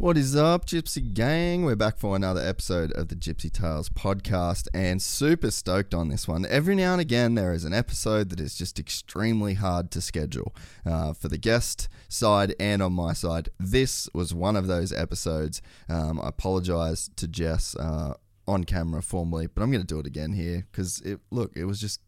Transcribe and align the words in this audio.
What 0.00 0.16
is 0.16 0.34
up, 0.34 0.64
Gypsy 0.64 1.12
Gang? 1.12 1.66
We're 1.66 1.76
back 1.76 1.98
for 1.98 2.16
another 2.16 2.40
episode 2.40 2.90
of 2.92 3.08
the 3.08 3.14
Gypsy 3.14 3.52
Tales 3.52 3.90
podcast 3.90 4.66
and 4.72 5.02
super 5.02 5.50
stoked 5.50 5.92
on 5.92 6.08
this 6.08 6.26
one. 6.26 6.46
Every 6.46 6.74
now 6.74 6.92
and 6.92 7.02
again, 7.02 7.34
there 7.34 7.52
is 7.52 7.66
an 7.66 7.74
episode 7.74 8.30
that 8.30 8.40
is 8.40 8.54
just 8.54 8.78
extremely 8.78 9.52
hard 9.52 9.90
to 9.90 10.00
schedule 10.00 10.56
uh, 10.86 11.12
for 11.12 11.28
the 11.28 11.36
guest 11.36 11.86
side 12.08 12.54
and 12.58 12.80
on 12.80 12.94
my 12.94 13.12
side. 13.12 13.50
This 13.58 14.08
was 14.14 14.32
one 14.32 14.56
of 14.56 14.68
those 14.68 14.90
episodes. 14.90 15.60
Um, 15.86 16.18
I 16.18 16.28
apologize 16.28 17.10
to 17.16 17.28
Jess 17.28 17.76
uh, 17.76 18.14
on 18.48 18.64
camera 18.64 19.02
formally, 19.02 19.48
but 19.48 19.62
I'm 19.62 19.70
going 19.70 19.84
to 19.84 19.86
do 19.86 20.00
it 20.00 20.06
again 20.06 20.32
here 20.32 20.66
because 20.72 21.02
it 21.02 21.20
look, 21.30 21.54
it 21.54 21.66
was 21.66 21.78
just 21.78 22.00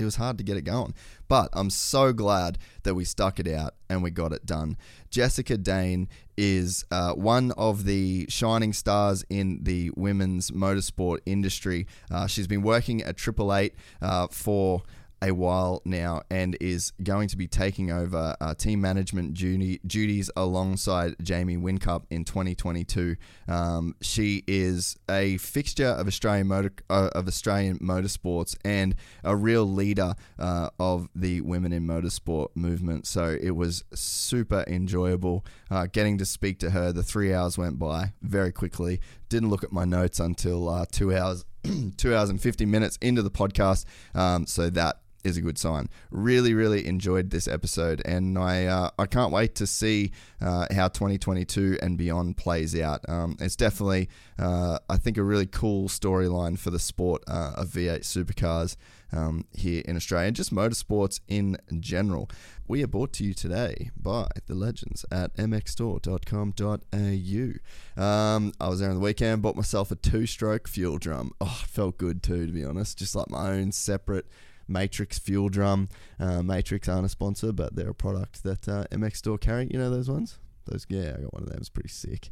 it 0.00 0.04
was 0.04 0.16
hard 0.16 0.38
to 0.38 0.44
get 0.44 0.56
it 0.56 0.62
going. 0.62 0.94
But 1.28 1.50
I'm 1.52 1.70
so 1.70 2.12
glad 2.12 2.58
that 2.82 2.94
we 2.94 3.04
stuck 3.04 3.38
it 3.38 3.46
out 3.46 3.74
and 3.88 4.02
we 4.02 4.10
got 4.10 4.32
it 4.32 4.46
done. 4.46 4.76
Jessica 5.10 5.56
Dane 5.56 6.08
is 6.36 6.84
uh, 6.90 7.12
one 7.12 7.52
of 7.52 7.84
the 7.84 8.26
shining 8.28 8.72
stars 8.72 9.24
in 9.28 9.62
the 9.62 9.90
women's 9.96 10.50
motorsport 10.50 11.18
industry. 11.26 11.86
Uh, 12.10 12.26
she's 12.26 12.46
been 12.46 12.62
working 12.62 13.02
at 13.02 13.16
Triple 13.16 13.54
Eight 13.54 13.74
uh, 14.00 14.26
for 14.30 14.82
a 15.22 15.32
while 15.32 15.82
now 15.84 16.22
and 16.30 16.56
is 16.60 16.92
going 17.02 17.28
to 17.28 17.36
be 17.36 17.46
taking 17.46 17.90
over 17.90 18.36
uh, 18.40 18.54
team 18.54 18.80
management 18.80 19.34
duty, 19.34 19.80
duties 19.86 20.30
alongside 20.36 21.14
Jamie 21.22 21.56
Whincup 21.56 22.04
in 22.10 22.24
2022. 22.24 23.16
Um, 23.48 23.94
she 24.00 24.42
is 24.46 24.96
a 25.10 25.36
fixture 25.38 25.88
of 25.88 26.06
Australian 26.06 26.46
motor 26.46 26.72
uh, 26.88 27.10
of 27.12 27.28
Australian 27.28 27.78
motorsports 27.78 28.56
and 28.64 28.94
a 29.22 29.36
real 29.36 29.66
leader 29.66 30.14
uh, 30.38 30.70
of 30.78 31.08
the 31.14 31.42
women 31.42 31.72
in 31.72 31.86
motorsport 31.86 32.48
movement. 32.54 33.06
So 33.06 33.36
it 33.40 33.50
was 33.50 33.84
super 33.94 34.64
enjoyable 34.66 35.44
uh, 35.70 35.86
getting 35.86 36.16
to 36.18 36.24
speak 36.24 36.58
to 36.60 36.70
her. 36.70 36.92
The 36.92 37.02
three 37.02 37.34
hours 37.34 37.58
went 37.58 37.78
by 37.78 38.14
very 38.22 38.52
quickly. 38.52 39.00
Didn't 39.28 39.50
look 39.50 39.64
at 39.64 39.72
my 39.72 39.84
notes 39.84 40.18
until 40.18 40.68
uh, 40.68 40.86
two 40.90 41.14
hours. 41.14 41.44
two 41.98 42.16
hours 42.16 42.30
and 42.30 42.40
50 42.40 42.64
minutes 42.64 42.96
into 43.02 43.20
the 43.20 43.30
podcast. 43.30 43.84
Um, 44.14 44.46
so 44.46 44.70
that 44.70 45.00
is 45.24 45.36
a 45.36 45.40
good 45.40 45.58
sign. 45.58 45.88
Really, 46.10 46.54
really 46.54 46.86
enjoyed 46.86 47.30
this 47.30 47.48
episode, 47.48 48.02
and 48.04 48.38
I 48.38 48.66
uh, 48.66 48.90
I 48.98 49.06
can't 49.06 49.32
wait 49.32 49.54
to 49.56 49.66
see 49.66 50.12
uh, 50.40 50.66
how 50.72 50.88
2022 50.88 51.78
and 51.82 51.98
beyond 51.98 52.36
plays 52.36 52.78
out. 52.78 53.04
Um, 53.08 53.36
it's 53.40 53.56
definitely 53.56 54.08
uh, 54.38 54.78
I 54.88 54.96
think 54.96 55.16
a 55.16 55.22
really 55.22 55.46
cool 55.46 55.88
storyline 55.88 56.58
for 56.58 56.70
the 56.70 56.78
sport 56.78 57.22
uh, 57.28 57.52
of 57.56 57.68
V8 57.68 58.00
supercars 58.00 58.76
um, 59.12 59.44
here 59.52 59.82
in 59.84 59.96
Australia, 59.96 60.28
and 60.28 60.36
just 60.36 60.54
motorsports 60.54 61.20
in 61.28 61.58
general. 61.78 62.30
We 62.66 62.82
are 62.84 62.86
brought 62.86 63.12
to 63.14 63.24
you 63.24 63.34
today 63.34 63.90
by 63.96 64.28
the 64.46 64.54
legends 64.54 65.04
at 65.10 65.34
mxstore.com.au. 65.36 68.02
Um, 68.02 68.52
I 68.60 68.68
was 68.68 68.78
there 68.78 68.90
on 68.90 68.94
the 68.94 69.00
weekend, 69.00 69.42
bought 69.42 69.56
myself 69.56 69.90
a 69.90 69.96
two-stroke 69.96 70.68
fuel 70.68 70.98
drum. 70.98 71.32
Oh, 71.40 71.62
it 71.64 71.68
felt 71.68 71.98
good 71.98 72.22
too, 72.22 72.46
to 72.46 72.52
be 72.52 72.64
honest. 72.64 72.98
Just 72.98 73.16
like 73.16 73.28
my 73.28 73.50
own 73.50 73.72
separate 73.72 74.26
Matrix 74.70 75.18
Fuel 75.18 75.48
Drum. 75.48 75.88
Uh, 76.18 76.42
Matrix 76.42 76.88
aren't 76.88 77.06
a 77.06 77.08
sponsor, 77.08 77.52
but 77.52 77.74
they're 77.74 77.90
a 77.90 77.94
product 77.94 78.42
that 78.44 78.68
uh, 78.68 78.84
MX 78.90 79.16
Store 79.16 79.38
carry. 79.38 79.68
You 79.70 79.78
know 79.78 79.90
those 79.90 80.08
ones? 80.08 80.38
Those, 80.66 80.86
yeah, 80.88 81.14
I 81.18 81.22
got 81.22 81.34
one 81.34 81.42
of 81.42 81.48
them. 81.48 81.58
It's 81.58 81.68
pretty 81.68 81.88
sick. 81.88 82.30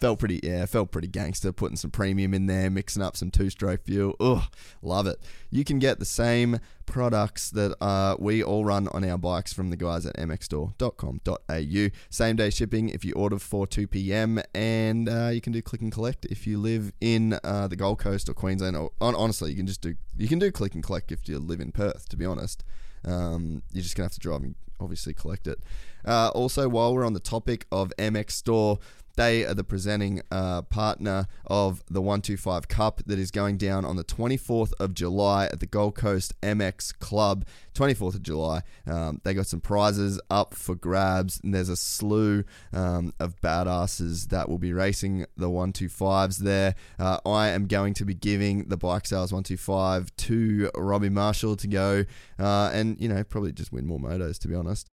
Felt 0.00 0.18
pretty, 0.18 0.40
yeah, 0.42 0.64
felt 0.64 0.90
pretty 0.90 1.08
gangster. 1.08 1.52
Putting 1.52 1.76
some 1.76 1.90
premium 1.90 2.32
in 2.32 2.46
there, 2.46 2.70
mixing 2.70 3.02
up 3.02 3.18
some 3.18 3.30
two-stroke 3.30 3.84
fuel. 3.84 4.16
Ugh, 4.18 4.44
love 4.80 5.06
it. 5.06 5.20
You 5.50 5.62
can 5.62 5.78
get 5.78 5.98
the 5.98 6.06
same 6.06 6.58
products 6.86 7.50
that 7.50 7.76
uh, 7.82 8.16
we 8.18 8.42
all 8.42 8.64
run 8.64 8.88
on 8.88 9.04
our 9.04 9.18
bikes 9.18 9.52
from 9.52 9.68
the 9.68 9.76
guys 9.76 10.06
at 10.06 10.16
mxstore.com.au. 10.16 11.88
Same 12.08 12.36
day 12.36 12.48
shipping 12.48 12.88
if 12.88 13.04
you 13.04 13.12
order 13.12 13.36
before 13.36 13.66
2 13.66 13.86
p.m. 13.88 14.40
and 14.54 15.06
uh, 15.06 15.28
you 15.28 15.42
can 15.42 15.52
do 15.52 15.60
click 15.60 15.82
and 15.82 15.92
collect 15.92 16.24
if 16.24 16.46
you 16.46 16.58
live 16.58 16.92
in 17.02 17.38
uh, 17.44 17.68
the 17.68 17.76
Gold 17.76 17.98
Coast 17.98 18.30
or 18.30 18.32
Queensland. 18.32 18.78
Or 18.78 18.90
honestly, 19.00 19.50
you 19.50 19.56
can 19.56 19.66
just 19.66 19.82
do 19.82 19.96
you 20.16 20.28
can 20.28 20.38
do 20.38 20.50
click 20.50 20.74
and 20.74 20.82
collect 20.82 21.12
if 21.12 21.28
you 21.28 21.38
live 21.38 21.60
in 21.60 21.72
Perth. 21.72 22.08
To 22.08 22.16
be 22.16 22.24
honest, 22.24 22.64
um, 23.04 23.62
you're 23.70 23.82
just 23.82 23.96
gonna 23.96 24.06
have 24.06 24.12
to 24.12 24.20
drive 24.20 24.42
and 24.42 24.54
obviously 24.80 25.12
collect 25.12 25.46
it. 25.46 25.60
Uh, 26.06 26.30
also, 26.30 26.68
while 26.70 26.94
we're 26.94 27.04
on 27.04 27.12
the 27.12 27.20
topic 27.20 27.66
of 27.70 27.92
MX 27.98 28.30
Store. 28.30 28.78
They 29.16 29.44
are 29.44 29.54
the 29.54 29.64
presenting 29.64 30.22
uh, 30.30 30.62
partner 30.62 31.26
of 31.46 31.82
the 31.88 32.00
125 32.00 32.68
Cup 32.68 33.02
that 33.06 33.18
is 33.18 33.30
going 33.30 33.56
down 33.56 33.84
on 33.84 33.96
the 33.96 34.04
24th 34.04 34.72
of 34.78 34.94
July 34.94 35.46
at 35.46 35.60
the 35.60 35.66
Gold 35.66 35.94
Coast 35.94 36.38
MX 36.40 36.98
Club. 36.98 37.44
24th 37.74 38.14
of 38.14 38.22
July. 38.22 38.62
Um, 38.86 39.20
they 39.24 39.34
got 39.34 39.46
some 39.46 39.60
prizes 39.60 40.20
up 40.30 40.54
for 40.54 40.74
grabs, 40.74 41.40
and 41.42 41.54
there's 41.54 41.68
a 41.68 41.76
slew 41.76 42.44
um, 42.72 43.14
of 43.18 43.40
badasses 43.40 44.28
that 44.28 44.48
will 44.48 44.58
be 44.58 44.72
racing 44.72 45.26
the 45.36 45.48
125s 45.48 46.38
there. 46.38 46.74
Uh, 46.98 47.18
I 47.24 47.48
am 47.48 47.66
going 47.66 47.94
to 47.94 48.04
be 48.04 48.14
giving 48.14 48.68
the 48.68 48.76
Bike 48.76 49.06
Sales 49.06 49.32
125 49.32 50.14
to 50.16 50.70
Robbie 50.76 51.08
Marshall 51.08 51.56
to 51.56 51.66
go 51.66 52.04
uh, 52.38 52.70
and, 52.72 53.00
you 53.00 53.08
know, 53.08 53.24
probably 53.24 53.52
just 53.52 53.72
win 53.72 53.86
more 53.86 53.98
motos, 53.98 54.38
to 54.40 54.48
be 54.48 54.54
honest. 54.54 54.88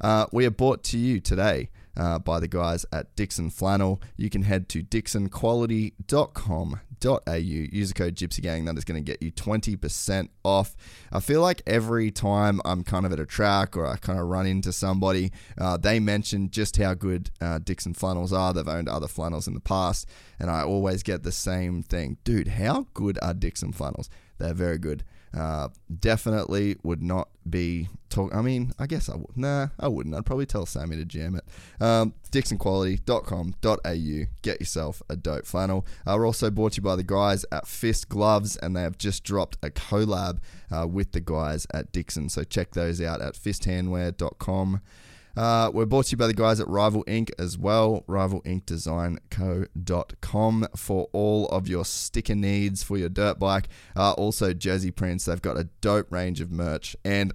Uh, 0.00 0.26
we 0.32 0.46
are 0.46 0.50
brought 0.50 0.84
to 0.84 0.98
you 0.98 1.18
today 1.18 1.70
uh, 1.98 2.18
by 2.18 2.40
the 2.40 2.48
guys 2.48 2.86
at 2.92 3.14
Dixon 3.16 3.50
Flannel. 3.50 4.00
You 4.16 4.30
can 4.30 4.42
head 4.42 4.68
to 4.70 4.82
dixonquality.com.au. 4.82 7.34
Use 7.34 7.88
the 7.88 7.94
code 7.94 8.14
Gypsy 8.14 8.40
Gang. 8.40 8.64
That 8.64 8.78
is 8.78 8.84
going 8.84 9.04
to 9.04 9.12
get 9.12 9.22
you 9.22 9.30
20% 9.32 10.28
off. 10.44 10.76
I 11.12 11.20
feel 11.20 11.42
like 11.42 11.60
every 11.66 12.10
time 12.10 12.62
I'm 12.64 12.82
kind 12.84 13.04
of 13.04 13.12
at 13.12 13.20
a 13.20 13.26
track 13.26 13.76
or 13.76 13.86
I 13.86 13.96
kind 13.96 14.18
of 14.18 14.26
run 14.26 14.46
into 14.46 14.72
somebody, 14.72 15.30
uh, 15.58 15.76
they 15.76 16.00
mention 16.00 16.50
just 16.50 16.76
how 16.76 16.94
good 16.94 17.30
uh, 17.40 17.58
Dixon 17.58 17.94
flannels 17.94 18.32
are. 18.32 18.54
They've 18.54 18.66
owned 18.66 18.88
other 18.88 19.08
flannels 19.08 19.46
in 19.48 19.54
the 19.54 19.60
past, 19.60 20.08
and 20.38 20.50
I 20.50 20.62
always 20.62 21.02
get 21.02 21.24
the 21.24 21.32
same 21.32 21.82
thing. 21.82 22.18
Dude, 22.24 22.48
how 22.48 22.86
good 22.94 23.18
are 23.22 23.34
Dixon 23.34 23.72
flannels? 23.72 24.08
They're 24.38 24.54
very 24.54 24.78
good. 24.78 25.04
Uh, 25.36 25.68
definitely 26.00 26.76
would 26.82 27.02
not 27.02 27.28
be 27.48 27.88
talk. 28.08 28.34
I 28.34 28.42
mean, 28.42 28.72
I 28.78 28.86
guess 28.86 29.08
I 29.08 29.16
would. 29.16 29.36
Nah, 29.36 29.68
I 29.78 29.88
wouldn't. 29.88 30.14
I'd 30.14 30.26
probably 30.26 30.46
tell 30.46 30.66
Sammy 30.66 30.96
to 30.96 31.04
jam 31.04 31.34
it. 31.34 31.44
Um, 31.82 32.14
DixonQuality.com.au. 32.32 34.26
Get 34.42 34.60
yourself 34.60 35.02
a 35.08 35.16
dope 35.16 35.46
flannel. 35.46 35.86
Uh, 36.06 36.14
we're 36.16 36.26
also 36.26 36.50
brought 36.50 36.72
to 36.72 36.76
you 36.78 36.82
by 36.82 36.96
the 36.96 37.02
guys 37.02 37.44
at 37.52 37.66
Fist 37.66 38.08
Gloves, 38.08 38.56
and 38.56 38.76
they 38.76 38.82
have 38.82 38.98
just 38.98 39.24
dropped 39.24 39.56
a 39.62 39.70
collab 39.70 40.38
uh, 40.70 40.86
with 40.86 41.12
the 41.12 41.20
guys 41.20 41.66
at 41.72 41.92
Dixon. 41.92 42.28
So 42.28 42.44
check 42.44 42.72
those 42.72 43.00
out 43.00 43.20
at 43.20 43.34
fisthandwear.com. 43.34 44.80
Uh, 45.38 45.70
we're 45.72 45.86
brought 45.86 46.06
to 46.06 46.10
you 46.10 46.16
by 46.16 46.26
the 46.26 46.34
guys 46.34 46.58
at 46.58 46.66
Rival 46.66 47.04
Ink 47.06 47.30
as 47.38 47.56
well, 47.56 48.02
rivalinkdesignco.com 48.08 50.66
for 50.74 51.08
all 51.12 51.46
of 51.46 51.68
your 51.68 51.84
sticker 51.84 52.34
needs 52.34 52.82
for 52.82 52.98
your 52.98 53.08
dirt 53.08 53.38
bike. 53.38 53.68
Uh, 53.94 54.14
also, 54.14 54.52
Jersey 54.52 54.90
Prints, 54.90 55.26
they've 55.26 55.40
got 55.40 55.56
a 55.56 55.68
dope 55.80 56.10
range 56.10 56.40
of 56.40 56.50
merch. 56.50 56.96
And 57.04 57.32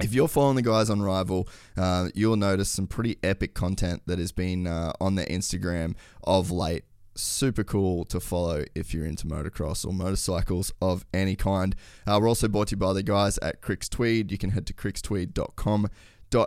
if 0.00 0.14
you're 0.14 0.26
following 0.26 0.56
the 0.56 0.62
guys 0.62 0.88
on 0.88 1.02
Rival, 1.02 1.46
uh, 1.76 2.08
you'll 2.14 2.36
notice 2.36 2.70
some 2.70 2.86
pretty 2.86 3.18
epic 3.22 3.52
content 3.52 4.00
that 4.06 4.18
has 4.18 4.32
been 4.32 4.66
uh, 4.66 4.94
on 4.98 5.16
their 5.16 5.26
Instagram 5.26 5.94
of 6.24 6.50
late. 6.50 6.84
Super 7.14 7.62
cool 7.62 8.06
to 8.06 8.20
follow 8.20 8.64
if 8.74 8.94
you're 8.94 9.04
into 9.04 9.26
motocross 9.26 9.84
or 9.84 9.92
motorcycles 9.92 10.72
of 10.80 11.04
any 11.12 11.36
kind. 11.36 11.76
Uh, 12.06 12.18
we're 12.18 12.28
also 12.28 12.48
brought 12.48 12.68
to 12.68 12.72
you 12.72 12.78
by 12.78 12.94
the 12.94 13.02
guys 13.02 13.36
at 13.42 13.60
Cricks 13.60 13.90
Tweed. 13.90 14.32
You 14.32 14.38
can 14.38 14.52
head 14.52 14.66
to 14.68 14.72
crickstweed.com.au, 14.72 16.46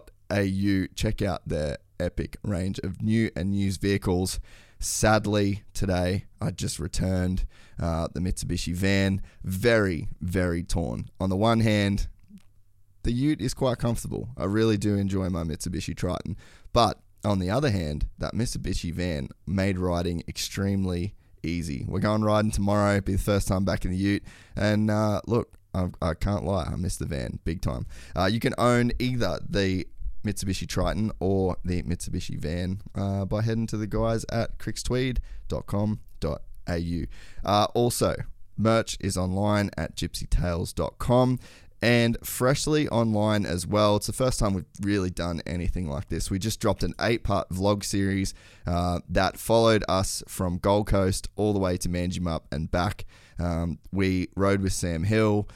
check 0.95 1.21
out 1.21 1.47
their 1.47 1.77
epic 1.99 2.37
range 2.43 2.79
of 2.79 3.01
new 3.01 3.29
and 3.35 3.55
used 3.55 3.81
vehicles. 3.81 4.39
Sadly, 4.79 5.63
today 5.73 6.25
I 6.41 6.51
just 6.51 6.79
returned 6.79 7.45
uh, 7.81 8.07
the 8.13 8.19
Mitsubishi 8.19 8.73
van, 8.73 9.21
very, 9.43 10.09
very 10.21 10.63
torn. 10.63 11.09
On 11.19 11.29
the 11.29 11.37
one 11.37 11.61
hand, 11.61 12.07
the 13.03 13.11
Ute 13.11 13.41
is 13.41 13.53
quite 13.53 13.77
comfortable. 13.77 14.29
I 14.37 14.45
really 14.45 14.77
do 14.77 14.95
enjoy 14.95 15.29
my 15.29 15.43
Mitsubishi 15.43 15.95
Triton. 15.95 16.35
But 16.73 16.99
on 17.23 17.39
the 17.39 17.49
other 17.49 17.71
hand, 17.71 18.07
that 18.17 18.33
Mitsubishi 18.33 18.91
van 18.91 19.29
made 19.47 19.77
riding 19.77 20.23
extremely 20.27 21.15
easy. 21.43 21.85
We're 21.87 21.99
going 21.99 22.23
riding 22.23 22.51
tomorrow, 22.51 22.99
be 23.01 23.13
the 23.13 23.19
first 23.21 23.47
time 23.47 23.65
back 23.65 23.85
in 23.85 23.91
the 23.91 23.97
Ute. 23.97 24.23
And 24.55 24.91
uh, 24.91 25.21
look, 25.27 25.53
I, 25.73 25.89
I, 26.01 26.13
can't 26.13 26.45
lie, 26.45 26.63
I 26.63 26.75
miss 26.75 26.97
the 26.97 27.05
van 27.05 27.39
big 27.43 27.61
time. 27.61 27.85
Uh, 28.15 28.25
you 28.25 28.39
can 28.39 28.53
own 28.57 28.91
either 28.99 29.39
the 29.47 29.87
Mitsubishi 30.25 30.67
Triton 30.67 31.11
or 31.19 31.57
the 31.63 31.83
Mitsubishi 31.83 32.39
van 32.39 32.81
uh, 32.95 33.25
by 33.25 33.41
heading 33.41 33.67
to 33.67 33.77
the 33.77 33.87
guys 33.87 34.25
at 34.31 34.57
crickstweed.com.au. 34.57 37.03
Uh, 37.45 37.67
also, 37.73 38.15
merch 38.57 38.97
is 38.99 39.17
online 39.17 39.69
at 39.77 39.95
gypsytales.com 39.95 41.39
and 41.81 42.17
freshly 42.23 42.87
online 42.89 43.45
as 43.45 43.67
well. 43.67 43.97
It's 43.97 44.07
the 44.07 44.13
first 44.13 44.39
time 44.39 44.53
we've 44.53 44.65
really 44.81 45.11
done 45.11 45.41
anything 45.45 45.87
like 45.87 46.09
this. 46.09 46.31
We 46.31 46.39
just 46.39 46.59
dropped 46.59 46.83
an 46.83 46.95
eight 46.99 47.23
part 47.23 47.49
vlog 47.49 47.83
series 47.83 48.33
uh, 48.65 49.01
that 49.09 49.37
followed 49.37 49.83
us 49.87 50.23
from 50.27 50.57
Gold 50.57 50.87
Coast 50.87 51.29
all 51.35 51.53
the 51.53 51.59
way 51.59 51.77
to 51.77 51.89
Manjimup 51.89 52.41
and 52.51 52.71
back. 52.71 53.05
Um, 53.37 53.79
we 53.91 54.29
rode 54.35 54.61
with 54.61 54.73
Sam 54.73 55.03
Hill 55.03 55.47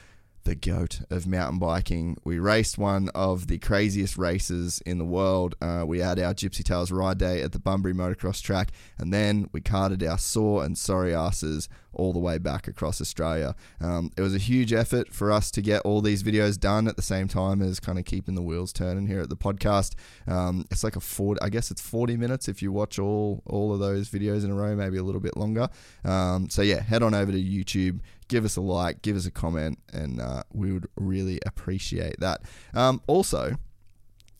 the 0.49 0.55
goat 0.55 1.01
of 1.11 1.27
mountain 1.27 1.59
biking. 1.59 2.17
We 2.23 2.39
raced 2.39 2.79
one 2.79 3.09
of 3.13 3.45
the 3.45 3.59
craziest 3.59 4.17
races 4.17 4.81
in 4.83 4.97
the 4.97 5.05
world. 5.05 5.53
Uh, 5.61 5.83
we 5.85 5.99
had 5.99 6.17
our 6.17 6.33
Gypsy 6.33 6.63
Tales 6.63 6.91
ride 6.91 7.19
day 7.19 7.43
at 7.43 7.51
the 7.51 7.59
Bunbury 7.59 7.93
motocross 7.93 8.41
track, 8.41 8.71
and 8.97 9.13
then 9.13 9.47
we 9.51 9.61
carted 9.61 10.03
our 10.03 10.17
sore 10.17 10.63
and 10.63 10.75
sorry 10.75 11.13
asses 11.13 11.69
all 11.93 12.13
the 12.13 12.19
way 12.19 12.37
back 12.37 12.67
across 12.67 13.01
Australia. 13.01 13.55
Um, 13.81 14.11
it 14.17 14.21
was 14.21 14.33
a 14.33 14.39
huge 14.39 14.73
effort 14.73 15.13
for 15.13 15.31
us 15.31 15.51
to 15.51 15.61
get 15.61 15.81
all 15.81 16.01
these 16.01 16.23
videos 16.23 16.59
done 16.59 16.87
at 16.87 16.95
the 16.95 17.01
same 17.01 17.27
time 17.27 17.61
as 17.61 17.79
kind 17.79 17.99
of 17.99 18.05
keeping 18.05 18.35
the 18.35 18.41
wheels 18.41 18.71
turning 18.73 19.07
here 19.07 19.21
at 19.21 19.29
the 19.29 19.37
podcast. 19.37 19.95
Um, 20.27 20.65
it's 20.71 20.83
like 20.83 20.95
a 20.95 20.99
40, 20.99 21.41
I 21.41 21.49
guess 21.49 21.71
it's 21.71 21.81
40 21.81 22.17
minutes 22.17 22.47
if 22.47 22.61
you 22.61 22.71
watch 22.71 22.99
all, 22.99 23.43
all 23.45 23.73
of 23.73 23.79
those 23.79 24.09
videos 24.09 24.43
in 24.43 24.51
a 24.51 24.55
row, 24.55 24.75
maybe 24.75 24.97
a 24.97 25.03
little 25.03 25.21
bit 25.21 25.37
longer. 25.37 25.69
Um, 26.03 26.49
so 26.49 26.61
yeah, 26.61 26.81
head 26.81 27.03
on 27.03 27.13
over 27.13 27.31
to 27.31 27.41
YouTube, 27.41 27.99
give 28.29 28.45
us 28.45 28.55
a 28.55 28.61
like, 28.61 29.01
give 29.01 29.17
us 29.17 29.25
a 29.25 29.31
comment, 29.31 29.79
and 29.91 30.21
uh, 30.21 30.43
we 30.53 30.71
would 30.71 30.87
really 30.95 31.39
appreciate 31.45 32.19
that. 32.21 32.41
Um, 32.73 33.01
also, 33.07 33.57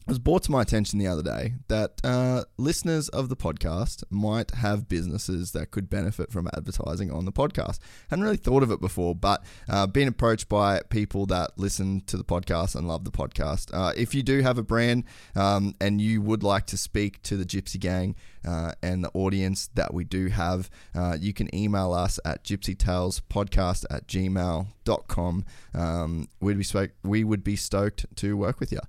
it 0.09 0.13
was 0.13 0.17
brought 0.17 0.41
to 0.41 0.51
my 0.51 0.63
attention 0.63 0.97
the 0.97 1.05
other 1.05 1.21
day 1.21 1.53
that 1.67 2.01
uh, 2.03 2.43
listeners 2.57 3.09
of 3.09 3.29
the 3.29 3.35
podcast 3.35 4.03
might 4.09 4.49
have 4.49 4.89
businesses 4.89 5.51
that 5.51 5.69
could 5.69 5.87
benefit 5.87 6.31
from 6.31 6.49
advertising 6.57 7.11
on 7.11 7.25
the 7.25 7.31
podcast. 7.31 7.77
Hadn't 8.09 8.25
really 8.25 8.35
thought 8.35 8.63
of 8.63 8.71
it 8.71 8.81
before, 8.81 9.13
but 9.13 9.43
uh, 9.69 9.85
been 9.85 10.07
approached 10.07 10.49
by 10.49 10.81
people 10.89 11.27
that 11.27 11.51
listen 11.57 12.01
to 12.07 12.17
the 12.17 12.23
podcast 12.23 12.75
and 12.75 12.87
love 12.87 13.05
the 13.05 13.11
podcast. 13.11 13.69
Uh, 13.71 13.93
if 13.95 14.15
you 14.15 14.23
do 14.23 14.41
have 14.41 14.57
a 14.57 14.63
brand 14.63 15.03
um, 15.35 15.75
and 15.79 16.01
you 16.01 16.23
would 16.23 16.41
like 16.41 16.65
to 16.65 16.77
speak 16.77 17.21
to 17.21 17.37
the 17.37 17.45
Gypsy 17.45 17.79
Gang 17.79 18.15
uh, 18.43 18.71
and 18.81 19.03
the 19.03 19.11
audience 19.13 19.69
that 19.75 19.93
we 19.93 20.05
do 20.05 20.29
have, 20.29 20.71
uh, 20.95 21.17
you 21.21 21.33
can 21.33 21.53
email 21.53 21.93
us 21.93 22.19
at 22.25 22.43
gypsytalespodcast 22.43 23.85
at 23.91 24.07
gmail.com. 24.07 25.45
Um, 25.75 26.27
we'd 26.39 26.57
be, 26.57 26.63
spoke- 26.63 26.93
we 27.03 27.23
would 27.23 27.43
be 27.43 27.55
stoked 27.55 28.07
to 28.15 28.35
work 28.35 28.59
with 28.59 28.71
you. 28.71 28.79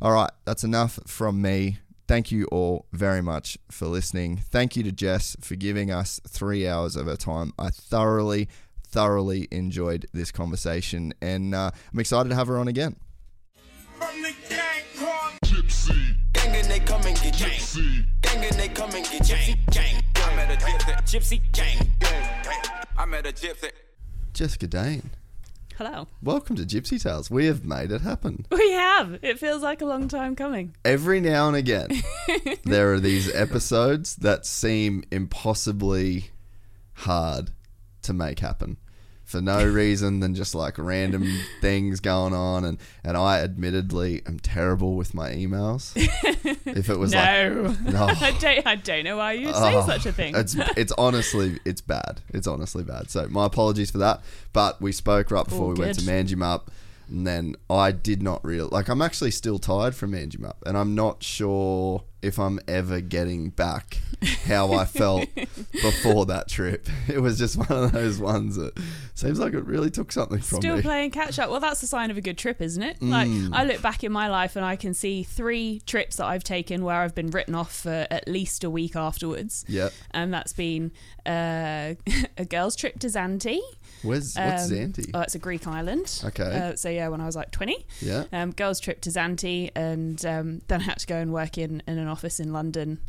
All 0.00 0.12
right, 0.12 0.30
that's 0.44 0.64
enough 0.64 1.00
from 1.06 1.42
me. 1.42 1.78
Thank 2.06 2.30
you 2.30 2.46
all 2.46 2.86
very 2.92 3.20
much 3.20 3.58
for 3.70 3.86
listening. 3.86 4.36
Thank 4.36 4.76
you 4.76 4.82
to 4.84 4.92
Jess 4.92 5.36
for 5.40 5.56
giving 5.56 5.90
us 5.90 6.20
three 6.26 6.66
hours 6.66 6.96
of 6.96 7.06
her 7.06 7.16
time. 7.16 7.52
I 7.58 7.70
thoroughly, 7.70 8.48
thoroughly 8.86 9.48
enjoyed 9.50 10.06
this 10.12 10.30
conversation, 10.30 11.12
and 11.20 11.54
uh, 11.54 11.70
I'm 11.92 11.98
excited 11.98 12.28
to 12.30 12.34
have 12.34 12.46
her 12.46 12.58
on 12.58 12.68
again. 12.68 12.96
From 13.98 14.22
the 14.22 14.32
gang 14.48 14.82
called 14.96 15.34
Gypsy. 15.44 16.14
Gang 16.32 16.54
and 16.56 16.66
they 16.68 16.78
come 16.78 17.04
and 17.04 17.16
get 17.20 17.34
Gypsy. 17.34 18.06
Gang 18.22 18.44
and 18.44 18.54
they 18.54 18.68
come 18.68 18.90
and 18.94 19.04
get 19.04 19.22
gypsy. 19.22 19.56
Gang. 19.72 20.02
I 20.14 20.36
met 20.36 20.50
a 20.50 20.64
gypsy. 20.64 21.02
Gypsy. 21.04 21.52
Gang. 21.52 21.88
I 22.96 23.04
met 23.04 23.26
a 23.26 23.32
gypsy. 23.32 23.70
Jessica 24.32 24.66
Dane, 24.68 25.10
Hello. 25.78 26.08
welcome 26.20 26.56
to 26.56 26.64
Gypsy 26.64 27.00
Tales. 27.00 27.30
We 27.30 27.46
have 27.46 27.64
made 27.64 27.92
it 27.92 28.00
happen. 28.00 28.46
We 28.50 28.72
have. 28.72 29.20
It 29.22 29.38
feels 29.38 29.62
like 29.62 29.80
a 29.80 29.84
long 29.84 30.08
time 30.08 30.34
coming. 30.34 30.74
Every 30.84 31.20
now 31.20 31.46
and 31.46 31.56
again, 31.56 31.90
there 32.64 32.92
are 32.94 32.98
these 32.98 33.32
episodes 33.32 34.16
that 34.16 34.44
seem 34.44 35.04
impossibly 35.12 36.30
hard 36.94 37.52
to 38.02 38.12
make 38.12 38.40
happen 38.40 38.78
for 39.28 39.42
no 39.42 39.62
reason 39.62 40.20
than 40.20 40.34
just 40.34 40.54
like 40.54 40.78
random 40.78 41.22
things 41.60 42.00
going 42.00 42.32
on 42.32 42.64
and 42.64 42.78
and 43.04 43.14
I 43.14 43.40
admittedly 43.40 44.22
am 44.26 44.38
terrible 44.40 44.96
with 44.96 45.12
my 45.12 45.30
emails. 45.32 45.92
If 46.66 46.88
it 46.88 46.98
was 46.98 47.14
like 47.14 47.52
No. 47.52 47.76
No. 47.84 48.04
I 48.08 48.34
don't 48.40 48.66
I 48.66 48.74
don't 48.76 49.04
know 49.04 49.18
why 49.18 49.34
you 49.34 49.48
say 49.48 49.74
Oh, 49.76 49.84
such 49.86 50.06
a 50.06 50.12
thing. 50.12 50.34
It's 50.34 50.54
it's 50.78 50.92
honestly 50.96 51.58
it's 51.66 51.82
bad. 51.82 52.22
It's 52.30 52.46
honestly 52.46 52.82
bad. 52.84 53.10
So 53.10 53.28
my 53.28 53.44
apologies 53.44 53.90
for 53.90 53.98
that. 53.98 54.22
But 54.54 54.80
we 54.80 54.92
spoke 54.92 55.30
right 55.30 55.44
before 55.44 55.66
All 55.66 55.72
we 55.74 55.78
went 55.78 55.98
to 55.98 56.04
good. 56.06 56.26
Manjimup, 56.26 56.68
and 57.08 57.26
then 57.26 57.56
I 57.70 57.92
did 57.92 58.22
not 58.22 58.44
real 58.44 58.68
like 58.70 58.88
I'm 58.88 59.02
actually 59.02 59.30
still 59.30 59.58
tired 59.58 59.94
from 59.94 60.12
Manjimup, 60.12 60.56
and 60.66 60.76
I'm 60.76 60.94
not 60.94 61.22
sure 61.22 62.04
if 62.20 62.36
I'm 62.36 62.58
ever 62.66 63.00
getting 63.00 63.50
back 63.50 63.98
how 64.44 64.72
I 64.72 64.84
felt 65.00 65.28
before 65.72 66.26
that 66.26 66.48
trip. 66.48 66.88
It 67.08 67.20
was 67.20 67.38
just 67.38 67.56
one 67.56 67.84
of 67.84 67.92
those 67.92 68.18
ones 68.18 68.56
that 68.56 68.78
seems 69.14 69.38
like 69.38 69.54
it 69.54 69.64
really 69.64 69.90
took 69.90 70.12
something 70.12 70.40
from 70.40 70.56
me. 70.56 70.60
Still 70.60 70.76
me. 70.76 70.82
playing 70.82 71.10
catch 71.10 71.38
up. 71.38 71.48
Well, 71.48 71.60
that's 71.60 71.82
a 71.82 71.86
sign 71.86 72.10
of 72.10 72.16
a 72.18 72.20
good 72.20 72.36
trip, 72.36 72.60
isn't 72.60 72.82
it? 72.82 73.00
Like 73.00 73.28
Mm. 73.28 73.50
I 73.54 73.64
look 73.64 73.80
back 73.80 74.04
in 74.04 74.12
my 74.12 74.28
life 74.28 74.56
and 74.56 74.64
I 74.64 74.76
can 74.76 74.92
see 74.94 75.22
three 75.22 75.80
trips 75.86 76.16
that 76.16 76.26
I've 76.26 76.44
taken 76.44 76.84
where 76.84 76.96
I've 76.96 77.14
been 77.14 77.30
written 77.30 77.54
off 77.54 77.72
for 77.74 78.06
at 78.10 78.28
least 78.28 78.62
a 78.62 78.68
week 78.70 78.94
afterwards. 78.94 79.64
Yep. 79.68 79.92
And 80.10 80.34
that's 80.34 80.52
been 80.52 80.92
uh, 81.24 81.94
a 82.36 82.44
girls' 82.48 82.76
trip 82.76 82.98
to 83.00 83.06
Zante. 83.06 83.58
Where's 84.02 84.34
what's 84.36 84.70
Um, 84.70 84.76
Zanti? 84.76 85.10
Oh, 85.14 85.20
it's 85.20 85.34
a 85.34 85.38
Greek 85.38 85.66
island. 85.66 86.20
Okay. 86.24 86.42
Uh, 86.70 86.76
so 86.76 86.88
yeah, 86.88 87.08
when 87.08 87.20
I 87.20 87.26
was 87.26 87.36
like 87.36 87.50
twenty. 87.50 87.86
yeah. 88.00 88.24
um, 88.32 88.52
girls' 88.52 88.80
trip 88.80 89.00
to 89.02 89.10
Zante, 89.10 89.70
and 89.74 90.24
um, 90.24 90.62
then 90.68 90.80
I 90.80 90.84
had 90.84 90.98
to 90.98 91.06
go 91.06 91.16
and 91.16 91.32
work 91.32 91.58
in, 91.58 91.82
in 91.86 91.98
an 91.98 92.08
office 92.08 92.40
in 92.40 92.52
London 92.52 93.00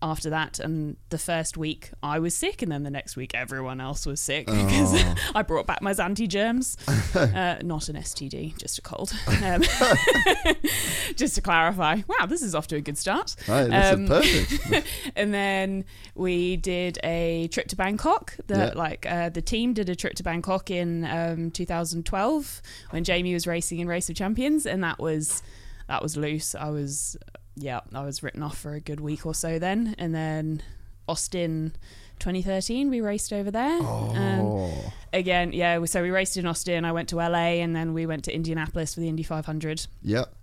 after 0.00 0.30
that. 0.30 0.58
And 0.60 0.96
the 1.10 1.18
first 1.18 1.56
week 1.56 1.90
I 2.02 2.18
was 2.18 2.34
sick, 2.36 2.62
and 2.62 2.70
then 2.70 2.82
the 2.84 2.90
next 2.90 3.16
week 3.16 3.32
everyone 3.34 3.80
else 3.80 4.06
was 4.06 4.20
sick 4.20 4.46
because 4.46 4.94
Oh. 4.94 5.14
I 5.34 5.42
brought 5.42 5.66
back 5.66 5.82
my 5.82 5.92
Zante 5.92 6.28
germs. 6.28 6.76
uh, 7.14 7.58
not 7.62 7.88
an 7.88 7.96
STD, 7.96 8.56
just 8.58 8.78
a 8.78 8.82
cold. 8.82 9.12
Um, 9.42 9.62
just 11.16 11.34
to 11.34 11.40
clarify. 11.40 11.96
Wow, 12.06 12.26
this 12.26 12.42
is 12.42 12.54
off 12.54 12.66
to 12.68 12.76
a 12.76 12.80
good 12.80 12.98
start. 12.98 13.34
This 13.46 13.92
Um, 13.92 14.06
perfect. 14.06 14.86
and 15.16 15.32
then 15.34 15.84
we 16.14 16.56
did 16.56 16.98
a 17.04 17.48
trip 17.48 17.68
to 17.68 17.76
Bangkok. 17.76 18.36
The 18.46 18.54
Yeah. 18.56 18.72
like 18.74 19.06
uh, 19.08 19.28
the 19.30 19.42
team 19.42 19.72
did 19.72 19.88
a 19.88 19.94
trip 19.96 20.14
to 20.14 20.22
Bangkok 20.22 20.70
in 20.70 21.04
um, 21.04 21.50
2012 21.50 22.62
when 22.90 23.04
Jamie 23.04 23.34
was 23.34 23.46
racing 23.46 23.78
in 23.80 23.88
Race 23.88 24.08
of 24.08 24.16
Champions, 24.16 24.66
and 24.66 24.82
that 24.84 24.98
was 24.98 25.42
that 25.88 26.02
was 26.02 26.16
loose. 26.16 26.54
I 26.54 26.68
was 26.70 27.16
yeah, 27.58 27.80
I 27.94 28.04
was 28.04 28.22
written 28.22 28.42
off 28.42 28.58
for 28.58 28.74
a 28.74 28.80
good 28.80 29.00
week 29.00 29.26
or 29.26 29.34
so 29.34 29.58
then, 29.58 29.94
and 29.98 30.14
then 30.14 30.62
Austin. 31.08 31.74
2013, 32.20 32.90
we 32.90 33.00
raced 33.00 33.32
over 33.32 33.48
there. 33.52 33.78
Um, 33.80 34.40
oh. 34.40 34.92
again, 35.12 35.52
yeah. 35.52 35.84
So 35.84 36.02
we 36.02 36.10
raced 36.10 36.36
in 36.36 36.46
Austin. 36.46 36.84
I 36.84 36.90
went 36.90 37.08
to 37.10 37.16
LA, 37.16 37.60
and 37.62 37.76
then 37.76 37.94
we 37.94 38.06
went 38.06 38.24
to 38.24 38.34
Indianapolis 38.34 38.94
for 38.94 38.98
the 39.00 39.08
Indy 39.08 39.22
500 39.22 39.86
Yep. 40.02 40.34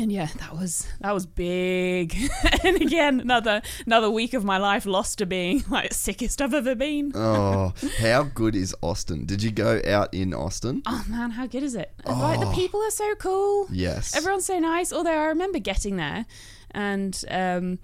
and 0.00 0.10
yeah 0.10 0.26
that 0.38 0.52
was 0.56 0.88
that 1.00 1.12
was 1.14 1.26
big 1.26 2.16
and 2.64 2.80
again 2.82 3.20
another 3.20 3.60
another 3.86 4.10
week 4.10 4.34
of 4.34 4.44
my 4.44 4.56
life 4.56 4.86
lost 4.86 5.18
to 5.18 5.26
being 5.26 5.62
like 5.68 5.92
sickest 5.92 6.40
i've 6.40 6.54
ever 6.54 6.74
been 6.74 7.12
Oh, 7.14 7.74
how 7.98 8.22
good 8.22 8.56
is 8.56 8.74
Austin? 8.82 9.26
Did 9.26 9.42
you 9.42 9.50
go 9.50 9.80
out 9.86 10.12
in 10.14 10.32
Austin? 10.32 10.82
oh 10.86 11.04
man 11.08 11.32
how 11.32 11.46
good 11.46 11.62
is 11.62 11.74
it 11.74 11.92
like 12.06 12.40
the 12.40 12.50
people 12.52 12.80
are 12.80 12.90
so 12.90 13.14
cool 13.16 13.66
Yes. 13.70 14.16
everyone's 14.16 14.46
so 14.46 14.58
nice 14.58 14.92
although 14.92 15.10
i 15.10 15.26
remember 15.26 15.58
getting 15.58 15.96
there 15.96 16.24
and 16.72 17.24
um 17.30 17.78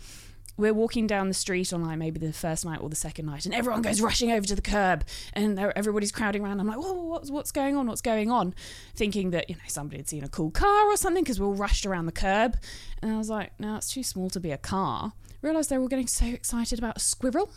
we're 0.57 0.73
walking 0.73 1.07
down 1.07 1.29
the 1.29 1.35
street 1.35 1.73
on 1.73 1.83
like 1.83 1.99
maybe 1.99 2.19
the 2.19 2.33
first 2.33 2.65
night 2.65 2.81
or 2.81 2.89
the 2.89 2.97
second 2.97 3.27
night, 3.27 3.45
and 3.45 3.55
everyone 3.55 3.83
goes 3.83 4.01
rushing 4.01 4.33
over 4.33 4.47
to 4.47 4.55
the 4.55 4.63
curb, 4.63 5.05
and 5.35 5.59
everybody's 5.59 6.13
crowding 6.13 6.43
around. 6.43 6.61
I'm 6.61 6.67
like, 6.67 6.79
whoa, 6.79 6.95
what's 6.95 7.31
what's 7.31 7.53
going 7.53 7.77
on? 7.77 7.87
What's 7.87 8.01
going 8.01 8.31
on? 8.31 8.55
Thinking 8.95 9.31
that 9.31 9.51
you 9.51 9.57
know 9.57 9.63
somebody 9.69 9.99
had 9.99 10.09
seen 10.09 10.25
a 10.25 10.29
cool 10.29 10.51
car 10.51 10.87
or 10.87 10.97
something 10.97 11.23
because 11.23 11.39
we 11.39 11.47
all 11.47 11.55
rushed 11.55 11.85
around 11.85 12.07
the 12.07 12.13
curb, 12.13 12.57
and 13.03 13.13
I 13.13 13.19
was 13.19 13.29
like, 13.29 13.59
no, 13.61 13.77
it's 13.77 13.93
too 13.93 14.03
small 14.03 14.31
to 14.31 14.41
be 14.41 14.51
a 14.51 14.59
car. 14.59 15.13
Realized 15.43 15.71
they 15.71 15.77
were 15.77 15.83
all 15.83 15.89
getting 15.89 16.07
so 16.07 16.27
excited 16.27 16.79
about 16.79 16.97
a 16.97 17.01
squirrel, 17.01 17.51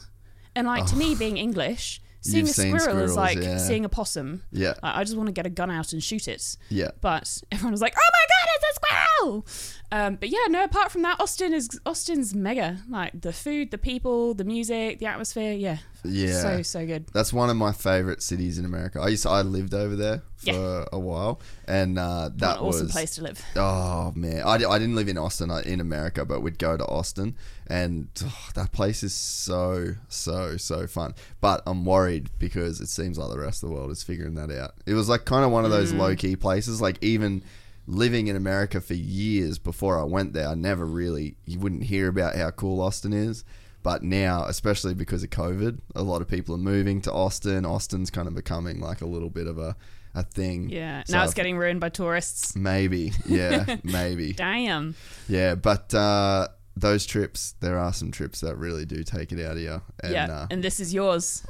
and 0.55 0.67
like 0.67 0.86
to 0.88 0.95
me, 0.95 1.15
being 1.15 1.38
English. 1.38 2.01
Seeing 2.22 2.48
You've 2.48 2.50
a 2.50 2.54
seen 2.54 2.78
squirrel 2.78 3.04
is 3.04 3.12
squirrels, 3.12 3.16
like 3.16 3.38
yeah. 3.38 3.58
seeing 3.58 3.86
a 3.86 3.90
possum. 3.90 4.44
Yeah. 4.52 4.74
Like, 4.84 4.96
I 4.96 5.04
just 5.06 5.16
want 5.16 5.28
to 5.28 5.34
get 5.34 5.46
a 5.46 5.50
gun 5.50 5.72
out 5.72 5.94
and 5.94 6.04
shoot 6.04 6.28
it. 6.28 6.58
Yeah. 6.70 6.92
But 7.00 7.42
everyone 7.52 7.72
was 7.72 7.82
like, 7.82 7.96
"Oh 7.98 8.10
my 8.12 8.26
god, 8.30 8.50
it's 8.56 8.66
a 8.70 8.74
squirrel!" 8.76 9.48
Um, 9.92 10.16
but 10.16 10.30
yeah, 10.30 10.46
no. 10.50 10.64
Apart 10.66 10.92
from 10.92 11.02
that, 11.04 11.20
Austin 11.22 11.54
is 11.54 11.70
Austin's 11.86 12.36
mega. 12.36 12.80
Like 12.90 13.22
the 13.22 13.32
food, 13.32 13.72
the 13.72 13.78
people, 13.78 14.34
the 14.34 14.44
music, 14.44 15.00
the 15.00 15.06
atmosphere. 15.06 15.54
Yeah, 15.54 15.78
Yeah. 16.03 16.41
so 16.41 16.62
so 16.62 16.86
good. 16.86 17.08
That's 17.13 17.34
one 17.34 17.50
of 17.50 17.58
my 17.58 17.72
favorite 17.72 18.22
cities 18.24 18.58
in 18.58 18.65
America. 18.65 19.00
I 19.01 19.10
used 19.10 19.24
to, 19.24 19.29
I 19.29 19.41
lived 19.41 19.74
over 19.74 19.96
there 19.96 20.24
for 20.38 20.50
Yeah. 20.51 20.86
a 20.94 21.00
while, 21.00 21.41
and 21.68 22.00
uh, 22.00 22.29
that 22.38 22.58
An 22.58 22.63
awesome 22.63 22.84
was 22.86 22.91
place 22.91 23.15
to 23.15 23.24
live. 23.24 23.44
Oh 23.56 24.13
man, 24.15 24.41
I, 24.44 24.53
I 24.56 24.79
didn't 24.79 24.96
live 24.96 25.08
in 25.10 25.18
Austin 25.18 25.51
uh, 25.51 25.58
in 25.65 25.79
America, 25.82 26.24
but 26.25 26.41
we'd 26.41 26.58
go 26.58 26.77
to 26.77 26.86
Austin, 26.86 27.36
and 27.68 28.08
oh, 28.24 28.50
that 28.56 28.72
place 28.72 29.03
is 29.03 29.13
so 29.13 29.96
so 30.08 30.56
so 30.58 30.88
fun. 30.88 31.15
But 31.41 31.63
I'm 31.68 31.84
worried 31.86 32.29
because 32.39 32.79
it 32.82 32.88
seems 32.88 33.18
like 33.18 33.29
the 33.32 33.39
rest 33.39 33.62
of 33.63 33.70
the 33.70 33.75
world 33.75 33.91
is 33.91 34.01
figuring 34.03 34.36
that 34.36 34.51
out. 34.51 34.75
It 34.86 34.94
was 34.94 35.10
like 35.10 35.25
kind 35.25 35.44
of 35.44 35.51
one 35.51 35.65
of 35.65 35.72
those 35.72 35.91
low 35.94 36.15
key 36.15 36.36
places. 36.36 36.79
Like 36.82 36.98
even 37.03 37.44
living 37.88 38.27
in 38.27 38.36
America 38.36 38.79
for 38.79 38.94
years 38.94 39.58
before 39.58 40.00
I 40.00 40.03
went 40.03 40.34
there, 40.34 40.48
I 40.48 40.53
never 40.56 40.86
really 40.86 41.36
you 41.46 41.60
wouldn't 41.60 41.84
hear 41.84 42.08
about 42.08 42.36
how 42.36 42.51
cool 42.51 42.79
Austin 42.82 43.12
is. 43.13 43.44
But 43.89 44.03
now, 44.03 44.46
especially 44.46 44.93
because 44.93 45.24
of 45.24 45.31
COVID, 45.31 45.79
a 45.96 46.03
lot 46.03 46.22
of 46.22 46.27
people 46.27 46.53
are 46.53 46.60
moving 46.60 47.01
to 47.01 47.12
Austin. 47.12 47.65
Austin's 47.65 48.12
kind 48.12 48.27
of 48.27 48.36
becoming 48.36 48.79
like 48.79 49.01
a 49.01 49.08
little 49.08 49.31
bit 49.31 49.48
of 49.48 49.58
a 49.58 49.75
a 50.13 50.22
thing. 50.22 50.69
Yeah. 50.69 51.01
So 51.08 51.17
now 51.17 51.24
it's 51.24 51.34
getting 51.34 51.58
ruined 51.58 51.79
by 51.79 51.89
tourists. 51.89 52.55
Maybe, 52.55 53.13
yeah, 53.25 53.77
maybe. 53.84 54.34
Damn. 54.34 54.93
Yeah, 55.27 55.55
but 55.55 55.91
uh, 55.96 56.50
those 56.77 57.08
trips, 57.08 57.55
there 57.62 57.79
are 57.79 57.91
some 57.91 58.12
trips 58.12 58.41
that 58.41 58.58
really 58.58 58.86
do 58.86 59.03
take 59.03 59.31
it 59.31 59.43
out 59.43 59.53
of 59.53 59.63
you. 59.63 59.81
And 60.03 60.13
yeah. 60.13 60.31
uh, 60.31 60.48
and 60.51 60.63
this 60.63 60.79
is 60.79 60.93
yours. 60.93 61.41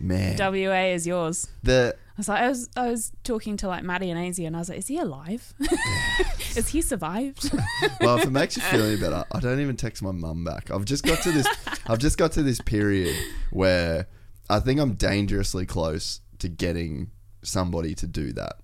Man, 0.00 0.36
WA 0.38 0.92
is 0.94 1.06
yours. 1.06 1.48
the 1.62 1.96
I 2.18 2.20
was 2.20 2.28
like, 2.28 2.42
I 2.42 2.48
was, 2.48 2.68
I 2.76 2.90
was 2.90 3.12
talking 3.22 3.56
to 3.58 3.68
like 3.68 3.84
Maddie 3.84 4.10
and 4.10 4.18
Azy, 4.18 4.44
and 4.44 4.56
I 4.56 4.58
was 4.58 4.68
like, 4.68 4.78
is 4.78 4.88
he 4.88 4.98
alive? 4.98 5.54
is 6.56 6.66
he 6.66 6.82
survived? 6.82 7.48
well, 8.00 8.18
if 8.18 8.24
it 8.24 8.32
makes 8.32 8.56
you 8.56 8.62
feel 8.62 8.82
any 8.82 8.96
better, 8.96 9.24
I 9.30 9.38
don't 9.38 9.60
even 9.60 9.76
text 9.76 10.02
my 10.02 10.10
mum 10.10 10.42
back. 10.42 10.68
I've 10.72 10.84
just 10.84 11.04
got 11.04 11.22
to 11.22 11.30
this. 11.30 11.46
I've 11.86 12.00
just 12.00 12.18
got 12.18 12.32
to 12.32 12.42
this 12.42 12.60
period 12.60 13.14
where 13.52 14.08
I 14.50 14.58
think 14.58 14.80
I'm 14.80 14.94
dangerously 14.94 15.64
close 15.64 16.20
to 16.40 16.48
getting 16.48 17.12
somebody 17.42 17.94
to 17.94 18.08
do 18.08 18.32
that 18.32 18.56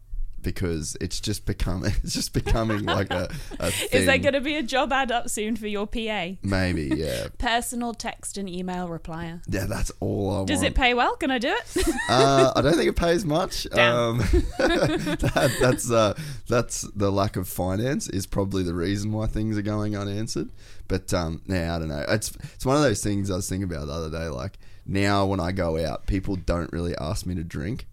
because 0.45 0.97
it's 1.01 1.19
just 1.21 1.45
becoming 1.47 1.93
it's 2.05 2.15
just 2.15 2.33
becoming 2.33 2.85
like 2.85 3.11
a, 3.11 3.29
a 3.59 3.71
thing. 3.71 3.89
is 3.93 4.07
there 4.07 4.19
going 4.19 4.35
to 4.35 4.41
be 4.41 4.57
a 4.57 4.63
job 4.63 4.93
ad 4.93 5.11
up 5.11 5.29
soon 5.29 5.57
for 5.57 5.67
your 5.67 5.87
PA? 5.87 6.37
maybe 6.43 6.93
yeah 6.97 7.29
Personal 7.39 7.95
text 7.95 8.39
and 8.39 8.49
email 8.49 8.89
replier. 8.89 9.43
yeah 9.49 9.65
that's 9.65 9.91
all 10.01 10.31
I 10.31 10.35
want. 10.37 10.49
Does 10.49 10.59
want. 10.59 10.69
it 10.69 10.75
pay 10.75 10.95
well? 10.95 11.17
Can 11.17 11.31
I 11.31 11.39
do 11.39 11.49
it? 11.49 11.85
Uh, 12.09 12.53
I 12.55 12.61
don't 12.61 12.75
think 12.75 12.89
it 12.89 12.97
pays 12.97 13.25
much. 13.25 13.67
Um, 13.73 14.19
that, 14.59 15.57
that's 15.61 15.91
uh, 15.91 16.15
that's 16.49 16.83
the 16.95 17.11
lack 17.11 17.37
of 17.37 17.49
finance 17.49 18.09
is 18.09 18.27
probably 18.27 18.63
the 18.63 18.75
reason 18.75 19.13
why 19.13 19.27
things 19.27 19.57
are 19.57 19.63
going 19.63 19.97
unanswered. 19.97 20.51
But 20.87 21.13
um, 21.15 21.41
yeah, 21.47 21.75
I 21.75 21.79
don't 21.79 21.89
know. 21.89 22.05
It's 22.09 22.33
it's 22.55 22.67
one 22.67 22.77
of 22.77 22.83
those 22.83 23.03
things 23.03 23.31
I 23.31 23.37
was 23.37 23.49
thinking 23.49 23.65
about 23.65 23.87
the 23.87 23.93
other 23.93 24.11
day. 24.11 24.29
Like 24.29 24.59
now, 24.87 25.25
when 25.25 25.41
I 25.41 25.53
go 25.53 25.83
out, 25.85 26.07
people 26.07 26.37
don't 26.37 26.73
really 26.73 26.95
ask 26.97 27.25
me 27.25 27.35
to 27.35 27.45
drink 27.45 27.87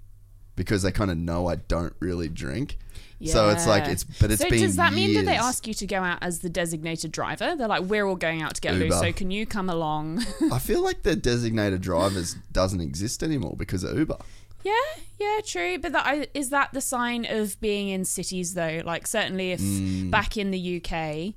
because 0.62 0.84
they 0.84 0.91
kind 0.91 1.10
of 1.10 1.18
know 1.18 1.48
I 1.48 1.56
don't 1.56 1.94
really 2.00 2.30
drink. 2.30 2.77
So 3.25 3.50
it's 3.50 3.68
like 3.68 3.86
it's 3.88 4.03
but 4.03 4.32
it's 4.32 4.41
so 4.41 4.50
been 4.50 4.62
does 4.62 4.75
that 4.77 4.94
mean 4.94 5.13
that 5.15 5.25
they 5.25 5.36
ask 5.36 5.68
you 5.68 5.74
to 5.75 5.86
go 5.88 5.98
out 5.98 6.20
as 6.22 6.39
the 6.39 6.50
designated 6.50 7.12
driver? 7.12 7.56
They're 7.56 7.68
like, 7.68 7.84
we're 7.84 8.06
all 8.08 8.15
going 8.15 8.41
out 8.41 8.56
to 8.56 8.62
get 8.62 8.74
Uber. 8.74 8.86
loose, 8.86 9.00
so 9.00 9.12
can 9.12 9.30
you 9.32 9.46
come 9.46 9.70
along? 9.70 10.24
I 10.51 10.58
feel 10.70 10.82
like 10.84 11.03
the 11.03 11.15
designated 11.15 11.82
drivers 11.82 12.36
doesn't 12.51 12.82
exist 12.82 13.22
anymore 13.24 13.56
because 13.58 13.84
of 13.84 13.96
Uber. 13.98 14.18
yeah, 14.63 14.74
yeah, 15.20 15.39
true. 15.46 15.77
But 15.77 15.91
that, 15.94 16.30
is 16.34 16.50
that 16.50 16.70
the 16.74 16.82
sign 16.82 17.25
of 17.30 17.60
being 17.62 17.89
in 17.89 18.06
cities 18.06 18.56
though? 18.56 18.82
Like 18.86 19.06
certainly 19.06 19.51
if 19.51 19.62
Mm. 19.62 20.10
back 20.10 20.36
in 20.38 20.50
the 20.50 20.77
UK, 20.84 21.36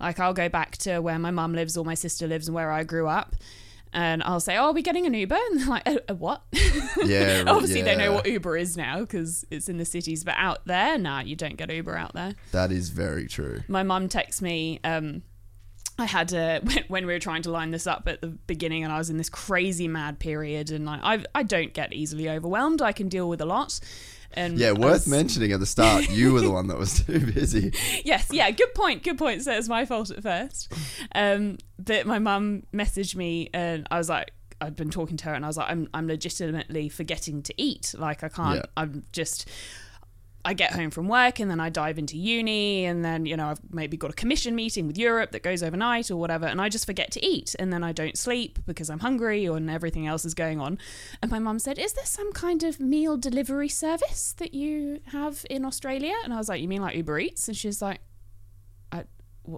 like 0.00 0.18
I'll 0.18 0.32
go 0.34 0.48
back 0.48 0.78
to 0.78 1.00
where 1.00 1.18
my 1.18 1.30
mum 1.30 1.52
lives 1.52 1.76
or 1.76 1.84
my 1.84 1.94
sister 1.94 2.26
lives 2.26 2.48
and 2.48 2.54
where 2.54 2.72
I 2.72 2.82
grew 2.82 3.08
up. 3.08 3.36
And 3.96 4.22
I'll 4.22 4.40
say, 4.40 4.58
"Oh, 4.58 4.66
are 4.66 4.72
we 4.72 4.82
getting 4.82 5.06
an 5.06 5.14
Uber?" 5.14 5.34
And 5.50 5.58
they're 5.60 5.68
like, 5.68 5.88
"A, 5.88 6.00
a 6.08 6.14
what?" 6.14 6.42
Yeah, 7.04 7.44
Obviously, 7.48 7.80
they 7.80 7.96
know 7.96 8.12
what 8.12 8.26
Uber 8.26 8.56
is 8.58 8.76
now 8.76 9.00
because 9.00 9.44
it's 9.50 9.70
in 9.70 9.78
the 9.78 9.86
cities. 9.86 10.22
But 10.22 10.34
out 10.36 10.66
there, 10.66 10.98
nah, 10.98 11.20
you 11.20 11.34
don't 11.34 11.56
get 11.56 11.70
Uber 11.70 11.96
out 11.96 12.12
there. 12.12 12.34
That 12.52 12.70
is 12.70 12.90
very 12.90 13.26
true. 13.26 13.62
my 13.68 13.82
mum 13.82 14.08
texts 14.08 14.42
me 14.42 14.80
um 14.84 15.22
I 15.98 16.04
had 16.04 16.28
to 16.28 16.60
when, 16.64 16.84
when 16.88 17.06
we 17.06 17.14
were 17.14 17.18
trying 17.18 17.40
to 17.42 17.50
line 17.50 17.70
this 17.70 17.86
up 17.86 18.06
at 18.06 18.20
the 18.20 18.28
beginning, 18.28 18.84
and 18.84 18.92
I 18.92 18.98
was 18.98 19.08
in 19.08 19.16
this 19.16 19.30
crazy 19.30 19.88
mad 19.88 20.18
period, 20.18 20.70
and 20.70 20.90
I 20.90 21.00
I, 21.02 21.24
I 21.34 21.42
don't 21.42 21.72
get 21.72 21.94
easily 21.94 22.28
overwhelmed. 22.28 22.82
I 22.82 22.92
can 22.92 23.08
deal 23.08 23.28
with 23.30 23.40
a 23.40 23.46
lot. 23.46 23.80
And 24.36 24.58
Yeah, 24.58 24.72
worth 24.72 24.80
was- 24.80 25.06
mentioning 25.08 25.52
at 25.52 25.60
the 25.60 25.66
start, 25.66 26.10
you 26.10 26.32
were 26.32 26.40
the 26.42 26.50
one 26.58 26.66
that 26.68 26.78
was 26.78 27.04
too 27.04 27.20
busy. 27.32 27.72
Yes, 28.04 28.28
yeah, 28.30 28.50
good 28.50 28.74
point, 28.74 29.02
good 29.02 29.16
point. 29.18 29.42
So 29.42 29.52
it's 29.52 29.68
my 29.68 29.84
fault 29.86 30.10
at 30.10 30.22
first. 30.22 30.72
Um, 31.14 31.58
but 31.78 32.06
my 32.06 32.18
mum 32.18 32.64
messaged 32.72 33.16
me, 33.16 33.48
and 33.54 33.86
I 33.90 33.98
was 33.98 34.08
like, 34.08 34.32
I'd 34.60 34.76
been 34.76 34.90
talking 34.90 35.16
to 35.18 35.24
her, 35.26 35.34
and 35.34 35.44
I 35.44 35.48
was 35.48 35.56
like, 35.56 35.70
I'm 35.70 35.88
I'm 35.94 36.06
legitimately 36.06 36.88
forgetting 36.88 37.42
to 37.44 37.54
eat. 37.56 37.94
Like 37.96 38.22
I 38.24 38.28
can't. 38.28 38.56
Yeah. 38.56 38.62
I'm 38.76 39.04
just. 39.12 39.48
I 40.46 40.54
get 40.54 40.72
home 40.72 40.90
from 40.90 41.08
work 41.08 41.40
and 41.40 41.50
then 41.50 41.58
I 41.58 41.70
dive 41.70 41.98
into 41.98 42.16
uni 42.16 42.84
and 42.84 43.04
then 43.04 43.26
you 43.26 43.36
know 43.36 43.48
I've 43.48 43.60
maybe 43.72 43.96
got 43.96 44.10
a 44.10 44.14
commission 44.14 44.54
meeting 44.54 44.86
with 44.86 44.96
Europe 44.96 45.32
that 45.32 45.42
goes 45.42 45.60
overnight 45.60 46.08
or 46.08 46.16
whatever 46.16 46.46
and 46.46 46.60
I 46.60 46.68
just 46.68 46.86
forget 46.86 47.10
to 47.12 47.26
eat 47.26 47.56
and 47.58 47.72
then 47.72 47.82
I 47.82 47.90
don't 47.90 48.16
sleep 48.16 48.60
because 48.64 48.88
I'm 48.88 49.00
hungry 49.00 49.48
or 49.48 49.56
and 49.56 49.68
everything 49.68 50.06
else 50.06 50.24
is 50.24 50.34
going 50.34 50.60
on. 50.60 50.78
And 51.20 51.30
my 51.32 51.40
mum 51.40 51.58
said, 51.58 51.78
"Is 51.78 51.94
there 51.94 52.06
some 52.06 52.32
kind 52.32 52.62
of 52.62 52.78
meal 52.78 53.16
delivery 53.16 53.68
service 53.68 54.34
that 54.38 54.54
you 54.54 55.00
have 55.06 55.44
in 55.50 55.64
Australia?" 55.64 56.14
And 56.22 56.32
I 56.32 56.36
was 56.36 56.48
like, 56.48 56.60
"You 56.62 56.68
mean 56.68 56.82
like 56.82 56.94
Uber 56.94 57.18
Eats?" 57.18 57.48
And 57.48 57.56
she's 57.56 57.82
like, 57.82 58.00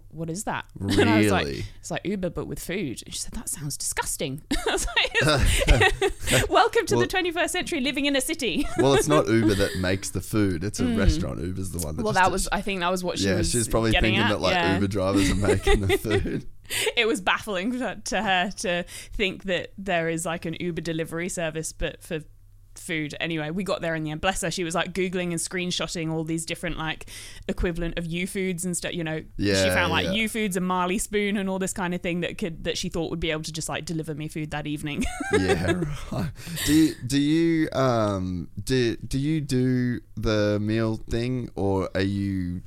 what 0.08 0.30
is 0.30 0.44
that? 0.44 0.64
And 0.80 1.08
I 1.08 1.18
was 1.18 1.30
like, 1.30 1.46
Really? 1.46 1.64
it's 1.80 1.90
like 1.90 2.04
Uber 2.04 2.30
but 2.30 2.46
with 2.46 2.58
food. 2.58 3.02
And 3.04 3.14
she 3.14 3.18
said, 3.20 3.32
that 3.34 3.48
sounds 3.48 3.76
disgusting. 3.76 4.42
I 4.68 4.70
was 4.72 4.86
like, 4.86 6.50
Welcome 6.50 6.86
to 6.86 6.96
Well- 6.96 7.06
the 7.06 7.08
21st 7.08 7.50
century 7.50 7.80
living 7.80 8.06
in 8.06 8.16
a 8.16 8.20
city. 8.20 8.66
Well, 8.78 8.94
it's 8.94 9.08
not 9.08 9.28
Uber 9.28 9.54
that 9.54 9.78
makes 9.78 10.10
the 10.10 10.20
food; 10.20 10.64
it's 10.64 10.80
a 10.80 10.86
restaurant. 10.86 11.40
Uber's 11.40 11.70
the 11.70 11.78
one 11.78 11.96
that. 11.96 12.02
Mm. 12.02 12.04
well, 12.04 12.12
that 12.14 12.30
was, 12.30 12.48
I 12.52 12.60
think 12.60 12.80
that 12.80 12.90
was 12.90 13.02
what 13.02 13.18
she 13.18 13.26
yeah, 13.28 13.36
was 13.36 13.50
she's 13.50 13.68
probably 13.68 13.92
thinking 13.92 14.16
at. 14.16 14.30
that 14.30 14.40
like 14.40 14.54
yeah. 14.54 14.74
Uber 14.74 14.88
drivers 14.88 15.30
are 15.30 15.34
making 15.34 15.80
the 15.86 15.98
food. 15.98 16.46
It 16.96 17.06
was 17.06 17.20
baffling 17.20 17.72
to, 17.78 18.00
to 18.04 18.22
her 18.22 18.50
to 18.58 18.84
think 19.14 19.44
that 19.44 19.72
there 19.78 20.08
is 20.08 20.26
like 20.26 20.44
an 20.44 20.54
Uber 20.60 20.82
delivery 20.82 21.28
service, 21.30 21.72
but 21.72 22.02
for 22.02 22.20
food. 22.88 23.14
Anyway, 23.20 23.50
we 23.50 23.62
got 23.62 23.80
there 23.80 23.94
in 23.94 24.02
the 24.02 24.10
end. 24.10 24.20
Bless 24.20 24.40
her. 24.40 24.50
She 24.50 24.64
was 24.64 24.74
like 24.74 24.92
Googling 24.92 25.30
and 25.30 25.34
screenshotting 25.34 26.10
all 26.10 26.24
these 26.24 26.44
different 26.44 26.76
like 26.76 27.06
equivalent 27.46 27.98
of 27.98 28.06
YouFoodz 28.06 28.64
and 28.64 28.76
stuff, 28.76 28.94
you 28.94 29.04
know. 29.04 29.22
she 29.38 29.52
found 29.70 29.92
like 29.92 30.06
yeah. 30.06 30.24
YouFoodz 30.24 30.56
and 30.56 30.66
Marley 30.66 30.98
spoon 30.98 31.36
and 31.36 31.48
all 31.48 31.60
this 31.60 31.72
kind 31.72 31.94
of 31.94 32.00
thing 32.00 32.20
that 32.22 32.38
could, 32.38 32.64
that 32.64 32.76
she 32.76 32.88
thought 32.88 33.10
would 33.10 33.20
be 33.20 33.30
able 33.30 33.44
to 33.44 33.52
just 33.52 33.68
like 33.68 33.84
deliver 33.84 34.14
me 34.14 34.26
food 34.26 34.50
that 34.50 34.66
evening. 34.66 35.04
yeah, 35.38 35.84
right. 36.10 36.30
Do 36.66 36.72
you, 36.72 36.94
do 37.06 37.20
you 37.20 37.68
um 37.72 38.48
do 38.64 38.96
do 38.96 39.18
you 39.18 39.40
do 39.40 40.00
the 40.16 40.58
meal 40.60 40.96
thing 40.96 41.50
or 41.54 41.90
are 41.94 42.00
you 42.00 42.62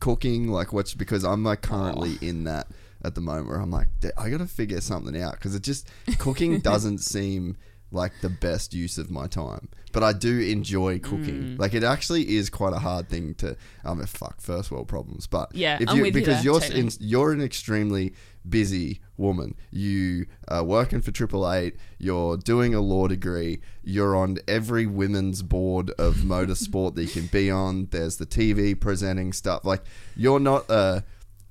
cooking 0.00 0.48
like 0.48 0.72
what's 0.72 0.92
because 0.92 1.24
I'm 1.24 1.44
like 1.44 1.62
currently 1.62 2.18
in 2.20 2.44
that 2.44 2.66
at 3.04 3.14
the 3.14 3.20
moment 3.20 3.48
where 3.48 3.60
I'm 3.60 3.70
like 3.70 3.88
I 4.16 4.28
got 4.28 4.38
to 4.38 4.46
figure 4.46 4.80
something 4.80 5.20
out 5.20 5.34
because 5.34 5.54
it 5.54 5.62
just 5.62 5.88
cooking 6.18 6.58
doesn't 6.70 6.98
seem 6.98 7.56
like 7.92 8.12
the 8.20 8.28
best 8.28 8.74
use 8.74 8.98
of 8.98 9.10
my 9.10 9.26
time 9.26 9.68
but 9.92 10.02
I 10.02 10.12
do 10.12 10.40
enjoy 10.40 10.98
cooking 10.98 11.42
Mm. 11.56 11.58
like 11.58 11.72
it 11.72 11.82
actually 11.84 12.36
is 12.36 12.50
quite 12.50 12.72
a 12.74 12.78
hard 12.80 13.08
thing 13.08 13.34
to 13.36 13.56
I 13.84 13.94
mean 13.94 14.06
fuck 14.06 14.40
first 14.40 14.70
world 14.70 14.88
problems 14.88 15.26
but 15.26 15.54
Yeah, 15.54 15.78
if 15.80 15.88
I'm 15.88 15.96
you 15.96 16.02
with 16.02 16.14
you 16.14 16.20
because 16.20 16.36
there, 16.36 16.44
you're 16.44 16.60
totally. 16.60 16.80
in, 16.80 16.90
you're 17.00 17.32
an 17.32 17.40
extremely 17.40 18.12
busy 18.48 19.00
woman. 19.16 19.56
You 19.72 20.26
are 20.46 20.62
working 20.62 21.00
for 21.00 21.10
Triple 21.10 21.50
Eight. 21.50 21.74
You're 21.98 22.36
doing 22.36 22.74
a 22.74 22.80
law 22.80 23.08
degree. 23.08 23.60
You're 23.82 24.14
on 24.14 24.38
every 24.46 24.86
women's 24.86 25.42
board 25.42 25.90
of 25.98 26.16
motorsport 26.34 26.94
that 26.96 27.02
you 27.04 27.08
can 27.08 27.26
be 27.26 27.50
on. 27.50 27.88
There's 27.90 28.18
the 28.18 28.26
TV 28.26 28.78
presenting 28.78 29.32
stuff. 29.32 29.64
Like 29.64 29.82
you're 30.14 30.38
not 30.38 30.68
a 30.70 31.02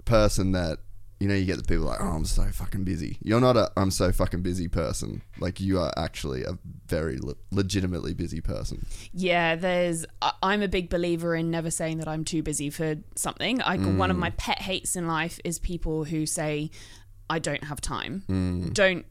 person 0.06 0.52
that 0.54 0.80
you 1.20 1.28
know. 1.28 1.34
You 1.36 1.46
get 1.46 1.58
the 1.58 1.64
people 1.64 1.86
like, 1.86 2.00
oh, 2.02 2.06
I'm 2.08 2.26
so 2.26 2.44
fucking 2.52 2.84
busy. 2.84 3.18
You're 3.22 3.42
not 3.42 3.58
a 3.58 3.72
I'm 3.78 3.92
so 3.92 4.12
fucking 4.12 4.42
busy 4.42 4.68
person. 4.68 5.22
Like 5.40 5.60
you 5.60 5.80
are 5.80 5.94
actually 5.98 6.44
a 6.44 6.58
very 6.88 7.18
le- 7.18 7.36
legitimately 7.52 8.14
busy 8.14 8.42
person. 8.42 8.86
Yeah, 9.14 9.56
there's. 9.56 10.06
I'm 10.44 10.62
a 10.62 10.68
big 10.68 10.90
believer 10.90 11.36
in 11.36 11.52
never 11.52 11.72
saying 11.72 11.98
that 12.00 12.08
I'm 12.08 12.24
too 12.26 12.44
busy 12.44 12.70
for 12.70 12.96
something. 13.16 13.62
I 13.62 13.78
one 13.78 14.10
Mm. 14.10 14.12
of 14.12 14.18
my 14.18 14.30
pet 14.32 14.62
hates 14.62 14.96
in 14.96 15.08
life 15.08 15.40
is 15.44 15.60
people 15.60 16.04
who 16.06 16.26
say, 16.26 16.70
I 17.30 17.40
don't 17.40 17.64
have 17.66 17.82
time. 17.82 18.24
Mm. 18.30 18.74
Don't 18.74 19.06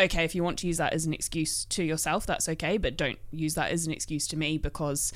okay, 0.00 0.24
if 0.24 0.34
you 0.34 0.42
want 0.42 0.58
to 0.58 0.66
use 0.66 0.78
that 0.78 0.92
as 0.94 1.04
an 1.04 1.12
excuse 1.14 1.64
to 1.66 1.84
yourself, 1.84 2.26
that's 2.26 2.48
okay, 2.48 2.76
but 2.76 2.96
don't 2.96 3.18
use 3.30 3.54
that 3.54 3.70
as 3.70 3.86
an 3.86 3.92
excuse 3.92 4.26
to 4.26 4.36
me 4.36 4.58
because 4.58 5.12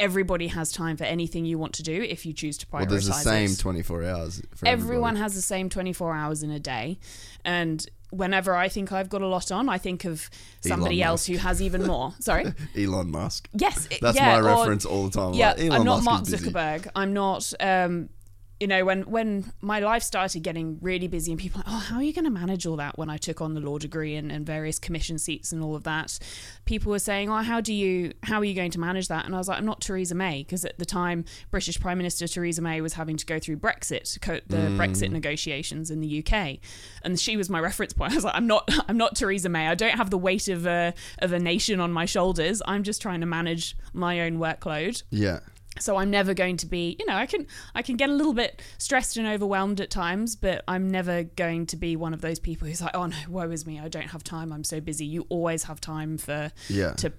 everybody 0.00 0.48
has 0.48 0.72
time 0.72 0.96
for 0.96 1.04
anything 1.04 1.44
you 1.44 1.58
want 1.58 1.74
to 1.74 1.82
do 1.82 2.02
if 2.02 2.26
you 2.26 2.32
choose 2.32 2.58
to 2.58 2.66
prioritize 2.66 2.72
Well, 2.72 2.86
there's 2.86 3.06
the 3.06 3.12
same 3.12 3.50
it. 3.50 3.58
24 3.58 4.04
hours 4.04 4.42
for 4.54 4.66
Everyone 4.66 5.16
has 5.16 5.34
the 5.34 5.42
same 5.42 5.68
24 5.68 6.14
hours 6.14 6.42
in 6.42 6.50
a 6.50 6.58
day. 6.58 6.98
And 7.44 7.86
whenever 8.10 8.54
I 8.56 8.68
think 8.68 8.92
I've 8.92 9.08
got 9.08 9.22
a 9.22 9.26
lot 9.26 9.52
on, 9.52 9.68
I 9.68 9.78
think 9.78 10.04
of 10.04 10.28
somebody 10.62 11.02
else 11.02 11.26
who 11.26 11.36
has 11.36 11.62
even 11.62 11.86
more. 11.86 12.12
Sorry? 12.18 12.52
Elon 12.76 13.10
Musk. 13.10 13.48
Yes. 13.52 13.88
That's 14.00 14.16
yeah, 14.16 14.40
my 14.40 14.40
or- 14.40 14.58
reference 14.58 14.84
all 14.84 15.08
the 15.08 15.10
time. 15.18 15.34
yeah, 15.34 15.50
like, 15.50 15.60
Elon 15.60 15.72
I'm 15.72 15.84
not 15.84 16.02
Musk 16.02 16.30
Mark. 16.32 16.40
Zuckerberg. 16.42 16.88
I'm 16.96 17.12
not. 17.12 17.52
Um, 17.60 18.08
you 18.60 18.66
know, 18.66 18.84
when 18.84 19.02
when 19.04 19.52
my 19.62 19.80
life 19.80 20.02
started 20.02 20.42
getting 20.42 20.78
really 20.82 21.08
busy, 21.08 21.32
and 21.32 21.40
people, 21.40 21.62
like, 21.64 21.74
oh, 21.74 21.78
how 21.78 21.96
are 21.96 22.02
you 22.02 22.12
going 22.12 22.26
to 22.26 22.30
manage 22.30 22.66
all 22.66 22.76
that? 22.76 22.98
When 22.98 23.08
I 23.08 23.16
took 23.16 23.40
on 23.40 23.54
the 23.54 23.60
law 23.60 23.78
degree 23.78 24.14
and, 24.16 24.30
and 24.30 24.44
various 24.44 24.78
commission 24.78 25.18
seats 25.18 25.50
and 25.50 25.62
all 25.62 25.74
of 25.74 25.84
that, 25.84 26.18
people 26.66 26.90
were 26.90 26.98
saying, 26.98 27.30
oh, 27.30 27.36
how 27.42 27.60
do 27.62 27.72
you, 27.72 28.12
how 28.22 28.38
are 28.38 28.44
you 28.44 28.54
going 28.54 28.70
to 28.72 28.78
manage 28.80 29.08
that? 29.08 29.24
And 29.24 29.34
I 29.34 29.38
was 29.38 29.48
like, 29.48 29.56
I'm 29.58 29.64
not 29.64 29.80
Theresa 29.80 30.14
May, 30.14 30.42
because 30.42 30.64
at 30.66 30.78
the 30.78 30.84
time, 30.84 31.24
British 31.50 31.80
Prime 31.80 31.96
Minister 31.98 32.28
Theresa 32.28 32.60
May 32.60 32.80
was 32.82 32.92
having 32.92 33.16
to 33.16 33.24
go 33.24 33.38
through 33.38 33.56
Brexit, 33.56 34.20
co- 34.20 34.40
the 34.46 34.56
Mm. 34.60 34.76
Brexit 34.76 35.10
negotiations 35.10 35.90
in 35.90 36.00
the 36.00 36.22
UK, 36.24 36.58
and 37.02 37.18
she 37.18 37.36
was 37.38 37.48
my 37.48 37.60
reference 37.60 37.94
point. 37.94 38.12
I 38.12 38.14
was 38.16 38.24
like, 38.24 38.34
I'm 38.36 38.46
not, 38.46 38.68
I'm 38.88 38.98
not 38.98 39.16
Theresa 39.16 39.48
May. 39.48 39.68
I 39.68 39.74
don't 39.74 39.96
have 39.96 40.10
the 40.10 40.18
weight 40.18 40.48
of 40.48 40.66
a 40.66 40.92
of 41.20 41.32
a 41.32 41.38
nation 41.38 41.80
on 41.80 41.92
my 41.92 42.04
shoulders. 42.04 42.60
I'm 42.66 42.82
just 42.82 43.00
trying 43.00 43.20
to 43.20 43.26
manage 43.26 43.76
my 43.94 44.20
own 44.20 44.38
workload 44.38 45.02
Yeah. 45.10 45.40
So 45.80 45.96
i'm 45.96 46.10
never 46.10 46.34
going 46.34 46.56
to 46.58 46.66
be 46.66 46.96
you 46.98 47.06
know 47.06 47.14
i 47.14 47.26
can 47.26 47.46
i 47.74 47.82
can 47.82 47.96
get 47.96 48.08
a 48.10 48.12
little 48.12 48.32
bit 48.34 48.60
stressed 48.78 49.16
and 49.16 49.26
overwhelmed 49.26 49.80
at 49.80 49.90
times 49.90 50.36
but 50.36 50.62
i'm 50.68 50.90
never 50.90 51.22
going 51.24 51.66
to 51.66 51.76
be 51.76 51.96
one 51.96 52.12
of 52.14 52.20
those 52.20 52.38
people 52.38 52.68
who's 52.68 52.80
like 52.80 52.94
oh 52.94 53.06
no 53.06 53.16
woe 53.28 53.50
is 53.50 53.66
me 53.66 53.80
i 53.80 53.88
don't 53.88 54.08
have 54.08 54.22
time 54.22 54.52
i'm 54.52 54.64
so 54.64 54.80
busy 54.80 55.04
you 55.06 55.26
always 55.28 55.64
have 55.64 55.80
time 55.80 56.18
for 56.18 56.50
Yeah. 56.68 56.92
to 56.94 57.12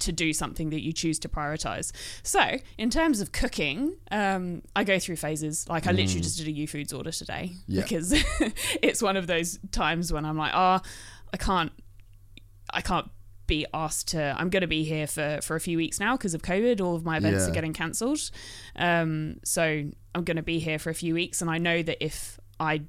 to 0.00 0.12
do 0.12 0.32
something 0.32 0.70
that 0.70 0.82
you 0.82 0.92
choose 0.92 1.18
to 1.20 1.28
prioritize 1.28 1.92
so 2.22 2.58
in 2.78 2.90
terms 2.90 3.20
of 3.20 3.32
cooking 3.32 3.94
um, 4.10 4.60
i 4.74 4.82
go 4.84 4.98
through 4.98 5.16
phases 5.16 5.66
like 5.68 5.86
i 5.86 5.92
literally 5.92 6.20
just 6.20 6.36
did 6.38 6.48
a 6.48 6.52
YouFoodz 6.52 6.92
order 6.96 7.10
today 7.12 7.52
Mm. 7.54 7.58
Yeah. 7.68 7.82
because 7.82 8.12
it's 8.82 9.00
one 9.02 9.16
of 9.16 9.26
those 9.26 9.58
times 9.70 10.12
when 10.12 10.24
i'm 10.24 10.36
like 10.36 10.52
oh 10.54 10.80
i 11.32 11.36
can't 11.36 11.72
I 12.70 12.80
can't 12.80 13.08
be 13.46 13.66
asked 13.74 14.08
to. 14.08 14.34
I'm 14.38 14.48
going 14.50 14.62
to 14.62 14.66
be 14.66 14.84
here 14.84 15.06
for 15.06 15.40
for 15.42 15.56
a 15.56 15.60
few 15.60 15.76
weeks 15.76 16.00
now 16.00 16.16
because 16.16 16.34
of 16.34 16.42
COVID. 16.42 16.80
All 16.80 16.94
of 16.94 17.04
my 17.04 17.16
events 17.18 17.44
Yeah. 17.44 17.50
are 17.50 17.54
getting 17.54 17.72
cancelled, 17.72 18.30
um, 18.76 19.36
so 19.44 19.62
I'm 20.14 20.24
going 20.24 20.36
to 20.36 20.42
be 20.42 20.58
here 20.58 20.78
for 20.78 20.90
a 20.90 20.94
few 20.94 21.14
weeks. 21.14 21.40
And 21.42 21.50
I 21.50 21.58
know 21.58 21.82
that 21.82 22.02
if 22.04 22.38
I 22.60 22.82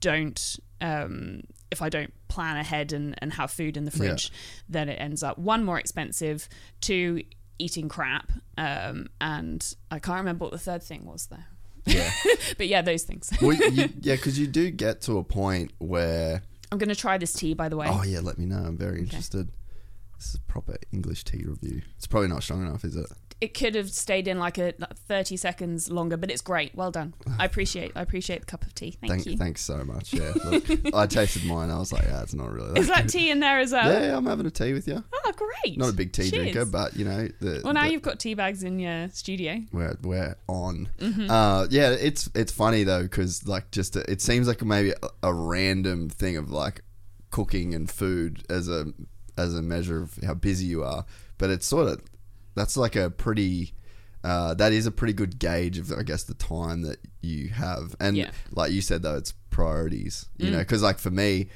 don't, 0.00 0.56
um, 0.80 1.42
if 1.70 1.82
I 1.82 1.88
don't 1.88 2.12
plan 2.28 2.56
ahead 2.56 2.92
and 2.92 3.14
and 3.18 3.32
have 3.34 3.50
food 3.50 3.76
in 3.76 3.84
the 3.84 3.90
fridge, 3.90 4.32
then 4.68 4.88
it 4.88 4.94
ends 5.00 5.22
up 5.22 5.38
one 5.38 5.64
more 5.64 5.78
expensive, 5.78 6.48
two 6.80 7.22
eating 7.58 7.88
crap, 7.88 8.30
um, 8.56 9.08
and 9.20 9.74
I 9.90 9.98
can't 9.98 10.18
remember 10.18 10.44
what 10.44 10.52
the 10.52 10.58
third 10.58 10.82
thing 10.82 11.04
was 11.04 11.26
there. 11.26 11.46
Yeah. 11.86 12.10
But 12.56 12.66
yeah, 12.68 12.82
those 12.82 13.02
things. 13.02 13.30
well, 13.42 13.52
you, 13.54 13.88
yeah, 14.00 14.16
because 14.16 14.38
you 14.38 14.46
do 14.46 14.70
get 14.70 15.00
to 15.02 15.18
a 15.18 15.24
point 15.24 15.72
where. 15.78 16.42
I'm 16.72 16.78
going 16.78 16.88
to 16.88 16.94
try 16.94 17.18
this 17.18 17.32
tea, 17.32 17.54
by 17.54 17.68
the 17.68 17.76
way. 17.76 17.86
Oh, 17.88 18.02
yeah, 18.04 18.20
let 18.20 18.36
me 18.38 18.44
know. 18.46 18.56
I'm 18.58 18.76
very 18.76 19.00
interested. 19.00 19.48
This 20.18 20.30
is 20.30 20.34
a 20.36 20.40
proper 20.52 20.76
English 20.92 21.24
tea 21.24 21.44
review. 21.44 21.82
It's 21.96 22.06
probably 22.06 22.28
not 22.28 22.42
strong 22.42 22.62
enough, 22.66 22.84
is 22.84 22.96
it? 22.96 23.06
it 23.40 23.54
could 23.54 23.76
have 23.76 23.88
stayed 23.90 24.26
in 24.26 24.38
like 24.38 24.58
a 24.58 24.74
like 24.78 24.96
30 24.96 25.36
seconds 25.36 25.90
longer 25.90 26.16
but 26.16 26.28
it's 26.28 26.42
great 26.42 26.74
well 26.74 26.90
done 26.90 27.14
i 27.38 27.44
appreciate 27.44 27.92
i 27.94 28.02
appreciate 28.02 28.40
the 28.40 28.46
cup 28.46 28.64
of 28.64 28.74
tea 28.74 28.96
thank, 29.00 29.12
Thank, 29.12 29.26
you 29.26 29.36
Thanks 29.36 29.60
so 29.60 29.84
much. 29.84 30.12
Yeah. 30.12 30.32
Look, 30.44 30.92
I 30.92 31.06
tasted 31.06 31.44
mine. 31.44 31.70
I 31.70 31.78
was 31.78 31.92
like, 31.92 32.02
yeah, 32.02 32.22
it's 32.22 32.34
not 32.34 32.50
really 32.50 32.72
that 32.72 32.78
is 32.80 32.88
that 32.88 33.02
good." 33.02 33.12
tea 33.12 33.30
in 33.30 33.38
there 33.38 33.60
as 33.60 33.70
well 33.70 33.92
Yeah, 33.92 34.06
yeah, 34.08 34.16
I'm 34.16 34.26
having 34.26 34.46
a 34.46 34.50
tea 34.50 34.72
with 34.72 34.88
you. 34.88 35.04
oh 35.12 35.32
great 35.36 35.78
Not 35.78 35.90
a 35.90 35.92
big 35.92 36.12
tea 36.12 36.30
Cheers. 36.30 36.52
drinker, 36.52 36.64
but 36.64 36.96
you 36.96 37.04
know, 37.04 37.28
the, 37.40 37.60
well 37.62 37.74
now 37.74 37.84
the- 37.84 37.92
you've 37.92 38.02
got 38.02 38.18
tea 38.18 38.34
bags 38.34 38.64
in 38.64 38.80
your 38.80 39.08
studio 39.10 39.62
we're 39.72 39.96
we're 40.02 40.34
on. 40.48 40.88
Mm-hmm. 40.98 41.30
Uh, 41.30 41.66
yeah, 41.70 41.90
it's 41.90 42.28
it's 42.34 42.50
funny 42.50 42.82
though 42.82 43.02
because 43.02 43.46
like 43.46 43.70
just 43.70 43.94
a, 43.94 44.10
it 44.10 44.20
seems 44.20 44.48
like 44.48 44.62
maybe 44.62 44.90
a, 45.00 45.28
a 45.28 45.32
random 45.32 46.08
thing 46.08 46.36
of 46.36 46.50
like 46.50 46.80
cooking 47.30 47.72
and 47.72 47.88
food 47.88 48.44
as 48.50 48.68
a 48.68 48.86
as 49.38 49.54
a 49.54 49.62
measure 49.62 50.02
of 50.02 50.18
how 50.26 50.34
busy 50.34 50.66
you 50.66 50.82
are, 50.84 51.06
but 51.38 51.48
it's 51.50 51.66
sort 51.66 51.88
of 51.88 52.02
that's 52.54 52.76
like 52.76 52.96
a 52.96 53.08
pretty. 53.10 53.72
Uh, 54.24 54.52
that 54.52 54.72
is 54.72 54.84
a 54.84 54.90
pretty 54.90 55.12
good 55.12 55.38
gauge 55.38 55.78
of, 55.78 55.92
I 55.92 56.02
guess, 56.02 56.24
the 56.24 56.34
time 56.34 56.82
that 56.82 56.98
you 57.22 57.48
have, 57.50 57.94
and 58.00 58.16
Yeah. 58.16 58.32
like 58.50 58.72
you 58.72 58.80
said, 58.82 59.02
though, 59.02 59.16
it's 59.16 59.32
priorities. 59.50 60.26
You 60.36 60.50
know, 60.50 60.58
because 60.58 60.82
like 60.82 60.98
for 60.98 61.10
me, 61.12 61.48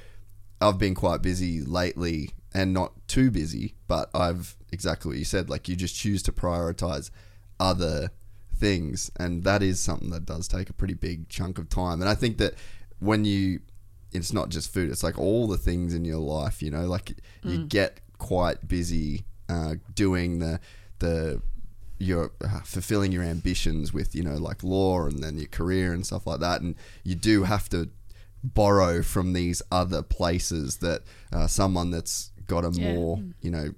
I've 0.60 0.78
been 0.78 0.94
quite 0.94 1.22
busy 1.22 1.60
lately 1.60 2.30
and 2.54 2.72
not 2.72 2.92
too 3.08 3.32
busy, 3.32 3.74
but 3.88 4.10
I've 4.14 4.56
exactly 4.70 5.08
what 5.08 5.18
you 5.18 5.24
said. 5.24 5.50
Like 5.50 5.68
you 5.68 5.74
just 5.74 5.96
choose 5.96 6.22
to 6.22 6.32
prioritize 6.32 7.10
other 7.58 8.10
things, 8.56 9.10
and 9.18 9.42
that 9.42 9.60
is 9.62 9.80
something 9.80 10.10
that 10.10 10.24
does 10.24 10.46
take 10.46 10.70
a 10.70 10.72
pretty 10.72 10.94
big 10.94 11.28
chunk 11.28 11.58
of 11.58 11.68
time. 11.68 12.00
And 12.00 12.08
I 12.08 12.14
think 12.14 12.38
that 12.38 12.54
when 13.00 13.24
you, 13.24 13.58
it's 14.12 14.32
not 14.32 14.48
just 14.50 14.72
food; 14.72 14.90
it's 14.90 15.02
like 15.02 15.18
all 15.18 15.46
the 15.48 15.56
things 15.58 15.94
in 15.94 16.04
your 16.04 16.18
life. 16.18 16.62
You 16.62 16.70
know, 16.70 16.86
like 16.86 17.14
you 17.42 17.58
get 17.68 18.00
quite 18.18 18.68
busy 18.68 19.24
uh, 19.48 19.74
doing 19.94 20.38
the 20.38 20.60
the 20.98 21.42
your 21.98 22.32
uh, 22.44 22.60
fulfilling 22.64 23.12
your 23.12 23.22
ambitions 23.22 23.92
with 23.92 24.14
you 24.14 24.22
know 24.22 24.36
like 24.36 24.62
law 24.62 25.06
and 25.06 25.22
then 25.22 25.38
your 25.38 25.48
career 25.48 25.92
and 25.92 26.04
stuff 26.04 26.26
like 26.26 26.40
that 26.40 26.60
and 26.60 26.74
you 27.04 27.14
do 27.14 27.44
have 27.44 27.68
to 27.68 27.88
borrow 28.42 29.02
from 29.02 29.32
these 29.34 29.62
other 29.70 30.02
places 30.02 30.78
that 30.78 31.02
uh, 31.32 31.46
someone 31.46 31.90
that's 31.90 32.32
got 32.48 32.64
a 32.64 32.70
Yeah. 32.72 32.92
more 32.92 33.22
you 33.40 33.50
know 33.50 33.72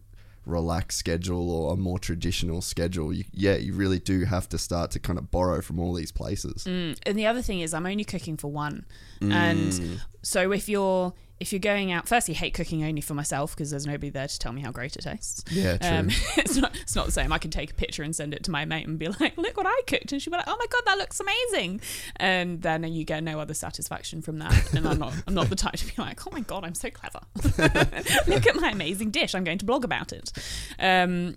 relaxed 0.46 0.98
schedule 0.98 1.50
or 1.50 1.72
a 1.72 1.76
more 1.76 1.98
traditional 1.98 2.60
schedule 2.60 3.12
you, 3.12 3.24
yeah 3.32 3.54
you 3.56 3.72
really 3.72 3.98
do 3.98 4.24
have 4.24 4.48
to 4.48 4.58
start 4.58 4.90
to 4.90 4.98
kind 4.98 5.18
of 5.18 5.30
borrow 5.30 5.60
from 5.62 5.78
all 5.78 5.94
these 5.94 6.12
places 6.12 6.66
and 6.66 6.96
the 7.18 7.26
other 7.26 7.40
thing 7.42 7.60
is 7.60 7.72
i'm 7.72 7.86
only 7.86 8.04
cooking 8.04 8.36
for 8.36 8.50
one 8.50 8.84
Mm. 9.20 9.32
and 9.32 10.00
so 10.22 10.50
if 10.52 10.68
you're 10.68 11.14
if 11.40 11.52
you're 11.52 11.58
going 11.60 11.90
out 11.90 12.08
firstly 12.08 12.32
hate 12.34 12.54
cooking 12.54 12.84
only 12.84 13.00
for 13.00 13.14
myself 13.14 13.54
because 13.54 13.70
there's 13.70 13.86
nobody 13.86 14.08
there 14.08 14.28
to 14.28 14.38
tell 14.38 14.52
me 14.52 14.62
how 14.62 14.70
great 14.70 14.94
it 14.96 15.02
tastes 15.02 15.42
yeah 15.50 15.76
true 15.76 15.88
Um, 15.90 16.08
it's 16.36 16.56
not 16.56 16.74
it's 16.80 16.94
not 16.94 17.06
the 17.06 17.12
same. 17.12 17.32
I 17.32 17.38
can 17.38 17.50
take 17.50 17.70
a 17.72 17.74
picture 17.74 18.02
and 18.02 18.14
send 18.14 18.34
it 18.34 18.44
to 18.44 18.50
my 18.50 18.64
mate 18.64 18.86
and 18.86 18.98
be 18.98 19.08
like, 19.08 19.36
"Look 19.36 19.56
what 19.56 19.66
I 19.66 19.80
cooked," 19.86 20.12
and 20.12 20.22
she'll 20.22 20.30
be 20.30 20.36
like, 20.36 20.48
"Oh 20.48 20.56
my 20.58 20.66
god, 20.70 20.82
that 20.86 20.98
looks 20.98 21.20
amazing!" 21.20 21.80
And 22.16 22.62
then 22.62 22.84
you 22.84 23.04
get 23.04 23.22
no 23.24 23.40
other 23.40 23.54
satisfaction 23.54 24.22
from 24.22 24.38
that. 24.38 24.74
And 24.74 24.86
I'm 24.86 24.98
not 24.98 25.12
I'm 25.26 25.34
not 25.34 25.48
the 25.48 25.56
type 25.56 25.74
to 25.74 25.86
be 25.86 25.94
like, 25.98 26.26
"Oh 26.26 26.30
my 26.30 26.40
god, 26.40 26.64
I'm 26.64 26.74
so 26.74 26.88
clever! 26.90 27.20
Look 28.26 28.46
at 28.46 28.56
my 28.56 28.70
amazing 28.70 29.10
dish. 29.10 29.34
I'm 29.34 29.44
going 29.44 29.58
to 29.58 29.64
blog 29.64 29.84
about 29.84 30.12
it." 30.12 30.32
Um, 30.78 31.36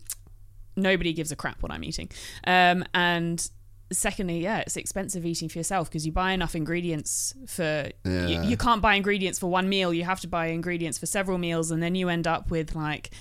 nobody 0.75 1.11
gives 1.13 1.31
a 1.31 1.35
crap 1.35 1.63
what 1.63 1.71
I'm 1.71 1.83
eating. 1.83 2.09
Um, 2.45 2.85
and 2.93 3.49
secondly, 3.91 4.39
yeah, 4.39 4.59
it's 4.59 4.77
expensive 4.77 5.25
eating 5.25 5.49
for 5.49 5.57
yourself 5.59 5.89
because 5.89 6.05
you 6.05 6.11
buy 6.11 6.31
enough 6.31 6.55
ingredients 6.55 7.33
for 7.47 7.89
Yeah. 8.05 8.27
you, 8.27 8.41
you 8.43 8.57
can't 8.57 8.81
buy 8.81 8.95
ingredients 8.95 9.39
for 9.39 9.47
one 9.47 9.69
meal. 9.69 9.93
You 9.93 10.03
have 10.03 10.19
to 10.21 10.27
buy 10.27 10.47
ingredients 10.47 10.97
for 10.97 11.05
several 11.05 11.37
meals, 11.37 11.71
and 11.71 11.81
then 11.81 11.95
you 11.95 12.09
end 12.09 12.27
up 12.27 12.51
with 12.51 12.75
like 12.75 13.11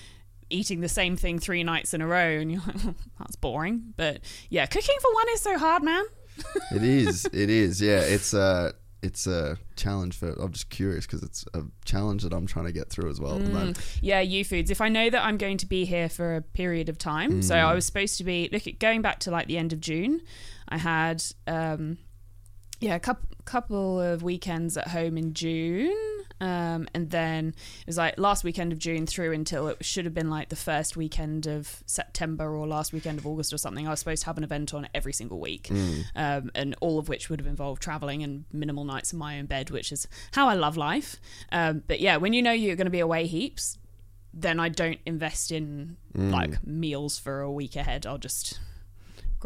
eating 0.50 0.80
the 0.80 0.88
same 0.88 1.16
thing 1.16 1.38
three 1.38 1.64
nights 1.64 1.94
in 1.94 2.00
a 2.00 2.06
row, 2.06 2.38
and 2.38 2.50
you're 2.52 2.62
like, 2.66 2.94
that's 3.18 3.36
boring. 3.36 3.94
But 3.96 4.20
yeah, 4.50 4.66
cooking 4.66 4.96
for 5.00 5.12
one 5.14 5.26
is 5.32 5.40
so 5.40 5.58
hard, 5.58 5.82
man. 5.82 6.04
it 6.70 6.82
is 6.82 7.24
it 7.32 7.48
is 7.48 7.80
yeah 7.80 8.00
it's 8.00 8.34
a 8.34 8.74
it's 9.02 9.26
a 9.26 9.56
challenge 9.76 10.16
for 10.16 10.30
i'm 10.32 10.52
just 10.52 10.68
curious 10.68 11.06
because 11.06 11.22
it's 11.22 11.44
a 11.54 11.62
challenge 11.84 12.22
that 12.22 12.32
i'm 12.32 12.46
trying 12.46 12.66
to 12.66 12.72
get 12.72 12.90
through 12.90 13.08
as 13.08 13.20
well 13.20 13.38
mm. 13.38 13.50
moment 13.52 13.98
Yeah, 14.02 14.22
YouFoodz. 14.22 14.70
If 14.70 14.80
I 14.80 14.88
know 14.88 15.08
that 15.10 15.24
I'm 15.24 15.38
going 15.38 15.58
to 15.58 15.66
be 15.66 15.84
here 15.84 16.08
for 16.08 16.36
a 16.36 16.42
period 16.42 16.88
of 16.88 16.98
time, 16.98 17.42
so 17.42 17.54
mm. 17.54 17.64
I 17.64 17.74
was 17.74 17.86
supposed 17.86 18.18
to 18.18 18.24
be 18.24 18.48
look 18.52 18.66
at 18.66 18.78
going 18.78 19.02
back 19.02 19.20
to 19.20 19.30
like 19.30 19.46
the 19.46 19.58
end 19.58 19.72
of 19.72 19.80
June. 19.80 20.20
I 20.68 20.78
had 20.78 21.22
um, 21.46 21.98
yeah 22.80 22.94
a 22.94 23.00
couple 23.00 23.28
couple 23.44 24.00
of 24.00 24.22
weekends 24.22 24.76
at 24.76 24.88
home 24.88 25.16
in 25.16 25.32
June, 25.32 25.94
um, 26.40 26.88
and 26.94 27.10
then 27.10 27.54
it 27.80 27.86
was 27.86 27.96
like 27.96 28.18
last 28.18 28.42
weekend 28.42 28.72
of 28.72 28.78
June 28.78 29.06
through 29.06 29.32
until 29.32 29.68
it 29.68 29.84
should 29.84 30.04
have 30.04 30.14
been 30.14 30.28
like 30.28 30.48
the 30.48 30.56
first 30.56 30.96
weekend 30.96 31.46
of 31.46 31.82
September 31.86 32.56
or 32.56 32.66
last 32.66 32.92
weekend 32.92 33.18
of 33.18 33.26
August 33.26 33.52
or 33.52 33.58
something. 33.58 33.86
I 33.86 33.90
was 33.90 34.00
supposed 34.00 34.22
to 34.22 34.26
have 34.26 34.36
an 34.36 34.44
event 34.44 34.74
on 34.74 34.88
every 34.94 35.12
single 35.12 35.38
week, 35.38 35.70
um, 36.16 36.50
and 36.54 36.74
all 36.80 36.98
of 36.98 37.08
which 37.08 37.30
would 37.30 37.40
have 37.40 37.46
involved 37.46 37.80
traveling 37.80 38.22
and 38.22 38.44
minimal 38.52 38.84
nights 38.84 39.12
in 39.12 39.18
my 39.18 39.38
own 39.38 39.46
bed, 39.46 39.70
which 39.70 39.92
is 39.92 40.08
how 40.32 40.48
I 40.48 40.54
love 40.54 40.76
life. 40.76 41.20
Um, 41.52 41.82
but 41.86 42.00
yeah, 42.00 42.16
when 42.16 42.32
you 42.32 42.42
know 42.42 42.52
you're 42.52 42.76
going 42.76 42.86
to 42.86 42.90
be 42.90 43.00
away 43.00 43.26
heaps, 43.26 43.78
then 44.34 44.60
I 44.60 44.68
don't 44.68 44.98
invest 45.06 45.50
in 45.50 45.96
like 46.32 46.66
meals 46.66 47.18
for 47.18 47.40
a 47.40 47.50
week 47.50 47.76
ahead. 47.76 48.04
I'll 48.06 48.18
just 48.18 48.58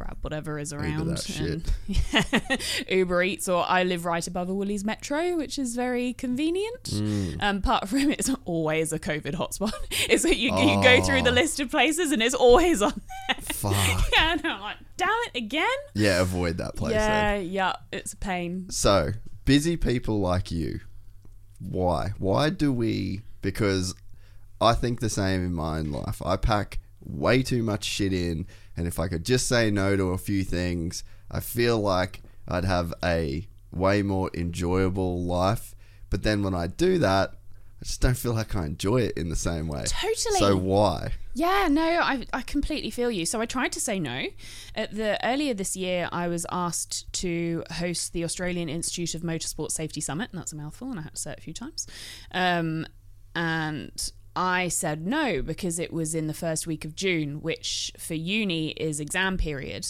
grab 0.01 0.17
whatever 0.23 0.59
is 0.59 0.73
around. 0.73 1.09
that 1.09 1.21
shit. 1.23 1.71
and- 2.49 2.89
Uber 2.89 3.23
Eats, 3.23 3.49
or 3.49 3.65
I 3.69 3.85
live 3.85 4.05
right 4.07 4.27
above 4.27 4.49
a 4.49 4.55
Woolies 4.55 4.85
Metro, 4.85 5.37
which 5.37 5.59
is 5.59 5.77
very 5.77 6.15
convenient. 6.15 6.85
Mm. 6.85 7.37
Um, 7.41 7.57
apart 7.59 7.89
from 7.89 8.11
it's 8.11 8.31
always 8.47 8.93
a 8.93 8.99
COVID 8.99 9.35
hotspot. 9.35 9.73
It's 10.09 10.25
like 10.25 10.39
you, 10.39 10.57
you 10.57 10.83
go 10.83 11.03
through 11.03 11.23
the 11.23 11.31
list 11.31 11.61
of 11.61 11.71
places 11.71 12.11
and 12.11 12.23
it's 12.23 12.35
always 12.35 12.81
on 12.83 13.01
there. 13.29 13.37
fuck 13.53 13.73
yeah, 14.13 14.33
and 14.33 14.47
I'm 14.47 14.61
like, 14.61 14.77
damn 14.97 15.09
it, 15.33 15.39
again? 15.39 15.67
yeah 15.95 16.21
avoid 16.21 16.57
that 16.59 16.75
place 16.75 16.95
then. 16.95 17.43
yeah, 17.43 17.73
yeah, 17.73 17.73
it's 17.93 18.15
a 18.15 18.17
pain. 18.17 18.69
So, 18.71 19.11
busy 19.45 19.77
people 19.77 20.21
like 20.21 20.51
you 20.51 20.81
why? 21.61 22.15
Why 22.19 22.49
do 22.51 22.73
we? 22.73 23.21
Because 23.43 23.95
I 24.61 24.73
think 24.73 25.01
the 25.01 25.11
same 25.11 25.45
in 25.45 25.53
my 25.53 25.79
own 25.79 25.91
life. 25.93 26.23
I 26.25 26.37
pack 26.37 26.79
way 27.03 27.43
too 27.43 27.63
much 27.63 27.85
shit 27.85 28.13
in, 28.13 28.47
and 28.81 28.89
if 28.89 28.99
I 28.99 29.09
could 29.09 29.27
just 29.27 29.47
say 29.47 29.71
no 29.71 29.95
to 29.95 30.13
a 30.13 30.17
few 30.17 30.43
things, 30.43 31.05
I 31.31 31.41
feel 31.41 31.79
like 31.79 32.23
I'd 32.49 32.65
have 32.65 32.95
a 33.05 33.47
way 33.71 34.01
more 34.01 34.31
enjoyable 34.33 35.23
life. 35.23 35.75
But 36.09 36.23
then 36.23 36.43
when 36.43 36.55
I 36.55 36.67
do 36.67 36.97
that, 36.97 37.35
I 37.83 37.85
just 37.85 38.01
don't 38.01 38.17
feel 38.17 38.33
like 38.33 38.57
I 38.57 38.65
enjoy 38.65 39.03
it 39.03 39.19
in 39.19 39.29
the 39.29 39.37
same 39.37 39.69
way. 39.69 39.85
Totally. 39.87 40.39
So 40.39 40.57
why? 40.57 41.13
Yeah, 41.35 41.69
no, 41.71 41.83
I, 41.83 42.25
I 42.33 42.41
completely 42.41 42.89
feel 42.89 43.11
you. 43.11 43.27
So 43.27 43.39
I 43.43 43.45
tried 43.45 43.73
to 43.73 43.81
say 43.81 44.01
no. 44.01 44.29
At 44.75 44.95
the 44.95 45.23
earlier 45.23 45.53
this 45.53 45.77
year, 45.77 46.09
I 46.11 46.29
was 46.29 46.47
asked 46.51 47.13
to 47.13 47.63
host 47.73 48.15
the 48.15 48.25
Australian 48.25 48.71
Institute 48.71 49.15
of 49.15 49.21
Motorsport 49.21 49.73
Safety 49.73 50.01
Summit, 50.01 50.31
and 50.33 50.41
that's 50.41 50.55
a 50.55 50.57
mouthful, 50.57 50.91
and 50.91 50.99
I 50.99 51.03
had 51.03 51.17
to 51.17 51.21
say 51.21 51.33
it 51.33 51.39
a 51.39 51.43
few 51.43 51.53
times. 51.53 51.87
Um, 52.33 52.87
and 53.35 54.11
I 54.41 54.69
said 54.69 55.07
no 55.07 55.43
because 55.43 55.79
it 55.79 55.93
was 55.93 56.15
in 56.15 56.27
the 56.27 56.33
first 56.33 56.67
week 56.67 56.87
of 56.87 56.95
June, 56.95 57.43
which 57.43 57.93
for 57.99 58.15
uni 58.15 58.71
is 58.71 58.99
exam 58.99 59.37
period 59.37 59.87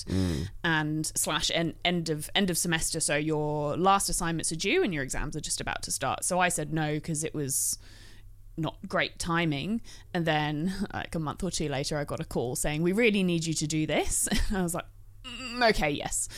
and 0.64 1.06
slash 1.14 1.52
end, 1.54 1.74
end 1.84 2.08
of 2.08 2.28
end 2.34 2.50
of 2.50 2.58
semester. 2.58 2.98
So 2.98 3.14
your 3.14 3.76
last 3.76 4.08
assignments 4.08 4.50
are 4.50 4.56
due 4.56 4.82
and 4.82 4.92
your 4.92 5.04
exams 5.04 5.36
are 5.36 5.40
just 5.40 5.60
about 5.60 5.82
to 5.82 5.92
start. 5.92 6.24
So 6.24 6.40
I 6.40 6.48
said 6.48 6.72
no 6.72 6.94
because 6.94 7.22
it 7.22 7.32
was 7.32 7.78
not 8.56 8.76
great 8.88 9.20
timing. 9.20 9.82
And 10.12 10.26
then, 10.26 10.74
like 10.92 11.14
a 11.14 11.20
month 11.20 11.44
or 11.44 11.52
two 11.52 11.68
later, 11.68 11.96
I 11.96 12.02
got 12.02 12.18
a 12.18 12.24
call 12.24 12.56
saying, 12.56 12.82
We 12.82 12.90
really 12.90 13.22
need 13.22 13.46
you 13.46 13.54
to 13.54 13.68
do 13.68 13.86
this. 13.86 14.28
And 14.48 14.56
I 14.58 14.62
was 14.62 14.74
like, 14.74 14.84
"Mm, 14.84 14.88
Okay, 15.62 15.90
yes. 15.90 16.28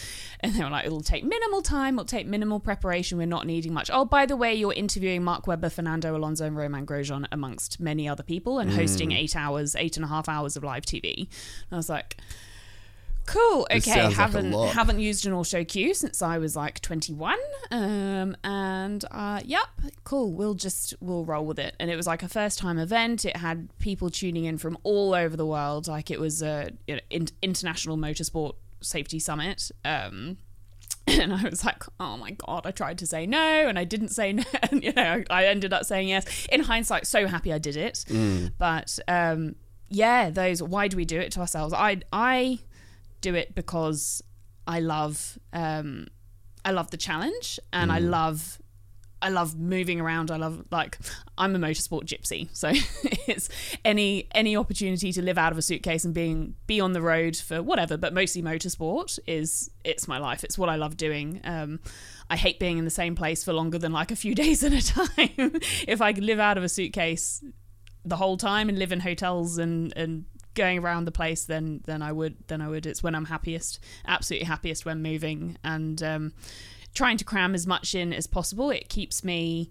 And 0.40 0.54
they 0.54 0.64
were 0.64 0.70
like, 0.70 0.86
It'll 0.86 1.00
take 1.00 1.24
minimal 1.24 1.62
time, 1.62 1.94
it'll 1.94 2.04
take 2.04 2.26
minimal 2.26 2.58
preparation, 2.60 3.18
we're 3.18 3.26
not 3.26 3.46
needing 3.46 3.72
much. 3.72 3.90
Oh, 3.92 4.04
by 4.04 4.26
the 4.26 4.36
way, 4.36 4.54
you're 4.54 4.72
interviewing 4.72 5.22
Mark 5.22 5.46
Webber, 5.46 5.68
Fernando 5.70 6.16
Alonso, 6.16 6.46
and 6.46 6.56
Romain 6.56 6.84
Grosjean 6.84 7.26
amongst 7.30 7.78
many 7.78 8.08
other 8.08 8.22
people 8.24 8.58
and 8.58 8.72
hosting 8.72 9.12
eight 9.12 9.36
hours, 9.36 9.76
eight 9.76 9.96
and 9.96 10.04
a 10.04 10.08
half 10.08 10.28
hours 10.28 10.56
of 10.56 10.64
live 10.64 10.84
TV. 10.84 11.18
And 11.18 11.28
I 11.72 11.76
was 11.76 11.88
like, 11.88 12.16
Cool. 13.26 13.66
Okay. 13.70 14.02
like 14.04 14.14
haven't 14.14 14.50
lot. 14.50 14.74
haven't 14.74 14.98
used 14.98 15.26
an 15.26 15.32
auto 15.32 15.64
cue 15.64 15.94
since 15.94 16.22
I 16.22 16.38
was 16.38 16.56
like 16.56 16.80
21. 16.80 17.38
Um, 17.70 18.36
and 18.42 19.04
uh, 19.10 19.40
yep, 19.44 19.68
cool. 20.04 20.32
We'll 20.32 20.54
just 20.54 20.94
we'll 21.00 21.24
roll 21.24 21.46
with 21.46 21.58
it. 21.58 21.76
And 21.78 21.90
it 21.90 21.96
was 21.96 22.06
like 22.06 22.22
a 22.22 22.28
first 22.28 22.58
time 22.58 22.78
event. 22.78 23.24
It 23.24 23.36
had 23.36 23.68
people 23.78 24.10
tuning 24.10 24.44
in 24.44 24.58
from 24.58 24.76
all 24.82 25.14
over 25.14 25.36
the 25.36 25.46
world. 25.46 25.86
Like 25.86 26.10
it 26.10 26.18
was 26.18 26.42
a 26.42 26.70
you 26.88 26.96
know, 26.96 27.00
in- 27.10 27.28
international 27.42 27.96
motorsport 27.96 28.54
safety 28.82 29.18
summit. 29.18 29.70
Um, 29.84 30.38
and 31.06 31.32
I 31.32 31.48
was 31.48 31.64
like, 31.64 31.82
oh 31.98 32.16
my 32.16 32.30
god, 32.32 32.66
I 32.66 32.70
tried 32.70 32.98
to 32.98 33.06
say 33.06 33.26
no, 33.26 33.38
and 33.38 33.78
I 33.78 33.84
didn't 33.84 34.10
say 34.10 34.32
no. 34.32 34.44
And, 34.70 34.82
you 34.84 34.92
know, 34.92 35.24
I 35.30 35.46
ended 35.46 35.72
up 35.72 35.84
saying 35.84 36.08
yes. 36.08 36.46
In 36.52 36.60
hindsight, 36.62 37.06
so 37.06 37.26
happy 37.26 37.52
I 37.52 37.58
did 37.58 37.76
it. 37.76 38.04
But 38.58 38.98
um, 39.08 39.56
yeah, 39.88 40.30
those. 40.30 40.62
Why 40.62 40.88
do 40.88 40.96
we 40.96 41.04
do 41.04 41.18
it 41.18 41.32
to 41.32 41.40
ourselves? 41.40 41.74
I 41.74 42.02
I 42.12 42.60
do 43.20 43.34
it 43.34 43.54
because 43.54 44.22
I 44.66 44.80
love 44.80 45.38
um, 45.52 46.06
I 46.64 46.70
love 46.70 46.90
the 46.90 46.96
challenge, 46.96 47.58
and 47.72 47.90
I 47.90 47.98
love 47.98 48.58
I 49.22 49.28
love 49.28 49.56
moving 49.56 50.00
around. 50.00 50.30
I 50.30 50.36
love 50.36 50.64
like 50.70 50.98
I'm 51.38 51.54
a 51.54 51.58
motorsport 51.58 52.04
gypsy, 52.04 52.48
so 52.52 52.68
it's 53.26 53.48
any 53.84 54.28
any 54.34 54.56
opportunity 54.56 55.12
to 55.12 55.22
live 55.22 55.38
out 55.38 55.52
of 55.52 55.58
a 55.58 55.62
suitcase 55.62 56.04
and 56.04 56.12
being 56.12 56.56
be 56.66 56.80
on 56.80 56.92
the 56.92 57.00
road 57.00 57.36
for 57.36 57.62
whatever, 57.62 57.96
but 57.96 58.12
mostly 58.12 58.42
motorsport 58.42 59.18
is 59.26 59.70
it's 59.84 60.08
my 60.08 60.18
life. 60.18 60.42
It's 60.42 60.58
what 60.58 60.68
I 60.68 60.76
love 60.76 60.96
doing. 60.96 61.40
Um, 61.44 61.80
I 62.28 62.36
hate 62.36 62.58
being 62.58 62.78
in 62.78 62.84
the 62.84 62.90
same 62.90 63.14
place 63.14 63.44
for 63.44 63.52
longer 63.52 63.78
than 63.78 63.92
like 63.92 64.10
a 64.10 64.16
few 64.16 64.34
days 64.42 64.64
at 64.64 64.72
a 64.72 64.84
time. 64.84 65.60
if 65.86 66.02
I 66.02 66.12
could 66.12 66.24
live 66.24 66.40
out 66.40 66.58
of 66.58 66.64
a 66.64 66.68
suitcase 66.68 67.44
the 68.04 68.16
whole 68.16 68.36
time 68.36 68.68
and 68.68 68.78
live 68.78 68.90
in 68.90 69.00
hotels 69.00 69.58
and 69.58 69.92
and 69.96 70.24
going 70.54 70.78
around 70.78 71.06
the 71.06 71.12
place 71.12 71.44
then 71.44 71.80
then 71.86 72.02
I 72.02 72.12
would 72.12 72.36
then 72.48 72.60
I 72.60 72.68
would 72.68 72.84
it's 72.84 73.02
when 73.02 73.14
I'm 73.14 73.24
happiest 73.26 73.78
absolutely 74.06 74.46
happiest 74.46 74.84
when 74.84 75.00
moving 75.00 75.56
and 75.64 76.02
um 76.02 76.32
trying 76.94 77.16
to 77.16 77.24
cram 77.24 77.54
as 77.54 77.66
much 77.66 77.94
in 77.94 78.12
as 78.12 78.26
possible 78.26 78.70
it 78.70 78.88
keeps 78.88 79.24
me 79.24 79.70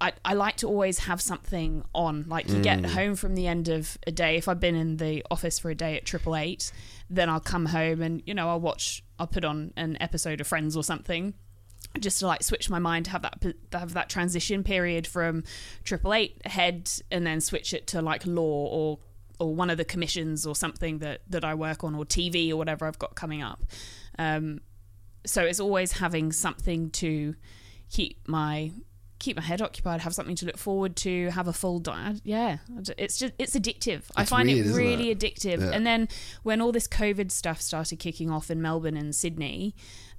I, 0.00 0.12
I 0.24 0.34
like 0.34 0.56
to 0.58 0.66
always 0.66 1.00
have 1.00 1.20
something 1.20 1.84
on. 1.94 2.24
Like 2.26 2.48
you 2.48 2.62
get 2.62 2.84
home 2.86 3.16
from 3.16 3.34
the 3.34 3.46
end 3.46 3.68
of 3.68 3.98
a 4.06 4.10
day. 4.10 4.36
If 4.36 4.48
I've 4.48 4.60
been 4.60 4.74
in 4.74 4.96
the 4.96 5.24
office 5.30 5.58
for 5.58 5.70
a 5.70 5.74
day 5.74 5.96
at 5.96 6.06
Triple 6.06 6.36
Eight, 6.36 6.72
then 7.10 7.28
I'll 7.28 7.40
come 7.40 7.66
home 7.66 8.00
and 8.00 8.22
you 8.24 8.32
know 8.32 8.48
I'll 8.48 8.60
watch. 8.60 9.04
I'll 9.18 9.26
put 9.26 9.44
on 9.44 9.72
an 9.76 9.98
episode 10.00 10.40
of 10.40 10.46
Friends 10.46 10.74
or 10.74 10.82
something, 10.82 11.34
just 11.98 12.20
to 12.20 12.26
like 12.26 12.42
switch 12.42 12.70
my 12.70 12.78
mind 12.78 13.04
to 13.06 13.10
have 13.10 13.22
that 13.22 13.40
to 13.42 13.78
have 13.78 13.92
that 13.92 14.08
transition 14.08 14.64
period 14.64 15.06
from 15.06 15.44
Triple 15.84 16.14
Eight 16.14 16.46
head 16.46 16.90
and 17.10 17.26
then 17.26 17.42
switch 17.42 17.74
it 17.74 17.86
to 17.88 18.00
like 18.00 18.24
law 18.24 18.68
or 18.68 18.98
or 19.38 19.54
one 19.54 19.68
of 19.68 19.76
the 19.76 19.84
commissions 19.84 20.46
or 20.46 20.56
something 20.56 20.98
that 21.00 21.20
that 21.28 21.44
I 21.44 21.54
work 21.54 21.84
on 21.84 21.94
or 21.94 22.06
TV 22.06 22.50
or 22.50 22.56
whatever 22.56 22.86
I've 22.86 22.98
got 22.98 23.14
coming 23.16 23.42
up. 23.42 23.64
Um, 24.18 24.60
so 25.24 25.42
it's 25.42 25.60
always 25.60 25.92
having 25.92 26.32
something 26.32 26.90
to 26.90 27.34
keep 27.90 28.26
my 28.26 28.72
keep 29.20 29.36
my 29.36 29.42
head 29.42 29.60
occupied, 29.62 30.00
have 30.00 30.14
something 30.14 30.34
to 30.34 30.46
look 30.46 30.56
forward 30.56 30.96
to, 30.96 31.28
have 31.30 31.46
a 31.46 31.52
full 31.52 31.78
diet. 31.78 32.20
Yeah, 32.24 32.58
it's 32.98 33.18
just 33.18 33.34
it's 33.38 33.54
addictive. 33.54 34.02
I 34.16 34.24
find 34.24 34.48
weird, 34.48 34.66
it 34.66 34.72
really 34.72 35.10
it? 35.10 35.18
addictive. 35.18 35.60
Yeah. 35.60 35.70
And 35.72 35.86
then 35.86 36.08
when 36.42 36.60
all 36.60 36.72
this 36.72 36.88
COVID 36.88 37.30
stuff 37.30 37.60
started 37.60 37.98
kicking 37.98 38.30
off 38.30 38.50
in 38.50 38.60
Melbourne 38.60 38.96
and 38.96 39.14
Sydney, 39.14 39.74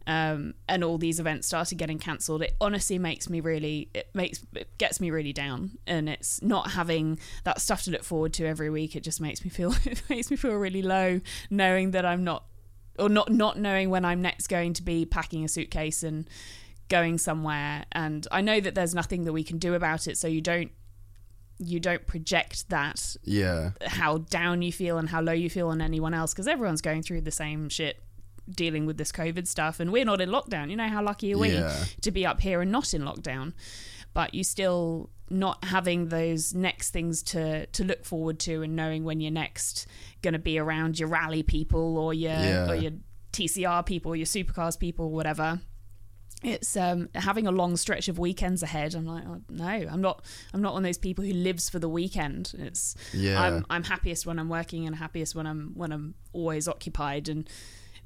um, 0.07 0.53
and 0.67 0.83
all 0.83 0.97
these 0.97 1.19
events 1.19 1.47
started 1.47 1.77
getting 1.77 1.99
cancelled, 1.99 2.41
it 2.41 2.55
honestly 2.61 2.97
makes 2.97 3.29
me 3.29 3.39
really 3.39 3.89
it 3.93 4.09
makes 4.13 4.45
it 4.55 4.77
gets 4.77 5.01
me 5.01 5.11
really 5.11 5.33
down. 5.33 5.71
And 5.85 6.07
it's 6.07 6.41
not 6.41 6.71
having 6.71 7.19
that 7.43 7.59
stuff 7.59 7.83
to 7.83 7.91
look 7.91 8.03
forward 8.03 8.33
to 8.33 8.45
every 8.45 8.69
week. 8.69 8.95
It 8.95 9.03
just 9.03 9.19
makes 9.19 9.43
me 9.43 9.49
feel 9.49 9.73
it 9.85 10.01
makes 10.09 10.31
me 10.31 10.37
feel 10.37 10.53
really 10.53 10.81
low, 10.81 11.21
knowing 11.49 11.91
that 11.91 12.05
I'm 12.05 12.23
not 12.23 12.45
or 13.01 13.09
not 13.09 13.31
not 13.31 13.57
knowing 13.59 13.89
when 13.89 14.05
I'm 14.05 14.21
next 14.21 14.47
going 14.47 14.73
to 14.73 14.83
be 14.83 15.05
packing 15.05 15.43
a 15.43 15.47
suitcase 15.47 16.03
and 16.03 16.29
going 16.89 17.17
somewhere 17.17 17.85
and 17.93 18.27
I 18.31 18.41
know 18.41 18.59
that 18.59 18.75
there's 18.75 18.93
nothing 18.93 19.23
that 19.23 19.33
we 19.33 19.43
can 19.43 19.57
do 19.57 19.73
about 19.73 20.07
it 20.07 20.17
so 20.17 20.27
you 20.27 20.41
don't 20.41 20.71
you 21.57 21.79
don't 21.79 22.05
project 22.07 22.67
that 22.69 23.15
Yeah. 23.23 23.71
how 23.85 24.17
down 24.19 24.61
you 24.61 24.71
feel 24.71 24.97
and 24.97 25.07
how 25.09 25.21
low 25.21 25.31
you 25.31 25.49
feel 25.49 25.69
on 25.69 25.81
anyone 25.81 26.13
else 26.13 26.33
because 26.33 26.47
everyone's 26.47 26.81
going 26.81 27.01
through 27.03 27.21
the 27.21 27.31
same 27.31 27.69
shit 27.69 28.01
dealing 28.49 28.85
with 28.85 28.97
this 28.97 29.11
covid 29.11 29.47
stuff 29.47 29.79
and 29.79 29.91
we're 29.91 30.03
not 30.03 30.19
in 30.19 30.29
lockdown 30.29 30.69
you 30.69 30.75
know 30.75 30.87
how 30.89 31.01
lucky 31.03 31.33
are 31.33 31.37
we 31.37 31.53
Yeah. 31.53 31.73
to 32.01 32.11
be 32.11 32.25
up 32.25 32.41
here 32.41 32.61
and 32.61 32.71
not 32.71 32.93
in 32.93 33.03
lockdown 33.03 33.53
but 34.13 34.33
you 34.33 34.43
still 34.43 35.09
not 35.31 35.63
having 35.65 36.09
those 36.09 36.53
next 36.53 36.91
things 36.91 37.23
to 37.23 37.65
to 37.67 37.83
look 37.83 38.05
forward 38.05 38.39
to 38.39 38.61
and 38.61 38.75
knowing 38.75 39.03
when 39.03 39.19
you're 39.19 39.31
next 39.31 39.87
going 40.21 40.33
to 40.33 40.39
be 40.39 40.59
around 40.59 40.99
your 40.99 41.09
rally 41.09 41.43
people 41.43 41.97
or 41.97 42.13
your 42.13 42.31
Yeah. 42.33 42.69
or 42.69 42.75
your 42.75 42.91
TCR 43.31 43.85
people, 43.85 44.15
your 44.15 44.25
supercars 44.25 44.77
people, 44.77 45.09
whatever. 45.11 45.61
It's 46.43 46.75
um, 46.75 47.07
having 47.13 47.45
a 47.45 47.51
long 47.51 47.77
stretch 47.77 48.07
of 48.07 48.17
weekends 48.17 48.63
ahead. 48.63 48.95
I'm 48.95 49.05
like, 49.05 49.23
oh, 49.27 49.41
no, 49.47 49.63
I'm 49.65 50.01
not. 50.01 50.25
I'm 50.53 50.61
not 50.63 50.73
one 50.73 50.83
of 50.83 50.87
those 50.89 50.97
people 50.97 51.23
who 51.23 51.33
lives 51.33 51.69
for 51.69 51.77
the 51.77 51.87
weekend. 51.89 52.53
It's 52.57 52.95
Yeah. 53.13 53.39
I'm 53.41 53.65
I'm 53.69 53.83
happiest 53.83 54.25
when 54.25 54.39
I'm 54.39 54.49
working 54.49 54.87
and 54.87 54.95
happiest 54.95 55.35
when 55.35 55.45
I'm 55.45 55.71
when 55.75 55.91
I'm 55.91 56.15
always 56.33 56.67
occupied. 56.67 57.29
And 57.29 57.47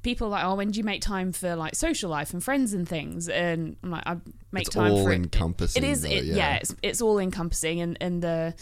people 0.06 0.28
are 0.28 0.30
like, 0.30 0.44
oh, 0.44 0.54
when 0.54 0.70
do 0.70 0.78
you 0.78 0.84
make 0.84 1.02
time 1.02 1.32
for 1.32 1.56
like 1.56 1.74
social 1.74 2.08
life 2.08 2.32
and 2.32 2.40
friends 2.42 2.72
and 2.72 2.88
things? 2.88 3.28
And 3.28 3.76
I'm 3.82 3.90
like, 3.90 4.04
I 4.06 4.16
make 4.52 4.68
It's 4.68 4.74
time 4.74 4.92
all 4.92 5.02
for 5.02 5.10
it. 5.10 5.16
encompassing, 5.16 5.82
It 5.82 5.88
is, 5.90 6.02
though, 6.02 6.08
it, 6.10 6.24
yeah. 6.24 6.36
yeah. 6.36 6.54
It's 6.58 6.76
it's 6.80 7.02
all 7.02 7.18
encompassing, 7.18 7.80
and 7.80 7.98
and 8.00 8.22
the 8.22 8.54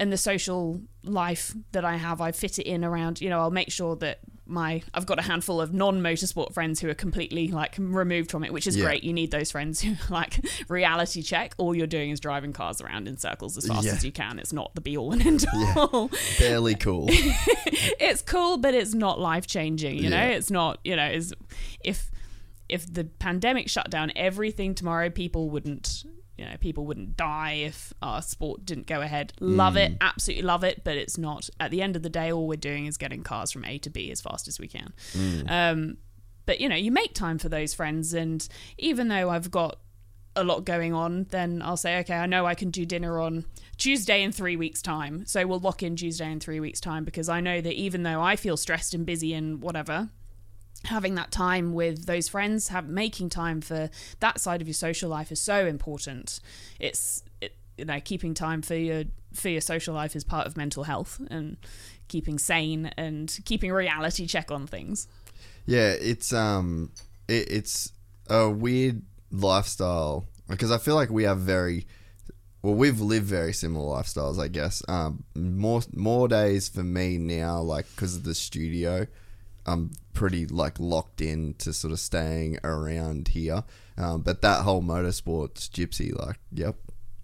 and 0.00 0.10
the 0.10 0.16
social 0.16 0.80
life 1.04 1.54
that 1.72 1.84
I 1.84 1.96
have, 1.96 2.22
I 2.22 2.32
fit 2.32 2.58
it 2.58 2.66
in 2.66 2.86
around. 2.86 3.20
You 3.20 3.28
know, 3.28 3.40
I'll 3.40 3.50
make 3.50 3.70
sure 3.70 3.96
that 3.96 4.20
my 4.48 4.82
I've 4.94 5.06
got 5.06 5.18
a 5.18 5.22
handful 5.22 5.60
of 5.60 5.72
non-motorsport 5.74 6.54
friends 6.54 6.80
who 6.80 6.88
are 6.88 6.94
completely 6.94 7.48
like 7.48 7.76
removed 7.78 8.30
from 8.30 8.44
it, 8.44 8.52
which 8.52 8.66
is 8.66 8.76
Yeah. 8.76 8.84
great. 8.84 9.04
You 9.04 9.12
need 9.12 9.30
those 9.30 9.50
friends 9.50 9.80
who 9.80 9.94
like 10.10 10.44
reality 10.68 11.22
check. 11.22 11.54
All 11.58 11.74
you're 11.74 11.86
doing 11.86 12.10
is 12.10 12.20
driving 12.20 12.52
cars 12.52 12.80
around 12.80 13.08
in 13.08 13.16
circles 13.16 13.56
as 13.56 13.66
fast 13.66 13.86
Yeah. 13.86 13.92
as 13.92 14.04
you 14.04 14.12
can. 14.12 14.38
It's 14.38 14.52
not 14.52 14.74
the 14.74 14.80
be 14.80 14.96
all 14.96 15.12
and 15.12 15.26
end 15.26 15.44
all. 15.76 16.10
Barely 16.38 16.74
cool. 16.74 17.06
it's 17.10 18.22
cool, 18.22 18.56
but 18.58 18.74
it's 18.74 18.94
not 18.94 19.20
life 19.20 19.46
changing. 19.46 19.96
You 19.98 20.10
know, 20.10 20.16
Yeah. 20.16 20.28
it's 20.36 20.50
not. 20.50 20.78
You 20.84 20.96
know, 20.96 21.06
is 21.08 21.34
if 21.84 22.10
if 22.68 22.92
the 22.92 23.04
pandemic 23.04 23.68
shut 23.68 23.90
down 23.90 24.12
everything 24.16 24.74
tomorrow, 24.74 25.08
people 25.10 25.50
wouldn't. 25.50 26.04
You 26.38 26.44
know, 26.44 26.56
people 26.60 26.86
wouldn't 26.86 27.16
die 27.16 27.54
if 27.54 27.92
our 28.00 28.22
sport 28.22 28.64
didn't 28.64 28.86
go 28.86 29.00
ahead. 29.00 29.32
Love 29.40 29.76
it, 29.76 29.92
absolutely 30.00 30.44
love 30.44 30.62
it, 30.62 30.82
but 30.84 30.96
it's 30.96 31.18
not. 31.18 31.50
At 31.58 31.70
the 31.72 31.82
end 31.82 31.96
of 31.96 32.02
the 32.02 32.08
day, 32.08 32.32
all 32.32 32.46
we're 32.46 32.56
doing 32.56 32.86
is 32.86 32.96
getting 32.96 33.24
cars 33.24 33.50
from 33.50 33.64
A 33.64 33.78
to 33.78 33.90
B 33.90 34.10
as 34.12 34.20
fast 34.20 34.46
as 34.46 34.60
we 34.60 34.68
can. 34.68 34.94
Um, 35.48 35.96
but 36.46 36.60
you 36.60 36.68
know, 36.68 36.76
you 36.76 36.92
make 36.92 37.12
time 37.12 37.38
for 37.38 37.48
those 37.48 37.74
friends, 37.74 38.14
and 38.14 38.48
even 38.78 39.08
though 39.08 39.28
I've 39.30 39.50
got 39.50 39.80
a 40.36 40.44
lot 40.44 40.64
going 40.64 40.94
on, 40.94 41.26
then 41.30 41.60
I'll 41.60 41.76
say, 41.76 41.98
okay, 41.98 42.14
I 42.14 42.26
know 42.26 42.46
I 42.46 42.54
can 42.54 42.70
do 42.70 42.86
dinner 42.86 43.18
on 43.18 43.44
Tuesday 43.76 44.22
in 44.22 44.30
three 44.30 44.56
weeks' 44.56 44.80
time. 44.80 45.26
So 45.26 45.44
we'll 45.46 45.58
lock 45.58 45.82
in 45.82 45.96
Tuesday 45.96 46.30
in 46.30 46.38
three 46.38 46.60
weeks' 46.60 46.80
time 46.80 47.04
because 47.04 47.28
I 47.28 47.40
know 47.40 47.60
that 47.60 47.74
even 47.74 48.04
though 48.04 48.22
I 48.22 48.36
feel 48.36 48.56
stressed 48.56 48.94
and 48.94 49.04
busy 49.04 49.34
and 49.34 49.60
whatever, 49.60 50.10
having 50.88 51.14
that 51.14 51.30
time 51.30 51.72
with 51.72 52.06
those 52.06 52.28
friends, 52.28 52.68
have 52.68 52.88
making 52.88 53.30
time 53.30 53.60
for 53.60 53.90
that 54.20 54.40
side 54.40 54.60
of 54.60 54.66
your 54.66 54.74
social 54.74 55.08
life 55.08 55.32
is 55.32 55.40
so 55.40 55.66
important. 55.66 56.40
It's 56.78 57.22
it, 57.40 57.54
you 57.76 57.84
know 57.84 58.00
keeping 58.00 58.34
time 58.34 58.60
for 58.62 58.74
your 58.74 59.04
for 59.32 59.48
your 59.48 59.60
social 59.60 59.94
life 59.94 60.16
is 60.16 60.24
part 60.24 60.46
of 60.46 60.56
mental 60.56 60.84
health 60.84 61.20
and 61.30 61.56
keeping 62.08 62.38
sane 62.38 62.90
and 62.96 63.38
keeping 63.44 63.70
reality 63.70 64.26
check 64.26 64.50
on 64.50 64.66
things. 64.66 65.06
Yeah, 65.66 65.94
it's 66.00 66.32
um, 66.32 66.90
it, 67.28 67.50
it's 67.50 67.92
a 68.28 68.50
weird 68.50 69.02
lifestyle 69.30 70.26
because 70.48 70.70
I 70.70 70.78
feel 70.78 70.94
like 70.94 71.10
we 71.10 71.24
have 71.24 71.38
very, 71.38 71.86
well, 72.62 72.74
we've 72.74 73.00
lived 73.00 73.26
very 73.26 73.52
similar 73.52 74.00
lifestyles. 74.00 74.38
I 74.42 74.48
guess 74.48 74.82
um, 74.88 75.24
more 75.34 75.82
more 75.94 76.28
days 76.28 76.68
for 76.68 76.82
me 76.82 77.18
now, 77.18 77.60
like 77.60 77.86
because 77.94 78.16
of 78.16 78.24
the 78.24 78.34
studio, 78.34 79.06
I'm 79.68 79.92
pretty 80.14 80.46
like 80.46 80.78
locked 80.80 81.20
in 81.20 81.54
to 81.58 81.72
sort 81.72 81.92
of 81.92 82.00
staying 82.00 82.58
around 82.64 83.28
here. 83.28 83.64
Um, 83.96 84.22
but 84.22 84.42
that 84.42 84.62
whole 84.62 84.82
motorsports 84.82 85.68
gypsy, 85.68 86.16
like, 86.16 86.38
yep, 86.52 86.76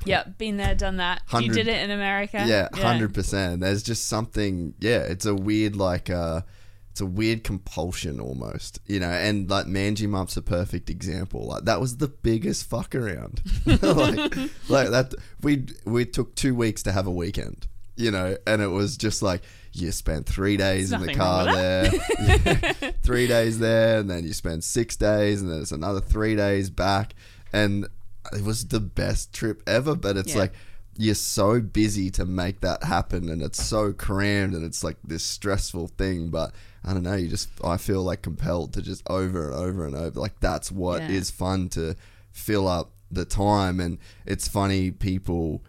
Yep, 0.07 0.39
been 0.39 0.57
there, 0.59 0.75
done 0.75 0.99
that. 0.99 1.23
You 1.29 1.37
100 1.37 1.55
did 1.55 1.69
it 1.69 1.83
in 1.83 1.91
America. 1.91 2.45
yeah, 2.47 2.69
hundred 2.75 3.15
percent. 3.15 3.61
There's 3.61 3.83
just 3.83 4.07
something. 4.07 4.75
Yeah, 4.81 4.99
it's 4.99 5.27
a 5.27 5.35
weird 5.35 5.77
like 5.77 6.11
uh 6.11 6.43
it's 6.91 7.01
a 7.01 7.07
weird 7.07 7.43
compulsion 7.43 8.21
almost, 8.21 8.79
you 8.87 9.01
know. 9.01 9.09
And 9.09 9.51
like 9.51 9.67
Manjimup's 9.67 10.37
a 10.37 10.43
perfect 10.43 10.91
example. 10.91 11.47
Like 11.47 11.65
that 11.65 11.81
was 11.81 11.97
the 11.97 12.09
biggest 12.09 12.69
fuck 12.69 12.95
around. 12.95 13.43
like, 13.67 14.37
like 14.69 14.91
that. 14.91 15.15
We 15.43 15.67
we 15.85 16.05
took 16.05 16.35
two 16.37 16.55
weeks 16.55 16.83
to 16.85 16.93
have 16.93 17.07
a 17.07 17.11
weekend, 17.11 17.67
you 17.97 18.11
know, 18.11 18.37
and 18.47 18.61
it 18.63 18.69
was 18.69 18.97
just 18.97 19.23
like 19.23 19.43
you 19.73 19.91
spent 19.93 20.27
three 20.27 20.57
days 20.57 20.93
in 20.93 21.01
the 21.01 21.15
car 21.15 21.45
there, 21.47 21.91
three 23.03 23.27
days 23.27 23.59
there, 23.59 23.99
and 24.01 24.09
then 24.11 24.25
you 24.25 24.33
spend 24.33 24.65
six 24.65 24.97
days, 24.97 25.41
and 25.43 25.51
then 25.51 25.61
it's 25.61 25.73
another 25.73 26.01
three 26.01 26.37
days 26.37 26.71
back, 26.71 27.15
and 27.53 27.87
it 28.33 28.43
was 28.43 28.67
the 28.69 28.81
best 28.81 29.33
trip 29.33 29.63
ever. 29.67 29.95
But 29.95 30.17
it's 30.17 30.33
Yeah. 30.35 30.43
like 30.43 30.53
you're 30.97 31.15
so 31.17 31.61
busy 31.61 32.09
to 32.09 32.25
make 32.25 32.61
that 32.61 32.85
happen 32.85 33.29
and 33.29 33.43
it's 33.43 33.61
so 33.61 33.93
crammed 33.93 34.55
and 34.55 34.65
it's 34.65 34.85
like 34.85 34.97
this 35.03 35.25
stressful 35.25 35.89
thing 35.89 36.29
but 36.29 36.55
i 36.85 36.93
don't 36.93 37.03
know 37.03 37.17
you 37.17 37.27
just 37.27 37.49
i 37.65 37.77
feel 37.77 38.01
like 38.05 38.23
compelled 38.23 38.73
to 38.73 38.81
just 38.81 39.03
over 39.11 39.47
and 39.51 39.55
over 39.57 39.87
and 39.87 39.97
over 39.97 40.21
like 40.21 40.39
that's 40.39 40.71
what 40.71 41.03
is 41.11 41.33
Yeah. 41.33 41.37
fun 41.37 41.69
to 41.71 41.97
fill 42.31 42.69
up 42.69 42.93
the 43.11 43.25
time 43.25 43.81
and 43.81 43.99
it's 44.25 44.47
funny 44.47 44.93
people 44.93 45.65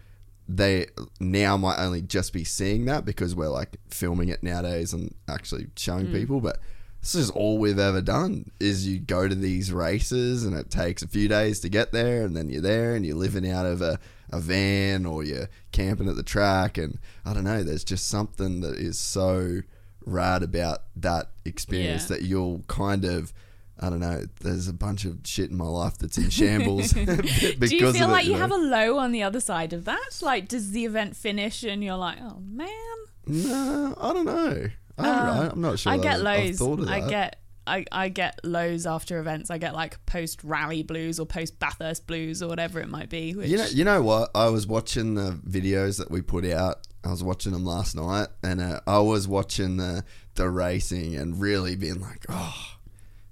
they 0.48 0.86
now 1.18 1.56
might 1.56 1.78
only 1.78 2.00
just 2.00 2.32
be 2.32 2.44
seeing 2.44 2.84
that 2.84 3.04
because 3.04 3.34
we're 3.34 3.48
like 3.48 3.76
filming 3.90 4.28
it 4.28 4.42
nowadays 4.42 4.92
and 4.92 5.14
actually 5.28 5.66
showing 5.76 6.06
mm. 6.06 6.12
people 6.12 6.40
but 6.40 6.58
this 7.00 7.14
is 7.14 7.30
all 7.30 7.58
we've 7.58 7.78
ever 7.78 8.00
done 8.00 8.50
is 8.58 8.86
you 8.86 8.98
go 8.98 9.28
to 9.28 9.34
these 9.34 9.72
races 9.72 10.44
and 10.44 10.56
it 10.56 10.70
takes 10.70 11.02
a 11.02 11.08
few 11.08 11.28
days 11.28 11.60
to 11.60 11.68
get 11.68 11.92
there 11.92 12.24
and 12.24 12.36
then 12.36 12.48
you're 12.48 12.60
there 12.62 12.94
and 12.94 13.04
you're 13.04 13.16
living 13.16 13.48
out 13.48 13.66
of 13.66 13.80
a, 13.82 13.98
a 14.30 14.40
van 14.40 15.04
or 15.06 15.22
you're 15.24 15.48
camping 15.72 16.08
at 16.08 16.16
the 16.16 16.22
track 16.22 16.78
and 16.78 16.98
i 17.24 17.32
don't 17.32 17.44
know 17.44 17.62
there's 17.62 17.84
just 17.84 18.08
something 18.08 18.60
that 18.60 18.76
is 18.76 18.98
so 18.98 19.60
rad 20.04 20.42
about 20.42 20.82
that 20.94 21.30
experience 21.44 22.02
Yeah. 22.02 22.16
that 22.16 22.22
you'll 22.22 22.62
kind 22.68 23.04
of 23.04 23.32
I 23.78 23.90
don't 23.90 24.00
know. 24.00 24.22
There's 24.40 24.68
a 24.68 24.72
bunch 24.72 25.04
of 25.04 25.18
shit 25.24 25.50
in 25.50 25.56
my 25.56 25.66
life 25.66 25.98
that's 25.98 26.16
in 26.18 26.30
shambles 26.30 26.92
because 26.94 27.70
Do 27.70 27.76
you 27.76 27.92
feel 27.92 28.04
of 28.04 28.10
it, 28.10 28.12
like 28.12 28.24
you, 28.26 28.32
know? 28.32 28.38
have 28.38 28.50
a 28.52 28.56
low 28.56 28.98
on 28.98 29.12
the 29.12 29.22
other 29.22 29.40
side 29.40 29.72
of 29.72 29.84
that? 29.84 30.18
Like, 30.22 30.48
does 30.48 30.70
the 30.72 30.84
event 30.86 31.14
finish 31.16 31.62
and 31.62 31.84
you're 31.84 31.96
like, 31.96 32.18
oh 32.20 32.40
man? 32.40 32.68
No, 33.26 33.94
I 34.00 34.12
don't 34.12 34.24
know. 34.26 34.66
I 34.98 35.02
don't 35.04 35.26
know. 35.26 35.50
I'm 35.52 35.60
not 35.60 35.78
sure. 35.78 35.92
I 35.92 35.98
get 35.98 36.20
I've- 36.20 36.26
I've 36.26 36.44
lows. 36.46 36.58
thought 36.58 36.88
I 36.88 37.08
get. 37.08 37.36
I, 37.68 37.84
I 37.90 38.08
get 38.10 38.38
lows 38.44 38.86
after 38.86 39.18
events. 39.18 39.50
I 39.50 39.58
get 39.58 39.74
like 39.74 39.98
post 40.06 40.44
rally 40.44 40.84
blues 40.84 41.18
or 41.18 41.26
post 41.26 41.58
Bathurst 41.58 42.06
blues 42.06 42.40
or 42.40 42.46
whatever 42.48 42.78
it 42.78 42.88
might 42.88 43.10
be. 43.10 43.34
Which, 43.34 43.48
You 43.48 43.56
know, 43.56 43.66
you 43.66 43.84
know 43.84 44.02
what? 44.02 44.30
I 44.36 44.50
was 44.50 44.68
watching 44.68 45.16
the 45.16 45.32
videos 45.44 45.98
that 45.98 46.08
we 46.08 46.22
put 46.22 46.44
out. 46.46 46.86
I 47.02 47.10
was 47.10 47.24
watching 47.24 47.50
them 47.50 47.64
last 47.64 47.96
night, 47.96 48.28
and 48.44 48.60
uh, 48.60 48.80
I 48.86 49.00
was 49.00 49.26
watching 49.26 49.78
the 49.78 50.04
the 50.36 50.48
racing 50.48 51.16
and 51.16 51.40
really 51.40 51.74
being 51.74 52.00
like, 52.00 52.24
"Oh, 52.28 52.54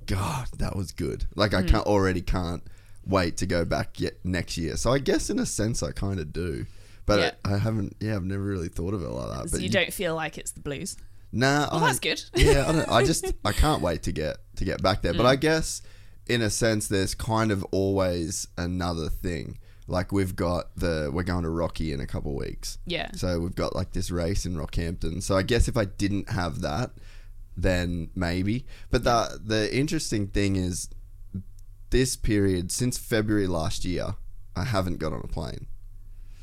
God, 0.06 0.48
that 0.58 0.76
was 0.76 0.92
good." 0.92 1.26
Like 1.34 1.50
Hmm. 1.52 1.56
I 1.58 1.62
can't 1.62 1.86
already 1.86 2.20
can't 2.22 2.62
wait 3.06 3.36
to 3.38 3.46
go 3.46 3.64
back 3.64 4.00
yet 4.00 4.14
next 4.24 4.56
year. 4.56 4.76
So 4.76 4.92
I 4.92 4.98
guess 4.98 5.28
in 5.30 5.38
a 5.38 5.46
sense, 5.46 5.82
I 5.82 5.92
kind 5.92 6.18
of 6.18 6.32
do, 6.32 6.66
but 7.06 7.20
Yeah. 7.20 7.30
I, 7.44 7.54
I 7.54 7.58
haven't. 7.58 7.96
Yeah, 8.00 8.16
I've 8.16 8.24
never 8.24 8.42
really 8.42 8.68
thought 8.68 8.94
of 8.94 9.02
it 9.02 9.08
like 9.08 9.30
that. 9.38 9.50
so 9.50 9.56
But 9.56 9.62
you, 9.62 9.68
don't 9.68 9.92
feel 9.92 10.14
like 10.14 10.38
it's 10.38 10.52
the 10.52 10.60
blues. 10.60 10.96
Nah, 11.32 11.68
Well, 11.72 11.82
I- 11.84 11.86
that's 11.88 11.98
good. 12.00 12.22
yeah, 12.36 12.64
I, 12.68 12.72
don't, 12.72 12.88
I 12.88 13.04
just 13.04 13.26
I 13.44 13.52
can't 13.52 13.82
wait 13.82 14.02
to 14.04 14.12
get 14.12 14.38
to 14.56 14.64
get 14.64 14.82
back 14.82 15.02
there. 15.02 15.12
But 15.14 15.26
I 15.26 15.36
guess 15.36 15.82
in 16.26 16.40
a 16.42 16.48
sense, 16.50 16.88
there's 16.88 17.14
kind 17.14 17.50
of 17.52 17.64
always 17.72 18.46
another 18.56 19.08
thing. 19.10 19.58
Like 19.86 20.12
we've 20.12 20.34
got 20.34 20.74
the 20.76 21.10
we're 21.12 21.24
going 21.24 21.42
to 21.42 21.50
Rocky 21.50 21.92
in 21.92 22.00
a 22.00 22.06
couple 22.06 22.34
weeks. 22.34 22.78
Yeah. 22.86 23.10
So 23.12 23.38
we've 23.40 23.54
got 23.54 23.74
like 23.76 23.92
this 23.92 24.10
race 24.10 24.46
in 24.46 24.54
Rockhampton. 24.56 25.22
So 25.22 25.36
I 25.36 25.42
guess 25.42 25.68
if 25.68 25.76
I 25.76 25.84
didn't 25.84 26.30
have 26.30 26.62
that, 26.62 26.92
then 27.56 28.10
maybe. 28.14 28.66
But 28.90 29.04
the 29.04 29.40
the 29.42 29.74
interesting 29.76 30.28
thing 30.28 30.56
is 30.56 30.88
this 31.90 32.16
period 32.16 32.72
since 32.72 32.98
February 32.98 33.46
last 33.46 33.84
year, 33.84 34.16
I 34.56 34.64
haven't 34.64 34.98
got 34.98 35.12
on 35.12 35.20
a 35.24 35.28
plane. 35.28 35.66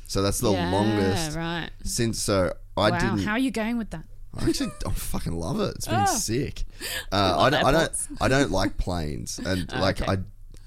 So 0.06 0.20
that's 0.22 0.40
the 0.40 0.52
yeah, 0.52 0.70
longest 0.70 1.36
Right. 1.36 1.70
since. 1.84 2.20
So 2.20 2.52
I 2.76 2.90
wow. 2.90 2.98
didn't. 2.98 3.18
How 3.24 3.32
are 3.32 3.38
you 3.38 3.50
going 3.50 3.78
with 3.78 3.90
that? 3.90 4.04
I 4.34 4.48
actually 4.48 4.70
I 4.86 4.90
fucking 4.90 5.32
love 5.32 5.60
it. 5.60 5.74
It's 5.76 5.86
been 5.86 6.04
Oh. 6.08 6.16
sick. 6.16 6.64
Uh, 7.12 7.36
I, 7.38 7.50
don't, 7.50 7.64
I 7.64 7.70
don't. 7.72 7.92
I 8.22 8.28
don't 8.28 8.50
like 8.50 8.76
planes, 8.78 9.38
and 9.44 9.70
like 9.72 10.00
okay. 10.00 10.12
I, 10.12 10.16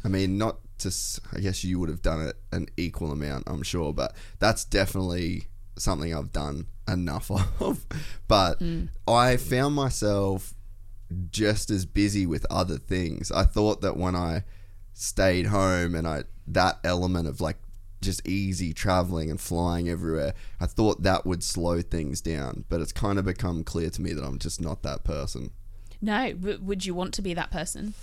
I 0.03 0.07
mean, 0.07 0.37
not 0.37 0.59
to. 0.79 0.91
I 1.33 1.39
guess 1.39 1.63
you 1.63 1.79
would 1.79 1.89
have 1.89 2.01
done 2.03 2.21
it 2.21 2.35
an 2.51 2.67
equal 2.77 3.11
amount, 3.11 3.45
I'm 3.47 3.63
sure, 3.63 3.91
but 3.93 4.15
that's 4.39 4.63
definitely 4.63 5.47
something 5.77 6.13
I've 6.13 6.31
done 6.31 6.67
enough 6.87 7.29
of. 7.61 7.85
But 8.27 8.59
Hmm. 8.59 8.85
I 9.07 9.37
found 9.37 9.75
myself 9.75 10.53
just 11.29 11.69
as 11.69 11.85
busy 11.85 12.25
with 12.25 12.45
other 12.49 12.77
things. 12.77 13.31
I 13.31 13.43
thought 13.43 13.81
that 13.81 13.97
when 13.97 14.15
I 14.15 14.43
stayed 14.93 15.47
home 15.47 15.93
and 15.95 16.07
I 16.07 16.23
that 16.47 16.79
element 16.83 17.27
of 17.27 17.41
like 17.41 17.57
just 18.01 18.27
easy 18.27 18.73
traveling 18.73 19.29
and 19.31 19.39
flying 19.41 19.89
everywhere, 19.89 20.33
I 20.59 20.65
thought 20.67 21.03
that 21.03 21.25
would 21.25 21.43
slow 21.43 21.81
things 21.81 22.21
down. 22.21 22.65
But 22.69 22.81
it's 22.81 22.91
kind 22.91 23.17
of 23.19 23.25
become 23.25 23.63
clear 23.63 23.89
to 23.89 24.01
me 24.01 24.13
that 24.13 24.23
I'm 24.23 24.39
just 24.39 24.61
not 24.61 24.83
that 24.83 25.03
person. 25.03 25.51
No, 26.01 26.33
but 26.35 26.61
would 26.61 26.85
you 26.85 26.93
want 26.93 27.13
to 27.15 27.21
be 27.21 27.33
that 27.33 27.49
person? 27.51 27.93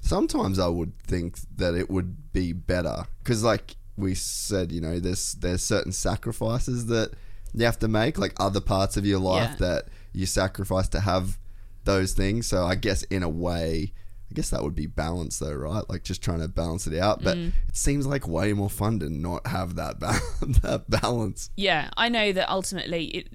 Sometimes 0.00 0.58
I 0.58 0.68
would 0.68 0.98
think 1.00 1.38
that 1.56 1.74
it 1.74 1.90
would 1.90 2.32
be 2.32 2.52
better 2.52 3.06
because, 3.22 3.42
like 3.42 3.76
we 3.96 4.14
said, 4.14 4.72
you 4.72 4.80
know, 4.80 4.98
there's 4.98 5.34
there's 5.34 5.62
certain 5.62 5.92
sacrifices 5.92 6.86
that 6.86 7.12
you 7.54 7.64
have 7.64 7.78
to 7.80 7.88
make, 7.88 8.18
like 8.18 8.34
other 8.38 8.60
parts 8.60 8.96
of 8.96 9.06
your 9.06 9.18
life 9.18 9.50
Yeah. 9.52 9.66
that 9.68 9.84
you 10.12 10.26
sacrifice 10.26 10.88
to 10.88 11.00
have 11.00 11.38
those 11.84 12.12
things. 12.12 12.46
So 12.46 12.64
I 12.64 12.74
guess 12.74 13.02
in 13.04 13.22
a 13.22 13.28
way, 13.28 13.92
I 14.30 14.34
guess 14.34 14.50
that 14.50 14.62
would 14.62 14.74
be 14.74 14.86
balance, 14.86 15.38
though, 15.38 15.54
right? 15.54 15.88
Like 15.88 16.02
just 16.02 16.22
trying 16.22 16.40
to 16.40 16.48
balance 16.48 16.86
it 16.86 16.98
out. 16.98 17.22
But 17.22 17.36
mm. 17.36 17.52
it 17.68 17.76
seems 17.76 18.06
like 18.06 18.26
way 18.26 18.52
more 18.52 18.68
fun 18.68 18.98
to 19.00 19.08
not 19.08 19.46
have 19.46 19.76
that 19.76 19.98
ba- 19.98 20.20
that 20.62 20.90
balance. 20.90 21.50
Yeah, 21.56 21.90
I 21.96 22.08
know 22.08 22.32
that 22.32 22.50
ultimately, 22.50 23.06
it, 23.06 23.28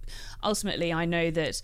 ultimately, 0.43 0.91
I 0.93 1.05
know 1.05 1.31
that 1.31 1.61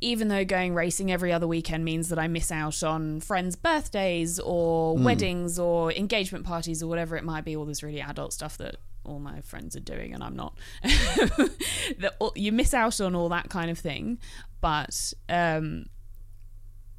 even 0.00 0.28
though 0.28 0.44
going 0.44 0.74
racing 0.74 1.12
every 1.12 1.32
other 1.32 1.46
weekend 1.46 1.84
means 1.84 2.08
that 2.08 2.18
I 2.18 2.26
miss 2.28 2.50
out 2.50 2.82
on 2.82 3.20
friends' 3.20 3.56
birthdays 3.56 4.38
or 4.38 4.96
weddings 4.96 5.58
or 5.58 5.92
engagement 5.92 6.44
parties 6.44 6.82
or 6.82 6.86
whatever 6.86 7.16
it 7.16 7.24
might 7.24 7.44
be, 7.44 7.56
all 7.56 7.66
this 7.66 7.82
really 7.82 8.00
adult 8.00 8.32
stuff 8.32 8.56
that 8.58 8.76
all 9.04 9.18
my 9.18 9.40
friends 9.42 9.76
are 9.76 9.80
doing 9.80 10.14
and 10.14 10.22
I'm 10.22 10.36
not. 10.36 10.56
that 10.82 12.14
you 12.34 12.52
miss 12.52 12.72
out 12.72 13.00
on 13.00 13.14
all 13.14 13.28
that 13.28 13.50
kind 13.50 13.70
of 13.70 13.78
thing, 13.78 14.18
but 14.60 15.12
um, 15.28 15.86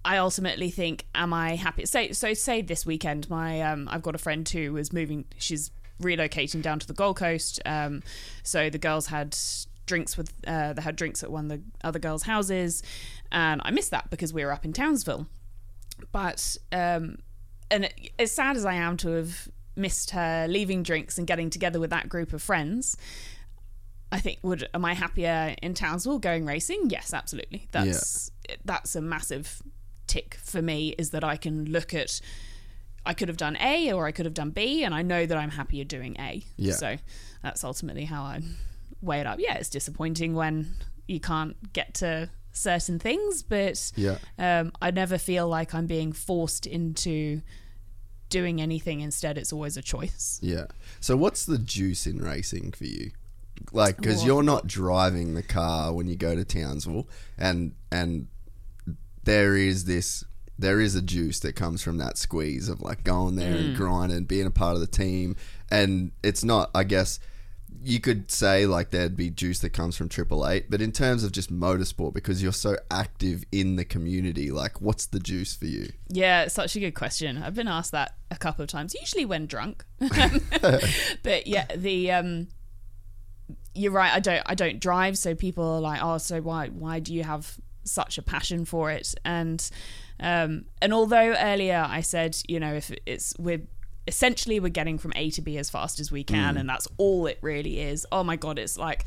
I 0.04 0.18
ultimately 0.18 0.70
think, 0.70 1.06
am 1.16 1.34
I 1.34 1.56
happy? 1.56 1.86
Say 1.86 2.12
so. 2.12 2.34
Say 2.34 2.62
this 2.62 2.86
weekend, 2.86 3.30
my 3.30 3.62
um, 3.62 3.88
I've 3.92 4.02
got 4.02 4.16
a 4.16 4.20
friend 4.20 4.48
who 4.48 4.78
is 4.78 4.92
moving. 4.92 5.26
She's 5.38 5.72
relocating 6.02 6.62
down 6.62 6.80
to 6.80 6.88
the 6.88 6.94
Gold 6.94 7.18
Coast. 7.18 7.60
Um, 7.66 8.02
so 8.44 8.70
the 8.70 8.80
girls 8.80 9.08
had 9.08 9.38
drinks 9.91 10.15
with 10.15 10.34
uh, 10.47 10.71
they 10.71 10.82
had 10.82 10.95
drinks 10.95 11.21
at 11.21 11.30
one 11.30 11.51
of 11.51 11.58
the 11.58 11.62
other 11.84 11.99
girls' 11.99 12.23
houses, 12.23 12.82
and 13.30 13.62
I 13.65 13.71
missed 13.71 13.91
that 13.91 14.10
because 14.10 14.34
we 14.34 14.45
were 14.45 14.54
up 14.54 14.63
in 14.63 14.71
Townsville. 14.71 15.27
But 16.13 16.58
um, 16.71 17.17
and 17.69 17.93
as 18.17 18.32
sad 18.32 18.56
as 18.56 18.65
I 18.65 18.75
am 18.75 18.95
to 18.97 19.10
have 19.10 19.49
missed 19.75 20.12
her 20.12 20.47
leaving 20.47 20.82
drinks 20.82 21.17
and 21.17 21.27
getting 21.27 21.49
together 21.49 21.80
with 21.80 21.89
that 21.89 22.08
group 22.08 22.32
of 22.32 22.41
friends. 22.41 22.95
I 24.13 24.19
think 24.19 24.39
would 24.43 24.67
am 24.73 24.84
I 24.86 24.93
happier 24.93 25.56
in 25.62 25.73
Townsville 25.73 26.19
going 26.19 26.45
racing? 26.45 26.89
Yes, 26.89 27.13
absolutely. 27.13 27.67
That's 27.71 28.32
that's 28.65 28.95
a 28.95 29.01
massive 29.01 29.62
tick 30.08 30.36
for 30.36 30.62
me 30.62 30.95
is 30.97 31.12
that 31.12 31.23
I 31.23 31.38
can 31.38 31.65
look 31.65 31.93
at 31.93 32.19
I 33.06 33.13
could 33.13 33.30
have 33.30 33.38
done 33.38 33.58
A 33.58 33.91
or 33.93 34.06
I 34.06 34.12
could 34.12 34.25
have 34.25 34.34
done 34.34 34.51
B 34.51 34.84
and 34.84 34.93
I 34.93 35.01
know 35.01 35.25
that 35.25 35.38
I'm 35.38 35.51
happier 35.51 35.86
doing 35.86 36.15
A. 36.19 36.43
Yeah. 36.58 36.73
So 36.73 36.97
that's 37.41 37.63
ultimately 37.63 38.06
how 38.06 38.23
I 38.23 38.41
weigh 39.02 39.20
it 39.20 39.28
up. 39.28 39.40
Yeah, 39.40 39.56
it's 39.56 39.70
disappointing 39.70 40.34
when 40.36 40.74
you 41.08 41.20
can't 41.20 41.74
get 41.74 41.94
to 41.96 42.30
certain 42.52 43.00
things, 43.00 43.44
but 43.44 43.92
Yeah. 43.96 44.18
um, 44.38 44.72
I 44.82 44.92
never 44.92 45.18
feel 45.18 45.48
like 45.48 45.74
I'm 45.74 45.88
being 45.88 46.12
forced 46.12 46.66
into 46.66 47.42
doing 48.30 48.62
anything. 48.62 49.00
Instead, 49.02 49.38
it's 49.38 49.52
always 49.54 49.78
a 49.78 49.82
choice. 49.82 50.40
Yeah. 50.42 50.66
So 51.00 51.16
what's 51.18 51.46
the 51.46 51.58
juice 51.58 52.06
in 52.08 52.20
racing 52.20 52.72
for 52.74 52.86
you? 52.86 53.12
Like, 53.72 53.98
because 53.98 54.26
you're 54.26 54.44
not 54.44 54.68
driving 54.68 55.34
the 55.34 55.44
car 55.44 55.94
when 55.94 56.08
you 56.08 56.16
go 56.16 56.36
to 56.36 56.44
Townsville, 56.44 57.08
and 57.38 57.74
and 57.92 58.28
there 59.24 59.56
is 59.56 59.86
this, 59.86 60.24
there 60.58 60.80
is 60.80 60.96
a 60.96 61.02
juice 61.02 61.40
that 61.42 61.56
comes 61.56 61.84
from 61.84 61.98
that 62.00 62.18
squeeze 62.18 62.70
of 62.70 62.82
like 62.82 63.04
going 63.04 63.36
there 63.36 63.56
and 63.56 63.76
grinding, 63.76 64.24
being 64.26 64.48
a 64.48 64.52
part 64.52 64.74
of 64.74 64.82
the 64.82 64.88
team, 64.88 65.36
and 65.70 66.12
it's 66.24 66.44
not, 66.44 66.72
I 66.74 66.84
guess. 66.84 67.20
You 67.84 68.00
could 68.00 68.30
say 68.32 68.66
like 68.66 68.92
there'd 68.92 69.18
be 69.18 69.30
juice 69.30 69.60
that 69.60 69.72
comes 69.72 69.96
from 69.96 70.10
Triple 70.10 70.48
Eight, 70.48 70.70
but 70.70 70.82
in 70.82 70.92
terms 70.92 71.24
of 71.24 71.32
just 71.32 71.52
motorsport, 71.52 72.14
because 72.14 72.44
you're 72.44 72.52
so 72.52 72.78
active 72.90 73.44
in 73.52 73.76
the 73.76 73.86
community, 73.86 74.52
like 74.52 74.82
what's 74.82 75.06
the 75.06 75.20
juice 75.20 75.56
for 75.56 75.66
you? 75.66 75.92
Yeah, 76.10 76.48
such 76.48 76.76
a 76.76 76.80
good 76.80 76.94
question. 76.94 77.42
I've 77.42 77.56
been 77.56 77.68
asked 77.68 77.92
that 77.92 78.16
a 78.30 78.36
couple 78.38 78.64
of 78.64 78.70
times, 78.70 78.96
usually 79.00 79.26
when 79.26 79.46
drunk. 79.46 79.84
but 80.00 81.48
yeah, 81.48 81.68
the 81.76 82.12
um 82.12 82.48
you're 83.74 83.92
right, 83.92 84.14
I 84.14 84.20
don't 84.20 84.44
I 84.46 84.56
don't 84.56 84.80
drive, 84.80 85.18
so 85.18 85.34
people 85.34 85.64
are 85.64 85.82
like, 85.82 86.02
"Oh, 86.04 86.18
so 86.18 86.42
why 86.42 86.68
why 86.68 87.00
do 87.00 87.14
you 87.14 87.24
have 87.24 87.58
such 87.84 88.18
a 88.18 88.22
passion 88.22 88.66
for 88.66 88.92
it?" 88.92 89.16
And 89.24 89.68
um 90.20 90.66
and 90.82 90.94
although 90.94 91.36
earlier 91.36 91.86
I 91.88 92.02
said, 92.02 92.38
you 92.48 92.60
know, 92.60 92.74
if 92.74 92.92
it's 93.06 93.34
we're 93.40 93.62
essentially 94.08 94.60
we're 94.60 94.70
getting 94.70 94.98
from 94.98 95.14
A 95.16 95.30
to 95.32 95.42
B 95.42 95.58
as 95.58 95.70
fast 95.70 96.00
as 96.00 96.12
we 96.12 96.24
can 96.24 96.58
and 96.58 96.68
that's 96.68 96.88
all 96.98 97.28
it 97.28 97.38
really 97.42 97.80
is. 97.80 98.06
Oh 98.12 98.24
my 98.24 98.36
god, 98.36 98.58
it's 98.58 98.78
like 98.78 99.06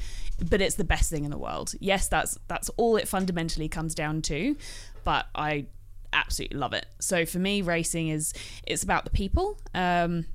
but 0.49 0.61
it's 0.61 0.77
the 0.77 0.85
best 0.85 1.11
thing 1.11 1.25
in 1.25 1.31
the 1.31 1.39
world. 1.39 1.75
Yes, 1.81 2.09
that's 2.09 2.39
that's 2.49 2.69
all 2.71 2.97
it 2.97 3.09
fundamentally 3.09 3.69
comes 3.69 3.95
down 3.95 4.23
to, 4.23 4.57
but 5.05 5.27
I 5.35 5.67
absolutely 6.13 6.59
love 6.59 6.73
it. 6.73 6.87
So 7.01 7.27
for 7.27 7.39
me, 7.39 7.63
racing 7.63 8.09
is 8.09 8.33
it's 8.67 8.83
about 8.83 9.05
the 9.05 9.11
people. 9.11 9.59
Um, 9.75 10.27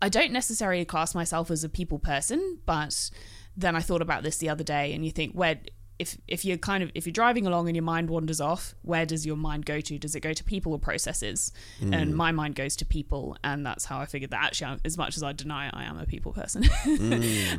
I 0.00 0.08
don't 0.08 0.32
necessarily 0.32 0.84
class 0.84 1.14
myself 1.14 1.50
as 1.50 1.62
a 1.62 1.68
people 1.68 1.98
person, 1.98 2.58
but 2.66 3.10
then 3.56 3.76
I 3.76 3.80
thought 3.80 4.02
about 4.02 4.22
this 4.22 4.38
the 4.38 4.48
other 4.48 4.64
day, 4.64 4.92
and 4.94 5.04
you 5.04 5.12
think 5.12 5.34
where 5.34 5.60
if 5.98 6.16
if 6.26 6.44
you're 6.44 6.56
kind 6.56 6.82
of 6.82 6.90
if 6.94 7.06
you're 7.06 7.12
driving 7.12 7.46
along 7.46 7.68
and 7.68 7.76
your 7.76 7.84
mind 7.84 8.10
wanders 8.10 8.40
off, 8.40 8.74
where 8.82 9.06
does 9.06 9.24
your 9.26 9.36
mind 9.36 9.66
go 9.66 9.80
to? 9.80 9.98
Does 9.98 10.14
it 10.14 10.20
go 10.20 10.32
to 10.32 10.42
people 10.44 10.72
or 10.72 10.78
processes? 10.78 11.52
And 11.80 12.14
my 12.14 12.32
mind 12.32 12.54
goes 12.54 12.74
to 12.76 12.84
people, 12.84 13.36
and 13.44 13.64
that's 13.64 13.84
how 13.84 13.98
I 14.00 14.06
figured 14.06 14.30
that 14.30 14.42
actually, 14.42 14.66
I'm- 14.68 14.80
as 14.84 14.96
much 14.98 15.16
as 15.16 15.22
I 15.22 15.32
deny 15.32 15.68
it, 15.68 15.74
I 15.74 15.84
am 15.84 15.98
a 15.98 16.06
people 16.06 16.32
person. 16.32 16.64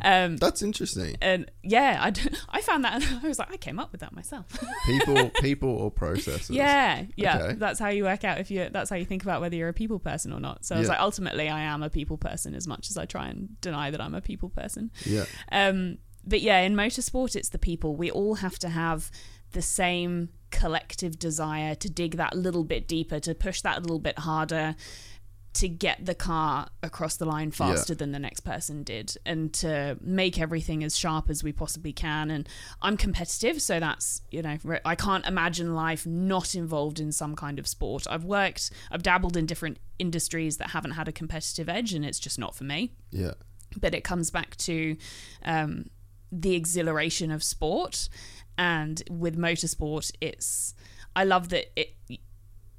um, 0.02 0.38
That's 0.38 0.62
interesting. 0.62 1.16
and 1.22 1.50
yeah, 1.64 2.00
I, 2.02 2.14
I 2.58 2.62
found 2.62 2.84
that 2.86 3.04
I 3.24 3.28
was 3.28 3.40
like, 3.40 3.52
I 3.52 3.58
came 3.58 3.80
up 3.80 3.92
with 3.92 4.02
that 4.02 4.14
myself. 4.14 4.46
People, 4.86 5.30
people, 5.42 5.70
or 5.70 5.92
processes. 5.92 6.50
Yeah, 6.50 7.04
yeah. 7.16 7.38
Okay. 7.44 7.54
That's 7.56 7.80
how 7.80 7.90
you 7.90 8.04
work 8.06 8.24
out 8.24 8.40
if 8.40 8.50
you. 8.52 8.70
That's 8.72 8.90
how 8.90 8.96
you 8.96 9.06
think 9.06 9.24
about 9.24 9.42
whether 9.42 9.56
you're 9.56 9.70
a 9.70 9.74
people 9.74 10.00
person 10.00 10.34
or 10.34 10.40
not. 10.40 10.66
So 10.66 10.76
I 10.76 10.80
was 10.80 10.90
like, 10.90 11.00
ultimately, 11.00 11.50
I 11.50 11.62
am 11.62 11.84
a 11.84 11.90
people 11.90 12.18
person 12.18 12.56
as 12.56 12.68
much 12.68 12.90
as 12.90 12.98
I 12.98 13.06
try 13.06 13.28
and 13.28 13.60
deny 13.62 13.92
that 13.92 14.02
I'm 14.02 14.16
a 14.16 14.22
people 14.22 14.50
person. 14.50 14.92
Yeah. 15.06 15.26
Um, 15.52 15.98
but 16.26 16.42
yeah, 16.42 16.60
in 16.60 16.76
motorsport, 16.76 17.36
it's 17.36 17.50
the 17.50 17.60
people. 17.60 17.96
We 17.96 18.10
all 18.12 18.36
have 18.36 18.58
to 18.60 18.70
have 18.70 19.12
the 19.52 19.62
same 19.62 20.30
collective 20.52 21.18
desire 21.20 21.76
to 21.76 21.90
dig 21.90 22.18
that 22.18 22.36
little 22.36 22.64
bit 22.64 22.88
deeper, 22.88 23.20
to 23.20 23.34
push 23.36 23.62
that 23.62 23.78
a 23.78 23.82
little 23.82 24.00
bit 24.00 24.20
harder, 24.20 24.76
to 25.54 25.68
get 25.68 26.04
the 26.04 26.16
car 26.16 26.68
across 26.82 27.18
the 27.18 27.26
line 27.26 27.52
faster 27.52 27.94
than 27.94 28.12
the 28.12 28.18
next 28.18 28.40
person 28.40 28.82
did, 28.82 29.16
and 29.24 29.54
to 29.54 29.96
make 30.02 30.40
everything 30.40 30.84
as 30.84 30.98
sharp 30.98 31.30
as 31.30 31.44
we 31.44 31.52
possibly 31.52 31.94
can. 31.94 32.32
And 32.32 32.50
I'm 32.82 32.98
competitive, 32.98 33.62
so 33.62 33.80
that's 33.80 34.22
you 34.32 34.42
know 34.42 34.58
I 34.84 34.96
can't 34.96 35.26
imagine 35.28 35.76
life 35.76 36.08
not 36.08 36.56
involved 36.56 37.00
in 37.00 37.12
some 37.12 37.36
kind 37.36 37.60
of 37.60 37.68
sport. 37.68 38.08
I've 38.10 38.24
worked, 38.26 38.72
I've 38.90 39.04
dabbled 39.04 39.38
in 39.38 39.46
different 39.46 39.78
industries 40.00 40.58
that 40.58 40.72
haven't 40.72 40.92
had 40.92 41.08
a 41.08 41.12
competitive 41.12 41.70
edge, 41.70 41.94
and 41.94 42.04
it's 42.04 42.20
just 42.20 42.40
not 42.40 42.56
for 42.56 42.64
me 42.64 42.94
Yeah. 43.12 43.34
but 43.80 43.94
it 43.94 44.04
comes 44.04 44.32
back 44.32 44.56
to 44.58 44.98
um, 45.46 45.86
the 46.36 46.56
exhilaration 46.56 47.30
of 47.32 47.44
sport 47.44 48.10
and 48.58 49.04
with 49.10 49.38
motorsport 49.38 50.12
it's 50.20 50.74
i 51.16 51.24
love 51.24 51.50
that 51.50 51.66
it 51.80 51.96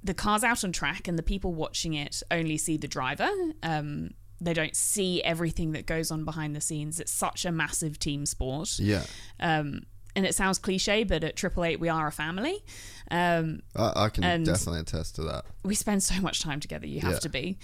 the 0.03 0.13
car's 0.15 0.43
out 0.45 0.65
on 0.65 0.73
track 0.73 1.07
and 1.09 1.19
the 1.19 1.23
people 1.23 1.55
watching 1.55 1.95
it 1.95 2.23
only 2.31 2.59
see 2.59 2.77
the 2.77 2.89
driver 2.89 3.31
um, 3.63 4.11
they 4.41 4.53
don't 4.53 4.75
see 4.77 5.23
everything 5.23 5.71
that 5.73 5.87
goes 5.87 6.11
on 6.11 6.25
behind 6.25 6.55
the 6.57 6.61
scenes 6.61 6.99
it's 7.01 7.13
such 7.13 7.45
a 7.45 7.53
massive 7.53 7.99
team 7.99 8.27
sport 8.27 8.79
Yeah. 8.79 9.05
um, 9.41 9.83
and 10.17 10.27
it 10.27 10.35
sounds 10.35 10.59
cliche 10.59 11.05
but 11.05 11.23
at 11.25 11.37
triple 11.37 11.65
eight 11.65 11.79
we 11.81 11.89
are 11.89 12.07
a 12.09 12.13
family 12.13 12.63
um, 13.11 13.61
I, 13.77 13.93
I 14.05 14.09
can 14.09 14.43
definitely 14.45 14.81
attest 14.81 15.15
to 15.17 15.23
that. 15.23 15.45
we 15.63 15.75
spend 15.77 16.03
so 16.03 16.21
much 16.21 16.41
time 16.43 16.59
together 16.61 16.87
you 16.87 17.01
have 17.01 17.13
Yeah. 17.15 17.19
to 17.21 17.29
be 17.29 17.59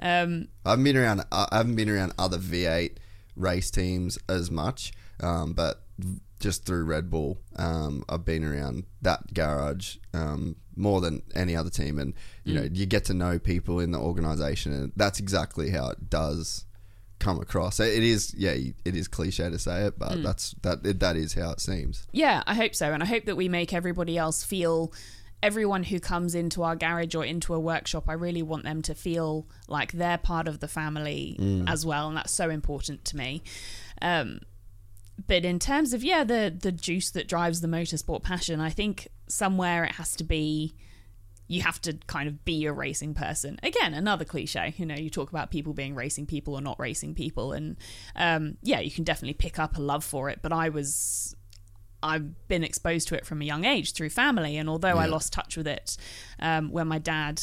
um, 0.00 0.48
I 0.64 0.70
haven't 0.70 0.84
been 0.84 0.96
around. 0.98 1.24
I 1.32 1.48
haven't 1.52 1.76
been 1.76 1.88
around 1.88 2.12
other 2.18 2.36
V8 2.36 2.98
race 3.34 3.70
teams 3.70 4.18
as 4.28 4.50
much, 4.50 4.92
um, 5.20 5.52
but 5.52 5.82
just 6.40 6.64
through 6.64 6.84
Red 6.84 7.10
Bull, 7.10 7.38
um, 7.56 8.04
I've 8.08 8.24
been 8.24 8.44
around 8.44 8.84
that 9.02 9.32
garage 9.32 9.96
um, 10.12 10.56
more 10.76 11.00
than 11.00 11.22
any 11.34 11.56
other 11.56 11.70
team, 11.70 11.98
and 11.98 12.14
you 12.44 12.54
know, 12.54 12.68
you 12.70 12.86
get 12.86 13.04
to 13.06 13.14
know 13.14 13.38
people 13.38 13.80
in 13.80 13.92
the 13.92 13.98
organisation, 13.98 14.72
and 14.72 14.92
that's 14.96 15.18
exactly 15.18 15.70
how 15.70 15.88
it 15.90 16.10
does 16.10 16.66
come 17.18 17.40
across. 17.40 17.80
It 17.80 18.02
is, 18.02 18.34
yeah, 18.36 18.54
it 18.84 18.94
is 18.94 19.08
cliche 19.08 19.48
to 19.48 19.58
say 19.58 19.86
it, 19.86 19.98
but 19.98 20.22
that's 20.22 20.54
that. 20.62 21.00
That 21.00 21.16
is 21.16 21.34
how 21.34 21.52
it 21.52 21.60
seems. 21.60 22.06
Yeah, 22.12 22.42
I 22.46 22.54
hope 22.54 22.74
so. 22.74 22.92
And 22.92 23.02
I 23.02 23.06
hope 23.06 23.24
that 23.24 23.36
we 23.36 23.48
make 23.48 23.72
everybody 23.72 24.18
else 24.18 24.44
feel 24.44 24.92
everyone 25.42 25.84
who 25.84 26.00
comes 26.00 26.34
into 26.34 26.62
our 26.62 26.74
garage 26.74 27.14
or 27.14 27.24
into 27.24 27.54
a 27.54 27.60
workshop, 27.60 28.04
I 28.08 28.14
really 28.14 28.42
want 28.42 28.64
them 28.64 28.82
to 28.82 28.94
feel 28.94 29.46
like 29.68 29.92
they're 29.92 30.18
part 30.18 30.48
of 30.48 30.60
the 30.60 30.68
family 30.68 31.36
as 31.66 31.84
well. 31.86 32.08
And 32.08 32.16
that's 32.16 32.32
so 32.32 32.50
important 32.50 33.04
to 33.06 33.16
me. 33.16 33.42
Um, 34.02 34.40
but 35.26 35.44
in 35.44 35.58
terms 35.58 35.92
of, 35.92 36.04
yeah, 36.04 36.24
the, 36.24 36.54
the 36.56 36.72
juice 36.72 37.10
that 37.10 37.28
drives 37.28 37.60
the 37.60 37.68
motorsport 37.68 38.22
passion, 38.22 38.60
I 38.60 38.70
think 38.70 39.08
somewhere 39.28 39.84
it 39.84 39.92
has 39.92 40.14
to 40.16 40.24
be 40.24 40.74
you 41.48 41.62
have 41.62 41.80
to 41.80 41.94
kind 42.06 42.28
of 42.28 42.44
be 42.44 42.64
a 42.66 42.72
racing 42.72 43.14
person. 43.14 43.58
Again, 43.62 43.94
another 43.94 44.24
cliche. 44.24 44.74
You 44.76 44.86
know, 44.86 44.96
you 44.96 45.10
talk 45.10 45.30
about 45.30 45.50
people 45.50 45.72
being 45.72 45.94
racing 45.94 46.26
people 46.26 46.54
or 46.54 46.60
not 46.60 46.78
racing 46.78 47.14
people, 47.14 47.52
and 47.52 47.76
um, 48.16 48.56
yeah, 48.62 48.80
you 48.80 48.90
can 48.90 49.04
definitely 49.04 49.34
pick 49.34 49.58
up 49.58 49.76
a 49.76 49.80
love 49.80 50.04
for 50.04 50.28
it. 50.28 50.40
But 50.42 50.52
I 50.52 50.68
was, 50.68 51.36
I've 52.02 52.48
been 52.48 52.64
exposed 52.64 53.08
to 53.08 53.16
it 53.16 53.24
from 53.24 53.42
a 53.42 53.44
young 53.44 53.64
age 53.64 53.92
through 53.92 54.10
family, 54.10 54.56
and 54.56 54.68
although 54.68 54.96
I 54.96 55.06
lost 55.06 55.32
touch 55.32 55.56
with 55.56 55.68
it 55.68 55.96
um, 56.40 56.70
when 56.70 56.88
my 56.88 56.98
dad 56.98 57.40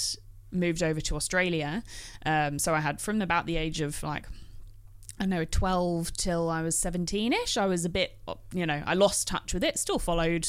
moved 0.51 0.83
over 0.83 1.01
to 1.01 1.15
Australia, 1.15 1.83
um, 2.25 2.59
so 2.59 2.73
I 2.73 2.81
had 2.81 2.99
from 2.99 3.21
about 3.21 3.45
the 3.45 3.55
age 3.55 3.79
of 3.79 4.03
like 4.03 4.27
I 5.19 5.25
know 5.25 5.45
12 5.45 6.13
till 6.13 6.49
I 6.49 6.61
was 6.61 6.77
17 6.77 7.33
ish. 7.33 7.57
I 7.57 7.65
was 7.65 7.85
a 7.85 7.89
bit, 7.89 8.17
you 8.53 8.65
know, 8.65 8.81
I 8.85 8.93
lost 8.93 9.27
touch 9.27 9.53
with 9.53 9.63
it. 9.63 9.77
Still 9.77 9.99
followed 9.99 10.47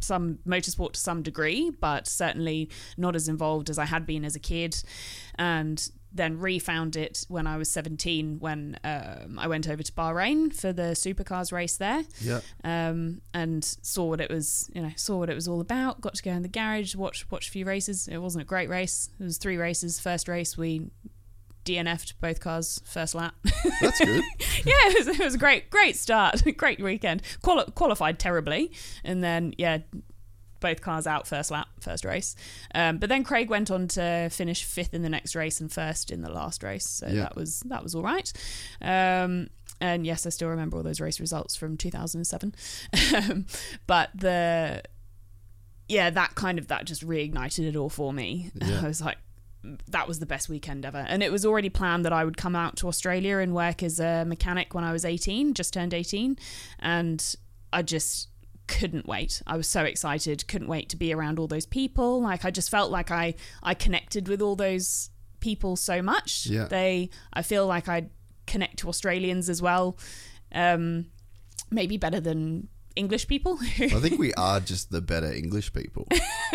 some 0.00 0.38
motorsport 0.46 0.92
to 0.92 1.00
some 1.00 1.22
degree, 1.22 1.70
but 1.70 2.06
certainly 2.06 2.70
not 2.96 3.16
as 3.16 3.28
involved 3.28 3.70
as 3.70 3.78
I 3.78 3.84
had 3.84 4.06
been 4.06 4.24
as 4.24 4.36
a 4.36 4.40
kid. 4.40 4.82
And 5.36 5.90
then 6.14 6.38
refound 6.38 6.94
it 6.94 7.26
when 7.28 7.46
I 7.46 7.56
was 7.56 7.68
17 7.70 8.38
when 8.38 8.78
um, 8.84 9.36
I 9.36 9.48
went 9.48 9.68
over 9.68 9.82
to 9.82 9.92
Bahrain 9.92 10.54
for 10.54 10.72
the 10.72 10.92
supercars 10.94 11.50
race 11.50 11.76
there. 11.76 12.04
Yeah. 12.20 12.40
Um, 12.62 13.20
and 13.34 13.64
saw 13.64 14.04
what 14.04 14.20
it 14.20 14.30
was, 14.30 14.70
you 14.72 14.80
know, 14.80 14.92
saw 14.94 15.18
what 15.18 15.28
it 15.28 15.34
was 15.34 15.48
all 15.48 15.60
about. 15.60 16.00
Got 16.00 16.14
to 16.14 16.22
go 16.22 16.30
in 16.30 16.42
the 16.42 16.48
garage, 16.48 16.94
watch 16.94 17.28
watch 17.30 17.48
a 17.48 17.50
few 17.50 17.64
races. 17.64 18.06
It 18.06 18.18
wasn't 18.18 18.42
a 18.42 18.46
great 18.46 18.68
race. 18.68 19.10
It 19.18 19.24
was 19.24 19.38
three 19.38 19.56
races. 19.56 19.98
First 19.98 20.28
race 20.28 20.56
we 20.56 20.90
DNF'd 21.64 22.20
both 22.20 22.40
cars 22.40 22.80
first 22.84 23.14
lap. 23.14 23.34
That's 23.80 23.98
good. 23.98 24.22
yeah, 24.64 24.72
it 24.88 24.98
was, 25.06 25.08
it 25.18 25.24
was 25.24 25.34
a 25.34 25.38
great, 25.38 25.70
great 25.70 25.96
start, 25.96 26.42
great 26.56 26.80
weekend. 26.80 27.22
Quali- 27.42 27.70
qualified 27.74 28.18
terribly, 28.18 28.72
and 29.02 29.22
then 29.24 29.54
yeah, 29.58 29.78
both 30.60 30.80
cars 30.80 31.06
out 31.06 31.26
first 31.26 31.50
lap, 31.50 31.68
first 31.80 32.04
race. 32.04 32.36
Um, 32.74 32.98
but 32.98 33.08
then 33.08 33.22
Craig 33.24 33.50
went 33.50 33.70
on 33.70 33.88
to 33.88 34.28
finish 34.30 34.64
fifth 34.64 34.94
in 34.94 35.02
the 35.02 35.08
next 35.10 35.34
race 35.34 35.60
and 35.60 35.70
first 35.72 36.10
in 36.10 36.22
the 36.22 36.30
last 36.30 36.62
race, 36.62 36.88
so 36.88 37.06
Yeah. 37.08 37.22
that 37.22 37.36
was 37.36 37.60
that 37.66 37.82
was 37.82 37.94
all 37.94 38.02
right. 38.02 38.32
Um, 38.80 39.48
and 39.80 40.06
yes, 40.06 40.24
I 40.26 40.30
still 40.30 40.48
remember 40.48 40.76
all 40.76 40.82
those 40.82 41.00
race 41.00 41.20
results 41.20 41.56
from 41.56 41.76
2007. 41.76 42.54
Um, 43.14 43.46
but 43.86 44.10
the 44.14 44.82
yeah, 45.88 46.08
that 46.10 46.34
kind 46.34 46.58
of 46.58 46.68
that 46.68 46.86
just 46.86 47.06
reignited 47.06 47.68
it 47.68 47.76
all 47.76 47.90
for 47.90 48.12
me. 48.12 48.50
I 48.62 48.86
was 48.86 49.02
like, 49.02 49.18
that 49.88 50.06
was 50.06 50.18
the 50.18 50.26
best 50.26 50.48
weekend 50.48 50.84
ever. 50.84 51.04
And 51.08 51.22
it 51.22 51.32
was 51.32 51.44
already 51.44 51.70
planned 51.70 52.04
that 52.04 52.12
I 52.12 52.24
would 52.24 52.36
come 52.36 52.54
out 52.54 52.76
to 52.76 52.88
Australia 52.88 53.38
and 53.38 53.54
work 53.54 53.82
as 53.82 53.98
a 54.00 54.24
mechanic 54.24 54.74
when 54.74 54.84
I 54.84 54.92
was 54.92 55.04
18, 55.04 55.54
just 55.54 55.72
turned 55.74 55.94
18. 55.94 56.36
And 56.80 57.36
I 57.72 57.82
just 57.82 58.28
couldn't 58.66 59.06
wait. 59.06 59.42
I 59.46 59.56
was 59.56 59.66
so 59.66 59.82
excited, 59.84 60.46
couldn't 60.48 60.68
wait 60.68 60.88
to 60.90 60.96
be 60.96 61.12
around 61.12 61.38
all 61.38 61.46
those 61.46 61.66
people. 61.66 62.20
Like 62.22 62.44
I 62.44 62.50
just 62.50 62.70
felt 62.70 62.90
like 62.90 63.10
I 63.10 63.34
I 63.62 63.74
connected 63.74 64.28
with 64.28 64.40
all 64.40 64.56
those 64.56 65.10
people 65.40 65.76
so 65.76 66.00
much. 66.00 66.46
Yeah. 66.46 66.66
They 66.66 67.10
I 67.32 67.42
feel 67.42 67.66
like 67.66 67.88
I 67.88 68.08
connect 68.46 68.78
to 68.78 68.88
Australians 68.88 69.50
as 69.50 69.60
well. 69.60 69.98
Um 70.52 71.06
maybe 71.70 71.96
better 71.96 72.20
than 72.20 72.68
English 72.96 73.26
people. 73.26 73.58
I 73.78 73.88
think 74.00 74.18
we 74.18 74.32
are 74.34 74.60
just 74.60 74.90
the 74.90 75.00
better 75.00 75.32
English 75.32 75.72
people. 75.72 76.06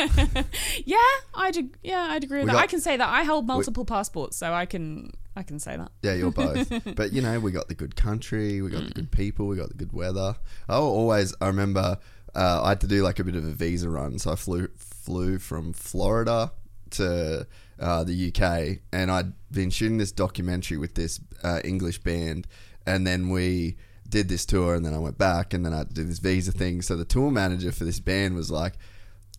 yeah, 0.86 0.98
I'd 1.36 1.58
yeah 1.84 2.08
I'd 2.10 2.24
agree 2.24 2.40
with 2.40 2.46
We 2.46 2.52
that. 2.52 2.54
got- 2.54 2.64
I 2.64 2.68
can 2.68 2.82
say 2.82 2.98
that 2.98 3.08
I 3.10 3.24
hold 3.24 3.46
multiple 3.48 3.86
passports, 3.86 4.38
so 4.38 4.54
I 4.54 4.66
can 4.66 5.12
I 5.36 5.44
can 5.44 5.60
say 5.60 5.78
that. 5.78 5.92
Yeah, 6.02 6.14
you're 6.14 6.32
both. 6.32 6.72
but 6.96 7.14
you 7.14 7.22
know, 7.22 7.40
we 7.40 7.52
got 7.52 7.68
the 7.68 7.76
good 7.76 7.96
country, 7.96 8.62
we 8.62 8.70
got 8.70 8.84
the 8.84 8.90
Mm. 8.90 8.96
good 8.96 9.12
people, 9.12 9.48
we 9.48 9.56
got 9.56 9.70
the 9.70 9.76
good 9.76 9.94
weather. 9.94 10.36
Oh, 10.68 10.88
always, 10.88 11.34
I 11.42 11.48
remember, 11.48 11.98
uh, 12.36 12.62
I 12.64 12.70
had 12.70 12.82
to 12.82 12.88
do 12.88 13.04
like 13.04 13.20
a 13.20 13.24
bit 13.24 13.36
of 13.36 13.46
a 13.46 13.52
visa 13.52 13.90
run, 13.90 14.20
so 14.20 14.32
I 14.32 14.36
flew 14.36 14.70
flew 14.78 15.40
from 15.40 15.74
Florida 15.74 16.52
to 16.92 17.48
uh, 17.80 18.04
the 18.04 18.34
UK, 18.34 18.80
and 18.92 19.12
I'd 19.12 19.34
been 19.52 19.70
shooting 19.70 19.98
this 19.98 20.12
documentary 20.12 20.78
with 20.78 20.96
this 20.96 21.20
uh, 21.44 21.62
English 21.64 22.00
band, 22.00 22.48
and 22.86 23.06
then 23.06 23.30
we 23.30 23.78
did 24.10 24.30
this 24.30 24.46
tour, 24.46 24.76
and 24.76 24.86
then 24.86 24.94
I 24.94 25.00
went 25.00 25.18
back, 25.18 25.54
and 25.54 25.66
then 25.66 25.74
I 25.74 25.80
had 25.80 25.90
to 25.90 25.94
do 25.96 26.04
this 26.04 26.20
visa 26.20 26.52
thing. 26.52 26.82
So 26.82 26.96
the 26.96 27.06
tour 27.06 27.32
manager 27.32 27.72
for 27.72 27.84
this 27.86 28.00
band 28.00 28.36
was 28.36 28.50
like. 28.52 28.74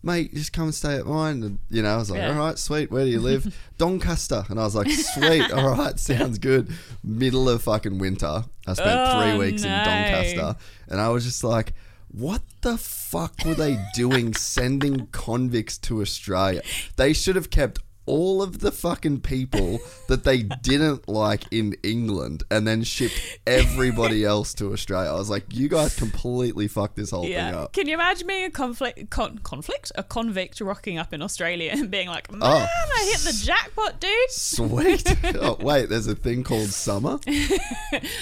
Mate, 0.03 0.33
just 0.33 0.51
come 0.51 0.63
and 0.63 0.73
stay 0.73 0.95
at 0.95 1.05
mine. 1.05 1.43
And, 1.43 1.59
you 1.69 1.83
know, 1.83 1.93
I 1.93 1.97
was 1.97 2.09
like, 2.09 2.21
Yeah. 2.21 2.31
all 2.33 2.39
right, 2.39 2.57
sweet. 2.57 2.89
Where 2.89 3.05
do 3.05 3.11
you 3.11 3.19
live? 3.19 3.55
Doncaster. 3.77 4.43
And 4.49 4.59
I 4.59 4.63
was 4.63 4.73
like, 4.73 4.89
sweet. 4.89 5.51
All 5.53 5.69
right, 5.77 5.99
sounds 5.99 6.39
good. 6.39 6.71
Middle 7.03 7.47
of 7.47 7.61
fucking 7.61 7.99
winter. 7.99 8.43
I 8.65 8.73
spent 8.73 8.99
Oh, 8.99 9.21
three 9.21 9.37
weeks 9.37 9.61
in. 9.61 9.69
Doncaster. 9.69 10.55
And 10.87 10.99
I 10.99 11.09
was 11.09 11.23
just 11.23 11.43
like, 11.43 11.73
what 12.07 12.41
the 12.61 12.79
fuck 12.79 13.45
were 13.45 13.53
they 13.53 13.77
doing 13.93 14.33
sending 14.33 15.05
convicts 15.11 15.77
to 15.77 16.01
Australia? 16.01 16.63
They 16.95 17.13
should 17.13 17.35
have 17.35 17.51
kept 17.51 17.77
all 18.07 18.41
of 18.41 18.59
the 18.59 18.71
fucking 18.71 19.21
people 19.21 19.79
that 20.07 20.23
they 20.23 20.41
didn't 20.43 21.07
like 21.07 21.43
in 21.51 21.75
England 21.83 22.43
and 22.49 22.67
then 22.67 22.83
shipped 22.83 23.39
everybody 23.45 24.23
else 24.25 24.53
to 24.55 24.73
Australia. 24.73 25.09
I 25.11 25.13
was 25.15 25.29
like, 25.29 25.45
you 25.53 25.69
guys 25.69 25.95
completely 25.95 26.67
fucked 26.67 26.95
this 26.95 27.11
whole 27.11 27.23
thing 27.23 27.35
up. 27.37 27.73
Can 27.73 27.87
you 27.87 27.93
imagine 27.93 28.27
being 28.27 28.45
a 28.45 28.49
conflict 28.51 29.09
con- 29.09 29.37
conflict 29.39 29.91
a 29.95 30.03
convict 30.03 30.59
rocking 30.61 30.97
up 30.97 31.13
in 31.13 31.21
Australia 31.21 31.71
and 31.73 31.91
being 31.91 32.07
like, 32.07 32.31
man, 32.31 32.41
Oh. 32.43 32.65
I 32.95 33.09
hit 33.11 33.19
the 33.21 33.39
jackpot, 33.45 33.99
dude. 33.99 34.11
Sweet. 34.31 35.15
oh, 35.39 35.57
wait, 35.61 35.89
there's 35.89 36.07
a 36.07 36.15
thing 36.15 36.43
called 36.43 36.69
summer? 36.69 37.19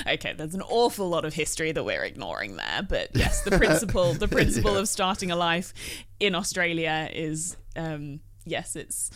okay, 0.08 0.34
there's 0.38 0.56
an 0.56 0.62
awful 0.64 1.10
lot 1.10 1.26
of 1.26 1.34
history 1.34 1.72
that 1.72 1.84
we're 1.84 2.04
ignoring 2.04 2.56
there, 2.58 2.82
but 2.88 3.10
yes, 3.16 3.42
the 3.44 3.52
principle 3.58 4.14
the 4.14 4.28
principle 4.28 4.74
Yeah. 4.74 4.80
of 4.80 4.90
starting 4.90 5.32
a 5.32 5.36
life 5.36 5.74
in 6.20 6.36
Australia 6.36 7.10
is 7.14 7.56
um, 7.76 8.20
yes, 8.46 8.76
it's 8.76 9.12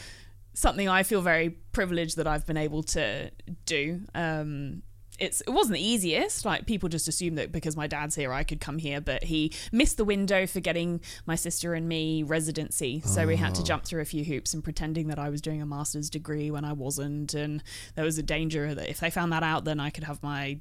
something 0.54 0.88
I 0.88 1.04
feel 1.04 1.22
very 1.22 1.50
privileged 1.50 2.18
that 2.18 2.28
I've 2.28 2.46
been 2.46 2.58
able 2.58 2.84
to 2.84 3.32
do. 3.66 4.02
Um, 4.14 4.84
it's 5.20 5.42
it 5.42 5.52
wasn't 5.52 5.76
the 5.76 5.86
easiest. 5.86 6.46
Like 6.46 6.66
people 6.66 6.90
just 6.90 7.08
assume 7.08 7.36
that 7.36 7.52
because 7.52 7.78
my 7.78 7.88
dad's 7.88 8.16
here, 8.16 8.34
I 8.34 8.44
could 8.44 8.60
come 8.60 8.78
here, 8.78 9.00
but 9.00 9.24
he 9.24 9.54
missed 9.72 9.98
the 9.98 10.06
window 10.06 10.48
for 10.48 10.60
getting 10.60 11.02
my 11.26 11.36
sister 11.36 11.74
and 11.74 11.88
me 11.88 12.24
residency, 12.24 13.02
so 13.02 13.28
we 13.28 13.36
had 13.36 13.56
to 13.56 13.64
jump 13.64 13.86
through 13.86 14.02
a 14.02 14.06
few 14.06 14.24
hoops 14.24 14.54
and 14.54 14.64
pretending 14.64 15.08
that 15.08 15.20
I 15.20 15.30
was 15.30 15.42
doing 15.42 15.62
a 15.62 15.66
master's 15.66 16.10
degree 16.10 16.50
when 16.50 16.66
I 16.66 16.74
wasn't, 16.74 17.34
and 17.34 17.64
there 17.96 18.06
was 18.06 18.18
a 18.18 18.24
danger 18.24 18.74
that 18.74 18.90
if 18.90 19.00
they 19.00 19.10
found 19.10 19.32
that 19.34 19.44
out, 19.44 19.66
then 19.66 19.80
I 19.80 19.90
could 19.90 20.04
have 20.04 20.22
my 20.24 20.60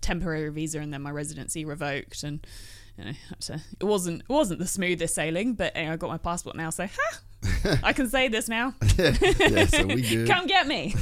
temporary 0.00 0.50
visa 0.50 0.78
and 0.78 0.92
then 0.92 1.02
my 1.02 1.10
residency 1.10 1.64
revoked 1.64 2.22
and. 2.22 2.46
You 2.98 3.06
know, 3.06 3.12
had 3.30 3.40
to, 3.40 3.60
it 3.80 3.84
wasn't 3.84 4.20
it 4.20 4.28
wasn't 4.28 4.60
the 4.60 4.66
smoothest 4.66 5.14
sailing, 5.14 5.54
but 5.54 5.72
anyway, 5.74 5.94
I 5.94 5.96
got 5.96 6.10
my 6.10 6.18
passport 6.18 6.56
now, 6.56 6.68
so 6.68 6.86
ha, 6.86 7.18
I 7.82 7.92
can 7.92 8.08
say 8.08 8.28
this 8.28 8.48
now. 8.48 8.74
yeah, 8.98 9.66
so 9.66 9.86
we 9.86 10.02
good. 10.08 10.28
Come 10.28 10.46
get 10.46 10.66
me. 10.66 10.94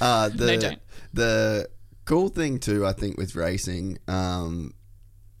Uh, 0.00 0.28
the, 0.28 0.46
No, 0.46 0.56
don't. 0.56 0.82
The 1.12 1.70
cool 2.04 2.28
thing 2.28 2.58
too, 2.58 2.86
I 2.86 2.92
think, 2.92 3.16
with 3.16 3.34
racing 3.34 3.98
um, 4.06 4.74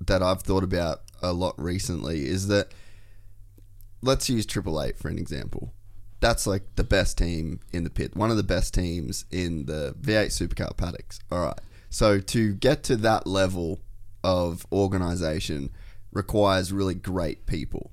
that 0.06 0.22
I've 0.22 0.42
thought 0.42 0.64
about 0.64 1.02
a 1.22 1.32
lot 1.32 1.54
recently 1.58 2.26
is 2.26 2.48
that 2.48 2.72
let's 4.02 4.28
use 4.28 4.46
Triple 4.46 4.82
Eight 4.82 4.98
for 4.98 5.08
an 5.08 5.18
example. 5.18 5.72
That's 6.20 6.46
like 6.46 6.62
the 6.76 6.84
best 6.84 7.16
team 7.16 7.60
in 7.72 7.84
the 7.84 7.90
pit, 7.90 8.14
one 8.14 8.30
of 8.30 8.36
the 8.36 8.42
best 8.42 8.74
teams 8.74 9.24
in 9.30 9.66
the 9.66 9.94
V8 10.00 10.26
Supercar 10.26 10.76
paddocks. 10.76 11.18
All 11.30 11.40
right. 11.40 11.58
So 11.88 12.20
to 12.20 12.52
get 12.54 12.82
to 12.84 12.96
that 12.96 13.26
level 13.26 13.80
of 14.22 14.66
organization 14.70 15.70
requires 16.12 16.72
really 16.72 16.94
great 16.94 17.46
people. 17.46 17.92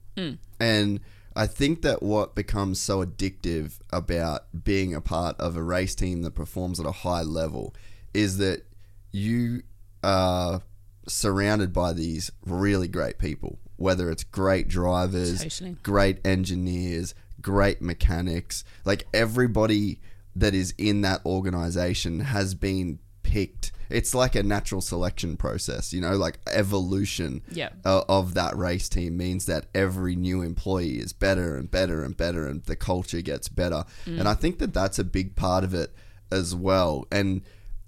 And 0.60 1.00
I 1.38 1.46
think 1.46 1.84
that 1.84 2.02
what 2.02 2.34
becomes 2.34 2.82
so 2.82 3.06
addictive 3.06 3.80
about 3.92 4.64
being 4.64 4.96
a 4.96 5.02
part 5.02 5.40
of 5.40 5.56
a 5.56 5.62
race 5.62 5.94
team 5.94 6.24
that 6.24 6.32
performs 6.32 6.80
at 6.80 6.88
a 6.88 6.92
high 6.92 7.22
level 7.22 7.76
is 8.12 8.40
that 8.40 8.66
you 9.12 9.62
are 10.04 10.64
surrounded 11.08 11.72
by 11.72 11.94
these 11.94 12.32
really 12.44 12.88
great 12.88 13.20
people, 13.20 13.60
whether 13.76 14.10
it's 14.10 14.24
great 14.24 14.68
drivers, 14.68 15.44
Totally. 15.44 15.78
great 15.84 16.26
engineers, 16.26 17.14
great 17.40 17.84
mechanics. 17.84 18.64
Like 18.84 19.06
everybody 19.14 20.00
that 20.36 20.56
is 20.56 20.74
in 20.80 21.02
that 21.02 21.24
organization 21.24 22.22
has 22.22 22.56
been 22.56 22.98
picked. 23.32 23.72
It's 23.90 24.14
like 24.14 24.36
a 24.36 24.44
natural 24.44 24.82
selection 24.82 25.38
process, 25.38 25.94
you 25.94 26.02
know, 26.02 26.16
like 26.18 26.40
evolution 26.48 27.42
Yeah. 27.52 27.70
uh, 27.86 28.02
of 28.10 28.34
that 28.34 28.58
race 28.58 28.90
team 28.90 29.16
means 29.16 29.46
that 29.46 29.68
every 29.74 30.16
new 30.16 30.42
employee 30.42 31.00
is 31.00 31.14
better 31.14 31.56
and 31.56 31.70
better 31.72 32.04
and 32.04 32.16
better 32.18 32.48
and 32.48 32.64
the 32.66 32.76
culture 32.76 33.22
gets 33.22 33.48
better. 33.48 33.86
And 34.06 34.28
I 34.28 34.34
think 34.34 34.60
that 34.60 34.74
that's 34.74 35.00
a 35.00 35.04
big 35.06 35.36
part 35.36 35.64
of 35.64 35.74
it 35.74 35.94
as 36.32 36.54
well. 36.54 37.06
And 37.12 37.42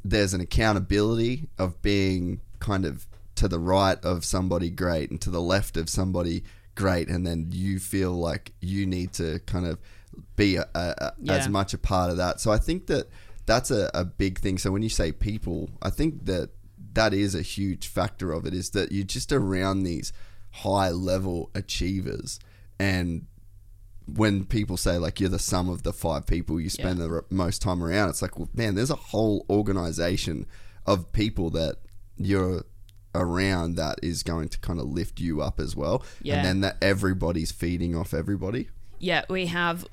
there's 0.06 0.34
an 0.34 0.40
accountability 0.42 1.50
of 1.58 1.82
being 1.82 2.40
kind 2.60 2.86
of 2.86 3.06
to 3.36 3.48
the 3.50 3.60
right 3.60 3.98
of 4.04 4.24
somebody 4.24 4.70
great 4.70 5.12
and 5.12 5.20
to 5.22 5.30
the 5.30 5.42
left 5.42 5.76
of 5.78 5.90
somebody 5.90 6.44
great 6.76 7.10
and 7.10 7.28
then 7.28 7.48
you 7.52 7.78
feel 7.80 8.14
like 8.14 8.54
you 8.62 8.86
need 8.86 9.12
to 9.14 9.40
kind 9.46 9.66
of 9.66 9.78
be 10.38 10.56
a, 10.56 10.68
a, 10.74 10.94
a- 10.98 11.14
Yeah. 11.22 11.34
as 11.36 11.50
much 11.50 11.74
a 11.74 11.78
part 11.78 12.10
of 12.12 12.18
that. 12.18 12.40
So 12.40 12.52
I 12.52 12.58
think 12.58 12.88
that 12.88 13.10
that's 13.50 13.72
a, 13.72 13.90
a 13.94 14.06
big 14.06 14.40
thing. 14.40 14.58
So 14.58 14.72
when 14.72 14.82
you 14.82 14.90
say 14.90 15.12
people, 15.12 15.70
I 15.82 15.90
think 15.90 16.26
that 16.26 16.50
that 16.94 17.14
is 17.14 17.36
a 17.36 17.42
huge 17.42 17.88
factor 17.88 18.32
of 18.32 18.46
it 18.46 18.54
is 18.54 18.70
that 18.72 18.92
you're 18.92 19.04
just 19.06 19.32
around 19.32 19.84
these 19.84 20.12
high 20.52 20.90
level 20.90 21.52
achievers 21.54 22.40
and 22.80 23.26
when 24.08 24.44
people 24.44 24.76
say 24.76 24.98
like 24.98 25.20
you're 25.20 25.30
the 25.30 25.38
sum 25.38 25.70
of 25.70 25.84
the 25.84 25.94
five 25.94 26.26
people 26.26 26.60
you 26.60 26.70
spend 26.70 26.98
Yeah. 27.00 27.06
the 27.08 27.24
most 27.30 27.62
time 27.62 27.84
around 27.84 28.10
it's 28.10 28.24
like 28.24 28.40
well, 28.40 28.50
man 28.56 28.74
there's 28.74 28.90
a 28.90 28.96
whole 28.96 29.46
organization 29.52 30.48
of 30.88 31.12
people 31.12 31.52
that 31.52 31.76
you're 32.18 32.64
around 33.14 33.76
that 33.76 34.00
is 34.02 34.24
going 34.24 34.50
to 34.50 34.58
kind 34.60 34.80
of 34.80 34.88
lift 34.88 35.20
you 35.20 35.42
up 35.44 35.60
as 35.60 35.76
well 35.76 36.04
Yeah. 36.24 36.38
and 36.38 36.46
then 36.46 36.62
that 36.62 36.78
everybody's 36.82 37.52
feeding 37.52 37.96
off 37.96 38.14
everybody 38.14 38.70
yeah, 39.02 39.24
we 39.30 39.46
have. 39.46 39.86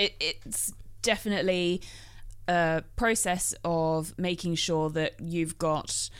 It, 0.00 0.14
it's 0.18 0.72
definitely 1.02 1.80
a 2.48 2.82
process 2.96 3.54
of 3.64 4.16
making 4.18 4.56
sure 4.56 4.90
that 4.90 5.14
you've 5.20 5.58
got 5.58 6.10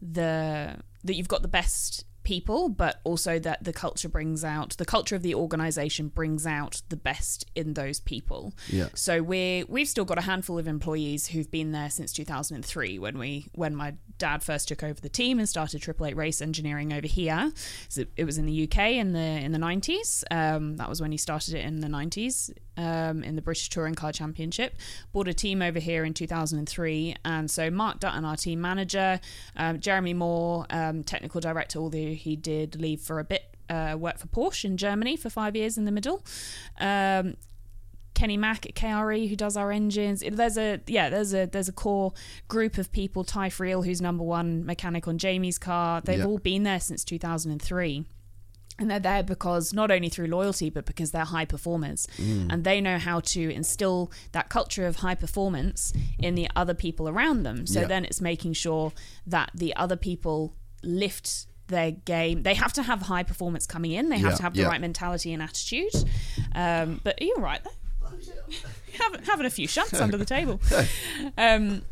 the 0.00 0.76
that 1.04 1.14
you've 1.14 1.28
got 1.28 1.42
the 1.42 1.48
best 1.48 2.04
people, 2.22 2.68
but 2.68 3.00
also 3.02 3.38
that 3.38 3.64
the 3.64 3.72
culture 3.72 4.08
brings 4.08 4.44
out 4.44 4.76
the 4.76 4.84
culture 4.84 5.16
of 5.16 5.22
the 5.22 5.34
organization 5.34 6.08
brings 6.08 6.46
out 6.46 6.82
the 6.88 6.96
best 6.96 7.44
in 7.54 7.74
those 7.74 8.00
people. 8.00 8.54
Yeah. 8.68 8.88
So 8.94 9.22
we 9.22 9.64
we've 9.68 9.88
still 9.88 10.04
got 10.04 10.18
a 10.18 10.22
handful 10.22 10.58
of 10.58 10.68
employees 10.68 11.28
who've 11.28 11.50
been 11.50 11.72
there 11.72 11.90
since 11.90 12.12
2003 12.12 12.98
when 12.98 13.18
we 13.18 13.48
when 13.54 13.74
my 13.74 13.94
dad 14.18 14.42
first 14.42 14.68
took 14.68 14.82
over 14.82 15.00
the 15.00 15.08
team 15.08 15.38
and 15.38 15.48
started 15.48 15.80
Triple 15.80 16.06
Eight 16.06 16.16
Race 16.16 16.42
Engineering 16.42 16.92
over 16.92 17.06
here. 17.06 17.52
So 17.88 18.04
it 18.16 18.24
was 18.24 18.38
in 18.38 18.46
the 18.46 18.64
UK 18.64 18.78
in 18.92 19.12
the 19.12 19.20
in 19.20 19.52
the 19.52 19.58
90s. 19.58 20.22
Um, 20.30 20.76
that 20.76 20.88
was 20.88 21.00
when 21.00 21.12
he 21.12 21.18
started 21.18 21.54
it 21.54 21.64
in 21.64 21.80
the 21.80 21.88
90s 21.88 22.50
um, 22.76 23.22
in 23.22 23.36
the 23.36 23.42
British 23.42 23.68
Touring 23.68 23.94
Car 23.94 24.12
Championship. 24.12 24.76
Bought 25.12 25.28
a 25.28 25.34
team 25.34 25.62
over 25.62 25.78
here 25.78 26.04
in 26.04 26.14
2003, 26.14 27.16
and 27.24 27.50
so 27.50 27.70
Mark 27.70 28.00
Dutton, 28.00 28.24
our 28.24 28.36
team 28.36 28.60
manager, 28.60 29.20
um, 29.56 29.78
Jeromy 29.78 30.14
Moore, 30.14 30.66
um, 30.70 31.02
technical 31.04 31.40
director, 31.40 31.78
although 31.78 31.98
he 32.14 32.36
did 32.36 32.80
leave 32.80 33.00
for 33.00 33.18
a 33.18 33.24
bit. 33.24 33.42
Uh, 33.68 33.96
worked 33.96 34.18
for 34.18 34.26
Porsche 34.26 34.64
in 34.64 34.76
Germany 34.76 35.16
for 35.16 35.30
five 35.30 35.54
years 35.54 35.78
in 35.78 35.84
the 35.84 35.92
middle. 35.92 36.24
Um, 36.80 37.36
Kenny 38.14 38.36
Mack 38.36 38.66
at 38.66 38.74
KRE 38.74 39.28
who 39.28 39.36
does 39.36 39.56
our 39.56 39.70
engines. 39.70 40.24
There's 40.28 40.58
a 40.58 40.80
yeah, 40.88 41.08
there's 41.08 41.32
a 41.32 41.46
there's 41.46 41.68
a 41.68 41.72
core 41.72 42.12
group 42.48 42.76
of 42.78 42.90
people. 42.90 43.22
Ty 43.22 43.48
Friel, 43.48 43.86
who's 43.86 44.00
number 44.00 44.24
one 44.24 44.66
mechanic 44.66 45.06
on 45.06 45.16
Jamie's 45.18 45.56
car. 45.58 46.00
They've 46.00 46.18
Yeah. 46.18 46.26
all 46.26 46.38
been 46.38 46.64
there 46.64 46.80
since 46.80 47.04
2003. 47.04 48.04
And 48.80 48.90
they're 48.90 48.98
there 48.98 49.22
because 49.22 49.72
not 49.72 49.90
only 49.90 50.08
through 50.08 50.26
loyalty, 50.26 50.70
but 50.70 50.86
because 50.86 51.10
they're 51.12 51.24
high 51.26 51.44
performers. 51.44 52.08
And 52.18 52.64
they 52.64 52.80
know 52.80 52.98
how 52.98 53.20
to 53.20 53.40
instill 53.52 54.10
that 54.32 54.48
culture 54.48 54.86
of 54.86 54.96
high 54.96 55.14
performance 55.14 55.92
in 56.18 56.34
the 56.34 56.48
other 56.56 56.74
people 56.74 57.08
around 57.08 57.42
them. 57.44 57.66
So 57.66 57.80
Yeah. 57.82 57.86
then 57.86 58.04
it's 58.06 58.20
making 58.20 58.54
sure 58.54 58.92
that 59.26 59.50
the 59.54 59.76
other 59.76 59.96
people 59.96 60.54
lift 60.82 61.46
their 61.68 61.90
game. 61.92 62.42
They 62.42 62.54
have 62.54 62.72
to 62.72 62.82
have 62.82 63.02
high 63.02 63.22
performance 63.22 63.66
coming 63.66 63.92
in, 63.92 64.08
they 64.08 64.18
have 64.18 64.30
Yeah, 64.32 64.36
to 64.38 64.42
have 64.42 64.54
the 64.54 64.62
yeah. 64.62 64.68
right 64.68 64.80
mentality 64.80 65.32
and 65.32 65.40
attitude. 65.42 65.92
Um, 66.54 67.00
but 67.04 67.20
you're 67.22 67.38
right 67.38 67.62
there 67.62 67.72
having, 68.98 69.22
having 69.22 69.46
a 69.46 69.50
few 69.50 69.68
shots 69.68 69.94
under 70.00 70.16
the 70.16 70.24
table. 70.24 70.60
Um, 71.38 71.82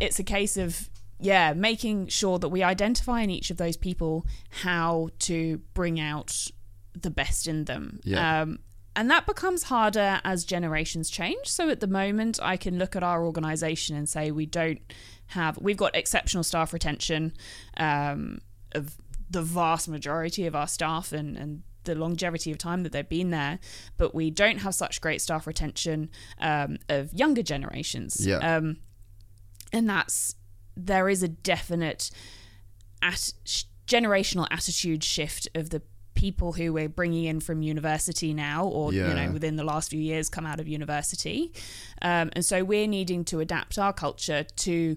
it's 0.00 0.18
a 0.18 0.24
case 0.24 0.56
of 0.56 0.88
yeah, 1.24 1.54
making 1.54 2.08
sure 2.08 2.38
that 2.38 2.50
we 2.50 2.62
identify 2.62 3.22
in 3.22 3.30
each 3.30 3.50
of 3.50 3.56
those 3.56 3.78
people 3.78 4.26
how 4.50 5.08
to 5.20 5.58
bring 5.72 5.98
out 5.98 6.50
the 6.92 7.10
best 7.10 7.48
in 7.48 7.64
them. 7.64 7.98
Yeah. 8.04 8.42
Um, 8.42 8.58
and 8.94 9.10
that 9.10 9.26
becomes 9.26 9.64
harder 9.64 10.20
as 10.22 10.44
generations 10.44 11.08
change. 11.08 11.46
So 11.46 11.70
at 11.70 11.80
the 11.80 11.86
moment, 11.86 12.38
I 12.42 12.58
can 12.58 12.78
look 12.78 12.94
at 12.94 13.02
our 13.02 13.24
organization 13.24 13.96
and 13.96 14.06
say 14.06 14.30
we 14.30 14.44
don't 14.44 14.80
have, 15.28 15.56
we've 15.58 15.78
got 15.78 15.96
exceptional 15.96 16.44
staff 16.44 16.74
retention 16.74 17.32
um, 17.78 18.40
of 18.72 18.96
the 19.30 19.42
vast 19.42 19.88
majority 19.88 20.46
of 20.46 20.54
our 20.54 20.68
staff 20.68 21.10
and, 21.10 21.36
and 21.38 21.62
the 21.84 21.94
longevity 21.94 22.52
of 22.52 22.58
time 22.58 22.82
that 22.82 22.92
they've 22.92 23.08
been 23.08 23.30
there, 23.30 23.58
but 23.96 24.14
we 24.14 24.30
don't 24.30 24.58
have 24.58 24.74
such 24.74 25.00
great 25.00 25.22
staff 25.22 25.46
retention 25.46 26.10
um, 26.38 26.76
of 26.90 27.14
younger 27.14 27.42
generations. 27.42 28.26
Yeah. 28.26 28.56
Um, 28.56 28.76
and 29.72 29.88
that's 29.88 30.36
there 30.76 31.08
is 31.08 31.22
a 31.22 31.28
definite 31.28 32.10
at, 33.02 33.32
generational 33.86 34.46
attitude 34.50 35.04
shift 35.04 35.48
of 35.54 35.70
the 35.70 35.82
people 36.14 36.52
who 36.52 36.72
we're 36.72 36.88
bringing 36.88 37.24
in 37.24 37.40
from 37.40 37.60
university 37.60 38.32
now 38.32 38.64
or 38.66 38.92
you 39.08 39.14
know 39.14 39.32
within 39.32 39.56
the 39.56 39.64
last 39.64 39.90
few 39.90 40.00
years 40.00 40.28
come 40.28 40.46
out 40.46 40.60
of 40.60 40.68
university. 40.68 41.52
Um, 42.00 42.30
and 42.34 42.44
so 42.44 42.64
we're 42.64 42.86
needing 42.86 43.24
to 43.26 43.40
adapt 43.40 43.78
our 43.78 43.92
culture 43.92 44.44
to 44.44 44.96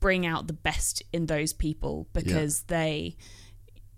bring 0.00 0.26
out 0.26 0.46
the 0.46 0.54
best 0.54 1.02
in 1.12 1.26
those 1.26 1.52
people 1.52 2.08
because 2.12 2.62
they 2.62 3.16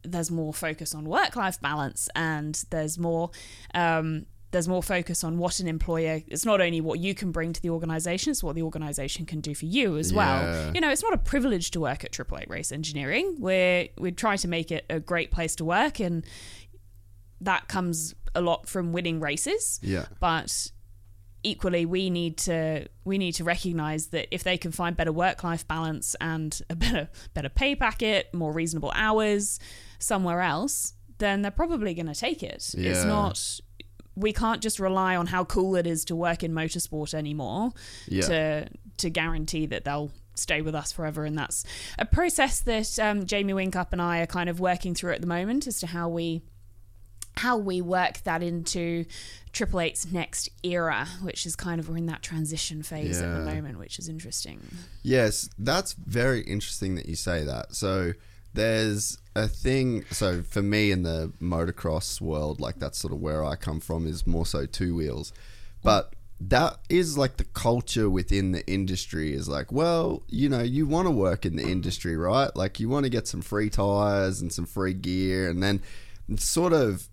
there's 0.04 0.32
more 0.32 0.52
focus 0.52 0.94
on 0.94 1.04
work 1.04 1.36
life 1.36 1.60
balance 1.60 2.08
and 2.16 2.64
there's 2.70 2.98
more 2.98 3.30
um, 3.72 4.26
there's 4.53 4.68
more 4.68 4.82
focus 4.82 5.24
on 5.24 5.38
what 5.38 5.59
an 5.61 5.66
employer 5.66 6.20
it's 6.28 6.44
not 6.44 6.61
only 6.61 6.80
what 6.80 7.00
you 7.00 7.14
can 7.14 7.32
bring 7.32 7.53
to 7.53 7.61
the 7.61 7.70
organization 7.70 8.30
it's 8.30 8.42
what 8.42 8.55
the 8.55 8.62
organization 8.62 9.26
can 9.26 9.40
do 9.40 9.55
for 9.55 9.64
you 9.66 9.96
as 9.96 10.12
Yeah. 10.12 10.16
well 10.18 10.74
you 10.74 10.80
know 10.80 10.90
it's 10.90 11.03
not 11.03 11.12
a 11.12 11.18
privilege 11.18 11.72
to 11.72 11.80
work 11.80 12.05
at 12.05 12.12
triple 12.12 12.38
eight 12.38 12.48
race 12.48 12.70
engineering. 12.70 13.36
We're 13.40 13.88
we're 13.98 14.12
trying 14.12 14.38
to 14.38 14.48
make 14.48 14.70
it 14.70 14.84
a 14.88 15.00
great 15.00 15.30
place 15.32 15.57
to 15.57 15.64
work 15.64 15.98
and 16.00 16.24
that 17.40 17.66
comes 17.68 18.14
a 18.34 18.40
lot 18.40 18.68
from 18.68 18.92
winning 18.92 19.20
races. 19.20 19.80
Yeah. 19.82 20.07
but 20.20 20.70
equally 21.44 21.84
we 21.84 22.09
need 22.09 22.36
to 22.38 22.86
we 23.05 23.18
need 23.18 23.32
to 23.32 23.42
recognize 23.42 24.07
that 24.09 24.28
if 24.32 24.44
they 24.44 24.57
can 24.57 24.70
find 24.70 24.96
better 24.96 25.11
work 25.12 25.42
life 25.42 25.66
balance 25.66 26.14
and 26.20 26.61
a 26.70 26.76
better 26.84 27.09
better 27.34 27.48
pay 27.48 27.74
packet 27.74 28.32
more 28.32 28.53
reasonable 28.53 28.92
hours 28.94 29.59
somewhere 29.98 30.40
else 30.40 30.94
then 31.18 31.42
they're 31.42 31.50
probably 31.53 31.94
going 31.94 32.07
to 32.07 32.14
take 32.14 32.42
it. 32.42 32.74
It's 32.76 33.05
not 33.05 33.61
we 34.14 34.32
can't 34.32 34.60
just 34.62 34.78
rely 34.78 35.16
on 35.16 35.26
how 35.26 35.44
cool 35.44 35.74
it 35.76 35.86
is 35.86 36.04
to 36.06 36.14
work 36.16 36.42
in 36.42 36.52
motorsport 36.52 37.14
anymore 37.14 37.72
Yeah. 38.06 38.22
to 38.22 38.68
to 38.98 39.10
guarantee 39.10 39.66
that 39.66 39.84
they'll 39.84 40.10
stay 40.34 40.62
with 40.62 40.74
us 40.74 40.92
forever 40.92 41.24
and 41.24 41.36
that's 41.36 41.64
a 41.98 42.04
process 42.06 42.60
that 42.60 42.98
um, 42.98 43.26
Jamie 43.26 43.52
Whincup 43.52 43.88
and 43.92 44.00
I 44.00 44.20
are 44.20 44.26
kind 44.26 44.48
of 44.48 44.60
working 44.60 44.94
through 44.94 45.12
at 45.12 45.20
the 45.20 45.26
moment 45.26 45.66
as 45.66 45.78
to 45.80 45.86
how 45.86 46.08
we 46.08 46.42
how 47.36 47.56
we 47.56 47.80
work 47.80 48.22
that 48.24 48.42
into 48.42 49.06
Triple 49.52 49.80
Eight's 49.80 50.10
next 50.12 50.50
era, 50.62 51.06
which 51.22 51.46
is 51.46 51.56
kind 51.56 51.80
of 51.80 51.88
we're 51.88 51.96
in 51.96 52.06
that 52.06 52.22
transition 52.22 52.82
phase 52.82 53.20
at 53.22 53.32
the 53.34 53.40
moment, 53.54 53.78
which 53.78 53.98
is 53.98 54.06
interesting. 54.08 54.60
Yes, 55.02 55.48
that's 55.58 55.94
very 55.94 56.42
interesting 56.42 56.94
that 56.96 57.06
you 57.06 57.16
say 57.16 57.42
that. 57.44 57.74
So 57.74 58.12
there's 58.55 59.18
a 59.34 59.48
thing. 59.48 60.05
So 60.11 60.42
for 60.42 60.62
me 60.62 60.90
in 60.90 61.03
the 61.03 61.32
motocross 61.40 62.20
world, 62.20 62.61
like 62.61 62.78
that's 62.78 62.98
sort 62.98 63.12
of 63.12 63.20
where 63.20 63.44
I 63.44 63.57
come 63.57 63.80
from, 63.80 64.07
is 64.07 64.26
more 64.26 64.46
so 64.46 64.66
two 64.66 64.94
wheels. 64.94 65.32
But 65.82 66.14
that 66.40 66.78
is 66.88 67.16
like 67.16 67.36
the 67.36 67.44
culture 67.44 68.11
within 68.11 68.53
the 68.53 68.66
industry 68.66 69.32
is 69.32 69.48
like, 69.48 69.70
well, 69.70 70.22
you 70.28 70.48
know, 70.48 70.62
you 70.62 70.86
want 70.86 71.07
to 71.07 71.12
work 71.12 71.46
in 71.46 71.57
the 71.57 71.68
industry, 71.68 72.16
right? 72.16 72.55
Like 72.57 72.80
you 72.80 72.88
want 72.88 73.05
to 73.05 73.11
get 73.11 73.28
some 73.28 73.42
free 73.42 73.70
tires 73.70 74.40
and 74.40 74.53
some 74.53 74.66
free 74.66 74.94
gear, 74.94 75.48
and 75.48 75.62
then 75.62 75.82
sort 76.36 76.72
of 76.72 77.09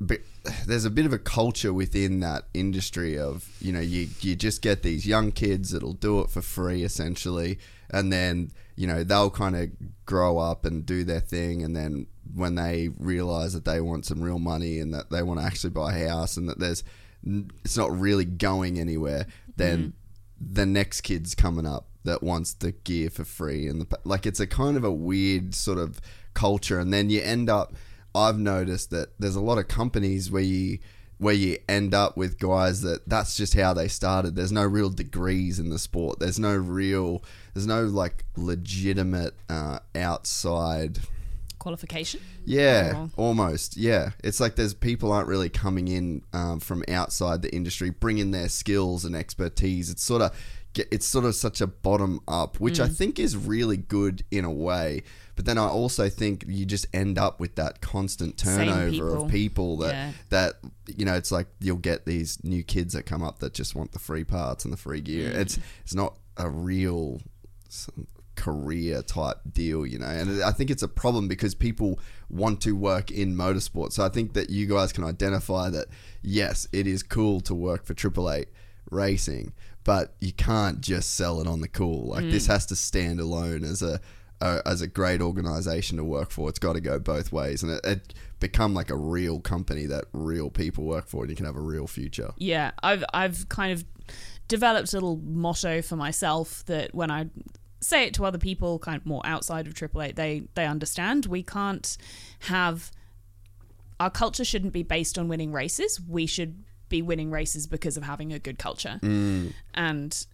but 0.00 0.20
there's 0.66 0.84
a 0.84 0.90
bit 0.90 1.06
of 1.06 1.12
a 1.12 1.18
culture 1.18 1.72
within 1.72 2.20
that 2.20 2.44
industry 2.54 3.18
of 3.18 3.48
you 3.60 3.72
know 3.72 3.80
you 3.80 4.08
you 4.20 4.36
just 4.36 4.62
get 4.62 4.82
these 4.82 5.06
young 5.06 5.32
kids 5.32 5.70
that'll 5.70 5.92
do 5.92 6.20
it 6.20 6.30
for 6.30 6.40
free 6.40 6.84
essentially 6.84 7.58
and 7.90 8.12
then 8.12 8.50
you 8.78 8.86
know 8.86 9.02
they'll 9.02 9.28
kind 9.28 9.56
of 9.56 9.68
grow 10.06 10.38
up 10.38 10.64
and 10.64 10.86
do 10.86 11.02
their 11.02 11.20
thing 11.20 11.64
and 11.64 11.74
then 11.74 12.06
when 12.32 12.54
they 12.54 12.88
realize 12.96 13.52
that 13.52 13.64
they 13.64 13.80
want 13.80 14.06
some 14.06 14.22
real 14.22 14.38
money 14.38 14.78
and 14.78 14.94
that 14.94 15.10
they 15.10 15.20
want 15.20 15.40
to 15.40 15.44
actually 15.44 15.70
buy 15.70 15.96
a 15.96 16.08
house 16.08 16.36
and 16.36 16.48
that 16.48 16.60
there's 16.60 16.84
it's 17.64 17.76
not 17.76 17.90
really 17.90 18.24
going 18.24 18.78
anywhere 18.78 19.26
then 19.56 19.78
mm-hmm. 19.78 20.54
the 20.54 20.64
next 20.64 21.00
kid's 21.00 21.34
coming 21.34 21.66
up 21.66 21.88
that 22.04 22.22
wants 22.22 22.52
the 22.54 22.70
gear 22.70 23.10
for 23.10 23.24
free 23.24 23.66
and 23.66 23.80
the, 23.80 23.98
like 24.04 24.24
it's 24.24 24.38
a 24.38 24.46
kind 24.46 24.76
of 24.76 24.84
a 24.84 24.92
weird 24.92 25.56
sort 25.56 25.78
of 25.78 26.00
culture 26.32 26.78
and 26.78 26.92
then 26.92 27.10
you 27.10 27.20
end 27.20 27.50
up 27.50 27.74
I've 28.14 28.38
noticed 28.38 28.90
that 28.90 29.08
there's 29.18 29.36
a 29.36 29.40
lot 29.40 29.58
of 29.58 29.66
companies 29.66 30.30
where 30.30 30.42
you 30.42 30.78
where 31.18 31.34
you 31.34 31.58
end 31.68 31.94
up 31.94 32.16
with 32.16 32.38
guys 32.38 32.82
that 32.82 33.08
that's 33.08 33.36
just 33.36 33.54
how 33.54 33.74
they 33.74 33.88
started. 33.88 34.36
There's 34.36 34.52
no 34.52 34.64
real 34.64 34.88
degrees 34.88 35.58
in 35.58 35.68
the 35.68 35.78
sport. 35.78 36.20
There's 36.20 36.38
no 36.38 36.54
real 36.54 37.24
there's 37.58 37.66
no 37.66 37.84
like 37.86 38.24
legitimate 38.36 39.34
uh, 39.48 39.80
outside 39.96 41.00
Qualification. 41.58 42.20
yeah, 42.44 42.92
Oh. 42.94 43.10
almost. 43.16 43.76
Yeah, 43.76 44.10
it's 44.22 44.38
like 44.38 44.54
there's 44.54 44.74
people 44.74 45.10
aren't 45.10 45.26
really 45.26 45.48
coming 45.48 45.88
in 45.88 46.22
um, 46.32 46.60
from 46.60 46.84
outside 46.88 47.42
the 47.42 47.52
industry, 47.52 47.90
bringing 47.90 48.30
their 48.30 48.48
skills 48.48 49.04
and 49.04 49.16
expertise. 49.16 49.90
It's 49.90 50.04
sort 50.04 50.22
of 50.22 50.30
it's 50.92 51.06
sort 51.06 51.24
of 51.24 51.34
such 51.34 51.60
a 51.60 51.66
bottom 51.66 52.20
up, 52.28 52.60
which 52.60 52.78
Mm. 52.78 52.84
I 52.84 52.88
think 52.90 53.18
is 53.18 53.36
really 53.36 53.76
good 53.76 54.22
in 54.30 54.44
a 54.44 54.52
way. 54.52 55.02
But 55.34 55.44
then 55.46 55.58
I 55.58 55.66
also 55.66 56.08
think 56.08 56.44
you 56.46 56.64
just 56.64 56.86
end 56.94 57.18
up 57.18 57.40
with 57.40 57.56
that 57.56 57.80
constant 57.80 58.36
turnover 58.36 58.90
people. 58.90 59.24
of 59.24 59.30
people 59.30 59.76
that 59.78 59.92
Yeah. 59.94 60.12
that 60.28 60.54
you 60.96 61.04
know 61.04 61.14
it's 61.14 61.32
like 61.32 61.48
you'll 61.58 61.78
get 61.78 62.06
these 62.06 62.38
new 62.44 62.62
kids 62.62 62.94
that 62.94 63.02
come 63.04 63.24
up 63.24 63.40
that 63.40 63.52
just 63.54 63.74
want 63.74 63.90
the 63.92 63.98
free 63.98 64.22
parts 64.24 64.64
and 64.64 64.72
the 64.72 64.76
free 64.76 65.00
gear. 65.00 65.30
Mm. 65.32 65.36
It's 65.40 65.58
it's 65.82 65.94
not 65.94 66.16
a 66.36 66.48
real 66.48 67.20
career 68.38 69.02
type 69.02 69.38
deal, 69.52 69.84
you 69.84 69.98
know. 69.98 70.06
And 70.06 70.42
I 70.42 70.52
think 70.52 70.70
it's 70.70 70.82
a 70.82 70.88
problem 70.88 71.28
because 71.28 71.54
people 71.54 71.98
want 72.30 72.60
to 72.62 72.76
work 72.76 73.10
in 73.10 73.34
motorsport. 73.34 73.92
So 73.92 74.04
I 74.04 74.08
think 74.08 74.32
that 74.34 74.48
you 74.48 74.66
guys 74.66 74.92
can 74.92 75.04
identify 75.04 75.68
that 75.70 75.88
yes, 76.22 76.68
it 76.72 76.86
is 76.86 77.02
cool 77.02 77.40
to 77.42 77.54
work 77.54 77.84
for 77.84 77.94
Triple 77.94 78.30
Eight 78.30 78.48
Racing, 78.90 79.52
but 79.84 80.14
you 80.20 80.32
can't 80.32 80.80
just 80.80 81.14
sell 81.14 81.40
it 81.40 81.46
on 81.46 81.60
the 81.60 81.68
cool. 81.68 82.10
Like 82.10 82.30
this 82.30 82.46
mm. 82.46 82.52
has 82.52 82.66
to 82.66 82.76
stand 82.76 83.18
alone 83.20 83.64
as 83.64 83.82
a, 83.82 84.00
a 84.40 84.62
as 84.64 84.82
a 84.82 84.86
great 84.86 85.20
organization 85.20 85.96
to 85.98 86.04
work 86.04 86.30
for. 86.30 86.48
It's 86.48 86.60
got 86.60 86.74
to 86.74 86.80
go 86.80 86.98
both 86.98 87.32
ways, 87.32 87.62
and 87.64 87.72
it, 87.72 87.80
it 87.84 88.14
become 88.38 88.72
like 88.72 88.90
a 88.90 88.96
real 88.96 89.40
company 89.40 89.86
that 89.86 90.04
real 90.12 90.48
people 90.48 90.84
work 90.84 91.08
for, 91.08 91.22
and 91.22 91.30
you 91.30 91.36
can 91.36 91.46
have 91.46 91.56
a 91.56 91.60
real 91.60 91.88
future. 91.88 92.30
Yeah, 92.36 92.70
I've 92.82 93.04
I've 93.12 93.48
kind 93.48 93.72
of 93.72 93.84
developed 94.48 94.92
a 94.92 94.96
little 94.96 95.16
motto 95.16 95.82
for 95.82 95.96
myself 95.96 96.64
that 96.66 96.94
when 96.94 97.10
I 97.10 97.26
say 97.80 98.04
it 98.04 98.14
to 98.14 98.24
other 98.24 98.38
people, 98.38 98.78
kind 98.78 98.96
of 98.96 99.06
more 99.06 99.22
outside 99.24 99.66
of 99.66 99.74
Triple 99.74 100.02
Eight, 100.02 100.16
they 100.16 100.48
they 100.54 100.66
understand. 100.66 101.26
We 101.26 101.42
can't 101.42 101.96
have 102.40 102.90
our 104.00 104.10
culture 104.10 104.44
shouldn't 104.44 104.72
be 104.72 104.82
based 104.82 105.18
on 105.18 105.28
winning 105.28 105.52
races. 105.52 106.00
We 106.00 106.26
should 106.26 106.62
be 106.88 107.02
winning 107.02 107.30
races 107.30 107.66
because 107.66 107.96
of 107.96 108.04
having 108.04 108.32
a 108.32 108.38
good 108.38 108.58
culture. 108.58 108.98
Mm. 109.02 109.52
And 109.74 110.26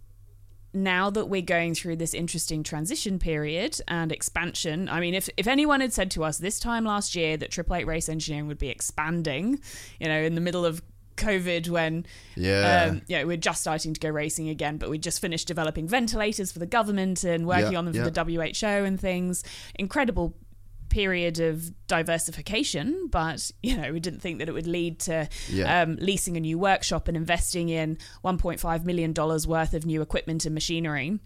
now 0.72 1.08
that 1.10 1.26
we're 1.26 1.42
going 1.42 1.74
through 1.74 1.96
this 1.96 2.14
interesting 2.14 2.62
transition 2.62 3.18
period 3.18 3.80
and 3.88 4.12
expansion, 4.12 4.88
I 4.88 5.00
mean, 5.00 5.14
if, 5.14 5.28
if 5.36 5.46
anyone 5.46 5.80
had 5.80 5.92
said 5.92 6.10
to 6.12 6.24
us 6.24 6.38
this 6.38 6.58
time 6.58 6.84
last 6.84 7.14
year 7.14 7.36
that 7.36 7.50
Triple 7.50 7.76
Eight 7.76 7.86
Race 7.86 8.08
Engineering 8.08 8.48
would 8.48 8.58
be 8.58 8.68
expanding, 8.68 9.60
you 10.00 10.08
know, 10.08 10.20
in 10.20 10.34
the 10.34 10.40
middle 10.40 10.64
of 10.64 10.82
COVID 11.16 11.68
when 11.68 12.06
Yeah. 12.36 12.88
um, 12.90 13.02
you 13.08 13.16
know, 13.18 13.26
we're 13.26 13.36
just 13.36 13.60
starting 13.60 13.94
to 13.94 14.00
go 14.00 14.08
racing 14.08 14.48
again, 14.48 14.76
but 14.78 14.90
we 14.90 14.98
just 14.98 15.20
finished 15.20 15.46
developing 15.48 15.86
ventilators 15.88 16.52
for 16.52 16.58
the 16.58 16.66
government 16.66 17.24
and 17.24 17.46
working 17.46 17.72
Yeah, 17.72 17.78
on 17.78 17.84
them 17.86 17.94
yeah. 17.94 18.04
for 18.04 18.10
the 18.10 18.24
WHO 18.24 18.66
and 18.84 19.00
things. 19.00 19.42
Incredible 19.76 20.34
period 20.90 21.40
of 21.40 21.72
diversification, 21.88 23.08
but 23.08 23.50
you 23.62 23.76
know, 23.76 23.92
we 23.92 24.00
didn't 24.00 24.20
think 24.20 24.38
that 24.38 24.48
it 24.48 24.52
would 24.52 24.66
lead 24.66 25.00
to 25.00 25.28
Yeah. 25.50 25.82
um, 25.82 25.96
leasing 26.00 26.36
a 26.36 26.40
new 26.40 26.58
workshop 26.58 27.08
and 27.08 27.16
investing 27.16 27.68
in 27.68 27.98
1.5 28.22 28.84
million 28.84 29.12
dollars 29.12 29.46
worth 29.46 29.74
of 29.74 29.84
new 29.86 30.02
equipment 30.02 30.44
and 30.46 30.54
machinery. 30.54 31.18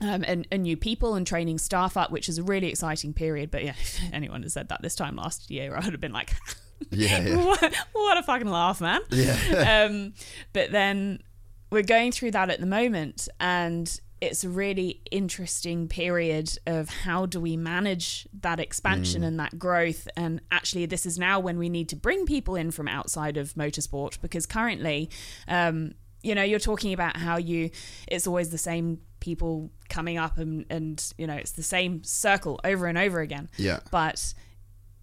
Um, 0.00 0.24
and, 0.28 0.46
and 0.52 0.62
new 0.62 0.76
people 0.76 1.16
and 1.16 1.26
training 1.26 1.58
staff 1.58 1.96
up, 1.96 2.12
which 2.12 2.28
is 2.28 2.38
a 2.38 2.42
really 2.44 2.68
exciting 2.68 3.12
period. 3.12 3.50
But 3.50 3.64
yeah, 3.64 3.70
if 3.80 3.98
anyone 4.12 4.42
had 4.42 4.52
said 4.52 4.68
that 4.68 4.80
this 4.80 4.94
time 4.94 5.16
last 5.16 5.50
year, 5.50 5.74
I 5.74 5.80
would 5.80 5.92
have 5.92 6.00
been 6.00 6.12
like, 6.12 6.34
Yeah, 6.90 7.20
yeah. 7.20 7.36
what, 7.44 7.74
what 7.92 8.18
a 8.18 8.22
fucking 8.22 8.48
laugh, 8.48 8.80
man. 8.80 9.00
Yeah. 9.10 9.86
um, 9.90 10.14
but 10.52 10.70
then 10.72 11.22
we're 11.70 11.82
going 11.82 12.12
through 12.12 12.30
that 12.32 12.50
at 12.50 12.60
the 12.60 12.66
moment, 12.66 13.28
and 13.40 14.00
it's 14.20 14.42
a 14.42 14.48
really 14.48 15.00
interesting 15.12 15.86
period 15.86 16.58
of 16.66 16.88
how 16.88 17.24
do 17.26 17.40
we 17.40 17.56
manage 17.56 18.26
that 18.40 18.58
expansion 18.58 19.22
and 19.22 19.38
that 19.38 19.58
growth. 19.58 20.08
And 20.16 20.40
actually, 20.50 20.86
this 20.86 21.06
is 21.06 21.18
now 21.18 21.38
when 21.38 21.56
we 21.58 21.68
need 21.68 21.88
to 21.90 21.96
bring 21.96 22.26
people 22.26 22.56
in 22.56 22.70
from 22.72 22.88
outside 22.88 23.36
of 23.36 23.54
motorsport 23.54 24.20
because 24.20 24.44
currently, 24.46 25.08
um, 25.46 25.92
you 26.22 26.34
know 26.34 26.42
you're 26.42 26.58
talking 26.58 26.92
about 26.92 27.16
how 27.16 27.36
you 27.36 27.70
it's 28.08 28.26
always 28.26 28.50
the 28.50 28.58
same 28.58 28.98
people 29.20 29.70
coming 29.88 30.18
up 30.18 30.36
and 30.36 30.64
and 30.68 31.12
you 31.16 31.28
know 31.28 31.34
it's 31.34 31.52
the 31.52 31.62
same 31.62 32.02
circle 32.02 32.58
over 32.64 32.86
and 32.86 32.98
over 32.98 33.20
again 33.20 33.48
Yeah. 33.56 33.78
but 33.92 34.34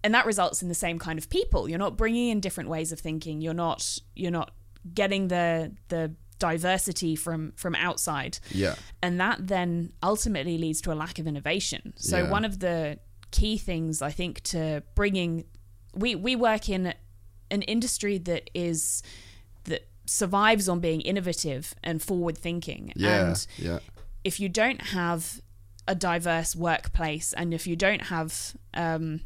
and 0.06 0.14
that 0.14 0.24
results 0.26 0.62
in 0.62 0.68
the 0.68 0.74
same 0.86 0.98
kind 0.98 1.18
of 1.18 1.28
people 1.28 1.68
you're 1.68 1.78
not 1.86 1.96
bringing 1.96 2.28
in 2.30 2.38
different 2.40 2.68
ways 2.70 2.92
of 2.92 2.98
thinking 3.00 3.40
you're 3.40 3.60
not 3.66 3.98
you're 4.14 4.30
not 4.40 4.52
getting 4.94 5.28
the 5.28 5.72
the 5.88 6.14
diversity 6.38 7.16
from 7.16 7.52
from 7.56 7.74
outside 7.74 8.38
Yeah. 8.52 8.74
and 9.02 9.18
that 9.20 9.46
then 9.48 9.92
ultimately 10.02 10.56
leads 10.58 10.80
to 10.82 10.92
a 10.92 10.96
lack 11.04 11.18
of 11.18 11.26
innovation 11.26 11.92
so 11.96 12.16
Yeah. 12.18 12.30
one 12.30 12.44
of 12.44 12.60
the 12.60 12.98
key 13.30 13.56
things 13.58 14.00
i 14.02 14.10
think 14.10 14.40
to 14.54 14.82
bringing 14.94 15.44
we 15.94 16.14
we 16.14 16.36
work 16.36 16.68
in 16.68 16.94
an 17.50 17.62
industry 17.62 18.18
that 18.18 18.50
is 18.54 19.02
that 19.64 19.82
survives 20.06 20.68
on 20.68 20.78
being 20.80 21.00
innovative 21.00 21.74
and 21.82 22.02
forward 22.02 22.36
thinking 22.38 22.92
Yeah. 22.96 23.28
and 23.28 23.46
yeah. 23.58 23.78
if 24.24 24.38
you 24.40 24.48
don't 24.48 24.82
have 25.00 25.40
a 25.88 25.94
diverse 25.94 26.54
workplace 26.54 27.32
and 27.32 27.54
if 27.54 27.66
you 27.66 27.76
don't 27.76 28.02
have 28.14 28.56
um, 28.74 29.20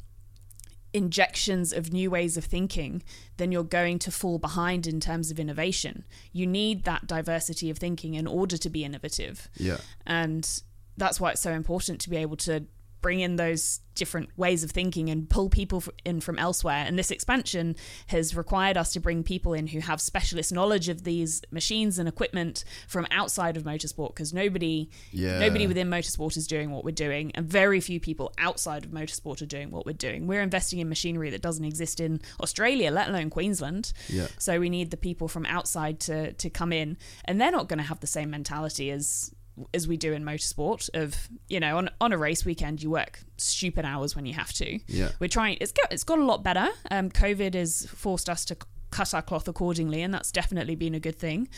injections 0.92 1.72
of 1.72 1.92
new 1.92 2.10
ways 2.10 2.36
of 2.36 2.44
thinking, 2.44 3.02
then 3.36 3.52
you're 3.52 3.62
going 3.62 3.98
to 4.00 4.10
fall 4.10 4.38
behind 4.38 4.86
in 4.86 5.00
terms 5.00 5.30
of 5.30 5.38
innovation. 5.38 6.04
You 6.32 6.46
need 6.46 6.84
that 6.84 7.06
diversity 7.06 7.70
of 7.70 7.78
thinking 7.78 8.14
in 8.14 8.26
order 8.26 8.56
to 8.56 8.70
be 8.70 8.84
innovative. 8.84 9.48
Yeah. 9.56 9.78
And 10.06 10.62
that's 10.96 11.20
why 11.20 11.30
it's 11.30 11.42
so 11.42 11.52
important 11.52 12.00
to 12.02 12.10
be 12.10 12.16
able 12.16 12.36
to 12.38 12.64
bring 13.00 13.20
in 13.20 13.36
those 13.36 13.80
different 13.96 14.30
ways 14.38 14.64
of 14.64 14.70
thinking 14.70 15.10
and 15.10 15.28
pull 15.28 15.50
people 15.50 15.82
in 16.06 16.20
from 16.20 16.38
elsewhere. 16.38 16.84
And 16.86 16.98
this 16.98 17.10
expansion 17.10 17.76
has 18.06 18.34
required 18.34 18.78
us 18.78 18.92
to 18.94 19.00
bring 19.00 19.22
people 19.22 19.52
in 19.52 19.66
who 19.66 19.80
have 19.80 20.00
specialist 20.00 20.52
knowledge 20.52 20.88
of 20.88 21.04
these 21.04 21.42
machines 21.50 21.98
and 21.98 22.08
equipment 22.08 22.64
from 22.88 23.06
outside 23.10 23.58
of 23.58 23.64
motorsport 23.64 24.14
because 24.14 24.32
nobody 24.32 24.88
Yeah. 25.12 25.38
nobody 25.38 25.66
within 25.66 25.90
motorsport 25.90 26.36
is 26.38 26.46
doing 26.46 26.70
what 26.70 26.82
we're 26.82 26.92
doing 26.92 27.30
and 27.34 27.46
very 27.46 27.78
few 27.80 28.00
people 28.00 28.32
outside 28.38 28.84
of 28.86 28.90
motorsport 28.90 29.42
are 29.42 29.46
doing 29.46 29.70
what 29.70 29.84
we're 29.84 29.92
doing. 29.92 30.26
We're 30.26 30.40
investing 30.42 30.78
in 30.78 30.88
machinery 30.88 31.28
that 31.30 31.42
doesn't 31.42 31.64
exist 31.64 32.00
in 32.00 32.20
Australia, 32.40 32.90
let 32.90 33.08
alone 33.08 33.28
Queensland. 33.28 33.92
Yeah. 34.08 34.28
So 34.38 34.58
we 34.60 34.70
need 34.70 34.90
the 34.90 34.96
people 34.96 35.28
from 35.28 35.44
outside 35.46 36.00
to 36.00 36.32
to 36.32 36.48
come 36.48 36.72
in 36.72 36.96
and 37.26 37.38
they're 37.38 37.50
not 37.52 37.68
going 37.68 37.80
to 37.80 37.84
have 37.84 38.00
the 38.00 38.06
same 38.06 38.30
mentality 38.30 38.90
as 38.90 39.30
as 39.74 39.86
we 39.88 39.96
do 39.96 40.12
in 40.12 40.24
motorsport 40.24 40.88
of 40.94 41.28
you 41.48 41.60
know 41.60 41.78
on 41.78 41.90
on 42.00 42.12
a 42.12 42.18
race 42.18 42.44
weekend 42.44 42.82
you 42.82 42.90
work 42.90 43.20
stupid 43.36 43.84
hours 43.84 44.14
when 44.16 44.26
you 44.26 44.34
have 44.34 44.52
to. 44.52 44.78
Yeah. 44.86 45.10
we're 45.20 45.28
trying 45.28 45.58
it's 45.60 45.72
got 45.72 45.92
it's 45.92 46.04
got 46.04 46.18
a 46.18 46.24
lot 46.24 46.42
better. 46.42 46.68
Um 46.90 47.10
covid 47.10 47.54
has 47.54 47.86
forced 47.86 48.28
us 48.28 48.44
to 48.46 48.56
cut 48.90 49.14
our 49.14 49.22
cloth 49.22 49.46
accordingly 49.48 50.02
and 50.02 50.12
that's 50.12 50.32
definitely 50.32 50.74
been 50.76 50.94
a 50.94 51.00
good 51.00 51.18
thing. 51.18 51.48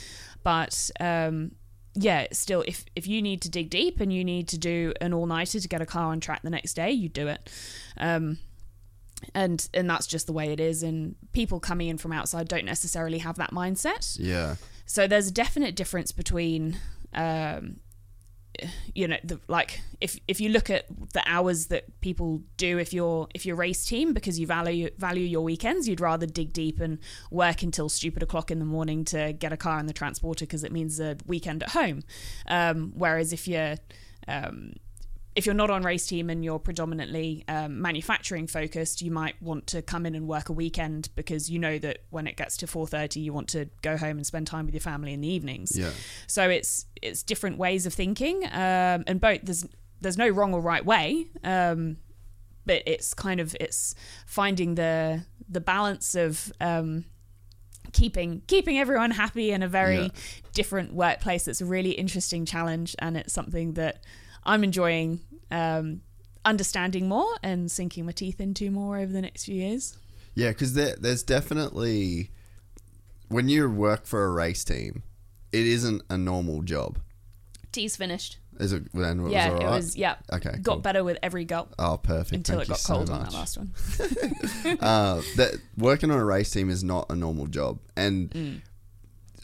But 0.42 0.90
um 1.00 1.52
yeah 1.94 2.26
still 2.32 2.64
if 2.66 2.84
if 2.96 3.06
you 3.06 3.20
need 3.20 3.42
to 3.42 3.50
dig 3.50 3.68
deep 3.70 4.00
and 4.00 4.12
you 4.12 4.24
need 4.24 4.48
to 4.48 4.58
do 4.58 4.92
an 5.00 5.12
all-nighter 5.12 5.60
to 5.60 5.68
get 5.68 5.82
a 5.82 5.86
car 5.86 6.06
on 6.06 6.20
track 6.20 6.42
the 6.42 6.50
next 6.50 6.74
day 6.74 6.90
you 6.90 7.08
do 7.08 7.28
it. 7.28 7.50
Um 7.98 8.38
and 9.34 9.68
and 9.72 9.88
that's 9.88 10.06
just 10.06 10.26
the 10.26 10.32
way 10.32 10.52
it 10.52 10.60
is. 10.60 10.82
And 10.82 11.14
people 11.32 11.60
coming 11.60 11.88
in 11.88 11.98
from 11.98 12.12
outside 12.12 12.48
don't 12.48 12.64
necessarily 12.64 13.18
have 13.18 13.36
that 13.36 13.50
mindset. 13.52 14.16
Yeah. 14.18 14.56
so 14.86 15.06
there's 15.06 15.28
a 15.28 15.32
definite 15.32 15.76
difference 15.76 16.10
between, 16.12 16.76
um, 17.14 17.76
you 18.94 19.08
know, 19.08 19.16
the, 19.24 19.40
like 19.48 19.80
if 20.00 20.18
if 20.28 20.40
you 20.40 20.48
look 20.50 20.70
at 20.70 20.84
the 21.12 21.22
hours 21.26 21.66
that 21.66 22.00
people 22.00 22.42
do 22.56 22.78
if 22.78 22.92
you're 22.92 23.28
if 23.34 23.46
you're 23.46 23.56
race 23.56 23.84
team 23.84 24.12
because 24.12 24.38
you 24.38 24.46
value 24.46 24.90
value 24.98 25.24
your 25.24 25.42
weekends, 25.42 25.88
you'd 25.88 26.00
rather 26.00 26.26
dig 26.26 26.52
deep 26.52 26.80
and 26.80 26.98
work 27.30 27.62
until 27.62 27.88
stupid 27.88 28.22
o'clock 28.22 28.50
in 28.50 28.58
the 28.58 28.64
morning 28.64 29.04
to 29.06 29.32
get 29.32 29.52
a 29.52 29.56
car 29.56 29.78
in 29.78 29.86
the 29.86 29.92
transporter 29.92 30.44
because 30.44 30.64
it 30.64 30.72
means 30.72 31.00
a 31.00 31.16
weekend 31.26 31.62
at 31.62 31.70
home. 31.70 32.02
Um, 32.46 32.92
whereas 32.94 33.32
if 33.32 33.48
you're 33.48 33.76
um, 34.28 34.74
if 35.34 35.46
you're 35.46 35.54
not 35.54 35.70
on 35.70 35.82
race 35.82 36.06
team 36.06 36.28
and 36.28 36.44
you're 36.44 36.58
predominantly 36.58 37.44
um, 37.48 37.80
manufacturing 37.80 38.46
focused, 38.46 39.00
you 39.00 39.10
might 39.10 39.40
want 39.40 39.66
to 39.68 39.80
come 39.80 40.04
in 40.04 40.14
and 40.14 40.28
work 40.28 40.48
a 40.50 40.52
weekend 40.52 41.08
because 41.16 41.50
you 41.50 41.58
know 41.58 41.78
that 41.78 41.98
when 42.10 42.26
it 42.26 42.36
gets 42.36 42.56
to 42.58 42.66
4:30, 42.66 43.22
you 43.22 43.32
want 43.32 43.48
to 43.48 43.70
go 43.80 43.96
home 43.96 44.18
and 44.18 44.26
spend 44.26 44.46
time 44.46 44.66
with 44.66 44.74
your 44.74 44.80
family 44.82 45.12
in 45.14 45.20
the 45.22 45.28
evenings. 45.28 45.76
Yeah. 45.76 45.90
So 46.26 46.48
it's 46.50 46.84
it's 47.00 47.22
different 47.22 47.56
ways 47.58 47.86
of 47.86 47.94
thinking, 47.94 48.44
um, 48.46 49.04
and 49.06 49.20
both 49.20 49.40
there's 49.42 49.64
there's 50.02 50.18
no 50.18 50.28
wrong 50.28 50.52
or 50.52 50.60
right 50.60 50.84
way, 50.84 51.26
um, 51.44 51.96
but 52.66 52.82
it's 52.86 53.14
kind 53.14 53.40
of 53.40 53.56
it's 53.58 53.94
finding 54.26 54.74
the 54.74 55.24
the 55.48 55.60
balance 55.60 56.14
of 56.14 56.52
um, 56.60 57.04
keeping 57.92 58.42
keeping 58.46 58.78
everyone 58.78 59.10
happy 59.12 59.50
in 59.50 59.62
a 59.62 59.68
very 59.68 59.96
Yeah. 60.02 60.08
different 60.54 60.92
workplace. 60.94 61.48
It's 61.48 61.60
a 61.60 61.66
really 61.66 61.92
interesting 61.92 62.44
challenge, 62.44 62.94
and 62.98 63.16
it's 63.16 63.32
something 63.32 63.74
that 63.74 64.02
I'm 64.44 64.64
enjoying 64.64 65.20
um, 65.50 66.00
understanding 66.44 67.08
more 67.08 67.28
and 67.42 67.70
sinking 67.70 68.06
my 68.06 68.12
teeth 68.12 68.40
into 68.40 68.70
more 68.70 68.98
over 68.98 69.12
the 69.12 69.22
next 69.22 69.44
few 69.44 69.54
years. 69.54 69.96
Yeah, 70.34 70.48
because 70.48 70.74
there, 70.74 70.96
there's 70.98 71.22
definitely 71.22 72.30
when 73.28 73.48
you 73.48 73.70
work 73.70 74.06
for 74.06 74.24
a 74.24 74.30
race 74.30 74.64
team, 74.64 75.02
it 75.52 75.66
isn't 75.66 76.02
a 76.10 76.16
normal 76.18 76.62
job. 76.62 76.98
Tea's 77.70 77.96
finished. 77.96 78.38
Is 78.60 78.72
it? 78.74 78.92
Then 78.92 79.20
it 79.20 79.22
was 79.22 79.32
yeah, 79.32 79.48
all 79.50 79.56
it 79.56 79.64
right? 79.64 79.70
was. 79.70 79.96
Yeah, 79.96 80.16
Okay, 80.30 80.50
got 80.60 80.64
cool. 80.74 80.76
better 80.80 81.02
with 81.02 81.16
every 81.22 81.44
gulp 81.46 81.74
Oh, 81.78 81.96
perfect. 81.96 82.32
until 82.32 82.56
Thank 82.58 82.62
it 82.62 82.68
you 82.68 82.72
got 82.74 82.78
so 82.80 82.94
cold 82.96 83.10
on 83.10 83.22
that 83.22 83.32
last 83.32 83.56
one. 83.56 83.72
uh, 84.80 85.22
that 85.36 85.58
working 85.78 86.10
on 86.10 86.18
a 86.18 86.24
race 86.24 86.50
team 86.50 86.68
is 86.68 86.84
not 86.84 87.06
a 87.10 87.14
normal 87.16 87.46
job, 87.46 87.78
and 87.96 88.30
Mm. 88.30 88.60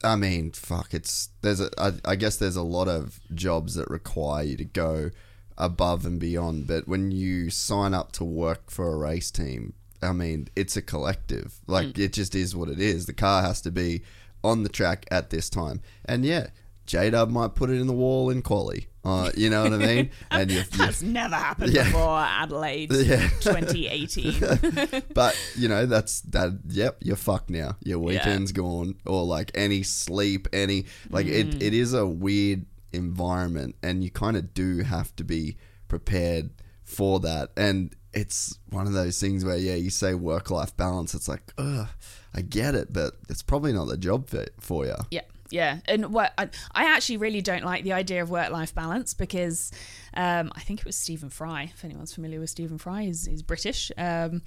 I 0.05 0.17
mean, 0.17 0.53
fuck, 0.53 0.95
it's 0.95 1.31
there's 1.43 1.61
a 1.61 1.71
I, 1.79 1.93
I 2.05 2.17
guess 2.17 2.37
there's 2.37 2.57
a 2.57 2.63
lot 2.63 2.89
of 2.89 3.21
jobs 3.35 3.75
that 3.75 3.91
require 3.91 4.45
you 4.45 4.57
to 4.57 4.65
go 4.65 5.11
above 5.57 6.07
and 6.07 6.21
beyond, 6.21 6.67
but 6.67 6.87
when 6.87 7.11
you 7.11 7.51
sign 7.51 7.93
up 7.95 8.13
to 8.13 8.25
work 8.25 8.71
for 8.71 8.93
a 8.93 8.97
race 8.97 9.31
team, 9.31 9.73
I 10.01 10.13
mean, 10.13 10.49
it's 10.55 10.77
a 10.77 10.83
collective. 10.83 11.59
Like 11.67 11.89
Mm. 11.89 11.99
it 11.99 12.13
just 12.13 12.35
is 12.35 12.55
what 12.55 12.69
it 12.69 12.79
is. 12.81 13.07
The 13.07 13.13
car 13.13 13.43
has 13.43 13.61
to 13.63 13.71
be 13.73 14.03
on 14.45 14.63
the 14.63 14.69
track 14.69 15.05
at 15.11 15.31
this 15.31 15.51
time, 15.51 15.81
and 16.05 16.25
yeah. 16.25 16.49
J 16.87 17.11
Dub 17.11 17.29
might 17.29 17.55
put 17.55 17.69
it 17.69 17.79
in 17.79 17.87
the 17.87 17.93
wall 17.93 18.31
in 18.31 18.41
quali. 18.41 18.87
Uh, 19.09 19.31
you 19.37 19.49
know 19.51 19.63
what 19.65 19.73
I 19.73 19.79
mean? 19.79 20.11
And 20.31 20.51
you, 20.51 20.59
you 20.59 20.65
That's 20.79 21.03
never 21.03 21.35
happened 21.35 21.73
Yeah. 21.73 21.85
before 21.85 22.19
Adelaide 22.19 22.93
Yeah. 23.13 23.29
2018. 23.41 25.03
but 25.15 25.35
you 25.57 25.69
know 25.69 25.87
that's 25.87 26.21
that 26.23 26.51
yep 26.69 26.99
you're 27.03 27.17
fucked 27.17 27.51
now 27.51 27.77
your 27.83 27.99
weekend's 27.99 28.53
gone 28.53 28.95
or 29.07 29.25
like 29.25 29.51
any 29.55 29.83
sleep 29.83 30.47
any 30.53 30.85
like 31.11 31.27
Mm. 31.27 31.55
it, 31.55 31.63
it 31.63 31.75
is 31.75 31.95
a 31.95 32.07
weird 32.07 32.67
environment 32.93 33.77
and 33.83 34.03
you 34.05 34.11
kind 34.11 34.37
of 34.37 34.53
do 34.55 34.79
have 34.83 35.15
to 35.17 35.25
be 35.25 35.57
prepared 35.89 36.51
for 36.85 37.21
that 37.21 37.51
and 37.57 37.95
it's 38.13 38.59
one 38.71 38.87
of 38.87 38.93
those 38.95 39.21
things 39.21 39.45
where 39.45 39.57
yeah 39.59 39.75
you 39.75 39.91
say 39.91 40.15
work 40.15 40.51
life 40.51 40.75
balance 40.77 41.15
it's 41.15 41.29
like 41.29 41.53
ugh 41.59 41.87
i 42.35 42.41
get 42.41 42.75
it 42.75 42.93
but 42.93 43.15
it's 43.29 43.43
probably 43.43 43.73
not 43.73 43.87
the 43.89 43.97
job 43.99 44.29
fit 44.29 44.55
for 44.59 44.87
you 44.87 44.95
Yeah, 45.11 45.21
yeah, 45.51 45.79
and 45.87 46.13
what 46.13 46.33
I, 46.37 46.49
I 46.73 46.95
actually 46.95 47.17
really 47.19 47.41
don't 47.41 47.65
like 47.65 47.85
the 47.85 47.93
idea 47.93 48.23
of 48.23 48.31
work-life 48.31 48.75
balance 48.75 49.15
because 49.15 49.71
um, 50.15 50.53
I 50.55 50.61
think 50.61 50.81
it 50.81 50.87
was 50.87 50.97
Stephen 50.97 51.31
Fry. 51.31 51.71
If 51.75 51.85
anyone's 51.85 52.15
familiar 52.15 52.41
with 52.41 52.51
Stephen 52.51 52.79
Fry, 52.79 53.05
he's, 53.05 53.27
he's 53.27 53.43
British. 53.43 53.91
Um, 53.97 54.43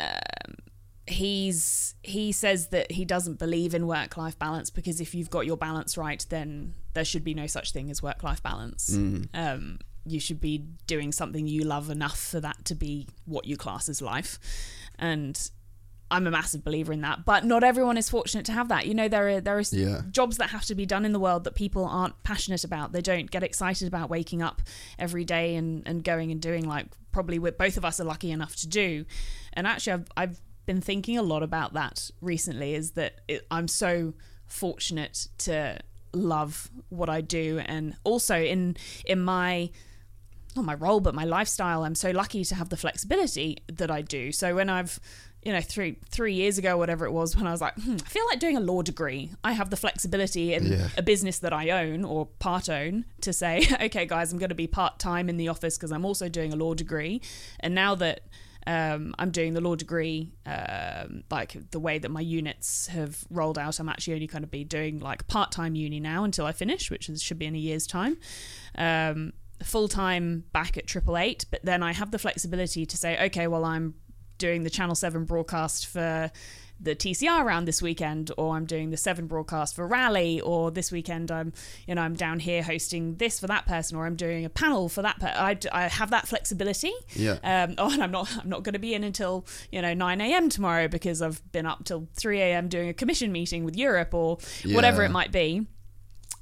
um, 0.00 0.56
he's 1.06 1.94
he 2.02 2.32
says 2.32 2.68
that 2.68 2.92
he 2.92 3.04
doesn't 3.04 3.38
believe 3.38 3.74
in 3.74 3.86
work-life 3.86 4.38
balance 4.38 4.70
because 4.70 5.00
if 5.00 5.14
you've 5.14 5.30
got 5.30 5.46
your 5.46 5.56
balance 5.56 5.96
right, 5.96 6.24
then 6.28 6.74
there 6.94 7.04
should 7.04 7.24
be 7.24 7.34
no 7.34 7.46
such 7.46 7.72
thing 7.72 7.90
as 7.90 8.02
work-life 8.02 8.42
balance. 8.42 8.94
Um, 9.34 9.78
you 10.04 10.18
should 10.18 10.40
be 10.40 10.66
doing 10.86 11.12
something 11.12 11.46
you 11.46 11.62
love 11.62 11.90
enough 11.90 12.18
for 12.18 12.40
that 12.40 12.64
to 12.64 12.74
be 12.74 13.06
what 13.24 13.46
you 13.46 13.56
class 13.56 13.88
as 13.88 14.02
life, 14.02 14.38
and 14.98 15.50
I'm 16.12 16.26
a 16.26 16.30
massive 16.30 16.62
believer 16.62 16.92
in 16.92 17.00
that, 17.00 17.24
but 17.24 17.44
not 17.44 17.64
everyone 17.64 17.96
is 17.96 18.08
fortunate 18.08 18.44
to 18.46 18.52
have 18.52 18.68
that. 18.68 18.86
You 18.86 18.94
know, 18.94 19.08
there 19.08 19.28
are 19.28 19.40
there 19.40 19.58
are 19.58 19.62
Yeah. 19.72 20.02
jobs 20.10 20.36
that 20.36 20.50
have 20.50 20.64
to 20.66 20.74
be 20.74 20.86
done 20.86 21.04
in 21.04 21.12
the 21.12 21.18
world 21.18 21.44
that 21.44 21.54
people 21.54 21.84
aren't 21.84 22.22
passionate 22.22 22.62
about. 22.64 22.92
They 22.92 23.00
don't 23.00 23.30
get 23.30 23.42
excited 23.42 23.88
about 23.88 24.10
waking 24.10 24.42
up 24.42 24.62
every 24.98 25.24
day 25.24 25.56
and, 25.56 25.82
and 25.86 26.04
going 26.04 26.30
and 26.30 26.40
doing 26.40 26.64
like 26.68 26.86
probably 27.10 27.38
we 27.38 27.50
both 27.50 27.76
of 27.76 27.84
us 27.84 27.98
are 27.98 28.04
lucky 28.04 28.30
enough 28.30 28.54
to 28.56 28.68
do. 28.68 29.04
And 29.54 29.66
actually, 29.66 29.94
I've 29.94 30.08
I've 30.16 30.40
been 30.66 30.80
thinking 30.80 31.18
a 31.18 31.22
lot 31.22 31.42
about 31.42 31.72
that 31.72 32.10
recently. 32.20 32.74
Is 32.74 32.92
that 32.92 33.20
it, 33.26 33.46
I'm 33.50 33.66
so 33.66 34.14
fortunate 34.46 35.26
to 35.38 35.78
love 36.12 36.70
what 36.90 37.08
I 37.08 37.20
do, 37.22 37.58
and 37.64 37.96
also 38.04 38.36
in 38.36 38.76
in 39.06 39.20
my 39.20 39.70
not 40.54 40.66
my 40.66 40.74
role, 40.74 41.00
but 41.00 41.14
my 41.14 41.24
lifestyle. 41.24 41.82
I'm 41.84 41.94
so 41.94 42.10
lucky 42.10 42.44
to 42.44 42.54
have 42.54 42.68
the 42.68 42.76
flexibility 42.76 43.56
that 43.72 43.90
I 43.90 44.02
do. 44.02 44.32
So 44.32 44.54
when 44.56 44.68
I've, 44.68 45.00
you 45.44 45.52
know, 45.52 45.60
three 45.60 45.96
three 46.10 46.34
years 46.34 46.56
ago, 46.58 46.76
whatever 46.76 47.04
it 47.04 47.10
was, 47.12 47.36
when 47.36 47.46
I 47.46 47.50
was 47.52 47.60
like, 47.60 47.74
hmm, 47.74 47.96
I 48.04 48.08
feel 48.08 48.24
like 48.26 48.38
doing 48.38 48.56
a 48.56 48.60
law 48.60 48.82
degree. 48.82 49.30
I 49.42 49.52
have 49.52 49.70
the 49.70 49.76
flexibility 49.76 50.54
in 50.54 50.66
Yeah. 50.66 50.88
a 50.96 51.02
business 51.02 51.38
that 51.40 51.52
I 51.52 51.70
own 51.70 52.04
or 52.04 52.26
part 52.38 52.68
own 52.68 53.04
to 53.22 53.32
say, 53.32 53.66
okay, 53.82 54.06
guys, 54.06 54.32
I'm 54.32 54.38
going 54.38 54.50
to 54.50 54.54
be 54.54 54.66
part 54.68 54.98
time 54.98 55.28
in 55.28 55.36
the 55.36 55.48
office 55.48 55.76
because 55.76 55.90
I'm 55.92 56.04
also 56.04 56.28
doing 56.28 56.52
a 56.52 56.56
law 56.56 56.74
degree. 56.74 57.20
And 57.60 57.74
now 57.74 57.94
that 57.96 58.20
Um, 58.64 59.12
I'm 59.18 59.32
doing 59.32 59.54
the 59.54 59.60
law 59.60 59.74
degree, 59.74 60.30
um, 60.46 61.24
like 61.32 61.56
the 61.72 61.80
way 61.80 61.98
that 61.98 62.10
my 62.12 62.20
units 62.20 62.86
have 62.86 63.24
rolled 63.28 63.58
out. 63.58 63.80
I'm 63.80 63.88
actually 63.88 64.14
only 64.14 64.28
going 64.28 64.42
to 64.44 64.48
be 64.48 64.62
doing 64.62 65.00
like 65.00 65.26
part 65.26 65.50
time 65.50 65.74
uni 65.74 65.98
now 65.98 66.22
until 66.22 66.46
I 66.46 66.52
finish, 66.52 66.88
which 66.88 67.08
is, 67.08 67.20
should 67.20 67.40
be 67.40 67.46
in 67.46 67.56
a 67.56 67.58
year's 67.58 67.88
time. 67.88 68.18
Um, 68.78 69.32
Full 69.64 69.86
time 69.88 70.42
back 70.52 70.76
at 70.76 70.88
Triple 70.88 71.16
Eight, 71.16 71.44
but 71.52 71.60
then 71.64 71.82
I 71.84 71.92
have 71.92 72.10
the 72.10 72.18
flexibility 72.18 72.84
to 72.86 72.96
say, 72.96 73.16
okay, 73.26 73.46
well, 73.48 73.64
I'm 73.64 73.94
doing 74.42 74.64
the 74.64 74.70
Channel 74.70 74.96
7 74.96 75.24
broadcast 75.24 75.86
for 75.86 76.32
the 76.82 76.96
TCR 76.96 77.44
round 77.44 77.68
this 77.68 77.80
weekend, 77.80 78.32
or 78.36 78.56
I'm 78.56 78.66
doing 78.66 78.90
the 78.90 78.96
Seven 78.96 79.28
broadcast 79.28 79.76
for 79.76 79.86
Rally, 79.86 80.40
or 80.40 80.72
this 80.72 80.90
weekend 80.90 81.30
I'm, 81.30 81.52
you 81.86 81.94
know, 81.94 82.02
I'm 82.02 82.14
down 82.14 82.40
here 82.40 82.60
hosting 82.60 83.14
this 83.16 83.38
for 83.38 83.46
that 83.46 83.66
person, 83.66 83.96
or 83.96 84.04
I'm 84.04 84.16
doing 84.16 84.44
a 84.44 84.50
panel 84.50 84.88
for 84.88 85.00
that. 85.02 85.20
person. 85.20 85.36
I, 85.36 85.56
I 85.70 85.88
have 85.88 86.10
that 86.10 86.26
flexibility. 86.26 86.92
Yeah. 87.14 87.38
Um, 87.44 87.74
oh, 87.78 87.92
and 87.92 88.02
I'm 88.02 88.10
not 88.10 88.36
I'm 88.36 88.48
not 88.48 88.64
going 88.64 88.72
to 88.72 88.80
be 88.80 88.94
in 88.94 89.04
until 89.04 89.46
you 89.70 89.80
know 89.80 89.94
9 89.94 90.20
a.m. 90.20 90.48
tomorrow 90.48 90.88
because 90.88 91.22
I've 91.22 91.40
been 91.52 91.66
up 91.66 91.84
till 91.84 92.08
3 92.14 92.40
a.m. 92.40 92.68
doing 92.68 92.88
a 92.88 92.94
commission 92.94 93.30
meeting 93.30 93.64
with 93.64 93.76
Europe 93.76 94.12
or 94.12 94.38
whatever 94.72 95.04
it 95.04 95.10
might 95.10 95.30
be, 95.30 95.68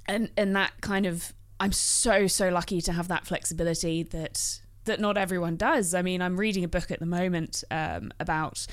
and 0.07 0.30
and 0.38 0.57
that 0.57 0.80
kind 0.80 1.05
of 1.05 1.34
I'm 1.61 1.72
so 1.72 2.26
so 2.26 2.48
lucky 2.48 2.80
to 2.80 2.92
have 2.92 3.09
that 3.09 3.26
flexibility 3.26 4.03
that 4.05 4.61
that 4.85 5.01
not 5.01 5.16
everyone 5.16 5.57
does. 5.57 5.95
I 5.95 6.03
mean, 6.03 6.22
I'm 6.22 6.39
reading 6.39 6.64
a 6.64 6.68
book 6.68 6.91
at 6.91 7.01
the 7.01 7.07
moment 7.07 7.62
um, 7.70 8.12
about 8.20 8.66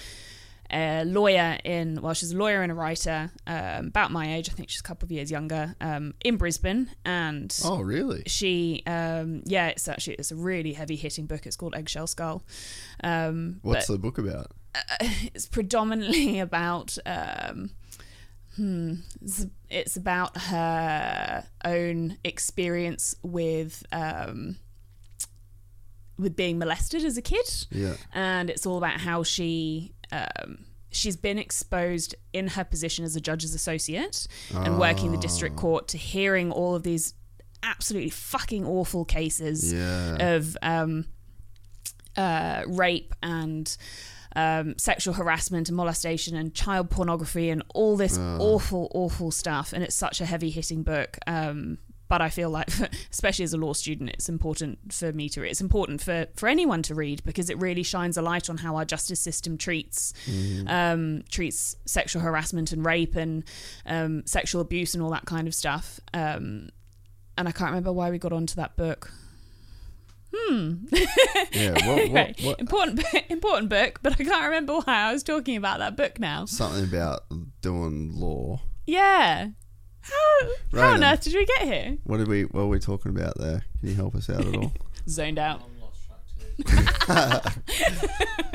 a 0.70 1.06
lawyer 1.06 1.58
in 1.64 2.02
well, 2.02 2.14
she's 2.14 2.34
a 2.34 2.38
lawyer 2.38 2.62
and 2.62 2.72
a 2.72 2.76
writer 2.76 3.32
um, 3.48 3.88
about 3.88 4.12
my 4.12 4.36
age. 4.36 4.50
I 4.50 4.54
think 4.54 4.70
she's 4.70 4.82
a 4.82 4.84
couple 4.84 5.06
of 5.06 5.12
years 5.12 5.32
younger 5.32 5.76
um, 5.80 6.14
in 6.26 6.36
Brisbane, 6.38 6.90
and 7.06 7.58
Oh, 7.64 7.80
really? 7.82 8.24
she 8.28 8.84
um 8.86 9.44
yeah 9.46 9.68
it's 9.68 9.88
actually 9.88 10.16
it's 10.16 10.32
a 10.32 10.36
really 10.36 10.74
heavy 10.74 10.96
hitting 10.98 11.26
book 11.26 11.46
it's 11.46 11.56
called 11.56 11.74
eggshell 11.76 12.08
skull 12.08 12.44
um 13.04 13.60
What's 13.62 13.88
but 13.88 13.94
the 13.94 14.00
book 14.00 14.18
about? 14.18 14.52
it's 15.00 15.46
predominantly 15.48 16.40
about 16.42 16.98
um 17.06 17.70
hmm 18.58 18.96
it's, 19.22 19.46
it's 19.70 19.96
about 19.96 20.36
her 20.38 21.46
own 21.64 22.18
experience 22.26 23.16
with 23.24 23.84
um 23.94 24.58
with 26.18 26.36
being 26.36 26.58
molested 26.58 27.04
as 27.06 27.18
a 27.18 27.22
kid 27.22 27.46
Yeah. 27.72 27.96
and 28.14 28.50
it's 28.50 28.66
all 28.66 28.78
about 28.78 29.00
how 29.02 29.24
she 29.24 29.94
um, 30.12 30.66
she's 30.90 31.18
been 31.18 31.38
exposed 31.38 32.16
in 32.34 32.48
her 32.48 32.64
position 32.64 33.04
as 33.06 33.16
a 33.16 33.22
judge's 33.22 33.54
associate 33.54 34.28
and 34.54 34.80
working 34.80 35.12
the 35.12 35.18
district 35.18 35.56
Ah. 35.58 35.62
court 35.62 35.88
to 35.90 35.98
hearing 35.98 36.52
all 36.52 36.76
of 36.76 36.84
these 36.84 37.14
absolutely 37.62 38.10
fucking 38.10 38.66
awful 38.66 39.04
cases 39.06 39.74
Yeah. 39.74 40.36
of 40.36 40.58
um, 40.62 41.06
uh, 42.16 42.64
rape 42.68 43.14
and 43.22 43.76
um, 44.36 44.78
sexual 44.78 45.14
harassment 45.16 45.68
and 45.70 45.76
molestation 45.76 46.36
and 46.36 46.54
child 46.54 46.90
pornography 46.90 47.50
and 47.50 47.64
all 47.74 47.98
this 47.98 48.18
awful, 48.18 48.90
awful 48.94 49.32
stuff. 49.32 49.74
And 49.74 49.84
it's 49.84 49.96
such 49.96 50.22
a 50.22 50.26
heavy 50.26 50.50
hitting 50.52 50.84
book. 50.84 51.18
Um, 51.26 51.80
but 52.08 52.22
I 52.22 52.30
feel 52.30 52.50
like, 52.50 52.70
especially 53.12 53.44
as 53.44 53.54
a 53.54 53.58
law 53.58 53.74
student, 53.74 54.12
it's 54.12 54.30
important 54.30 54.94
for 54.94 55.12
me 55.12 55.30
to 55.30 55.42
read. 55.42 55.52
It's 55.52 55.62
important 55.62 56.02
for, 56.02 56.28
for 56.36 56.48
anyone 56.48 56.82
to 56.84 56.96
read 56.96 57.24
because 57.24 57.50
it 57.50 57.58
really 57.60 57.84
shines 57.84 58.18
a 58.18 58.22
light 58.22 58.50
on 58.50 58.58
how 58.58 58.76
our 58.76 58.86
justice 58.86 59.20
system 59.20 59.58
treats 59.58 60.14
um, 60.68 61.24
treats 61.30 61.76
sexual 61.86 62.22
harassment 62.22 62.72
and 62.72 62.86
rape 62.86 63.16
and 63.16 63.44
um, 63.86 64.24
sexual 64.26 64.62
abuse 64.62 64.94
and 64.94 65.04
all 65.04 65.10
that 65.12 65.26
kind 65.26 65.48
of 65.48 65.56
stuff. 65.56 66.00
Um, 66.14 66.70
and 67.38 67.48
I 67.48 67.52
can't 67.52 67.70
remember 67.70 67.92
why 67.92 68.10
we 68.10 68.18
got 68.18 68.34
onto 68.34 68.56
that 68.56 68.76
book. 68.76 69.12
Hmm. 70.36 70.86
yeah. 71.52 71.76
What, 71.88 72.12
what, 72.12 72.40
what, 72.42 72.60
important 72.60 73.04
important 73.30 73.70
book, 73.70 74.00
but 74.02 74.14
I 74.14 74.24
can't 74.24 74.46
remember 74.46 74.74
why 74.74 74.84
I 74.88 75.14
was 75.14 75.24
talking 75.24 75.56
about 75.56 75.80
that 75.80 75.96
book 75.96 76.20
now. 76.20 76.46
something 76.46 76.84
about 76.84 77.22
doing 77.62 78.12
law. 78.14 78.62
Yeah. 78.86 79.50
How, 80.10 80.80
how 80.80 80.94
on 80.94 81.04
earth 81.04 81.22
did 81.24 81.34
we 81.34 81.46
get 81.46 81.62
here? 81.64 81.98
What 82.04 82.18
did 82.18 82.28
we? 82.28 82.44
What 82.44 82.62
were 82.62 82.68
we 82.68 82.80
talking 82.80 83.12
about 83.16 83.38
there? 83.38 83.64
Can 83.80 83.90
you 83.90 83.96
help 83.96 84.16
us 84.16 84.30
out 84.30 84.46
at 84.46 84.56
all? 84.56 84.72
Zoned 85.10 85.40
out. 85.40 85.62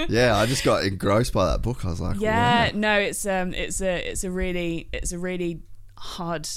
yeah, 0.08 0.36
I 0.36 0.46
just 0.46 0.64
got 0.64 0.84
engrossed 0.84 1.32
by 1.32 1.46
that 1.46 1.62
book. 1.62 1.84
I 1.84 1.88
was 1.88 2.00
like, 2.00 2.20
Yeah, 2.20 2.66
wow. 2.66 2.70
no, 2.74 2.98
it's 2.98 3.24
um 3.26 3.54
it's 3.54 3.80
a 3.80 4.10
it's 4.10 4.24
a 4.24 4.30
really 4.30 4.88
it's 4.92 5.12
a 5.12 5.18
really 5.18 5.60
hard 5.98 6.48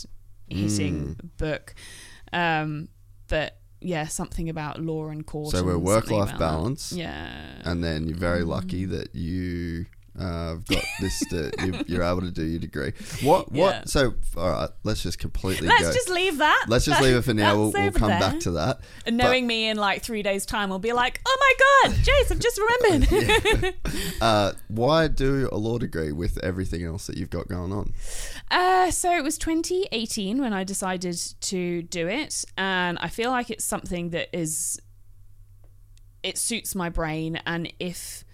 hitting 0.48 1.16
Mm. 1.16 1.30
book. 1.38 1.76
Um 2.34 2.89
but 3.28 3.60
yeah, 3.82 4.08
something 4.08 4.50
about 4.50 4.82
law 4.82 5.10
and 5.10 5.26
court. 5.26 5.52
So 5.52 5.64
we're 5.64 5.78
work 5.78 6.10
life 6.10 6.30
about 6.30 6.39
that. 6.39 6.39
balance. 6.39 6.91
Yeah. 6.91 7.62
and 7.64 7.84
then 7.84 8.08
you're 8.08 8.18
very 8.18 8.43
lucky 8.43 8.86
that 8.86 9.14
you 9.16 9.86
uh, 10.20 10.49
have 10.49 10.66
got 10.66 10.84
this. 10.99 11.20
To, 11.30 11.51
you, 11.66 11.84
you're 11.88 12.03
able 12.03 12.22
to 12.22 12.32
do 12.32 12.43
your 12.43 12.59
degree. 12.59 12.93
What? 13.22 13.51
What? 13.51 13.76
Yeah. 13.76 13.84
So, 13.86 14.13
all 14.38 14.49
right. 14.49 14.70
Let's 14.84 15.03
just 15.03 15.20
completely. 15.20 15.68
Let's 15.68 15.84
go. 15.84 15.93
just 15.93 16.09
leave 16.09 16.38
that. 16.38 16.66
Let's 16.68 16.86
just 16.86 17.01
leave 17.01 17.16
it 17.16 17.22
for 17.24 17.34
now. 17.34 17.55
We'll, 17.55 17.72
we'll 17.72 17.91
come 17.91 18.09
there. 18.09 18.20
back 18.20 18.39
to 18.41 18.51
that. 18.51 18.80
And 19.05 19.18
But- 19.18 19.24
knowing 19.24 19.47
me 19.47 19.68
in 19.70 19.78
like 19.78 20.01
three 20.01 20.24
days' 20.24 20.45
time, 20.45 20.70
will 20.70 20.80
be 20.80 20.93
like, 20.93 21.22
oh 21.26 21.38
my 21.39 21.91
god, 21.91 21.97
Jace, 21.97 22.32
I've 22.32 22.39
just 22.39 22.59
remembered. 22.59 23.76
Uh, 24.22 24.53
why 24.70 25.07
do 25.07 25.49
a 25.51 25.57
law 25.57 25.78
degree 25.78 26.11
with 26.11 26.38
everything 26.43 26.84
else 26.84 27.05
that 27.07 27.18
you've 27.18 27.30
got 27.30 27.47
going 27.47 27.72
on? 27.72 27.93
Uh, 28.49 28.89
so 28.89 29.11
it 29.16 29.24
was 29.24 29.38
2018 29.38 30.39
when 30.39 30.53
I 30.53 30.63
decided 30.63 31.18
to 31.41 31.82
do 31.84 32.07
it, 32.07 32.45
and 32.57 32.97
I 32.99 33.09
feel 33.09 33.30
like 33.30 33.49
it's 33.49 33.66
something 33.66 34.11
that 34.11 34.30
is 34.34 34.80
it 36.26 36.38
suits 36.39 36.74
my 36.74 36.89
brain. 36.89 37.39
And 37.45 37.72
if 37.80 38.24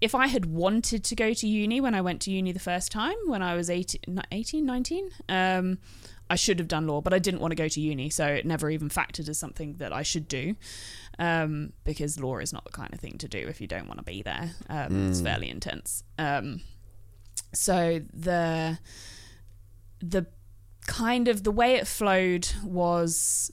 if 0.00 0.14
I 0.14 0.28
had 0.28 0.46
wanted 0.46 1.02
to 1.04 1.14
go 1.16 1.32
to 1.34 1.46
uni 1.46 1.80
when 1.80 1.94
I 1.94 2.00
went 2.00 2.20
to 2.22 2.30
uni 2.30 2.52
the 2.52 2.60
first 2.60 2.92
time, 2.92 3.16
when 3.26 3.42
I 3.42 3.54
was 3.54 3.68
18, 3.68 4.22
18 4.30 4.64
19, 4.64 5.10
um, 5.28 5.78
I 6.30 6.36
should 6.36 6.58
have 6.58 6.68
done 6.68 6.86
law, 6.86 7.00
but 7.00 7.12
I 7.14 7.18
didn't 7.18 7.40
want 7.40 7.52
to 7.52 7.56
go 7.56 7.68
to 7.68 7.80
uni, 7.80 8.10
so 8.10 8.26
it 8.26 8.44
never 8.46 8.70
even 8.70 8.88
factored 8.90 9.28
as 9.28 9.38
something 9.38 9.74
that 9.74 9.92
I 9.92 10.02
should 10.02 10.28
do. 10.28 10.56
Um, 11.18 11.72
because 11.84 12.20
law 12.20 12.38
is 12.38 12.52
not 12.52 12.64
the 12.64 12.70
kind 12.70 12.92
of 12.92 13.00
thing 13.00 13.18
to 13.18 13.28
do 13.28 13.38
if 13.38 13.60
you 13.60 13.66
don't 13.66 13.88
want 13.88 13.98
to 13.98 14.04
be 14.04 14.22
there. 14.22 14.50
Um, 14.68 15.08
It's 15.10 15.20
fairly 15.20 15.48
intense. 15.48 16.04
Um, 16.18 16.60
so 17.52 18.00
the 18.12 18.78
the 20.00 20.26
kind 20.86 21.26
of 21.28 21.42
the 21.42 21.50
way 21.50 21.74
it 21.74 21.86
flowed 21.88 22.48
was 22.62 23.50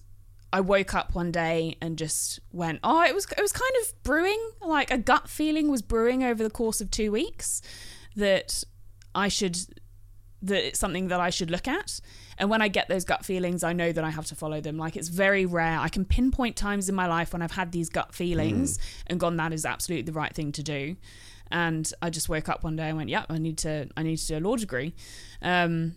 I 0.56 0.62
woke 0.62 0.94
up 0.94 1.14
one 1.14 1.34
day 1.34 1.76
and 1.82 1.98
just 1.98 2.40
went, 2.54 2.80
oh, 2.82 3.04
it 3.04 3.14
was 3.14 3.26
it 3.26 3.42
was 3.42 3.52
kind 3.52 3.74
of 3.82 4.04
brewing, 4.04 4.40
like 4.62 4.90
a 4.90 4.98
gut 4.98 5.28
feeling 5.28 5.70
was 5.70 5.82
brewing 5.82 6.24
over 6.24 6.42
the 6.42 6.50
course 6.50 6.80
of 6.80 6.90
two 6.90 7.12
weeks 7.12 7.62
that 8.16 8.64
I 9.14 9.28
should 9.28 9.58
that 10.44 10.66
it's 10.66 10.80
something 10.80 11.10
that 11.10 11.20
I 11.20 11.30
should 11.30 11.52
look 11.52 11.68
at. 11.68 12.00
And 12.38 12.50
when 12.50 12.62
I 12.62 12.70
get 12.70 12.88
those 12.88 13.04
gut 13.04 13.26
feelings, 13.26 13.66
I 13.66 13.74
know 13.74 13.92
that 13.92 14.06
I 14.06 14.10
have 14.12 14.28
to 14.28 14.36
follow 14.36 14.62
them. 14.62 14.78
Like 14.78 14.96
it's 14.96 15.10
very 15.10 15.46
rare. 15.46 15.78
I 15.78 15.90
can 15.90 16.06
pinpoint 16.06 16.56
times 16.56 16.88
in 16.88 16.96
my 16.96 17.08
life 17.08 17.34
when 17.34 17.42
I've 17.42 17.52
had 17.52 17.74
these 17.74 17.90
gut 17.90 18.16
feelings 18.16 18.80
and 19.08 19.20
gone, 19.20 19.36
that 19.36 19.52
is 19.52 19.66
absolutely 19.66 20.04
the 20.04 20.18
right 20.18 20.34
thing 20.34 20.54
to 20.54 20.64
do. 20.64 20.96
And 21.52 21.92
I 22.02 22.10
just 22.10 22.30
woke 22.30 22.48
up 22.48 22.64
one 22.64 22.78
day 22.78 22.88
and 22.88 22.96
went, 22.96 23.10
yep, 23.10 23.26
I 23.30 23.40
need 23.40 23.58
to 23.60 23.90
I 23.98 24.04
need 24.04 24.20
to 24.20 24.28
do 24.28 24.38
a 24.38 24.40
law 24.40 24.56
degree. 24.56 24.96
Um, 25.42 25.96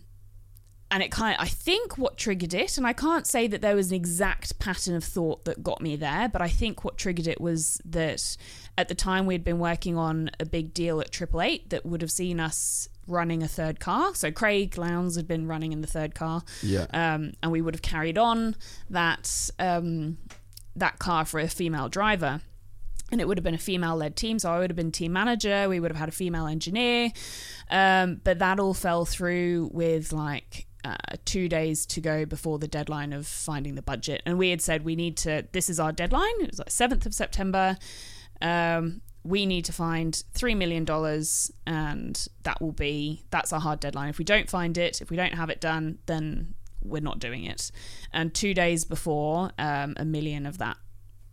and 0.91 1.03
it 1.03 1.11
kind 1.11 1.35
of, 1.37 1.41
I 1.43 1.47
think 1.47 1.97
what 1.97 2.17
triggered 2.17 2.53
it, 2.53 2.77
and 2.77 2.87
I 2.87 2.93
can't 2.93 3.27
say 3.27 3.47
that 3.47 3.61
there 3.61 3.75
was 3.75 3.89
an 3.91 3.95
exact 3.95 4.57
pattern 4.59 4.95
of 4.95 5.03
thought 5.03 5.45
that 5.45 5.63
got 5.63 5.81
me 5.81 5.95
there, 5.95 6.27
but 6.29 6.41
I 6.41 6.47
think 6.49 6.83
what 6.83 6.97
triggered 6.97 7.27
it 7.27 7.39
was 7.39 7.79
that 7.85 8.35
at 8.77 8.87
the 8.87 8.95
time 8.95 9.25
we'd 9.25 9.43
been 9.43 9.59
working 9.59 9.97
on 9.97 10.31
a 10.39 10.45
big 10.45 10.73
deal 10.73 10.99
at 10.99 11.11
Triple 11.11 11.41
Eight 11.41 11.69
that 11.69 11.85
would 11.85 12.01
have 12.01 12.11
seen 12.11 12.39
us 12.39 12.87
running 13.07 13.43
a 13.43 13.47
third 13.47 13.79
car. 13.79 14.15
So 14.15 14.31
Craig 14.31 14.77
Lowndes 14.77 15.15
had 15.15 15.27
been 15.27 15.47
running 15.47 15.73
in 15.73 15.81
the 15.81 15.87
third 15.87 16.15
car, 16.15 16.43
Yeah. 16.63 16.85
um, 16.93 17.33
and 17.43 17.51
we 17.51 17.61
would 17.61 17.75
have 17.75 17.81
carried 17.81 18.17
on 18.17 18.55
that 18.89 19.49
um, 19.59 20.17
that 20.75 20.97
car 20.99 21.25
for 21.25 21.39
a 21.39 21.47
female 21.47 21.89
driver 21.89 22.41
and 23.11 23.19
it 23.19 23.27
would 23.27 23.37
have 23.37 23.43
been 23.43 23.55
a 23.55 23.57
female 23.57 23.95
led 23.95 24.15
team. 24.15 24.37
So 24.39 24.51
I 24.51 24.59
would 24.59 24.69
have 24.69 24.77
been 24.77 24.91
team 24.91 25.11
manager. 25.13 25.67
We 25.67 25.79
would 25.79 25.89
have 25.91 25.97
had 25.99 26.09
a 26.09 26.11
female 26.13 26.45
engineer. 26.45 27.11
Um, 27.71 28.21
but 28.23 28.37
that 28.39 28.59
all 28.59 28.75
fell 28.75 29.03
through 29.03 29.71
with 29.73 30.13
like 30.13 30.67
uh, 30.83 30.95
two 31.25 31.49
days 31.49 31.85
to 31.87 32.01
go 32.01 32.25
before 32.25 32.59
the 32.59 32.67
deadline 32.67 33.13
of 33.13 33.27
finding 33.27 33.75
the 33.75 33.81
budget. 33.81 34.21
And 34.25 34.37
we 34.37 34.49
had 34.49 34.61
said 34.61 34.85
we 34.85 34.95
need 34.95 35.17
to, 35.17 35.45
this 35.51 35.69
is 35.69 35.79
our 35.79 35.91
deadline. 35.91 36.41
It 36.41 36.51
was 36.51 36.59
like 36.59 36.69
7th 36.69 37.05
of 37.05 37.13
September. 37.13 37.77
Um, 38.41 39.01
we 39.23 39.45
need 39.45 39.65
to 39.65 39.73
find 39.73 40.23
$3 40.33 40.55
million 40.55 40.85
and 41.67 42.27
that 42.43 42.61
will 42.61 42.71
be, 42.71 43.23
that's 43.29 43.51
our 43.51 43.59
hard 43.59 43.79
deadline. 43.79 44.09
If 44.09 44.17
we 44.17 44.25
don't 44.25 44.49
find 44.49 44.77
it, 44.77 45.01
if 45.01 45.09
we 45.09 45.17
don't 45.17 45.33
have 45.33 45.49
it 45.49 45.59
done, 45.59 45.99
then 46.05 46.55
we're 46.81 47.01
not 47.01 47.19
doing 47.19 47.43
it. 47.43 47.71
And 48.13 48.33
two 48.33 48.53
days 48.53 48.85
before, 48.85 49.51
um, 49.59 49.95
a 49.97 50.05
million 50.05 50.45
of 50.45 50.57
that 50.59 50.77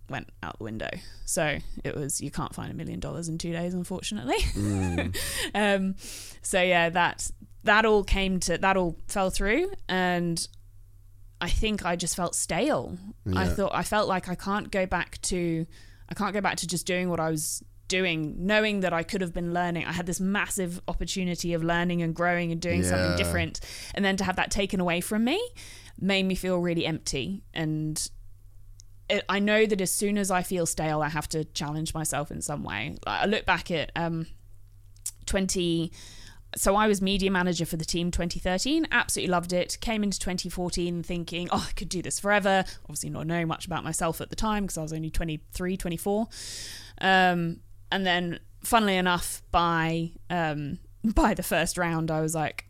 went 0.08 0.28
out 0.42 0.58
the 0.58 0.64
window. 0.64 0.90
So 1.24 1.58
it 1.84 1.96
was 1.96 2.20
you 2.20 2.30
can't 2.30 2.54
find 2.54 2.70
a 2.70 2.74
million 2.74 3.00
dollars 3.00 3.28
in 3.28 3.38
two 3.38 3.52
days, 3.52 3.74
unfortunately. 3.74 4.36
um, 5.54 5.96
so 6.42 6.60
yeah, 6.62 6.90
that 6.90 7.30
that 7.66 7.84
all 7.84 8.02
came 8.04 8.40
to 8.40 8.58
that 8.58 8.76
all 8.76 8.96
fell 9.08 9.30
through, 9.30 9.70
and 9.88 10.46
I 11.40 11.48
think 11.50 11.84
I 11.84 11.96
just 11.96 12.16
felt 12.16 12.34
stale. 12.34 12.96
I 13.34 13.46
thought 13.46 13.72
I 13.74 13.82
felt 13.82 14.08
like 14.08 14.28
I 14.28 14.34
can't 14.34 14.70
go 14.70 14.86
back 14.86 15.20
to 15.22 15.66
I 16.08 16.14
can't 16.14 16.32
go 16.32 16.40
back 16.40 16.56
to 16.58 16.66
just 16.66 16.86
doing 16.86 17.10
what 17.10 17.20
I 17.20 17.30
was 17.30 17.62
doing, 17.88 18.34
knowing 18.46 18.80
that 18.80 18.92
I 18.92 19.02
could 19.04 19.20
have 19.20 19.32
been 19.32 19.52
learning. 19.54 19.84
I 19.84 19.92
had 19.92 20.06
this 20.06 20.18
massive 20.20 20.80
opportunity 20.88 21.52
of 21.54 21.62
learning 21.62 22.02
and 22.02 22.14
growing 22.14 22.50
and 22.52 22.60
doing 22.60 22.82
Yeah. 22.82 22.88
something 22.90 23.16
different. 23.16 23.60
And 23.94 24.04
then 24.04 24.16
to 24.16 24.24
have 24.24 24.36
that 24.36 24.50
taken 24.50 24.80
away 24.80 25.00
from 25.00 25.24
me 25.24 25.40
made 26.00 26.24
me 26.24 26.34
feel 26.34 26.58
really 26.58 26.84
empty. 26.86 27.42
And 27.54 27.96
it, 29.08 29.24
I 29.28 29.38
know 29.38 29.66
that 29.66 29.80
as 29.80 29.92
soon 29.92 30.18
as 30.18 30.32
I 30.32 30.42
feel 30.42 30.66
stale, 30.66 31.00
I 31.00 31.08
have 31.10 31.28
to 31.28 31.44
challenge 31.44 31.94
myself 31.94 32.32
in 32.32 32.42
some 32.42 32.64
way. 32.64 32.96
Like, 33.06 33.22
I 33.22 33.26
look 33.26 33.46
back 33.46 33.70
at 33.70 33.92
um, 33.94 34.26
20. 35.26 35.92
So 36.54 36.74
I 36.76 36.86
was 36.86 37.02
media 37.02 37.30
manager 37.30 37.66
for 37.66 37.76
the 37.76 37.84
team 37.84 38.10
2013. 38.10 38.86
Absolutely 38.90 39.30
loved 39.30 39.52
it. 39.52 39.76
Came 39.80 40.02
into 40.02 40.18
2014 40.18 41.02
thinking, 41.02 41.48
oh, 41.50 41.66
I 41.68 41.72
could 41.72 41.88
do 41.88 42.00
this 42.00 42.18
forever. 42.20 42.64
Obviously, 42.84 43.10
not 43.10 43.26
knowing 43.26 43.48
much 43.48 43.66
about 43.66 43.84
myself 43.84 44.20
at 44.20 44.30
the 44.30 44.36
time 44.36 44.64
because 44.64 44.78
I 44.78 44.82
was 44.82 44.92
only 44.92 45.10
23, 45.10 45.76
24. 45.76 46.28
Um, 47.00 47.60
and 47.92 48.06
then, 48.06 48.38
funnily 48.64 48.96
enough, 48.96 49.42
by 49.50 50.12
um, 50.30 50.78
by 51.04 51.34
the 51.34 51.42
first 51.42 51.76
round, 51.76 52.10
I 52.10 52.20
was 52.22 52.34
like, 52.34 52.64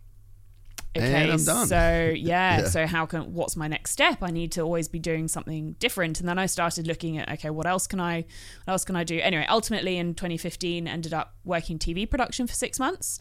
okay, 0.97 1.31
I'm 1.31 1.45
done. 1.45 1.67
so 1.69 2.13
yeah, 2.17 2.59
Yeah. 2.61 2.65
so 2.65 2.87
how 2.87 3.07
can 3.07 3.35
what's 3.35 3.55
my 3.57 3.69
next 3.69 3.93
step? 3.93 4.19
I 4.23 4.31
need 4.31 4.53
to 4.53 4.63
always 4.63 4.89
be 4.89 4.99
doing 4.99 5.29
something 5.29 5.73
different. 5.79 6.19
And 6.21 6.29
then 6.29 6.39
I 6.39 6.47
started 6.47 6.87
looking 6.87 7.19
at 7.19 7.31
okay, 7.35 7.51
what 7.51 7.67
else 7.67 7.87
can 7.87 8.01
I 8.01 8.25
what 8.65 8.73
else 8.73 8.85
can 8.85 8.97
I 8.97 9.05
do? 9.05 9.21
Anyway, 9.21 9.47
ultimately 9.49 9.97
in 9.97 10.15
2015 10.15 10.89
ended 10.89 11.15
up 11.15 11.35
working 11.45 11.79
TV 11.79 12.09
production 12.09 12.47
for 12.47 12.55
6 12.55 12.79
months. 12.81 13.19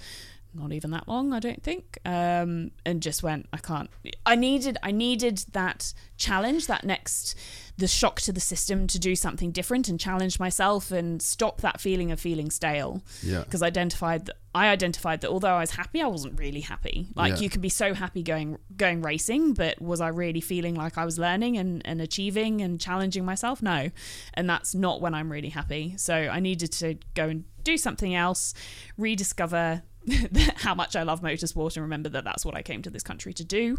Not 0.58 0.72
even 0.72 0.92
that 0.92 1.08
long, 1.08 1.34
I 1.34 1.40
don't 1.42 1.62
think. 1.62 1.98
Um, 2.06 2.72
and 2.86 3.02
just 3.02 3.22
went, 3.22 3.48
I 3.52 3.58
can't. 3.58 3.90
I 4.26 4.36
needed, 4.36 4.78
I 4.82 4.92
needed 4.92 5.40
that 5.52 5.94
challenge, 6.16 6.68
that 6.68 6.86
next, 6.86 7.36
the 7.78 7.88
shock 7.90 8.22
to 8.22 8.32
the 8.32 8.40
system 8.40 8.88
to 8.88 8.98
do 8.98 9.18
something 9.18 9.52
different 9.52 9.90
and 9.90 10.00
challenge 10.00 10.40
myself 10.40 10.92
and 10.92 11.22
stop 11.22 11.60
that 11.60 11.82
feeling 11.82 12.10
of 12.12 12.22
feeling 12.22 12.50
stale 12.50 13.04
Yeah. 13.22 13.42
because 13.42 13.62
I 13.62 13.68
identified 13.68 14.28
that 14.28 14.38
I 14.56 14.70
identified 14.70 15.20
that 15.20 15.30
although 15.30 15.50
I 15.54 15.60
was 15.60 15.72
happy, 15.72 16.02
I 16.02 16.08
wasn't 16.08 16.40
really 16.40 16.62
happy. 16.62 17.10
Like 17.14 17.34
Yeah. 17.34 17.40
you 17.40 17.50
can 17.50 17.60
be 17.60 17.68
so 17.68 17.94
happy 17.94 18.24
going 18.24 18.58
going 18.78 19.02
racing, 19.02 19.54
but 19.54 19.82
was 19.82 20.00
I 20.00 20.08
really 20.08 20.40
feeling 20.40 20.76
like 20.76 20.98
I 20.98 21.04
was 21.04 21.20
learning 21.20 21.58
and, 21.58 21.82
and 21.84 22.00
achieving 22.00 22.62
and 22.62 22.80
challenging 22.80 23.26
myself? 23.26 23.62
No. 23.62 23.90
And 24.36 24.50
that's 24.50 24.74
not 24.74 25.02
when 25.02 25.14
I'm 25.14 25.30
really 25.30 25.50
happy. 25.50 25.96
So 25.98 26.14
I 26.16 26.40
needed 26.40 26.72
to 26.74 26.96
go 27.16 27.28
and 27.28 27.44
do 27.66 27.76
something 27.78 28.16
else, 28.16 28.54
rediscover 28.98 29.84
how 30.58 30.76
much 30.76 30.96
I 30.96 31.04
love 31.04 31.22
motorsport 31.22 31.76
and 31.76 31.84
remember 31.84 32.10
that 32.10 32.24
that's 32.24 32.46
what 32.46 32.56
I 32.56 32.62
came 32.62 32.82
to 32.84 32.90
this 32.90 33.04
country 33.04 33.34
to 33.34 33.44
do. 33.44 33.78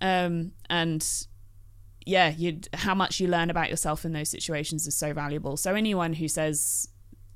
Um, 0.00 0.52
and 0.68 1.06
yeah, 2.04 2.30
you 2.36 2.60
how 2.74 2.94
much 2.94 3.20
you 3.20 3.28
learn 3.28 3.48
about 3.50 3.70
yourself 3.70 4.04
in 4.04 4.12
those 4.12 4.28
situations 4.28 4.86
is 4.86 4.96
so 4.96 5.12
valuable. 5.12 5.56
So 5.56 5.74
anyone 5.74 6.14
who 6.14 6.28
says 6.28 6.88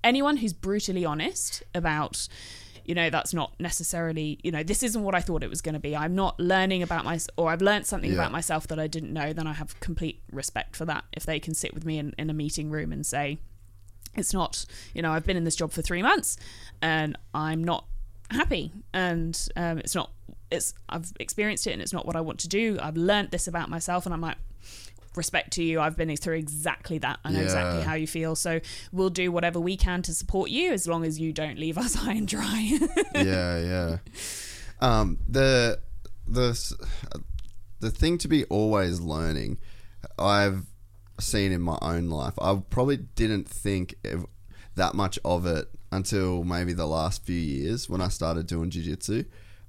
anyone 0.05 0.37
who's 0.39 0.53
brutally 0.53 1.05
honest 1.05 1.63
about 1.75 2.29
you 2.85 2.95
know 2.95 3.11
that's 3.11 3.35
not 3.35 3.53
necessarily 3.59 4.39
you 4.45 4.53
know 4.53 4.63
this 4.63 4.85
isn't 4.85 5.03
what 5.03 5.13
i 5.17 5.21
thought 5.21 5.43
it 5.43 5.51
was 5.51 5.61
going 5.61 5.73
to 5.73 5.81
be 5.81 5.97
i'm 5.97 6.15
not 6.15 6.39
learning 6.39 6.85
about 6.85 7.05
my 7.05 7.19
or 7.37 7.51
i've 7.51 7.61
learned 7.61 7.85
something 7.85 8.11
Yeah. 8.13 8.19
about 8.19 8.31
myself 8.31 8.69
that 8.69 8.79
i 8.79 8.87
didn't 8.87 9.13
know 9.13 9.33
then 9.33 9.49
i 9.49 9.53
have 9.55 9.81
complete 9.81 10.23
respect 10.31 10.77
for 10.77 10.85
that 10.85 11.03
if 11.13 11.27
they 11.27 11.41
can 11.41 11.53
sit 11.55 11.75
with 11.75 11.85
me 11.85 11.99
in, 11.99 12.15
in 12.17 12.31
a 12.31 12.33
meeting 12.33 12.71
room 12.71 12.93
and 12.93 13.05
say 13.05 13.39
it's 14.15 14.33
not 14.33 14.65
you 14.95 15.03
know 15.03 15.11
i've 15.11 15.27
been 15.27 15.37
in 15.37 15.43
this 15.43 15.57
job 15.57 15.73
for 15.73 15.83
three 15.83 16.03
months 16.03 16.37
and 16.81 17.19
i'm 17.35 17.65
not 17.65 17.87
happy. 18.31 18.73
And 18.93 19.49
um, 19.57 19.79
it's 19.79 19.95
not 19.95 20.11
it's 20.49 20.75
i've 20.89 21.13
experienced 21.19 21.67
it 21.67 21.73
and 21.73 21.83
it's 21.83 21.93
not 21.93 22.07
what 22.07 22.15
i 22.15 22.21
want 22.21 22.39
to 22.41 22.49
do. 22.49 22.79
I've 22.81 22.97
learnt 22.97 23.33
this 23.33 23.49
about 23.49 23.69
myself 23.69 24.07
and 24.07 24.15
i'm 24.15 24.21
like 24.21 24.37
respect 25.17 25.53
to 25.55 25.63
you. 25.63 25.81
I've 25.81 25.97
been 25.97 26.15
through 26.17 26.37
exactly 26.37 26.99
that. 26.99 27.19
I 27.25 27.33
know 27.33 27.41
exactly 27.41 27.83
how 27.83 27.95
you 27.95 28.07
feel. 28.07 28.37
So 28.37 28.61
we'll 28.93 29.11
do 29.11 29.33
whatever 29.33 29.59
we 29.59 29.77
can 29.77 30.03
to 30.03 30.15
support 30.15 30.51
you 30.51 30.73
as 30.73 30.87
long 30.87 31.05
as 31.05 31.19
you 31.19 31.33
don't 31.33 31.59
leave 31.59 31.79
us 31.85 31.95
high 31.95 32.13
and 32.13 32.29
dry. 32.29 32.79
Yeah, 33.15 33.59
yeah. 33.59 33.97
Um, 34.81 35.19
the 35.27 35.81
the 36.27 36.87
the 37.81 37.91
thing 37.91 38.19
to 38.19 38.29
be 38.29 38.45
always 38.45 39.01
learning, 39.01 39.59
I've 40.19 40.67
seen 41.19 41.53
in 41.53 41.63
my 41.63 41.79
own 41.81 42.11
life. 42.11 42.35
I 42.39 42.61
probably 42.69 42.99
didn't 42.99 43.49
think 43.49 43.95
of 44.05 44.27
that 44.77 44.95
much 44.95 45.19
of 45.25 45.45
it 45.47 45.69
until 45.91 46.45
maybe 46.45 46.73
the 46.73 46.87
last 46.87 47.25
few 47.25 47.37
years 47.37 47.89
when 47.89 48.01
I 48.01 48.09
started 48.09 48.47
doing 48.47 48.71
jiu-jitsu. 48.71 49.25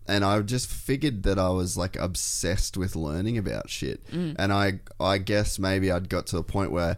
And 0.10 0.24
I 0.24 0.40
just 0.42 0.70
figured 0.70 1.24
that 1.24 1.38
I 1.38 1.50
was 1.50 1.76
like 1.76 1.98
obsessed 1.98 2.78
with 2.78 2.96
learning 2.96 3.38
about 3.38 3.70
shit. 3.70 4.02
And 4.38 4.54
I 4.54 4.80
I 5.00 5.18
guess 5.18 5.60
maybe 5.60 5.92
I'd 5.92 6.08
got 6.08 6.28
to 6.28 6.38
a 6.38 6.44
point 6.44 6.72
where 6.72 6.98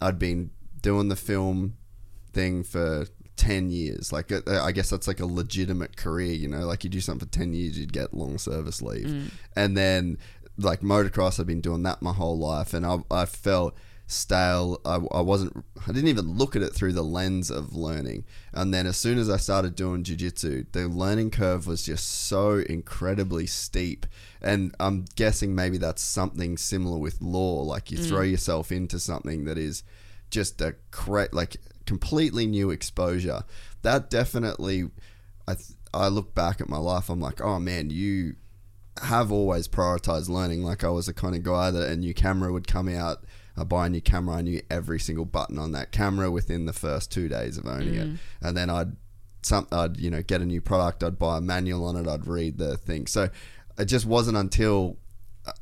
I'd 0.00 0.18
been 0.18 0.50
doing 0.80 1.08
the 1.08 1.16
film 1.16 1.74
thing 2.32 2.62
for 2.62 3.06
10 3.36 3.68
years. 3.70 4.12
Like, 4.12 4.32
uh, 4.32 4.40
I 4.46 4.72
guess 4.72 4.88
that's 4.88 5.06
like 5.06 5.20
a 5.20 5.26
legitimate 5.26 5.96
career, 5.96 6.32
you 6.32 6.48
know? 6.48 6.60
Like, 6.66 6.84
you 6.84 6.90
do 6.90 7.00
something 7.00 7.26
for 7.28 7.32
10 7.32 7.52
years, 7.52 7.78
you'd 7.78 7.92
get 7.92 8.14
long 8.14 8.38
service 8.38 8.80
leave. 8.80 9.32
And 9.54 9.76
then, 9.76 10.16
like, 10.56 10.80
motocross, 10.80 11.38
I've 11.38 11.46
been 11.46 11.60
doing 11.60 11.82
that 11.82 12.00
my 12.00 12.12
whole 12.12 12.38
life. 12.38 12.72
And 12.72 12.86
I, 12.86 12.98
I 13.10 13.26
felt 13.26 13.74
stale. 14.06 14.80
I, 14.84 14.96
I 15.12 15.20
wasn't, 15.20 15.64
I 15.82 15.92
didn't 15.92 16.08
even 16.08 16.36
look 16.36 16.56
at 16.56 16.62
it 16.62 16.74
through 16.74 16.92
the 16.92 17.02
lens 17.02 17.50
of 17.50 17.74
learning. 17.74 18.24
And 18.52 18.72
then, 18.72 18.86
as 18.86 18.96
soon 18.96 19.18
as 19.18 19.28
I 19.28 19.36
started 19.36 19.74
doing 19.74 20.04
jiu-jitsu, 20.04 20.66
the 20.72 20.88
learning 20.88 21.30
curve 21.30 21.66
was 21.66 21.84
just 21.84 22.08
so 22.08 22.58
incredibly 22.68 23.46
steep. 23.46 24.06
And 24.40 24.74
I'm 24.78 25.06
guessing 25.16 25.54
maybe 25.54 25.78
that's 25.78 26.02
something 26.02 26.56
similar 26.56 26.98
with 26.98 27.20
law. 27.20 27.62
Like, 27.62 27.90
you 27.90 27.98
mm. 27.98 28.08
throw 28.08 28.22
yourself 28.22 28.70
into 28.70 28.98
something 28.98 29.44
that 29.44 29.58
is 29.58 29.82
just 30.30 30.60
a 30.60 30.74
correct 30.90 31.32
like 31.32 31.56
completely 31.84 32.46
new 32.46 32.70
exposure 32.70 33.42
that 33.82 34.10
definitely 34.10 34.90
i 35.46 35.54
th- 35.54 35.70
i 35.94 36.08
look 36.08 36.34
back 36.34 36.60
at 36.60 36.68
my 36.68 36.76
life 36.76 37.08
i'm 37.08 37.20
like 37.20 37.40
oh 37.40 37.58
man 37.58 37.90
you 37.90 38.34
have 39.02 39.30
always 39.30 39.68
prioritized 39.68 40.28
learning 40.28 40.62
like 40.62 40.82
i 40.82 40.88
was 40.88 41.06
the 41.06 41.12
kind 41.12 41.34
of 41.34 41.42
guy 41.42 41.70
that 41.70 41.88
a 41.88 41.96
new 41.96 42.14
camera 42.14 42.52
would 42.52 42.66
come 42.66 42.88
out 42.88 43.24
i 43.56 43.64
buy 43.64 43.86
a 43.86 43.88
new 43.88 44.00
camera 44.00 44.36
i 44.36 44.40
knew 44.42 44.60
every 44.70 44.98
single 44.98 45.24
button 45.24 45.58
on 45.58 45.72
that 45.72 45.92
camera 45.92 46.30
within 46.30 46.66
the 46.66 46.72
first 46.72 47.10
two 47.10 47.28
days 47.28 47.58
of 47.58 47.66
owning 47.66 47.94
it 47.94 48.06
mm. 48.08 48.18
and 48.42 48.56
then 48.56 48.70
i'd 48.70 48.96
some 49.42 49.66
i'd 49.72 49.96
you 49.98 50.10
know 50.10 50.22
get 50.22 50.40
a 50.40 50.46
new 50.46 50.60
product 50.60 51.02
i'd 51.04 51.18
buy 51.18 51.38
a 51.38 51.40
manual 51.40 51.86
on 51.86 51.96
it 51.96 52.08
i'd 52.08 52.26
read 52.26 52.58
the 52.58 52.76
thing 52.76 53.06
so 53.06 53.28
it 53.78 53.84
just 53.84 54.06
wasn't 54.06 54.36
until 54.36 54.96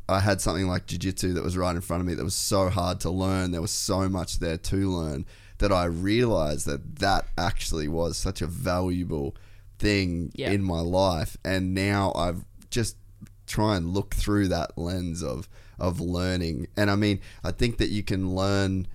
I 0.09 0.21
had 0.21 0.41
something 0.41 0.67
like 0.67 0.87
jiu-jitsu 0.87 1.35
that 1.35 1.45
was 1.45 1.57
right 1.57 1.75
in 1.75 1.83
front 1.83 2.01
of 2.01 2.07
me 2.07 2.15
that 2.15 2.25
was 2.25 2.35
so 2.35 2.69
hard 2.69 3.01
to 3.01 3.11
learn. 3.11 3.51
There 3.51 3.61
was 3.61 3.71
so 3.71 4.09
much 4.09 4.39
there 4.39 4.57
to 4.57 4.77
learn 4.91 5.27
that 5.59 5.73
I 5.73 5.85
realized 5.85 6.67
that 6.67 6.97
that 7.01 7.27
actually 7.37 7.89
was 7.89 8.17
such 8.17 8.41
a 8.41 8.47
valuable 8.47 9.37
thing 9.79 10.33
Yeah. 10.35 10.51
in 10.53 10.63
my 10.63 10.81
life. 10.81 11.37
And 11.45 11.75
now 11.75 12.13
I've 12.15 12.45
just 12.71 12.97
try 13.47 13.77
and 13.77 13.93
look 13.93 14.15
through 14.15 14.49
that 14.49 14.79
lens 14.79 15.23
of 15.23 15.49
of 15.79 16.01
learning. 16.01 16.69
And 16.77 16.91
I 16.91 16.97
mean, 16.97 17.21
I 17.43 17.51
think 17.51 17.79
that 17.79 17.89
you 17.89 18.03
can 18.03 18.35
learn 18.35 18.87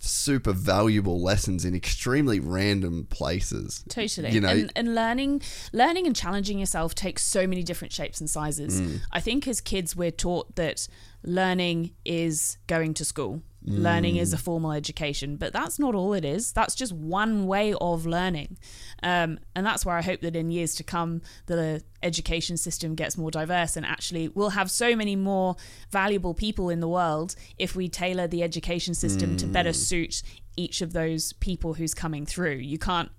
super 0.00 0.52
valuable 0.52 1.20
lessons 1.20 1.64
in 1.64 1.74
extremely 1.74 2.40
random 2.40 3.06
places. 3.10 3.84
Totally. 3.88 4.30
You 4.30 4.40
know, 4.40 4.48
and, 4.48 4.72
and 4.76 4.94
learning 4.94 5.42
learning 5.72 6.06
and 6.06 6.14
challenging 6.14 6.58
yourself 6.58 6.94
takes 6.94 7.24
so 7.24 7.46
many 7.46 7.62
different 7.62 7.92
shapes 7.92 8.20
and 8.20 8.30
sizes. 8.30 8.80
Mm. 8.80 9.00
I 9.12 9.20
think 9.20 9.48
as 9.48 9.60
kids 9.60 9.96
we're 9.96 10.10
taught 10.10 10.54
that 10.56 10.86
learning 11.22 11.92
is 12.04 12.58
going 12.66 12.94
to 12.94 13.04
school. 13.04 13.42
Learning 13.70 14.16
is 14.16 14.32
a 14.32 14.36
Mm. 14.36 14.40
formal 14.40 14.72
education, 14.72 15.36
but 15.36 15.52
that's 15.52 15.78
not 15.78 15.94
all 15.94 16.12
it 16.14 16.24
is. 16.24 16.52
That's 16.52 16.74
just 16.74 16.92
one 16.92 17.46
way 17.46 17.74
of 17.80 18.06
learning. 18.06 18.56
Um, 19.02 19.38
and 19.54 19.66
that's 19.66 19.84
where 19.84 19.96
I 19.96 20.02
hope 20.02 20.20
that 20.22 20.34
in 20.34 20.50
years 20.50 20.74
to 20.76 20.82
come, 20.84 21.22
the 21.46 21.82
education 22.02 22.56
system 22.56 22.94
gets 22.94 23.18
more 23.18 23.30
diverse 23.30 23.76
and 23.76 23.84
actually 23.84 24.28
we'll 24.28 24.50
have 24.50 24.70
so 24.70 24.96
many 24.96 25.16
more 25.16 25.56
valuable 25.90 26.34
people 26.34 26.70
in 26.70 26.80
the 26.80 26.88
world 26.88 27.34
if 27.58 27.76
we 27.76 27.88
tailor 27.88 28.26
the 28.26 28.42
education 28.42 28.94
system 28.94 29.36
to 29.36 29.46
better 29.46 29.72
suit 29.72 30.22
each 30.56 30.80
of 30.80 30.92
those 30.92 31.32
people 31.34 31.74
who's 31.74 31.94
coming 31.94 32.24
through. 32.26 32.56
You 32.56 32.78
can't, 32.78 33.10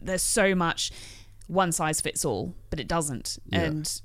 there's 0.00 0.22
so 0.22 0.54
much 0.54 0.92
one 1.46 1.72
size 1.72 2.00
fits 2.00 2.24
all, 2.24 2.54
but 2.70 2.78
it 2.80 2.88
doesn't. 2.88 3.38
And 3.52 4.00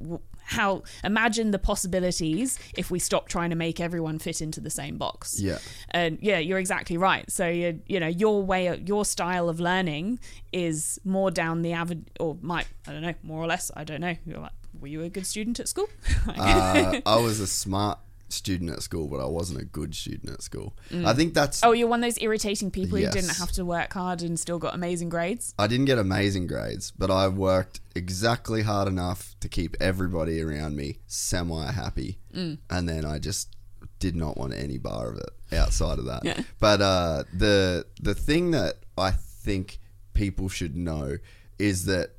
w- 0.00 0.20
how 0.50 0.82
imagine 1.04 1.52
the 1.52 1.58
possibilities 1.58 2.58
if 2.76 2.90
we 2.90 2.98
stop 2.98 3.28
trying 3.28 3.50
to 3.50 3.56
make 3.56 3.78
everyone 3.80 4.18
fit 4.18 4.40
into 4.42 4.60
the 4.60 4.70
same 4.70 4.98
box. 4.98 5.40
Yeah. 5.40 5.58
and 5.90 6.18
yeah 6.20 6.38
you're 6.38 6.58
exactly 6.58 6.96
right. 6.96 7.30
So 7.30 7.48
you 7.48 7.80
you 7.86 8.00
know 8.00 8.08
your 8.08 8.42
way 8.42 8.76
your 8.84 9.04
style 9.04 9.48
of 9.48 9.60
learning 9.60 10.18
is 10.52 11.00
more 11.04 11.30
down 11.30 11.62
the 11.62 11.72
avid 11.72 12.10
or 12.18 12.36
might 12.40 12.66
i 12.88 12.92
don't 12.92 13.02
know 13.02 13.14
more 13.22 13.40
or 13.40 13.46
less 13.46 13.70
i 13.76 13.84
don't 13.84 14.00
know. 14.00 14.16
You're 14.26 14.40
like 14.40 14.52
were 14.80 14.88
you 14.88 15.02
a 15.02 15.08
good 15.08 15.26
student 15.26 15.60
at 15.60 15.68
school? 15.68 15.88
Uh, 16.26 17.00
I 17.06 17.16
was 17.16 17.40
a 17.40 17.46
smart 17.46 17.98
student 18.32 18.70
at 18.70 18.82
school, 18.82 19.08
but 19.08 19.20
I 19.20 19.26
wasn't 19.26 19.60
a 19.60 19.64
good 19.64 19.94
student 19.94 20.32
at 20.32 20.42
school. 20.42 20.76
I 21.04 21.12
think 21.12 21.34
that's 21.34 21.62
oh 21.62 21.72
you're 21.72 21.88
one 21.88 22.02
of 22.02 22.06
those 22.10 22.22
irritating 22.22 22.70
people 22.70 22.98
who 22.98 23.08
didn't 23.08 23.36
have 23.36 23.52
to 23.52 23.64
work 23.64 23.92
hard 23.92 24.22
and 24.22 24.38
still 24.38 24.58
got 24.58 24.74
amazing 24.74 25.08
grades 25.08 25.54
I 25.58 25.66
didn't 25.66 25.86
get 25.86 25.98
amazing 25.98 26.46
grades, 26.46 26.90
but 26.90 27.10
I 27.10 27.28
worked 27.28 27.80
exactly 27.94 28.62
hard 28.62 28.88
enough 28.88 29.34
to 29.40 29.48
keep 29.48 29.76
everybody 29.80 30.40
around 30.40 30.76
me 30.76 30.98
semi 31.06 31.70
happy. 31.70 32.18
Mm. 32.34 32.58
And 32.68 32.88
then 32.88 33.04
I 33.04 33.18
just 33.18 33.54
did 33.98 34.16
not 34.16 34.36
want 34.36 34.54
any 34.54 34.78
bar 34.78 35.10
of 35.10 35.18
it 35.18 35.54
outside 35.54 35.98
of 35.98 36.06
that. 36.06 36.24
Yeah. 36.24 36.40
But 36.58 36.80
uh, 36.80 37.24
the 37.32 37.86
the 38.00 38.14
thing 38.14 38.52
that 38.52 38.76
I 38.96 39.10
think 39.10 39.78
people 40.14 40.48
should 40.48 40.76
know 40.76 41.18
is 41.58 41.84
that 41.84 42.12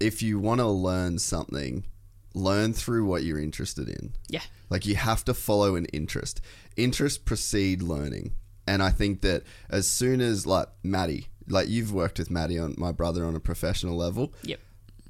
if 0.00 0.22
you 0.22 0.38
want 0.38 0.60
to 0.60 0.66
learn 0.66 1.18
something, 1.18 1.84
learn 2.38 2.72
through 2.72 3.04
what 3.04 3.24
you're 3.24 3.40
interested 3.40 3.88
in. 3.88 4.14
Yeah. 4.28 4.42
Like 4.70 4.86
you 4.86 4.96
have 4.96 5.24
to 5.26 5.34
follow 5.34 5.74
an 5.74 5.86
interest. 5.86 6.40
Interest 6.76 7.24
precede 7.24 7.82
learning. 7.82 8.32
And 8.66 8.82
I 8.82 8.90
think 8.90 9.22
that 9.22 9.44
as 9.70 9.88
soon 9.88 10.20
as 10.20 10.46
like 10.46 10.68
Maddie, 10.82 11.28
like 11.48 11.68
you've 11.68 11.92
worked 11.92 12.18
with 12.18 12.30
Maddie 12.30 12.58
on 12.58 12.74
my 12.76 12.92
brother 12.92 13.24
on 13.24 13.34
a 13.34 13.40
professional 13.40 13.96
level. 13.96 14.32
Yep. 14.42 14.60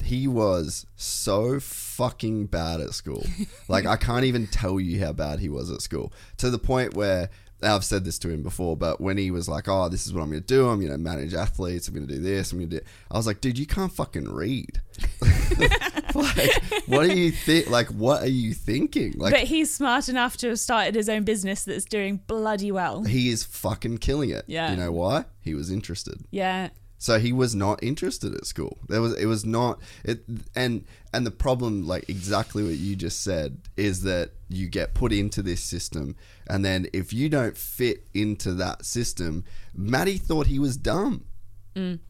He 0.05 0.29
was 0.29 0.87
so 0.95 1.59
fucking 1.59 2.47
bad 2.47 2.81
at 2.81 2.95
school. 2.95 3.27
like 3.69 3.85
I 3.85 3.97
can't 3.97 4.25
even 4.25 4.47
tell 4.47 4.79
you 4.79 5.05
how 5.05 5.13
bad 5.13 5.41
he 5.41 5.49
was 5.49 5.71
at 5.73 5.83
school. 5.83 6.13
To 6.37 6.51
the 6.51 6.59
point 6.59 6.95
where 6.95 7.31
I've 7.63 7.85
said 7.85 8.05
this 8.05 8.19
to 8.21 8.31
him 8.31 8.45
before, 8.45 8.77
but 8.77 9.01
when 9.01 9.19
he 9.19 9.33
was 9.33 9.49
like, 9.49 9.67
"Oh, 9.67 9.89
this 9.89 10.07
is 10.07 10.13
what 10.13 10.23
I'm 10.23 10.31
going 10.31 10.43
to 10.43 10.47
do. 10.47 10.69
I'm 10.69 10.79
going 10.79 10.93
to 10.93 10.99
manage 10.99 11.35
athletes. 11.35 11.89
I'm 11.89 11.95
going 11.95 12.07
to 12.07 12.15
do 12.15 12.21
this. 12.21 12.53
I'm 12.53 12.59
going 12.59 12.71
to 12.71 12.79
do," 12.79 12.85
I 13.11 13.17
was 13.17 13.27
like, 13.27 13.41
"Dude, 13.41 13.59
you 13.59 13.67
can't 13.67 13.93
fucking 13.93 14.33
read. 14.33 14.81
like, 16.15 16.63
what 16.87 17.09
are 17.09 17.15
you 17.15 17.31
think? 17.31 17.69
Like, 17.71 17.89
what 17.89 18.23
are 18.23 18.29
you 18.29 18.55
thinking? 18.55 19.15
Like, 19.17 19.33
but 19.33 19.41
he's 19.45 19.73
smart 19.75 20.09
enough 20.09 20.37
to 20.39 20.49
have 20.51 20.59
started 20.61 20.95
his 20.95 21.09
own 21.09 21.25
business 21.25 21.65
that's 21.65 21.85
doing 21.85 22.21
bloody 22.27 22.71
well. 22.73 23.05
he 23.05 23.29
is 23.31 23.45
fucking 23.45 23.99
killing 23.99 24.31
it. 24.31 24.45
Yeah. 24.47 24.71
You 24.71 24.77
know 24.77 24.93
why? 24.93 25.25
He 25.41 25.55
was 25.55 25.71
interested. 25.71 26.25
Yeah. 26.31 26.69
So 27.01 27.21
he 27.21 27.33
was 27.33 27.55
not 27.55 27.81
interested 27.83 28.35
at 28.35 28.45
school. 28.45 28.79
There 28.89 29.01
was 29.01 29.17
it 29.17 29.27
was 29.27 29.45
not 29.47 29.81
it 30.05 30.25
and 30.57 30.85
and 31.15 31.25
the 31.25 31.31
problem 31.31 31.87
like 31.87 32.09
exactly 32.09 32.65
what 32.65 32.75
you 32.75 32.97
just 32.97 33.23
said 33.23 33.59
is 33.77 34.03
that 34.03 34.31
you 34.49 34.67
get 34.69 34.95
put 34.95 35.13
into 35.13 35.41
this 35.41 35.63
system 35.63 36.17
and 36.49 36.65
then 36.65 36.89
if 36.93 37.13
you 37.13 37.29
don't 37.29 37.57
fit 37.57 38.09
into 38.15 38.53
that 38.55 38.85
system, 38.85 39.45
Maddie 39.75 40.19
thought 40.19 40.49
he 40.49 40.59
was 40.59 40.77
dumb. 40.77 41.25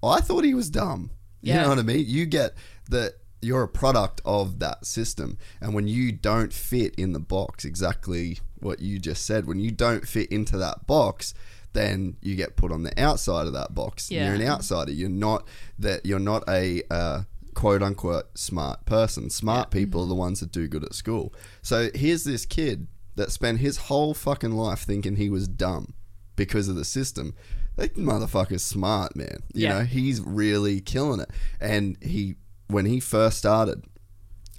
I 0.03 0.20
thought 0.22 0.44
he 0.44 0.55
was 0.55 0.70
dumb. 0.70 1.11
You 1.42 1.53
Mm. 1.53 1.57
Yeah. 1.57 1.62
know 1.64 1.68
what 1.68 1.78
I 1.78 1.82
mean? 1.82 2.05
You 2.09 2.24
get 2.24 2.55
that 2.88 3.12
you're 3.41 3.62
a 3.62 3.68
product 3.68 4.20
of 4.24 4.59
that 4.59 4.84
system. 4.86 5.39
And 5.61 5.74
when 5.74 5.86
you 5.86 6.12
don't 6.12 6.53
fit 6.53 6.95
in 6.97 7.12
the 7.12 7.20
box 7.20 7.64
exactly 7.64 8.39
what 8.61 8.80
you 8.80 8.99
just 8.99 9.24
said 9.24 9.47
when 9.47 9.61
you 9.61 9.70
don't 9.70 10.07
fit 10.09 10.28
into 10.32 10.57
that 10.59 10.84
box 10.86 11.32
then 11.74 12.16
you 12.22 12.34
get 12.34 12.57
put 12.57 12.72
on 12.72 12.82
the 12.82 13.01
outside 13.01 13.47
of 13.47 13.53
that 13.53 13.74
box. 13.74 14.11
Yeah. 14.11 14.24
you're 14.26 14.34
an 14.34 14.43
outsider. 14.43 14.91
You're 14.91 15.09
not 15.09 15.47
that 15.78 16.05
you're 16.05 16.18
not 16.18 16.43
a 16.49 16.82
uh, 16.91 17.22
quote 17.55 17.82
unquote 17.82 18.36
smart 18.36 18.84
person. 18.86 19.30
Smart 19.30 19.70
people 19.70 20.03
are 20.03 20.09
the 20.09 20.14
ones 20.14 20.41
that 20.41 20.51
do 20.51 20.66
good 20.66 20.82
at 20.82 20.95
school. 20.95 21.32
So 21.62 21.91
here's 21.95 22.24
this 22.24 22.47
kid 22.47 22.89
that 23.16 23.30
spent 23.30 23.61
his 23.61 23.76
whole 23.76 24.14
fucking 24.14 24.53
life 24.53 24.80
thinking 24.80 25.16
he 25.16 25.28
was 25.30 25.47
dumb 25.47 25.93
because 26.36 26.68
of 26.68 26.74
the 26.74 26.84
system. 26.86 27.34
That 27.76 27.95
motherfucker's 27.97 28.62
smart 28.64 29.14
man. 29.14 29.43
You 29.53 29.64
Yeah. 29.66 29.78
know 29.78 29.84
he's 29.84 30.20
really 30.20 30.80
killing 30.80 31.20
it. 31.20 31.30
And 31.61 31.97
he 32.01 32.36
when 32.68 32.86
he 32.86 33.00
first 33.00 33.38
started 33.38 33.84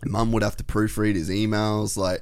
mum 0.05 0.31
would 0.31 0.43
have 0.43 0.55
to 0.57 0.63
proofread 0.63 1.15
his 1.15 1.29
emails 1.29 1.97
like 1.97 2.21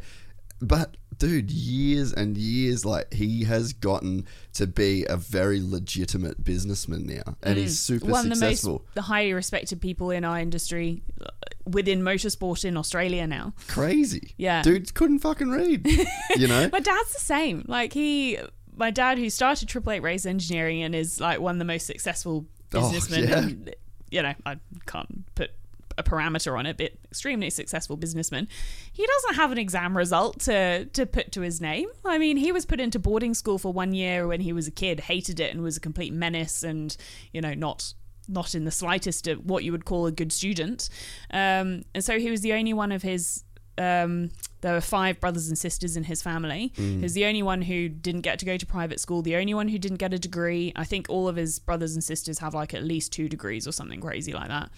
but 0.61 0.97
dude 1.19 1.49
years 1.51 2.13
and 2.13 2.37
years 2.37 2.85
like 2.85 3.11
he 3.13 3.43
has 3.43 3.73
gotten 3.73 4.25
to 4.53 4.67
be 4.67 5.05
a 5.09 5.17
very 5.17 5.59
legitimate 5.61 6.43
businessman 6.43 7.05
now 7.05 7.35
and 7.41 7.57
he's 7.57 7.79
super 7.79 8.05
Mm. 8.05 8.09
One 8.11 8.31
of 8.31 8.39
the 8.39 8.45
most 8.45 8.67
the 8.93 9.01
highly 9.01 9.33
respected 9.33 9.81
people 9.81 10.11
in 10.11 10.23
our 10.23 10.39
industry 10.39 11.01
uh, 11.21 11.29
within 11.65 12.01
motorsport 12.01 12.63
in 12.65 12.77
Australia 12.77 13.25
now. 13.27 13.53
crazy 13.67 14.33
Yeah. 14.37 14.61
dude 14.61 14.93
couldn't 14.93 15.19
fucking 15.19 15.49
read 15.49 15.87
you 16.35 16.47
know 16.47 16.69
My 16.71 16.79
dad's 16.79 17.13
the 17.13 17.19
same. 17.19 17.65
Like 17.67 17.93
he, 17.93 18.37
my 18.75 18.91
dad, 18.91 19.17
who 19.17 19.29
started 19.31 19.67
Triple 19.67 19.93
Eight 19.93 20.03
Race 20.03 20.25
Engineering 20.25 20.83
and 20.83 20.93
is 20.93 21.19
like 21.19 21.39
one 21.39 21.55
of 21.55 21.59
the 21.59 21.65
most 21.65 21.87
successful 21.87 22.45
businessmen. 22.69 23.23
Oh, 23.23 23.25
businessmen. 23.25 23.29
yeah. 23.29 23.65
and, 23.67 23.75
you 24.11 24.21
know, 24.21 24.33
I 24.45 24.57
can't 24.85 25.25
put 25.33 25.51
a 25.97 26.03
parameter 26.03 26.57
on 26.57 26.65
it, 26.65 26.77
but 26.77 26.93
extremely 27.05 27.49
successful 27.49 27.97
businessman. 27.97 28.47
He 28.91 29.05
doesn't 29.05 29.35
have 29.35 29.51
an 29.51 29.57
exam 29.57 29.97
result 29.97 30.39
to 30.41 30.85
to 30.85 31.05
put 31.05 31.31
to 31.33 31.41
his 31.41 31.59
name. 31.59 31.89
I 32.05 32.17
mean, 32.17 32.37
he 32.37 32.51
was 32.51 32.65
put 32.65 32.79
into 32.79 32.99
boarding 32.99 33.33
school 33.33 33.57
for 33.57 33.73
one 33.73 33.93
year 33.93 34.27
when 34.27 34.41
he 34.41 34.53
was 34.53 34.67
a 34.67 34.71
kid, 34.71 35.01
hated 35.01 35.39
it, 35.39 35.53
and 35.53 35.63
was 35.63 35.77
a 35.77 35.81
complete 35.81 36.13
menace, 36.13 36.63
and 36.63 36.95
you 37.33 37.41
know, 37.41 37.53
not 37.53 37.93
not 38.27 38.55
in 38.55 38.65
the 38.65 38.71
slightest 38.71 39.27
of 39.27 39.45
what 39.45 39.63
you 39.63 39.71
would 39.71 39.85
call 39.85 40.05
a 40.05 40.11
good 40.11 40.31
student. 40.31 40.89
Um, 41.31 41.83
and 41.95 42.03
so 42.03 42.19
he 42.19 42.29
was 42.29 42.41
the 42.41 42.53
only 42.53 42.73
one 42.73 42.91
of 42.91 43.01
his. 43.01 43.43
Um, 43.77 44.31
there 44.61 44.73
were 44.73 44.81
five 44.81 45.19
brothers 45.19 45.49
and 45.49 45.57
sisters 45.57 45.95
in 45.95 46.05
his 46.05 46.23
family. 46.23 46.71
He 46.75 46.97
was 46.97 47.13
the 47.13 47.25
only 47.25 47.43
one 47.43 47.61
who 47.61 47.87
didn't 47.89 48.21
get 48.21 48.39
to 48.39 48.45
go 48.45 48.57
to 48.57 48.65
private 48.65 48.99
school, 48.99 49.21
the 49.21 49.35
only 49.35 49.53
one 49.53 49.67
who 49.67 49.77
didn't 49.77 49.97
get 49.99 50.13
a 50.15 50.19
degree. 50.19 50.73
I 50.75 50.83
think 50.83 51.05
all 51.09 51.27
of 51.27 51.35
his 51.35 51.59
brothers 51.59 51.93
and 51.93 52.03
sisters 52.03 52.39
have 52.39 52.55
like 52.55 52.73
at 52.73 52.83
least 52.83 53.11
two 53.13 53.29
degrees 53.29 53.67
or 53.67 53.71
something 53.71 54.01
crazy 54.01 54.33
like 54.33 54.47
that. 54.49 54.71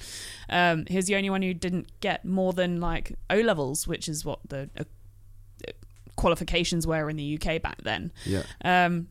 Um, 0.50 0.86
he 0.88 0.98
was 0.98 1.06
the 1.06 1.16
only 1.16 1.30
one 1.30 1.42
who 1.42 1.54
didn't 1.54 1.88
get 2.02 2.26
more 2.26 2.52
than 2.52 2.82
like 2.82 3.14
O 3.30 3.38
levels, 3.40 3.88
which 3.88 4.10
is 4.10 4.26
what 4.26 4.40
the 4.50 4.70
uh, 4.78 4.84
qualifications 6.16 6.86
were 6.86 7.10
in 7.10 7.16
the 7.16 7.40
UK 7.42 7.62
back 7.62 7.82
then. 7.84 8.12
yeah 8.26 8.44
Um, 8.64 9.08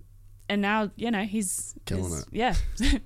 and 0.51 0.62
now 0.62 0.91
you 0.97 1.11
know 1.11 1.24
he's 1.24 1.74
Killing 1.84 2.05
he's- 2.05 2.22
it. 2.22 2.28
Yeah, 2.32 2.55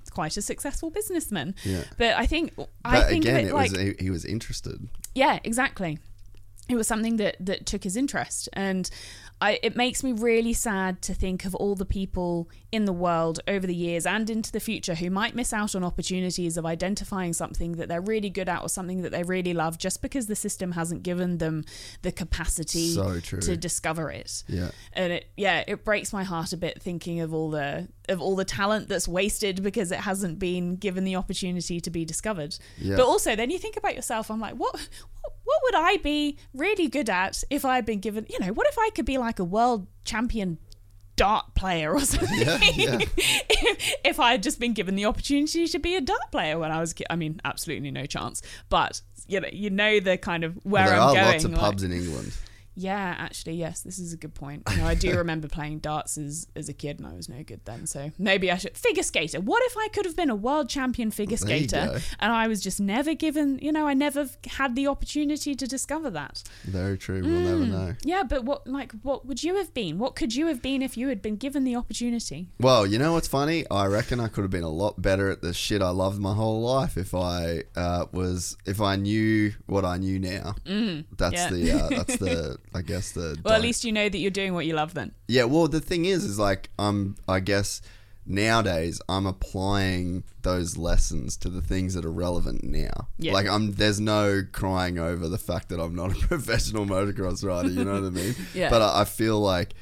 quite 0.13 0.37
a 0.37 0.43
successful 0.43 0.91
businessman. 0.91 1.55
Yeah. 1.65 1.85
But 1.99 2.15
I 2.17 2.27
think 2.27 2.55
I 2.85 3.01
think 3.03 3.25
again 3.25 3.47
it, 3.47 3.49
it 3.49 3.55
like 3.55 3.73
was 3.73 3.95
he 3.99 4.11
was 4.11 4.25
interested 4.25 4.89
yeah, 5.15 5.39
exactly. 5.45 5.99
It 6.69 6.77
was 6.77 6.87
something 6.87 7.17
that 7.17 7.37
that 7.41 7.67
took 7.67 7.85
his 7.85 7.97
interest, 7.97 8.49
and 8.53 8.89
I, 9.43 9.59
it 9.65 9.75
makes 9.75 10.05
me 10.05 10.13
really 10.13 10.53
sad 10.53 11.03
to 11.03 11.15
think 11.15 11.45
of 11.45 11.53
all 11.57 11.75
the 11.75 11.85
people 11.85 12.49
in 12.71 12.85
the 12.85 12.93
world 12.93 13.41
over 13.49 13.67
the 13.67 13.75
years 13.75 14.07
and 14.07 14.31
into 14.31 14.53
the 14.53 14.61
future 14.61 14.95
who 14.95 15.11
might 15.11 15.35
miss 15.35 15.53
out 15.53 15.75
on 15.75 15.83
opportunities 15.83 16.57
of 16.57 16.65
identifying 16.65 17.33
something 17.33 17.73
that 17.73 17.89
they're 17.89 18.01
really 18.01 18.31
good 18.31 18.49
at 18.49 18.63
or 18.63 18.69
something 18.69 19.03
that 19.03 19.11
they 19.11 19.25
really 19.25 19.53
love 19.53 19.79
just 19.79 20.01
because 20.01 20.29
the 20.29 20.37
system 20.37 20.73
hasn't 20.73 21.03
given 21.03 21.39
them 21.39 21.65
the 22.03 22.13
capacity 22.13 22.95
So 22.95 23.19
to 23.41 23.57
discover 23.57 24.13
it. 24.13 24.45
Yeah. 24.47 24.71
and 24.93 25.13
it 25.13 25.27
yeah 25.37 25.65
it 25.67 25.85
breaks 25.85 26.13
my 26.13 26.23
heart 26.23 26.53
a 26.53 26.57
bit 26.57 26.81
thinking 26.81 27.19
of 27.21 27.35
all 27.35 27.51
the 27.51 27.89
of 28.09 28.21
all 28.21 28.35
the 28.37 28.45
talent 28.45 28.89
that's 28.89 29.07
wasted 29.07 29.63
because 29.63 29.93
it 29.93 30.01
hasn't 30.01 30.39
been 30.39 30.77
given 30.77 31.05
the 31.05 31.15
opportunity 31.17 31.81
to 31.81 31.91
be 31.91 32.05
discovered 32.05 32.57
Yeah. 32.79 32.97
but 32.97 33.05
also 33.07 33.37
then 33.37 33.51
you 33.51 33.59
think 33.59 33.77
about 33.77 33.95
yourself 33.95 34.31
i'm 34.31 34.41
like 34.41 34.55
what 34.55 34.73
what- 34.75 35.33
what 35.45 35.59
would 35.65 35.75
i 35.75 35.97
be 35.99 36.39
really 36.55 36.89
good 36.89 37.11
at 37.11 37.43
if 37.51 37.65
i'd 37.65 37.85
been 37.87 37.99
given 38.01 38.27
you 38.31 38.39
know 38.41 38.53
what 38.53 38.67
if 38.69 38.79
i 38.79 38.91
could 38.95 39.05
be 39.05 39.19
like 39.19 39.39
a 39.39 39.45
world 39.45 39.87
champion 40.05 40.59
dart 41.17 41.55
player 41.55 41.93
or 41.93 42.01
something 42.13 42.39
Yeah, 42.41 42.59
yeah. 42.75 42.99
if, 43.49 43.95
if 44.05 44.21
i 44.21 44.33
had 44.33 44.43
just 44.43 44.59
been 44.59 44.73
given 44.73 44.95
the 44.97 45.05
opportunity 45.05 45.67
to 45.69 45.79
be 45.79 45.95
a 45.97 46.01
dart 46.01 46.31
player 46.33 46.59
when 46.59 46.71
i 46.73 46.81
was 46.81 46.95
i 47.11 47.17
mean 47.17 47.41
absolutely 47.45 47.91
no 47.91 48.07
chance 48.07 48.41
but 48.69 49.01
you 49.29 49.41
know 49.41 49.49
you 49.53 49.69
know 49.71 50.01
the 50.01 50.17
kind 50.17 50.43
of 50.45 50.59
where 50.65 50.87
there 50.87 50.95
i'm 50.95 51.09
are 51.11 51.15
going 51.15 51.27
lots 51.27 51.45
of 51.45 51.51
like- 51.53 51.61
pubs 51.61 51.83
in 51.83 51.93
England 51.93 52.33
yeah, 52.75 53.15
actually, 53.19 53.55
yes, 53.55 53.83
this 53.83 53.99
is 53.99 54.13
a 54.13 54.17
good 54.17 54.35
point. 54.35 54.63
You 54.71 54.79
know, 54.79 54.87
I 54.87 54.95
do 54.95 55.17
remember 55.17 55.49
playing 55.49 55.81
darts 55.81 56.17
as, 56.19 56.47
as 56.57 56.69
a 56.69 56.73
kid, 56.73 56.99
and 56.99 57.07
I 57.07 57.15
was 57.15 57.29
no 57.29 57.43
good 57.43 57.61
then. 57.65 57.87
So 57.87 58.11
maybe 58.19 58.51
I 58.51 58.57
should 58.57 58.77
figure 58.77 59.03
skater. 59.03 59.41
What 59.41 59.63
if 59.67 59.77
I 59.77 59.89
could 59.89 60.05
have 60.07 60.17
been 60.17 60.31
a 60.31 60.35
world 60.35 60.69
champion 60.69 61.11
figure 61.11 61.37
There 61.37 61.47
skater, 61.67 62.01
and 62.19 62.33
I 62.33 62.49
was 62.49 62.61
just 62.61 62.81
never 62.81 63.15
given? 63.15 63.59
You 63.61 63.73
know, 63.73 63.87
I 63.87 63.95
never 63.95 64.29
had 64.47 64.75
the 64.75 64.87
opportunity 64.87 65.55
to 65.55 65.67
discover 65.67 66.11
that. 66.11 66.43
very 66.65 66.97
true 66.99 67.21
we'll 67.23 67.41
never 67.41 67.63
Mm. 67.63 67.69
know 67.71 67.95
Yeah, 68.05 68.23
but 68.23 68.45
what 68.45 68.67
like 68.67 68.93
what 69.03 69.27
would 69.27 69.43
you 69.45 69.57
have 69.57 69.73
been? 69.75 69.99
What 69.99 70.17
could 70.17 70.35
you 70.35 70.47
have 70.47 70.63
been 70.63 70.83
if 70.83 70.97
you 70.97 71.09
had 71.09 71.21
been 71.23 71.37
given 71.37 71.65
the 71.65 71.77
opportunity? 71.77 72.49
Well, 72.59 72.87
you 72.87 72.99
know 72.99 73.13
what's 73.13 73.29
funny? 73.29 73.65
I 73.71 73.87
reckon 73.87 74.19
I 74.21 74.29
could 74.29 74.43
have 74.43 74.51
been 74.51 74.63
a 74.65 74.69
lot 74.71 75.01
better 75.01 75.29
at 75.31 75.43
the 75.43 75.53
shit 75.53 75.83
I 75.83 75.91
loved 75.91 76.19
my 76.21 76.35
whole 76.35 76.61
life 76.63 76.97
if 76.97 77.15
I 77.15 77.65
uh, 77.77 78.07
was 78.13 78.57
if 78.67 78.81
I 78.81 78.97
knew 78.97 79.53
what 79.67 79.85
I 79.85 79.99
knew 79.99 80.19
now. 80.19 80.55
Mm, 80.67 81.05
that's 81.17 81.35
yeah. 81.35 81.51
the 81.51 81.73
uh, 81.73 81.89
that's 81.91 82.17
the 82.17 82.59
I 82.75 82.83
guess 82.83 83.13
the 83.13 83.39
Well, 83.45 83.55
at 83.55 83.61
least 83.63 83.85
you 83.85 83.93
know 83.93 84.09
that 84.09 84.19
you're 84.19 84.31
doing 84.31 84.55
what 84.55 84.67
you 84.67 84.75
love 84.75 84.95
then. 84.95 85.13
yeah. 85.29 85.45
Well, 85.45 85.69
the 85.69 85.81
thing 85.81 86.05
is, 86.05 86.25
is 86.25 86.39
like 86.39 86.71
I'm 86.79 87.17
I 87.29 87.41
guess 87.41 87.83
nowadays 88.25 89.01
I'm 89.09 89.27
applying 89.27 90.23
those 90.43 90.77
lessons 90.77 91.37
to 91.39 91.49
the 91.49 91.61
things 91.61 91.95
that 91.95 92.05
are 92.05 92.13
relevant 92.13 92.63
now. 92.65 93.09
Yeah. 93.19 93.33
Like 93.33 93.49
I'm 93.49 93.73
there's 93.73 94.01
no 94.01 94.43
crying 94.53 94.99
over 94.99 95.29
the 95.29 95.39
fact 95.39 95.69
that 95.71 95.81
I'm 95.81 95.95
not 95.95 96.13
a 96.13 96.15
professional 96.29 96.87
motocross 96.87 97.45
rider. 97.45 97.69
You 97.69 97.85
know 97.85 97.95
what 97.95 98.05
I 98.05 98.11
mean? 98.11 98.35
Yeah. 98.55 98.71
But 98.71 98.83
I, 98.83 99.01
I 99.03 99.05
feel 99.05 99.41
like 99.41 99.75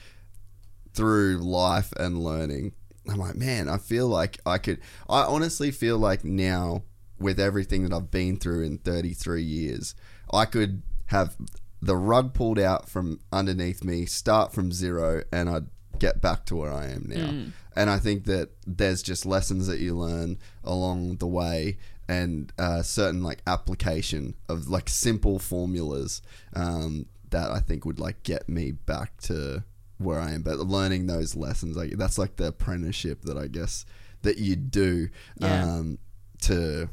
through 0.94 1.38
life 1.38 1.92
and 1.98 2.18
learning, 2.22 2.72
I'm 3.08 3.18
like, 3.18 3.36
man, 3.36 3.68
I 3.68 3.78
feel 3.78 4.08
like 4.08 4.38
I 4.46 4.58
could. 4.58 4.80
I 5.08 5.22
honestly 5.22 5.70
feel 5.70 5.98
like 5.98 6.24
now, 6.24 6.82
with 7.18 7.38
everything 7.38 7.82
that 7.84 7.92
I've 7.94 8.10
been 8.10 8.36
through 8.38 8.64
in 8.64 8.78
33 8.78 9.42
years, 9.42 9.94
I 10.32 10.44
could 10.46 10.82
have 11.06 11.36
the 11.82 11.96
rug 11.96 12.34
pulled 12.34 12.58
out 12.58 12.88
from 12.88 13.20
underneath 13.32 13.82
me, 13.84 14.06
start 14.06 14.52
from 14.52 14.70
zero, 14.72 15.22
and 15.32 15.48
I'd 15.48 15.66
get 15.98 16.20
back 16.20 16.44
to 16.46 16.56
where 16.56 16.72
I 16.72 16.86
am 16.88 17.04
now. 17.08 17.30
And 17.76 17.88
I 17.90 17.98
think 17.98 18.24
that 18.24 18.50
there's 18.66 19.02
just 19.02 19.24
lessons 19.26 19.66
that 19.66 19.78
you 19.80 19.96
learn 19.96 20.38
along 20.64 21.16
the 21.16 21.26
way. 21.26 21.78
And 22.08 22.52
uh, 22.58 22.82
certain 22.82 23.22
like 23.22 23.40
application 23.46 24.34
of 24.48 24.68
like 24.68 24.88
simple 24.88 25.38
formulas 25.38 26.22
um, 26.54 27.06
that 27.30 27.52
I 27.52 27.60
think 27.60 27.84
would 27.84 28.00
like 28.00 28.24
get 28.24 28.48
me 28.48 28.72
back 28.72 29.16
to 29.22 29.62
where 29.98 30.18
I 30.18 30.32
am. 30.32 30.42
But 30.42 30.58
learning 30.58 31.06
those 31.06 31.36
lessons, 31.36 31.76
like 31.76 31.92
that's 31.96 32.18
like 32.18 32.34
the 32.36 32.48
apprenticeship 32.48 33.22
that 33.22 33.38
I 33.38 33.46
guess 33.46 33.86
that 34.22 34.38
you 34.38 34.56
do 34.56 35.08
Yeah. 35.40 35.62
um, 35.76 35.98
to 36.42 36.88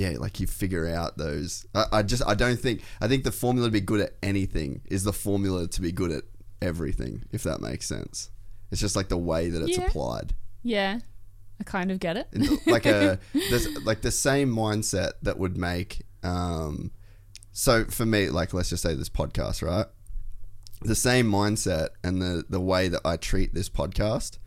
yeah, 0.00 0.16
like 0.18 0.40
you 0.40 0.46
figure 0.46 0.88
out 0.88 1.16
those. 1.18 1.66
I, 1.74 1.84
I 1.92 2.02
just 2.02 2.22
I 2.26 2.34
don't 2.34 2.58
think 2.58 2.82
I 3.00 3.08
think 3.08 3.24
the 3.24 3.32
formula 3.32 3.68
to 3.68 3.72
be 3.72 3.80
good 3.80 4.00
at 4.00 4.12
anything 4.22 4.80
is 4.86 5.04
the 5.04 5.12
formula 5.12 5.66
to 5.68 5.80
be 5.80 5.92
good 5.92 6.10
at 6.10 6.24
everything. 6.62 7.24
If 7.32 7.42
that 7.42 7.60
makes 7.60 7.86
sense, 7.86 8.30
it's 8.70 8.80
just 8.80 8.96
like 8.96 9.08
the 9.08 9.18
way 9.18 9.50
that 9.50 9.62
it's 9.62 9.76
Yeah. 9.78 9.86
applied. 9.86 10.34
Yeah, 10.62 11.00
I 11.60 11.64
kind 11.64 11.90
of 11.90 12.00
get 12.00 12.16
it. 12.16 12.28
Like 12.66 12.86
a 12.86 13.18
like 13.84 14.00
the 14.02 14.10
same 14.10 14.54
mindset 14.54 15.12
that 15.22 15.38
would 15.38 15.56
make. 15.56 16.02
Um, 16.22 16.90
so 17.52 17.84
for 17.84 18.06
me, 18.06 18.30
like 18.30 18.52
let's 18.54 18.70
just 18.70 18.82
say 18.82 18.94
this 18.94 19.08
podcast, 19.08 19.62
right? 19.62 19.86
The 20.82 20.94
same 20.94 21.30
mindset 21.30 21.88
and 22.02 22.22
the 22.22 22.44
the 22.48 22.60
way 22.60 22.88
that 22.88 23.02
I 23.04 23.16
treat 23.16 23.52
this 23.54 23.68
podcast 23.68 24.38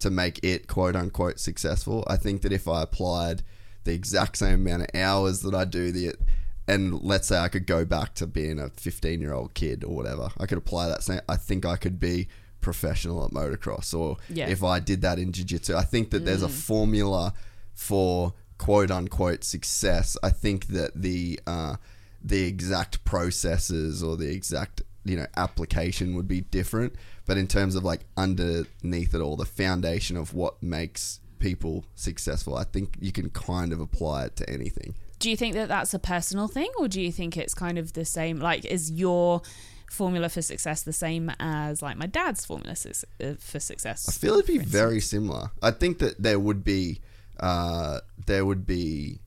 to 0.00 0.10
make 0.10 0.40
it 0.42 0.66
quote 0.66 0.96
unquote 0.96 1.38
successful. 1.40 2.04
I 2.06 2.16
think 2.16 2.42
that 2.42 2.52
if 2.52 2.66
I 2.68 2.82
applied 2.82 3.42
the 3.84 3.92
exact 3.92 4.36
same 4.38 4.54
amount 4.66 4.82
of 4.82 4.88
hours 5.00 5.40
that 5.42 5.54
I 5.54 5.64
do 5.64 5.92
the 5.92 6.14
and 6.66 7.02
let's 7.02 7.28
say 7.28 7.38
I 7.38 7.48
could 7.48 7.66
go 7.66 7.84
back 7.84 8.14
to 8.14 8.26
being 8.26 8.58
a 8.58 8.70
15 8.70 9.20
year 9.20 9.34
old 9.34 9.52
kid 9.54 9.84
or 9.84 9.94
whatever, 9.94 10.30
I 10.38 10.46
could 10.46 10.56
apply 10.58 10.88
that 10.88 11.02
same. 11.02 11.20
I 11.28 11.36
think 11.36 11.66
I 11.66 11.76
could 11.76 12.00
be 12.00 12.26
professional 12.62 13.22
at 13.26 13.32
motocross, 13.32 13.92
or 13.92 14.16
Yeah. 14.30 14.48
if 14.48 14.64
I 14.64 14.80
did 14.80 15.02
that 15.02 15.18
in 15.18 15.32
jiu 15.32 15.44
jitsu, 15.44 15.76
I 15.76 15.84
think 15.84 16.10
that 16.10 16.24
there's 16.24 16.42
a 16.42 16.48
formula 16.48 17.34
for 17.74 18.32
quote 18.56 18.90
unquote 18.90 19.44
success. 19.44 20.16
I 20.22 20.30
think 20.30 20.68
that 20.68 20.92
the 20.94 21.38
uh, 21.46 21.76
the 22.22 22.44
exact 22.44 23.04
processes 23.04 24.02
or 24.02 24.16
the 24.16 24.30
exact 24.32 24.80
you 25.04 25.16
know 25.16 25.26
application 25.36 26.14
would 26.16 26.26
be 26.26 26.40
different, 26.40 26.94
but 27.26 27.36
in 27.36 27.46
terms 27.46 27.74
of 27.74 27.84
like 27.84 28.06
underneath 28.16 29.14
it 29.14 29.20
all, 29.20 29.36
the 29.36 29.44
foundation 29.44 30.16
of 30.16 30.32
what 30.32 30.62
makes 30.62 31.20
people 31.44 31.84
successful, 31.94 32.56
I 32.56 32.64
think 32.64 32.96
you 33.00 33.12
can 33.12 33.28
kind 33.28 33.70
of 33.74 33.78
apply 33.78 34.24
it 34.24 34.36
to 34.36 34.48
anything. 34.48 34.94
Do 35.18 35.28
you 35.30 35.36
think 35.36 35.54
that 35.54 35.68
that's 35.68 35.92
a 35.92 35.98
personal 35.98 36.48
thing, 36.48 36.70
or 36.78 36.88
do 36.88 37.02
you 37.02 37.12
think 37.12 37.36
it's 37.36 37.52
kind 37.52 37.78
of 37.78 37.92
the 37.92 38.06
same? 38.06 38.38
Like, 38.40 38.64
is 38.64 38.90
your 38.90 39.42
formula 39.90 40.30
for 40.30 40.40
success 40.40 40.82
the 40.82 40.92
same 40.92 41.30
as 41.38 41.82
like 41.82 41.98
my 41.98 42.06
dad's 42.06 42.46
formula 42.46 42.74
uh, 43.22 43.34
for 43.38 43.60
success? 43.60 44.08
I 44.08 44.12
feel 44.12 44.34
it'd 44.34 44.46
be 44.46 44.58
very 44.58 45.00
similar. 45.00 45.50
I 45.62 45.70
think 45.70 45.98
that 45.98 46.22
there 46.22 46.40
would 46.40 46.64
be 46.64 47.00
uh, 47.38 48.00
there 48.26 48.46
would 48.46 48.66
be 48.66 49.20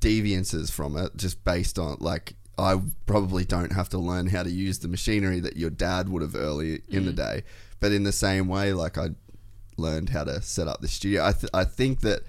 deviances 0.00 0.70
from 0.70 0.96
it 0.96 1.16
just 1.16 1.42
based 1.44 1.76
on 1.76 1.96
like 1.98 2.34
I 2.56 2.80
probably 3.06 3.44
don't 3.44 3.72
have 3.72 3.88
to 3.90 3.98
learn 3.98 4.28
how 4.28 4.44
to 4.44 4.50
use 4.50 4.78
the 4.78 4.88
machinery 4.88 5.40
that 5.40 5.56
your 5.56 5.70
dad 5.70 6.08
would 6.08 6.22
have 6.22 6.36
early 6.36 6.82
in 6.88 7.04
the 7.04 7.12
day, 7.12 7.42
but 7.80 7.90
in 7.90 8.04
the 8.04 8.12
same 8.12 8.46
way, 8.46 8.72
like 8.72 8.96
I 8.96 9.08
learned 9.76 10.10
how 10.10 10.24
to 10.24 10.40
set 10.42 10.68
up 10.68 10.80
the 10.80 10.88
studio. 10.88 11.24
I 11.24 11.32
th- 11.32 11.50
I 11.52 11.64
think 11.64 12.00
that 12.00 12.22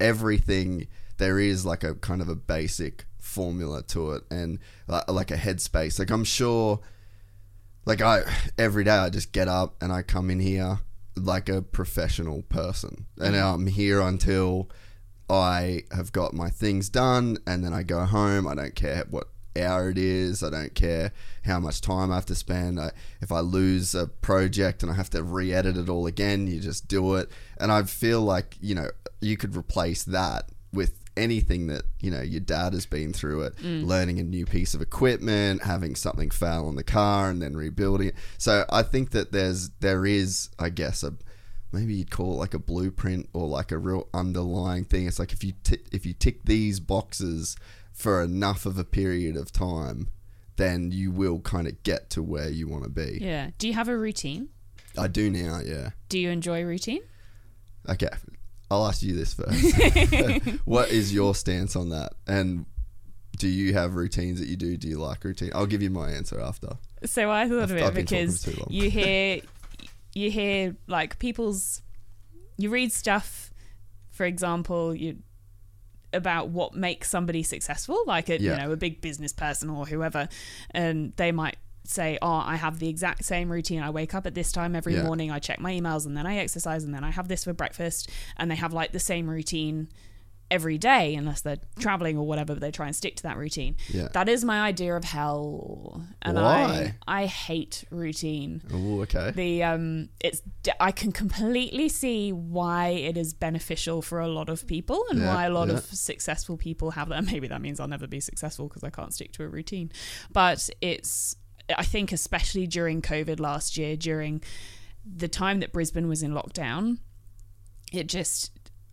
everything 0.00 0.86
there 1.18 1.38
is 1.38 1.66
like 1.66 1.82
a 1.84 1.94
kind 1.94 2.22
of 2.22 2.28
a 2.28 2.34
basic 2.36 3.04
formula 3.18 3.82
to 3.82 4.12
it 4.12 4.22
and 4.30 4.58
like 4.86 5.30
a 5.30 5.36
headspace. 5.36 5.98
Like 5.98 6.10
I'm 6.10 6.24
sure 6.24 6.80
like 7.84 8.00
I 8.00 8.22
every 8.58 8.84
day 8.84 8.92
I 8.92 9.10
just 9.10 9.32
get 9.32 9.48
up 9.48 9.76
and 9.82 9.92
I 9.92 10.02
come 10.02 10.30
in 10.30 10.40
here 10.40 10.80
like 11.16 11.48
a 11.48 11.62
professional 11.62 12.42
person, 12.42 13.06
and 13.20 13.34
mm. 13.34 13.54
I'm 13.54 13.66
here 13.66 14.00
until 14.00 14.70
I 15.28 15.82
have 15.92 16.12
got 16.12 16.32
my 16.32 16.48
things 16.48 16.88
done, 16.88 17.38
and 17.46 17.64
then 17.64 17.72
I 17.72 17.82
go 17.82 18.04
home. 18.04 18.46
I 18.46 18.54
don't 18.54 18.74
care 18.74 19.04
what 19.10 19.28
hour 19.64 19.90
it 19.90 19.98
is. 19.98 20.42
I 20.42 20.50
don't 20.50 20.74
care 20.74 21.12
how 21.44 21.58
much 21.60 21.80
time 21.80 22.10
I 22.10 22.16
have 22.16 22.26
to 22.26 22.34
spend. 22.34 22.80
I, 22.80 22.92
if 23.20 23.32
I 23.32 23.40
lose 23.40 23.94
a 23.94 24.06
project 24.06 24.82
and 24.82 24.92
I 24.92 24.94
have 24.94 25.10
to 25.10 25.22
re-edit 25.22 25.76
it 25.76 25.88
all 25.88 26.06
again, 26.06 26.46
you 26.46 26.60
just 26.60 26.88
do 26.88 27.14
it. 27.16 27.30
And 27.58 27.72
I 27.72 27.82
feel 27.84 28.20
like 28.22 28.56
you 28.60 28.74
know 28.74 28.90
you 29.20 29.36
could 29.36 29.56
replace 29.56 30.04
that 30.04 30.50
with 30.72 30.98
anything 31.16 31.66
that 31.66 31.82
you 32.00 32.10
know 32.10 32.22
your 32.22 32.40
dad 32.40 32.72
has 32.72 32.86
been 32.86 33.12
through 33.12 33.42
it 33.42 33.56
mm. 33.56 33.84
learning 33.84 34.20
a 34.20 34.22
new 34.22 34.46
piece 34.46 34.72
of 34.72 34.80
equipment 34.80 35.62
having 35.64 35.96
something 35.96 36.30
fail 36.30 36.66
on 36.66 36.76
the 36.76 36.84
car 36.84 37.28
and 37.28 37.42
then 37.42 37.56
rebuilding 37.56 38.08
it 38.08 38.14
so 38.38 38.64
i 38.70 38.82
think 38.82 39.10
that 39.10 39.32
there's 39.32 39.70
there 39.80 40.06
is 40.06 40.48
i 40.58 40.68
guess 40.68 41.02
a 41.02 41.12
maybe 41.72 41.94
you'd 41.94 42.10
call 42.10 42.34
it 42.34 42.36
like 42.36 42.54
a 42.54 42.58
blueprint 42.58 43.28
or 43.32 43.46
like 43.46 43.72
a 43.72 43.78
real 43.78 44.08
underlying 44.14 44.84
thing 44.84 45.06
it's 45.06 45.18
like 45.18 45.32
if 45.32 45.42
you 45.42 45.52
t- 45.64 45.78
if 45.92 46.06
you 46.06 46.14
tick 46.14 46.44
these 46.44 46.80
boxes 46.80 47.56
for 47.98 48.22
enough 48.22 48.64
of 48.64 48.78
a 48.78 48.84
period 48.84 49.36
of 49.36 49.50
time 49.52 50.08
then 50.56 50.90
you 50.90 51.10
will 51.12 51.38
kind 51.40 51.68
of 51.68 51.82
get 51.84 52.10
to 52.10 52.22
where 52.22 52.48
you 52.48 52.66
want 52.68 52.82
to 52.84 52.90
be 52.90 53.18
Yeah. 53.20 53.50
Do 53.58 53.66
you 53.68 53.74
have 53.74 53.88
a 53.88 53.96
routine? 53.96 54.48
i 54.96 55.06
do 55.06 55.30
now 55.30 55.60
yeah 55.64 55.90
Do 56.08 56.18
you 56.18 56.30
enjoy 56.30 56.62
routine? 56.64 57.02
Okay, 57.88 58.08
I'll 58.70 58.86
ask 58.86 59.02
you 59.02 59.14
this 59.14 59.32
first. 59.34 60.60
what 60.66 60.90
is 60.90 61.14
your 61.14 61.34
stance 61.34 61.74
on 61.74 61.88
that? 61.90 62.12
And 62.26 62.66
do 63.38 63.48
you 63.48 63.72
have 63.74 63.94
routines 63.94 64.40
that 64.40 64.48
you 64.48 64.56
do? 64.56 64.76
Do 64.76 64.88
you 64.88 64.98
like 64.98 65.24
routine? 65.24 65.50
I'll 65.54 65.66
give 65.66 65.80
you 65.82 65.88
my 65.90 66.10
answer 66.10 66.38
after. 66.40 66.76
So 67.04 67.30
I 67.30 67.48
thought 67.48 67.62
of 67.62 67.72
it 67.72 67.82
I've 67.82 67.94
been 67.94 68.04
talking 68.04 68.26
because 68.26 68.44
for 68.44 68.50
too 68.50 68.56
long. 68.58 68.66
you 68.70 68.90
hear 69.00 69.40
you 70.14 70.30
hear 70.30 70.76
like 70.86 71.18
people's 71.18 71.80
you 72.58 72.68
read 72.70 72.92
stuff 72.92 73.52
for 74.10 74.26
example 74.26 74.94
you 74.94 75.18
about 76.12 76.48
what 76.48 76.74
makes 76.74 77.10
somebody 77.10 77.42
successful 77.42 78.02
like 78.06 78.28
a 78.28 78.40
Yeah. 78.40 78.52
you 78.52 78.56
know 78.66 78.72
a 78.72 78.76
big 78.76 79.00
business 79.00 79.32
person 79.32 79.68
or 79.70 79.84
whoever 79.86 80.28
and 80.70 81.12
they 81.16 81.32
might 81.32 81.56
say 81.84 82.18
oh 82.22 82.42
I 82.44 82.56
have 82.56 82.78
the 82.78 82.88
exact 82.88 83.24
same 83.24 83.50
routine 83.50 83.82
I 83.82 83.90
wake 83.90 84.14
up 84.14 84.26
at 84.26 84.34
this 84.34 84.52
time 84.52 84.74
every 84.76 84.94
Yeah. 84.94 85.02
morning 85.04 85.30
I 85.30 85.38
check 85.38 85.58
my 85.60 85.72
emails 85.72 86.06
and 86.06 86.16
then 86.16 86.26
I 86.26 86.36
exercise 86.38 86.84
and 86.84 86.94
then 86.94 87.04
I 87.04 87.10
have 87.10 87.28
this 87.28 87.44
for 87.44 87.52
breakfast 87.52 88.10
and 88.36 88.50
they 88.50 88.56
have 88.56 88.72
like 88.72 88.92
the 88.92 88.98
same 89.00 89.28
routine 89.28 89.88
every 90.50 90.78
day 90.78 91.14
unless 91.14 91.42
they're 91.42 91.58
traveling 91.78 92.16
or 92.16 92.26
whatever 92.26 92.54
but 92.54 92.60
they 92.60 92.70
try 92.70 92.86
and 92.86 92.96
stick 92.96 93.14
to 93.16 93.22
that 93.22 93.36
routine 93.36 93.76
Yeah. 93.88 94.08
that 94.14 94.28
is 94.30 94.44
my 94.44 94.60
idea 94.62 94.96
of 94.96 95.04
hell 95.04 96.06
and 96.22 96.36
Why? 96.36 96.94
I 97.06 97.22
I 97.22 97.26
hate 97.26 97.84
routine. 97.90 98.62
Oh, 98.72 99.02
okay. 99.02 99.30
The 99.32 99.62
um, 99.64 100.08
it's 100.20 100.40
I 100.80 100.90
can 100.92 101.12
completely 101.12 101.88
see 101.88 102.32
why 102.32 102.88
it 102.88 103.16
is 103.16 103.34
beneficial 103.34 104.00
for 104.02 104.20
a 104.20 104.28
lot 104.28 104.48
of 104.48 104.66
people 104.66 105.04
and 105.10 105.18
Yeah, 105.20 105.34
why 105.34 105.44
a 105.46 105.50
lot 105.50 105.68
yeah. 105.68 105.74
of 105.74 105.84
successful 105.84 106.56
people 106.56 106.92
have 106.92 107.08
that. 107.10 107.24
Maybe 107.32 107.48
that 107.48 107.60
means 107.60 107.78
I'll 107.80 107.88
never 107.88 108.06
be 108.06 108.20
successful 108.20 108.68
because 108.68 108.84
I 108.84 108.90
can't 108.90 109.12
stick 109.12 109.32
to 109.32 109.44
a 109.44 109.48
routine. 109.48 109.90
But 110.32 110.70
it's 110.80 111.36
I 111.76 111.84
think 111.84 112.12
especially 112.12 112.66
during 112.66 113.02
COVID 113.02 113.38
last 113.40 113.76
year, 113.76 113.96
during 113.96 114.42
the 115.04 115.28
time 115.28 115.60
that 115.60 115.72
Brisbane 115.72 116.08
was 116.08 116.22
in 116.22 116.32
lockdown, 116.32 116.98
it 117.92 118.06
just 118.06 118.50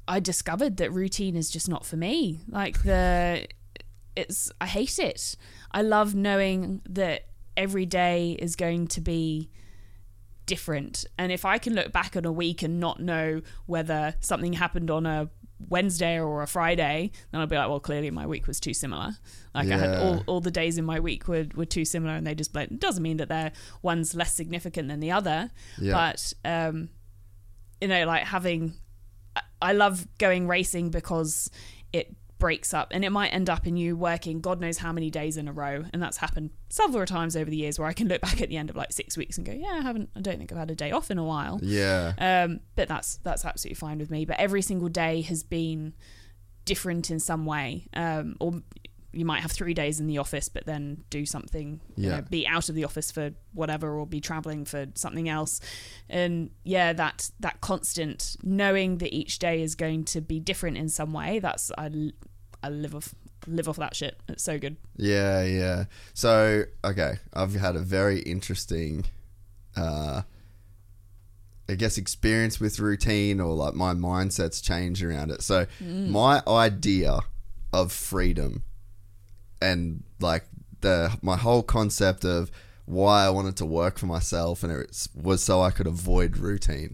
I 0.07 0.19
discovered 0.19 0.77
that 0.77 0.91
routine 0.91 1.35
is 1.35 1.49
just 1.49 1.67
not 1.69 1.85
for 1.85 1.97
me. 1.97 2.41
Like 2.47 2.83
the 2.83 3.47
it's 4.15 4.51
I 4.61 4.65
hate 4.67 4.99
it. 4.99 5.35
I 5.71 5.81
love 5.81 6.15
knowing 6.15 6.81
that 6.89 7.25
every 7.57 7.85
day 7.85 8.37
is 8.39 8.55
going 8.55 8.87
to 8.87 9.01
be 9.01 9.49
different. 10.45 11.05
And 11.17 11.31
if 11.31 11.43
I 11.45 11.57
can 11.57 11.73
look 11.73 11.91
back 11.91 12.15
on 12.15 12.25
a 12.25 12.31
week 12.31 12.61
and 12.61 12.79
not 12.79 12.99
know 12.99 13.41
whether 13.65 14.15
something 14.19 14.53
happened 14.53 14.91
on 14.91 15.05
a 15.05 15.29
Wednesday 15.69 16.19
or 16.19 16.43
a 16.43 16.47
Friday, 16.47 17.11
then 17.31 17.41
I'll 17.41 17.47
be 17.47 17.55
like, 17.55 17.69
well, 17.69 17.79
clearly 17.79 18.11
my 18.11 18.27
week 18.27 18.45
was 18.45 18.59
too 18.59 18.73
similar. 18.73 19.15
Like 19.53 19.69
I 19.71 19.77
had 19.77 19.97
all, 19.97 20.23
all 20.27 20.41
the 20.41 20.51
days 20.51 20.77
in 20.77 20.85
my 20.85 20.99
week 20.99 21.27
were, 21.27 21.45
were 21.55 21.65
too 21.65 21.85
similar 21.85 22.13
and 22.13 22.27
they 22.27 22.35
just 22.35 22.53
blend. 22.53 22.71
It 22.73 22.79
doesn't 22.79 23.01
mean 23.01 23.17
that 23.17 23.29
they're 23.29 23.53
one's 23.81 24.13
less 24.13 24.33
significant 24.33 24.89
than 24.89 24.99
the 24.99 25.11
other, 25.11 25.49
Yeah. 25.79 25.93
but 25.93 26.33
um, 26.43 26.89
you 27.81 27.87
know, 27.87 28.05
like 28.05 28.23
having 28.25 28.73
I- 29.69 29.73
love 29.73 30.07
going 30.17 30.47
racing 30.47 30.89
because 30.89 31.49
it 31.93 32.15
breaks 32.37 32.73
up 32.73 32.89
and 32.91 33.05
it 33.05 33.11
might 33.11 33.29
end 33.29 33.49
up 33.49 33.65
in 33.65 33.77
you 33.77 33.95
working 33.95 34.41
God 34.41 34.59
knows 34.59 34.77
how 34.77 34.91
many 34.91 35.09
days 35.09 35.37
in 35.37 35.47
a 35.47 35.53
row. 35.53 35.85
And 35.93 36.01
that's 36.01 36.17
happened 36.17 36.49
several 36.69 37.05
times 37.05 37.35
over 37.35 37.49
the 37.49 37.55
years 37.55 37.79
where 37.79 37.87
I 37.87 37.93
can 37.93 38.07
look 38.07 38.21
back 38.21 38.41
at 38.41 38.49
the 38.49 38.57
end 38.57 38.69
of 38.69 38.75
like 38.75 38.91
six 38.91 39.17
weeks 39.17 39.37
and 39.37 39.45
go, 39.45 39.53
yeah, 39.53 39.77
I 39.79 39.81
haven't, 39.81 40.09
I 40.15 40.21
don't 40.21 40.37
think 40.37 40.51
I've 40.51 40.57
had 40.57 40.71
a 40.71 40.75
day 40.75 40.91
off 40.91 41.09
in 41.11 41.17
a 41.17 41.23
while. 41.23 41.59
Yeah. 41.61 42.13
Um, 42.17 42.59
but 42.75 42.87
that's, 42.87 43.17
that's 43.17 43.45
absolutely 43.45 43.75
fine 43.75 43.99
with 43.99 44.11
me. 44.11 44.25
But 44.25 44.39
every 44.39 44.61
single 44.61 44.89
day 44.89 45.21
has 45.21 45.43
been 45.43 45.93
different 46.65 47.09
in 47.09 47.19
some 47.19 47.45
way. 47.45 47.87
Um, 47.93 48.35
or 48.39 48.61
you 49.15 49.25
might 49.25 49.41
have 49.41 49.51
three 49.51 49.73
days 49.73 49.99
in 49.99 50.07
the 50.07 50.17
office, 50.17 50.49
but 50.49 50.65
then 50.65 51.03
do 51.09 51.25
something, 51.25 51.79
you 51.95 52.09
know, 52.09 52.21
be 52.21 52.45
out 52.45 52.69
of 52.69 52.75
the 52.75 52.83
office 52.83 53.11
for 53.11 53.31
whatever, 53.53 53.97
or 53.97 54.05
be 54.05 54.19
traveling 54.19 54.65
for 54.65 54.87
something 54.95 55.29
else. 55.29 55.61
And 56.09 56.51
yeah, 56.63 56.93
that 56.93 57.31
that 57.39 57.61
constant 57.61 58.35
knowing 58.43 58.97
that 58.97 59.13
each 59.13 59.39
day 59.39 59.61
is 59.61 59.75
going 59.75 60.03
to 60.05 60.21
be 60.21 60.39
different 60.39 60.77
in 60.77 60.89
some 60.89 61.13
way. 61.13 61.39
That's 61.39 61.71
I, 61.77 62.11
I 62.61 62.69
live 62.69 62.93
off 62.93 63.15
live 63.47 63.69
off 63.69 63.77
that 63.77 63.95
shit. 63.95 64.19
It's 64.27 64.43
so 64.43 64.59
good. 64.59 64.75
Yeah, 64.97 65.43
yeah. 65.43 65.85
So, 66.13 66.63
okay, 66.83 67.13
I've 67.33 67.53
had 67.53 67.75
a 67.75 67.79
very 67.79 68.19
interesting, 68.19 69.05
uh, 69.75 70.23
I 71.69 71.75
guess, 71.75 71.97
experience 71.97 72.59
with 72.59 72.79
routine 72.79 73.39
or 73.39 73.53
like 73.53 73.73
my 73.73 73.93
mindset's 73.93 74.61
changed 74.61 75.03
around 75.03 75.31
it. 75.31 75.41
So, 75.41 75.67
my 75.79 76.41
idea 76.47 77.19
of 77.71 77.91
freedom 77.91 78.63
and 79.61 80.03
like 80.19 80.45
the 80.81 81.17
my 81.21 81.35
whole 81.35 81.63
concept 81.63 82.25
of 82.25 82.51
why 82.85 83.25
I 83.25 83.31
wanted 83.31 83.57
to 83.57 83.65
work 83.65 83.97
for 83.97 84.05
myself, 84.05 84.63
and 84.63 84.71
it 84.71 85.07
was 85.15 85.43
so 85.43 85.61
I 85.61 85.71
could 85.71 85.87
avoid 85.87 86.37
routine. 86.37 86.93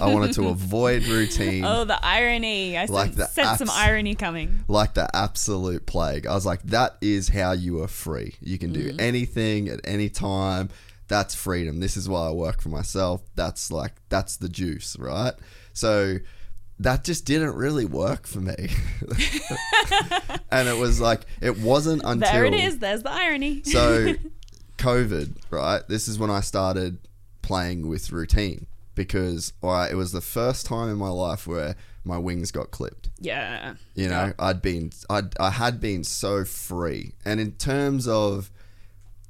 I 0.00 0.12
wanted 0.12 0.34
to 0.34 0.48
avoid 0.48 1.06
routine. 1.06 1.64
Oh, 1.64 1.84
the 1.84 1.98
irony! 2.04 2.76
I 2.76 2.84
Like 2.84 3.14
sense 3.14 3.58
some 3.58 3.70
irony 3.70 4.14
coming. 4.14 4.64
like 4.68 4.94
the 4.94 5.08
absolute 5.16 5.86
plague. 5.86 6.26
I 6.26 6.34
was 6.34 6.44
like, 6.44 6.62
that 6.64 6.96
is 7.00 7.28
how 7.28 7.52
you 7.52 7.82
are 7.82 7.88
free. 7.88 8.34
You 8.40 8.58
can 8.58 8.72
do 8.72 8.92
mm. 8.92 9.00
anything 9.00 9.68
at 9.68 9.80
any 9.84 10.10
time. 10.10 10.68
That's 11.08 11.34
freedom. 11.34 11.80
This 11.80 11.96
is 11.96 12.08
why 12.08 12.28
I 12.28 12.32
work 12.32 12.60
for 12.60 12.68
myself. 12.68 13.22
That's 13.34 13.72
like, 13.72 13.92
that's 14.08 14.36
the 14.36 14.48
juice, 14.48 14.96
right? 14.98 15.34
So 15.72 16.18
that 16.84 17.04
just 17.04 17.24
didn't 17.24 17.54
really 17.54 17.84
work 17.84 18.26
for 18.26 18.40
me. 18.40 18.54
and 20.50 20.68
it 20.68 20.76
was 20.76 21.00
like, 21.00 21.22
it 21.40 21.58
wasn't 21.58 22.02
until. 22.04 22.32
There 22.32 22.44
it 22.44 22.54
is. 22.54 22.78
There's 22.78 23.02
the 23.02 23.10
irony. 23.10 23.62
So, 23.64 24.14
COVID, 24.78 25.36
right? 25.50 25.82
This 25.88 26.08
is 26.08 26.18
when 26.18 26.30
I 26.30 26.40
started 26.40 26.98
playing 27.42 27.88
with 27.88 28.10
routine 28.12 28.66
because 28.94 29.52
I, 29.62 29.88
it 29.90 29.94
was 29.94 30.12
the 30.12 30.20
first 30.20 30.66
time 30.66 30.88
in 30.88 30.96
my 30.96 31.08
life 31.08 31.46
where 31.46 31.76
my 32.04 32.18
wings 32.18 32.50
got 32.50 32.70
clipped. 32.70 33.10
yeah. 33.20 33.74
You 33.94 34.08
know, 34.08 34.32
I'd 34.38 34.60
been, 34.60 34.90
I'd, 35.08 35.38
I 35.38 35.50
had 35.50 35.80
been 35.80 36.04
so 36.04 36.44
free. 36.44 37.12
And 37.24 37.40
in 37.40 37.52
terms 37.52 38.08
of, 38.08 38.50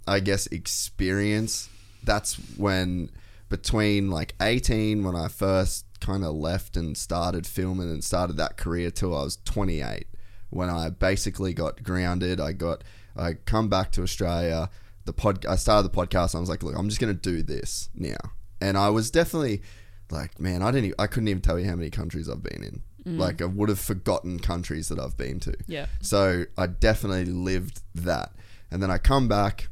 I 0.07 0.21
guess, 0.21 0.47
experience, 0.47 1.69
that's 2.03 2.35
when 2.57 3.11
between 3.49 4.11
like 4.11 4.35
18, 4.41 5.05
when 5.05 5.15
I 5.15 5.29
first 5.29 5.85
kind 6.03 6.25
of 6.25 6.35
left 6.35 6.77
and 6.77 6.99
started 6.99 7.47
filming 7.47 7.89
and 7.89 8.05
started 8.05 8.37
that 8.37 8.59
career 8.59 8.91
till 8.91 9.17
I 9.17 9.23
was 9.23 9.39
28, 9.45 10.07
when 10.51 10.69
I 10.69 10.91
basically 10.91 11.55
got 11.55 11.83
grounded. 11.83 12.41
I 12.41 12.53
got, 12.53 12.85
I 13.17 13.35
come 13.35 13.71
back 13.71 13.93
to 13.93 14.03
Australia. 14.03 14.69
The 15.07 15.13
pod, 15.15 15.47
I 15.47 15.57
started 15.57 15.91
the 15.91 15.97
podcast. 15.97 16.35
I 16.35 16.41
was 16.41 16.51
like, 16.51 16.63
look, 16.63 16.77
I'm 16.77 16.89
just 16.89 17.01
going 17.01 17.15
to 17.15 17.21
do 17.21 17.43
this 17.43 17.89
now. 17.95 18.19
And 18.61 18.77
I 18.77 18.91
was 18.91 19.11
definitely 19.11 19.63
like, 20.11 20.39
man, 20.39 20.63
I 20.63 20.71
didn't, 20.71 20.95
I 20.99 21.07
couldn't 21.07 21.29
even 21.29 21.41
tell 21.41 21.59
you 21.59 21.67
how 21.67 21.77
many 21.77 21.89
countries 21.91 22.29
I've 22.29 22.43
been 22.43 22.63
in. 22.63 22.83
Mm. 23.15 23.19
Like, 23.19 23.41
I 23.41 23.47
would 23.47 23.69
have 23.69 23.81
forgotten 23.81 24.39
countries 24.39 24.89
that 24.89 24.99
I've 24.99 25.17
been 25.17 25.41
to. 25.41 25.55
Yeah. 25.67 25.87
So 26.01 26.45
I 26.59 26.67
definitely 26.67 27.25
lived 27.25 27.81
that. 27.95 28.33
And 28.71 28.83
then 28.83 28.91
I 28.91 28.99
come 28.99 29.29
back, 29.29 29.69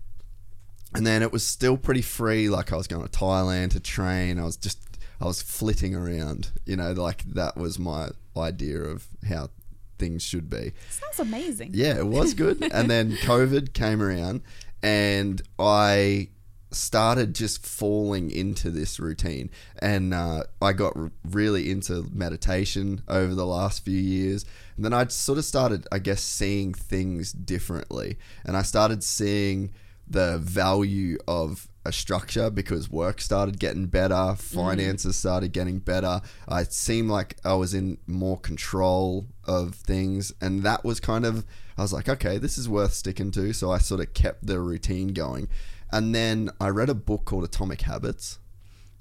and 0.94 1.06
then 1.06 1.22
it 1.22 1.32
was 1.32 1.46
still 1.46 1.76
pretty 1.76 2.02
free. 2.02 2.48
Like 2.48 2.72
I 2.72 2.76
was 2.76 2.86
going 2.86 3.06
to 3.06 3.10
Thailand 3.10 3.70
to 3.70 3.80
train. 3.80 4.38
I 4.38 4.44
was 4.44 4.56
just, 4.56 4.89
I 5.20 5.26
was 5.26 5.42
flitting 5.42 5.94
around. 5.94 6.50
You 6.64 6.76
know, 6.76 6.92
like 6.92 7.24
that 7.24 7.56
was 7.56 7.78
my 7.78 8.10
idea 8.36 8.80
of 8.80 9.06
how 9.28 9.50
things 9.98 10.22
should 10.22 10.48
be. 10.48 10.72
Sounds 10.88 11.20
amazing. 11.20 11.70
Yeah, 11.74 11.98
it 11.98 12.06
was 12.06 12.34
good. 12.34 12.62
and 12.72 12.90
then 12.90 13.12
COVID 13.12 13.72
came 13.72 14.02
around, 14.02 14.42
and 14.82 15.40
I 15.58 16.28
started 16.72 17.34
just 17.34 17.66
falling 17.66 18.30
into 18.30 18.70
this 18.70 19.00
routine. 19.00 19.50
And 19.80 20.14
uh, 20.14 20.44
I 20.62 20.72
got 20.72 20.96
r- 20.96 21.10
really 21.24 21.70
into 21.70 22.08
meditation 22.12 23.02
over 23.08 23.34
the 23.34 23.46
last 23.46 23.84
few 23.84 23.98
years. 23.98 24.44
And 24.76 24.84
then 24.84 24.92
I 24.92 25.06
sort 25.08 25.38
of 25.38 25.44
started, 25.44 25.86
I 25.90 25.98
guess, 25.98 26.22
seeing 26.22 26.72
things 26.72 27.32
differently. 27.32 28.18
And 28.44 28.56
I 28.56 28.62
started 28.62 29.02
seeing 29.02 29.72
the 30.08 30.38
value 30.38 31.18
of 31.28 31.68
a 31.84 31.92
structure 31.92 32.50
because 32.50 32.90
work 32.90 33.20
started 33.20 33.58
getting 33.58 33.86
better, 33.86 34.14
mm. 34.14 34.38
finances 34.38 35.16
started 35.16 35.52
getting 35.52 35.78
better. 35.78 36.20
I 36.48 36.64
seemed 36.64 37.10
like 37.10 37.36
I 37.44 37.54
was 37.54 37.72
in 37.74 37.98
more 38.06 38.38
control 38.38 39.26
of 39.44 39.74
things, 39.74 40.32
and 40.40 40.62
that 40.62 40.84
was 40.84 41.00
kind 41.00 41.24
of 41.24 41.46
I 41.78 41.82
was 41.82 41.92
like, 41.92 42.08
okay, 42.08 42.36
this 42.36 42.58
is 42.58 42.68
worth 42.68 42.92
sticking 42.92 43.30
to. 43.30 43.54
So 43.54 43.70
I 43.70 43.78
sort 43.78 44.00
of 44.00 44.12
kept 44.12 44.46
the 44.46 44.60
routine 44.60 45.08
going, 45.08 45.48
and 45.90 46.14
then 46.14 46.50
I 46.60 46.68
read 46.68 46.90
a 46.90 46.94
book 46.94 47.24
called 47.24 47.44
Atomic 47.44 47.82
Habits. 47.82 48.38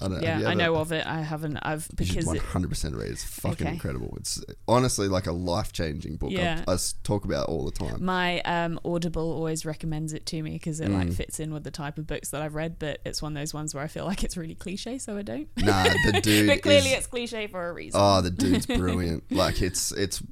I 0.01 0.07
don't 0.07 0.21
Yeah, 0.23 0.39
have 0.39 0.47
I 0.47 0.53
know 0.53 0.75
of 0.77 0.91
it. 0.91 1.05
I 1.05 1.21
haven't. 1.21 1.57
I've 1.57 1.87
because 1.95 2.25
hundred 2.39 2.69
percent 2.69 2.95
read. 2.95 3.09
It's 3.11 3.23
fucking 3.23 3.67
Okay. 3.67 3.73
incredible. 3.75 4.13
It's 4.17 4.41
honestly 4.67 5.07
like 5.07 5.27
a 5.27 5.31
life 5.31 5.71
changing 5.73 6.15
book. 6.17 6.29
I- 6.31 6.35
Yeah. 6.35 6.63
I, 6.67 6.73
s- 6.73 6.95
talk 7.03 7.25
about 7.25 7.49
it 7.49 7.51
all 7.51 7.65
the 7.65 7.71
time. 7.71 8.03
my 8.03 8.39
um, 8.41 8.79
Audible 8.85 9.31
always 9.31 9.65
recommends 9.65 10.13
it 10.13 10.25
to 10.27 10.41
me 10.41 10.51
because 10.51 10.79
it 10.79 10.89
Mm. 10.89 10.93
like 10.93 11.11
fits 11.13 11.39
in 11.39 11.53
with 11.53 11.63
the 11.63 11.71
type 11.71 11.97
of 11.97 12.07
books 12.07 12.29
that 12.29 12.41
I've 12.41 12.55
read. 12.55 12.79
But 12.79 12.99
it's 13.05 13.21
one 13.21 13.35
of 13.35 13.41
those 13.41 13.53
ones 13.53 13.75
where 13.75 13.83
I 13.83 13.87
feel 13.87 14.05
like 14.05 14.23
it's 14.23 14.37
really 14.37 14.55
cliche, 14.55 14.97
so 14.99 15.17
I 15.17 15.21
don't. 15.21 15.47
Nah, 15.57 15.83
the 15.83 16.19
dude. 16.23 16.47
but 16.47 16.61
clearly, 16.61 16.91
is- 16.91 16.99
it's 16.99 17.07
cliche 17.07 17.47
for 17.47 17.67
a 17.69 17.73
reason. 17.73 17.99
Oh, 18.01 18.21
the 18.21 18.31
dude's 18.31 18.65
brilliant. 18.67 19.29
like 19.31 19.61
it's 19.61 19.91
it's 19.91 20.23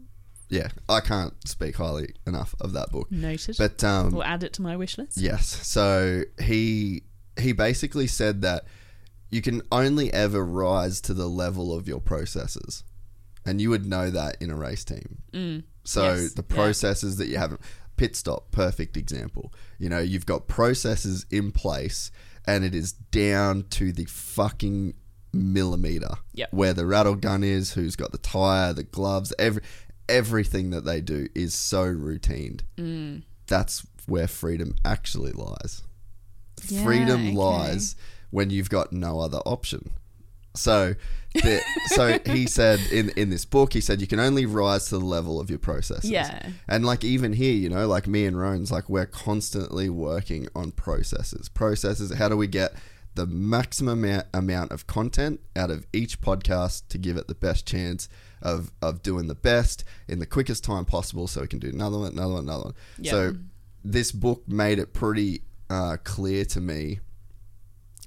yeah, 0.50 0.70
I 0.88 1.02
can't 1.02 1.34
speak 1.46 1.76
highly 1.76 2.14
enough 2.26 2.56
of 2.62 2.72
that 2.72 2.90
book. 2.90 3.12
Noted. 3.12 3.58
But 3.58 3.84
um 3.84 4.12
we'll 4.12 4.24
add 4.24 4.44
it 4.44 4.54
to 4.54 4.62
my 4.62 4.78
wish 4.78 4.98
list. 4.98 5.18
yes, 5.18 5.46
so 5.68 6.24
he 6.42 7.04
he 7.38 7.52
basically 7.52 8.08
said 8.08 8.42
that 8.44 8.64
you 9.30 9.42
can 9.42 9.62
only 9.72 10.12
ever 10.14 10.44
rise 10.46 11.02
to 11.02 11.14
the 11.14 11.28
level 11.28 11.76
of 11.76 11.88
your 11.88 12.00
processes. 12.00 12.84
And 13.46 13.62
you 13.62 13.70
would 13.70 13.86
know 13.86 14.10
that 14.12 14.38
in 14.42 14.50
a 14.50 14.56
race 14.56 14.84
team. 14.84 15.22
So 15.34 16.02
Mm. 16.02 16.22
Yes, 16.22 16.34
the 16.34 16.46
yeah. 16.50 16.56
processes 16.56 17.16
that 17.18 17.28
you 17.28 17.38
have 17.38 17.58
pit 17.96 18.16
stop, 18.16 18.52
perfect 18.52 18.98
example. 18.98 19.54
You 19.80 19.90
know, 19.90 20.00
you've 20.00 20.26
got 20.26 20.48
processes 20.48 21.26
in 21.32 21.52
place 21.52 22.12
and 22.46 22.64
it 22.66 22.76
is 22.76 22.92
down 22.94 23.64
to 23.72 23.92
the 23.92 24.06
fucking 24.06 24.94
millimeter 25.34 26.16
Yep. 26.34 26.54
where 26.54 26.74
the 26.74 26.86
rattle 26.86 27.16
gun 27.16 27.44
is, 27.44 27.74
who's 27.74 27.96
got 27.96 28.12
the 28.12 28.18
tire, 28.18 28.74
the 28.74 28.84
gloves, 28.84 29.34
every 29.40 29.62
everything 30.10 30.70
that 30.70 30.86
they 30.86 31.02
do 31.02 31.28
is 31.36 31.54
so 31.54 31.84
routined. 31.94 32.62
Mm. 32.78 33.24
That's 33.48 33.86
where 34.06 34.28
freedom 34.28 34.74
actually 34.86 35.34
lies. 35.34 35.84
Yeah, 36.70 36.84
freedom 36.84 37.28
okay. 37.28 37.34
lies 37.36 37.96
when 38.30 38.50
you've 38.50 38.70
got 38.70 38.92
no 38.92 39.20
other 39.20 39.40
option. 39.40 39.92
So, 40.56 40.96
the, 41.34 41.62
so 41.88 42.20
he 42.26 42.48
said 42.48 42.80
in 42.92 43.10
in 43.16 43.30
this 43.30 43.46
book, 43.46 43.74
he 43.74 43.82
said 43.82 44.02
you 44.02 44.08
can 44.08 44.20
only 44.20 44.46
rise 44.46 44.90
to 44.90 44.98
the 44.98 45.06
level 45.06 45.40
of 45.40 45.50
your 45.50 45.60
processes. 45.60 46.10
Yeah. 46.10 46.50
And 46.68 46.86
like 46.86 47.04
even 47.04 47.34
here, 47.34 47.54
you 47.54 47.70
know, 47.70 47.88
like 47.88 48.08
me 48.08 48.26
and 48.26 48.40
Roan's, 48.40 48.72
like 48.72 48.90
we're 48.90 49.06
constantly 49.06 49.90
working 49.90 50.48
on 50.56 50.72
processes. 50.72 51.48
Processes. 51.50 52.14
How 52.14 52.28
do 52.28 52.36
we 52.36 52.48
get 52.48 52.74
the 53.14 53.26
maximum 53.26 54.04
amount, 54.04 54.28
amount 54.34 54.72
of 54.72 54.86
content 54.86 55.40
out 55.56 55.72
of 55.72 55.88
each 55.92 56.22
podcast 56.22 56.88
to 56.90 56.98
give 56.98 57.18
it 57.18 57.28
the 57.28 57.36
best 57.36 57.66
chance 57.66 58.10
of 58.42 58.72
of 58.82 59.02
doing 59.02 59.28
the 59.28 59.36
best 59.36 59.84
in 60.08 60.20
the 60.20 60.26
quickest 60.26 60.64
time 60.64 60.86
possible, 60.86 61.28
so 61.28 61.42
we 61.42 61.48
can 61.48 61.60
do 61.60 61.70
another 61.70 61.98
one, 61.98 62.12
another 62.12 62.34
one, 62.34 62.44
another 62.44 62.64
one. 62.66 62.76
Yeah. 63.00 63.12
So 63.12 63.36
this 63.84 64.12
book 64.12 64.44
made 64.48 64.80
it 64.80 64.94
pretty 64.94 65.42
uh, 65.70 65.98
clear 66.04 66.46
to 66.46 66.62
me 66.62 67.00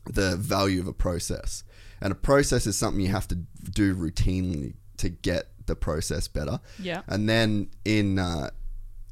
the 0.04 0.36
value 0.36 0.80
of 0.80 0.86
a 0.86 0.92
process. 0.92 1.64
And 2.00 2.12
a 2.12 2.16
process 2.16 2.66
is 2.66 2.76
something 2.76 3.00
you 3.00 3.08
have 3.10 3.28
to 3.28 3.34
do 3.34 3.94
routinely 3.94 4.74
to 4.98 5.08
get 5.08 5.48
the 5.66 5.76
process 5.76 6.28
better. 6.28 6.60
Yeah. 6.78 7.02
And 7.06 7.28
then 7.28 7.70
in 7.84 8.18
uh, 8.18 8.50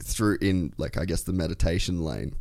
through 0.02 0.39
in 0.40 0.73
like 0.77 0.97
I 0.97 1.05
guess 1.05 1.23
the 1.23 1.32
meditation 1.32 2.02
lane. 2.02 2.35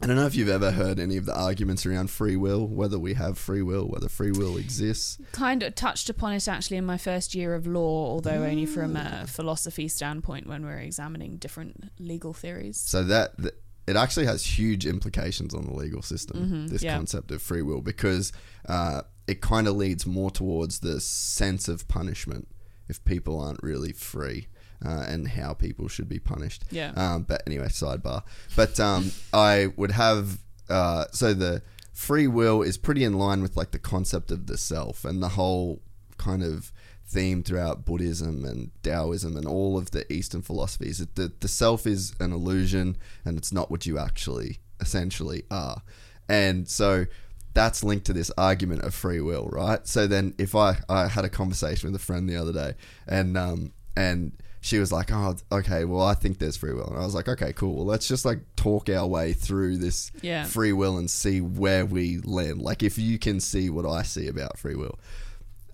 I 0.00 0.06
don't 0.06 0.14
know 0.14 0.26
if 0.26 0.36
you've 0.36 0.48
ever 0.48 0.70
heard 0.70 1.00
any 1.00 1.16
of 1.16 1.26
the 1.26 1.36
arguments 1.36 1.84
around 1.84 2.08
free 2.08 2.36
will, 2.36 2.68
whether 2.68 3.00
we 3.00 3.14
have 3.14 3.36
free 3.36 3.62
will, 3.62 3.88
whether 3.88 4.08
free 4.08 4.30
will 4.30 4.56
exists. 4.56 5.18
Kind 5.32 5.64
of 5.64 5.74
touched 5.74 6.08
upon 6.08 6.34
it 6.34 6.46
actually 6.46 6.76
in 6.76 6.86
my 6.86 6.98
first 6.98 7.34
year 7.34 7.52
of 7.52 7.66
law, 7.66 8.06
although 8.06 8.44
only 8.44 8.64
from 8.64 8.96
a 8.96 9.26
philosophy 9.26 9.88
standpoint 9.88 10.46
when 10.46 10.64
we're 10.64 10.78
examining 10.78 11.36
different 11.36 11.90
legal 11.98 12.32
theories. 12.32 12.78
So 12.78 13.02
that, 13.02 13.36
that 13.38 13.60
it 13.88 13.96
actually 13.96 14.26
has 14.26 14.44
huge 14.44 14.86
implications 14.86 15.54
on 15.54 15.66
the 15.66 15.72
legal 15.72 16.02
system. 16.02 16.68
this 16.68 16.82
yeah. 16.82 16.96
concept 16.96 17.30
of 17.30 17.42
free 17.42 17.62
will 17.62 17.80
because 17.80 18.32
uh, 18.68 19.02
it 19.26 19.40
kind 19.40 19.66
of 19.66 19.76
leads 19.76 20.06
more 20.06 20.30
towards 20.30 20.80
the 20.80 21.00
sense 21.00 21.68
of 21.68 21.88
punishment 21.88 22.48
if 22.88 23.04
people 23.04 23.40
aren't 23.40 23.62
really 23.62 23.92
free. 23.92 24.48
Uh, 24.86 25.04
and 25.08 25.26
how 25.26 25.52
people 25.52 25.88
should 25.88 26.08
be 26.08 26.20
punished. 26.20 26.62
Yeah. 26.70 26.92
Um, 26.94 27.22
but 27.24 27.42
anyway, 27.48 27.66
sidebar. 27.66 28.22
But 28.54 28.78
um, 28.78 29.10
I 29.32 29.72
would 29.76 29.90
have 29.90 30.38
uh, 30.68 31.06
so 31.10 31.34
the 31.34 31.62
free 31.92 32.26
will 32.26 32.62
is 32.62 32.78
pretty 32.78 33.04
in 33.04 33.14
line 33.14 33.42
with 33.42 33.56
like 33.56 33.72
the 33.72 33.78
concept 33.78 34.30
of 34.30 34.46
the 34.46 34.56
self 34.56 35.04
and 35.04 35.22
the 35.22 35.30
whole 35.30 35.80
kind 36.16 36.42
of 36.42 36.72
theme 37.08 37.42
throughout 37.42 37.84
Buddhism 37.86 38.44
and 38.44 38.70
Taoism 38.82 39.36
and 39.36 39.46
all 39.46 39.78
of 39.78 39.90
the 39.92 40.10
Eastern 40.12 40.42
philosophies. 40.42 40.98
That 40.98 41.14
the 41.16 41.32
the 41.40 41.48
self 41.48 41.86
is 41.86 42.14
an 42.20 42.32
illusion 42.32 42.96
and 43.24 43.38
it's 43.38 43.52
not 43.52 43.70
what 43.70 43.86
you 43.86 43.98
actually 43.98 44.58
essentially 44.80 45.44
are. 45.50 45.82
And 46.28 46.68
so 46.68 47.06
that's 47.54 47.82
linked 47.82 48.06
to 48.06 48.12
this 48.12 48.30
argument 48.36 48.82
of 48.82 48.94
free 48.94 49.20
will, 49.20 49.48
right? 49.50 49.86
So 49.86 50.06
then 50.06 50.34
if 50.38 50.54
I 50.54 50.78
I 50.88 51.08
had 51.08 51.24
a 51.24 51.28
conversation 51.30 51.90
with 51.90 52.00
a 52.00 52.04
friend 52.04 52.28
the 52.28 52.36
other 52.36 52.52
day 52.52 52.74
and 53.06 53.36
um 53.36 53.72
and 53.96 54.32
she 54.60 54.78
was 54.80 54.90
like, 54.90 55.10
"Oh, 55.12 55.36
okay. 55.52 55.84
Well, 55.84 56.02
I 56.02 56.14
think 56.14 56.38
there's 56.38 56.56
free 56.56 56.72
will," 56.74 56.88
and 56.88 56.98
I 56.98 57.04
was 57.04 57.14
like, 57.14 57.28
"Okay, 57.28 57.52
cool. 57.52 57.76
Well, 57.76 57.86
let's 57.86 58.08
just 58.08 58.24
like 58.24 58.40
talk 58.56 58.88
our 58.90 59.06
way 59.06 59.32
through 59.32 59.78
this 59.78 60.10
Yeah. 60.20 60.44
free 60.44 60.72
will 60.72 60.98
and 60.98 61.08
see 61.08 61.40
where 61.40 61.86
we 61.86 62.18
land. 62.18 62.60
Like, 62.60 62.82
if 62.82 62.98
you 62.98 63.18
can 63.20 63.38
see 63.38 63.70
what 63.70 63.86
I 63.86 64.02
see 64.02 64.26
about 64.26 64.58
free 64.58 64.74
will, 64.74 64.98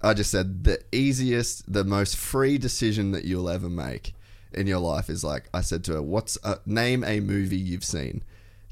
I 0.05 0.15
just 0.15 0.31
said 0.31 0.65
the 0.65 0.81
easiest, 0.93 1.73
the 1.73 1.85
most 1.85 2.17
free 2.17 2.59
decision 2.59 3.13
that 3.13 3.25
you'll 3.25 3.49
ever 3.49 3.71
make 3.71 4.15
in 4.53 4.67
your 4.67 4.79
life 4.79 5.09
is 5.09 5.25
like 5.25 5.49
I 5.53 5.63
said 5.63 5.83
to 5.85 5.95
her, 5.95 6.03
"What's 6.03 6.39
uh, 6.45 6.57
name 6.67 7.03
a 7.05 7.21
movie 7.21 7.57
you've 7.57 7.85
seen? 7.85 8.23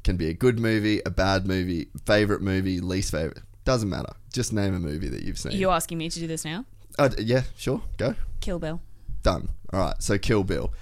Can 0.03 0.15
be 0.15 0.29
a 0.29 0.33
good 0.33 0.59
movie, 0.59 1.01
a 1.05 1.09
bad 1.09 1.47
movie, 1.47 1.87
favorite 2.05 2.41
movie, 2.41 2.79
least 2.79 3.11
favorite. 3.11 3.41
Doesn't 3.65 3.89
matter. 3.89 4.13
Just 4.31 4.53
name 4.53 4.75
a 4.75 4.79
movie 4.79 5.09
that 5.09 5.23
you've 5.23 5.39
seen. 5.39 5.53
You're 5.53 5.71
asking 5.71 5.97
me 5.97 6.09
to 6.09 6.19
do 6.19 6.27
this 6.27 6.43
now? 6.43 6.65
Uh, 6.99 7.09
yeah, 7.17 7.43
sure. 7.57 7.81
Go. 7.97 8.15
Kill 8.41 8.59
Bill. 8.59 8.81
Done. 9.23 9.49
All 9.71 9.79
right. 9.79 9.95
So 10.03 10.17
Kill 10.17 10.43
Bill. 10.43 10.73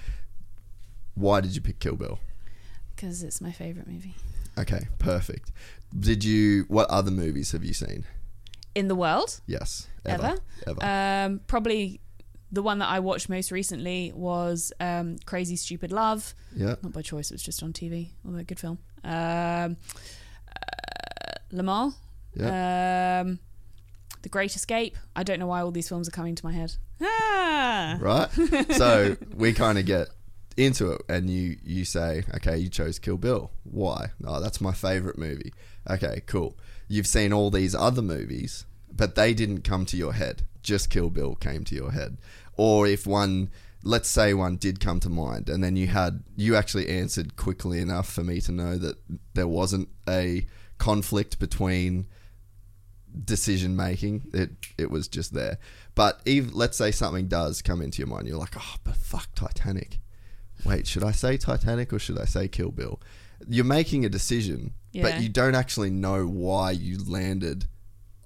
Why 1.16 1.42
did 1.42 1.56
you 1.56 1.62
pick 1.62 1.80
Kill 1.80 1.96
Bill? 1.96 2.20
Because 2.96 3.24
it's 3.24 3.40
my 3.40 3.52
favourite 3.52 3.88
movie. 3.88 4.16
Okay, 4.58 4.88
perfect. 5.00 5.52
Did 5.98 6.24
you? 6.24 6.66
What 6.68 6.90
other 6.90 7.12
movies 7.12 7.52
have 7.52 7.64
you 7.64 7.74
seen? 7.74 8.06
In 8.76 8.88
the 8.88 8.96
world? 8.96 9.42
Yes. 9.48 9.88
Ever. 10.06 10.38
Ever? 10.66 10.80
Ever. 10.82 10.86
Um, 11.32 11.42
probably 11.48 12.00
the 12.52 12.62
one 12.62 12.80
that 12.80 12.90
I 12.90 13.00
watched 13.00 13.30
most 13.30 13.52
recently 13.52 14.12
was 14.14 14.74
um, 14.80 15.18
Crazy 15.26 15.56
Stupid 15.56 15.92
Love. 15.92 16.34
yeah. 16.56 16.76
Not 16.82 16.94
by 16.94 17.02
choice, 17.02 17.32
it 17.32 17.36
was 17.36 17.44
just 17.44 17.64
on 17.64 17.74
TV. 17.74 18.10
Although, 18.26 18.44
good 18.44 18.60
film. 18.60 18.80
Um, 19.04 19.78
uh, 20.48 21.36
Le 21.52 21.64
Mans. 21.64 21.94
Yeah. 22.36 23.22
Um, 23.24 23.40
the 24.22 24.30
Great 24.30 24.56
Escape. 24.56 24.98
I 25.16 25.24
don't 25.24 25.40
know 25.40 25.48
why 25.48 25.62
all 25.62 25.72
these 25.72 25.90
films 25.90 26.08
are 26.08 26.12
coming 26.12 26.36
to 26.36 26.46
my 26.46 26.52
head. 26.54 26.76
Ah! 27.02 27.98
right? 28.00 28.30
so 28.72 29.18
we 29.36 29.54
kind 29.54 29.78
of 29.78 29.86
get 29.86 30.10
into 30.58 30.92
it, 30.92 31.02
and 31.10 31.30
you 31.30 31.58
you 31.64 31.86
say, 31.86 32.24
okay, 32.36 32.58
you 32.58 32.70
chose 32.70 33.00
Kill 33.00 33.18
Bill. 33.18 33.52
Why? 33.64 34.12
Oh, 34.26 34.40
that's 34.40 34.62
my 34.62 34.74
favorite 34.74 35.18
movie. 35.18 35.54
Okay, 35.90 36.22
cool. 36.28 36.58
You've 36.92 37.08
seen 37.08 37.32
all 37.32 37.50
these 37.50 37.74
other 37.74 38.02
movies, 38.02 38.66
but 38.92 39.16
they 39.16 39.34
didn't 39.34 39.62
come 39.62 39.86
to 39.86 39.96
your 39.96 40.12
head. 40.12 40.42
Just 40.62 40.90
Kill 40.90 41.10
Bill 41.10 41.36
came 41.36 41.64
to 41.64 41.74
your 41.74 41.94
head. 41.94 42.18
Or 42.58 42.86
if 42.86 43.08
one, 43.08 43.50
let's 43.82 44.10
say 44.10 44.34
one 44.34 44.58
did 44.58 44.82
come 44.82 45.00
to 45.00 45.10
mind, 45.10 45.48
and 45.48 45.64
then 45.64 45.78
you 45.78 45.88
had 45.88 46.22
you 46.36 46.58
actually 46.58 46.90
answered 46.90 47.38
quickly 47.38 47.80
enough 47.80 48.12
for 48.12 48.26
me 48.26 48.42
to 48.42 48.52
know 48.52 48.76
that 48.78 48.98
there 49.36 49.48
wasn't 49.48 49.88
a 50.06 50.46
conflict 50.80 51.40
between 51.40 52.08
decision 53.24 53.74
making. 53.78 54.30
It 54.34 54.50
it 54.78 54.92
was 54.92 55.08
just 55.08 55.34
there. 55.34 55.60
But 55.96 56.20
if 56.26 56.54
let's 56.54 56.78
say 56.78 56.92
something 56.92 57.30
does 57.30 57.62
come 57.62 57.82
into 57.82 58.00
your 58.00 58.10
mind, 58.10 58.28
you're 58.28 58.38
like, 58.38 58.58
oh, 58.58 58.76
but 58.84 58.98
fuck 58.98 59.34
Titanic. 59.34 60.00
Wait, 60.66 60.88
should 60.88 61.06
I 61.06 61.14
say 61.14 61.38
Titanic 61.38 61.94
or 61.94 62.00
should 62.00 62.20
I 62.20 62.26
say 62.26 62.50
Kill 62.50 62.72
Bill? 62.72 63.00
You're 63.48 63.66
making 63.66 64.06
a 64.06 64.10
decision, 64.10 64.74
Yeah. 64.92 65.04
but 65.04 65.22
you 65.22 65.30
don't 65.30 65.56
actually 65.56 65.90
know 65.90 66.26
why 66.26 66.72
you 66.72 66.98
landed 67.04 67.66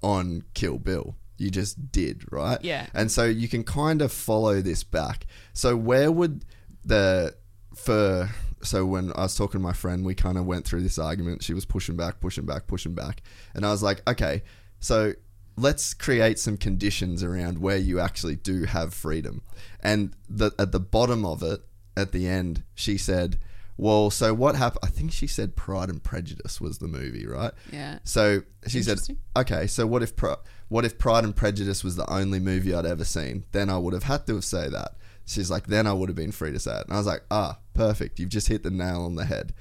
on 0.02 0.42
Kill 0.54 0.78
Bill. 0.78 1.16
You 1.38 1.50
just 1.50 1.92
did, 1.92 2.24
right? 2.32 2.58
Yeah. 2.62 2.86
And 2.94 3.10
so 3.12 3.24
you 3.24 3.48
can 3.48 3.62
kind 3.64 4.00
of 4.00 4.10
follow 4.12 4.60
this 4.62 4.82
back. 4.84 5.26
So 5.52 5.76
where 5.76 6.10
would 6.10 6.44
the 6.84 7.34
for 7.74 8.30
so 8.62 8.86
when 8.86 9.12
I 9.14 9.22
was 9.22 9.36
talking 9.36 9.60
to 9.60 9.62
my 9.66 9.74
friend, 9.74 10.04
we 10.04 10.14
kind 10.14 10.38
of 10.38 10.46
went 10.46 10.64
through 10.64 10.82
this 10.82 10.98
argument. 10.98 11.42
She 11.42 11.52
was 11.52 11.66
pushing 11.66 11.96
back, 11.96 12.20
pushing 12.20 12.46
back, 12.46 12.66
pushing 12.66 12.94
back, 12.94 13.22
and 13.54 13.66
I 13.66 13.70
was 13.70 13.82
like, 13.82 14.00
okay, 14.08 14.42
so 14.80 15.12
let's 15.56 15.94
create 15.94 16.38
some 16.38 16.56
conditions 16.56 17.22
around 17.22 17.58
where 17.58 17.76
you 17.76 18.00
actually 18.00 18.36
do 18.36 18.64
have 18.64 18.92
freedom. 18.94 19.42
And 19.80 20.14
the, 20.28 20.52
at 20.58 20.72
the 20.72 20.80
bottom 20.80 21.24
of 21.24 21.42
it, 21.42 21.60
at 21.96 22.12
the 22.12 22.26
end, 22.28 22.62
she 22.74 22.98
said, 22.98 23.38
"Well, 23.76 24.10
so 24.10 24.34
what 24.34 24.56
happened?" 24.56 24.80
I 24.82 24.88
think 24.88 25.12
she 25.12 25.26
said 25.26 25.56
Pride 25.56 25.88
and 25.88 26.02
Prejudice 26.02 26.60
was 26.60 26.78
the 26.78 26.88
movie, 26.88 27.26
right? 27.26 27.52
Yeah. 27.72 27.98
So 28.04 28.42
she 28.66 28.82
said, 28.82 29.00
"Okay, 29.36 29.66
so 29.66 29.86
what 29.86 30.02
if 30.02 30.16
Pri- 30.16 30.36
what 30.68 30.84
if 30.84 30.98
Pride 30.98 31.24
and 31.24 31.34
Prejudice 31.34 31.84
was 31.84 31.96
the 31.96 32.10
only 32.10 32.40
movie 32.40 32.74
I'd 32.74 32.86
ever 32.86 33.04
seen? 33.04 33.44
Then 33.52 33.70
I 33.70 33.78
would 33.78 33.94
have 33.94 34.04
had 34.04 34.26
to 34.26 34.34
have 34.36 34.44
say 34.44 34.68
that." 34.68 34.96
She's 35.24 35.50
like, 35.50 35.66
"Then 35.66 35.86
I 35.86 35.92
would 35.92 36.08
have 36.08 36.16
been 36.16 36.32
free 36.32 36.52
to 36.52 36.58
say 36.58 36.78
it." 36.78 36.84
And 36.86 36.94
I 36.94 36.98
was 36.98 37.06
like, 37.06 37.24
"Ah, 37.30 37.58
perfect. 37.74 38.18
You've 38.18 38.28
just 38.28 38.48
hit 38.48 38.62
the 38.62 38.70
nail 38.70 39.02
on 39.02 39.16
the 39.16 39.24
head." 39.24 39.52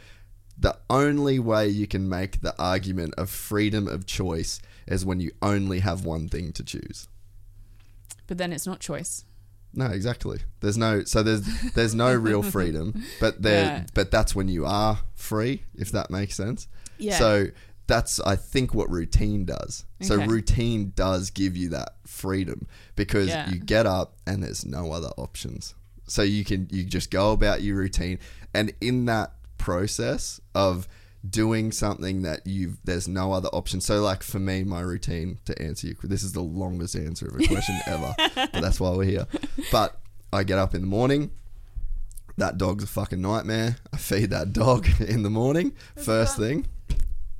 The 0.57 0.77
only 0.89 1.37
way 1.37 1.67
you 1.67 1.85
can 1.85 2.07
make 2.07 2.41
the 2.41 2.57
argument 2.57 3.13
of 3.17 3.29
freedom 3.29 3.87
of 3.87 4.05
choice 4.05 4.61
is 4.87 5.05
when 5.05 5.19
you 5.19 5.31
only 5.41 5.79
have 5.79 6.05
one 6.05 6.29
thing 6.29 6.53
to 6.53 6.63
choose. 6.63 7.07
But 8.27 8.37
then 8.37 8.53
it's 8.53 8.65
not 8.65 8.79
choice. 8.79 9.25
No, 9.75 9.87
exactly. 9.87 10.39
There's 10.61 10.77
no 10.77 11.03
so 11.03 11.21
there's 11.23 11.41
there's 11.73 11.93
no 11.93 12.13
real 12.15 12.41
freedom, 12.55 13.03
but 13.19 13.41
there 13.41 13.65
Yeah. 13.65 13.83
but 13.93 14.09
that's 14.11 14.33
when 14.35 14.47
you 14.47 14.65
are 14.65 14.99
free, 15.15 15.63
if 15.75 15.91
that 15.91 16.09
makes 16.09 16.35
sense. 16.35 16.67
Yeah. 16.97 17.17
So 17.17 17.47
that's 17.87 18.19
I 18.21 18.35
think 18.35 18.73
what 18.73 18.89
routine 18.89 19.45
does. 19.45 19.85
So 20.01 20.15
routine 20.15 20.93
does 20.95 21.29
give 21.29 21.55
you 21.57 21.69
that 21.69 21.95
freedom 22.07 22.67
because 22.95 23.27
Yeah. 23.27 23.49
you 23.49 23.59
get 23.59 23.85
up 23.85 24.15
and 24.25 24.41
there's 24.43 24.65
no 24.65 24.91
other 24.91 25.09
options. 25.17 25.75
So 26.07 26.21
you 26.21 26.45
can 26.45 26.67
you 26.71 26.83
just 26.83 27.11
go 27.11 27.31
about 27.31 27.61
your 27.61 27.75
routine 27.75 28.19
and 28.53 28.73
in 28.81 29.05
that 29.05 29.33
process 29.57 30.39
of 30.53 30.87
doing 31.29 31.71
something 31.71 32.23
that 32.23 32.45
you've 32.45 32.77
there's 32.83 33.07
no 33.07 33.31
other 33.31 33.49
option. 33.49 33.81
So 33.81 34.01
like 34.01 34.23
for 34.23 34.39
me 34.39 34.63
my 34.63 34.81
routine 34.81 35.39
to 35.45 35.59
answer 35.61 35.87
you 35.87 35.95
this 36.03 36.23
is 36.23 36.33
the 36.33 36.41
longest 36.41 36.95
answer 36.95 37.27
of 37.27 37.39
a 37.39 37.47
question 37.47 37.79
ever. 37.87 38.15
But 38.35 38.51
that's 38.53 38.79
why 38.79 38.91
we're 38.91 39.05
here. 39.05 39.27
But 39.71 39.99
I 40.33 40.43
get 40.43 40.57
up 40.57 40.75
in 40.75 40.81
the 40.81 40.87
morning, 40.87 41.31
that 42.37 42.57
dog's 42.57 42.83
a 42.83 42.87
fucking 42.87 43.21
nightmare. 43.21 43.77
I 43.93 43.97
feed 43.97 44.31
that 44.31 44.53
dog 44.53 44.87
in 44.99 45.23
the 45.23 45.29
morning. 45.29 45.73
First 45.95 46.37
thing, 46.37 46.67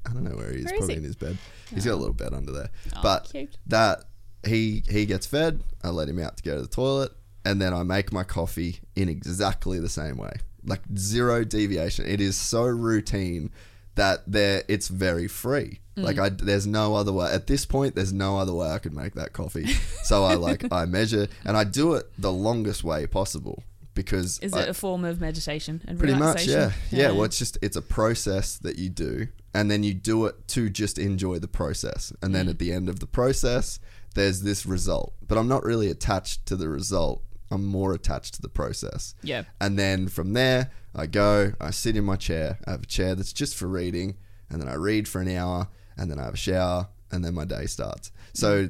I 0.05 0.13
don't 0.13 0.23
know 0.23 0.35
where 0.35 0.51
he 0.51 0.59
is. 0.59 0.65
Where 0.65 0.75
is 0.75 0.79
probably 0.79 0.93
he? 0.95 0.97
in 0.99 1.03
his 1.03 1.15
bed. 1.15 1.37
He's 1.73 1.85
got 1.85 1.93
a 1.93 1.97
little 1.97 2.13
bed 2.13 2.33
under 2.33 2.51
there. 2.51 2.69
Oh, 2.95 2.99
but 3.01 3.29
cute. 3.31 3.57
that 3.67 4.05
he 4.45 4.83
he 4.89 5.05
gets 5.05 5.25
fed. 5.25 5.63
I 5.83 5.89
let 5.89 6.07
him 6.07 6.19
out 6.19 6.37
to 6.37 6.43
go 6.43 6.55
to 6.55 6.61
the 6.61 6.67
toilet, 6.67 7.11
and 7.43 7.61
then 7.61 7.73
I 7.73 7.83
make 7.83 8.11
my 8.11 8.23
coffee 8.23 8.79
in 8.95 9.09
exactly 9.09 9.79
the 9.79 9.89
same 9.89 10.17
way, 10.17 10.33
like 10.63 10.81
zero 10.97 11.43
deviation. 11.43 12.05
It 12.05 12.21
is 12.21 12.37
so 12.37 12.63
routine 12.63 13.51
that 13.95 14.23
there 14.27 14.63
it's 14.67 14.87
very 14.87 15.27
free. 15.27 15.79
Mm. 15.97 16.03
Like 16.03 16.19
I, 16.19 16.29
there's 16.29 16.67
no 16.67 16.95
other 16.95 17.11
way. 17.13 17.31
At 17.31 17.47
this 17.47 17.65
point, 17.65 17.95
there's 17.95 18.13
no 18.13 18.37
other 18.37 18.53
way 18.53 18.69
I 18.69 18.79
could 18.79 18.93
make 18.93 19.15
that 19.15 19.33
coffee. 19.33 19.67
So 20.03 20.23
I 20.23 20.35
like 20.35 20.71
I 20.71 20.85
measure 20.85 21.27
and 21.45 21.57
I 21.57 21.63
do 21.63 21.95
it 21.95 22.05
the 22.19 22.31
longest 22.31 22.83
way 22.83 23.07
possible 23.07 23.63
because 23.95 24.37
Is 24.39 24.53
I- 24.53 24.63
it 24.63 24.69
a 24.69 24.73
form 24.75 25.03
of 25.03 25.19
meditation 25.19 25.81
and 25.87 25.97
Pretty 25.97 26.13
much, 26.13 26.45
relaxation? 26.45 26.73
yeah. 26.91 26.99
yeah. 27.07 27.11
Well, 27.11 27.23
it's 27.23 27.39
just 27.39 27.57
it's 27.63 27.75
a 27.75 27.81
process 27.81 28.57
that 28.59 28.77
you 28.77 28.89
do, 28.89 29.29
and 29.53 29.71
then 29.71 29.81
you 29.83 29.93
do 29.95 30.25
it 30.27 30.47
to 30.49 30.69
just 30.69 30.99
enjoy 30.99 31.39
the 31.39 31.47
process, 31.47 32.13
and 32.21 32.29
Mm. 32.31 32.33
then 32.33 32.49
at 32.49 32.59
the 32.59 32.71
end 32.71 32.87
of 32.89 32.99
the 32.99 33.07
process, 33.07 33.79
there's 34.13 34.41
this 34.43 34.65
result. 34.65 35.13
But 35.27 35.37
I'm 35.39 35.47
not 35.47 35.63
really 35.63 35.89
attached 35.89 36.45
to 36.47 36.55
the 36.55 36.69
result. 36.69 37.23
I'm 37.51 37.65
more 37.65 37.93
attached 37.93 38.35
to 38.35 38.41
the 38.41 38.49
process. 38.49 39.15
Yeah. 39.21 39.43
And 39.61 39.77
then 39.77 40.07
from 40.07 40.33
there, 40.33 40.71
I 40.95 41.05
go, 41.05 41.53
I 41.59 41.71
sit 41.71 41.95
in 41.95 42.03
my 42.03 42.15
chair. 42.15 42.59
I 42.65 42.71
have 42.71 42.83
a 42.83 42.87
chair 42.87 43.15
that's 43.15 43.33
just 43.33 43.55
for 43.55 43.67
reading, 43.67 44.15
and 44.49 44.61
then 44.61 44.67
I 44.67 44.75
read 44.75 45.07
for 45.07 45.21
an 45.21 45.29
hour, 45.35 45.67
and 45.97 46.09
then 46.09 46.19
I 46.19 46.23
have 46.23 46.33
a 46.33 46.37
shower, 46.37 46.89
and 47.11 47.23
then 47.23 47.33
my 47.33 47.45
day 47.45 47.65
starts. 47.65 48.11
So 48.33 48.69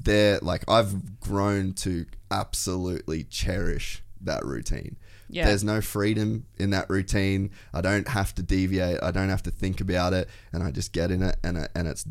there, 0.00 0.38
like, 0.42 0.68
I've 0.68 1.20
grown 1.20 1.72
to 1.74 2.06
absolutely 2.30 3.24
cherish 3.24 4.02
that 4.20 4.44
routine. 4.44 4.96
Yeah. 5.28 5.46
There's 5.46 5.64
no 5.64 5.80
freedom 5.80 6.46
in 6.58 6.70
that 6.70 6.90
routine. 6.90 7.50
I 7.72 7.80
don't 7.80 8.08
have 8.08 8.34
to 8.34 8.42
deviate. 8.42 9.02
I 9.02 9.12
don't 9.12 9.28
have 9.28 9.44
to 9.44 9.50
think 9.50 9.80
about 9.80 10.12
it, 10.12 10.28
and 10.52 10.62
I 10.62 10.70
just 10.72 10.92
get 10.92 11.10
in 11.10 11.22
it, 11.22 11.36
and 11.44 11.56
it, 11.56 11.70
and 11.74 11.86
it's 11.86 12.04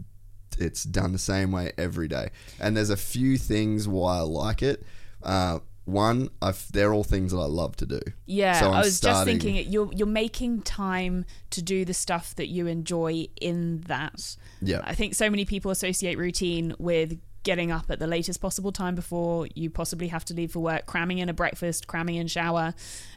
it's 0.58 0.84
done 0.84 1.12
the 1.12 1.20
same 1.20 1.52
way 1.52 1.72
every 1.78 2.08
day. 2.08 2.30
And 2.60 2.76
there's 2.76 2.90
a 2.90 2.98
few 2.98 3.38
things 3.38 3.88
why 3.88 4.18
I 4.18 4.22
like 4.22 4.62
it. 4.62 4.84
Uh, 5.24 5.60
one, 5.90 6.30
I've, 6.42 6.72
they're 6.72 6.94
all 6.94 7.04
things 7.04 7.32
that 7.32 7.38
I 7.40 7.46
love 7.46 7.76
to 7.78 7.86
do. 7.86 8.00
Yeah, 8.26 8.60
So 8.60 8.72
I'm 8.72 8.80
was 8.82 8.98
starting- 8.98 9.36
just 9.38 9.46
thinking 9.46 9.72
you're 9.72 9.90
you're 9.94 10.08
making 10.08 10.62
time 10.62 11.26
to 11.52 11.62
do 11.62 11.86
the 11.86 11.94
stuff 11.94 12.36
that 12.36 12.48
you 12.48 12.68
enjoy 12.68 13.28
in 13.42 13.82
that. 13.88 14.36
Yeah. 14.62 14.82
I 14.84 14.96
think 14.96 15.16
so 15.16 15.30
many 15.30 15.46
people 15.46 15.72
associate 15.72 16.18
routine 16.18 16.74
with 16.80 17.20
getting 17.44 17.72
up 17.72 17.90
at 17.90 18.00
the 18.00 18.08
latest 18.08 18.42
possible 18.42 18.72
time 18.72 18.96
before 18.96 19.48
you 19.56 19.70
possibly 19.70 20.10
have 20.10 20.26
to 20.26 20.34
leave 20.34 20.52
for 20.52 20.60
work, 20.60 20.86
cramming 20.86 21.20
in 21.20 21.30
a 21.30 21.34
breakfast, 21.34 21.88
cramming 21.88 22.16
in 22.16 22.28
shower, 22.28 22.74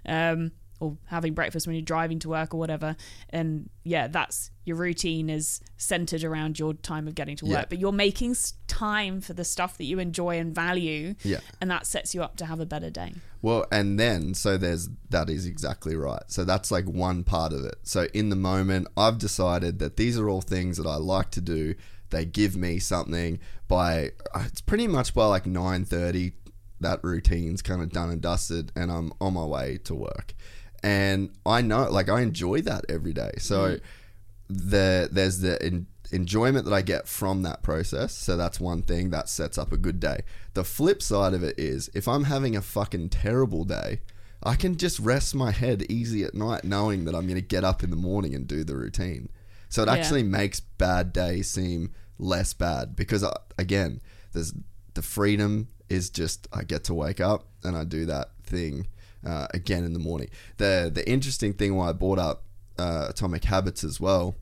um, 0.07 0.53
or 0.83 0.97
having 1.07 1.33
breakfast 1.33 1.67
when 1.67 1.77
you're 1.77 1.85
driving 1.85 2.19
to 2.19 2.29
work 2.29 2.53
or 2.53 2.59
whatever. 2.59 2.97
And 3.31 3.71
yeah, 3.85 4.09
that's 4.09 4.51
your 4.65 4.77
routine 4.77 5.31
is 5.31 5.61
centered 5.77 6.25
around 6.25 6.59
your 6.59 6.75
time 6.75 7.07
of 7.07 7.15
getting 7.15 7.37
to 7.37 7.45
work. 7.47 7.53
Yeah. 7.55 7.65
But 7.69 7.79
you're 7.79 7.93
making 7.93 8.35
time 8.67 9.21
for 9.21 9.33
the 9.33 9.45
stuff 9.45 9.79
that 9.79 9.85
you 9.85 9.99
enjoy 10.01 10.39
and 10.39 10.55
value, 10.55 11.15
Yeah. 11.23 11.39
and 11.61 11.71
that 11.71 11.87
sets 11.87 12.15
you 12.15 12.23
up 12.23 12.37
to 12.37 12.47
have 12.47 12.59
a 12.59 12.67
better 12.67 12.91
day. 12.91 13.15
Well, 13.41 13.65
and 13.71 13.99
then 13.99 14.35
so 14.35 14.57
there's 14.57 14.89
that 15.11 15.31
is 15.31 15.47
exactly 15.47 15.95
right. 15.95 16.23
So 16.27 16.45
that's 16.45 16.71
like 16.71 16.87
one 16.87 17.23
part 17.23 17.53
of 17.53 17.65
it. 17.65 17.77
So 17.85 18.09
in 18.13 18.29
the 18.29 18.37
moment, 18.37 18.89
I've 18.97 19.19
decided 19.19 19.79
that 19.79 19.97
these 19.97 20.19
are 20.19 20.29
all 20.29 20.41
things 20.43 20.77
that 20.79 20.87
I 20.87 20.97
like 20.97 21.31
to 21.33 21.41
do. 21.41 21.75
They 22.11 22.25
give 22.25 22.57
me 22.57 22.79
something 22.79 23.39
by 23.69 24.11
uh, 24.35 24.45
it's 24.47 24.61
pretty 24.61 24.87
much 24.89 25.15
by 25.15 25.27
like 25.27 25.47
nine 25.47 25.85
thirty. 25.85 26.33
That 26.81 26.99
routine's 27.05 27.63
kind 27.63 27.81
of 27.81 27.91
done 27.91 28.11
and 28.11 28.21
dusted, 28.21 28.73
and 28.75 28.91
I'm 28.91 29.13
on 29.21 29.35
my 29.35 29.45
way 29.45 29.79
to 29.85 29.95
work. 29.95 30.35
And 30.83 31.31
I 31.47 31.63
know, 31.63 31.89
like, 31.91 32.09
I 32.09 32.23
enjoy 32.23 32.61
that 32.63 32.85
every 32.89 33.13
day. 33.13 33.33
So 33.39 33.79
the 34.49 35.09
there's 35.11 35.39
the 35.41 35.61
en- 35.63 35.87
enjoyment 36.11 36.65
that 36.67 36.75
I 36.75 36.83
get 36.83 37.09
from 37.09 37.43
that 37.43 37.63
process. 37.63 38.13
So 38.13 38.37
that's 38.37 38.61
one 38.61 38.83
thing 38.83 39.11
that 39.11 39.29
sets 39.29 39.57
up 39.59 39.73
a 39.73 39.77
good 39.77 40.01
day. 40.01 40.23
The 40.55 40.65
flip 40.65 41.03
side 41.03 41.35
of 41.35 41.43
it 41.43 41.59
is 41.59 41.89
if 41.95 42.07
I'm 42.09 42.25
having 42.25 42.57
a 42.57 42.63
fucking 42.63 43.11
terrible 43.11 43.65
day, 43.65 44.01
I 44.43 44.57
can 44.57 44.77
just 44.77 44.99
rest 44.99 45.35
my 45.35 45.53
head 45.53 45.85
easy 45.89 46.25
at 46.25 46.35
night 46.35 46.65
knowing 46.65 47.05
that 47.05 47.15
I'm 47.15 47.27
going 47.27 47.37
to 47.41 47.47
get 47.47 47.65
up 47.65 47.83
in 47.83 47.91
the 47.91 47.97
morning 47.97 48.35
and 48.35 48.47
do 48.47 48.65
the 48.65 48.77
routine. 48.77 49.29
So 49.69 49.83
it 49.83 49.87
Yeah. 49.87 49.93
actually 49.95 50.25
makes 50.25 50.61
bad 50.61 51.13
days 51.13 51.49
seem 51.49 51.93
less 52.19 52.53
bad 52.53 52.95
because 52.97 53.23
uh, 53.25 53.33
again, 53.57 54.01
there's 54.33 54.53
the 54.95 55.03
freedom 55.03 55.69
is 55.89 56.11
just 56.11 56.47
I 56.53 56.65
get 56.65 56.85
to 56.85 56.95
wake 56.95 57.21
up 57.21 57.47
and 57.65 57.77
I 57.77 57.85
do 57.85 58.05
that 58.07 58.31
thing 58.43 58.87
uh, 59.27 59.47
again 59.55 59.85
in 59.85 59.93
the 59.93 59.99
morning. 59.99 60.29
The 60.57 60.91
the 60.93 61.09
interesting 61.09 61.53
thing 61.53 61.75
why 61.77 61.91
I 61.91 61.93
brought 61.93 62.19
up 62.19 62.45
uh, 62.79 63.07
Atomic 63.11 63.45
Habits 63.45 63.85
as 63.85 64.01
well, 64.01 64.35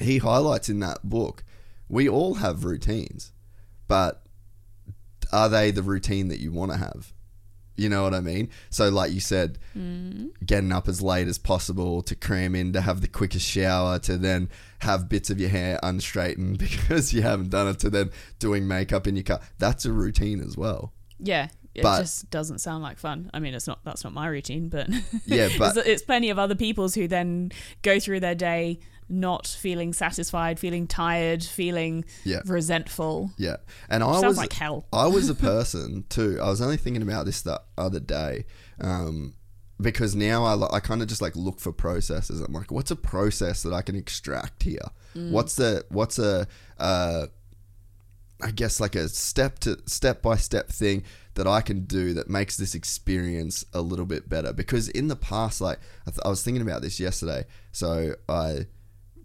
he 0.00 0.18
highlights 0.18 0.68
in 0.68 0.80
that 0.80 1.08
book, 1.08 1.42
we 1.88 2.08
all 2.08 2.34
have 2.34 2.64
routines, 2.64 3.32
but 3.88 4.22
are 5.32 5.48
they 5.48 5.70
the 5.70 5.82
routine 5.82 6.28
that 6.28 6.40
you 6.40 6.52
want 6.52 6.72
to 6.72 6.78
have? 6.78 7.12
You 7.76 7.90
know 7.90 8.04
what 8.04 8.14
I 8.14 8.20
mean? 8.20 8.48
So, 8.70 8.88
like 8.88 9.12
you 9.12 9.20
said, 9.20 9.58
getting 10.46 10.72
up 10.72 10.88
as 10.88 11.02
late 11.02 11.28
as 11.28 11.36
possible 11.38 12.00
to 12.02 12.14
cram 12.14 12.54
in 12.54 12.72
to 12.72 12.80
have 12.80 13.02
the 13.02 13.08
quickest 13.08 13.46
shower 13.46 13.98
to 14.00 14.16
then 14.16 14.48
have 14.78 15.10
bits 15.10 15.28
of 15.28 15.38
your 15.38 15.50
hair 15.50 15.78
unstraightened 15.82 16.58
because 16.70 17.12
you 17.12 17.20
haven't 17.22 17.50
done 17.50 17.68
it 17.68 17.78
to 17.80 17.90
then 17.90 18.10
doing 18.38 18.66
makeup 18.66 19.06
in 19.06 19.14
your 19.16 19.24
car. 19.24 19.40
That's 19.58 19.84
a 19.84 19.92
routine 19.92 20.40
as 20.40 20.56
well. 20.56 20.94
Yeah. 21.18 21.48
It 21.76 21.82
But- 21.82 22.00
just 22.00 22.30
doesn't 22.30 22.58
sound 22.60 22.82
like 22.82 22.98
fun. 22.98 23.30
I 23.34 23.38
mean, 23.38 23.54
it's 23.54 23.66
not. 23.66 23.80
That's 23.84 24.02
not 24.04 24.12
my 24.12 24.26
routine, 24.26 24.68
but 24.68 24.88
Yeah, 25.26 25.48
but- 25.58 25.76
it's, 25.76 25.86
it's 25.86 26.02
plenty 26.02 26.30
of 26.30 26.38
other 26.38 26.54
people's 26.54 26.94
who 26.94 27.06
then 27.08 27.52
go 27.82 27.98
through 28.00 28.20
their 28.20 28.34
day 28.34 28.78
not 29.08 29.46
feeling 29.46 29.92
satisfied, 29.92 30.58
feeling 30.58 30.86
tired, 30.88 31.44
feeling 31.44 32.04
Yeah. 32.24 32.40
resentful. 32.44 33.30
Yeah, 33.38 33.56
and 33.88 34.02
I 34.02 34.12
Sounds 34.14 34.24
was 34.24 34.36
like 34.36 34.52
hell. 34.52 34.86
I 34.92 35.06
was 35.06 35.28
a 35.30 35.34
person 35.52 36.04
too. 36.08 36.38
I 36.42 36.48
was 36.48 36.60
only 36.60 36.76
thinking 36.76 37.02
about 37.02 37.24
this 37.26 37.40
the 37.42 37.60
other 37.78 38.00
day, 38.00 38.46
um, 38.80 39.34
because 39.80 40.16
now 40.16 40.44
I, 40.44 40.76
I 40.76 40.80
kind 40.80 41.02
of 41.02 41.08
just 41.08 41.22
like 41.22 41.36
look 41.36 41.60
for 41.60 41.70
processes. 41.70 42.40
I'm 42.40 42.52
like, 42.52 42.72
what's 42.72 42.90
a 42.90 42.96
process 42.96 43.62
that 43.62 43.72
I 43.72 43.82
can 43.82 43.94
extract 43.94 44.64
here? 44.64 44.80
Mm. 45.14 45.30
What's 45.30 45.54
the 45.54 45.84
what's 45.90 46.18
a 46.18 46.48
uh, 46.78 47.26
I 48.42 48.50
guess 48.50 48.80
like 48.80 48.96
a 48.96 49.08
step 49.08 49.58
to 49.60 49.78
step 49.86 50.20
by 50.22 50.36
step 50.36 50.68
thing 50.68 51.04
that 51.36 51.46
I 51.46 51.60
can 51.62 51.84
do 51.84 52.12
that 52.14 52.28
makes 52.28 52.56
this 52.56 52.74
experience 52.74 53.64
a 53.72 53.80
little 53.80 54.04
bit 54.06 54.28
better. 54.28 54.52
Because 54.52 54.88
in 54.90 55.08
the 55.08 55.16
past, 55.16 55.60
like 55.60 55.78
I, 56.06 56.10
th- 56.10 56.20
I 56.24 56.28
was 56.28 56.42
thinking 56.42 56.62
about 56.62 56.82
this 56.82 56.98
yesterday, 57.00 57.44
so 57.72 58.14
I 58.28 58.66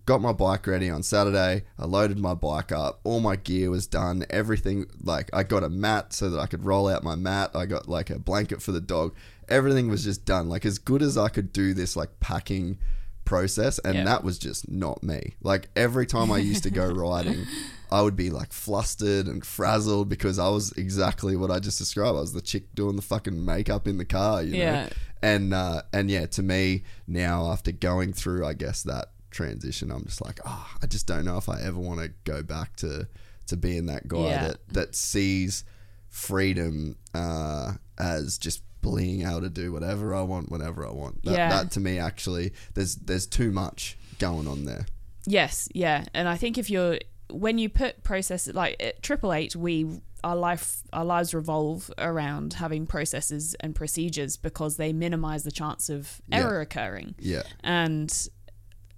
got 0.05 0.21
my 0.21 0.33
bike 0.33 0.65
ready 0.67 0.89
on 0.89 1.03
Saturday. 1.03 1.63
I 1.79 1.85
loaded 1.85 2.19
my 2.19 2.33
bike 2.33 2.71
up. 2.71 2.99
All 3.03 3.19
my 3.19 3.35
gear 3.35 3.69
was 3.69 3.87
done. 3.87 4.25
Everything 4.29 4.85
like 5.03 5.29
I 5.33 5.43
got 5.43 5.63
a 5.63 5.69
mat 5.69 6.13
so 6.13 6.29
that 6.29 6.39
I 6.39 6.47
could 6.47 6.65
roll 6.65 6.87
out 6.87 7.03
my 7.03 7.15
mat. 7.15 7.51
I 7.55 7.65
got 7.65 7.87
like 7.89 8.09
a 8.09 8.19
blanket 8.19 8.61
for 8.61 8.71
the 8.71 8.81
dog. 8.81 9.13
Everything 9.47 9.89
was 9.89 10.03
just 10.03 10.25
done. 10.25 10.49
Like 10.49 10.65
as 10.65 10.79
good 10.79 11.01
as 11.01 11.17
I 11.17 11.29
could 11.29 11.51
do 11.53 11.73
this 11.73 11.95
like 11.95 12.19
packing 12.19 12.77
process 13.25 13.79
and 13.79 13.95
Yeah. 13.95 14.03
that 14.05 14.23
was 14.23 14.37
just 14.37 14.69
not 14.69 15.03
me. 15.03 15.35
Like 15.41 15.69
every 15.75 16.05
time 16.05 16.31
I 16.31 16.39
used 16.39 16.63
to 16.63 16.71
go 16.71 16.87
riding, 16.91 17.45
I 17.91 18.01
would 18.01 18.15
be 18.15 18.29
like 18.29 18.53
flustered 18.53 19.27
and 19.27 19.45
frazzled 19.45 20.07
because 20.09 20.39
I 20.39 20.47
was 20.49 20.71
exactly 20.73 21.35
what 21.35 21.51
I 21.51 21.59
just 21.59 21.77
described. 21.77 22.17
I 22.17 22.21
was 22.21 22.33
the 22.33 22.41
chick 22.41 22.73
doing 22.73 22.95
the 22.95 23.01
fucking 23.01 23.43
makeup 23.43 23.87
in 23.87 23.97
the 23.97 24.05
car, 24.05 24.41
you 24.43 24.53
know. 24.53 24.57
Yeah. 24.57 24.89
And 25.21 25.53
uh, 25.53 25.81
and 25.93 26.09
yeah, 26.09 26.25
to 26.27 26.41
me 26.43 26.83
now 27.07 27.51
after 27.51 27.71
going 27.71 28.13
through, 28.13 28.45
I 28.45 28.53
guess 28.53 28.83
that 28.83 29.11
transition, 29.29 29.91
I'm 29.91 30.05
just 30.05 30.23
like, 30.23 30.39
oh, 30.45 30.67
I 30.81 30.87
just 30.87 31.05
don't 31.07 31.25
know 31.25 31.37
if 31.37 31.47
I 31.49 31.61
ever 31.61 31.79
want 31.79 31.99
to 32.01 32.11
go 32.23 32.41
back 32.43 32.75
to 32.77 33.07
to 33.47 33.57
being 33.57 33.87
that 33.87 34.07
guy 34.07 34.17
Yeah. 34.29 34.47
that 34.47 34.67
that 34.69 34.95
sees 34.95 35.63
freedom 36.09 36.95
uh, 37.13 37.73
as 37.97 38.37
just 38.37 38.61
being 38.81 39.21
able 39.21 39.41
to 39.41 39.49
do 39.49 39.71
whatever 39.71 40.15
I 40.15 40.21
want 40.21 40.51
whenever 40.51 40.87
I 40.87 40.91
want. 40.91 41.23
That, 41.23 41.33
Yeah. 41.33 41.49
that 41.49 41.71
to 41.71 41.79
me 41.79 41.99
actually, 41.99 42.53
there's 42.73 42.95
there's 42.95 43.27
too 43.27 43.51
much 43.51 43.97
going 44.19 44.47
on 44.47 44.65
there. 44.65 44.85
Yes, 45.27 45.67
yeah, 45.73 46.05
and 46.15 46.27
I 46.27 46.35
think 46.35 46.57
if 46.57 46.69
you're 46.69 46.97
when 47.31 47.57
you 47.57 47.69
put 47.69 48.03
processes 48.03 48.53
like 48.53 48.75
at 48.81 49.01
Triple 49.01 49.33
Eight, 49.33 49.55
we 49.55 50.01
our 50.23 50.35
life 50.35 50.83
our 50.93 51.03
lives 51.05 51.33
revolve 51.33 51.89
around 51.97 52.53
having 52.53 52.85
processes 52.85 53.55
and 53.59 53.73
procedures 53.73 54.37
because 54.37 54.77
they 54.77 54.93
minimize 54.93 55.43
the 55.43 55.51
chance 55.51 55.89
of 55.89 56.21
Yeah. 56.27 56.39
error 56.41 56.61
occurring. 56.61 57.15
Yeah. 57.17 57.41
And 57.63 58.13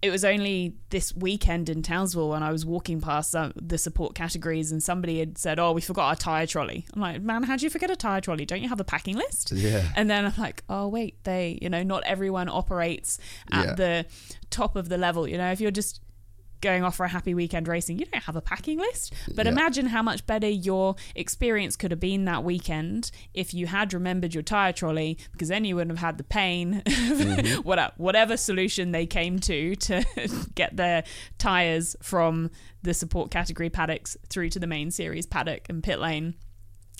it 0.01 0.09
was 0.11 0.25
only 0.25 0.75
this 0.89 1.15
weekend 1.15 1.69
in 1.69 1.81
Townsville 1.81 2.27
when 2.27 2.43
I 2.43 2.51
was 2.51 2.65
walking 2.65 2.99
past 2.99 3.33
uh, 3.33 3.53
the 3.55 3.77
support 3.77 4.15
categories 4.15 4.69
and 4.69 4.83
somebody 4.83 5.19
had 5.19 5.37
said, 5.37 5.59
"Oh, 5.59 5.71
we 5.71 5.79
forgot 5.79 6.07
our 6.09 6.15
tire 6.17 6.45
trolley." 6.45 6.85
I'm 6.93 6.99
like, 6.99 7.21
"Man, 7.21 7.43
how'd 7.43 7.61
you 7.61 7.69
forget 7.69 7.89
a 7.89 7.95
tire 7.95 8.19
trolley? 8.19 8.45
Don't 8.45 8.61
you 8.61 8.67
have 8.67 8.81
a 8.81 8.83
packing 8.83 9.15
list?" 9.15 9.53
Yeah. 9.53 9.87
And 9.95 10.09
then 10.09 10.25
I'm 10.25 10.33
like, 10.37 10.63
"Oh, 10.67 10.89
wait, 10.89 11.23
they, 11.23 11.57
you 11.61 11.69
know, 11.69 11.83
not 11.83 12.03
everyone 12.03 12.49
operates 12.49 13.17
at 13.49 13.65
Yeah. 13.65 13.73
the 13.75 14.05
top 14.49 14.75
of 14.75 14.89
the 14.89 14.97
level. 14.97 15.25
You 15.25 15.37
know, 15.37 15.53
if 15.53 15.61
you're 15.61 15.71
just 15.71 16.01
going 16.63 16.83
off 16.83 16.95
for 16.95 17.05
a 17.05 17.09
happy 17.09 17.35
weekend 17.35 17.67
racing, 17.67 17.99
you 17.99 18.05
don't 18.05 18.23
have 18.23 18.35
a 18.35 18.41
packing 18.41 18.79
list. 18.79 19.13
But 19.35 19.45
Yeah. 19.45 19.51
imagine 19.51 19.85
how 19.87 20.01
much 20.01 20.25
better 20.25 20.47
your 20.49 20.95
experience 21.15 21.75
could 21.75 21.91
have 21.91 21.99
been 21.99 22.25
that 22.25 22.43
weekend 22.43 23.11
if 23.35 23.53
you 23.53 23.67
had 23.67 23.93
remembered 23.93 24.33
your 24.33 24.41
tire 24.43 24.73
trolley, 24.73 25.19
because 25.33 25.49
then 25.49 25.65
you 25.65 25.75
wouldn't 25.75 25.95
have 25.97 26.03
had 26.05 26.17
the 26.17 26.23
pain, 26.23 26.81
Mm-hmm. 27.13 27.61
whatever, 27.61 27.93
whatever 27.97 28.37
solution 28.37 28.91
they 28.91 29.05
came 29.05 29.37
to 29.39 29.75
to 29.75 30.03
get 30.55 30.75
their 30.77 31.03
tires 31.37 31.95
from 32.01 32.49
the 32.81 32.93
support 32.93 33.29
category 33.29 33.69
paddocks 33.69 34.17
through 34.29 34.49
to 34.49 34.59
the 34.59 34.67
main 34.67 34.89
series 34.91 35.25
paddock 35.25 35.67
and 35.69 35.83
pit 35.83 35.99
lane 35.99 36.33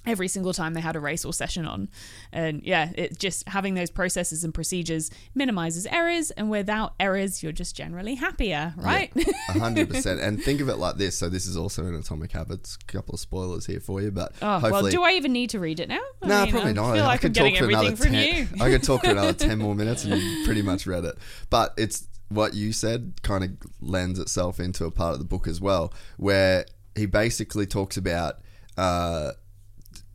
every 0.06 0.28
single 0.28 0.54
time 0.54 0.74
they 0.74 0.82
had 0.82 0.96
a 0.96 1.00
race 1.00 1.26
or 1.26 1.34
session 1.34 1.66
on. 1.66 1.90
And 2.32 2.62
yeah, 2.64 2.92
it 2.96 3.18
just 3.18 3.48
having 3.48 3.74
those 3.74 3.90
processes 3.90 4.44
and 4.44 4.54
procedures 4.54 5.10
minimizes 5.36 5.86
errors, 5.86 6.32
and 6.32 6.50
without 6.50 6.94
errors, 7.00 7.44
you're 7.44 7.52
just 7.52 7.76
generally 7.76 8.16
happier, 8.16 8.74
right? 8.78 9.12
Hundred 9.48 9.90
percent. 9.90 10.14
And 10.24 10.42
think 10.42 10.62
of 10.62 10.70
it 10.70 10.78
like 10.78 10.98
this. 10.98 11.18
So 11.18 11.28
this 11.28 11.46
is 11.46 11.58
also 11.58 11.86
in 11.86 11.96
Atomic 11.96 12.32
Habits. 12.32 12.78
A 12.82 12.92
couple 12.92 13.14
of 13.14 13.20
spoilers 13.20 13.66
here 13.66 13.80
for 13.80 14.02
you, 14.02 14.12
but 14.12 14.34
oh, 14.42 14.60
hopefully. 14.60 14.84
well, 14.84 14.92
do 14.92 15.04
I 15.04 15.14
even 15.14 15.34
need 15.34 15.50
to 15.52 15.60
read 15.60 15.80
it 15.80 15.90
now? 15.90 16.00
No, 16.24 16.44
mean, 16.44 16.52
probably 16.52 16.70
I 16.70 16.74
not. 16.74 16.94
feel 16.94 17.04
I 17.04 17.08
like 17.08 17.26
I'm 17.26 17.34
could 17.34 17.36
talk 17.36 17.58
for 17.58 17.70
another 17.70 17.96
ten. 17.96 18.50
I 18.62 18.70
could 18.70 18.84
talk 18.84 19.04
for 19.04 19.12
another 19.12 19.34
ten 19.48 19.60
more 19.60 19.76
minutes, 19.76 20.06
and 20.06 20.22
you 20.22 20.46
pretty 20.46 20.62
much 20.62 20.88
read 20.88 21.04
it. 21.04 21.16
But 21.50 21.74
it's 21.78 22.08
what 22.30 22.54
you 22.54 22.74
said 22.74 23.14
kind 23.22 23.44
of 23.44 23.52
lends 23.82 24.20
itself 24.20 24.60
into 24.60 24.86
a 24.86 24.92
part 24.92 25.14
of 25.14 25.20
the 25.20 25.26
book 25.26 25.48
as 25.48 25.60
well, 25.60 25.94
where 26.18 26.66
he 26.96 27.06
basically 27.06 27.66
talks 27.66 27.98
about. 27.98 28.36
Uh, 28.78 29.34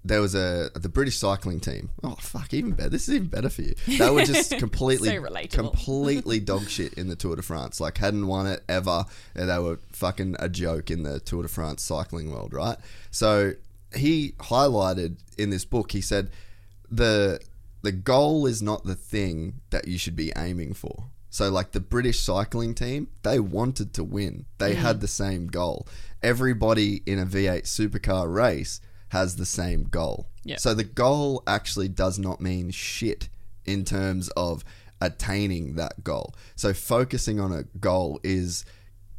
there 0.09 0.21
was 0.21 0.35
a 0.35 0.71
the 0.75 0.89
British 0.89 1.19
cycling 1.19 1.61
team. 1.61 1.91
Oh 2.03 2.17
fuck, 2.19 2.53
even 2.53 2.73
better. 2.73 2.89
This 2.89 3.09
is 3.09 3.15
even 3.15 3.29
better 3.29 3.49
for 3.49 3.63
you. 3.63 3.75
They 3.87 4.11
were 4.11 4.25
just 4.25 4.51
completely, 4.59 5.09
So 5.09 5.49
completely 5.49 6.41
dog 6.53 6.69
shit 6.69 6.95
in 6.95 7.09
the 7.09 7.17
Tour 7.17 7.37
de 7.37 7.43
France. 7.43 7.81
Like 7.81 7.99
hadn't 7.99 8.27
won 8.27 8.47
it 8.47 8.65
ever. 8.69 9.05
And 9.35 9.51
they 9.51 9.59
were 9.59 9.79
fucking 9.93 10.37
a 10.39 10.49
joke 10.49 10.91
in 10.91 11.03
the 11.03 11.21
Tour 11.21 11.43
de 11.43 11.49
France 11.49 11.83
cycling 11.83 12.33
world, 12.33 12.53
right? 12.53 12.79
So 13.11 13.53
he 13.95 14.33
highlighted 14.39 15.19
in 15.37 15.51
this 15.51 15.65
book. 15.65 15.93
He 15.93 16.01
said 16.01 16.31
the 16.91 17.41
the 17.83 17.93
goal 17.93 18.47
is 18.47 18.63
not 18.63 18.85
the 18.85 18.95
thing 18.95 19.61
that 19.71 19.87
you 19.87 19.99
should 19.99 20.17
be 20.17 20.33
aiming 20.37 20.75
for. 20.75 21.05
So 21.31 21.51
like 21.51 21.73
the 21.73 21.81
British 21.81 22.21
cycling 22.21 22.75
team, 22.75 23.09
they 23.23 23.39
wanted 23.39 23.93
to 23.95 24.05
win. 24.05 24.47
They 24.57 24.73
mm. 24.73 24.79
had 24.79 25.01
the 25.01 25.09
same 25.09 25.49
goal. 25.49 25.87
Everybody 26.23 27.03
in 27.07 27.19
a 27.19 27.27
V8 27.27 27.65
supercar 27.65 28.33
race 28.33 28.81
has 29.11 29.37
the 29.37 29.47
same 29.47 29.85
goal. 29.85 30.29
Yeah. 30.45 30.57
So 30.57 30.75
the 30.75 30.85
goal 30.85 31.43
actually 31.47 31.89
does 31.89 32.19
not 32.19 32.41
mean 32.41 32.71
shit 32.71 33.29
in 33.65 33.85
terms 33.85 34.29
of 34.31 34.65
attaining 35.01 35.75
that 35.77 36.03
goal. 36.05 36.35
So 36.57 36.73
focusing 36.73 37.39
on 37.39 37.53
a 37.53 37.65
goal 37.79 38.21
is 38.23 38.65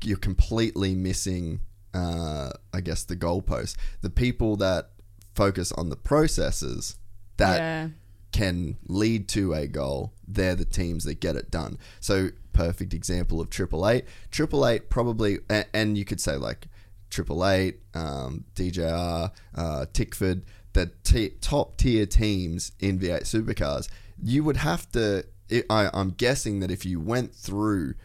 you're 0.04 0.18
completely 0.18 0.96
missing 0.96 1.62
uh, 1.94 2.52
I 2.74 2.82
guess 2.82 3.04
the 3.04 3.16
goalpost. 3.16 3.76
The 4.02 4.10
people 4.10 4.56
that 4.58 4.92
focus 5.36 5.72
on 5.72 5.90
the 5.90 5.96
processes 5.96 6.98
that 7.38 7.58
yeah. 7.58 7.88
can 8.32 8.78
lead 8.88 9.28
to 9.30 9.54
a 9.54 9.68
goal, 9.68 10.14
they're 10.28 10.56
the 10.56 10.66
teams 10.66 11.04
that 11.06 11.20
get 11.20 11.36
it 11.36 11.50
done. 11.50 11.78
So 12.00 12.30
perfect 12.54 12.94
example 12.94 13.40
of 13.42 13.50
Triple 13.50 13.88
Eight. 13.88 14.06
Triple 14.32 14.68
Eight 14.68 14.90
probably, 14.90 15.40
and 15.74 15.98
you 15.98 16.06
could 16.06 16.22
say 16.22 16.36
like 16.36 16.68
Triple 17.10 17.48
Eight, 17.48 17.80
um, 17.94 18.46
DJR, 18.56 19.32
uh, 19.56 19.86
Tickford, 19.94 20.44
the 20.74 20.92
t- 21.04 21.34
top 21.42 21.78
tier 21.78 22.06
teams 22.06 22.72
in 22.80 23.00
V8 23.00 23.24
supercars. 23.24 23.90
You 24.22 24.44
would 24.44 24.58
have 24.58 24.92
to. 24.92 25.26
I 25.52 25.64
I, 25.70 25.90
I'm 25.94 26.12
guessing 26.12 26.60
that 26.60 26.70
if 26.70 26.86
you 26.86 27.00
went 27.00 27.34
through 27.34 27.96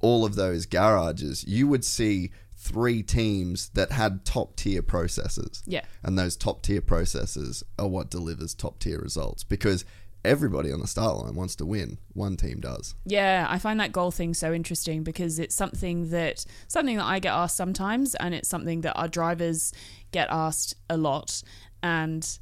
all 0.00 0.24
of 0.24 0.36
those 0.36 0.66
garages, 0.66 1.44
you 1.44 1.66
would 1.66 1.84
see 1.84 2.30
three 2.56 3.02
teams 3.02 3.68
that 3.70 3.92
had 3.92 4.24
top 4.24 4.56
tier 4.56 4.82
processes. 4.82 5.62
Yeah. 5.66 5.84
And 6.02 6.18
those 6.18 6.36
top 6.36 6.62
tier 6.62 6.80
processes 6.80 7.62
are 7.78 7.88
what 7.88 8.10
delivers 8.10 8.54
top 8.54 8.78
tier 8.78 8.98
results 8.98 9.44
because 9.44 9.84
everybody 10.26 10.72
on 10.72 10.80
the 10.80 10.86
start 10.86 11.16
line 11.16 11.34
wants 11.34 11.56
to 11.56 11.66
win. 11.66 11.98
One 12.12 12.36
team 12.36 12.60
does. 12.60 12.94
Yeah, 13.04 13.46
I 13.48 13.58
find 13.58 13.80
that 13.80 13.92
goal 13.92 14.10
thing 14.10 14.34
so 14.34 14.52
interesting 14.52 15.02
because 15.02 15.38
it's 15.38 15.54
something 15.54 16.10
that 16.10 16.44
something 16.68 16.96
that 16.96 17.04
I 17.04 17.18
get 17.18 17.32
asked 17.32 17.56
sometimes, 17.56 18.14
and 18.16 18.34
it's 18.34 18.48
something 18.48 18.82
that 18.82 18.94
our 18.94 19.08
drivers 19.08 19.72
get 20.10 20.28
asked 20.30 20.74
a 20.90 20.96
lot, 20.96 21.42
and 21.82 22.38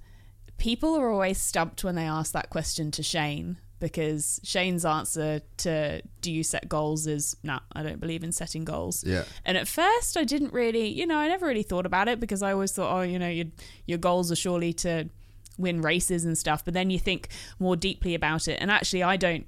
people 0.58 0.94
are 0.96 1.10
always 1.10 1.38
stumped 1.40 1.84
when 1.84 1.94
they 1.94 2.04
ask 2.04 2.32
that 2.32 2.50
question 2.50 2.90
to 2.92 3.02
Shane 3.02 3.58
because 3.80 4.40
Shane's 4.44 4.84
answer 4.86 5.40
to 5.58 6.00
do 6.22 6.32
you 6.32 6.42
set 6.42 6.68
goals 6.68 7.06
is 7.06 7.36
no, 7.42 7.58
I 7.72 7.82
don't 7.82 8.00
believe 8.00 8.24
in 8.24 8.32
setting 8.32 8.64
goals. 8.64 9.04
Yeah. 9.06 9.24
And 9.44 9.58
at 9.58 9.68
first, 9.68 10.16
I 10.16 10.24
didn't 10.24 10.52
really, 10.52 10.88
you 10.88 11.06
know, 11.06 11.18
I 11.18 11.28
never 11.28 11.46
really 11.46 11.62
thought 11.62 11.84
about 11.84 12.08
it 12.08 12.18
because 12.18 12.42
I 12.42 12.52
always 12.52 12.72
thought, 12.72 12.96
oh, 12.96 13.02
you 13.02 13.18
know, 13.18 13.28
your 13.28 13.46
your 13.84 13.98
goals 13.98 14.32
are 14.32 14.36
surely 14.36 14.72
to 14.74 15.10
win 15.58 15.80
races 15.80 16.24
and 16.24 16.36
stuff. 16.36 16.64
But 16.64 16.74
then 16.74 16.90
you 16.90 16.98
think 16.98 17.28
more 17.58 17.76
deeply 17.76 18.14
about 18.14 18.48
it, 18.48 18.58
and 18.60 18.70
actually, 18.70 19.02
I 19.02 19.16
don't. 19.16 19.46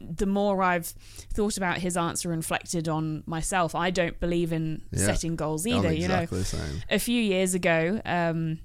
The 0.00 0.26
more 0.26 0.62
I've 0.62 0.86
thought 1.32 1.56
about 1.56 1.78
his 1.78 1.96
answer 1.96 2.30
and 2.30 2.38
reflected 2.40 2.86
on 2.86 3.22
myself, 3.26 3.74
I 3.74 3.90
don't 3.90 4.20
believe 4.20 4.52
in 4.52 4.82
Yeah. 4.92 5.06
setting 5.06 5.36
goals 5.36 5.66
either. 5.66 5.90
You 5.92 6.08
know, 6.08 6.26
the 6.26 6.44
same. 6.44 6.82
a 6.90 6.98
few 6.98 7.22
years 7.22 7.54
ago, 7.54 8.02
um, 8.04 8.58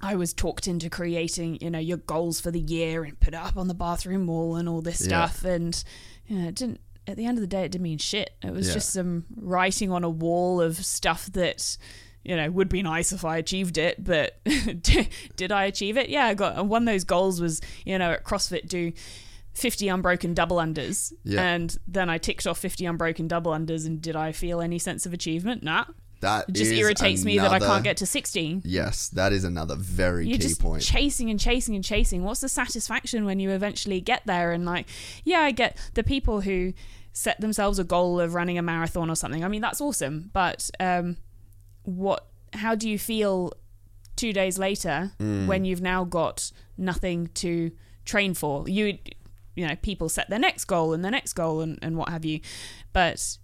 I 0.00 0.16
was 0.16 0.32
talked 0.34 0.66
into 0.66 0.90
creating, 0.90 1.58
you 1.60 1.70
know, 1.70 1.78
your 1.78 1.98
goals 1.98 2.40
for 2.40 2.50
the 2.50 2.58
year 2.60 3.04
and 3.04 3.18
put 3.20 3.34
it 3.34 3.40
up 3.40 3.56
on 3.56 3.68
the 3.68 3.74
bathroom 3.74 4.26
wall 4.26 4.56
and 4.56 4.68
all 4.68 4.80
this 4.82 5.00
Yeah. 5.00 5.26
stuff. 5.28 5.44
And 5.44 5.82
you 6.26 6.38
know, 6.40 6.48
it 6.48 6.56
didn't. 6.56 6.80
At 7.06 7.16
the 7.16 7.24
end 7.24 7.38
of 7.38 7.40
the 7.42 7.46
day, 7.48 7.64
it 7.64 7.70
didn't 7.72 7.84
mean 7.84 7.98
shit. 7.98 8.30
It 8.42 8.50
was 8.52 8.66
Yeah. 8.68 8.74
just 8.74 8.90
some 8.90 9.26
writing 9.36 9.90
on 9.92 10.02
a 10.04 10.10
wall 10.10 10.60
of 10.60 10.84
stuff 10.84 11.26
that. 11.32 11.78
You 12.28 12.36
know, 12.36 12.50
would 12.50 12.68
be 12.68 12.82
nice 12.82 13.10
if 13.12 13.24
I 13.24 13.38
achieved 13.38 13.78
it, 13.78 14.04
but 14.04 14.38
did 15.36 15.50
I 15.50 15.64
achieve 15.64 15.96
it? 15.96 16.10
Yeah, 16.10 16.26
I 16.26 16.34
got 16.34 16.66
one 16.66 16.82
of 16.82 16.86
those 16.92 17.04
goals 17.04 17.40
was, 17.40 17.62
you 17.86 17.98
know, 17.98 18.12
at 18.12 18.24
CrossFit 18.24 18.68
do 18.68 18.92
50 19.54 19.88
unbroken 19.88 20.34
double 20.34 20.58
unders. 20.58 21.10
Yeah. 21.24 21.42
And 21.42 21.74
then 21.86 22.10
I 22.10 22.18
ticked 22.18 22.46
off 22.46 22.58
50 22.58 22.84
unbroken 22.84 23.28
double 23.28 23.52
unders 23.52 23.86
and 23.86 24.02
did 24.02 24.14
I 24.14 24.32
feel 24.32 24.60
any 24.60 24.78
sense 24.78 25.06
of 25.06 25.14
achievement? 25.14 25.62
Nah. 25.62 25.86
That 26.20 26.50
It 26.50 26.52
just 26.52 26.72
irritates 26.72 27.24
me 27.24 27.38
that 27.38 27.50
I 27.50 27.60
can't 27.60 27.84
get 27.84 27.96
to 27.98 28.06
16. 28.06 28.62
Yes, 28.64 29.08
that 29.10 29.32
is 29.32 29.44
another 29.44 29.76
very 29.76 30.26
You're 30.26 30.36
key 30.36 30.42
just 30.42 30.60
point. 30.60 30.82
chasing 30.82 31.30
and 31.30 31.38
chasing 31.40 31.76
and 31.76 31.84
chasing. 31.84 32.24
What's 32.24 32.40
the 32.40 32.48
satisfaction 32.48 33.24
when 33.24 33.38
you 33.40 33.50
eventually 33.50 34.00
get 34.00 34.22
there? 34.26 34.52
And 34.52 34.66
like, 34.66 34.86
yeah, 35.24 35.40
I 35.40 35.52
get 35.52 35.78
the 35.94 36.02
people 36.02 36.40
who 36.42 36.74
set 37.12 37.40
themselves 37.40 37.78
a 37.78 37.84
goal 37.84 38.20
of 38.20 38.34
running 38.34 38.58
a 38.58 38.62
marathon 38.62 39.08
or 39.08 39.14
something. 39.14 39.44
I 39.44 39.48
mean, 39.48 39.60
that's 39.60 39.80
awesome. 39.80 40.30
But 40.32 40.68
um, 40.78 41.16
what? 41.88 42.26
How 42.52 42.74
do 42.74 42.88
you 42.88 42.98
feel 42.98 43.52
two 44.16 44.32
days 44.32 44.58
later 44.58 45.12
Mm. 45.18 45.46
when 45.46 45.64
you've 45.64 45.80
now 45.82 46.04
got 46.04 46.50
nothing 46.76 47.28
to 47.34 47.70
train 48.04 48.34
for? 48.34 48.68
You, 48.68 48.98
you 49.54 49.66
know, 49.66 49.76
people 49.76 50.08
set 50.08 50.28
their 50.30 50.38
next 50.38 50.64
goal 50.66 50.92
and 50.92 51.02
their 51.04 51.10
next 51.10 51.32
goal 51.34 51.60
and, 51.60 51.78
and 51.82 51.96
what 51.96 52.08
have 52.10 52.24
you, 52.24 52.40
but 52.92 53.38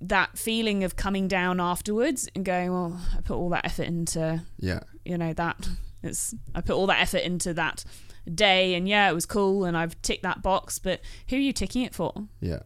that 0.00 0.36
feeling 0.36 0.82
of 0.84 0.96
coming 0.96 1.28
down 1.28 1.60
afterwards 1.60 2.28
and 2.34 2.44
going, 2.44 2.72
well, 2.72 3.00
I 3.16 3.20
put 3.20 3.36
all 3.36 3.48
that 3.50 3.64
effort 3.64 3.86
into 3.86 4.42
yeah, 4.58 4.80
you 5.04 5.16
know 5.16 5.32
that 5.34 5.68
it's 6.02 6.34
I 6.54 6.60
put 6.60 6.74
all 6.74 6.86
that 6.88 7.00
effort 7.00 7.22
into 7.22 7.54
that 7.54 7.84
day 8.32 8.74
and 8.74 8.88
yeah 8.88 9.08
it 9.10 9.14
was 9.14 9.26
cool 9.26 9.64
and 9.64 9.76
I've 9.76 10.00
ticked 10.02 10.22
that 10.24 10.42
box 10.42 10.78
but 10.78 11.00
who 11.28 11.36
are 11.36 11.40
you 11.40 11.52
ticking 11.52 11.82
it 11.82 11.94
for 11.94 12.12
yeah. 12.40 12.60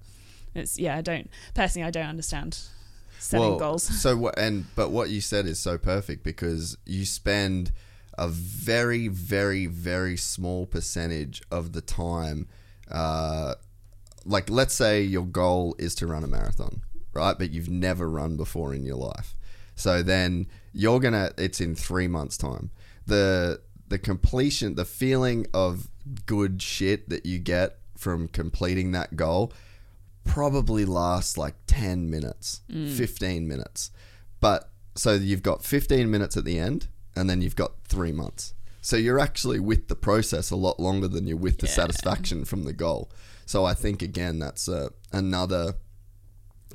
it's 0.54 0.78
yeah 0.78 0.96
I 0.96 1.00
don't 1.02 1.30
personally 1.54 1.86
I 1.86 1.90
don't 1.90 2.06
understand 2.06 2.60
setting 3.18 3.58
goals 3.58 3.82
So 3.82 4.16
what? 4.16 4.38
And 4.38 4.66
but 4.74 4.90
what 4.90 5.10
you 5.10 5.20
said 5.20 5.46
is 5.46 5.58
so 5.58 5.78
perfect 5.78 6.22
because 6.22 6.76
you 6.84 7.04
spend 7.04 7.72
a 8.18 8.28
very, 8.28 9.08
very, 9.08 9.66
very 9.66 10.16
small 10.16 10.66
percentage 10.66 11.42
of 11.50 11.72
the 11.72 11.80
time. 11.80 12.48
Uh, 12.90 13.54
like, 14.24 14.48
let's 14.50 14.74
say 14.74 15.02
your 15.02 15.24
goal 15.24 15.76
is 15.78 15.94
to 15.96 16.06
run 16.06 16.24
a 16.24 16.26
marathon, 16.26 16.82
right? 17.12 17.38
But 17.38 17.50
you've 17.50 17.68
never 17.68 18.08
run 18.08 18.36
before 18.36 18.74
in 18.74 18.84
your 18.84 18.96
life. 18.96 19.36
So 19.74 20.02
then 20.02 20.46
you're 20.72 21.00
gonna. 21.00 21.32
It's 21.36 21.60
in 21.60 21.74
three 21.74 22.08
months' 22.08 22.36
time. 22.36 22.70
The 23.06 23.60
the 23.88 23.98
completion, 23.98 24.74
the 24.74 24.84
feeling 24.84 25.46
of 25.52 25.88
good 26.24 26.62
shit 26.62 27.08
that 27.08 27.26
you 27.26 27.38
get 27.38 27.78
from 27.96 28.28
completing 28.28 28.92
that 28.92 29.16
goal 29.16 29.52
probably 30.26 30.84
lasts 30.84 31.38
like 31.38 31.54
10 31.66 32.10
minutes, 32.10 32.60
15 32.68 33.46
minutes. 33.48 33.90
But 34.40 34.70
so 34.94 35.14
you've 35.14 35.42
got 35.42 35.64
15 35.64 36.10
minutes 36.10 36.36
at 36.36 36.44
the 36.44 36.58
end, 36.58 36.88
and 37.14 37.28
then 37.30 37.40
you've 37.40 37.56
got 37.56 37.72
three 37.88 38.12
months. 38.12 38.54
So 38.80 38.96
you're 38.96 39.18
actually 39.18 39.58
with 39.58 39.88
the 39.88 39.96
process 39.96 40.50
a 40.50 40.56
lot 40.56 40.78
longer 40.78 41.08
than 41.08 41.26
you're 41.26 41.36
with 41.36 41.58
the 41.58 41.66
satisfaction 41.66 42.44
from 42.44 42.64
the 42.64 42.72
goal. 42.72 43.10
So 43.44 43.64
I 43.64 43.74
think, 43.74 44.02
again, 44.02 44.38
that's 44.38 44.68
uh, 44.68 44.90
another 45.12 45.74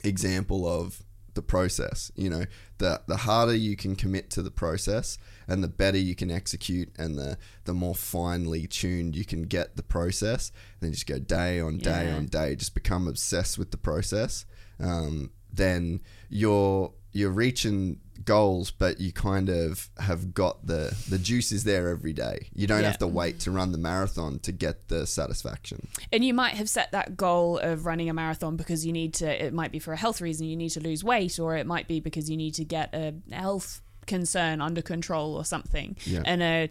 example 0.04 0.68
of 0.68 1.04
the 1.36 1.42
process. 1.42 2.12
You 2.16 2.30
know, 2.30 2.46
the 2.82 3.02
the 3.08 3.18
harder 3.18 3.56
you 3.56 3.76
can 3.76 3.96
commit 3.96 4.30
to 4.32 4.42
the 4.42 4.52
process, 4.52 5.18
and 5.48 5.64
the 5.64 5.68
better 5.68 5.98
you 5.98 6.16
can 6.16 6.30
execute, 6.30 6.90
and 6.98 7.18
the 7.18 7.38
the 7.64 7.74
more 7.74 7.96
finely 7.96 8.68
tuned 8.68 9.16
you 9.16 9.24
can 9.26 9.44
get 9.44 9.76
the 9.78 9.84
process. 9.84 10.52
And 10.74 10.88
then 10.88 10.92
just 10.94 11.08
go 11.08 11.20
day 11.20 11.60
on 11.62 11.78
day 11.78 12.08
Yeah. 12.08 12.18
on 12.18 12.26
day, 12.26 12.56
just 12.56 12.74
become 12.74 13.08
obsessed 13.08 13.58
with 13.58 13.72
the 13.72 13.78
process. 13.78 14.46
Um, 14.80 15.32
then 15.54 16.02
you're 16.30 16.94
you're 17.14 17.32
reaching 17.32 18.00
goals, 18.26 18.72
but 18.72 19.00
you 19.00 19.12
kind 19.12 19.50
of 19.50 19.90
have 20.00 20.34
got 20.34 20.66
the 20.68 20.96
the 21.10 21.18
juice 21.18 21.52
is 21.52 21.64
there 21.64 21.90
every 21.90 22.14
day. 22.14 22.50
You 22.54 22.68
don't 22.68 22.82
Yeah. 22.82 22.88
have 22.88 22.98
to 23.00 23.08
wait 23.08 23.40
to 23.42 23.52
run 23.52 23.72
the 23.72 23.78
marathon 23.78 24.40
to 24.40 24.52
get 24.52 24.88
the 24.88 25.06
satisfaction. 25.08 25.88
and 26.12 26.24
you 26.26 26.34
might 26.34 26.56
have 26.56 26.70
set 26.70 26.92
that 26.92 27.18
goal 27.18 27.58
of 27.60 27.86
running 27.86 28.10
a 28.10 28.14
marathon 28.14 28.56
because 28.58 28.86
you 28.86 28.92
need 28.94 29.14
to 29.16 29.46
it 29.46 29.54
might 29.54 29.72
be 29.72 29.80
for 29.80 29.94
a 29.94 29.98
health 29.98 30.22
reason 30.22 30.46
you 30.48 30.56
need 30.56 30.70
to 30.70 30.80
lose 30.80 31.04
weight 31.04 31.40
or 31.40 31.56
it 31.56 31.66
might 31.68 31.88
be 31.88 32.00
because 32.00 32.30
you 32.30 32.38
need 32.38 32.54
to 32.54 32.64
get 32.66 32.94
a 32.94 33.14
health 33.34 33.82
concern 34.08 34.62
under 34.62 34.82
control 34.82 35.36
or 35.36 35.46
something 35.46 35.96
Yeah. 36.06 36.24
and 36.26 36.42
uh, 36.42 36.68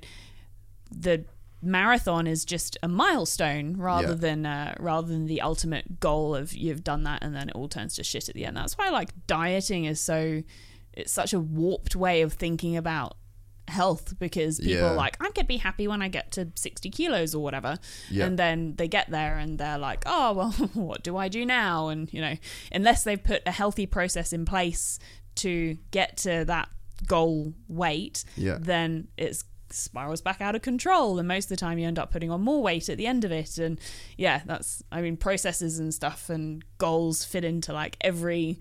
the 0.91 1.25
marathon 1.63 2.27
is 2.27 2.45
just 2.45 2.79
a 2.83 2.89
milestone 2.89 3.77
rather 3.77 4.09
Yeah. 4.09 4.15
than 4.15 4.47
uh, 4.47 4.75
rather 4.81 5.09
than 5.09 5.27
the 5.27 5.41
ultimate 5.43 6.01
goal 6.01 6.35
of 6.35 6.55
you've 6.55 6.83
done 6.83 7.03
that 7.05 7.23
and 7.23 7.35
then 7.35 7.51
it 7.51 7.55
all 7.55 7.69
turns 7.69 7.97
to 7.97 8.03
shit 8.05 8.29
at 8.29 8.35
the 8.35 8.47
end 8.47 8.57
that's 8.57 8.79
why 8.79 8.89
like 8.89 9.11
dieting 9.27 9.85
is 9.85 10.01
so 10.01 10.43
it's 10.93 11.13
such 11.13 11.33
a 11.33 11.41
warped 11.41 11.95
way 11.97 12.23
of 12.23 12.33
thinking 12.35 12.77
about 12.77 13.17
health 13.69 14.19
because 14.19 14.59
people 14.59 14.73
Yeah. 14.75 14.91
are 14.91 14.95
like 14.95 15.17
i'm 15.21 15.31
gonna 15.33 15.47
be 15.47 15.59
happy 15.59 15.87
when 15.87 16.03
i 16.03 16.09
get 16.09 16.33
to 16.33 16.49
60 16.57 16.91
kilos 16.91 17.37
or 17.37 17.43
whatever 17.43 17.79
Yeah. 18.11 18.27
and 18.27 18.37
then 18.37 18.75
they 18.77 18.89
get 18.89 19.09
there 19.11 19.39
and 19.39 19.59
they're 19.59 19.79
like 19.79 20.03
oh 20.07 20.33
well 20.39 20.51
what 20.75 21.05
do 21.05 21.17
i 21.17 21.29
do 21.29 21.47
now 21.47 21.89
and 21.89 22.13
you 22.13 22.21
know 22.21 22.35
unless 22.73 23.05
they've 23.05 23.23
put 23.23 23.43
a 23.47 23.53
healthy 23.53 23.87
process 23.87 24.33
in 24.33 24.45
place 24.45 24.99
to 25.37 25.79
get 25.93 26.17
to 26.19 26.45
that 26.47 26.69
goal 27.07 27.55
weight 27.69 28.25
Yeah. 28.37 28.59
then 28.61 29.07
it's 29.17 29.45
spirals 29.73 30.21
back 30.21 30.41
out 30.41 30.57
of 30.57 30.63
control 30.63 31.21
and 31.21 31.29
most 31.29 31.45
of 31.45 31.51
the 31.51 31.57
time 31.57 31.79
you 31.79 31.87
end 31.87 31.97
up 31.97 32.11
putting 32.11 32.29
on 32.29 32.41
more 32.41 32.61
weight 32.61 32.89
at 32.89 32.99
the 32.99 33.07
end 33.07 33.25
of 33.25 33.31
it 33.31 33.57
and 33.57 33.79
yeah 34.19 34.41
that's 34.47 34.83
i 34.91 35.01
mean 35.01 35.17
processes 35.17 35.79
and 35.79 35.95
stuff 35.95 36.29
and 36.29 36.65
goals 36.79 37.25
fit 37.25 37.45
into 37.45 37.73
like 37.73 37.97
every 38.01 38.59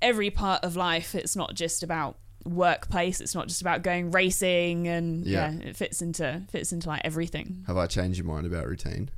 every 0.00 0.30
part 0.30 0.62
of 0.64 0.76
life 0.76 1.14
it's 1.14 1.34
not 1.36 1.54
just 1.54 1.82
about 1.82 2.16
workplace 2.44 3.20
it's 3.20 3.34
not 3.34 3.48
just 3.48 3.60
about 3.60 3.82
going 3.82 4.10
racing 4.10 4.86
and 4.88 5.26
Yeah. 5.26 5.50
yeah, 5.52 5.68
it 5.68 5.76
fits 5.76 6.00
into 6.02 6.42
fits 6.50 6.72
into 6.72 6.88
like 6.88 7.02
everything 7.04 7.64
Have 7.66 7.76
I 7.76 7.86
changed 7.86 8.18
your 8.18 8.26
mind 8.26 8.46
about 8.46 8.66
routine? 8.66 9.10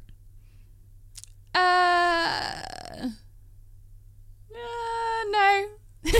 uh, 1.55 1.59
uh 1.59 3.09
no 5.31 5.67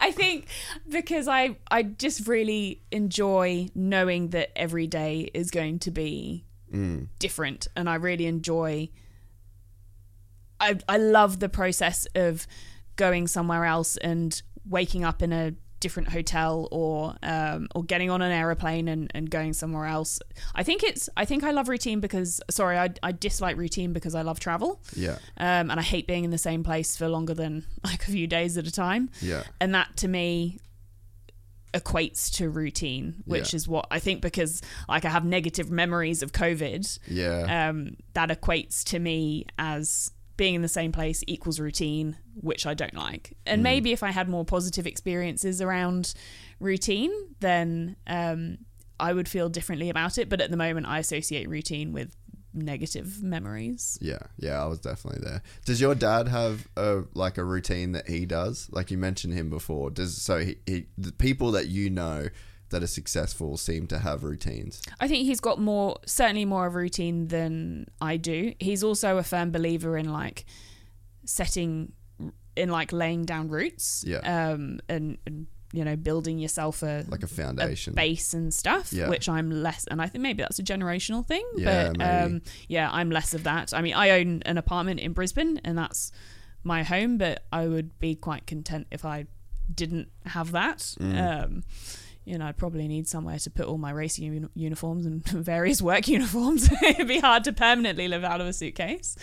I 0.00 0.12
think 0.14 0.46
because 0.88 1.26
I 1.26 1.56
I 1.70 1.82
just 1.82 2.28
really 2.28 2.82
enjoy 2.92 3.68
knowing 3.74 4.28
that 4.28 4.56
every 4.56 4.86
day 4.86 5.28
is 5.34 5.50
going 5.50 5.80
to 5.80 5.90
be 5.90 6.44
different 7.18 7.66
and 7.74 7.90
I 7.90 7.96
really 7.96 8.26
enjoy 8.26 8.90
I 10.60 10.78
I 10.88 10.98
love 10.98 11.40
the 11.40 11.48
process 11.48 12.06
of 12.14 12.46
going 13.06 13.26
somewhere 13.26 13.64
else 13.64 13.96
and 13.96 14.42
waking 14.68 15.04
up 15.04 15.22
in 15.22 15.32
a 15.32 15.52
different 15.80 16.10
hotel 16.10 16.68
or 16.70 17.14
um, 17.22 17.66
or 17.74 17.82
getting 17.82 18.10
on 18.10 18.20
an 18.20 18.30
aeroplane 18.30 18.86
and, 18.86 19.10
and 19.14 19.30
going 19.30 19.54
somewhere 19.54 19.86
else. 19.86 20.20
I 20.54 20.62
think 20.62 20.82
it's 20.82 21.08
I 21.16 21.24
think 21.24 21.42
I 21.42 21.52
love 21.52 21.68
routine 21.70 22.00
because 22.00 22.40
sorry 22.50 22.76
I, 22.78 22.90
I 23.02 23.12
dislike 23.12 23.56
routine 23.56 23.94
because 23.94 24.14
I 24.14 24.20
love 24.22 24.38
travel 24.38 24.82
Yeah. 24.94 25.16
um, 25.38 25.70
and 25.70 25.80
I 25.80 25.82
hate 25.82 26.06
being 26.06 26.24
in 26.24 26.30
the 26.30 26.36
same 26.50 26.62
place 26.62 26.98
for 26.98 27.08
longer 27.08 27.32
than 27.34 27.64
like 27.84 28.02
a 28.06 28.10
few 28.10 28.26
days 28.26 28.58
at 28.58 28.66
a 28.66 28.70
time. 28.86 29.08
Yeah. 29.22 29.42
And 29.60 29.74
that 29.74 29.96
to 30.02 30.08
me 30.08 30.58
equates 31.72 32.30
to 32.32 32.50
routine, 32.50 33.22
which 33.24 33.52
Yeah. 33.52 33.56
is 33.56 33.68
what 33.68 33.86
I 33.90 34.00
think 34.00 34.20
because 34.20 34.60
like 34.88 35.04
I 35.04 35.08
have 35.08 35.24
negative 35.24 35.70
memories 35.70 36.22
of 36.22 36.32
COVID. 36.32 36.98
Yeah. 37.06 37.68
Um, 37.70 37.96
that 38.14 38.28
equates 38.28 38.82
to 38.90 38.98
me 38.98 39.46
as 39.58 40.10
being 40.40 40.54
in 40.54 40.62
the 40.62 40.68
same 40.68 40.90
place 40.90 41.22
equals 41.26 41.60
routine, 41.60 42.16
which 42.32 42.64
I 42.64 42.72
don't 42.72 42.94
like. 42.94 43.36
And 43.44 43.62
maybe 43.62 43.92
if 43.92 44.02
I 44.02 44.10
had 44.10 44.26
more 44.26 44.42
positive 44.42 44.86
experiences 44.86 45.60
around 45.60 46.14
routine, 46.60 47.12
then 47.40 47.96
um, 48.06 48.56
I 48.98 49.12
would 49.12 49.28
feel 49.28 49.50
differently 49.50 49.90
about 49.90 50.16
it. 50.16 50.30
But 50.30 50.40
at 50.40 50.50
the 50.50 50.56
moment, 50.56 50.86
I 50.86 50.98
associate 50.98 51.46
routine 51.46 51.92
with 51.92 52.16
negative 52.54 53.22
memories. 53.22 53.98
Yeah, 54.00 54.22
yeah, 54.38 54.62
I 54.62 54.64
was 54.64 54.80
definitely 54.80 55.20
there. 55.22 55.42
Does 55.66 55.78
your 55.78 55.94
dad 55.94 56.28
have 56.28 56.66
a 56.74 57.02
like 57.12 57.36
a 57.36 57.44
routine 57.44 57.92
that 57.92 58.08
he 58.08 58.24
does? 58.24 58.66
Like 58.72 58.90
you 58.90 58.96
mentioned 58.96 59.34
him 59.34 59.50
before. 59.50 59.90
Does 59.90 60.16
so 60.16 60.38
he, 60.38 60.56
he 60.64 60.86
the 60.96 61.12
people 61.12 61.50
that 61.50 61.68
you 61.68 61.90
know 61.90 62.28
that 62.70 62.82
are 62.82 62.86
successful 62.88 63.56
seem 63.56 63.86
to 63.88 63.98
have 63.98 64.24
routines. 64.24 64.80
I 65.00 65.06
think 65.08 65.26
he's 65.26 65.40
got 65.40 65.58
more, 65.60 65.98
certainly 66.06 66.44
more 66.44 66.66
of 66.66 66.74
a 66.74 66.78
routine 66.78 67.28
than 67.28 67.86
I 68.00 68.16
do. 68.16 68.54
He's 68.58 68.82
also 68.82 69.18
a 69.18 69.22
firm 69.22 69.50
believer 69.52 69.96
in 69.98 70.08
like 70.12 70.44
setting, 71.24 71.92
in 72.56 72.68
like 72.70 72.92
laying 72.92 73.24
down 73.24 73.48
roots, 73.48 74.04
Yeah. 74.06 74.18
um, 74.52 74.80
and, 74.88 75.18
and 75.26 75.46
you 75.72 75.84
know 75.84 75.94
building 75.94 76.38
yourself 76.38 76.82
a 76.82 77.04
Like 77.08 77.22
a 77.22 77.28
foundation. 77.28 77.94
base 77.94 78.34
and 78.34 78.52
stuff, 78.52 78.92
Yeah. 78.92 79.08
which 79.08 79.28
I'm 79.28 79.50
less, 79.50 79.86
and 79.86 80.02
I 80.02 80.06
think 80.08 80.22
maybe 80.22 80.42
that's 80.42 80.58
a 80.58 80.64
generational 80.64 81.24
thing. 81.26 81.44
Yeah, 81.56 81.92
but 81.96 82.02
um, 82.24 82.42
yeah, 82.68 82.90
I'm 82.90 83.10
less 83.10 83.34
of 83.34 83.44
that. 83.44 83.72
I 83.72 83.80
mean, 83.82 83.94
I 83.94 84.10
own 84.10 84.42
an 84.46 84.58
apartment 84.58 84.98
in 85.00 85.12
Brisbane, 85.12 85.60
and 85.64 85.78
that's 85.78 86.10
my 86.64 86.82
home. 86.82 87.18
But 87.18 87.44
I 87.52 87.66
would 87.68 87.98
be 88.00 88.16
quite 88.16 88.46
content 88.46 88.88
if 88.90 89.04
I 89.04 89.26
didn't 89.72 90.08
have 90.26 90.50
that. 90.52 90.78
Mm. 91.00 91.44
Um, 91.44 91.62
you 92.24 92.36
know, 92.38 92.46
I'd 92.46 92.56
probably 92.56 92.86
need 92.86 93.08
somewhere 93.08 93.38
to 93.38 93.50
put 93.50 93.66
all 93.66 93.78
my 93.78 93.90
racing 93.90 94.24
uni- 94.32 94.48
uniforms 94.54 95.06
and 95.06 95.24
various 95.28 95.80
work 95.82 96.06
uniforms. 96.06 96.68
It'd 96.82 97.08
be 97.08 97.18
hard 97.18 97.44
to 97.44 97.52
permanently 97.52 98.08
live 98.08 98.24
out 98.24 98.40
of 98.40 98.46
a 98.46 98.52
suitcase. 98.52 99.16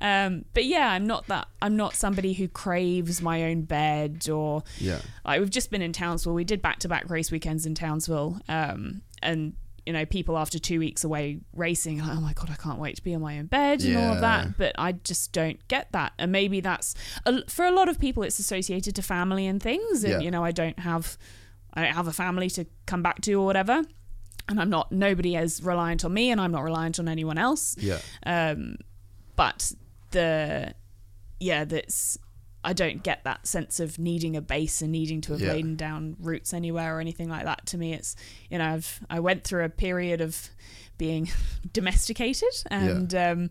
Um, 0.00 0.44
but 0.54 0.64
yeah, 0.64 0.90
I'm 0.90 1.06
not 1.06 1.26
that. 1.28 1.46
I'm 1.62 1.76
not 1.76 1.94
somebody 1.94 2.32
who 2.32 2.48
craves 2.48 3.22
my 3.22 3.44
own 3.44 3.62
bed 3.62 4.28
or 4.28 4.62
Yeah. 4.78 5.00
like 5.24 5.40
we've 5.40 5.50
just 5.50 5.70
been 5.70 5.82
in 5.82 5.92
Townsville. 5.92 6.34
We 6.34 6.44
did 6.44 6.60
back 6.60 6.80
to 6.80 6.88
back 6.88 7.08
race 7.08 7.30
weekends 7.30 7.66
in 7.66 7.74
Townsville, 7.74 8.40
um, 8.48 9.02
and 9.22 9.54
you 9.86 9.94
know, 9.94 10.04
people 10.04 10.36
after 10.36 10.58
two 10.58 10.78
weeks 10.78 11.04
away 11.04 11.38
racing, 11.56 11.98
like, 12.00 12.10
oh 12.16 12.20
my 12.20 12.32
god, 12.34 12.50
I 12.50 12.54
can't 12.54 12.78
wait 12.78 12.96
to 12.96 13.02
be 13.02 13.12
in 13.14 13.20
my 13.22 13.38
own 13.38 13.46
bed 13.46 13.80
and 13.82 13.96
all 13.96 14.12
of 14.14 14.20
that. 14.20 14.58
But 14.58 14.74
I 14.76 14.92
just 14.92 15.32
don't 15.32 15.66
get 15.68 15.90
that, 15.92 16.12
and 16.18 16.30
maybe 16.30 16.60
that's 16.60 16.94
a, 17.24 17.44
for 17.50 17.64
a 17.64 17.70
lot 17.72 17.88
of 17.88 17.98
people, 17.98 18.22
it's 18.22 18.38
associated 18.38 18.94
to 18.96 19.02
family 19.02 19.46
and 19.46 19.60
things. 19.60 20.04
And 20.04 20.12
Yeah. 20.14 20.20
you 20.20 20.30
know, 20.30 20.44
I 20.44 20.52
don't 20.52 20.78
have, 20.80 21.16
I 21.74 21.82
don't 21.84 21.94
have 21.94 22.08
a 22.08 22.12
family 22.12 22.50
to 22.50 22.64
come 22.86 23.02
back 23.02 23.20
to 23.22 23.32
or 23.34 23.46
whatever. 23.46 23.82
And 24.48 24.60
I'm 24.60 24.70
not. 24.70 24.90
Nobody 24.90 25.36
is 25.36 25.62
reliant 25.62 26.04
on 26.04 26.12
me, 26.12 26.30
and 26.30 26.40
I'm 26.40 26.50
not 26.52 26.62
reliant 26.64 26.98
on 26.98 27.06
anyone 27.08 27.38
else 27.38 27.76
Yeah. 27.78 28.00
um, 28.26 28.76
but 29.36 29.72
the 30.10 30.74
yeah 31.38 31.64
that's 31.64 32.18
i 32.64 32.72
don't 32.74 33.02
get 33.02 33.22
that 33.24 33.46
sense 33.46 33.80
of 33.80 33.98
needing 33.98 34.36
a 34.36 34.42
base 34.42 34.82
and 34.82 34.90
needing 34.92 35.20
to 35.22 35.32
have 35.32 35.40
Yeah. 35.40 35.52
laid 35.52 35.76
down 35.78 36.16
roots 36.20 36.52
anywhere 36.52 36.94
or 36.96 37.00
anything 37.00 37.28
like 37.30 37.44
that 37.44 37.64
to 37.66 37.78
me 37.78 37.94
it's 37.94 38.16
you 38.50 38.58
know 38.58 38.66
i've 38.74 39.00
i 39.08 39.20
went 39.20 39.44
through 39.44 39.64
a 39.64 39.68
period 39.70 40.20
of 40.20 40.50
being 40.98 41.30
domesticated 41.72 42.52
and 42.70 43.14
um 43.14 43.50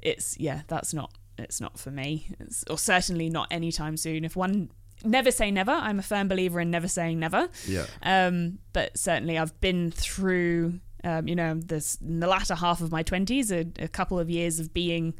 it's 0.00 0.38
yeah 0.38 0.62
that's 0.66 0.92
not 0.92 1.12
it's 1.38 1.60
not 1.60 1.78
for 1.78 1.90
me 1.90 2.26
it's, 2.40 2.64
or 2.68 2.76
certainly 2.76 3.30
not 3.30 3.46
anytime 3.50 3.96
soon 3.96 4.24
if 4.24 4.36
one 4.36 4.68
never 5.04 5.30
say 5.30 5.50
never 5.50 5.72
i'm 5.72 5.98
a 5.98 6.02
firm 6.02 6.28
believer 6.28 6.60
in 6.60 6.70
never 6.70 6.88
saying 6.88 7.18
never 7.18 7.48
Yeah. 7.66 7.86
um, 8.02 8.58
but 8.72 8.96
certainly 8.98 9.36
I've 9.38 9.58
been 9.60 9.90
through, 9.90 10.80
um, 11.02 11.26
you 11.26 11.34
know, 11.34 11.54
this 11.54 11.96
in 11.96 12.20
the 12.20 12.26
latter 12.28 12.54
half 12.54 12.80
of 12.80 12.92
my 12.92 13.02
twenties, 13.02 13.50
a, 13.50 13.66
a 13.78 13.88
couple 13.88 14.18
of 14.18 14.30
years 14.30 14.60
of 14.60 14.72
being, 14.72 15.14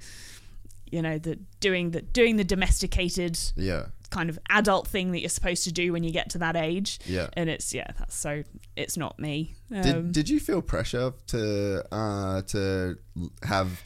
you 0.90 1.02
know, 1.02 1.19
the 1.19 1.39
doing 1.59 1.90
the 1.90 2.02
doing 2.02 2.36
the 2.36 2.44
domesticated 2.44 3.39
Yeah. 3.57 3.86
kind 4.11 4.31
of 4.31 4.39
adult 4.51 4.86
thing 4.86 5.11
that 5.12 5.20
you're 5.20 5.28
supposed 5.28 5.65
to 5.65 5.73
do 5.73 5.93
when 5.93 6.05
you 6.05 6.12
get 6.12 6.31
to 6.31 6.39
that 6.39 6.55
age. 6.57 7.01
Yeah. 7.07 7.28
and 7.32 7.51
it's 7.51 7.74
yeah, 7.74 7.90
that's 7.98 8.15
so 8.16 8.44
it's 8.77 8.97
not 8.97 9.19
me. 9.19 9.55
Um, 9.74 9.82
Did, 9.82 10.12
did 10.12 10.28
you 10.28 10.39
feel 10.39 10.62
pressure 10.62 11.12
to 11.28 11.85
uh, 11.93 12.43
to 12.43 12.97
have 13.43 13.82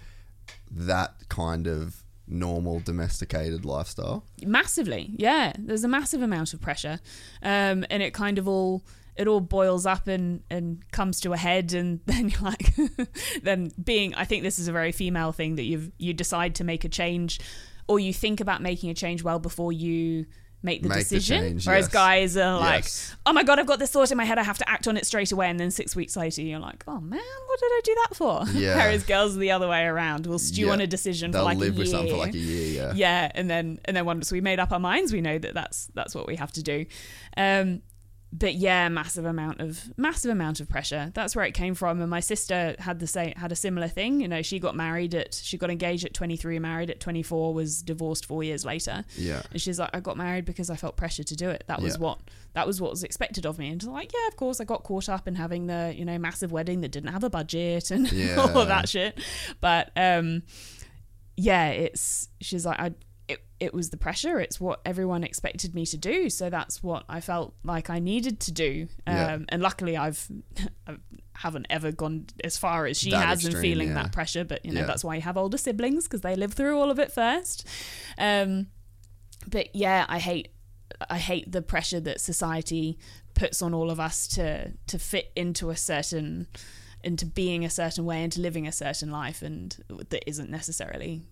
that 0.71 1.15
kind 1.29 1.67
of 1.67 2.04
normal 2.27 2.81
domesticated 2.81 3.65
lifestyle? 3.65 4.25
massively 4.43 5.11
yeah 5.17 5.53
there's 5.59 5.85
a 5.85 5.89
massive 5.89 6.23
amount 6.23 6.53
of 6.55 6.61
pressure 6.61 7.01
um 7.43 7.85
and 7.91 8.03
it 8.03 8.13
kind 8.13 8.39
of 8.39 8.49
all 8.49 8.83
it 9.17 9.29
all 9.29 9.41
boils 9.41 9.87
up 9.87 10.09
and 10.09 10.43
and 10.51 10.91
comes 10.91 11.21
to 11.21 11.33
a 11.33 11.37
head 11.37 11.73
and 11.73 12.01
then 12.07 12.29
you're 12.29 12.41
like 12.41 12.75
then 13.43 13.71
being 13.83 14.15
i 14.15 14.25
think 14.25 14.43
this 14.43 14.59
is 14.59 14.69
a 14.69 14.73
very 14.73 14.93
female 14.93 15.33
thing 15.33 15.57
that 15.57 15.65
you've 15.65 15.91
you 15.99 16.13
decide 16.13 16.55
to 16.55 16.65
make 16.65 16.85
a 16.85 16.89
change 16.89 17.41
or 17.87 17.99
you 17.99 18.13
think 18.13 18.41
about 18.41 18.63
making 18.63 18.91
a 18.91 18.95
change 18.95 19.23
well 19.23 19.39
before 19.39 19.73
you 19.73 20.27
make 20.65 20.83
the 20.83 20.89
Make 20.89 20.97
the 20.99 21.03
decision 21.05 21.41
change, 21.43 21.67
whereas 21.67 21.85
yes. 21.85 21.93
guys 21.93 22.37
are 22.37 22.59
like 22.59 22.85
Yes. 22.85 23.15
oh 23.27 23.33
my 23.33 23.43
god 23.45 23.59
i've 23.59 23.67
got 23.67 23.79
this 23.79 23.91
thought 23.91 24.11
in 24.11 24.17
my 24.17 24.25
head 24.25 24.39
i 24.39 24.43
have 24.43 24.59
to 24.59 24.69
act 24.69 24.89
on 24.89 24.97
it 24.97 25.07
straight 25.07 25.31
away 25.31 25.49
and 25.49 25.61
then 25.61 25.71
six 25.71 25.95
weeks 25.95 26.17
later 26.17 26.41
you're 26.43 26.59
like 26.59 26.83
oh 26.89 27.01
man 27.01 27.21
what 27.47 27.61
did 27.61 27.67
i 27.71 27.81
do 27.85 27.95
that 28.03 28.17
for 28.17 28.45
Yeah. 28.59 28.77
whereas 28.77 29.05
girls 29.05 29.37
are 29.37 29.41
the 29.41 29.51
other 29.53 29.69
way 29.69 29.85
around 29.85 30.27
We'll 30.27 30.39
stew 30.39 30.67
Yeah. 30.67 30.73
on 30.73 30.81
a 30.81 30.87
decision 30.87 31.31
They'll 31.31 31.43
for 31.43 31.45
like 31.45 31.59
live 31.59 31.77
a 31.77 31.79
with 31.81 31.89
something 31.91 32.09
for 32.09 32.15
year 32.17 32.25
like 32.27 32.35
a 32.35 32.39
year. 32.39 32.83
Yeah. 32.83 32.93
yeah 32.95 33.33
and 33.35 33.49
then 33.49 33.79
and 33.85 33.97
then 33.97 34.05
once 34.07 34.33
we 34.33 34.41
made 34.41 34.59
up 34.59 34.73
our 34.73 34.81
minds 34.81 35.13
we 35.13 35.21
know 35.21 35.39
that 35.39 35.53
that's 35.55 35.89
that's 35.95 36.15
what 36.15 36.27
we 36.27 36.37
have 36.37 36.51
to 36.53 36.63
do 36.63 36.87
um 37.37 37.83
but 38.37 38.55
yeah 38.55 38.89
massive 38.89 39.25
amount 39.25 39.61
of 39.61 39.97
massive 39.97 40.31
amount 40.33 40.59
of 40.59 40.69
pressure. 40.69 41.13
That's 41.15 41.37
where 41.37 41.45
it 41.45 41.55
came 41.55 41.75
from. 41.75 42.01
And 42.01 42.11
my 42.11 42.19
sister 42.19 42.75
had 42.81 42.99
the 42.99 43.07
same 43.07 43.33
had 43.37 43.53
a 43.53 43.57
similar 43.57 43.87
thing. 43.87 44.21
You 44.21 44.27
know 44.27 44.43
she 44.43 44.59
got 44.59 44.75
married 44.75 45.15
at 45.15 45.35
she 45.35 45.57
got 45.57 45.71
engaged 45.71 46.05
at 46.05 46.15
23 46.15 46.59
married 46.59 46.91
at 46.91 46.99
24 46.99 47.55
was 47.55 47.81
divorced 47.83 48.27
4 48.27 48.43
years 48.43 48.65
later. 48.65 49.05
Yeah. 49.17 49.43
and 49.53 49.61
she's 49.63 49.79
like 49.79 49.91
i 49.95 50.01
got 50.01 50.17
married 50.17 50.45
because 50.45 50.69
i 50.69 50.75
felt 50.75 50.97
pressure 50.97 51.23
to 51.23 51.37
do 51.37 51.49
it. 51.49 51.63
That 51.69 51.81
was 51.81 51.95
Yeah. 51.95 52.01
what 52.01 52.19
that 52.55 52.67
was 52.67 52.81
what 52.81 52.91
was 52.91 53.05
expected 53.05 53.47
of 53.47 53.57
me. 53.59 53.69
And 53.71 53.83
like 53.85 54.11
yeah 54.13 54.27
of 54.27 54.35
course 54.37 54.61
i 54.61 54.65
got 54.65 54.83
caught 54.83 55.09
up 55.09 55.29
in 55.29 55.37
having 55.37 55.67
the 55.69 55.95
you 55.97 56.05
know 56.05 56.19
massive 56.19 56.51
wedding 56.51 56.81
that 56.81 56.91
didn't 56.91 57.13
have 57.13 57.23
a 57.23 57.31
budget 57.31 57.93
and 57.93 58.11
Yeah. 58.11 58.35
all 58.39 58.59
of 58.59 58.67
that 58.69 58.89
shit. 58.89 59.21
But 59.61 59.93
um 59.97 60.43
yeah, 61.37 61.69
it's 61.71 62.29
she's 62.41 62.65
like 62.67 62.79
I 62.81 62.93
it, 63.65 63.75
was 63.75 63.91
the 63.91 63.97
pressure. 63.97 64.39
It's 64.41 64.61
what 64.61 64.81
everyone 64.85 65.25
expected 65.25 65.75
me 65.75 65.85
to 65.87 65.97
do, 65.97 66.31
so 66.31 66.51
that's 66.51 66.83
what 66.83 67.05
I 67.09 67.21
felt 67.21 67.55
like 67.65 67.91
I 67.91 67.99
needed 67.99 68.41
to 68.41 68.53
do. 68.53 68.89
Um, 69.07 69.15
Yeah. 69.17 69.39
And 69.49 69.63
luckily, 69.63 69.97
I've 69.97 70.27
I 70.87 70.97
haven't 71.37 71.67
ever 71.69 71.91
gone 71.91 72.27
as 72.45 72.57
far 72.57 72.87
as 72.87 72.97
she 72.99 73.11
That 73.11 73.27
has 73.27 73.45
in 73.45 73.61
feeling 73.61 73.89
yeah. 73.89 73.95
that 73.95 74.13
pressure. 74.13 74.45
But 74.45 74.65
you 74.65 74.73
know, 74.73 74.81
Yeah. 74.81 74.87
that's 74.87 75.03
why 75.05 75.17
you 75.17 75.23
have 75.23 75.37
older 75.37 75.59
siblings 75.59 76.05
because 76.05 76.21
they 76.21 76.37
live 76.37 76.53
through 76.55 76.79
all 76.79 76.91
of 76.91 76.99
it 76.99 77.11
first. 77.13 77.67
Um, 78.19 78.69
but 79.47 79.75
yeah, 79.75 80.07
I 80.09 80.19
hate 80.21 80.49
I 81.11 81.19
hate 81.19 81.51
the 81.51 81.63
pressure 81.63 82.01
that 82.01 82.21
society 82.21 82.99
puts 83.35 83.63
on 83.63 83.75
all 83.75 83.91
of 83.91 83.99
us 83.99 84.29
to 84.29 84.73
to 84.87 84.99
fit 84.99 85.33
into 85.35 85.71
a 85.71 85.77
certain 85.77 86.47
into 87.03 87.27
being 87.27 87.65
a 87.65 87.71
certain 87.71 88.05
way 88.05 88.23
into 88.23 88.41
living 88.41 88.67
a 88.67 88.73
certain 88.73 89.11
life 89.11 89.43
and 89.43 89.77
that 90.11 90.27
isn't 90.29 90.49
necessarily 90.49 91.23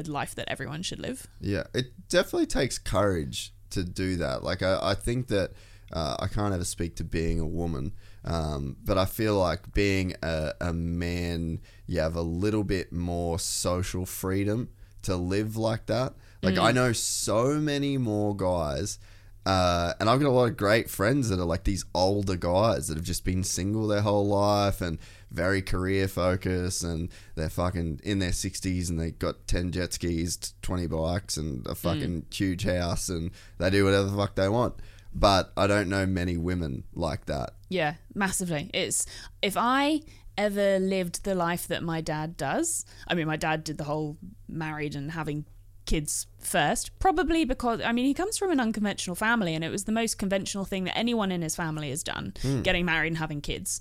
the 0.00 0.10
life 0.10 0.34
that 0.34 0.48
everyone 0.48 0.82
should 0.82 0.98
live. 0.98 1.26
Yeah, 1.40 1.64
it 1.74 2.08
definitely 2.08 2.46
takes 2.46 2.78
courage 2.78 3.52
to 3.70 3.84
do 3.84 4.16
that. 4.16 4.42
Like, 4.42 4.62
I, 4.62 4.78
I 4.82 4.94
think 4.94 5.28
that 5.28 5.52
uh, 5.92 6.16
I 6.18 6.26
can't 6.28 6.54
ever 6.54 6.64
speak 6.64 6.96
to 6.96 7.04
being 7.04 7.38
a 7.38 7.46
woman, 7.46 7.92
um, 8.24 8.76
but 8.84 8.96
I 8.96 9.04
feel 9.04 9.36
like 9.36 9.74
being 9.74 10.14
a, 10.22 10.52
a 10.60 10.72
man, 10.72 11.60
you 11.86 12.00
have 12.00 12.16
a 12.16 12.22
little 12.22 12.64
bit 12.64 12.92
more 12.92 13.38
social 13.38 14.06
freedom 14.06 14.70
to 15.02 15.16
live 15.16 15.56
like 15.56 15.86
that. 15.86 16.14
Like, 16.42 16.58
I 16.58 16.72
know 16.72 16.92
so 16.92 17.54
many 17.60 17.98
more 17.98 18.34
guys. 18.36 18.98
Uh, 19.44 19.92
and 19.98 20.08
I've 20.08 20.20
got 20.20 20.28
a 20.28 20.30
lot 20.30 20.44
of 20.44 20.56
great 20.56 20.88
friends 20.88 21.28
that 21.28 21.40
are 21.40 21.44
like 21.44 21.64
these 21.64 21.84
older 21.94 22.36
guys 22.36 22.88
that 22.88 22.96
have 22.96 23.04
just 23.04 23.24
been 23.24 23.42
single 23.42 23.88
their 23.88 24.02
whole 24.02 24.26
life 24.26 24.80
and 24.80 24.98
very 25.32 25.62
career 25.62 26.06
focused 26.06 26.84
and 26.84 27.10
they're 27.34 27.50
fucking 27.50 28.00
in 28.04 28.20
their 28.20 28.30
60s 28.30 28.88
and 28.88 29.00
they 29.00 29.10
got 29.10 29.46
10 29.48 29.72
jet 29.72 29.94
skis, 29.94 30.54
20 30.62 30.86
bikes 30.86 31.36
and 31.36 31.66
a 31.66 31.74
fucking 31.74 32.26
huge 32.32 32.64
house 32.64 33.08
and 33.08 33.32
they 33.58 33.70
do 33.70 33.84
whatever 33.84 34.04
the 34.04 34.16
fuck 34.16 34.36
they 34.36 34.48
want. 34.48 34.74
But 35.14 35.52
I 35.56 35.66
don't 35.66 35.88
know 35.88 36.06
many 36.06 36.36
women 36.36 36.84
like 36.94 37.26
that. 37.26 37.54
Yeah, 37.68 37.94
massively. 38.14 38.70
It's 38.72 39.06
if 39.42 39.56
I 39.58 40.02
ever 40.38 40.78
lived 40.78 41.24
the 41.24 41.34
life 41.34 41.66
that 41.68 41.82
my 41.82 42.00
dad 42.00 42.36
does. 42.36 42.84
I 43.06 43.14
mean, 43.14 43.26
my 43.26 43.36
dad 43.36 43.64
did 43.64 43.78
the 43.78 43.84
whole 43.84 44.16
married 44.48 44.94
and 44.94 45.10
having 45.10 45.44
kids 45.86 46.26
first, 46.38 46.96
probably 46.98 47.44
because 47.44 47.80
I 47.80 47.92
mean 47.92 48.04
he 48.06 48.14
comes 48.14 48.38
from 48.38 48.50
an 48.50 48.60
unconventional 48.60 49.16
family, 49.16 49.54
and 49.54 49.64
it 49.64 49.70
was 49.70 49.84
the 49.84 49.92
most 49.92 50.18
conventional 50.18 50.64
thing 50.64 50.84
that 50.84 50.96
anyone 50.96 51.32
in 51.32 51.42
his 51.42 51.56
family 51.56 51.90
has 51.90 52.02
done, 52.02 52.34
getting 52.62 52.84
married 52.84 53.08
and 53.08 53.18
having 53.18 53.40
kids. 53.40 53.80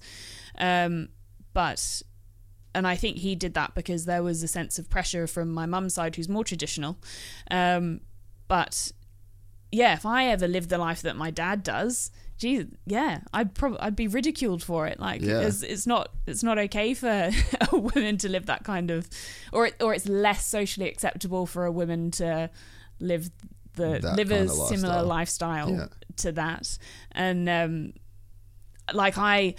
Um, 0.57 1.09
but 1.53 2.01
and 2.73 2.87
I 2.87 2.95
think 2.95 3.17
he 3.17 3.35
did 3.35 3.53
that 3.55 3.75
because 3.75 4.05
there 4.05 4.23
was 4.23 4.43
a 4.43 4.47
sense 4.47 4.79
of 4.79 4.89
pressure 4.89 5.27
from 5.27 5.51
my 5.51 5.65
mum's 5.65 5.93
side, 5.93 6.15
who's 6.15 6.29
more 6.29 6.43
traditional. 6.43 6.97
Um, 7.49 8.01
but 8.47 8.91
yeah, 9.71 9.93
if 9.93 10.05
I 10.05 10.27
ever 10.27 10.47
lived 10.47 10.69
the 10.69 10.77
life 10.77 11.01
that 11.01 11.15
my 11.15 11.31
dad 11.31 11.63
does, 11.63 12.11
geez, 12.41 12.65
yeah, 12.87 13.19
I'd 13.33 13.53
probably 13.53 13.79
I'd 13.79 13.95
be 13.95 14.07
ridiculed 14.07 14.63
for 14.63 14.87
it. 14.87 14.99
Like, 14.99 15.21
Yeah. 15.21 15.41
it's, 15.41 15.61
it's 15.61 15.85
not 15.87 16.09
it's 16.27 16.41
not 16.43 16.57
okay 16.57 16.93
for 16.95 17.29
a 17.71 17.77
woman 17.77 18.17
to 18.17 18.27
live 18.29 18.47
that 18.47 18.63
kind 18.63 18.89
of, 18.91 19.07
or 19.53 19.67
it, 19.67 19.75
or 19.81 19.93
it's 19.93 20.07
less 20.09 20.45
socially 20.45 20.89
acceptable 20.89 21.45
for 21.45 21.65
a 21.65 21.71
woman 21.71 22.11
to 22.11 22.49
live 22.99 23.29
the 23.75 23.99
That 24.01 24.15
live 24.17 24.29
kind 24.29 24.49
a 24.49 24.51
of 24.51 24.67
similar 24.67 25.01
lifestyle. 25.03 25.67
lifestyle 25.67 25.71
Yeah. 25.71 25.87
to 26.17 26.31
that, 26.33 26.77
and 27.13 27.47
um, 27.47 27.93
like 28.93 29.17
I, 29.17 29.55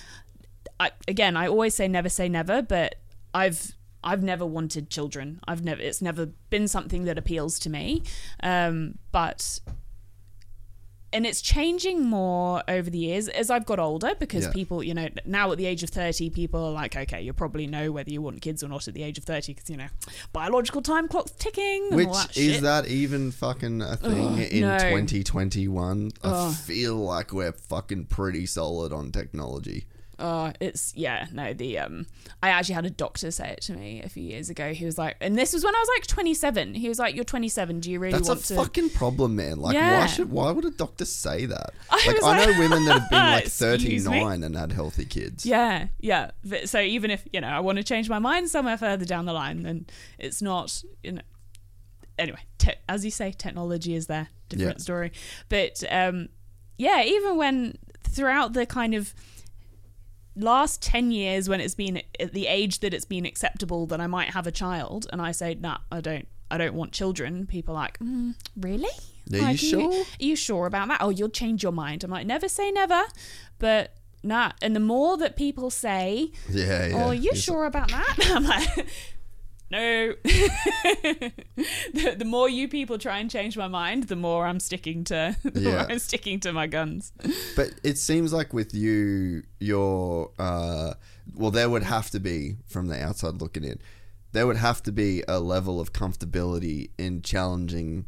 I 0.81 0.91
again, 1.09 1.37
I 1.37 1.47
always 1.47 1.75
say 1.75 1.89
never 1.89 2.09
say 2.09 2.29
never, 2.29 2.61
but 2.63 2.97
I've 3.33 3.73
I've 4.05 4.23
never 4.25 4.45
wanted 4.45 4.91
children. 4.91 5.41
I've 5.47 5.63
never 5.63 5.81
it's 5.81 6.03
never 6.03 6.27
been 6.51 6.67
something 6.69 7.05
that 7.05 7.17
appeals 7.17 7.59
to 7.61 7.71
me. 7.71 8.03
Um, 8.43 8.99
but 9.13 9.61
and 11.13 11.27
it's 11.27 11.41
changing 11.43 12.05
more 12.05 12.63
over 12.69 12.89
the 12.89 12.99
years 12.99 13.29
as 13.29 13.51
I've 13.51 13.67
got 13.67 13.79
older 13.79 14.15
because 14.19 14.45
Yeah. 14.45 14.53
people, 14.53 14.83
you 14.83 14.95
know, 14.95 15.09
now 15.25 15.53
at 15.53 15.59
the 15.59 15.67
age 15.67 15.83
of 15.83 15.91
30, 15.91 16.31
people 16.31 16.65
are 16.65 16.73
like, 16.73 16.97
okay, 16.97 17.21
you 17.23 17.33
probably 17.33 17.67
know 17.67 17.93
whether 17.93 18.11
you 18.11 18.23
want 18.23 18.41
kids 18.41 18.63
or 18.63 18.69
not 18.69 18.89
at 18.89 18.95
the 18.95 19.03
age 19.03 19.19
of 19.19 19.25
30 19.25 19.55
because, 19.55 19.69
you 19.71 19.77
know, 19.77 19.89
biological 20.33 20.83
time 20.83 21.09
clock's 21.09 21.33
ticking. 21.33 21.89
Which 21.95 22.09
that 22.09 22.37
is 22.37 22.55
shit. 22.55 22.63
that 22.63 22.87
even 22.87 23.31
fucking 23.31 23.83
a 23.83 23.97
thing 23.97 24.39
in 24.39 24.61
no. 24.63 24.79
2021? 24.79 26.13
I 26.25 26.53
feel 26.53 26.97
like 26.97 27.33
we're 27.33 27.53
fucking 27.53 28.07
pretty 28.07 28.47
solid 28.47 28.93
on 28.93 29.13
technology. 29.13 29.87
Oh, 30.25 30.53
it's 30.61 30.95
yeah, 30.95 31.27
no, 31.33 31.53
the 31.53 31.79
um 31.81 32.07
I 32.43 32.51
actually 32.51 32.77
had 32.77 32.87
a 32.87 32.91
doctor 32.91 33.31
say 33.33 33.49
it 33.51 33.61
to 33.63 33.73
me 33.73 34.01
a 34.03 34.09
few 34.09 34.23
years 34.23 34.49
ago. 34.51 34.73
He 34.73 34.85
was 34.85 34.97
like 34.97 35.17
and 35.21 35.37
this 35.37 35.53
was 35.53 35.65
when 35.65 35.75
I 35.75 35.79
was 35.79 35.89
like 35.97 36.07
27. 36.07 36.75
He 36.75 36.89
was 36.89 36.99
like 37.01 37.15
you're 37.17 37.25
27, 37.25 37.81
do 37.81 37.91
you 37.91 37.99
really 37.99 38.13
That's 38.13 38.29
a 38.29 38.33
want 38.33 38.45
to 38.45 38.55
fucking 38.55 38.91
problem, 38.91 39.35
man. 39.35 39.59
Like, 39.59 39.75
why 39.75 40.07
should 40.07 40.31
why 40.31 40.53
would 40.53 40.65
a 40.65 40.71
doctor 40.71 41.05
say 41.05 41.47
that? 41.47 41.71
I 41.91 41.97
like, 42.07 42.17
was 42.17 42.25
I 42.25 42.39
know 42.39 42.51
like, 42.53 42.59
women 42.59 42.85
that 42.85 43.01
have 43.01 43.11
been 43.11 43.19
like 43.19 43.45
"Excuse 43.47 44.07
me?" 44.09 44.21
39 44.21 44.43
and 44.45 44.57
had 44.57 44.71
healthy 44.73 45.05
kids. 45.05 45.45
Yeah, 45.45 45.89
yeah. 45.99 46.31
But- 46.45 46.69
So 46.69 46.81
even 46.81 47.11
if, 47.11 47.27
you 47.33 47.41
know, 47.41 47.49
I 47.49 47.59
want 47.61 47.79
to 47.79 47.85
change 47.85 48.09
my 48.09 48.21
mind 48.21 48.49
somewhere 48.49 48.77
further 48.77 49.05
down 49.05 49.25
the 49.27 49.33
line, 49.33 49.63
then 49.65 49.87
it's 50.19 50.41
not, 50.41 50.83
you 51.03 51.13
know. 51.13 51.23
Anyway, 52.19 52.41
te- 52.59 52.75
as 52.89 53.05
you 53.05 53.11
say, 53.11 53.33
technology 53.33 53.95
is 53.95 54.07
there. 54.07 54.29
Different 54.49 54.79
Yeah. 54.79 54.83
story. 54.83 55.13
But 55.49 55.83
um, 55.91 56.29
yeah, 56.79 57.03
even 57.03 57.37
when 57.37 57.77
throughout 58.05 58.53
the 58.53 58.67
kind 58.67 58.95
of 58.95 59.15
last 60.37 60.81
10 60.83 61.11
years 61.11 61.49
when 61.49 61.61
it's 61.61 61.75
been 61.75 62.03
at 62.19 62.33
the 62.33 62.47
age 62.47 62.81
that 62.81 62.95
it's 62.95 63.05
been 63.05 63.27
acceptable 63.27 63.87
that 63.87 64.01
I 64.01 64.07
might 64.07 64.31
have 64.31 64.47
a 64.47 64.53
child 64.53 65.07
and 65.13 65.21
I 65.21 65.33
say 65.33 65.55
nah 65.55 65.79
I 65.91 66.01
don't 66.01 66.27
I 66.51 66.59
don't 66.59 66.75
want 66.75 66.93
children 66.93 67.47
people 67.47 67.75
are 67.77 67.83
like 67.83 67.99
mm, 67.99 68.35
really? 68.57 68.89
Are 69.33 69.37
you 69.37 69.43
Like, 69.43 69.59
sure? 69.59 69.93
are 69.93 70.05
you 70.25 70.35
sure 70.37 70.67
about 70.67 70.89
that? 70.89 70.99
Oh 71.03 71.11
you'll 71.11 71.29
change 71.29 71.63
your 71.63 71.73
mind. 71.73 72.03
I'm 72.05 72.11
like 72.11 72.27
never 72.27 72.49
say 72.49 72.71
never 72.71 73.03
but 73.59 73.95
nah. 74.23 74.53
And 74.63 74.75
the 74.75 74.81
more 74.81 75.17
that 75.19 75.37
people 75.37 75.69
say 75.71 76.31
Yeah, 76.49 76.87
yeah. 76.87 76.95
oh 76.97 77.09
are 77.09 77.15
you 77.15 77.31
It's- 77.31 77.43
sure 77.43 77.67
about 77.67 77.91
that? 77.91 78.17
I'm 78.31 78.45
like 78.45 78.87
no. 79.73 80.15
The, 81.95 82.17
the 82.17 82.25
more 82.25 82.49
you 82.49 82.69
people 82.69 82.99
try 82.99 83.19
and 83.19 83.31
change 83.31 83.57
my 83.57 83.69
mind 83.69 84.05
the 84.05 84.17
more 84.17 84.47
I'm 84.47 84.61
sticking 84.61 85.05
to 85.05 85.37
Yeah. 85.55 85.87
I'm 85.89 85.99
sticking 85.99 86.41
to 86.41 86.53
my 86.53 86.67
guns. 86.67 87.13
But 87.55 87.75
it 87.83 87.99
seems 87.99 88.33
like 88.33 88.53
with 88.53 88.75
you, 88.75 89.43
your 89.61 90.31
uh, 90.39 90.95
well, 91.35 91.51
there 91.51 91.69
would 91.69 91.83
have 91.83 92.11
to 92.11 92.21
be 92.21 92.57
from 92.67 92.89
the 92.89 93.01
outside 93.01 93.41
looking 93.41 93.65
in, 93.65 93.79
there 94.33 94.47
would 94.47 94.57
have 94.57 94.83
to 94.85 94.93
be 94.93 95.23
a 95.29 95.39
level 95.39 95.81
of 95.81 95.93
comfortability 95.93 96.91
in 96.99 97.23
challenging 97.23 98.07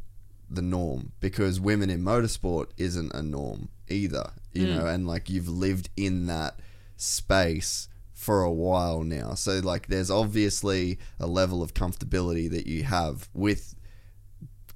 the 0.51 0.63
norm 0.63 1.13
because 1.21 1.61
women 1.61 1.91
in 1.91 2.03
motorsport 2.03 2.67
isn't 2.77 3.13
a 3.15 3.23
norm 3.23 3.69
either, 3.89 4.31
you 4.53 4.67
know, 4.67 4.87
and 4.87 5.07
like 5.07 5.29
you've 5.29 5.49
lived 5.49 5.91
in 5.97 6.27
that 6.27 6.59
space 6.97 7.89
for 8.25 8.43
a 8.43 8.51
while 8.51 9.03
now. 9.03 9.35
So 9.35 9.59
like 9.59 9.89
there's 9.89 10.11
obviously 10.11 10.99
a 11.21 11.27
level 11.27 11.63
of 11.63 11.75
comfortability 11.75 12.51
that 12.51 12.67
you 12.67 12.85
have 12.85 13.29
with 13.35 13.75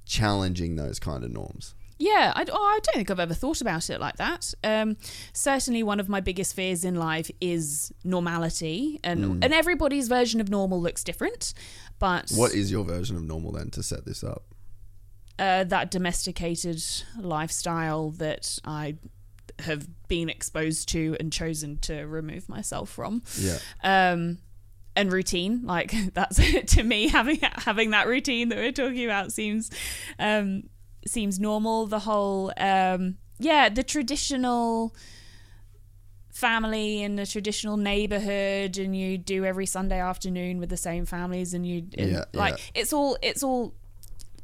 challenging 0.05 0.75
those 0.75 0.99
kind 0.99 1.23
of 1.23 1.31
norms. 1.31 1.73
Yeah, 1.97 2.31
I, 2.35 2.45
oh, 2.49 2.63
I 2.63 2.79
don't 2.83 2.95
think 2.95 3.09
I've 3.11 3.19
ever 3.19 3.33
thought 3.33 3.59
about 3.59 3.89
it 3.89 3.99
like 3.99 4.15
that. 4.17 4.53
Um, 4.63 4.95
certainly, 5.33 5.83
one 5.83 5.99
of 5.99 6.07
my 6.07 6.21
biggest 6.21 6.55
fears 6.55 6.85
in 6.85 6.95
life 6.95 7.29
is 7.41 7.91
normality, 8.05 8.99
and 9.03 9.43
and 9.43 9.53
everybody's 9.53 10.07
version 10.07 10.39
of 10.39 10.49
normal 10.49 10.79
looks 10.79 11.03
different. 11.03 11.53
But 11.97 12.31
What 12.35 12.53
is 12.53 12.71
your 12.71 12.85
version 12.85 13.17
of 13.17 13.23
normal 13.23 13.51
then 13.51 13.69
to 13.71 13.83
set 13.83 14.05
this 14.05 14.23
up? 14.23 14.43
uh, 15.39 15.63
that 15.65 15.89
domesticated 15.89 16.81
lifestyle 17.19 18.11
that 18.11 18.59
I 18.63 18.95
have 19.61 19.87
been 20.07 20.29
exposed 20.29 20.89
to 20.89 21.15
and 21.19 21.31
chosen 21.31 21.77
to 21.79 22.03
remove 22.03 22.47
myself 22.49 22.89
from. 22.89 23.21
Yeah. 23.37 23.57
um 23.83 24.39
and 24.95 25.13
routine 25.13 25.61
like 25.65 25.93
that's 26.13 26.39
to 26.73 26.83
me 26.83 27.07
having 27.07 27.39
having 27.41 27.91
that 27.91 28.07
routine 28.07 28.49
that 28.49 28.57
we're 28.57 28.71
talking 28.71 29.05
about 29.05 29.31
seems 29.31 29.69
um 30.17 30.63
seems 31.05 31.39
normal 31.39 31.85
the 31.85 31.99
whole 31.99 32.51
um 32.57 33.15
yeah 33.37 33.69
the 33.69 33.83
traditional 33.83 34.93
family 36.31 37.01
in 37.01 37.15
the 37.15 37.25
traditional 37.25 37.75
neighborhood 37.77 38.77
and 38.77 38.95
you 38.95 39.17
do 39.17 39.45
every 39.45 39.65
sunday 39.65 39.99
afternoon 39.99 40.59
with 40.59 40.69
the 40.69 40.77
same 40.77 41.05
families 41.05 41.53
and 41.53 41.65
you 41.67 41.85
and, 41.97 42.11
Yeah, 42.11 42.25
like 42.33 42.57
yeah. 42.57 42.81
it's 42.81 42.93
all 42.93 43.17
it's 43.21 43.43
all 43.43 43.73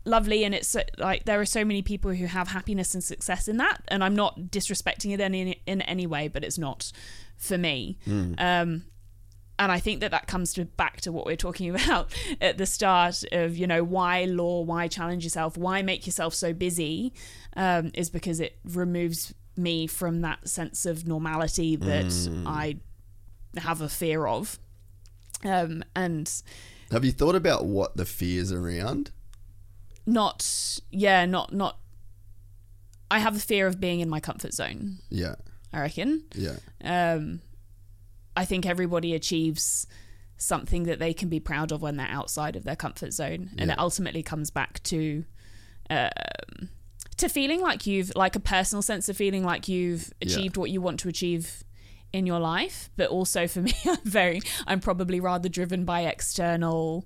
lovely 0.05 0.43
and 0.43 0.53
it's 0.53 0.75
like 0.97 1.25
there 1.25 1.41
are 1.41 1.45
so 1.45 1.65
many 1.65 1.81
people 1.81 2.11
who 2.11 2.25
have 2.27 2.49
happiness 2.49 2.93
and 2.93 3.03
success 3.03 3.47
in 3.47 3.57
that 3.57 3.81
and 3.87 4.03
i'm 4.03 4.15
not 4.15 4.39
disrespecting 4.51 5.11
it 5.11 5.19
in, 5.19 5.55
in 5.65 5.81
any 5.81 6.05
way 6.05 6.27
but 6.27 6.43
it's 6.43 6.57
not 6.57 6.91
for 7.37 7.57
me. 7.57 7.97
Um 8.37 8.85
and 9.57 9.71
I 9.71 9.79
think 9.79 10.01
that 10.01 10.11
that 10.11 10.27
comes 10.27 10.53
to 10.53 10.65
back 10.65 11.01
to 11.01 11.11
what 11.11 11.25
we're 11.25 11.37
talking 11.37 11.69
about 11.75 12.13
at 12.41 12.57
the 12.57 12.65
start 12.65 13.23
of 13.31 13.55
you 13.57 13.67
know 13.67 13.83
why 13.83 14.25
law, 14.25 14.61
why 14.61 14.87
challenge 14.87 15.23
yourself, 15.23 15.57
why 15.57 15.81
make 15.81 16.05
yourself 16.05 16.33
so 16.33 16.53
busy, 16.53 17.13
um, 17.55 17.91
is 17.93 18.09
because 18.09 18.39
it 18.39 18.57
removes 18.65 19.33
me 19.55 19.87
from 19.87 20.21
that 20.21 20.47
sense 20.47 20.85
of 20.85 21.07
normality 21.07 21.77
that 21.77 22.29
I 22.45 22.77
have 23.57 23.79
a 23.79 23.87
fear 23.87 24.27
of, 24.27 24.59
um, 25.45 25.83
and 25.95 26.29
Have 26.91 27.05
you 27.05 27.13
thought 27.13 27.35
about 27.35 27.65
what 27.65 27.95
the 27.95 28.05
fears 28.05 28.51
around? 28.51 29.11
Not 30.05 30.79
yeah 30.91 31.25
not 31.25 31.53
not. 31.53 31.79
I 33.11 33.19
have 33.19 33.35
a 33.35 33.39
fear 33.39 33.67
of 33.67 33.79
being 33.79 33.99
in 33.99 34.09
my 34.09 34.19
comfort 34.19 34.53
zone. 34.53 34.97
Yeah. 35.09 35.35
I 35.71 35.81
reckon. 35.81 36.23
Yeah. 36.33 36.55
um, 36.83 37.41
I 38.35 38.45
think 38.45 38.65
everybody 38.65 39.13
achieves 39.13 39.85
something 40.37 40.83
that 40.83 40.99
they 40.99 41.13
can 41.13 41.29
be 41.29 41.39
proud 41.39 41.71
of 41.71 41.81
when 41.81 41.97
they're 41.97 42.07
outside 42.09 42.55
of 42.55 42.63
their 42.63 42.75
comfort 42.75 43.13
zone, 43.13 43.51
and 43.57 43.67
Yeah. 43.67 43.73
it 43.73 43.79
ultimately 43.79 44.23
comes 44.23 44.49
back 44.49 44.81
to 44.83 45.23
um, 45.89 46.69
to 47.17 47.29
feeling 47.29 47.61
like 47.61 47.85
you've 47.85 48.11
like 48.15 48.35
a 48.35 48.39
personal 48.39 48.81
sense 48.81 49.07
of 49.07 49.15
feeling 49.15 49.43
like 49.43 49.67
you've 49.67 50.11
achieved 50.21 50.57
what 50.57 50.69
you 50.71 50.81
want 50.81 50.99
to 51.01 51.07
achieve 51.09 51.63
in 52.11 52.25
your 52.25 52.39
life. 52.39 52.89
But 52.97 53.09
also 53.09 53.47
for 53.47 53.61
me, 53.67 53.73
I'm 53.85 53.97
very 54.03 54.41
I'm 54.67 54.79
probably 54.79 55.19
rather 55.19 55.47
driven 55.49 55.85
by 55.85 56.01
external. 56.01 57.05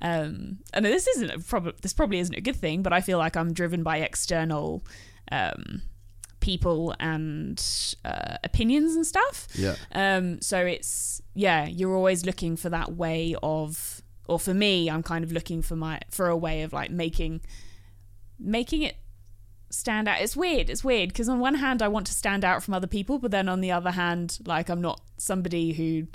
Um, 0.00 0.58
and 0.72 0.84
this 0.84 1.06
isn't 1.06 1.30
a 1.30 1.38
prob- 1.38 1.80
this 1.82 1.92
probably 1.92 2.18
isn't 2.20 2.34
a 2.34 2.40
good 2.40 2.56
thing, 2.56 2.82
but 2.82 2.92
I 2.92 3.00
feel 3.00 3.18
like 3.18 3.36
I'm 3.36 3.52
driven 3.52 3.82
by 3.82 3.98
external 3.98 4.84
um, 5.30 5.82
people 6.40 6.94
and 6.98 7.62
uh, 8.04 8.38
opinions 8.42 8.94
and 8.94 9.06
stuff. 9.06 9.46
Yeah. 9.54 9.76
Um, 9.92 10.40
so 10.40 10.58
it's 10.58 11.22
yeah, 11.34 11.66
you're 11.66 11.94
always 11.94 12.26
looking 12.26 12.56
for 12.56 12.70
that 12.70 12.94
way 12.94 13.34
of, 13.42 14.02
or 14.26 14.38
for 14.38 14.54
me, 14.54 14.90
I'm 14.90 15.02
kind 15.02 15.24
of 15.24 15.32
looking 15.32 15.62
for 15.62 15.76
my 15.76 16.00
for 16.10 16.28
a 16.28 16.36
way 16.36 16.62
of 16.62 16.72
like 16.72 16.90
making 16.90 17.42
making 18.38 18.82
it 18.82 18.96
stand 19.70 20.08
out. 20.08 20.20
It's 20.20 20.36
weird. 20.36 20.70
It's 20.70 20.82
weird 20.82 21.10
because 21.10 21.28
on 21.28 21.38
one 21.38 21.56
hand, 21.56 21.82
I 21.82 21.88
want 21.88 22.06
to 22.08 22.12
stand 22.12 22.44
out 22.44 22.62
from 22.62 22.74
other 22.74 22.86
people, 22.86 23.18
but 23.18 23.30
then 23.30 23.48
on 23.48 23.60
the 23.60 23.70
other 23.70 23.92
hand, 23.92 24.38
like 24.46 24.68
I'm 24.68 24.80
not 24.80 25.00
somebody 25.16 25.72
who 25.72 26.06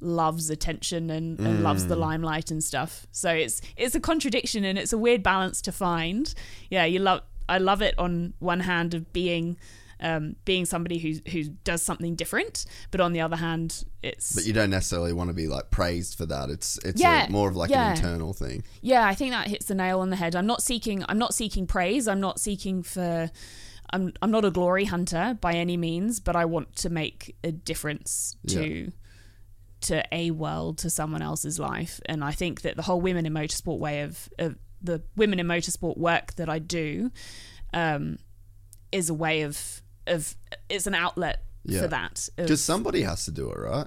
loves 0.00 0.50
attention 0.50 1.10
and, 1.10 1.38
and 1.40 1.62
loves 1.62 1.86
the 1.86 1.96
limelight 1.96 2.50
and 2.50 2.62
stuff. 2.62 3.06
So 3.12 3.30
it's 3.30 3.60
it's 3.76 3.94
a 3.94 4.00
contradiction 4.00 4.64
and 4.64 4.78
it's 4.78 4.92
a 4.92 4.98
weird 4.98 5.22
balance 5.22 5.60
to 5.62 5.72
find. 5.72 6.32
Yeah, 6.70 6.84
you 6.84 6.98
love 6.98 7.22
I 7.48 7.58
love 7.58 7.80
it 7.82 7.94
on 7.98 8.34
one 8.38 8.60
hand 8.60 8.94
of 8.94 9.12
being 9.12 9.56
um, 9.98 10.36
being 10.44 10.66
somebody 10.66 10.98
who 10.98 11.14
who 11.30 11.44
does 11.64 11.80
something 11.80 12.14
different, 12.16 12.66
but 12.90 13.00
on 13.00 13.14
the 13.14 13.22
other 13.22 13.36
hand, 13.36 13.84
it's 14.02 14.34
But 14.34 14.44
you 14.44 14.52
don't 14.52 14.68
necessarily 14.68 15.14
want 15.14 15.28
to 15.30 15.34
be 15.34 15.48
like 15.48 15.70
praised 15.70 16.16
for 16.18 16.26
that. 16.26 16.50
It's 16.50 16.78
it's 16.84 17.00
Yeah, 17.00 17.26
a, 17.26 17.30
more 17.30 17.48
of 17.48 17.56
like 17.56 17.70
yeah. 17.70 17.92
an 17.92 17.96
internal 17.96 18.34
thing. 18.34 18.62
yeah, 18.82 19.06
I 19.06 19.14
think 19.14 19.32
that 19.32 19.46
hits 19.48 19.66
the 19.66 19.74
nail 19.74 20.00
on 20.00 20.10
the 20.10 20.16
head. 20.16 20.36
I'm 20.36 20.46
not 20.46 20.62
seeking 20.62 21.02
I'm 21.08 21.18
not 21.18 21.32
seeking 21.34 21.66
praise. 21.66 22.06
I'm 22.06 22.20
not 22.20 22.38
seeking 22.38 22.82
for 22.82 23.30
I'm 23.90 24.12
I'm 24.20 24.30
not 24.30 24.44
a 24.44 24.50
glory 24.50 24.84
hunter 24.84 25.38
by 25.40 25.54
any 25.54 25.78
means, 25.78 26.20
but 26.20 26.36
I 26.36 26.44
want 26.44 26.76
to 26.76 26.90
make 26.90 27.34
a 27.42 27.50
difference 27.52 28.36
to 28.48 28.92
to 29.88 30.04
a 30.12 30.30
world 30.30 30.78
to 30.78 30.90
someone 30.90 31.22
else's 31.22 31.58
life. 31.58 32.00
And 32.06 32.22
I 32.24 32.32
think 32.32 32.62
that 32.62 32.76
the 32.76 32.82
whole 32.82 33.00
women 33.00 33.26
in 33.26 33.32
motorsport 33.32 33.78
way 33.78 34.02
of, 34.02 34.28
of 34.38 34.56
the 34.82 35.02
women 35.16 35.38
in 35.40 35.46
motorsport 35.46 35.96
work 35.98 36.34
that 36.36 36.48
I 36.48 36.58
do 36.58 37.10
um, 37.74 38.18
is 38.92 39.10
a 39.10 39.14
way 39.14 39.42
of 39.42 39.82
of 40.06 40.36
it's 40.68 40.86
an 40.86 40.94
outlet 40.94 41.42
Yeah. 41.64 41.82
for 41.82 41.88
that. 41.88 42.28
Because 42.36 42.62
somebody 42.62 43.02
has 43.02 43.24
to 43.24 43.30
do 43.32 43.50
it, 43.50 43.58
right? 43.58 43.86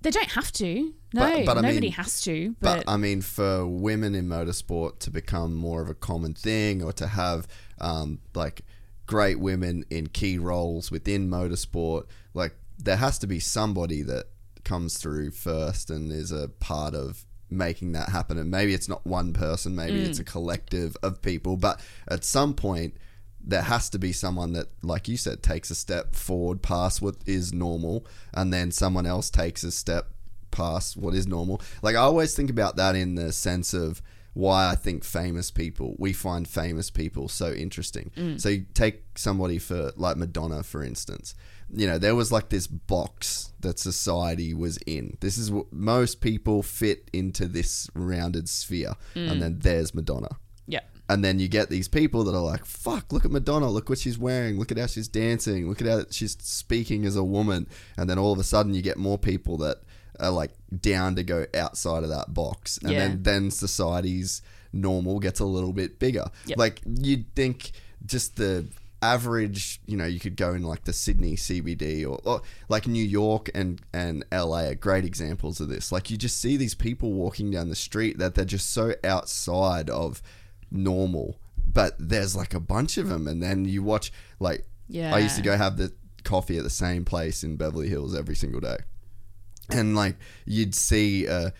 they 0.00 0.10
don't 0.10 0.30
have 0.30 0.52
to. 0.52 0.94
No, 1.12 1.22
But- 1.22 1.44
but 1.46 1.58
I 1.58 1.60
nobody 1.62 1.80
mean- 1.80 1.92
has 1.92 2.20
to. 2.20 2.54
But, 2.60 2.84
But, 2.86 2.92
I 2.92 2.96
mean, 2.96 3.20
for 3.20 3.66
women 3.66 4.14
in 4.14 4.28
motorsport 4.28 5.00
to 5.00 5.10
become 5.10 5.54
more 5.54 5.82
of 5.82 5.90
a 5.90 5.94
common 5.94 6.34
thing, 6.34 6.82
or 6.82 6.92
to 6.92 7.08
have 7.08 7.48
um, 7.80 8.20
like 8.34 8.62
great 9.06 9.40
women 9.40 9.84
in 9.90 10.06
key 10.08 10.38
roles 10.38 10.90
within 10.92 11.28
motorsport, 11.28 12.04
like 12.34 12.54
there 12.78 12.96
has 12.96 13.18
to 13.18 13.26
be 13.26 13.40
somebody 13.40 14.02
that 14.02 14.26
comes 14.64 14.98
through 14.98 15.30
first 15.32 15.90
and 15.90 16.10
is 16.12 16.30
a 16.32 16.48
part 16.48 16.94
of 16.94 17.24
making 17.50 17.92
that 17.92 18.10
happen. 18.10 18.38
And 18.38 18.50
maybe 18.50 18.74
it's 18.74 18.88
not 18.88 19.06
one 19.06 19.32
person, 19.32 19.74
maybe 19.74 19.98
Mm. 20.00 20.06
it's 20.08 20.18
a 20.18 20.24
collective 20.24 20.96
of 21.02 21.22
people, 21.22 21.56
but 21.56 21.80
at 22.08 22.24
some 22.24 22.54
point. 22.54 22.94
there 23.40 23.62
has 23.62 23.88
to 23.88 23.98
be 23.98 24.12
someone 24.12 24.52
that, 24.52 24.66
like 24.82 25.08
you 25.08 25.16
said, 25.16 25.42
takes 25.42 25.70
a 25.70 25.74
step 25.74 26.14
forward 26.14 26.60
past 26.60 27.00
what 27.00 27.14
is 27.24 27.50
normal, 27.52 28.04
and 28.34 28.52
then 28.52 28.70
someone 28.70 29.06
else 29.06 29.30
takes 29.30 29.62
a 29.62 29.70
step 29.70 30.08
past 30.50 30.96
what 30.98 31.14
is 31.14 31.26
normal. 31.26 31.62
Like 31.80 31.94
I 31.94 32.00
always 32.00 32.34
think 32.34 32.50
about 32.50 32.76
that 32.76 32.94
in 32.96 33.14
the 33.14 33.32
sense 33.32 33.72
of 33.72 34.02
why 34.34 34.68
I 34.68 34.74
think 34.74 35.02
famous 35.02 35.50
people, 35.50 35.94
we 35.98 36.12
find 36.12 36.46
famous 36.46 36.90
people 36.90 37.28
so 37.28 37.52
interesting. 37.52 38.10
So 38.38 38.48
you 38.50 38.66
take 38.74 39.04
somebody 39.14 39.58
for 39.58 39.92
like 39.96 40.16
Madonna, 40.18 40.62
for 40.62 40.82
instance. 40.82 41.34
You 41.70 41.86
know, 41.86 41.98
there 41.98 42.14
was 42.14 42.32
like 42.32 42.48
this 42.48 42.66
box 42.66 43.52
that 43.60 43.78
society 43.78 44.54
was 44.54 44.78
in. 44.86 45.16
This 45.20 45.36
is 45.36 45.50
what 45.50 45.72
most 45.72 46.20
people 46.20 46.62
fit 46.62 47.08
into 47.12 47.46
this 47.46 47.90
rounded 47.94 48.48
sphere, 48.48 48.94
and 49.14 49.32
mm. 49.32 49.40
then 49.40 49.58
there's 49.58 49.94
Madonna. 49.94 50.38
Yeah. 50.66 50.80
And 51.08 51.24
then 51.24 51.38
you 51.38 51.48
get 51.48 51.70
these 51.70 51.88
people 51.88 52.24
that 52.24 52.34
are 52.34 52.42
like, 52.42 52.64
fuck, 52.66 53.12
look 53.12 53.24
at 53.24 53.30
Madonna, 53.30 53.70
look 53.70 53.88
what 53.88 53.98
she's 53.98 54.18
wearing, 54.18 54.58
look 54.58 54.70
at 54.70 54.78
how 54.78 54.86
she's 54.86 55.08
dancing, 55.08 55.68
look 55.68 55.80
at 55.80 55.88
how 55.88 56.02
she's 56.10 56.36
speaking 56.40 57.06
as 57.06 57.16
a 57.16 57.24
woman. 57.24 57.66
And 57.96 58.08
then 58.08 58.18
all 58.18 58.32
of 58.32 58.38
a 58.38 58.44
sudden 58.44 58.74
you 58.74 58.82
get 58.82 58.98
more 58.98 59.16
people 59.16 59.56
that 59.58 59.78
are 60.20 60.30
like 60.30 60.50
down 60.80 61.16
to 61.16 61.22
go 61.22 61.46
outside 61.54 62.02
of 62.02 62.10
that 62.10 62.34
box. 62.34 62.78
And 62.82 62.92
Yeah. 62.92 62.98
then, 62.98 63.22
then 63.22 63.50
society's 63.50 64.42
normal 64.72 65.18
gets 65.18 65.40
a 65.40 65.46
little 65.46 65.72
bit 65.72 65.98
bigger. 65.98 66.26
Yep. 66.44 66.58
Like 66.58 66.82
you'd 66.84 67.34
think 67.34 67.72
just 68.04 68.36
the 68.36 68.66
average, 69.02 69.80
you 69.86 69.96
know, 69.96 70.06
you 70.06 70.20
could 70.20 70.36
go 70.36 70.52
in 70.54 70.62
like 70.62 70.84
the 70.84 70.92
Sydney 70.92 71.36
CBD 71.36 72.02
or, 72.02 72.20
or 72.24 72.42
like 72.68 72.86
New 72.86 73.02
York 73.02 73.50
and, 73.54 73.80
and 73.92 74.24
LA 74.32 74.64
are 74.68 74.74
great 74.74 75.04
examples 75.04 75.60
of 75.60 75.68
this. 75.68 75.92
Like 75.92 76.10
you 76.10 76.16
just 76.16 76.40
see 76.40 76.56
these 76.56 76.74
people 76.74 77.12
walking 77.12 77.50
down 77.50 77.68
the 77.68 77.76
street 77.76 78.18
that 78.18 78.34
they're 78.34 78.44
just 78.44 78.72
so 78.72 78.94
outside 79.04 79.88
of 79.90 80.22
normal, 80.70 81.36
but 81.66 81.94
there's 81.98 82.34
like 82.36 82.54
a 82.54 82.60
bunch 82.60 82.98
of 82.98 83.08
them. 83.08 83.26
And 83.26 83.42
then 83.42 83.64
you 83.64 83.82
watch, 83.82 84.12
like, 84.40 84.64
I 85.14 85.18
used 85.20 85.36
to 85.36 85.42
go 85.42 85.56
have 85.56 85.76
the 85.76 85.92
coffee 86.24 86.58
at 86.58 86.64
the 86.64 86.70
same 86.70 87.04
place 87.04 87.44
in 87.44 87.56
Beverly 87.56 87.88
Hills 87.88 88.14
every 88.14 88.34
single 88.34 88.60
day 88.60 88.78
and 89.70 89.94
like 89.94 90.16
you'd 90.46 90.74
see 90.74 91.28
uh 91.28 91.50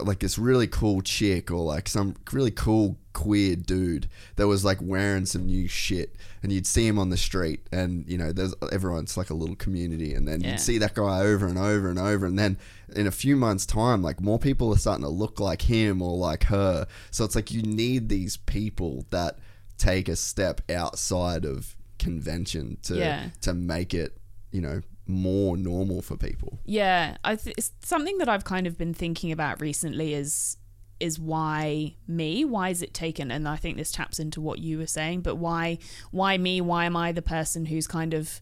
like 0.00 0.18
this 0.20 0.38
really 0.38 0.66
cool 0.66 1.00
chick 1.02 1.50
or 1.50 1.62
like 1.64 1.88
some 1.88 2.14
really 2.32 2.50
cool 2.50 2.96
queer 3.12 3.54
dude 3.54 4.08
that 4.36 4.46
was 4.48 4.64
like 4.64 4.78
wearing 4.82 5.24
some 5.24 5.46
new 5.46 5.68
shit 5.68 6.16
and 6.42 6.50
you'd 6.50 6.66
see 6.66 6.84
him 6.86 6.98
on 6.98 7.10
the 7.10 7.16
street 7.16 7.60
and 7.70 8.04
you 8.08 8.18
know 8.18 8.32
there's 8.32 8.52
everyone's 8.72 9.16
like 9.16 9.30
a 9.30 9.34
little 9.34 9.54
community 9.54 10.12
and 10.14 10.26
then 10.26 10.40
Yeah. 10.40 10.50
you'd 10.50 10.60
see 10.60 10.78
that 10.78 10.94
guy 10.94 11.20
over 11.20 11.46
and 11.46 11.56
over 11.56 11.88
and 11.88 11.98
over 11.98 12.26
and 12.26 12.36
then 12.36 12.58
in 12.96 13.06
a 13.06 13.12
few 13.12 13.36
months 13.36 13.64
time 13.66 14.02
like 14.02 14.20
more 14.20 14.38
people 14.40 14.72
are 14.74 14.78
starting 14.78 15.04
to 15.04 15.08
look 15.10 15.38
like 15.38 15.62
him 15.62 16.02
or 16.02 16.16
like 16.16 16.44
her 16.44 16.88
so 17.12 17.24
it's 17.24 17.36
like 17.36 17.52
you 17.52 17.62
need 17.62 18.08
these 18.08 18.36
people 18.36 19.06
that 19.10 19.38
take 19.78 20.08
a 20.08 20.16
step 20.16 20.60
outside 20.68 21.44
of 21.44 21.76
convention 22.00 22.78
to 22.82 22.96
Yeah. 22.96 23.28
to 23.42 23.54
make 23.54 23.94
it 23.94 24.16
you 24.50 24.60
know 24.60 24.82
more 25.06 25.56
normal 25.56 26.00
for 26.02 26.16
people 26.16 26.58
Yeah, 26.64 27.16
I 27.24 27.36
th- 27.36 27.54
it's 27.58 27.72
something 27.82 28.18
that 28.18 28.28
I've 28.28 28.44
kind 28.44 28.66
of 28.66 28.78
been 28.78 28.94
thinking 28.94 29.30
about 29.32 29.60
recently 29.60 30.14
is 30.14 30.56
is 31.00 31.18
why 31.18 31.96
me? 32.06 32.44
Why 32.44 32.68
is 32.70 32.80
it 32.80 32.94
taken? 32.94 33.30
And 33.30 33.48
I 33.48 33.56
think 33.56 33.76
this 33.76 33.90
taps 33.92 34.18
into 34.18 34.40
what 34.40 34.60
you 34.60 34.78
were 34.78 34.86
saying, 34.86 35.22
but 35.22 35.36
why 35.36 35.78
why 36.12 36.38
me? 36.38 36.60
Why 36.60 36.84
am 36.86 36.96
I 36.96 37.12
the 37.12 37.20
person 37.22 37.66
who's 37.66 37.86
kind 37.86 38.14
of 38.14 38.40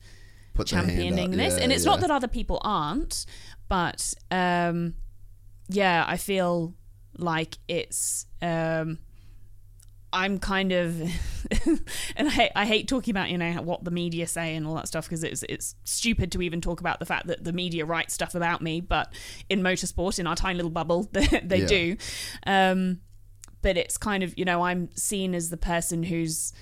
Put 0.54 0.68
their 0.68 0.80
hand 0.80 0.90
up. 0.90 0.96
championing 0.96 1.30
this? 1.32 1.56
Yeah, 1.56 1.62
and 1.64 1.72
it's 1.72 1.84
yeah. 1.84 1.90
not 1.90 2.00
that 2.00 2.10
other 2.10 2.28
people 2.28 2.60
aren't, 2.62 3.26
but 3.68 4.14
um 4.30 4.94
yeah, 5.68 6.04
I 6.06 6.16
feel 6.18 6.74
like 7.16 7.58
it's 7.68 8.26
um 8.42 8.98
I'm 10.12 10.38
kind 10.38 10.72
of, 10.72 11.00
and 12.16 12.28
I 12.28 12.30
hate, 12.30 12.52
I 12.54 12.66
hate 12.66 12.86
talking 12.88 13.12
about 13.12 13.30
you 13.30 13.38
know 13.38 13.52
what 13.62 13.84
the 13.84 13.90
media 13.90 14.26
say 14.26 14.54
and 14.54 14.66
all 14.66 14.74
that 14.74 14.88
stuff 14.88 15.06
because 15.06 15.24
it's 15.24 15.42
it's 15.48 15.74
stupid 15.84 16.30
to 16.32 16.42
even 16.42 16.60
talk 16.60 16.80
about 16.80 16.98
the 16.98 17.06
fact 17.06 17.26
that 17.28 17.44
the 17.44 17.52
media 17.52 17.84
writes 17.84 18.12
stuff 18.14 18.34
about 18.34 18.60
me. 18.62 18.80
But 18.80 19.12
in 19.48 19.62
motorsport, 19.62 20.18
in 20.18 20.26
our 20.26 20.36
tiny 20.36 20.56
little 20.56 20.70
bubble, 20.70 21.08
they, 21.12 21.26
they 21.42 21.60
Yeah. 21.60 21.66
do. 21.66 21.96
Um, 22.46 23.00
but 23.62 23.76
it's 23.76 23.96
kind 23.96 24.22
of 24.22 24.36
you 24.38 24.44
know 24.44 24.62
I'm 24.62 24.88
seen 24.94 25.34
as 25.34 25.50
the 25.50 25.56
person 25.56 26.02
who's 26.02 26.52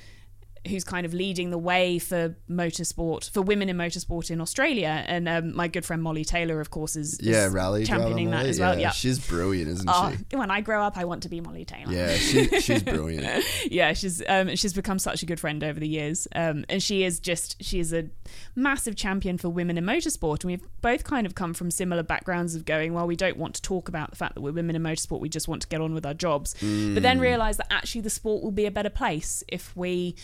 who's 0.68 0.84
kind 0.84 1.06
of 1.06 1.14
leading 1.14 1.48
the 1.50 1.56
way 1.58 1.98
for 1.98 2.36
motorsport 2.48 3.30
for 3.30 3.40
women 3.40 3.70
in 3.70 3.76
motorsport 3.78 4.30
in 4.30 4.40
Australia. 4.42 5.02
And 5.06 5.26
um, 5.28 5.56
my 5.56 5.68
good 5.68 5.86
friend 5.86 6.02
Molly 6.02 6.24
Taylor, 6.24 6.60
of 6.60 6.70
course, 6.70 6.96
is, 6.96 7.18
Yeah, 7.22 7.46
is 7.46 7.52
rally 7.54 7.84
championing 7.86 8.30
that 8.30 8.38
Molly. 8.38 8.50
as 8.50 8.60
well. 8.60 8.74
Yeah, 8.74 8.80
Yeah. 8.80 8.90
she's 8.90 9.18
brilliant, 9.26 9.70
isn't 9.70 9.88
Oh, 9.90 10.12
she? 10.30 10.36
when 10.36 10.50
I 10.50 10.60
grow 10.60 10.82
up, 10.82 10.98
I 10.98 11.04
want 11.06 11.22
to 11.22 11.30
be 11.30 11.40
Molly 11.40 11.64
Taylor 11.64 11.90
Yeah, 11.92 12.12
she, 12.14 12.46
she's 12.60 12.82
brilliant. 12.82 13.42
yeah, 13.70 13.94
she's 13.94 14.22
um, 14.28 14.54
she's 14.54 14.74
become 14.74 14.98
such 14.98 15.22
a 15.22 15.26
good 15.26 15.40
friend 15.40 15.64
over 15.64 15.80
the 15.80 15.88
years, 15.88 16.28
um, 16.34 16.64
and 16.68 16.82
she 16.82 17.04
is 17.04 17.20
just 17.20 17.62
she 17.62 17.80
is 17.80 17.94
a 17.94 18.10
massive 18.54 18.96
champion 18.96 19.38
for 19.38 19.48
women 19.48 19.78
in 19.78 19.84
motorsport. 19.84 20.42
And 20.44 20.50
we've 20.50 20.66
both 20.82 21.04
kind 21.04 21.26
of 21.26 21.34
come 21.34 21.54
from 21.54 21.70
similar 21.70 22.02
backgrounds 22.02 22.54
of 22.54 22.64
going, 22.66 22.92
well, 22.92 23.06
we 23.06 23.16
don't 23.16 23.38
want 23.38 23.54
to 23.54 23.62
talk 23.62 23.88
about 23.88 24.10
the 24.10 24.16
fact 24.16 24.34
that 24.34 24.42
we're 24.42 24.52
women 24.52 24.76
in 24.76 24.82
motorsport. 24.82 25.20
We 25.20 25.28
just 25.30 25.48
want 25.48 25.62
to 25.62 25.68
get 25.68 25.80
on 25.80 25.94
with 25.94 26.04
our 26.04 26.14
jobs, 26.14 26.54
but 26.60 27.02
then 27.02 27.18
realize 27.18 27.56
that 27.56 27.66
actually 27.72 28.02
the 28.02 28.10
sport 28.10 28.42
will 28.42 28.50
be 28.50 28.66
a 28.66 28.70
better 28.70 28.90
place 28.90 29.42
if 29.48 29.74
we 29.76 30.14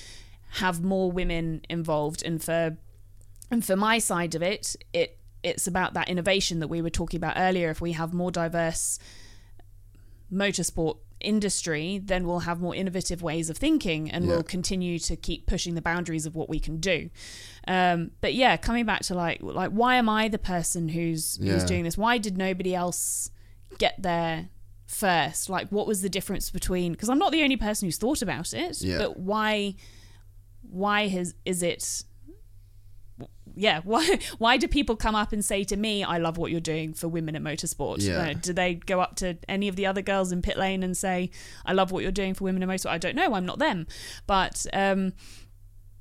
have 0.57 0.83
more 0.83 1.11
women 1.11 1.62
involved. 1.69 2.23
And 2.23 2.43
for 2.43 2.77
and 3.51 3.65
for 3.65 3.77
my 3.77 3.99
side 3.99 4.35
of 4.35 4.43
it, 4.43 4.77
it 4.93 5.19
it's 5.43 5.66
about 5.66 5.95
that 5.95 6.09
innovation 6.09 6.59
that 6.61 6.69
we 6.69 6.83
were 6.83 6.91
talking 6.91 7.19
about 7.19 7.35
earlier. 7.37 7.70
If 7.70 7.81
we 7.81 7.93
have 7.93 8.12
more 8.12 8.31
diverse 8.31 8.99
motorsport 10.33 10.97
industry, 11.20 11.99
then 12.05 12.27
we'll 12.27 12.41
have 12.41 12.61
more 12.61 12.74
innovative 12.74 13.23
ways 13.23 13.49
of 13.49 13.57
thinking 13.57 14.11
and 14.11 14.24
Yeah. 14.24 14.33
we'll 14.33 14.43
continue 14.43 14.99
to 15.01 15.16
keep 15.16 15.47
pushing 15.47 15.74
the 15.74 15.81
boundaries 15.83 16.27
of 16.27 16.35
what 16.37 16.49
we 16.49 16.59
can 16.61 16.78
do. 16.78 17.11
Um, 17.66 18.11
but 18.20 18.35
yeah, 18.35 18.57
coming 18.57 18.85
back 18.85 19.03
to 19.05 19.15
like 19.15 19.39
like 19.43 19.70
why 19.70 19.97
am 19.97 20.09
I 20.09 20.28
the 20.28 20.39
person 20.39 20.89
who's 20.89 21.37
who's 21.37 21.65
doing 21.65 21.85
this? 21.85 21.97
Why 21.97 22.19
did 22.19 22.37
nobody 22.37 22.74
else 22.74 23.31
get 23.78 23.95
there 24.03 24.49
first? 24.87 25.49
Like 25.49 25.69
what 25.70 25.87
was 25.87 26.03
the 26.03 26.09
difference 26.11 26.51
between 26.51 26.93
because 26.93 27.09
I'm 27.09 27.19
not 27.19 27.33
the 27.33 27.43
only 27.43 27.57
person 27.57 27.87
who's 27.87 27.97
thought 27.99 28.20
about 28.23 28.53
it, 28.53 28.83
Yeah. 28.83 28.99
but 28.99 29.19
why 29.19 29.74
why 30.70 31.09
has 31.09 31.34
is 31.44 31.62
it 31.62 32.02
yeah 33.55 33.80
why 33.84 34.18
why 34.38 34.56
do 34.56 34.68
people 34.68 34.97
come 34.97 35.14
up 35.14 35.32
and 35.32 35.44
say 35.44 35.64
to 35.64 35.76
me 35.76 36.05
i 36.05 36.18
love 36.18 36.36
what 36.36 36.51
you're 36.51 36.60
doing 36.60 36.93
for 36.93 37.09
women 37.09 37.34
in 37.34 37.43
motorsport 37.43 38.02
Yeah. 38.02 38.34
Do 38.34 38.52
they 38.52 38.74
go 38.74 39.01
up 39.01 39.16
to 39.16 39.38
any 39.48 39.68
of 39.68 39.76
the 39.76 39.86
other 39.86 40.02
girls 40.02 40.30
in 40.32 40.43
pit 40.43 40.59
lane 40.59 40.82
and 40.82 40.97
say 40.97 41.30
i 41.64 41.72
love 41.72 41.90
what 41.90 42.02
you're 42.02 42.12
doing 42.12 42.34
for 42.34 42.44
women 42.44 42.62
in 42.62 42.68
motorsport 42.68 42.90
i 42.90 42.98
don't 42.98 43.16
know 43.16 43.34
i'm 43.34 43.47
not 43.47 43.59
them 43.59 43.86
but 44.26 44.66
um 44.72 45.12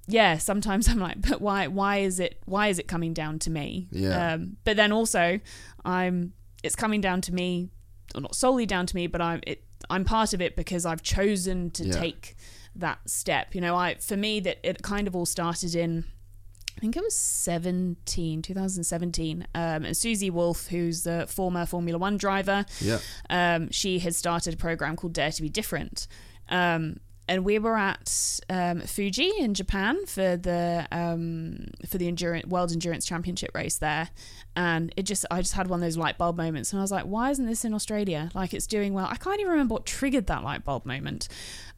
yeah 0.08 0.38
sometimes 0.38 0.88
i'm 0.90 1.00
like 1.00 1.22
but 1.22 1.40
why 1.42 1.68
why 1.68 1.98
is 1.98 2.20
it 2.20 2.42
why 2.46 2.68
is 2.68 2.78
it 2.80 2.88
coming 2.88 3.14
down 3.14 3.40
to 3.40 3.50
me 3.50 3.88
Yeah. 3.92 4.34
um 4.34 4.58
but 4.66 4.76
then 4.76 4.92
also 4.92 5.40
i'm 5.86 6.34
it's 6.64 6.76
coming 6.76 7.00
down 7.00 7.22
to 7.22 7.34
me 7.34 7.70
or 8.14 8.22
not 8.22 8.36
solely 8.36 8.66
down 8.66 8.86
to 8.88 8.96
me 8.96 9.08
but 9.08 9.22
i'm 9.22 9.40
it 9.48 9.64
i'm 9.90 10.04
part 10.04 10.34
of 10.34 10.42
it 10.42 10.56
because 10.58 10.86
i've 10.86 11.04
chosen 11.04 11.70
to 11.72 11.86
Yeah. 11.86 11.94
take 11.94 12.35
that 12.76 13.00
step 13.10 13.56
you 13.56 13.62
know 13.62 13.76
i 13.76 13.96
for 13.96 14.18
me 14.18 14.40
that 14.40 14.58
it 14.64 14.82
kind 14.84 15.08
of 15.08 15.16
all 15.16 15.26
started 15.26 15.76
in 15.76 16.04
I 16.78 16.82
think 16.82 16.98
it 16.98 17.04
was 17.04 17.16
17, 17.16 18.42
2017. 18.42 19.48
Um, 19.56 19.86
and 19.86 19.96
Susie 19.96 20.30
Wolff, 20.30 20.68
who's 20.68 21.04
the 21.04 21.26
former 21.26 21.66
Formula 21.66 21.98
One 21.98 22.18
driver, 22.18 22.66
Yeah. 22.82 23.00
um, 23.30 23.72
she 23.72 24.00
had 24.00 24.14
started 24.14 24.56
a 24.56 24.58
program 24.58 24.98
called 24.98 25.14
Dare 25.14 25.32
to 25.32 25.42
Be 25.42 25.48
Different. 25.48 26.08
Um, 26.50 27.00
and 27.30 27.46
we 27.46 27.58
were 27.60 27.78
at 27.78 28.40
um, 28.50 28.82
Fuji 28.82 29.32
in 29.40 29.54
Japan 29.54 30.06
for 30.06 30.36
the 30.38 30.86
um, 30.92 31.68
for 31.88 31.98
the 31.98 32.08
endurance 32.08 32.46
World 32.46 32.72
Endurance 32.72 33.04
Championship 33.06 33.50
race 33.56 33.80
there, 33.80 34.10
and 34.56 34.94
it 34.96 35.04
just 35.04 35.26
I 35.32 35.42
just 35.42 35.54
had 35.54 35.68
one 35.68 35.80
of 35.80 35.82
those 35.82 35.98
light 35.98 36.20
bulb 36.20 36.38
moments, 36.38 36.72
and 36.72 36.80
I 36.80 36.84
was 36.84 36.92
like, 36.92 37.06
why 37.06 37.32
isn't 37.32 37.48
this 37.48 37.66
in 37.66 37.74
Australia? 37.74 38.30
Like 38.36 38.54
it's 38.54 38.68
doing 38.68 38.94
well. 38.94 39.08
I 39.10 39.16
can't 39.16 39.40
even 39.40 39.52
remember 39.54 39.74
what 39.74 39.88
triggered 39.88 40.28
that 40.28 40.44
light 40.44 40.64
bulb 40.66 40.86
moment, 40.86 41.28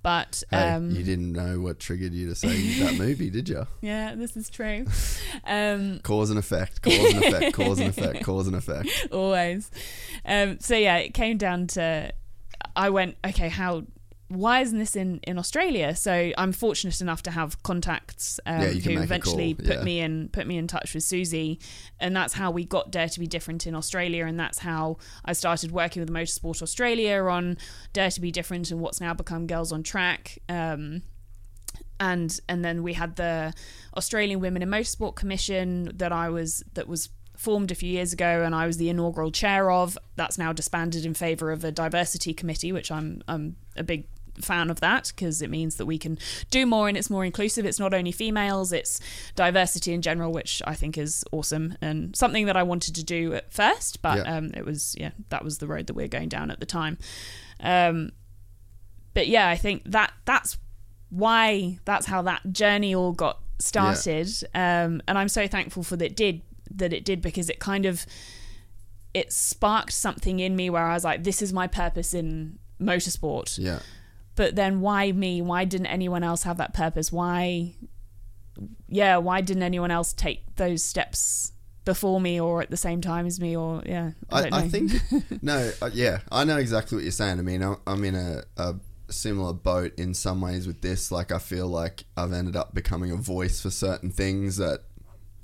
but 0.07 0.41
Hey, 0.49 0.69
um, 0.71 0.91
you 0.91 1.03
didn't 1.03 1.33
know 1.33 1.59
what 1.59 1.79
triggered 1.79 2.13
you 2.13 2.29
to 2.29 2.35
say 2.35 2.79
that 2.79 2.95
movie, 2.97 3.29
did 3.29 3.49
you? 3.49 3.67
yeah, 3.81 4.15
this 4.15 4.37
is 4.37 4.49
true. 4.49 4.85
Um, 5.43 5.99
Cause 5.99 6.29
and 6.29 6.39
effect, 6.39 6.81
cause 6.81 6.93
and 6.97 7.23
effect, 7.23 7.53
cause 7.53 7.79
and 7.79 7.89
effect, 7.89 8.23
cause 8.23 8.47
and 8.47 8.55
effect. 8.55 8.89
always. 9.11 9.69
Um, 10.25 10.59
so 10.59 10.75
yeah, 10.75 10.97
it 10.97 11.13
came 11.13 11.37
down 11.37 11.67
to 11.67 12.11
I 12.75 12.89
went, 12.89 13.17
okay, 13.25 13.49
how 13.49 13.83
why 14.29 14.59
isn't 14.59 14.77
this 14.77 14.95
in, 14.95 15.19
in 15.23 15.37
Australia? 15.37 15.95
So 15.95 16.31
I'm 16.37 16.51
fortunate 16.51 16.99
enough 16.99 17.23
to 17.23 17.31
have 17.31 17.61
contacts 17.63 18.39
um, 18.45 18.61
Yeah, 18.61 18.69
who 18.71 19.01
eventually 19.01 19.53
call, 19.53 19.65
put 19.65 19.77
yeah. 19.77 19.83
me 19.83 19.99
in 20.01 20.29
put 20.29 20.45
me 20.45 20.57
in 20.57 20.67
touch 20.67 20.93
with 20.93 21.03
Susie, 21.03 21.59
and 21.99 22.15
that's 22.15 22.33
how 22.33 22.51
we 22.51 22.65
got 22.65 22.91
Dare 22.91 23.07
to 23.07 23.19
Be 23.19 23.27
Different 23.27 23.65
in 23.65 23.73
Australia, 23.73 24.25
and 24.25 24.37
that's 24.39 24.59
how 24.59 24.97
I 25.23 25.33
started 25.33 25.71
working 25.71 26.01
with 26.01 26.11
Motorsport 26.11 26.61
Australia 26.61 27.23
on 27.23 27.57
Dare 27.93 28.11
to 28.11 28.21
Be 28.21 28.31
Different 28.31 28.69
and 28.69 28.81
what's 28.81 28.99
now 28.99 29.13
become 29.13 29.47
Girls 29.47 29.71
on 29.71 29.81
Track. 29.83 30.39
Um, 30.49 31.03
and 31.99 32.39
and 32.49 32.65
then 32.65 32.83
we 32.83 32.93
had 32.93 33.15
the 33.15 33.53
Australian 33.95 34.41
Women 34.41 34.61
in 34.61 34.69
Motorsport 34.69 35.15
Commission 35.15 35.91
that 35.95 36.11
I 36.11 36.29
was 36.29 36.63
that 36.73 36.87
was 36.87 37.09
formed 37.37 37.71
a 37.71 37.75
few 37.75 37.89
years 37.89 38.13
ago 38.13 38.43
and 38.43 38.55
I 38.55 38.65
was 38.65 38.77
the 38.77 38.89
inaugural 38.89 39.31
chair 39.31 39.69
of 39.69 39.95
that's 40.15 40.39
now 40.39 40.51
disbanded 40.51 41.05
in 41.05 41.13
favor 41.13 41.51
of 41.51 41.63
a 41.63 41.71
diversity 41.71 42.33
committee 42.33 42.71
which 42.71 42.91
I'm 42.91 43.21
I'm 43.27 43.55
a 43.75 43.83
big 43.83 44.07
fan 44.41 44.69
of 44.69 44.79
that 44.79 45.11
because 45.15 45.41
it 45.41 45.49
means 45.49 45.75
that 45.77 45.85
we 45.85 45.97
can 45.97 46.17
do 46.51 46.65
more 46.65 46.87
and 46.87 46.97
it's 46.97 47.09
more 47.09 47.25
inclusive. 47.25 47.65
It's 47.65 47.79
not 47.79 47.93
only 47.93 48.11
females, 48.11 48.71
it's 48.71 48.99
diversity 49.35 49.93
in 49.93 50.01
general, 50.01 50.31
which 50.31 50.61
I 50.65 50.73
think 50.75 50.97
is 50.97 51.23
awesome 51.31 51.77
and 51.81 52.15
something 52.15 52.45
that 52.45 52.57
I 52.57 52.63
wanted 52.63 52.95
to 52.95 53.03
do 53.03 53.33
at 53.33 53.51
first, 53.53 54.01
but 54.01 54.17
Yeah. 54.25 54.37
um, 54.37 54.51
it 54.55 54.65
was 54.65 54.95
yeah 54.97 55.11
that 55.29 55.43
was 55.43 55.57
the 55.59 55.67
road 55.67 55.87
that 55.87 55.93
we 55.95 56.03
are 56.03 56.07
going 56.09 56.29
down 56.29 56.51
at 56.51 56.59
the 56.59 56.65
time. 56.65 56.97
Um, 57.59 58.11
but 59.13 59.27
yeah, 59.27 59.49
I 59.49 59.55
think 59.55 59.83
that 59.85 60.13
that's 60.25 60.57
why 61.09 61.79
that's 61.85 62.05
how 62.05 62.21
that 62.23 62.41
journey 62.51 62.93
all 62.93 63.13
got 63.13 63.39
started. 63.59 64.27
Um, 64.53 65.01
and 65.07 65.17
I'm 65.17 65.29
so 65.29 65.47
thankful 65.47 65.83
for 65.83 65.95
that 65.97 66.05
it 66.05 66.15
did 66.15 66.41
that 66.75 66.93
it 66.93 67.05
did 67.05 67.21
because 67.21 67.49
it 67.49 67.59
kind 67.59 67.85
of 67.85 68.05
it 69.13 69.31
sparked 69.33 69.93
something 69.93 70.39
in 70.39 70.55
me 70.55 70.69
where 70.69 70.83
I 70.83 70.93
was 70.93 71.03
like, 71.03 71.23
this 71.23 71.41
is 71.41 71.51
my 71.53 71.65
purpose 71.65 72.13
in 72.13 72.59
motorsport. 72.79 73.57
Yeah. 73.57 73.79
But 74.37 74.55
then 74.55 74.79
why 74.79 75.11
me? 75.11 75.41
Why 75.41 75.65
didn't 75.65 75.87
anyone 75.87 76.23
else 76.23 76.43
have 76.43 76.57
that 76.57 76.73
purpose? 76.73 77.11
Why 77.11 77.75
yeah, 78.87 79.17
why 79.17 79.41
didn't 79.41 79.63
anyone 79.63 79.91
else 79.91 80.13
take 80.13 80.55
those 80.55 80.83
steps 80.83 81.51
before 81.85 82.19
me 82.19 82.39
or 82.39 82.61
at 82.61 82.69
the 82.69 82.77
same 82.77 83.01
time 83.01 83.25
as 83.25 83.39
me 83.39 83.55
or 83.55 83.81
yeah. 83.85 84.11
I, 84.29 84.37
I, 84.37 84.41
don't 84.43 84.53
I 84.53 84.67
think 84.67 84.91
no, 85.41 85.71
uh, 85.81 85.89
yeah, 85.93 86.19
I 86.31 86.43
know 86.43 86.57
exactly 86.57 86.95
what 86.97 87.03
you're 87.03 87.11
saying. 87.11 87.39
I 87.39 87.41
mean, 87.41 87.63
I'm- 87.63 87.79
I'm 87.87 88.03
in 88.03 88.15
a, 88.15 88.43
a 88.57 88.75
similar 89.09 89.53
boat 89.53 89.93
in 89.97 90.13
some 90.13 90.41
ways 90.41 90.67
with 90.67 90.81
this. 90.81 91.11
Like, 91.11 91.31
I 91.31 91.39
feel 91.39 91.67
like 91.67 92.03
I've 92.15 92.33
ended 92.33 92.55
up 92.55 92.73
becoming 92.75 93.11
a 93.11 93.15
voice 93.15 93.61
for 93.61 93.69
certain 93.69 94.11
things 94.11 94.57
that 94.57 94.81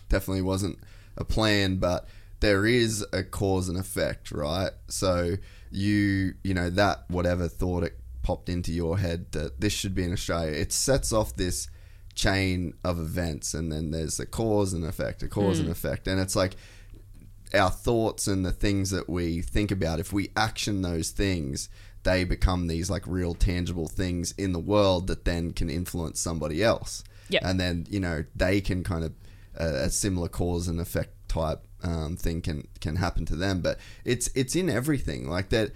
definitely 0.09 0.41
wasn't 0.41 0.79
a 1.17 1.23
plan, 1.23 1.77
but 1.77 2.07
there 2.41 2.65
is 2.65 3.05
a 3.13 3.23
cause 3.23 3.69
and 3.69 3.77
effect, 3.77 4.31
right? 4.31 4.71
So 4.89 5.35
you, 5.71 6.33
you 6.43 6.53
know, 6.53 6.69
that 6.71 7.05
whatever 7.09 7.47
thought 7.47 7.83
it 7.83 7.97
popped 8.23 8.49
into 8.49 8.71
your 8.71 8.97
head 8.97 9.31
that 9.33 9.61
this 9.61 9.73
should 9.73 9.93
be 9.93 10.03
in 10.03 10.13
Australia, 10.13 10.51
it 10.51 10.71
sets 10.71 11.13
off 11.13 11.35
this 11.35 11.67
chain 12.15 12.73
of 12.83 12.99
events, 12.99 13.53
and 13.53 13.71
then 13.71 13.91
there's 13.91 14.19
a 14.19 14.25
cause 14.25 14.73
and 14.73 14.85
effect, 14.85 15.21
a 15.21 15.27
cause 15.27 15.59
and 15.59 15.69
effect, 15.69 16.07
and 16.07 16.19
it's 16.19 16.35
like 16.35 16.55
our 17.53 17.69
thoughts 17.69 18.27
and 18.27 18.45
the 18.45 18.51
things 18.51 18.89
that 18.89 19.07
we 19.07 19.41
think 19.41 19.71
about, 19.71 19.99
if 19.99 20.11
we 20.11 20.31
action 20.35 20.81
those 20.81 21.11
things, 21.11 21.69
they 22.01 22.23
become 22.23 22.67
these 22.67 22.89
like 22.89 23.03
real 23.05 23.33
tangible 23.33 23.87
things 23.87 24.33
in 24.37 24.53
the 24.53 24.59
world 24.59 25.07
that 25.07 25.23
then 25.23 25.51
can 25.51 25.69
influence 25.69 26.19
somebody 26.19 26.63
else. 26.63 27.03
Yep. 27.29 27.41
And 27.45 27.59
then, 27.59 27.85
you 27.89 27.99
know, 27.99 28.25
they 28.35 28.59
can 28.59 28.83
kind 28.83 29.05
of, 29.05 29.13
uh, 29.59 29.85
a 29.85 29.89
similar 29.89 30.27
cause 30.27 30.67
and 30.67 30.81
effect 30.81 31.29
type 31.29 31.61
um, 31.83 32.17
thing 32.17 32.41
can, 32.41 32.67
can 32.81 32.95
happen 32.95 33.25
to 33.27 33.35
them. 33.35 33.61
But 33.61 33.77
it's, 34.03 34.27
it's 34.35 34.55
in 34.55 34.69
everything 34.69 35.29
like 35.29 35.49
that. 35.49 35.71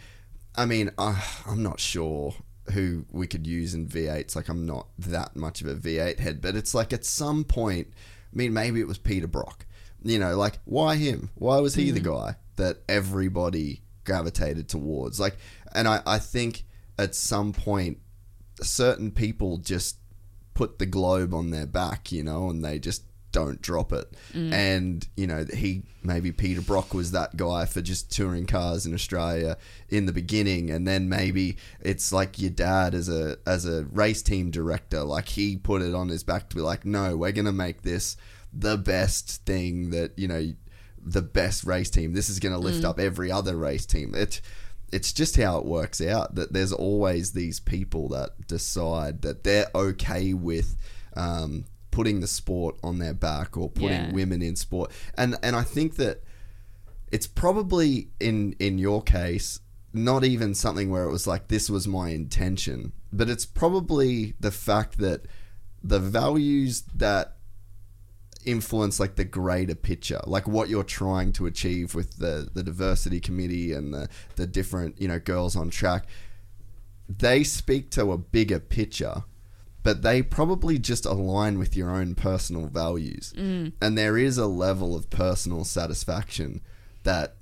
I 0.57 0.65
mean, 0.65 0.91
uh, 0.97 1.21
I'm 1.45 1.61
not 1.61 1.79
sure 1.79 2.33
who 2.73 3.05
we 3.11 3.27
could 3.27 3.45
use 3.45 3.73
in 3.73 3.87
V8s. 3.87 4.35
Like, 4.35 4.49
I'm 4.49 4.65
not 4.65 4.87
that 4.97 5.35
much 5.35 5.61
of 5.61 5.67
a 5.67 5.75
V8 5.75 6.19
head, 6.19 6.41
but 6.41 6.55
it's 6.55 6.73
like 6.73 6.91
at 6.91 7.05
some 7.05 7.43
point, 7.43 7.87
I 8.33 8.35
mean, 8.35 8.53
maybe 8.53 8.81
it 8.81 8.87
was 8.87 8.97
Peter 8.97 9.27
Brock. 9.27 9.65
You 10.03 10.19
know, 10.19 10.35
like, 10.35 10.59
why 10.65 10.95
him? 10.95 11.29
Why 11.35 11.59
was 11.59 11.75
he 11.75 11.91
the 11.91 11.99
guy 11.99 12.35
that 12.55 12.79
everybody 12.89 13.81
gravitated 14.03 14.67
towards? 14.67 15.19
Like, 15.19 15.37
and 15.73 15.87
I, 15.87 16.01
I 16.05 16.19
think 16.19 16.65
at 16.97 17.15
some 17.15 17.53
point, 17.53 17.99
certain 18.61 19.11
people 19.11 19.57
just 19.57 19.97
put 20.53 20.79
the 20.79 20.85
globe 20.85 21.33
on 21.33 21.51
their 21.51 21.67
back, 21.67 22.11
you 22.11 22.23
know, 22.23 22.49
and 22.49 22.65
they 22.65 22.79
just 22.79 23.03
don't 23.37 23.61
drop 23.61 23.93
it. 23.93 24.07
And, 24.51 25.07
you 25.15 25.27
know, 25.27 25.45
he 25.53 25.83
maybe 26.01 26.31
Peter 26.31 26.61
Brock 26.61 26.93
was 26.93 27.11
that 27.11 27.37
guy 27.37 27.65
for 27.65 27.81
just 27.81 28.11
touring 28.11 28.47
cars 28.47 28.85
in 28.87 28.93
Australia 28.95 29.57
in 29.89 30.07
the 30.07 30.11
beginning 30.11 30.71
and 30.71 30.87
then 30.87 31.07
maybe 31.07 31.57
it's 31.81 32.11
like 32.11 32.39
your 32.39 32.49
dad 32.49 32.95
as 32.95 33.09
a 33.09 33.37
as 33.45 33.65
a 33.65 33.85
race 33.85 34.23
team 34.23 34.49
director, 34.49 35.03
like 35.03 35.29
he 35.29 35.55
put 35.55 35.83
it 35.83 35.93
on 35.93 36.09
his 36.09 36.23
back 36.23 36.49
to 36.49 36.55
be 36.55 36.63
like, 36.63 36.83
"No, 36.83 37.15
we're 37.15 37.31
going 37.31 37.45
to 37.45 37.51
make 37.67 37.83
this 37.83 38.17
the 38.51 38.77
best 38.77 39.45
thing 39.45 39.91
that, 39.91 40.17
you 40.17 40.27
know, 40.27 40.53
the 40.99 41.21
best 41.21 41.63
race 41.63 41.91
team. 41.91 42.13
This 42.13 42.29
is 42.29 42.39
going 42.39 42.53
to 42.53 42.59
lift 42.59 42.83
up 42.83 42.99
every 42.99 43.31
other 43.31 43.55
race 43.55 43.85
team." 43.85 44.15
It 44.15 44.41
it's 44.91 45.13
just 45.13 45.35
how 45.35 45.59
it 45.59 45.65
works 45.65 46.01
out 46.01 46.35
that 46.35 46.53
there's 46.53 46.73
always 46.73 47.33
these 47.33 47.59
people 47.59 48.09
that 48.09 48.47
decide 48.47 49.21
that 49.21 49.43
they're 49.43 49.67
okay 49.75 50.33
with 50.33 50.75
um, 51.15 51.65
putting 51.97 52.19
the 52.19 52.27
sport 52.27 52.73
on 52.83 52.99
their 52.99 53.13
back 53.27 53.57
or 53.57 53.67
putting 53.69 54.03
Yeah. 54.05 54.11
women 54.19 54.41
in 54.49 54.55
sport 54.55 54.87
and 55.21 55.29
and 55.45 55.53
I 55.55 55.63
think 55.75 55.89
that 56.03 56.15
it's 57.15 57.27
probably 57.43 58.09
in 58.19 58.37
in 58.67 58.77
your 58.77 59.01
case 59.01 59.49
not 59.93 60.23
even 60.23 60.53
something 60.53 60.89
where 60.91 61.05
it 61.07 61.11
was 61.11 61.25
like 61.33 61.43
this 61.47 61.69
was 61.75 61.87
my 61.87 62.07
intention 62.21 62.79
but 63.19 63.27
it's 63.33 63.45
probably 63.61 64.35
the 64.47 64.51
fact 64.51 64.91
that 65.05 65.19
the 65.93 65.99
values 65.99 66.83
that 67.05 67.25
influence 68.45 68.99
like 68.99 69.15
the 69.15 69.25
greater 69.25 69.75
picture 69.75 70.21
like 70.25 70.47
what 70.47 70.69
you're 70.69 70.83
trying 71.01 71.31
to 71.33 71.45
achieve 71.47 71.95
with 71.95 72.09
the 72.23 72.33
the 72.53 72.63
diversity 72.63 73.19
committee 73.19 73.73
and 73.77 73.93
the 73.93 74.07
the 74.35 74.47
different 74.47 74.91
you 75.01 75.07
know 75.07 75.19
girls 75.19 75.55
on 75.55 75.69
track 75.69 76.05
they 77.09 77.43
speak 77.43 77.89
to 77.89 78.11
a 78.11 78.17
bigger 78.17 78.59
picture 78.59 79.23
but 79.87 80.01
they 80.01 80.21
probably 80.21 80.77
just 80.77 81.05
align 81.05 81.57
with 81.57 81.73
your 81.73 81.89
own 81.91 82.13
personal 82.13 82.67
values. 82.67 83.33
Mm. 83.37 83.71
And 83.81 83.97
there 83.97 84.17
is 84.17 84.37
a 84.37 84.45
level 84.45 84.97
of 84.97 85.09
personal 85.09 85.63
satisfaction 85.63 86.59
that 87.03 87.37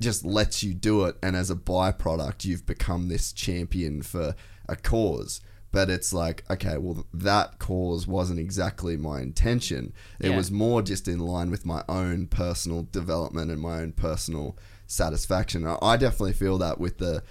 just 0.00 0.24
lets 0.24 0.62
you 0.62 0.72
do 0.72 1.04
it. 1.04 1.16
And 1.22 1.36
as 1.36 1.50
a 1.50 1.54
byproduct 1.54 2.46
you've 2.46 2.64
become 2.64 3.08
this 3.08 3.30
champion 3.30 4.00
for 4.00 4.34
a 4.66 4.74
cause. 4.76 5.42
But 5.70 5.90
it's 5.90 6.14
like 6.14 6.44
okay 6.50 6.78
well 6.78 7.04
that 7.12 7.58
cause 7.58 8.06
wasn't 8.06 8.40
exactly 8.40 8.96
my 8.96 9.20
intention. 9.20 9.92
It 10.18 10.30
Yeah. 10.30 10.36
was 10.38 10.50
more 10.50 10.80
just 10.80 11.06
in 11.06 11.18
line 11.18 11.50
with 11.50 11.66
my 11.66 11.84
own 11.90 12.26
personal 12.28 12.88
development 12.90 13.50
and 13.50 13.60
my 13.60 13.82
own 13.82 13.92
personal 13.92 14.56
satisfaction. 14.86 15.66
I- 15.66 15.76
i 15.82 15.98
definitely 15.98 16.32
feel 16.32 16.56
that 16.56 16.80
with 16.80 16.96
the 16.96 17.22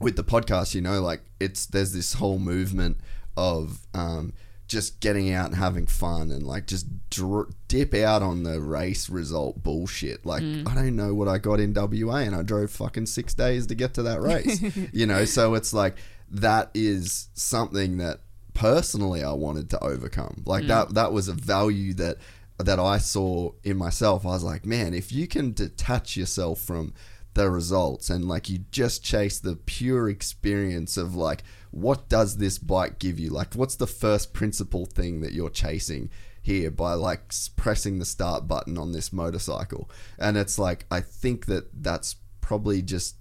with 0.00 0.16
the 0.16 0.24
podcast, 0.24 0.74
you 0.74 0.80
know, 0.80 1.02
like 1.02 1.20
it's 1.38 1.66
there's 1.66 1.92
this 1.92 2.14
whole 2.14 2.38
movement 2.38 2.96
of 3.36 3.86
um, 3.94 4.32
just 4.66 5.00
getting 5.00 5.32
out 5.32 5.46
and 5.46 5.56
having 5.56 5.86
fun 5.86 6.30
and 6.30 6.42
like 6.42 6.66
just 6.66 6.86
dr- 7.10 7.52
dip 7.68 7.94
out 7.94 8.22
on 8.22 8.42
the 8.42 8.60
race 8.60 9.10
result 9.10 9.62
bullshit. 9.62 10.24
Like 10.24 10.42
I 10.42 10.74
don't 10.74 10.96
know 10.96 11.14
what 11.14 11.28
I 11.28 11.38
got 11.38 11.60
in 11.60 11.74
WA 11.74 12.16
and 12.16 12.34
I 12.34 12.42
drove 12.42 12.70
fucking 12.70 13.06
six 13.06 13.34
days 13.34 13.66
to 13.66 13.74
get 13.74 13.94
to 13.94 14.02
that 14.04 14.20
race, 14.20 14.62
you 14.92 15.06
know. 15.06 15.24
So 15.24 15.54
it's 15.54 15.72
like 15.72 15.96
that 16.30 16.70
is 16.74 17.28
something 17.34 17.98
that 17.98 18.20
personally 18.54 19.22
I 19.22 19.32
wanted 19.32 19.70
to 19.70 19.84
overcome. 19.84 20.42
Like 20.46 20.66
that 20.68 20.94
that 20.94 21.12
was 21.12 21.28
a 21.28 21.34
value 21.34 21.94
that 21.94 22.18
that 22.58 22.78
I 22.78 22.98
saw 22.98 23.50
in 23.64 23.76
myself. 23.76 24.24
I 24.24 24.30
was 24.30 24.44
like, 24.44 24.64
man, 24.64 24.94
if 24.94 25.12
you 25.12 25.26
can 25.26 25.52
detach 25.52 26.16
yourself 26.16 26.60
from 26.60 26.94
the 27.34 27.50
results 27.50 28.10
and 28.10 28.26
like 28.26 28.48
you 28.48 28.60
just 28.70 29.04
chase 29.04 29.40
the 29.40 29.56
pure 29.56 30.08
experience 30.08 30.96
of 30.96 31.16
like 31.16 31.42
what 31.74 32.08
does 32.08 32.36
this 32.36 32.56
bike 32.58 33.00
give 33.00 33.18
you? 33.18 33.30
Like 33.30 33.54
what's 33.54 33.74
the 33.76 33.86
first 33.88 34.32
principle 34.32 34.86
thing 34.86 35.20
that 35.22 35.32
you're 35.32 35.50
chasing 35.50 36.08
here 36.40 36.70
by 36.70 36.94
like 36.94 37.32
pressing 37.56 37.98
the 37.98 38.04
start 38.04 38.46
button 38.46 38.78
on 38.78 38.92
this 38.92 39.12
motorcycle? 39.12 39.90
And 40.18 40.36
it's 40.36 40.56
like 40.58 40.86
i 40.90 41.00
think 41.00 41.46
that 41.46 41.64
that's 41.82 42.14
probably 42.40 42.80
just 42.82 43.16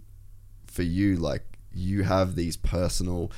for 0.68 0.84
you 0.84 1.16
like 1.16 1.44
you 1.74 2.04
have 2.04 2.36
these 2.36 2.56
personal 2.58 3.32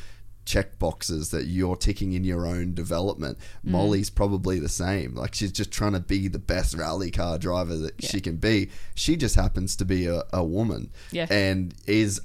check 0.44 0.78
boxes 0.78 1.32
that 1.32 1.46
you're 1.46 1.76
ticking 1.76 2.12
in 2.14 2.24
your 2.26 2.46
own 2.46 2.74
development. 2.74 3.38
Mm. 3.66 3.72
molly's 3.72 4.10
probably 4.10 4.60
the 4.60 4.70
same. 4.70 5.16
Like 5.16 5.34
she's 5.34 5.52
just 5.52 5.72
trying 5.72 5.94
to 5.94 6.00
be 6.02 6.28
the 6.28 6.40
best 6.40 6.76
rally 6.76 7.10
car 7.10 7.38
driver 7.38 7.78
that 7.78 8.04
she 8.04 8.20
can 8.20 8.36
be. 8.36 8.70
She 8.96 9.16
just 9.16 9.36
happens 9.36 9.76
to 9.78 9.86
be 9.86 10.08
a, 10.08 10.24
a 10.34 10.44
woman 10.44 10.92
Yeah. 11.12 11.28
and 11.32 11.74
is 11.88 12.20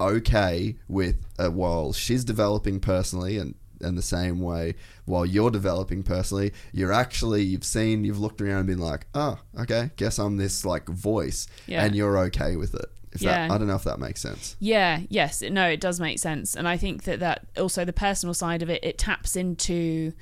okay 0.00 0.76
with 0.88 1.16
uh, 1.38 1.48
while 1.50 1.92
she's 1.92 2.24
developing 2.24 2.80
personally 2.80 3.36
and 3.38 3.54
in 3.82 3.94
the 3.94 4.02
same 4.02 4.40
way 4.40 4.74
while 5.06 5.24
you're 5.24 5.50
developing 5.50 6.02
personally 6.02 6.52
you're 6.72 6.92
actually 6.92 7.42
you've 7.42 7.64
seen 7.64 8.04
you've 8.04 8.18
looked 8.20 8.40
around 8.42 8.58
and 8.58 8.66
been 8.66 8.78
like 8.78 9.06
oh 9.14 9.38
okay 9.58 9.90
guess 9.96 10.18
i'm 10.18 10.36
this 10.36 10.64
like 10.66 10.86
voice 10.88 11.46
Yeah. 11.66 11.84
and 11.84 11.94
you're 11.96 12.18
okay 12.26 12.56
with 12.56 12.74
it 12.74 12.84
if 13.12 13.20
that 13.20 13.48
Yeah. 13.48 13.54
i 13.54 13.56
don't 13.56 13.68
know 13.68 13.74
if 13.76 13.84
that 13.84 13.98
makes 13.98 14.20
sense 14.20 14.54
Yeah, 14.60 15.00
yes, 15.08 15.40
no, 15.42 15.66
it 15.66 15.80
does 15.80 15.98
make 15.98 16.18
sense, 16.18 16.54
and 16.54 16.68
I 16.68 16.76
think 16.76 17.04
that 17.04 17.20
that 17.20 17.46
also 17.56 17.84
the 17.86 17.92
personal 17.92 18.34
side 18.34 18.62
of 18.62 18.68
it, 18.70 18.84
it 18.84 18.98
taps 18.98 19.34
into, 19.34 20.12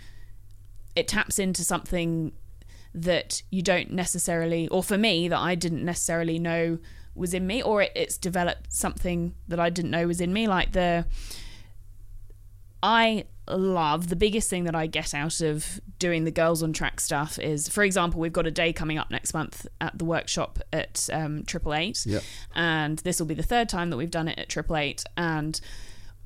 it 0.97 1.07
taps 1.09 1.39
into 1.39 1.65
something 1.65 2.33
that 2.95 3.43
you 3.51 3.61
don't 3.61 3.91
necessarily, 3.91 4.69
or 4.69 4.83
for 4.83 4.97
me, 4.97 5.29
that 5.29 5.39
I 5.39 5.55
didn't 5.55 5.85
necessarily 5.85 6.39
know 6.39 6.79
was 7.19 7.35
in 7.35 7.47
me, 7.47 7.63
or 7.63 7.83
it, 7.83 7.93
it's 7.95 8.17
developed 8.17 8.73
something 8.73 9.35
that 9.49 9.61
I 9.61 9.71
didn't 9.71 9.91
know 9.91 10.07
was 10.07 10.21
in 10.21 10.33
me, 10.33 10.47
like 10.49 10.73
the. 10.73 11.07
I 12.83 13.25
love 13.49 14.09
the 14.09 14.15
biggest 14.17 14.49
thing 14.49 14.65
that 14.65 14.75
I 14.75 14.87
get 14.87 15.13
out 15.15 15.41
of 15.41 15.81
doing 15.99 16.25
the 16.25 16.31
girls 16.31 16.63
on 16.63 16.73
track 16.73 17.01
stuff 17.01 17.39
is, 17.39 17.69
for 17.69 17.83
example, 17.83 18.21
we've 18.21 18.33
got 18.33 18.47
a 18.47 18.51
day 18.53 18.73
coming 18.73 18.99
up 18.99 19.11
next 19.11 19.35
month 19.35 19.67
at 19.81 19.99
the 19.99 20.05
workshop 20.05 20.61
at 20.73 21.09
um, 21.13 21.43
Triple 21.45 21.75
Eight, 21.75 22.05
Yep. 22.07 22.23
and 22.55 22.99
this 23.01 23.19
will 23.19 23.27
be 23.27 23.35
the 23.35 23.43
third 23.43 23.69
time 23.69 23.91
that 23.91 23.97
we've 23.97 24.11
done 24.11 24.29
it 24.29 24.39
at 24.39 24.49
Triple 24.49 24.77
Eight, 24.77 25.03
and 25.17 25.61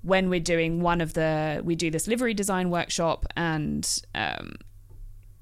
when 0.02 0.28
we're 0.28 0.40
doing 0.40 0.81
one 0.81 1.01
of 1.01 1.14
the 1.14 1.62
we 1.64 1.74
do 1.77 1.89
this 1.90 2.06
livery 2.09 2.35
design 2.35 2.70
workshop 2.70 3.24
and 3.36 4.02
um, 4.16 4.52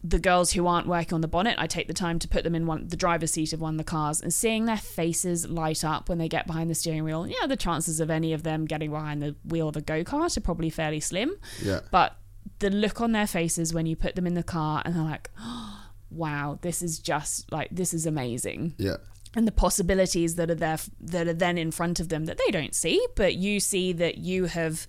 the 0.02 0.18
girls 0.18 0.52
who 0.52 0.66
aren't 0.66 0.86
working 0.86 1.14
on 1.14 1.20
the 1.20 1.28
bonnet, 1.28 1.56
I 1.58 1.66
take 1.66 1.86
the 1.86 1.92
time 1.94 2.18
to 2.20 2.28
put 2.28 2.42
them 2.44 2.54
in 2.54 2.66
one 2.66 2.88
the 2.88 2.96
driver's 2.96 3.32
seat 3.32 3.52
of 3.52 3.60
one 3.60 3.74
of 3.74 3.78
the 3.78 3.84
cars 3.84 4.20
and 4.22 4.32
seeing 4.32 4.64
their 4.64 4.76
faces 4.78 5.46
light 5.48 5.84
up 5.84 6.08
when 6.08 6.16
they 6.18 6.28
get 6.28 6.46
behind 6.46 6.70
the 6.70 6.74
steering 6.74 7.04
wheel. 7.04 7.26
Yeah, 7.26 7.46
the 7.46 7.56
chances 7.56 8.00
of 8.00 8.10
any 8.10 8.32
of 8.32 8.42
them 8.42 8.64
getting 8.64 8.90
behind 8.90 9.20
the 9.22 9.36
wheel 9.44 9.68
of 9.68 9.76
a 9.76 9.82
go 9.82 10.02
kart 10.02 10.36
are 10.36 10.40
probably 10.40 10.70
fairly 10.70 11.00
slim. 11.00 11.36
Yeah. 11.62 11.80
But 11.90 12.16
the 12.60 12.70
look 12.70 13.00
on 13.00 13.12
their 13.12 13.26
faces 13.26 13.74
when 13.74 13.84
you 13.86 13.94
put 13.96 14.14
them 14.16 14.26
in 14.26 14.34
the 14.34 14.42
car 14.42 14.80
and 14.84 14.94
they're 14.94 15.02
like, 15.02 15.30
oh, 15.38 15.86
"Wow, 16.10 16.58
this 16.62 16.80
is 16.82 16.98
just 16.98 17.50
like 17.52 17.68
this 17.70 17.92
is 17.92 18.06
amazing." 18.06 18.74
Yeah. 18.78 18.96
and 19.36 19.46
the 19.46 19.52
possibilities 19.52 20.34
that 20.36 20.50
are 20.50 20.54
there 20.56 20.78
that 21.00 21.28
are 21.28 21.34
then 21.34 21.56
in 21.58 21.70
front 21.70 22.00
of 22.00 22.08
them 22.08 22.24
that 22.24 22.36
they 22.38 22.50
don't 22.50 22.74
see 22.74 23.00
but 23.14 23.34
you 23.36 23.60
see 23.60 23.92
that 23.92 24.18
you 24.18 24.46
have 24.46 24.88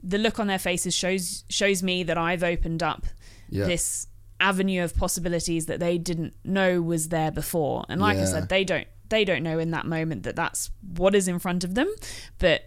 the 0.00 0.18
look 0.18 0.38
on 0.38 0.46
their 0.46 0.58
faces 0.58 0.94
shows 0.94 1.42
shows 1.48 1.82
me 1.82 2.04
that 2.04 2.16
I've 2.18 2.44
opened 2.44 2.82
up 2.82 3.06
Yeah. 3.48 3.64
this 3.66 4.06
avenue 4.40 4.82
of 4.84 4.94
possibilities 4.96 5.66
that 5.66 5.80
they 5.80 5.96
didn't 5.98 6.34
know 6.44 6.82
was 6.82 7.08
there 7.08 7.30
before 7.30 7.84
and 7.88 8.00
like 8.00 8.18
I 8.18 8.24
said 8.24 8.48
they 8.48 8.64
don't 8.64 8.86
they 9.08 9.24
don't 9.24 9.42
know 9.42 9.58
in 9.58 9.70
that 9.70 9.86
moment 9.86 10.24
that 10.24 10.36
that's 10.36 10.70
what 10.96 11.14
is 11.14 11.26
in 11.28 11.38
front 11.38 11.64
of 11.64 11.74
them 11.74 11.88
but 12.38 12.62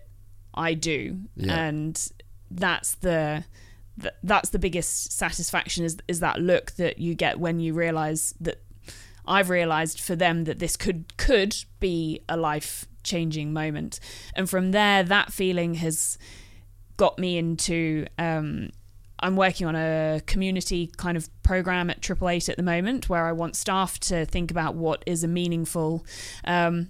I 0.53 0.73
do 0.73 1.19
Yeah. 1.35 1.67
and 1.67 2.11
that's 2.49 2.95
the 2.95 3.43
th- 4.01 4.13
that's 4.23 4.49
the 4.49 4.59
biggest 4.59 5.11
satisfaction 5.11 5.85
is 5.85 5.97
is 6.07 6.19
that 6.21 6.39
look 6.39 6.71
that 6.77 6.97
you 6.97 7.13
get 7.13 7.39
when 7.39 7.59
you 7.59 7.73
realize 7.73 8.33
that 8.41 8.63
I've 9.27 9.51
realized 9.51 9.99
for 9.99 10.15
them 10.15 10.45
that 10.45 10.57
this 10.57 10.75
could 10.75 11.15
could 11.17 11.55
be 11.79 12.23
a 12.27 12.35
life 12.35 12.87
changing 13.03 13.53
moment, 13.53 13.99
and 14.35 14.49
from 14.49 14.71
there, 14.71 15.03
that 15.03 15.31
feeling 15.31 15.75
has 15.75 16.17
got 16.97 17.19
me 17.19 17.37
into. 17.37 18.07
Um, 18.17 18.69
I'm 19.21 19.35
working 19.35 19.67
on 19.67 19.75
a 19.75 20.21
community 20.25 20.91
kind 20.97 21.17
of 21.17 21.29
program 21.43 21.89
at 21.89 22.01
Triple 22.01 22.29
Eight 22.29 22.49
at 22.49 22.57
the 22.57 22.63
moment, 22.63 23.09
where 23.09 23.25
I 23.25 23.31
want 23.31 23.55
staff 23.55 23.99
to 24.01 24.25
think 24.25 24.51
about 24.51 24.75
what 24.75 25.03
is 25.05 25.23
a 25.23 25.27
meaningful. 25.27 26.05
Um, 26.45 26.89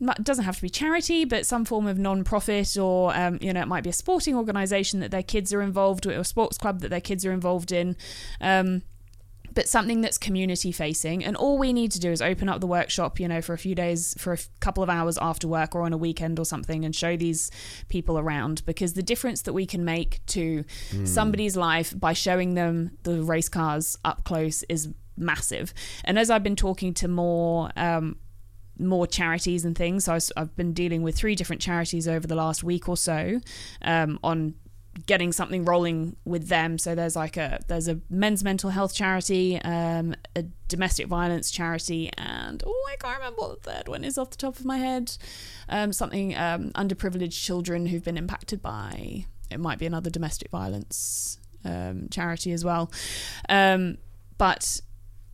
it 0.00 0.24
doesn't 0.24 0.44
have 0.44 0.56
to 0.56 0.62
be 0.62 0.68
charity, 0.68 1.24
but 1.24 1.46
some 1.46 1.64
form 1.64 1.86
of 1.86 1.98
non-profit, 1.98 2.76
or 2.76 3.16
um, 3.16 3.38
you 3.40 3.52
know, 3.52 3.62
it 3.62 3.68
might 3.68 3.84
be 3.84 3.90
a 3.90 3.94
sporting 3.94 4.36
organisation 4.36 5.00
that 5.00 5.10
their 5.10 5.22
kids 5.22 5.52
are 5.52 5.62
involved 5.62 6.04
with, 6.04 6.16
or 6.16 6.20
a 6.20 6.24
sports 6.24 6.58
club 6.58 6.80
that 6.80 6.88
their 6.88 7.00
kids 7.00 7.24
are 7.24 7.32
involved 7.32 7.72
in. 7.72 7.96
Um, 8.40 8.82
but 9.56 9.68
something 9.68 10.02
that's 10.02 10.18
community 10.18 10.70
facing. 10.70 11.24
And 11.24 11.34
all 11.34 11.56
we 11.56 11.72
need 11.72 11.90
to 11.92 11.98
do 11.98 12.12
is 12.12 12.20
open 12.20 12.48
up 12.48 12.60
the 12.60 12.66
workshop 12.66 13.18
you 13.18 13.26
know 13.26 13.40
for 13.40 13.54
a 13.54 13.58
few 13.58 13.74
days 13.74 14.14
for 14.18 14.34
a 14.34 14.38
couple 14.60 14.82
of 14.82 14.90
hours 14.90 15.18
after 15.20 15.48
work 15.48 15.74
or 15.74 15.82
on 15.82 15.92
a 15.94 15.96
weekend 15.96 16.38
or 16.38 16.44
something 16.44 16.84
and 16.84 16.94
show 16.94 17.16
these 17.16 17.50
people 17.88 18.18
around. 18.18 18.64
Because 18.66 18.92
the 18.92 19.02
difference 19.02 19.42
that 19.42 19.54
we 19.54 19.66
can 19.66 19.84
make 19.84 20.24
to 20.26 20.64
somebody's 21.04 21.56
life 21.56 21.98
by 21.98 22.12
showing 22.12 22.54
them 22.54 22.90
the 23.02 23.22
race 23.22 23.48
cars 23.48 23.98
up 24.04 24.24
close 24.24 24.62
is 24.68 24.90
massive. 25.16 25.72
And 26.04 26.18
as 26.18 26.28
i've 26.28 26.42
been 26.42 26.56
talking 26.56 26.92
to 26.92 27.08
more 27.08 27.70
um, 27.76 28.16
more 28.78 29.06
charities 29.06 29.64
and 29.64 29.74
things. 29.76 30.04
So 30.04 30.18
I've 30.36 30.54
been 30.54 30.74
dealing 30.74 31.02
with 31.02 31.16
three 31.16 31.34
different 31.34 31.62
charities 31.62 32.06
over 32.06 32.26
the 32.26 32.34
last 32.34 32.62
week 32.62 32.90
or 32.90 32.96
so 32.98 33.40
um, 33.80 34.18
on 34.22 34.54
getting 35.06 35.32
something 35.32 35.64
rolling 35.64 36.16
with 36.24 36.48
them. 36.48 36.78
So 36.78 36.94
there's 36.94 37.16
like 37.16 37.36
a 37.36 37.60
there's 37.68 37.88
a 37.88 38.00
men's 38.08 38.42
mental 38.42 38.70
health 38.70 38.94
charity, 38.94 39.60
um, 39.62 40.14
a 40.34 40.44
domestic 40.68 41.06
violence 41.06 41.50
charity, 41.50 42.10
and 42.16 42.62
oh 42.66 42.88
I 42.90 42.96
can't 42.96 43.18
remember 43.18 43.40
what 43.42 43.62
the 43.62 43.72
third 43.72 43.88
one 43.88 44.04
is 44.04 44.16
off 44.16 44.30
the 44.30 44.36
top 44.36 44.58
of 44.58 44.64
my 44.64 44.78
head. 44.78 45.16
Um, 45.68 45.92
something 45.92 46.36
um, 46.36 46.70
underprivileged 46.72 47.42
children 47.42 47.86
who've 47.86 48.04
been 48.04 48.16
impacted 48.16 48.62
by 48.62 49.26
it 49.50 49.60
might 49.60 49.78
be 49.78 49.86
another 49.86 50.10
domestic 50.10 50.50
violence 50.50 51.38
um, 51.64 52.08
charity 52.10 52.52
as 52.52 52.64
well. 52.64 52.90
Um, 53.48 53.98
but 54.38 54.80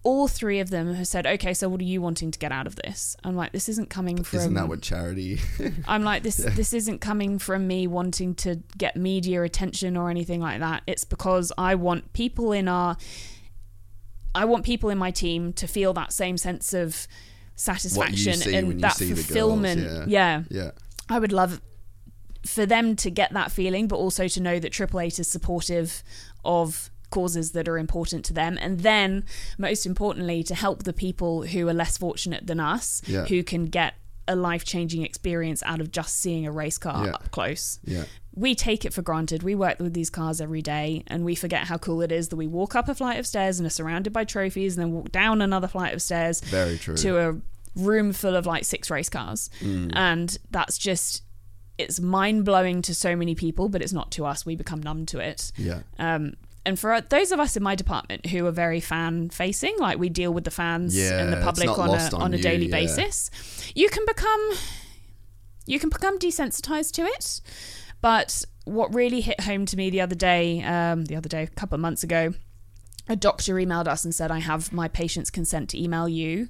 all 0.05 0.27
three 0.27 0.59
of 0.59 0.70
them 0.70 0.93
have 0.95 1.07
said, 1.07 1.27
okay, 1.27 1.55
so 1.55 1.69
what 1.69 1.81
are 1.81 1.85
you 1.85 2.03
wanting 2.03 2.31
to 2.33 2.39
get 2.39 2.51
out 2.51 2.66
of 2.66 2.77
this? 2.77 3.16
I'm 3.23 3.37
like, 3.37 3.53
this 3.53 3.69
isn't 3.69 3.89
coming 3.89 4.24
from. 4.24 4.41
Isn't 4.41 4.55
that 4.55 4.69
what 4.69 4.83
charity? 4.83 5.41
I'm 5.87 6.03
like, 6.03 6.23
this 6.23 6.37
this 6.37 6.73
isn't 6.73 7.01
coming 7.01 7.39
from 7.39 7.66
me 7.66 7.87
wanting 7.87 8.35
to 8.37 8.61
get 8.77 8.97
media 8.97 9.43
attention 9.43 9.97
or 9.97 10.11
anything 10.11 10.41
like 10.41 10.61
that. 10.61 10.83
It's 10.87 11.05
because 11.05 11.53
I 11.57 11.77
want 11.77 12.12
people 12.12 12.53
in 12.53 12.69
our 12.69 12.97
I 14.35 14.45
want 14.45 14.65
people 14.65 14.91
in 14.91 14.99
my 14.99 15.11
team 15.11 15.53
to 15.55 15.66
feel 15.66 15.93
that 15.93 16.12
same 16.12 16.37
sense 16.37 16.73
of 16.74 17.07
satisfaction 17.55 18.35
see 18.35 18.53
when 18.53 18.65
you 18.65 18.70
and 18.73 18.81
that 18.81 18.97
the 18.97 19.07
girls, 19.07 19.24
fulfillment. 19.24 19.81
yeah. 19.81 20.05
yeah. 20.09 20.43
yeah. 20.51 20.70
I 21.09 21.19
would 21.19 21.33
love 21.33 21.61
for 22.47 22.66
them 22.66 22.97
to 22.97 23.11
get 23.11 23.33
that 23.35 23.53
feeling, 23.53 23.87
but 23.89 23.97
also 23.97 24.27
to 24.29 24.41
know 24.41 24.59
that 24.59 24.73
Triple 24.73 25.01
Eight 25.01 25.19
is 25.19 25.29
supportive 25.29 26.03
of 26.45 26.91
causes 27.12 27.52
that 27.52 27.68
are 27.68 27.78
important 27.78 28.24
to 28.24 28.32
them. 28.32 28.59
And 28.60 28.80
then, 28.80 29.24
most 29.59 29.86
importantly, 29.86 30.43
to 30.43 30.55
help 30.56 30.82
the 30.82 30.93
people 30.93 31.43
who 31.43 31.68
are 31.68 31.74
less 31.74 31.97
fortunate 31.97 32.48
than 32.48 32.59
us, 32.59 33.01
Yeah. 33.06 33.26
who 33.26 33.44
can 33.44 33.66
get 33.66 33.94
a 34.26 34.34
life 34.36 34.64
changing 34.64 35.02
experience 35.05 35.62
out 35.64 35.80
of 35.80 35.90
just 35.93 36.16
seeing 36.18 36.47
a 36.47 36.52
race 36.52 36.78
car 36.78 37.06
Yeah. 37.06 37.12
up 37.12 37.30
close. 37.30 37.78
Yeah. 37.84 38.05
We 38.34 38.55
take 38.55 38.84
it 38.84 38.93
for 38.94 39.02
granted. 39.02 39.43
We 39.43 39.55
work 39.55 39.78
with 39.78 39.93
these 39.94 40.10
cars 40.10 40.40
every 40.40 40.62
day 40.62 41.02
and 41.09 41.24
we 41.24 41.34
forget 41.34 41.64
how 41.64 41.76
cool 41.76 42.01
it 42.02 42.10
is 42.12 42.28
that 42.28 42.36
we 42.36 42.47
walk 42.47 42.74
up 42.74 42.89
a 42.89 42.94
flight 42.94 43.18
of 43.18 43.26
stairs 43.26 43.59
and 43.59 43.66
are 43.66 43.70
surrounded 43.70 44.12
by 44.12 44.24
trophies 44.24 44.76
and 44.76 44.86
then 44.86 44.93
walk 44.93 45.12
down 45.12 45.43
another 45.43 45.68
flight 45.68 45.93
of 45.93 46.01
stairs 46.01 46.40
Very 46.40 46.78
true. 46.78 46.97
to 46.98 47.18
a 47.18 47.36
room 47.74 48.12
full 48.12 48.36
of 48.36 48.47
like 48.47 48.64
six 48.64 48.90
race 48.90 49.09
cars. 49.09 49.51
And 49.60 50.39
that's 50.51 50.78
just 50.78 51.22
it's 51.78 51.98
mind 52.01 52.44
blowing 52.44 52.80
to 52.82 52.94
so 52.94 53.16
many 53.16 53.34
people, 53.34 53.68
but 53.68 53.82
it's 53.82 53.93
not 53.94 54.12
to 54.12 54.24
us. 54.24 54.47
We 54.47 54.55
become 54.55 54.80
numb 54.82 55.05
to 55.06 55.18
it. 55.18 55.51
Yeah. 55.56 55.80
Um, 55.98 56.34
and 56.64 56.78
for 56.78 57.01
those 57.01 57.32
of 57.32 57.40
us 57.40 57.56
in 57.56 57.62
my 57.62 57.74
department 57.74 58.26
who 58.26 58.47
are 58.47 58.52
very 58.52 58.80
fan 58.80 59.30
facing, 59.30 59.76
like 59.78 59.98
we 59.98 60.09
deal 60.09 60.32
with 60.32 60.44
the 60.44 60.51
fans 60.51 60.97
Yeah, 60.97 61.18
and 61.18 61.32
the 61.32 61.40
public 61.40 61.68
on 61.68 61.90
a 61.90 61.93
on 61.93 62.14
on 62.14 62.34
a 62.34 62.36
you, 62.36 62.43
daily 62.43 62.66
yeah. 62.66 62.76
basis, 62.76 63.30
you 63.74 63.89
can 63.89 64.05
become 64.06 64.51
you 65.66 65.78
can 65.78 65.89
become 65.89 66.18
desensitized 66.18 66.93
to 66.93 67.02
it. 67.02 67.40
But 68.01 68.44
what 68.64 68.94
really 68.94 69.20
hit 69.20 69.40
home 69.40 69.66
to 69.66 69.76
me 69.76 69.90
the 69.90 70.01
other 70.01 70.14
day, 70.14 70.62
um, 70.62 71.05
the 71.05 71.16
other 71.16 71.28
day, 71.28 71.44
a 71.44 71.47
couple 71.47 71.74
of 71.74 71.80
months 71.80 72.02
ago, 72.02 72.34
a 73.09 73.16
doctor 73.16 73.55
emailed 73.55 73.89
us 73.89 74.05
and 74.05 74.15
said, 74.15 74.31
I 74.31 74.39
have 74.39 74.73
my 74.73 74.89
patient's 74.89 75.31
consent 75.31 75.70
to 75.70 75.83
email 75.83 76.09
you. 76.09 76.49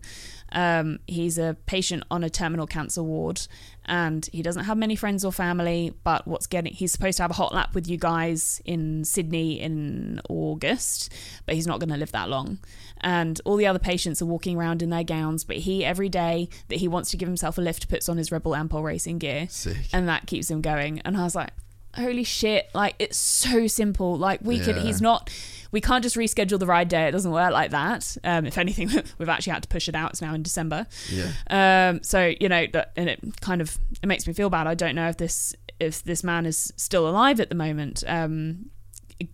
Um, 0.52 0.98
he's 1.06 1.38
a 1.38 1.56
patient 1.64 2.04
on 2.10 2.22
a 2.22 2.28
terminal 2.28 2.66
cancer 2.66 3.02
ward 3.02 3.40
and 3.86 4.28
he 4.32 4.42
doesn't 4.42 4.64
have 4.64 4.76
many 4.76 4.94
friends 4.94 5.24
or 5.24 5.32
family, 5.32 5.94
but 6.04 6.28
what's 6.28 6.46
getting, 6.46 6.74
he's 6.74 6.92
supposed 6.92 7.16
to 7.16 7.22
have 7.22 7.30
a 7.30 7.34
hot 7.34 7.54
lap 7.54 7.74
with 7.74 7.88
you 7.88 7.96
guys 7.96 8.60
in 8.66 9.04
Sydney 9.04 9.60
in 9.60 10.20
August, 10.28 11.10
but 11.46 11.54
he's 11.54 11.66
not 11.66 11.80
going 11.80 11.88
to 11.88 11.96
live 11.96 12.12
that 12.12 12.28
long. 12.28 12.58
And 13.00 13.40
all 13.46 13.56
the 13.56 13.66
other 13.66 13.78
patients 13.78 14.20
are 14.20 14.26
walking 14.26 14.56
around 14.58 14.82
in 14.82 14.90
their 14.90 15.02
gowns, 15.04 15.42
but 15.42 15.56
he, 15.56 15.84
every 15.84 16.10
day 16.10 16.48
that 16.68 16.76
he 16.76 16.86
wants 16.86 17.10
to 17.12 17.16
give 17.16 17.28
himself 17.28 17.56
a 17.56 17.60
lift, 17.62 17.88
puts 17.88 18.08
on 18.08 18.18
his 18.18 18.30
Red 18.30 18.42
Bull 18.42 18.52
Ampol 18.52 18.84
racing 18.84 19.18
gear 19.18 19.46
Sick. 19.48 19.88
and 19.92 20.06
that 20.06 20.26
keeps 20.26 20.50
him 20.50 20.60
going. 20.60 21.00
And 21.00 21.16
I 21.16 21.24
was 21.24 21.34
like, 21.34 21.50
holy 21.94 22.24
shit, 22.24 22.68
like 22.74 22.94
it's 22.98 23.18
so 23.18 23.66
simple. 23.66 24.16
Like 24.16 24.40
we 24.42 24.60
could, 24.60 24.76
he's 24.76 25.00
not, 25.00 25.30
we 25.72 25.80
can't 25.80 26.02
just 26.04 26.16
reschedule 26.16 26.58
the 26.58 26.66
ride 26.66 26.88
day. 26.88 27.08
It 27.08 27.10
doesn't 27.12 27.30
work 27.32 27.52
like 27.52 27.70
that. 27.72 28.16
Um, 28.22 28.46
if 28.46 28.56
anything, 28.58 28.88
we've 29.18 29.28
actually 29.28 29.54
had 29.54 29.62
to 29.64 29.68
push 29.68 29.88
it 29.88 29.94
out. 29.94 30.10
It's 30.10 30.22
now 30.22 30.34
in 30.34 30.42
December. 30.42 30.86
Yeah. 31.10 31.32
Um, 31.90 32.02
so 32.04 32.32
you 32.40 32.48
know, 32.48 32.66
that, 32.72 32.92
and 32.96 33.08
it 33.08 33.20
kind 33.40 33.60
of 33.60 33.76
it 34.02 34.06
makes 34.06 34.26
me 34.26 34.32
feel 34.32 34.50
bad. 34.50 34.66
I 34.66 34.74
don't 34.74 34.94
know 34.94 35.08
if 35.08 35.16
this 35.16 35.54
if 35.80 36.04
this 36.04 36.22
man 36.22 36.46
is 36.46 36.72
still 36.76 37.08
alive 37.08 37.40
at 37.40 37.48
the 37.48 37.54
moment. 37.56 38.04
Um, 38.06 38.66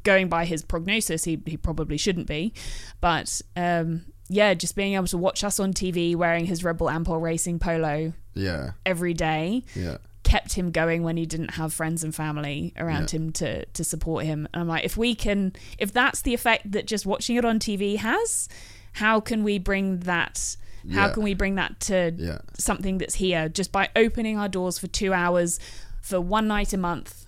going 0.02 0.28
by 0.28 0.44
his 0.44 0.62
prognosis, 0.62 1.24
he 1.24 1.42
he 1.46 1.56
probably 1.56 1.96
shouldn't 1.96 2.26
be, 2.26 2.52
but 3.00 3.40
um, 3.56 4.04
yeah, 4.28 4.52
just 4.54 4.76
being 4.76 4.92
able 4.94 5.06
to 5.06 5.16
watch 5.18 5.42
us 5.42 5.58
on 5.58 5.72
TV 5.72 6.14
wearing 6.14 6.44
his 6.44 6.62
Red 6.62 6.76
Bull 6.76 6.88
Ampol 6.88 7.20
Racing 7.20 7.58
polo 7.58 8.12
Yeah. 8.34 8.72
every 8.84 9.14
day 9.14 9.64
Yeah. 9.74 9.96
Kept 10.28 10.52
him 10.54 10.70
going 10.70 11.02
when 11.02 11.16
he 11.16 11.24
didn't 11.26 11.52
have 11.52 11.72
friends 11.72 12.04
and 12.04 12.14
family 12.14 12.72
around 12.76 13.12
Yeah. 13.12 13.18
him 13.18 13.32
to 13.32 13.64
to 13.64 13.82
support 13.84 14.24
him. 14.24 14.46
And 14.52 14.60
I'm 14.62 14.68
like, 14.68 14.84
if 14.84 14.96
we 14.96 15.14
can, 15.14 15.52
if 15.78 15.92
that's 15.92 16.22
the 16.22 16.34
effect 16.34 16.70
that 16.72 16.86
just 16.86 17.06
watching 17.06 17.36
it 17.36 17.44
on 17.44 17.58
TV 17.58 17.96
has, 17.96 18.48
how 18.92 19.20
can 19.20 19.42
we 19.42 19.58
bring 19.58 20.00
that? 20.00 20.56
How 20.92 21.06
Yeah. 21.06 21.12
can 21.14 21.22
we 21.22 21.34
bring 21.34 21.54
that 21.56 21.80
to 21.88 22.14
Yeah. 22.16 22.38
something 22.58 22.98
that's 22.98 23.14
here 23.16 23.48
just 23.48 23.72
by 23.72 23.88
opening 23.96 24.38
our 24.38 24.48
doors 24.48 24.78
for 24.78 24.86
two 24.86 25.12
hours 25.12 25.58
for 26.02 26.20
one 26.20 26.46
night 26.46 26.72
a 26.72 26.78
month? 26.78 27.24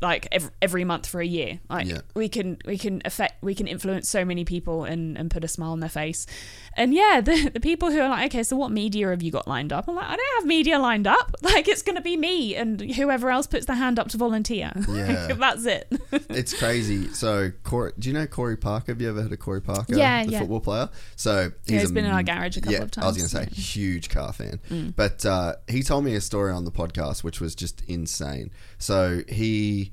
Like 0.00 0.28
every, 0.30 0.50
every 0.60 0.84
month 0.84 1.06
for 1.06 1.20
a 1.20 1.26
year. 1.26 1.58
Like 1.70 1.86
Yeah. 1.86 2.00
we 2.14 2.28
can 2.28 2.58
we 2.66 2.76
can 2.76 3.00
affect 3.04 3.42
we 3.42 3.54
can 3.54 3.66
influence 3.66 4.08
so 4.08 4.24
many 4.24 4.44
people 4.44 4.84
and, 4.84 5.16
and 5.16 5.30
put 5.30 5.42
a 5.44 5.48
smile 5.48 5.72
on 5.72 5.80
their 5.80 5.88
face. 5.88 6.26
And 6.74 6.92
yeah, 6.92 7.20
the 7.24 7.50
the 7.50 7.60
people 7.60 7.90
who 7.90 8.00
are 8.00 8.08
like, 8.08 8.26
okay, 8.26 8.42
so 8.42 8.56
what 8.56 8.70
media 8.70 9.08
have 9.08 9.22
you 9.22 9.30
got 9.30 9.48
lined 9.48 9.72
up? 9.72 9.88
I'm 9.88 9.94
like, 9.94 10.06
I 10.06 10.16
don't 10.16 10.40
have 10.40 10.46
media 10.46 10.78
lined 10.78 11.06
up. 11.06 11.34
Like 11.46 11.68
it's 11.68 11.82
gonna 11.82 12.02
be 12.02 12.16
me 12.16 12.56
and 12.56 12.80
whoever 12.80 13.30
else 13.30 13.46
puts 13.46 13.66
their 13.66 13.76
hand 13.76 13.98
up 13.98 14.08
to 14.08 14.16
volunteer. 14.18 14.72
Yeah. 14.88 15.26
Like, 15.28 15.38
that's 15.38 15.64
it. 15.66 15.92
It's 16.30 16.52
crazy. 16.58 17.08
So, 17.12 17.50
Corey, 17.62 17.92
do 17.98 18.08
you 18.08 18.14
know 18.14 18.26
Corey 18.26 18.56
Parker? 18.56 18.92
Have 18.92 19.00
you 19.00 19.08
ever 19.08 19.22
heard 19.22 19.32
of 19.32 19.38
Corey 19.38 19.60
Parker? 19.60 19.94
Yeah, 19.96 20.24
the 20.24 20.32
yeah. 20.32 20.38
football 20.40 20.60
player. 20.60 20.88
So 21.14 21.52
he's, 21.66 21.82
he's 21.82 21.90
a 21.90 21.94
been 21.94 22.04
in 22.04 22.10
our 22.10 22.22
garage 22.22 22.56
a 22.56 22.60
couple 22.60 22.72
yeah, 22.72 22.82
of 22.82 22.90
times. 22.90 23.04
I 23.04 23.08
was 23.08 23.16
gonna 23.16 23.28
say 23.28 23.40
yeah. 23.42 23.46
Mm. 23.46 23.74
huge 23.74 24.08
car 24.08 24.32
fan, 24.32 24.92
but 24.96 25.24
uh, 25.24 25.56
he 25.68 25.82
told 25.82 26.04
me 26.04 26.14
a 26.14 26.20
story 26.20 26.52
on 26.52 26.64
the 26.64 26.72
podcast 26.72 27.22
which 27.22 27.40
was 27.40 27.54
just 27.54 27.82
insane. 27.86 28.50
So 28.78 29.22
he 29.28 29.85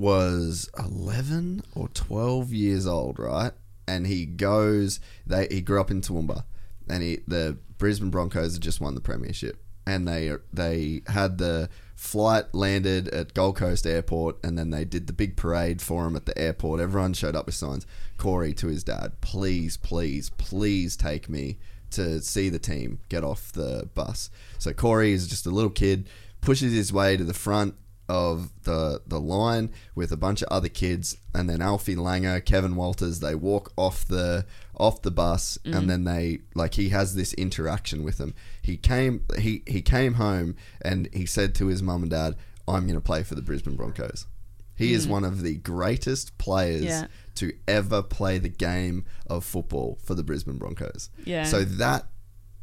was 0.00 0.70
eleven 0.78 1.62
or 1.74 1.88
twelve 1.88 2.52
years 2.52 2.86
old, 2.86 3.18
right? 3.18 3.52
And 3.86 4.06
he 4.06 4.24
goes. 4.24 4.98
They 5.26 5.46
he 5.50 5.60
grew 5.60 5.80
up 5.80 5.90
in 5.90 6.00
Toowoomba, 6.00 6.44
and 6.88 7.02
he 7.02 7.20
the 7.28 7.58
Brisbane 7.76 8.10
Broncos 8.10 8.54
had 8.54 8.62
just 8.62 8.80
won 8.80 8.94
the 8.94 9.00
premiership, 9.00 9.62
and 9.86 10.08
they 10.08 10.32
they 10.52 11.02
had 11.06 11.36
the 11.36 11.68
flight 11.96 12.46
landed 12.54 13.08
at 13.08 13.34
Gold 13.34 13.56
Coast 13.56 13.86
Airport, 13.86 14.38
and 14.42 14.58
then 14.58 14.70
they 14.70 14.86
did 14.86 15.06
the 15.06 15.12
big 15.12 15.36
parade 15.36 15.82
for 15.82 16.06
him 16.06 16.16
at 16.16 16.24
the 16.24 16.36
airport. 16.38 16.80
Everyone 16.80 17.12
showed 17.12 17.36
up 17.36 17.44
with 17.44 17.54
signs. 17.54 17.86
Corey 18.16 18.54
to 18.54 18.68
his 18.68 18.82
dad, 18.82 19.20
please, 19.20 19.76
please, 19.76 20.30
please 20.30 20.96
take 20.96 21.28
me 21.28 21.58
to 21.90 22.22
see 22.22 22.48
the 22.48 22.58
team 22.58 23.00
get 23.10 23.22
off 23.22 23.52
the 23.52 23.88
bus. 23.94 24.30
So 24.58 24.72
Corey 24.72 25.12
is 25.12 25.26
just 25.26 25.44
a 25.44 25.50
little 25.50 25.70
kid, 25.70 26.08
pushes 26.40 26.72
his 26.72 26.90
way 26.90 27.18
to 27.18 27.24
the 27.24 27.34
front 27.34 27.74
of 28.10 28.50
the 28.64 29.00
the 29.06 29.20
line 29.20 29.70
with 29.94 30.10
a 30.10 30.16
bunch 30.16 30.42
of 30.42 30.48
other 30.48 30.68
kids, 30.68 31.16
and 31.32 31.48
then 31.48 31.62
Alfie 31.62 31.94
Langer, 31.94 32.44
Kevin 32.44 32.74
Walters, 32.74 33.20
they 33.20 33.36
walk 33.36 33.72
off 33.76 34.04
the 34.04 34.44
off 34.76 35.00
the 35.02 35.12
bus, 35.12 35.58
and 35.64 35.74
mm-hmm. 35.74 35.86
then 35.86 36.04
they 36.04 36.40
like 36.56 36.74
he 36.74 36.88
has 36.88 37.14
this 37.14 37.32
interaction 37.34 38.02
with 38.02 38.18
them. 38.18 38.34
He 38.60 38.76
came 38.76 39.24
he 39.38 39.62
he 39.66 39.80
came 39.80 40.14
home 40.14 40.56
and 40.82 41.08
he 41.12 41.24
said 41.24 41.54
to 41.56 41.68
his 41.68 41.82
mum 41.82 42.02
and 42.02 42.10
dad, 42.10 42.36
"I'm 42.66 42.82
going 42.82 42.96
to 42.96 43.00
play 43.00 43.22
for 43.22 43.36
the 43.36 43.42
Brisbane 43.42 43.76
Broncos." 43.76 44.26
He 44.74 44.92
is 44.92 45.06
mm. 45.06 45.10
one 45.10 45.24
of 45.24 45.42
the 45.42 45.56
greatest 45.56 46.36
players 46.38 46.84
Yeah. 46.84 47.06
to 47.36 47.52
ever 47.68 48.02
play 48.02 48.38
the 48.38 48.48
game 48.48 49.04
of 49.26 49.44
football 49.44 49.98
for 50.02 50.14
the 50.14 50.24
Brisbane 50.24 50.56
Broncos. 50.56 51.10
Yeah. 51.24 51.44
So 51.44 51.64
that 51.64 52.06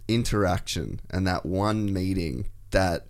interaction 0.07 0.99
and 1.11 1.27
that 1.27 1.45
one 1.45 1.93
meeting 1.93 2.47
that 2.71 3.07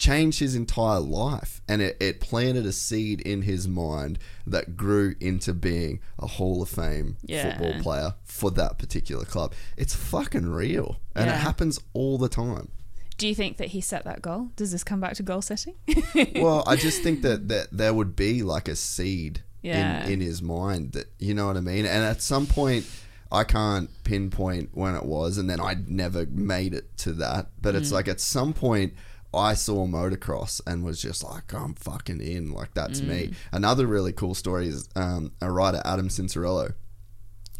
changed 0.00 0.40
his 0.40 0.54
entire 0.56 0.98
life 0.98 1.60
and 1.68 1.82
it, 1.82 1.94
it 2.00 2.20
planted 2.20 2.64
a 2.64 2.72
seed 2.72 3.20
in 3.20 3.42
his 3.42 3.68
mind 3.68 4.18
that 4.46 4.74
grew 4.76 5.14
into 5.20 5.52
being 5.52 6.00
a 6.18 6.26
Hall 6.26 6.62
of 6.62 6.70
Fame 6.70 7.18
Yeah. 7.22 7.58
football 7.58 7.82
player 7.82 8.14
for 8.24 8.50
that 8.52 8.78
particular 8.78 9.26
club. 9.26 9.52
It's 9.76 9.94
fucking 9.94 10.48
real. 10.50 10.96
And 11.14 11.28
it 11.28 11.34
happens 11.36 11.78
all 11.92 12.16
the 12.16 12.30
time. 12.30 12.70
Do 13.18 13.28
you 13.28 13.34
think 13.34 13.58
that 13.58 13.68
he 13.68 13.82
set 13.82 14.04
that 14.04 14.22
goal? 14.22 14.48
Does 14.56 14.72
this 14.72 14.82
come 14.82 15.00
back 15.00 15.12
to 15.16 15.22
goal 15.22 15.42
setting? 15.42 15.74
well, 16.36 16.64
I 16.66 16.76
just 16.76 17.02
think 17.02 17.20
that, 17.20 17.48
that 17.48 17.68
there 17.70 17.92
would 17.92 18.16
be 18.16 18.42
like 18.42 18.66
a 18.68 18.76
seed 18.76 19.42
Yeah. 19.60 20.04
in, 20.06 20.12
in 20.14 20.20
his 20.22 20.40
mind 20.40 20.92
that 20.92 21.12
you 21.18 21.34
know 21.34 21.46
what 21.48 21.58
I 21.58 21.60
mean. 21.60 21.84
And 21.84 22.02
at 22.04 22.22
some 22.22 22.46
point, 22.46 22.86
I 23.30 23.44
can't 23.44 23.90
pinpoint 24.04 24.70
when 24.72 24.94
it 24.94 25.04
was, 25.04 25.36
and 25.36 25.48
then 25.50 25.60
I 25.60 25.76
never 25.86 26.24
made 26.26 26.72
it 26.72 26.96
to 26.98 27.12
that. 27.12 27.50
But 27.60 27.74
Mm. 27.74 27.78
it's 27.78 27.92
like 27.92 28.08
at 28.08 28.20
some 28.20 28.54
point. 28.54 28.94
I 29.32 29.54
saw 29.54 29.86
motocross 29.86 30.60
and 30.66 30.84
was 30.84 31.00
just 31.00 31.22
like, 31.22 31.52
I'm 31.54 31.74
fucking 31.74 32.20
in. 32.20 32.52
Like, 32.52 32.74
that's 32.74 33.00
Mm. 33.00 33.06
me. 33.08 33.32
Another 33.52 33.86
really 33.86 34.12
cool 34.12 34.34
story 34.34 34.66
is 34.68 34.88
um, 34.96 35.32
a 35.40 35.50
rider, 35.50 35.80
Adam 35.84 36.08
Cianciarulo. 36.08 36.74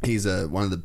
He's 0.04 0.26
a, 0.26 0.48
one 0.48 0.64
of 0.64 0.70
the 0.70 0.82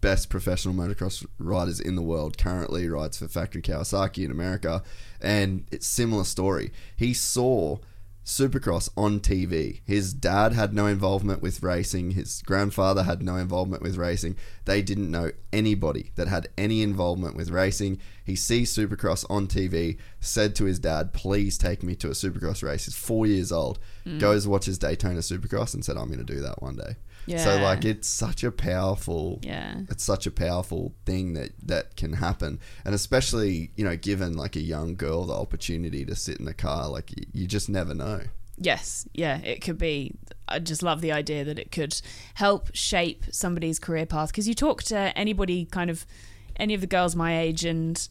best 0.00 0.28
professional 0.28 0.74
motocross 0.74 1.24
riders 1.38 1.80
in 1.80 1.96
the 1.96 2.02
world. 2.02 2.38
Currently 2.38 2.88
rides 2.88 3.18
for 3.18 3.26
Factory 3.26 3.62
Kawasaki 3.62 4.24
in 4.24 4.30
America, 4.30 4.82
and 5.20 5.66
it's 5.72 5.86
similar 5.86 6.24
story. 6.24 6.70
He 6.96 7.12
saw 7.14 7.78
Supercross 8.24 8.88
on 8.96 9.20
TV. 9.20 9.80
His 9.84 10.14
dad 10.14 10.52
had 10.54 10.72
no 10.72 10.86
involvement 10.86 11.42
with 11.42 11.62
racing. 11.62 12.12
His 12.12 12.40
grandfather 12.42 13.02
had 13.02 13.22
no 13.22 13.36
involvement 13.36 13.82
with 13.82 13.96
racing. 13.96 14.36
They 14.64 14.80
didn't 14.80 15.10
know 15.10 15.32
anybody 15.52 16.12
that 16.16 16.28
had 16.28 16.48
any 16.56 16.82
involvement 16.82 17.36
with 17.36 17.50
racing. 17.50 18.00
He 18.24 18.34
sees 18.34 18.74
Supercross 18.74 19.26
on 19.28 19.46
TV, 19.46 19.98
said 20.20 20.54
to 20.56 20.64
his 20.64 20.78
dad, 20.78 21.12
"Please 21.12 21.58
take 21.58 21.82
me 21.82 21.94
to 21.96 22.08
a 22.08 22.12
Supercross 22.12 22.62
race." 22.62 22.86
He's 22.86 22.96
four 22.96 23.26
years 23.26 23.52
old. 23.52 23.78
Hmm. 24.04 24.18
Goes 24.18 24.48
watches 24.48 24.78
Daytona 24.78 25.20
Supercross 25.20 25.74
and 25.74 25.84
said, 25.84 25.98
"I'm 25.98 26.08
going 26.08 26.24
to 26.24 26.24
do 26.24 26.40
that 26.40 26.62
one 26.62 26.76
day." 26.76 26.96
So 27.26 27.56
like 27.62 27.84
it's 27.84 28.08
such 28.08 28.44
a 28.44 28.50
powerful 28.52 29.40
Yeah. 29.42 29.80
it's 29.90 30.04
such 30.04 30.26
a 30.26 30.30
powerful 30.30 30.94
thing 31.06 31.34
that 31.34 31.52
that 31.66 31.96
can 31.96 32.14
happen 32.14 32.58
and 32.84 32.94
especially 32.94 33.70
you 33.76 33.84
know 33.84 33.96
given 33.96 34.36
like 34.36 34.56
a 34.56 34.60
young 34.60 34.94
girl 34.94 35.24
the 35.24 35.34
opportunity 35.34 36.04
to 36.04 36.14
sit 36.14 36.38
in 36.38 36.44
the 36.44 36.54
car 36.54 36.88
like 36.88 37.10
you, 37.16 37.26
you 37.32 37.46
just 37.46 37.68
never 37.68 37.94
know 37.94 38.20
Yes, 38.56 39.08
yeah, 39.12 39.38
it 39.38 39.62
could 39.62 39.78
be. 39.78 40.14
I 40.46 40.60
just 40.60 40.80
love 40.84 41.00
the 41.00 41.10
idea 41.10 41.44
that 41.44 41.58
it 41.58 41.72
could 41.72 42.00
help 42.34 42.70
shape 42.72 43.24
somebody's 43.32 43.80
career 43.80 44.06
path. 44.06 44.28
Because 44.28 44.46
you 44.46 44.54
talk 44.54 44.84
to 44.84 44.96
anybody, 45.18 45.64
kind 45.64 45.90
of 45.90 46.06
any 46.54 46.72
of 46.72 46.80
the 46.80 46.86
girls 46.86 47.16
my 47.16 47.36
age, 47.36 47.64
and 47.64 48.08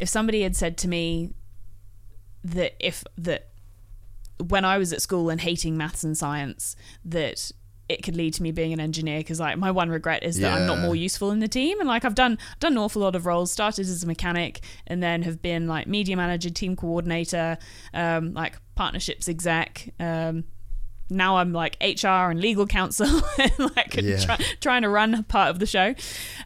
if 0.00 0.08
somebody 0.08 0.42
had 0.42 0.56
said 0.56 0.76
to 0.78 0.88
me 0.88 1.30
that 2.42 2.74
if 2.84 3.04
that 3.18 3.50
when 4.44 4.64
I 4.64 4.78
was 4.78 4.92
at 4.92 5.00
school 5.02 5.30
and 5.30 5.40
hating 5.40 5.76
maths 5.76 6.02
and 6.02 6.18
science, 6.18 6.74
that 7.04 7.52
it 7.88 8.02
could 8.02 8.14
lead 8.16 8.34
to 8.34 8.42
me 8.42 8.50
being 8.52 8.72
an 8.72 8.80
engineer 8.80 9.18
because 9.20 9.40
like 9.40 9.56
my 9.56 9.70
one 9.70 9.88
regret 9.88 10.22
is 10.22 10.36
that 10.40 10.52
I'm 10.52 10.66
not 10.66 10.78
more 10.78 10.94
useful 10.94 11.30
in 11.30 11.38
the 11.38 11.48
team 11.48 11.80
and 11.80 11.88
like 11.88 12.04
I've 12.04 12.14
done 12.14 12.36
done 12.60 12.72
an 12.72 12.78
awful 12.78 13.02
lot 13.02 13.16
of 13.16 13.24
roles 13.24 13.50
started 13.50 13.82
as 13.86 14.02
a 14.02 14.06
mechanic 14.06 14.60
and 14.86 15.02
then 15.02 15.22
have 15.22 15.40
been 15.40 15.66
like 15.66 15.86
media 15.86 16.16
manager 16.16 16.50
team 16.50 16.76
coordinator 16.76 17.56
um, 17.94 18.34
like 18.34 18.56
partnerships 18.74 19.28
exec 19.28 19.88
um, 19.98 20.44
now 21.10 21.38
I'm 21.38 21.52
like 21.54 21.76
HR 21.80 22.28
and 22.30 22.38
legal 22.40 22.66
counsel 22.66 23.06
and 23.38 23.58
like 23.76 23.94
Yeah. 23.96 24.18
try, 24.18 24.36
trying 24.60 24.82
to 24.82 24.90
run 24.90 25.24
part 25.24 25.48
of 25.48 25.58
the 25.58 25.66
show 25.66 25.94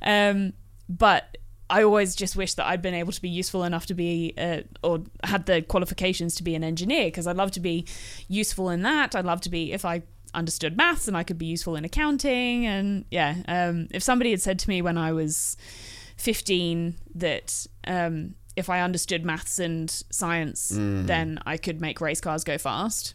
um, 0.02 0.52
but 0.88 1.36
I 1.70 1.84
always 1.84 2.14
just 2.14 2.36
wish 2.36 2.52
that 2.54 2.66
I'd 2.66 2.82
been 2.82 2.92
able 2.94 3.12
to 3.12 3.22
be 3.22 3.30
useful 3.30 3.64
enough 3.64 3.86
to 3.86 3.94
be, 3.94 4.34
uh, 4.36 4.60
or 4.84 5.04
had 5.24 5.46
the 5.46 5.62
qualifications 5.62 6.34
to 6.34 6.42
be 6.42 6.54
an 6.54 6.62
engineer, 6.62 7.06
because 7.06 7.26
I'd 7.26 7.36
love 7.36 7.50
to 7.52 7.60
be 7.60 7.86
useful 8.28 8.68
in 8.68 8.82
that. 8.82 9.16
I'd 9.16 9.24
love 9.24 9.40
to 9.42 9.48
be, 9.48 9.72
if 9.72 9.86
I 9.86 10.02
understood 10.34 10.76
maths, 10.76 11.08
and 11.08 11.16
I 11.16 11.22
could 11.22 11.38
be 11.38 11.46
useful 11.46 11.76
in 11.76 11.84
accounting. 11.84 12.66
And 12.66 13.04
yeah, 13.10 13.36
um, 13.48 13.88
if 13.90 14.02
somebody 14.02 14.30
had 14.30 14.40
said 14.40 14.58
to 14.60 14.68
me 14.68 14.82
when 14.82 14.98
I 14.98 15.12
was 15.12 15.56
15 16.16 16.94
that 17.16 17.66
um, 17.86 18.34
if 18.56 18.68
I 18.68 18.80
understood 18.80 19.24
maths 19.24 19.58
and 19.58 19.90
science, 20.10 20.70
then 20.70 21.38
I 21.46 21.56
could 21.56 21.80
make 21.80 22.00
race 22.00 22.20
cars 22.20 22.44
go 22.44 22.58
fast, 22.58 23.14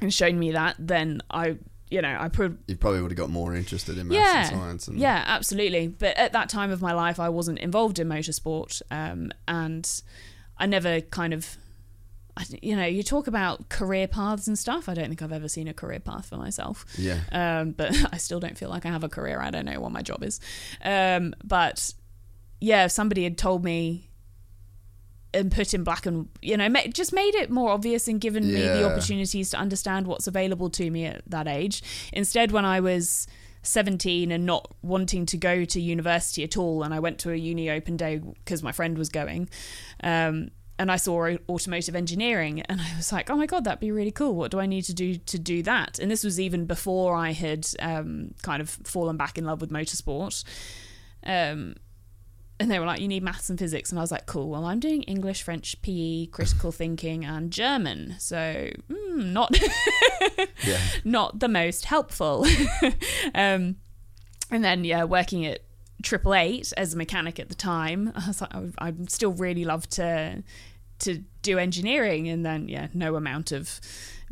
and 0.00 0.12
shown 0.12 0.38
me 0.38 0.52
that, 0.52 0.76
then 0.78 1.22
I, 1.30 1.58
you 1.90 2.00
know, 2.02 2.16
I 2.18 2.28
put 2.28 2.58
you 2.66 2.76
probably 2.76 3.02
would 3.02 3.10
have 3.10 3.18
got 3.18 3.30
more 3.30 3.54
interested 3.54 3.98
in 3.98 4.08
maths 4.08 4.18
yeah, 4.18 4.38
and 4.38 4.48
science 4.48 4.88
and 4.88 4.98
yeah, 4.98 5.24
absolutely. 5.26 5.88
But 5.88 6.16
at 6.16 6.32
that 6.32 6.48
time 6.48 6.70
of 6.70 6.80
my 6.80 6.92
life, 6.92 7.18
I 7.18 7.28
wasn't 7.28 7.58
involved 7.58 7.98
in 7.98 8.08
motorsport, 8.08 8.82
um, 8.90 9.32
and 9.48 10.02
I 10.58 10.66
never 10.66 11.00
kind 11.00 11.32
of, 11.32 11.56
you 12.62 12.76
know, 12.76 12.86
you 12.86 13.02
talk 13.02 13.26
about 13.26 13.68
career 13.68 14.08
paths 14.08 14.46
and 14.46 14.58
stuff. 14.58 14.88
I 14.88 14.94
don't 14.94 15.08
think 15.08 15.22
I've 15.22 15.32
ever 15.32 15.48
seen 15.48 15.68
a 15.68 15.74
career 15.74 16.00
path 16.00 16.26
for 16.26 16.36
myself. 16.36 16.84
yeah 16.96 17.20
Um, 17.32 17.72
but 17.72 17.94
I 18.12 18.16
still 18.18 18.40
don't 18.40 18.56
feel 18.56 18.70
like 18.70 18.86
I 18.86 18.90
have 18.90 19.04
a 19.04 19.08
career. 19.08 19.40
I 19.40 19.50
don't 19.50 19.64
know 19.64 19.80
what 19.80 19.92
my 19.92 20.02
job 20.02 20.22
is. 20.22 20.40
Um, 20.84 21.34
but 21.44 21.92
yeah, 22.60 22.84
if 22.84 22.92
somebody 22.92 23.24
had 23.24 23.38
told 23.38 23.64
me 23.64 24.10
and 25.32 25.52
put 25.52 25.74
in 25.74 25.84
black 25.84 26.06
and 26.06 26.28
you 26.42 26.56
know 26.56 26.68
just 26.92 27.12
made 27.12 27.34
it 27.34 27.50
more 27.50 27.70
obvious 27.70 28.08
and 28.08 28.20
given 28.20 28.46
me 28.46 28.60
the 28.60 28.84
opportunities 28.90 29.50
to 29.50 29.56
understand 29.56 30.06
what's 30.06 30.26
available 30.26 30.68
to 30.68 30.90
me 30.90 31.06
at 31.06 31.22
that 31.26 31.46
age 31.46 31.82
instead 32.12 32.50
when 32.50 32.64
i 32.64 32.80
was 32.80 33.28
17 33.62 34.32
and 34.32 34.44
not 34.44 34.74
wanting 34.82 35.26
to 35.26 35.36
go 35.36 35.64
to 35.64 35.80
university 35.80 36.42
at 36.42 36.56
all 36.56 36.82
and 36.82 36.92
i 36.92 36.98
went 36.98 37.18
to 37.20 37.30
a 37.30 37.36
uni 37.36 37.70
open 37.70 37.96
day 37.96 38.18
because 38.18 38.62
my 38.62 38.72
friend 38.72 38.98
was 38.98 39.08
going 39.08 39.48
um, 40.02 40.50
and 40.80 40.90
I 40.90 40.96
saw 40.96 41.28
automotive 41.46 41.94
engineering, 41.94 42.62
and 42.62 42.80
I 42.80 42.96
was 42.96 43.12
like, 43.12 43.28
"Oh 43.28 43.36
my 43.36 43.44
god, 43.44 43.64
that'd 43.64 43.80
be 43.80 43.92
really 43.92 44.10
cool. 44.10 44.34
What 44.34 44.50
do 44.50 44.58
I 44.58 44.64
need 44.64 44.84
to 44.84 44.94
do 44.94 45.16
to 45.16 45.38
do 45.38 45.62
that?" 45.64 45.98
And 45.98 46.10
this 46.10 46.24
was 46.24 46.40
even 46.40 46.64
before 46.64 47.14
I 47.14 47.32
had 47.32 47.66
um, 47.80 48.34
kind 48.40 48.62
of 48.62 48.70
fallen 48.70 49.18
back 49.18 49.36
in 49.36 49.44
love 49.44 49.60
with 49.60 49.70
motorsport. 49.70 50.42
Um, 51.22 51.74
and 52.58 52.70
they 52.70 52.78
were 52.78 52.86
like, 52.86 52.98
"You 52.98 53.08
need 53.08 53.22
maths 53.22 53.50
and 53.50 53.58
physics," 53.58 53.90
and 53.90 53.98
I 53.98 54.02
was 54.02 54.10
like, 54.10 54.24
"Cool. 54.24 54.48
Well, 54.48 54.64
I'm 54.64 54.80
doing 54.80 55.02
English, 55.02 55.42
French, 55.42 55.80
PE, 55.82 56.26
critical 56.26 56.72
thinking, 56.72 57.26
and 57.26 57.50
German. 57.50 58.16
So 58.18 58.70
mm, 58.90 59.32
not 59.32 59.54
yeah 60.66 60.80
not 61.04 61.40
the 61.40 61.48
most 61.48 61.84
helpful." 61.84 62.46
um, 63.34 63.76
and 64.50 64.64
then 64.64 64.84
yeah, 64.84 65.04
working 65.04 65.44
at 65.44 65.60
Triple 66.02 66.34
Eight 66.34 66.72
as 66.78 66.94
a 66.94 66.96
mechanic 66.96 67.38
at 67.38 67.50
the 67.50 67.54
time, 67.54 68.12
I 68.16 68.28
was 68.28 68.40
like, 68.40 68.52
I'd 68.78 69.10
still 69.10 69.32
really 69.32 69.66
love 69.66 69.86
to 69.90 70.42
to 71.00 71.22
do 71.42 71.58
engineering, 71.58 72.28
and 72.28 72.44
then 72.44 72.68
yeah, 72.68 72.88
no 72.94 73.16
amount 73.16 73.52
of 73.52 73.80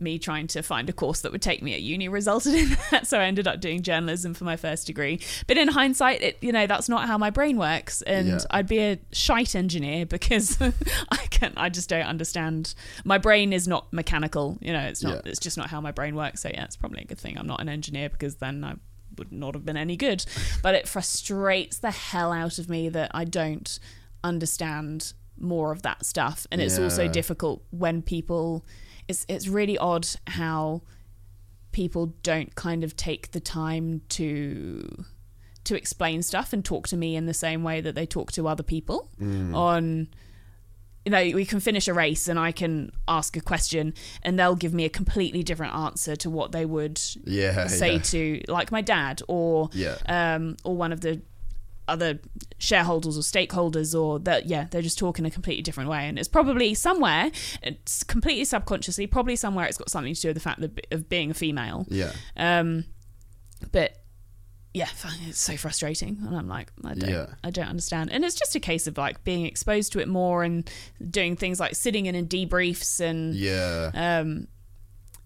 me 0.00 0.16
trying 0.16 0.46
to 0.46 0.62
find 0.62 0.88
a 0.88 0.92
course 0.92 1.22
that 1.22 1.32
would 1.32 1.42
take 1.42 1.60
me 1.60 1.74
at 1.74 1.80
uni 1.82 2.08
resulted 2.08 2.54
in 2.54 2.68
that. 2.92 3.04
So 3.06 3.18
I 3.18 3.24
ended 3.24 3.48
up 3.48 3.60
doing 3.60 3.82
journalism 3.82 4.32
for 4.32 4.44
my 4.44 4.56
first 4.56 4.86
degree. 4.86 5.18
But 5.48 5.58
in 5.58 5.66
hindsight, 5.66 6.22
it 6.22 6.38
you 6.40 6.52
know 6.52 6.66
that's 6.68 6.88
not 6.88 7.08
how 7.08 7.18
my 7.18 7.30
brain 7.30 7.56
works, 7.58 8.02
and 8.02 8.28
Yeah. 8.28 8.38
I'd 8.50 8.68
be 8.68 8.78
a 8.78 8.98
shite 9.12 9.54
engineer 9.56 10.06
because 10.06 10.56
I 11.10 11.16
can 11.30 11.52
I 11.56 11.68
just 11.68 11.88
don't 11.88 12.06
understand. 12.06 12.74
My 13.04 13.18
brain 13.18 13.52
is 13.52 13.66
not 13.66 13.92
mechanical. 13.92 14.56
You 14.60 14.72
know, 14.72 14.82
it's 14.86 15.02
not. 15.02 15.24
Yeah. 15.24 15.30
It's 15.32 15.40
just 15.40 15.56
not 15.56 15.68
how 15.68 15.80
my 15.80 15.90
brain 15.92 16.14
works. 16.14 16.42
So 16.42 16.48
yeah, 16.52 16.64
it's 16.64 16.76
probably 16.76 17.02
a 17.02 17.06
good 17.06 17.18
thing 17.18 17.36
I'm 17.36 17.46
not 17.48 17.60
an 17.60 17.68
engineer 17.68 18.08
because 18.08 18.36
then 18.36 18.62
I 18.64 18.74
would 19.16 19.32
not 19.32 19.54
have 19.54 19.64
been 19.64 19.76
any 19.76 19.96
good. 19.96 20.24
But 20.62 20.76
it 20.76 20.86
frustrates 20.86 21.78
the 21.78 21.90
hell 21.90 22.30
out 22.32 22.60
of 22.60 22.68
me 22.68 22.88
that 22.90 23.10
I 23.14 23.24
don't 23.24 23.78
understand 24.22 25.12
more 25.40 25.72
of 25.72 25.82
that 25.82 26.04
stuff, 26.04 26.46
and 26.50 26.60
it's 26.60 26.78
also 26.78 27.08
difficult 27.08 27.62
when 27.70 28.02
people. 28.02 28.64
It's 29.08 29.24
it's 29.28 29.48
really 29.48 29.78
odd 29.78 30.06
how 30.26 30.82
people 31.72 32.14
don't 32.22 32.54
kind 32.54 32.84
of 32.84 32.96
take 32.96 33.30
the 33.32 33.40
time 33.40 34.02
to 34.10 35.04
to 35.64 35.76
explain 35.76 36.22
stuff 36.22 36.52
and 36.52 36.64
talk 36.64 36.88
to 36.88 36.96
me 36.96 37.14
in 37.16 37.26
the 37.26 37.34
same 37.34 37.62
way 37.62 37.80
that 37.80 37.94
they 37.94 38.06
talk 38.06 38.32
to 38.32 38.48
other 38.48 38.62
people 38.62 39.10
on 39.54 40.08
you 41.04 41.10
know 41.12 41.22
we 41.34 41.44
can 41.44 41.60
finish 41.60 41.86
a 41.88 41.92
race 41.94 42.26
and 42.26 42.38
i 42.38 42.50
can 42.52 42.90
ask 43.06 43.36
a 43.36 43.40
question 43.40 43.92
and 44.22 44.38
they'll 44.38 44.56
give 44.56 44.72
me 44.72 44.84
a 44.86 44.88
completely 44.88 45.42
different 45.42 45.74
answer 45.74 46.16
to 46.16 46.30
what 46.30 46.52
they 46.52 46.64
would 46.64 46.98
Yeah, 47.24 47.66
say 47.66 47.94
yeah. 47.94 47.98
to 47.98 48.40
like 48.48 48.72
my 48.72 48.80
dad 48.80 49.20
or 49.28 49.68
Yeah. 49.74 49.96
um 50.06 50.56
or 50.64 50.74
one 50.74 50.90
of 50.92 51.02
the 51.02 51.20
other 51.88 52.18
shareholders 52.58 53.16
or 53.16 53.20
stakeholders 53.22 53.98
or 53.98 54.18
that 54.20 54.46
yeah 54.46 54.66
they're 54.70 54.82
just 54.82 54.98
talking 54.98 55.24
a 55.26 55.30
completely 55.30 55.62
different 55.62 55.88
way 55.88 56.06
and 56.08 56.18
it's 56.18 56.28
probably 56.28 56.74
somewhere 56.74 57.30
it's 57.62 58.02
completely 58.02 58.44
subconsciously 58.44 59.06
probably 59.06 59.36
somewhere 59.36 59.66
it's 59.66 59.78
got 59.78 59.88
something 59.90 60.12
to 60.14 60.20
do 60.20 60.28
with 60.28 60.36
the 60.36 60.40
fact 60.40 60.60
that, 60.60 60.86
of 60.90 61.08
being 61.08 61.30
a 61.30 61.34
female 61.34 61.86
Yeah. 61.88 62.12
um, 62.36 62.84
but 63.72 63.96
yeah, 64.74 64.88
it's 65.26 65.40
so 65.40 65.56
frustrating, 65.56 66.18
and 66.24 66.36
I'm 66.36 66.46
like, 66.46 66.70
I 66.84 66.94
don't, 66.94 67.10
Yeah. 67.10 67.26
I 67.42 67.50
don't 67.50 67.66
understand. 67.68 68.12
And 68.12 68.22
it's 68.24 68.34
just 68.36 68.54
a 68.54 68.60
case 68.60 68.86
of 68.86 68.96
like 68.98 69.24
being 69.24 69.46
exposed 69.46 69.92
to 69.92 69.98
it 69.98 70.06
more 70.06 70.44
and 70.44 70.70
doing 71.10 71.36
things 71.36 71.58
like 71.58 71.74
sitting 71.74 72.04
in 72.06 72.14
and 72.14 72.28
debriefs 72.28 73.00
and 73.00 73.34
Yeah. 73.34 73.90
um, 73.94 74.46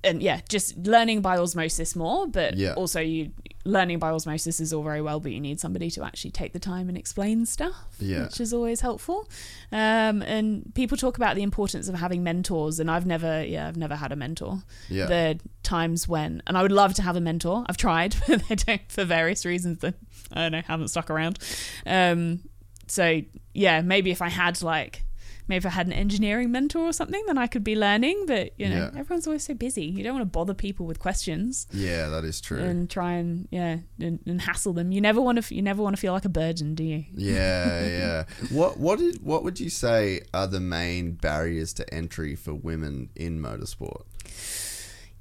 and 0.04 0.22
yeah, 0.22 0.40
just 0.48 0.76
learning 0.78 1.20
by 1.20 1.36
osmosis 1.38 1.94
more. 1.96 2.26
But 2.26 2.56
Yeah. 2.56 2.74
also, 2.74 3.00
you 3.00 3.30
learning 3.64 3.98
by 4.00 4.10
osmosis 4.10 4.58
is 4.58 4.72
all 4.72 4.82
very 4.82 5.00
well, 5.00 5.20
but 5.20 5.30
you 5.30 5.38
need 5.40 5.60
somebody 5.60 5.88
to 5.88 6.02
actually 6.02 6.32
take 6.32 6.52
the 6.52 6.58
time 6.58 6.88
and 6.88 6.98
explain 6.98 7.46
stuff, 7.46 7.76
Yeah. 8.00 8.24
which 8.24 8.40
is 8.40 8.52
always 8.52 8.80
helpful. 8.80 9.28
Um, 9.70 10.20
and 10.22 10.74
people 10.74 10.96
talk 10.96 11.16
about 11.16 11.36
the 11.36 11.42
importance 11.44 11.86
of 11.88 11.94
having 11.94 12.24
mentors, 12.24 12.80
and 12.80 12.90
I've 12.90 13.06
never, 13.06 13.44
yeah, 13.44 13.68
I've 13.68 13.76
never 13.76 13.94
had 13.94 14.10
a 14.10 14.16
mentor. 14.16 14.62
Yeah. 14.88 15.06
The 15.06 15.40
times 15.62 16.08
when, 16.08 16.42
and 16.48 16.58
I 16.58 16.62
would 16.62 16.72
love 16.72 16.94
to 16.94 17.02
have 17.02 17.14
a 17.14 17.20
mentor. 17.20 17.64
I've 17.68 17.76
tried, 17.76 18.16
but 18.26 18.42
they 18.48 18.56
don't 18.56 18.82
for 18.88 19.04
various 19.04 19.44
reasons 19.44 19.78
that 19.78 19.94
I 20.32 20.40
don't 20.42 20.52
know 20.52 20.62
haven't 20.66 20.88
stuck 20.88 21.08
around. 21.10 21.38
Um, 21.86 22.40
so 22.88 23.22
yeah, 23.54 23.80
maybe 23.82 24.10
if 24.10 24.20
I 24.22 24.28
had 24.28 24.60
like. 24.62 25.04
Maybe 25.52 25.58
if 25.58 25.66
I 25.66 25.70
had 25.70 25.86
an 25.86 25.92
engineering 25.92 26.50
mentor 26.50 26.80
or 26.88 26.92
something, 26.94 27.22
then 27.26 27.36
I 27.36 27.46
could 27.46 27.62
be 27.62 27.76
learning. 27.76 28.24
But 28.26 28.52
you 28.58 28.68
know, 28.70 28.76
Yeah. 28.92 28.98
everyone's 29.00 29.26
always 29.26 29.44
so 29.44 29.52
busy. 29.54 29.84
You 29.84 30.02
don't 30.02 30.14
want 30.14 30.22
to 30.22 30.30
bother 30.38 30.54
people 30.54 30.86
with 30.86 30.98
questions 30.98 31.66
Yeah, 31.72 32.08
that 32.08 32.24
is 32.24 32.40
true. 32.40 32.58
and 32.58 32.88
try 32.88 33.12
and 33.14 33.48
yeah 33.50 33.78
and, 34.00 34.20
and 34.26 34.40
hassle 34.40 34.72
them. 34.72 34.92
You 34.92 35.00
never 35.02 35.20
want 35.20 35.42
to. 35.44 35.54
You 35.54 35.60
never 35.60 35.82
want 35.82 35.94
to 35.94 36.00
feel 36.00 36.14
like 36.14 36.24
a 36.24 36.30
burden, 36.30 36.74
do 36.74 36.84
you? 36.84 37.04
Yeah, 37.14 37.86
yeah. 38.00 38.24
What 38.50 38.78
what 38.78 38.98
did 38.98 39.22
what 39.22 39.44
would 39.44 39.60
you 39.60 39.68
say 39.70 40.22
are 40.32 40.46
the 40.46 40.60
main 40.60 41.12
barriers 41.12 41.72
to 41.74 41.94
entry 41.94 42.34
for 42.34 42.54
women 42.54 43.10
in 43.14 43.40
motorsport? 43.40 44.02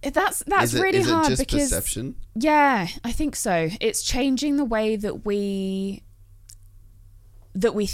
Eh, 0.03 0.09
that's 0.09 0.43
that's 0.47 0.73
is 0.73 0.75
it, 0.75 0.81
really 0.81 0.99
is 0.99 1.09
hard 1.09 1.25
it 1.25 1.29
just 1.35 1.41
because 1.41 1.69
perception? 1.69 2.15
yeah, 2.35 2.87
I 3.03 3.11
think 3.11 3.35
so. 3.35 3.69
It's 3.81 4.01
changing 4.01 4.55
the 4.55 4.65
way 4.65 4.95
that 4.95 5.25
we 5.25 6.03
that 7.53 7.75
we 7.75 7.85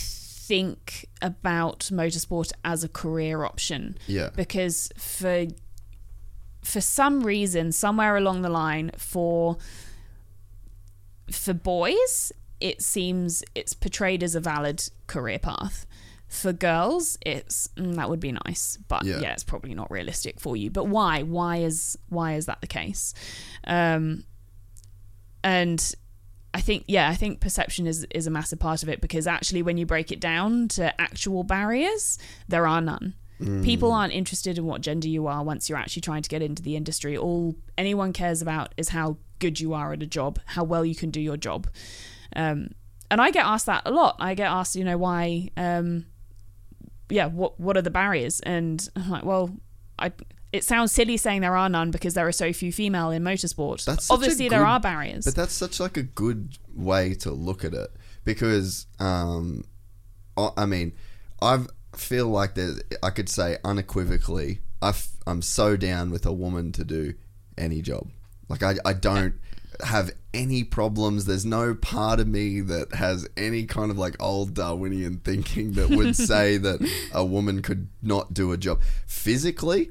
think 0.48 1.06
about 1.22 1.80
motorsport 1.92 2.52
as 2.64 2.84
a 2.84 2.88
career 2.90 3.44
option. 3.44 3.98
Yeah. 4.08 4.30
Because 4.36 4.90
for 4.98 5.48
for 6.64 6.82
some 6.82 7.22
reason, 7.22 7.72
somewhere 7.72 8.18
along 8.18 8.42
the 8.42 8.50
line, 8.50 8.92
for 8.98 9.58
for 11.32 11.54
boys, 11.54 12.32
it 12.60 12.82
seems 12.82 13.44
it's 13.56 13.74
portrayed 13.74 14.24
as 14.24 14.36
a 14.36 14.40
valid 14.40 14.84
career 15.08 15.40
path. 15.40 15.86
For 16.28 16.52
girls, 16.52 17.18
it's 17.26 17.70
mm, 17.78 17.96
that 17.96 18.10
would 18.10 18.20
be 18.20 18.34
nice, 18.34 18.78
but 18.88 19.06
Yeah. 19.06 19.20
yeah. 19.22 19.32
it's 19.34 19.46
probably 19.46 19.74
not 19.74 19.90
realistic 19.90 20.40
for 20.40 20.58
you. 20.58 20.70
But 20.70 20.86
why? 20.88 21.24
Why 21.24 21.58
is 21.58 21.98
why 22.10 22.36
is 22.36 22.46
that 22.48 22.60
the 22.62 22.68
case? 22.68 23.14
Um, 23.66 24.26
and 25.44 25.96
I 26.58 26.62
think 26.62 26.86
yeah, 26.88 27.08
I 27.08 27.14
think 27.14 27.40
perception 27.40 27.86
is 27.86 28.08
is 28.10 28.26
a 28.26 28.32
massive 28.32 28.58
part 28.58 28.82
of 28.82 28.90
it 28.90 29.00
because 29.00 29.28
actually, 29.28 29.62
when 29.62 29.78
you 29.78 29.86
break 29.86 30.12
it 30.12 30.20
down 30.20 30.68
to 30.70 31.00
actual 31.00 31.44
barriers, 31.44 32.18
there 32.48 32.66
are 32.66 32.82
none. 32.82 33.14
People 33.64 33.92
aren't 33.92 34.14
interested 34.14 34.58
in 34.58 34.66
what 34.66 34.82
gender 34.82 35.08
you 35.08 35.28
are 35.28 35.44
once 35.44 35.70
you're 35.70 35.78
actually 35.78 36.02
trying 36.02 36.24
to 36.24 36.30
get 36.30 36.42
into 36.42 36.64
the 36.64 36.76
industry. 36.76 37.16
All 37.16 37.56
anyone 37.78 38.12
cares 38.12 38.42
about 38.42 38.74
is 38.76 38.90
how 38.90 39.18
good 39.38 39.60
you 39.60 39.76
are 39.76 39.94
at 39.94 40.02
a 40.02 40.08
job, 40.08 40.40
how 40.48 40.64
well 40.64 40.84
you 40.84 40.96
can 40.96 41.12
do 41.12 41.22
your 41.22 41.38
job. 41.38 41.68
Um, 42.36 42.72
and 43.12 43.22
I 43.22 43.30
get 43.30 43.46
asked 43.46 43.68
that 43.68 43.84
a 43.86 43.92
lot. 43.92 44.16
I 44.20 44.34
get 44.34 44.50
asked, 44.50 44.76
you 44.76 44.84
know, 44.84 44.98
why, 44.98 45.52
um, 45.56 46.08
yeah, 47.10 47.28
what 47.28 47.60
what 47.60 47.78
are 47.78 47.84
the 47.84 47.92
barriers? 47.92 48.40
And 48.40 48.90
I'm 48.96 49.12
like, 49.12 49.26
well, 49.26 49.56
I. 50.00 50.12
It 50.54 50.64
sounds 50.64 50.92
silly 50.92 51.18
saying 51.18 51.42
there 51.42 51.58
are 51.58 51.70
none 51.70 51.92
because 51.92 52.14
there 52.14 52.28
are 52.28 52.32
so 52.32 52.54
few 52.54 52.72
female 52.72 53.12
in 53.12 53.24
motorsport. 53.24 53.84
That's 53.84 54.10
Obviously, 54.10 54.48
there 54.48 54.66
are 54.66 54.80
barriers. 54.80 55.26
But 55.26 55.36
that's 55.36 55.54
such 55.54 55.80
like 55.80 55.98
a 55.98 56.04
good 56.04 56.58
way 56.74 57.14
to 57.16 57.32
look 57.32 57.66
at 57.66 57.74
it 57.74 57.90
because 58.24 58.88
um, 59.00 59.66
I 60.38 60.50
I 60.58 60.66
mean, 60.66 60.94
I 61.42 61.66
feel 61.96 62.28
like 62.28 62.56
there's 62.56 62.82
I 63.04 63.10
could 63.10 63.30
say 63.30 63.58
unequivocally 63.64 64.60
I 64.82 64.90
f- 64.90 65.18
I'm 65.26 65.42
so 65.42 65.76
down 65.76 66.12
with 66.12 66.26
a 66.26 66.34
woman 66.34 66.72
to 66.74 66.84
do 66.84 67.16
any 67.58 67.82
job. 67.82 68.10
Like 68.48 68.64
I 68.64 68.76
I 68.86 68.94
don't 68.94 69.36
have 69.84 70.12
any 70.34 70.64
problems. 70.64 71.26
There's 71.26 71.46
no 71.46 71.74
part 71.74 72.20
of 72.20 72.28
me 72.28 72.62
that 72.62 72.94
has 72.96 73.28
any 73.36 73.66
kind 73.66 73.92
of 73.92 73.98
like 73.98 74.16
old 74.22 74.54
Darwinian 74.54 75.18
thinking 75.18 75.74
that 75.74 75.90
would 75.90 76.16
say 76.16 76.58
that 76.58 76.88
a 77.14 77.26
woman 77.26 77.62
could 77.62 77.88
not 78.02 78.34
do 78.34 78.52
a 78.52 78.58
job 78.58 78.82
physically. 79.06 79.90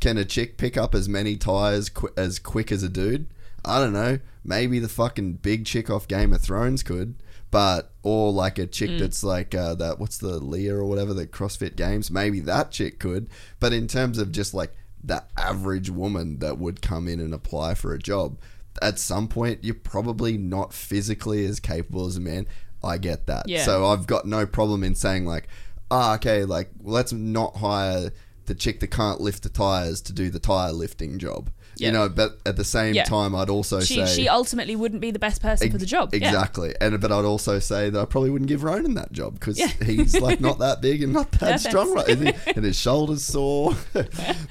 Can 0.00 0.18
a 0.18 0.24
chick 0.24 0.56
pick 0.58 0.76
up 0.76 0.94
as 0.94 1.08
many 1.08 1.36
tires 1.36 1.88
qu- 1.88 2.12
as 2.16 2.38
quick 2.38 2.70
as 2.70 2.82
a 2.82 2.88
dude? 2.88 3.26
I 3.64 3.78
don't 3.78 3.92
know. 3.92 4.18
Maybe 4.44 4.78
the 4.78 4.88
fucking 4.88 5.34
big 5.34 5.64
chick 5.64 5.88
off 5.88 6.06
Game 6.06 6.32
of 6.34 6.42
Thrones 6.42 6.82
could, 6.82 7.14
but 7.50 7.92
or 8.02 8.30
like 8.32 8.58
a 8.58 8.66
chick 8.66 8.98
that's 8.98 9.24
like 9.24 9.54
uh, 9.54 9.74
that. 9.76 9.98
What's 9.98 10.18
the 10.18 10.38
Leah 10.38 10.76
or 10.76 10.84
whatever 10.84 11.14
the 11.14 11.26
CrossFit 11.26 11.76
Games? 11.76 12.10
Maybe 12.10 12.40
that 12.40 12.70
chick 12.70 12.98
could. 12.98 13.28
But 13.60 13.72
in 13.72 13.86
terms 13.86 14.18
of 14.18 14.32
just 14.32 14.52
like 14.52 14.74
the 15.02 15.24
average 15.38 15.88
woman 15.88 16.40
that 16.40 16.58
would 16.58 16.82
come 16.82 17.08
in 17.08 17.20
and 17.20 17.32
apply 17.32 17.74
for 17.74 17.94
a 17.94 17.98
job, 17.98 18.38
at 18.82 18.98
some 18.98 19.28
point 19.28 19.64
you're 19.64 19.74
probably 19.74 20.36
not 20.36 20.74
physically 20.74 21.44
as 21.46 21.60
capable 21.60 22.06
as 22.06 22.16
a 22.16 22.20
man. 22.20 22.46
I 22.82 22.98
get 22.98 23.26
that. 23.26 23.48
Yeah. 23.48 23.64
So 23.64 23.86
I've 23.86 24.06
got 24.06 24.26
no 24.26 24.44
problem 24.44 24.84
in 24.84 24.94
saying 24.94 25.24
like, 25.24 25.48
ah, 25.90 26.14
okay, 26.16 26.44
like 26.44 26.70
let's 26.82 27.12
not 27.12 27.56
hire 27.56 28.10
the 28.46 28.54
chick 28.54 28.80
that 28.80 28.88
can't 28.88 29.20
lift 29.20 29.42
the 29.42 29.48
tires 29.48 30.00
to 30.02 30.12
do 30.12 30.30
the 30.30 30.38
tire 30.38 30.72
lifting 30.72 31.18
job. 31.18 31.50
Yeah. 31.76 31.88
You 31.88 31.92
know, 31.94 32.08
but 32.08 32.38
at 32.46 32.56
the 32.56 32.62
same 32.64 32.94
Yeah. 32.94 33.02
time, 33.02 33.34
I'd 33.34 33.50
also 33.50 33.80
she 33.80 33.96
say 33.96 34.06
she 34.06 34.28
ultimately 34.28 34.76
wouldn't 34.76 35.00
be 35.00 35.10
the 35.10 35.18
best 35.18 35.42
person 35.42 35.72
for 35.72 35.78
the 35.78 35.86
job. 35.86 36.10
Yeah. 36.14 36.18
Exactly, 36.28 36.72
and 36.80 37.00
but 37.00 37.10
I'd 37.10 37.24
also 37.24 37.58
say 37.58 37.90
that 37.90 38.00
I 38.00 38.04
probably 38.04 38.30
wouldn't 38.30 38.48
give 38.48 38.62
Ronan 38.62 38.94
that 38.94 39.10
job 39.10 39.34
because 39.34 39.58
Yeah. 39.58 39.68
he's 39.84 40.20
like 40.20 40.40
not 40.40 40.60
that 40.60 40.80
big 40.82 41.02
and 41.02 41.12
not 41.12 41.32
that 41.32 41.50
Yeah, 41.50 41.56
strong, 41.56 41.92
right? 41.94 42.08
And, 42.08 42.28
he- 42.28 42.50
and 42.54 42.64
his 42.64 42.78
shoulders 42.78 43.24
sore. 43.24 43.74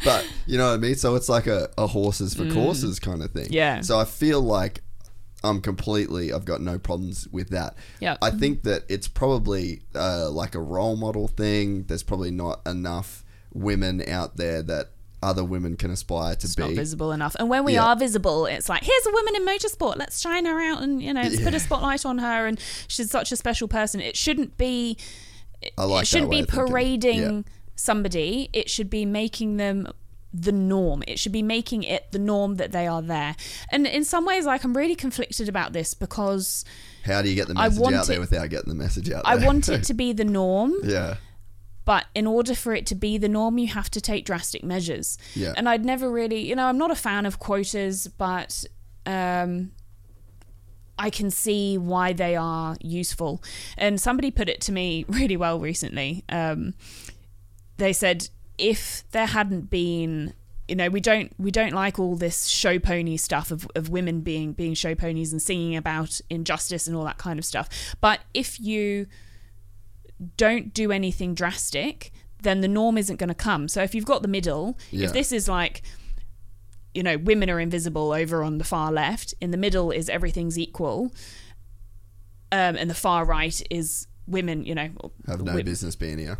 but 0.03 0.27
you 0.45 0.57
know 0.57 0.67
what 0.69 0.73
I 0.73 0.77
mean. 0.77 0.95
So 0.95 1.15
it's 1.15 1.29
like 1.29 1.47
a, 1.47 1.69
a 1.77 1.87
horses 1.87 2.33
for 2.33 2.49
courses 2.51 2.99
kind 2.99 3.21
of 3.23 3.31
thing. 3.31 3.45
Mm. 3.47 3.53
Yeah. 3.53 3.81
So 3.81 3.97
I 3.99 4.05
feel 4.05 4.41
like 4.41 4.81
I'm 5.45 5.61
completely. 5.61 6.31
I've 6.33 6.45
got 6.45 6.61
no 6.61 6.77
problems 6.79 7.27
with 7.31 7.49
that. 7.49 7.75
Yeah. 7.99 8.17
I 8.21 8.31
think 8.31 8.63
that 8.63 8.83
it's 8.89 9.07
probably 9.07 9.83
uh, 9.95 10.29
like 10.29 10.55
a 10.55 10.61
role 10.61 10.95
model 10.97 11.27
thing. 11.27 11.83
There's 11.83 12.03
probably 12.03 12.31
not 12.31 12.61
enough 12.65 13.22
women 13.53 14.01
out 14.07 14.37
there 14.37 14.61
that 14.63 14.89
other 15.21 15.43
women 15.43 15.77
can 15.77 15.89
aspire 15.89 16.35
to 16.35 16.45
It's 16.45 16.55
be. 16.55 16.63
not 16.63 16.71
visible 16.73 17.11
enough. 17.13 17.35
And 17.39 17.49
when 17.49 17.63
we 17.63 17.73
Yeah. 17.75 17.85
are 17.85 17.95
visible, 17.95 18.45
it's 18.45 18.67
like, 18.67 18.83
here's 18.83 19.05
a 19.05 19.11
woman 19.11 19.35
in 19.37 19.45
motorsport. 19.45 19.95
Let's 19.97 20.19
shine 20.19 20.45
her 20.45 20.59
out 20.59 20.81
and, 20.81 21.01
you 21.01 21.13
know, 21.13 21.21
let's 21.21 21.41
put 21.41 21.53
a 21.53 21.59
spotlight 21.61 22.05
on 22.05 22.17
her. 22.17 22.45
And 22.45 22.59
she's 22.89 23.09
such 23.09 23.31
a 23.31 23.37
special 23.37 23.69
person. 23.69 24.01
It 24.01 24.17
shouldn't 24.17 24.57
be, 24.57 24.97
I 25.77 25.85
like 25.85 26.03
it 26.03 26.07
shouldn't 26.07 26.31
be 26.31 26.43
parading 26.45 27.19
Yeah. 27.19 27.41
somebody. 27.77 28.49
It 28.51 28.69
should 28.69 28.89
be 28.89 29.05
making 29.05 29.55
them 29.57 29.87
the 30.33 30.51
norm. 30.51 31.03
It 31.07 31.19
should 31.19 31.31
be 31.31 31.43
making 31.43 31.83
it 31.83 32.11
the 32.11 32.19
norm 32.19 32.55
that 32.55 32.71
they 32.73 32.87
are 32.87 33.01
there. 33.01 33.35
And 33.69 33.85
in 33.87 34.03
some 34.03 34.25
ways, 34.25 34.45
like, 34.45 34.63
I'm 34.65 34.75
really 34.75 34.95
conflicted 34.95 35.47
about 35.47 35.71
this 35.71 35.93
because 35.93 36.65
How 37.05 37.21
do 37.21 37.29
you 37.29 37.35
get 37.35 37.47
the 37.47 37.53
message 37.53 37.93
out 37.93 38.07
there 38.07 38.19
without 38.19 38.49
getting 38.49 38.69
the 38.69 38.75
message 38.75 39.09
out 39.11 39.21
I 39.25 39.35
want 39.37 39.69
it 39.69 39.83
to 39.89 39.93
be 39.93 40.11
the 40.11 40.25
norm. 40.25 40.73
yeah. 40.83 41.15
But 41.85 42.05
in 42.15 42.27
order 42.27 42.55
for 42.55 42.73
it 42.73 42.85
to 42.87 42.95
be 42.95 43.17
the 43.17 43.29
norm, 43.29 43.57
you 43.57 43.67
have 43.67 43.89
to 43.91 44.01
take 44.01 44.25
drastic 44.25 44.63
measures. 44.63 45.17
Yeah. 45.35 45.53
And 45.57 45.67
I'd 45.67 45.83
never 45.83 46.09
really, 46.09 46.47
you 46.47 46.55
know, 46.55 46.67
I'm 46.67 46.77
not 46.77 46.91
a 46.91 46.95
fan 46.95 47.25
of 47.25 47.39
quotas, 47.39 48.07
but 48.07 48.63
um, 49.05 49.71
I 50.97 51.09
can 51.09 51.29
see 51.29 51.77
why 51.77 52.13
they 52.13 52.35
are 52.35 52.77
useful. 52.79 53.43
And 53.77 53.99
somebody 53.99 54.31
put 54.31 54.47
it 54.49 54.61
to 54.61 54.71
me 54.71 55.05
really 55.09 55.37
well 55.37 55.59
recently. 55.59 56.23
Um, 56.29 56.73
they 57.77 57.93
said 57.93 58.29
if 58.57 59.03
there 59.11 59.25
hadn't 59.25 59.69
been 59.69 60.33
you 60.67 60.75
know 60.75 60.87
we 60.89 61.01
don't 61.01 61.33
we 61.37 61.51
don't 61.51 61.73
like 61.73 61.99
all 61.99 62.15
this 62.15 62.47
show 62.47 62.79
pony 62.79 63.17
stuff 63.17 63.51
of, 63.51 63.67
of 63.75 63.89
women 63.89 64.21
being 64.21 64.53
being 64.53 64.73
show 64.73 64.95
ponies 64.95 65.31
and 65.31 65.41
singing 65.41 65.75
about 65.75 66.21
injustice 66.29 66.87
and 66.87 66.95
all 66.95 67.03
that 67.03 67.17
kind 67.17 67.37
of 67.37 67.45
stuff 67.45 67.95
but 67.99 68.21
if 68.33 68.59
you 68.59 69.07
don't 70.37 70.73
do 70.73 70.91
anything 70.91 71.33
drastic 71.33 72.11
then 72.41 72.59
the 72.61 72.67
norm 72.67 72.97
isn't 72.97 73.15
going 73.17 73.29
to 73.29 73.33
come 73.35 73.67
so 73.67 73.81
if 73.81 73.95
you've 73.95 74.05
got 74.05 74.21
the 74.21 74.27
middle 74.27 74.77
Yeah. 74.91 75.05
if 75.05 75.13
this 75.13 75.31
is 75.31 75.47
like 75.47 75.81
you 76.93 77.01
know 77.03 77.17
women 77.17 77.49
are 77.49 77.59
invisible 77.59 78.11
over 78.11 78.43
on 78.43 78.57
the 78.57 78.63
far 78.63 78.91
left 78.91 79.33
in 79.41 79.51
the 79.51 79.57
middle 79.57 79.91
is 79.91 80.09
everything's 80.09 80.57
equal 80.59 81.11
um, 82.51 82.75
and 82.75 82.89
the 82.89 82.93
far 82.95 83.25
right 83.25 83.61
is 83.69 84.07
women 84.27 84.63
you 84.65 84.75
know 84.75 84.89
Have 85.27 85.39
no 85.39 85.45
wi- 85.45 85.63
business 85.63 85.95
being 85.95 86.17
here. 86.19 86.37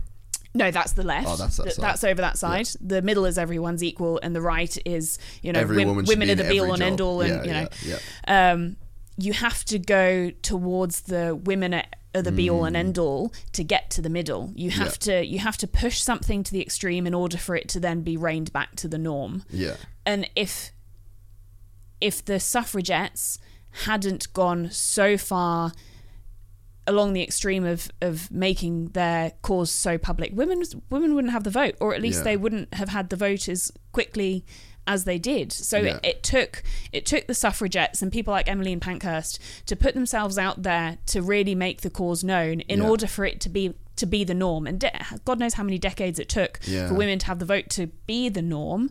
no, 0.53 0.69
that's 0.69 0.93
the 0.93 1.01
left. 1.03 1.27
Oh, 1.27 1.35
that's 1.35 1.57
that. 1.57 1.75
That's 1.77 2.03
over 2.03 2.21
that 2.21 2.37
side. 2.37 2.67
The 2.79 3.01
middle 3.01 3.25
is 3.25 3.37
everyone's 3.39 3.83
equal, 3.83 4.19
and 4.21 4.35
the 4.35 4.41
right 4.41 4.77
is 4.85 5.17
you 5.41 5.51
know 5.51 5.59
Every 5.59 5.77
wom- 5.77 5.87
woman 5.87 6.05
women 6.05 6.29
are 6.29 6.35
the 6.35 6.43
be 6.43 6.59
all 6.59 6.73
and 6.73 6.83
end 6.83 7.01
all, 7.01 7.21
and 7.21 7.29
Yeah, 7.31 7.43
you 7.43 7.51
know, 7.63 7.67
yeah, 7.83 7.97
yeah. 8.27 8.51
um, 8.51 8.75
you 9.17 9.33
have 9.33 9.65
to 9.65 9.79
go 9.79 10.29
towards 10.43 11.01
the 11.01 11.35
women 11.35 11.73
are, 11.73 11.83
are 12.15 12.21
the 12.21 12.31
be 12.31 12.49
all 12.49 12.65
and 12.65 12.75
hmm. 12.75 12.79
end 12.79 12.97
all 12.97 13.33
to 13.53 13.63
get 13.63 13.89
to 13.91 14.01
the 14.01 14.09
middle. 14.09 14.51
You 14.55 14.71
have. 14.71 14.87
Yeah. 14.87 15.21
to 15.21 15.25
you 15.25 15.39
have 15.39 15.57
to 15.57 15.67
push 15.67 15.99
something 15.99 16.43
to 16.43 16.51
the 16.51 16.61
extreme 16.61 17.07
in 17.07 17.13
order 17.13 17.37
for 17.37 17.55
it 17.55 17.67
to 17.69 17.79
then 17.79 18.01
be 18.01 18.17
reined 18.17 18.53
back 18.53 18.75
to 18.77 18.87
the 18.87 18.97
norm. 18.97 19.43
Yeah. 19.49 19.75
And 20.05 20.29
if 20.35 20.71
if 21.99 22.23
the 22.23 22.39
suffragettes 22.39 23.39
hadn't 23.85 24.31
gone 24.33 24.69
so 24.69 25.17
far 25.17 25.71
along 26.85 27.13
the 27.13 27.23
extreme 27.23 27.63
of, 27.63 27.89
of 28.01 28.29
making 28.29 28.87
their 28.89 29.31
cause 29.41 29.71
so 29.71 29.97
public, 29.97 30.31
women 30.33 30.61
women 30.89 31.15
wouldn't 31.15 31.33
have 31.33 31.43
the 31.43 31.49
vote, 31.49 31.75
or 31.79 31.93
at 31.95 32.01
least 32.01 32.19
Yeah. 32.19 32.23
they 32.23 32.37
wouldn't 32.37 32.73
have 32.73 32.89
had 32.89 33.09
the 33.09 33.15
vote 33.15 33.47
as 33.47 33.71
quickly 33.91 34.45
as 34.87 35.03
they 35.05 35.17
did. 35.17 35.51
So 35.51 35.77
Yeah. 35.77 35.95
it, 35.97 36.05
it 36.05 36.23
took 36.23 36.63
it 36.91 37.05
took 37.05 37.27
the 37.27 37.33
suffragettes 37.33 38.01
and 38.01 38.11
people 38.11 38.31
like 38.33 38.47
Emmeline 38.47 38.79
Pankhurst 38.79 39.39
to 39.65 39.75
put 39.75 39.93
themselves 39.93 40.37
out 40.37 40.63
there 40.63 40.97
to 41.07 41.21
really 41.21 41.55
make 41.55 41.81
the 41.81 41.89
cause 41.89 42.23
known 42.23 42.61
in 42.61 42.79
Yeah. 42.81 42.89
order 42.89 43.07
for 43.07 43.25
it 43.25 43.39
to 43.41 43.49
be 43.49 43.73
to 43.95 44.05
be 44.07 44.23
the 44.23 44.33
norm. 44.33 44.65
And 44.65 44.79
de- 44.79 44.91
God 45.23 45.39
knows 45.39 45.53
how 45.53 45.63
many 45.63 45.77
decades 45.77 46.17
it 46.19 46.27
took 46.27 46.59
Yeah. 46.65 46.87
for 46.87 46.95
women 46.95 47.19
to 47.19 47.25
have 47.27 47.39
the 47.39 47.45
vote 47.45 47.69
to 47.71 47.87
be 48.07 48.27
the 48.27 48.41
norm. 48.41 48.89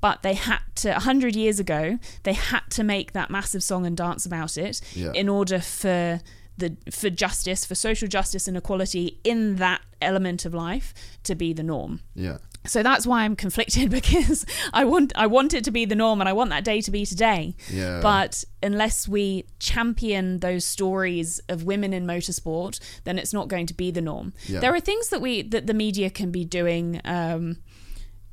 But 0.00 0.22
they 0.22 0.34
had 0.34 0.60
to, 0.76 0.90
100 0.92 1.34
years 1.34 1.58
ago, 1.58 1.98
they 2.22 2.34
had 2.34 2.60
to 2.70 2.84
make 2.84 3.12
that 3.12 3.28
massive 3.30 3.62
song 3.62 3.84
and 3.86 3.96
dance 3.96 4.24
about 4.24 4.56
it 4.56 4.80
in 4.94 5.28
order 5.28 5.58
for 5.58 6.20
the 6.58 6.76
for 6.90 7.10
justice, 7.10 7.64
for 7.64 7.74
social 7.74 8.06
justice 8.08 8.46
and 8.46 8.56
equality 8.56 9.18
in 9.24 9.56
that 9.56 9.80
element 10.00 10.44
of 10.44 10.54
life 10.54 10.94
to 11.24 11.34
be 11.34 11.52
the 11.52 11.62
norm. 11.62 12.00
Yeah. 12.14 12.38
So 12.66 12.82
that's 12.82 13.06
why 13.06 13.22
I'm 13.24 13.36
conflicted 13.36 13.90
because 14.00 14.44
I 14.72 14.84
want 14.84 15.12
I 15.16 15.26
want 15.26 15.54
it 15.54 15.64
to 15.64 15.70
be 15.70 15.84
the 15.84 15.94
norm 15.94 16.20
and 16.20 16.28
I 16.28 16.32
want 16.32 16.50
that 16.50 16.64
day 16.64 16.80
to 16.82 16.90
be 16.90 17.06
today. 17.06 17.56
Yeah. 17.70 18.00
But 18.02 18.44
unless 18.62 19.08
we 19.08 19.44
champion 19.58 20.38
those 20.40 20.64
stories 20.64 21.40
of 21.48 21.64
women 21.64 21.92
in 21.92 22.06
motorsport, 22.06 22.80
then 23.04 23.18
it's 23.18 23.32
not 23.32 23.48
going 23.48 23.66
to 23.66 23.74
be 23.74 23.90
the 23.90 24.02
norm. 24.02 24.32
Yeah. 24.46 24.60
There 24.60 24.74
are 24.74 24.80
things 24.80 25.08
that 25.10 25.20
we 25.20 25.42
that 25.42 25.66
the 25.66 25.74
media 25.74 26.10
can 26.10 26.30
be 26.30 26.44
doing, 26.44 27.00
um, 27.04 27.58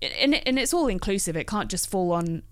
and 0.02 0.36
and 0.48 0.60
it's 0.60 0.74
all 0.74 0.88
inclusive. 0.88 1.36
It 1.38 1.48
can't 1.48 1.70
just 1.70 1.90
fall 1.90 2.12
on 2.12 2.44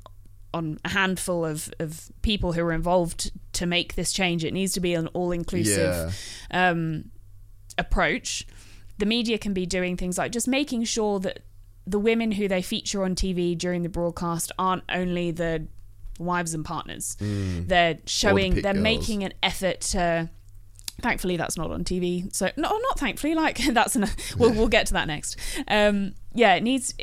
on 0.53 0.77
a 0.83 0.89
handful 0.89 1.45
of, 1.45 1.71
of 1.79 2.11
people 2.21 2.51
who 2.51 2.61
are 2.61 2.73
involved 2.73 3.31
to 3.53 3.65
make 3.65 3.95
this 3.95 4.11
change. 4.11 4.43
It 4.43 4.53
needs 4.53 4.73
to 4.73 4.81
be 4.81 4.93
an 4.93 5.07
all 5.13 5.31
inclusive 5.31 6.13
Yeah. 6.51 6.69
um, 6.69 7.05
approach, 7.77 8.45
the 8.97 9.05
media 9.05 9.37
can 9.37 9.53
be 9.53 9.65
doing 9.65 9.95
things 9.95 10.17
like 10.17 10.33
just 10.33 10.47
making 10.49 10.83
sure 10.83 11.19
that 11.21 11.39
the 11.91 11.99
women 11.99 12.31
who 12.31 12.47
they 12.47 12.61
feature 12.61 13.03
on 13.03 13.15
TV 13.15 13.57
during 13.57 13.83
the 13.83 13.89
broadcast 13.89 14.51
aren't 14.57 14.83
only 14.89 15.31
the 15.31 15.67
wives 16.19 16.53
and 16.53 16.63
partners. 16.63 17.17
They're 17.19 17.99
showing, 18.05 18.53
pit 18.55 18.63
they're 18.63 18.73
girls. 18.73 18.83
making 18.83 19.23
an 19.23 19.33
effort 19.43 19.81
to. 19.81 20.29
Thankfully, 21.01 21.35
that's 21.35 21.57
not 21.57 21.71
on 21.71 21.83
TV. 21.83 22.33
So 22.33 22.51
no, 22.57 22.77
not 22.77 22.99
thankfully. 22.99 23.35
Like 23.35 23.57
that's 23.73 23.95
an. 23.95 24.05
We'll 24.37 24.53
we'll 24.53 24.67
get 24.67 24.87
to 24.87 24.93
that 24.93 25.07
next. 25.07 25.37
Um, 25.67 26.13
yeah, 26.33 26.53
it 26.55 26.63
needs 26.63 26.93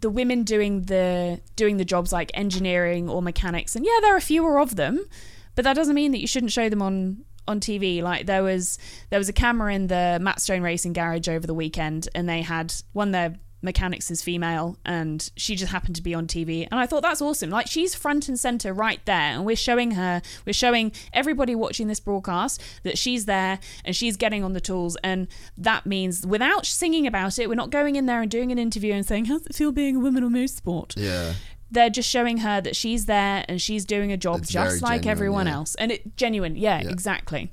the 0.00 0.10
women 0.10 0.42
doing 0.42 0.82
the 0.82 1.40
doing 1.56 1.76
the 1.76 1.84
jobs 1.84 2.12
like 2.12 2.30
engineering 2.34 3.08
or 3.08 3.22
mechanics, 3.22 3.76
and 3.76 3.84
yeah, 3.84 3.98
there 4.02 4.16
are 4.16 4.20
fewer 4.20 4.58
of 4.58 4.76
them, 4.76 5.04
but 5.54 5.64
that 5.64 5.74
doesn't 5.74 5.94
mean 5.94 6.12
that 6.12 6.20
you 6.20 6.26
shouldn't 6.26 6.52
show 6.52 6.68
them 6.68 6.82
on 6.82 7.24
on 7.46 7.60
TV. 7.60 8.02
Like 8.02 8.26
there 8.26 8.42
was 8.42 8.78
there 9.10 9.20
was 9.20 9.28
a 9.28 9.32
camera 9.32 9.72
in 9.72 9.86
the 9.86 10.18
Matt 10.20 10.40
Stone 10.40 10.62
Racing 10.62 10.92
garage 10.92 11.28
over 11.28 11.46
the 11.46 11.54
weekend, 11.54 12.08
and 12.14 12.28
they 12.28 12.42
had 12.42 12.74
one 12.92 13.12
their 13.12 13.36
mechanics 13.64 14.10
is 14.10 14.22
female, 14.22 14.76
and 14.84 15.30
she 15.36 15.56
just 15.56 15.72
happened 15.72 15.96
to 15.96 16.02
be 16.02 16.14
on 16.14 16.26
TV, 16.26 16.68
and 16.70 16.78
I 16.78 16.86
thought 16.86 17.02
that's 17.02 17.20
awesome. 17.22 17.50
Like 17.50 17.66
she's 17.66 17.94
front 17.94 18.28
and 18.28 18.38
center 18.38 18.72
right 18.72 19.04
there, 19.06 19.16
and 19.16 19.44
we're 19.44 19.56
showing 19.56 19.92
her, 19.92 20.22
we're 20.46 20.52
showing 20.52 20.92
everybody 21.12 21.54
watching 21.54 21.88
this 21.88 22.00
broadcast 22.00 22.62
that 22.84 22.98
she's 22.98 23.24
there 23.24 23.58
and 23.84 23.96
she's 23.96 24.16
getting 24.16 24.44
on 24.44 24.52
the 24.52 24.60
tools, 24.60 24.96
and 25.02 25.26
that 25.58 25.86
means 25.86 26.26
without 26.26 26.66
singing 26.66 27.06
about 27.06 27.38
it, 27.38 27.48
we're 27.48 27.54
not 27.54 27.70
going 27.70 27.96
in 27.96 28.06
there 28.06 28.20
and 28.22 28.30
doing 28.30 28.52
an 28.52 28.58
interview 28.58 28.92
and 28.92 29.06
saying 29.06 29.24
how's 29.24 29.46
it 29.46 29.54
feel 29.54 29.72
being 29.72 29.96
a 29.96 29.98
woman 29.98 30.22
on 30.22 30.32
motorsport 30.32 30.92
Yeah. 30.96 31.32
they're 31.70 31.88
just 31.90 32.08
showing 32.08 32.38
her 32.38 32.60
that 32.60 32.76
she's 32.76 33.06
there 33.06 33.44
and 33.48 33.60
she's 33.60 33.84
doing 33.84 34.12
a 34.12 34.16
job 34.16 34.40
It's 34.42 34.52
just 34.52 34.82
like 34.82 35.02
genuine, 35.02 35.08
everyone 35.10 35.46
yeah. 35.46 35.54
else 35.54 35.74
and 35.76 35.90
it 35.90 36.16
genuine 36.16 36.56
yeah, 36.56 36.82
Yeah. 36.82 36.90
exactly 36.90 37.50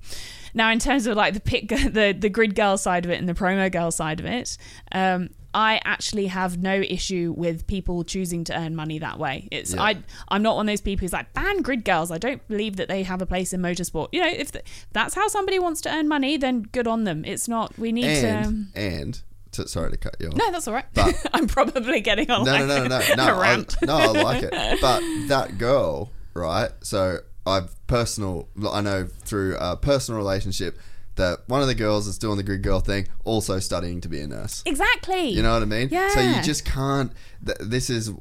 now 0.54 0.70
in 0.72 0.80
terms 0.80 1.08
of 1.08 1.16
like 1.16 1.34
the 1.34 1.40
pick 1.40 1.70
the 1.70 2.16
the 2.18 2.30
grid 2.30 2.56
girl 2.56 2.78
side 2.78 3.06
of 3.06 3.12
it 3.12 3.20
and 3.20 3.30
the 3.30 3.34
promo 3.34 3.72
girl 3.72 3.92
side 3.92 4.20
of 4.20 4.26
it 4.26 4.58
um 4.92 5.30
I 5.54 5.82
actually 5.84 6.28
have 6.28 6.58
no 6.58 6.76
issue 6.82 7.34
with 7.36 7.68
people 7.68 8.04
choosing 8.04 8.44
to 8.46 8.58
earn 8.58 8.76
money 8.76 9.00
that 9.00 9.20
way. 9.20 9.48
It's 9.52 9.74
Yeah. 9.74 9.84
I 9.84 9.98
I'm 10.30 10.42
not 10.42 10.56
one 10.56 10.68
of 10.68 10.72
those 10.72 10.82
people 10.82 11.02
who's 11.06 11.14
like 11.14 11.34
ban 11.34 11.62
grid 11.62 11.84
girls. 11.86 12.12
I 12.12 12.18
don't 12.18 12.46
believe 12.48 12.78
that 12.78 12.88
they 12.88 13.04
have 13.04 13.22
a 13.22 13.26
place 13.26 13.52
in 13.54 13.62
motorsport. 13.62 14.10
You 14.12 14.22
know, 14.22 14.30
if 14.30 14.52
th- 14.52 14.66
that's 14.94 15.14
how 15.16 15.28
somebody 15.28 15.60
wants 15.60 15.82
to 15.82 15.90
earn 15.94 16.08
money, 16.08 16.38
then 16.38 16.64
good 16.72 16.88
on 16.88 17.04
them. 17.04 17.24
It's 17.26 17.48
not. 17.48 17.78
We 17.78 17.92
need 17.92 18.06
And 18.06 18.74
to. 18.74 18.80
and 18.80 19.22
to, 19.54 19.68
sorry 19.68 19.92
to 19.92 19.98
cut 19.98 20.16
you 20.20 20.28
off. 20.30 20.36
No, 20.36 20.50
that's 20.52 20.68
all 20.68 20.74
right. 20.74 20.86
But- 20.94 21.14
I'm 21.34 21.48
probably 21.48 22.00
getting 22.00 22.32
on 22.32 22.46
no, 22.46 22.52
like 22.54 22.66
no, 22.68 22.88
no, 22.88 22.88
no, 22.88 23.16
no. 23.16 23.42
I, 23.42 23.66
no, 23.84 23.98
I 23.98 24.06
like 24.22 24.44
it. 24.44 24.54
But 24.82 25.02
that 25.28 25.58
girl, 25.58 26.12
right? 26.34 26.70
So 26.82 27.18
I've 27.46 27.76
personal. 27.88 28.48
I 28.72 28.80
know 28.82 29.06
through 29.08 29.58
a 29.60 29.76
personal 29.76 30.18
relationship 30.20 30.78
that 31.16 31.40
one 31.48 31.62
of 31.62 31.68
the 31.68 31.76
girls 31.76 32.06
that's 32.06 32.18
doing 32.18 32.38
the 32.38 32.44
grid 32.44 32.62
girl 32.64 32.80
thing 32.80 33.08
also 33.26 33.60
studying 33.60 34.00
to 34.02 34.08
be 34.10 34.22
a 34.22 34.28
nurse. 34.28 34.64
Exactly. 34.66 35.30
You 35.30 35.44
know 35.44 35.54
what 35.54 35.62
I 35.62 35.66
mean? 35.66 35.90
Yeah. 35.92 36.10
So 36.14 36.20
you 36.22 36.42
just 36.42 36.64
can't. 36.66 37.12
Th- 37.46 37.58
this 37.60 37.90
is 37.90 38.12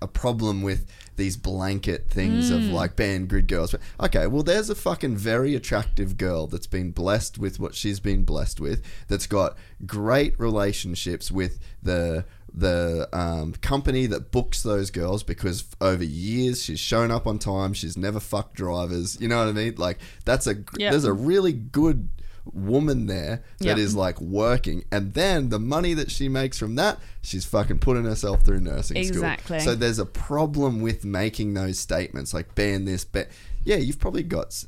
a 0.00 0.06
problem 0.08 0.62
with 0.62 0.86
these 1.16 1.36
blanket 1.36 2.08
things 2.10 2.50
Mm. 2.50 2.56
of 2.56 2.62
like 2.72 2.96
ban 2.96 3.26
grid 3.26 3.48
girls. 3.48 3.72
But 3.72 3.80
okay, 4.00 4.26
well, 4.26 4.42
there's 4.42 4.70
a 4.70 4.74
fucking 4.74 5.16
very 5.16 5.54
attractive 5.54 6.16
girl 6.16 6.46
that's 6.46 6.66
been 6.68 6.90
blessed 6.92 7.38
with 7.38 7.58
what 7.60 7.74
she's 7.74 8.00
been 8.00 8.24
blessed 8.24 8.60
with. 8.60 8.82
That's 9.08 9.26
got 9.26 9.56
great 9.84 10.38
relationships 10.38 11.30
with 11.30 11.58
the 11.82 12.24
the 12.52 13.08
um, 13.12 13.52
company 13.60 14.06
that 14.06 14.30
books 14.32 14.62
those 14.62 14.90
girls 14.90 15.22
because 15.22 15.64
over 15.82 16.02
years 16.02 16.62
she's 16.64 16.80
shown 16.80 17.10
up 17.10 17.26
on 17.26 17.38
time. 17.38 17.74
She's 17.74 17.96
never 17.96 18.20
fucked 18.20 18.54
drivers. 18.54 19.20
You 19.20 19.28
know 19.28 19.38
what 19.38 19.48
I 19.48 19.52
mean? 19.52 19.74
Like 19.76 19.98
that's 20.24 20.46
a 20.46 20.56
Yeah. 20.76 20.90
there's 20.90 21.04
a 21.04 21.12
really 21.12 21.52
good 21.52 22.08
woman 22.52 23.06
there 23.06 23.42
that 23.60 23.78
is 23.78 23.94
Yeah. 23.94 24.00
like 24.00 24.20
working 24.20 24.84
and 24.90 25.14
then 25.14 25.48
the 25.50 25.58
money 25.58 25.94
that 25.94 26.10
she 26.10 26.28
makes 26.28 26.58
from 26.58 26.74
that 26.76 26.98
she's 27.22 27.44
fucking 27.44 27.78
putting 27.78 28.04
herself 28.04 28.44
through 28.44 28.60
nursing 28.60 28.96
Exactly. 28.96 29.58
school 29.60 29.72
so 29.72 29.78
there's 29.78 29.98
a 29.98 30.06
problem 30.06 30.80
with 30.80 31.04
making 31.04 31.54
those 31.54 31.78
statements 31.78 32.32
like 32.34 32.54
ban 32.54 32.84
this 32.84 33.04
ban 33.04 33.26
yeah 33.64 33.76
you've 33.76 33.98
probably 33.98 34.22
got 34.22 34.64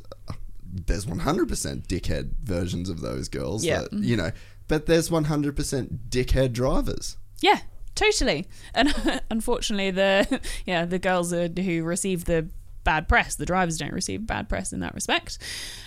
there's 0.86 1.06
100% 1.06 1.86
dickhead 1.86 2.30
versions 2.42 2.88
of 2.88 3.00
those 3.00 3.28
girls 3.28 3.64
Yeah. 3.64 3.84
you 3.92 4.16
know 4.16 4.30
but 4.68 4.86
there's 4.86 5.08
100% 5.10 5.98
dickhead 6.10 6.52
drivers 6.52 7.16
Yeah, 7.40 7.60
totally. 7.96 8.46
And 8.74 8.94
unfortunately, 9.30 9.90
the 9.90 10.40
yeah 10.66 10.84
the 10.84 10.98
girls 11.00 11.32
who 11.32 11.82
receive 11.82 12.26
the 12.26 12.48
bad 12.90 13.08
press, 13.08 13.36
the 13.36 13.46
drivers 13.46 13.78
don't 13.78 13.92
receive 13.92 14.26
bad 14.26 14.48
press 14.48 14.72
in 14.72 14.80
that 14.80 14.94
respect. 14.94 15.38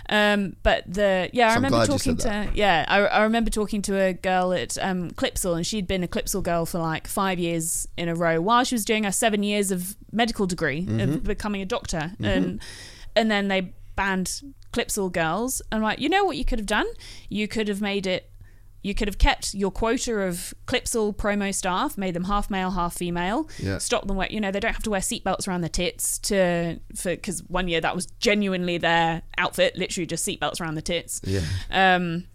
Um, 0.10 0.56
but 0.64 0.84
the 0.88 1.30
yeah, 1.34 1.48
I 1.48 1.50
So 1.52 1.56
remember 1.56 1.86
talking 1.86 2.16
to 2.18 2.50
yeah, 2.54 2.86
I, 2.88 2.98
I 3.20 3.24
remember 3.24 3.50
talking 3.50 3.82
to 3.84 3.94
a 4.00 4.14
girl 4.14 4.54
at 4.54 4.78
um, 4.82 5.12
Clipsal, 5.12 5.56
and 5.58 5.66
she'd 5.68 5.86
been 5.88 6.04
a 6.04 6.08
Clipsal 6.08 6.42
girl 6.42 6.66
for 6.66 6.80
like 6.80 7.06
five 7.08 7.40
years 7.40 7.88
in 7.98 8.08
a 8.08 8.16
row 8.16 8.40
while 8.40 8.64
she 8.64 8.76
was 8.76 8.86
doing 8.86 9.04
her 9.04 9.12
seven 9.12 9.44
years 9.44 9.70
of 9.72 9.98
medical 10.12 10.46
degree 10.46 10.84
Mm-hmm. 10.84 11.00
of 11.02 11.24
becoming 11.24 11.62
a 11.62 11.66
doctor, 11.66 12.14
and 12.22 12.62
and 13.18 13.30
then 13.30 13.48
they 13.50 13.74
banned 13.96 14.42
Clipsal 14.72 15.12
girls. 15.12 15.62
And 15.72 15.80
I'm 15.80 15.84
like, 15.84 16.00
you 16.00 16.10
know 16.10 16.24
what 16.24 16.38
you 16.38 16.46
could 16.46 16.60
have 16.60 16.66
done? 16.80 16.88
You 17.30 17.48
could 17.48 17.68
have 17.68 17.82
made 17.82 18.08
it 18.08 18.30
you 18.84 18.94
could 18.94 19.08
have 19.08 19.18
kept 19.18 19.54
your 19.54 19.72
quota 19.72 20.14
of 20.20 20.54
Clipsal 20.68 21.16
promo 21.16 21.56
staff, 21.56 21.98
made 21.98 22.14
them 22.14 22.26
half 22.26 22.50
male, 22.52 22.72
half 22.72 22.94
female. 22.94 23.50
Yeah. 23.58 23.78
Stop 23.80 24.06
them. 24.08 24.18
wear- 24.18 24.28
You 24.30 24.42
know, 24.42 24.52
they 24.52 24.60
don't 24.60 24.74
have 24.74 24.84
to 24.84 24.90
wear 24.90 25.00
seatbelts 25.00 25.48
around 25.48 25.62
their 25.62 25.70
tits 25.70 26.18
to 26.20 26.80
for 26.96 27.12
because 27.16 27.42
one 27.44 27.68
year 27.70 27.80
that 27.82 27.96
was 27.96 28.06
genuinely 28.20 28.78
their 28.78 29.22
outfit, 29.38 29.76
literally 29.78 30.06
just 30.06 30.28
seatbelts 30.28 30.60
around 30.62 30.76
the 30.76 30.82
tits 30.82 31.22
Yeah. 31.24 31.42
um, 31.72 32.26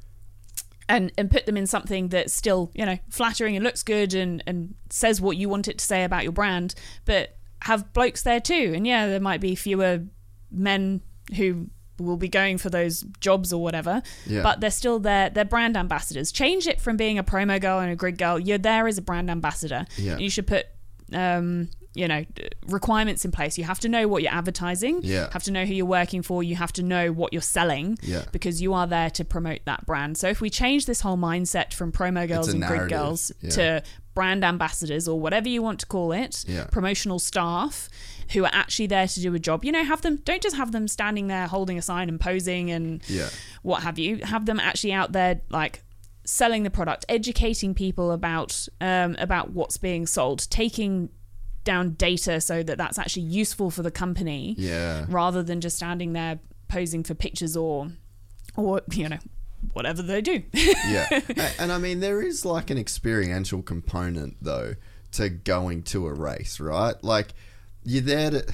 and 0.89 1.13
and 1.19 1.31
put 1.31 1.45
them 1.45 1.57
in 1.59 1.67
something 1.67 2.09
that's 2.09 2.33
still 2.33 2.71
you 2.75 2.87
know 2.87 2.99
flattering 3.11 3.55
and 3.57 3.63
looks 3.63 3.83
good 3.83 4.15
and 4.15 4.43
and 4.47 4.75
says 4.89 5.21
what 5.21 5.37
you 5.37 5.49
want 5.51 5.69
it 5.69 5.77
to 5.79 5.85
say 5.85 6.03
about 6.03 6.23
your 6.23 6.33
brand, 6.33 6.75
but 7.05 7.37
have 7.63 7.93
blokes 7.93 8.23
there 8.23 8.41
too. 8.41 8.73
And 8.75 8.87
yeah, 8.87 9.07
there 9.07 9.21
might 9.21 9.41
be 9.43 9.55
fewer 9.55 10.05
men 10.51 11.03
who 11.37 11.69
will 11.99 12.17
be 12.17 12.29
going 12.29 12.59
for 12.59 12.71
those 12.71 13.05
jobs 13.21 13.53
or 13.53 13.63
whatever, 13.63 14.03
Yeah. 14.27 14.43
but 14.43 14.61
they're 14.61 14.71
still 14.71 14.99
there. 14.99 15.31
They're 15.31 15.45
brand 15.45 15.77
ambassadors. 15.77 16.31
Change 16.33 16.67
it 16.67 16.81
from 16.81 16.97
being 16.97 17.19
a 17.19 17.25
promo 17.25 17.61
girl 17.61 17.79
and 17.81 17.91
a 17.91 17.97
grid 17.97 18.19
girl. 18.19 18.39
You're 18.39 18.59
there 18.59 18.87
as 18.87 18.99
a 18.99 19.03
brand 19.03 19.31
ambassador. 19.31 19.87
Yeah. 19.97 20.19
You 20.19 20.31
should 20.31 20.47
put. 20.47 20.67
Um, 21.13 21.71
you 21.95 22.07
know 22.07 22.25
requirements 22.67 23.25
in 23.25 23.31
place 23.33 23.57
you 23.57 23.65
have 23.65 23.81
to 23.81 23.89
know 23.89 24.07
what 24.07 24.23
you're 24.23 24.33
advertising 24.33 25.01
Yeah. 25.03 25.31
have 25.33 25.43
to 25.45 25.51
know 25.51 25.65
who 25.65 25.73
you're 25.73 25.87
working 25.87 26.23
for 26.23 26.43
you 26.43 26.55
have 26.55 26.73
to 26.75 26.83
know 26.83 27.11
what 27.13 27.33
you're 27.33 27.43
selling 27.43 27.99
Yeah. 28.03 28.25
because 28.31 28.61
you 28.61 28.75
are 28.75 28.87
there 28.87 29.09
to 29.11 29.25
promote 29.25 29.61
that 29.65 29.87
brand. 29.87 30.19
So 30.19 30.29
if 30.29 30.41
we 30.41 30.51
change 30.51 30.85
this 30.87 31.01
whole 31.01 31.17
mindset 31.17 31.73
from 31.73 31.91
promo 31.91 32.29
girls 32.29 32.49
and 32.49 32.63
grid 32.63 32.91
girls 32.91 33.33
yeah. 33.41 33.51
to 33.51 33.83
brand 34.15 34.45
ambassadors 34.45 35.09
or 35.09 35.19
whatever 35.19 35.49
you 35.49 35.63
want 35.63 35.81
to 35.81 35.87
call 35.87 36.13
it, 36.13 36.45
Yeah. 36.47 36.65
promotional 36.65 37.19
staff 37.19 37.89
who 38.33 38.45
are 38.45 38.51
actually 38.53 38.87
there 38.87 39.07
to 39.07 39.21
do 39.21 39.35
a 39.35 39.39
job. 39.39 39.65
You 39.65 39.73
know, 39.73 39.85
have 39.85 40.03
them 40.03 40.17
don't 40.25 40.43
just 40.43 40.57
have 40.57 40.73
them 40.73 40.89
standing 40.89 41.27
there 41.29 41.47
holding 41.47 41.79
a 41.79 41.83
sign 41.83 42.09
and 42.09 42.21
posing 42.21 42.71
and 42.71 43.03
Yeah. 43.09 43.29
what 43.63 43.83
have 43.83 43.99
you. 43.99 44.19
Have 44.25 44.47
them 44.47 44.61
actually 44.61 44.93
out 44.93 45.13
there 45.13 45.41
like 45.51 45.83
selling 46.25 46.63
the 46.63 46.71
product, 46.71 47.05
educating 47.09 47.75
people 47.75 48.13
about 48.13 48.69
um, 48.81 49.17
about 49.19 49.51
what's 49.53 49.77
being 49.79 50.07
sold, 50.07 50.49
taking 50.51 51.09
down 51.65 51.91
data 51.95 52.41
so 52.41 52.63
that 52.63 52.79
that's 52.79 52.99
actually 52.99 53.23
useful 53.23 53.71
for 53.71 53.83
the 53.83 53.91
company 53.91 54.55
Yeah. 54.57 55.05
rather 55.09 55.43
than 55.43 55.61
just 55.61 55.77
standing 55.77 56.13
there 56.15 56.39
posing 56.69 57.03
for 57.05 57.15
pictures 57.15 57.57
or 57.57 57.89
or 58.57 58.81
you 58.93 59.09
know 59.09 59.19
whatever 59.75 60.01
they 60.03 60.23
do 60.23 60.43
yeah. 60.55 61.07
And 61.59 61.71
I 61.73 61.79
mean, 61.79 62.01
there 62.01 62.23
is 62.23 62.45
like 62.47 62.71
an 62.71 62.79
experiential 62.79 63.61
component 63.63 64.37
though 64.41 64.75
to 65.13 65.29
going 65.29 65.83
to 65.85 66.07
a 66.07 66.15
race, 66.15 66.61
right? 66.61 66.95
Like 67.03 67.35
you're 67.89 68.03
there 68.03 68.31
to. 68.31 68.47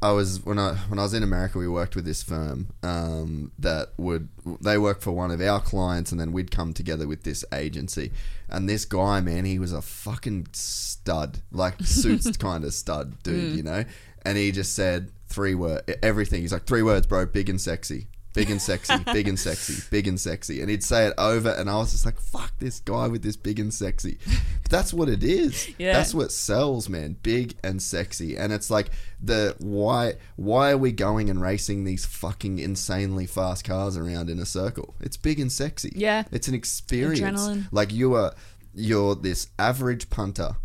I 0.00 0.10
was 0.10 0.44
when 0.44 0.58
I 0.58 0.74
when 0.88 0.98
I 0.98 1.02
was 1.02 1.14
in 1.14 1.22
America, 1.22 1.58
we 1.58 1.68
worked 1.68 1.94
with 1.94 2.04
this 2.04 2.22
firm 2.22 2.68
um, 2.82 3.52
that 3.58 3.90
would 3.96 4.28
they 4.60 4.76
work 4.78 5.00
for 5.00 5.12
one 5.12 5.30
of 5.30 5.40
our 5.40 5.60
clients, 5.60 6.10
and 6.10 6.20
then 6.20 6.32
we'd 6.32 6.50
come 6.50 6.72
together 6.72 7.06
with 7.06 7.22
this 7.22 7.44
agency. 7.52 8.10
And 8.48 8.68
this 8.68 8.84
guy, 8.84 9.20
man, 9.20 9.44
he 9.44 9.58
was 9.58 9.72
a 9.72 9.82
fucking 9.82 10.48
stud, 10.52 11.38
like 11.52 11.80
suits 11.84 12.36
kind 12.36 12.64
of 12.64 12.74
stud 12.74 13.22
dude, 13.22 13.56
you 13.56 13.62
know. 13.62 13.84
And 14.24 14.38
he 14.38 14.50
just 14.52 14.74
said 14.74 15.10
three 15.28 15.54
words, 15.54 15.82
everything. 16.02 16.42
He's 16.42 16.52
like 16.52 16.64
three 16.64 16.82
words, 16.82 17.06
bro, 17.06 17.26
big 17.26 17.48
and 17.48 17.60
sexy. 17.60 18.06
Big 18.34 18.50
and 18.50 18.62
sexy, 18.62 18.94
big 19.12 19.28
and 19.28 19.38
sexy, 19.38 19.82
big 19.90 20.08
and 20.08 20.18
sexy. 20.18 20.60
And 20.60 20.70
he'd 20.70 20.82
say 20.82 21.06
it 21.06 21.14
over, 21.18 21.50
and 21.50 21.68
I 21.68 21.76
was 21.76 21.92
just 21.92 22.06
like, 22.06 22.18
fuck 22.18 22.58
this 22.58 22.80
guy 22.80 23.08
with 23.08 23.22
this 23.22 23.36
big 23.36 23.58
and 23.60 23.72
sexy. 23.72 24.18
But 24.62 24.70
that's 24.70 24.94
what 24.94 25.08
it 25.08 25.22
is. 25.22 25.70
Yeah. 25.78 25.94
That's 25.94 26.14
what 26.14 26.30
sells, 26.30 26.88
man. 26.88 27.16
Big 27.22 27.56
and 27.64 27.82
sexy. 27.82 28.36
And 28.36 28.52
it's 28.52 28.70
like 28.70 28.90
the 29.20 29.56
why 29.58 30.14
why 30.36 30.70
are 30.70 30.76
we 30.78 30.92
going 30.92 31.28
and 31.28 31.40
racing 31.40 31.84
these 31.84 32.04
fucking 32.06 32.58
insanely 32.58 33.26
fast 33.26 33.64
cars 33.64 33.96
around 33.96 34.30
in 34.30 34.38
a 34.38 34.46
circle? 34.46 34.94
It's 35.00 35.16
big 35.16 35.40
and 35.40 35.50
sexy. 35.50 35.92
Yeah. 35.96 36.24
It's 36.30 36.46
an 36.46 36.54
experience. 36.54 37.40
Adrenaline. 37.40 37.68
Like 37.72 37.92
you 37.92 38.14
are 38.14 38.34
you're 38.74 39.16
this 39.16 39.48
average 39.58 40.08
punter 40.08 40.56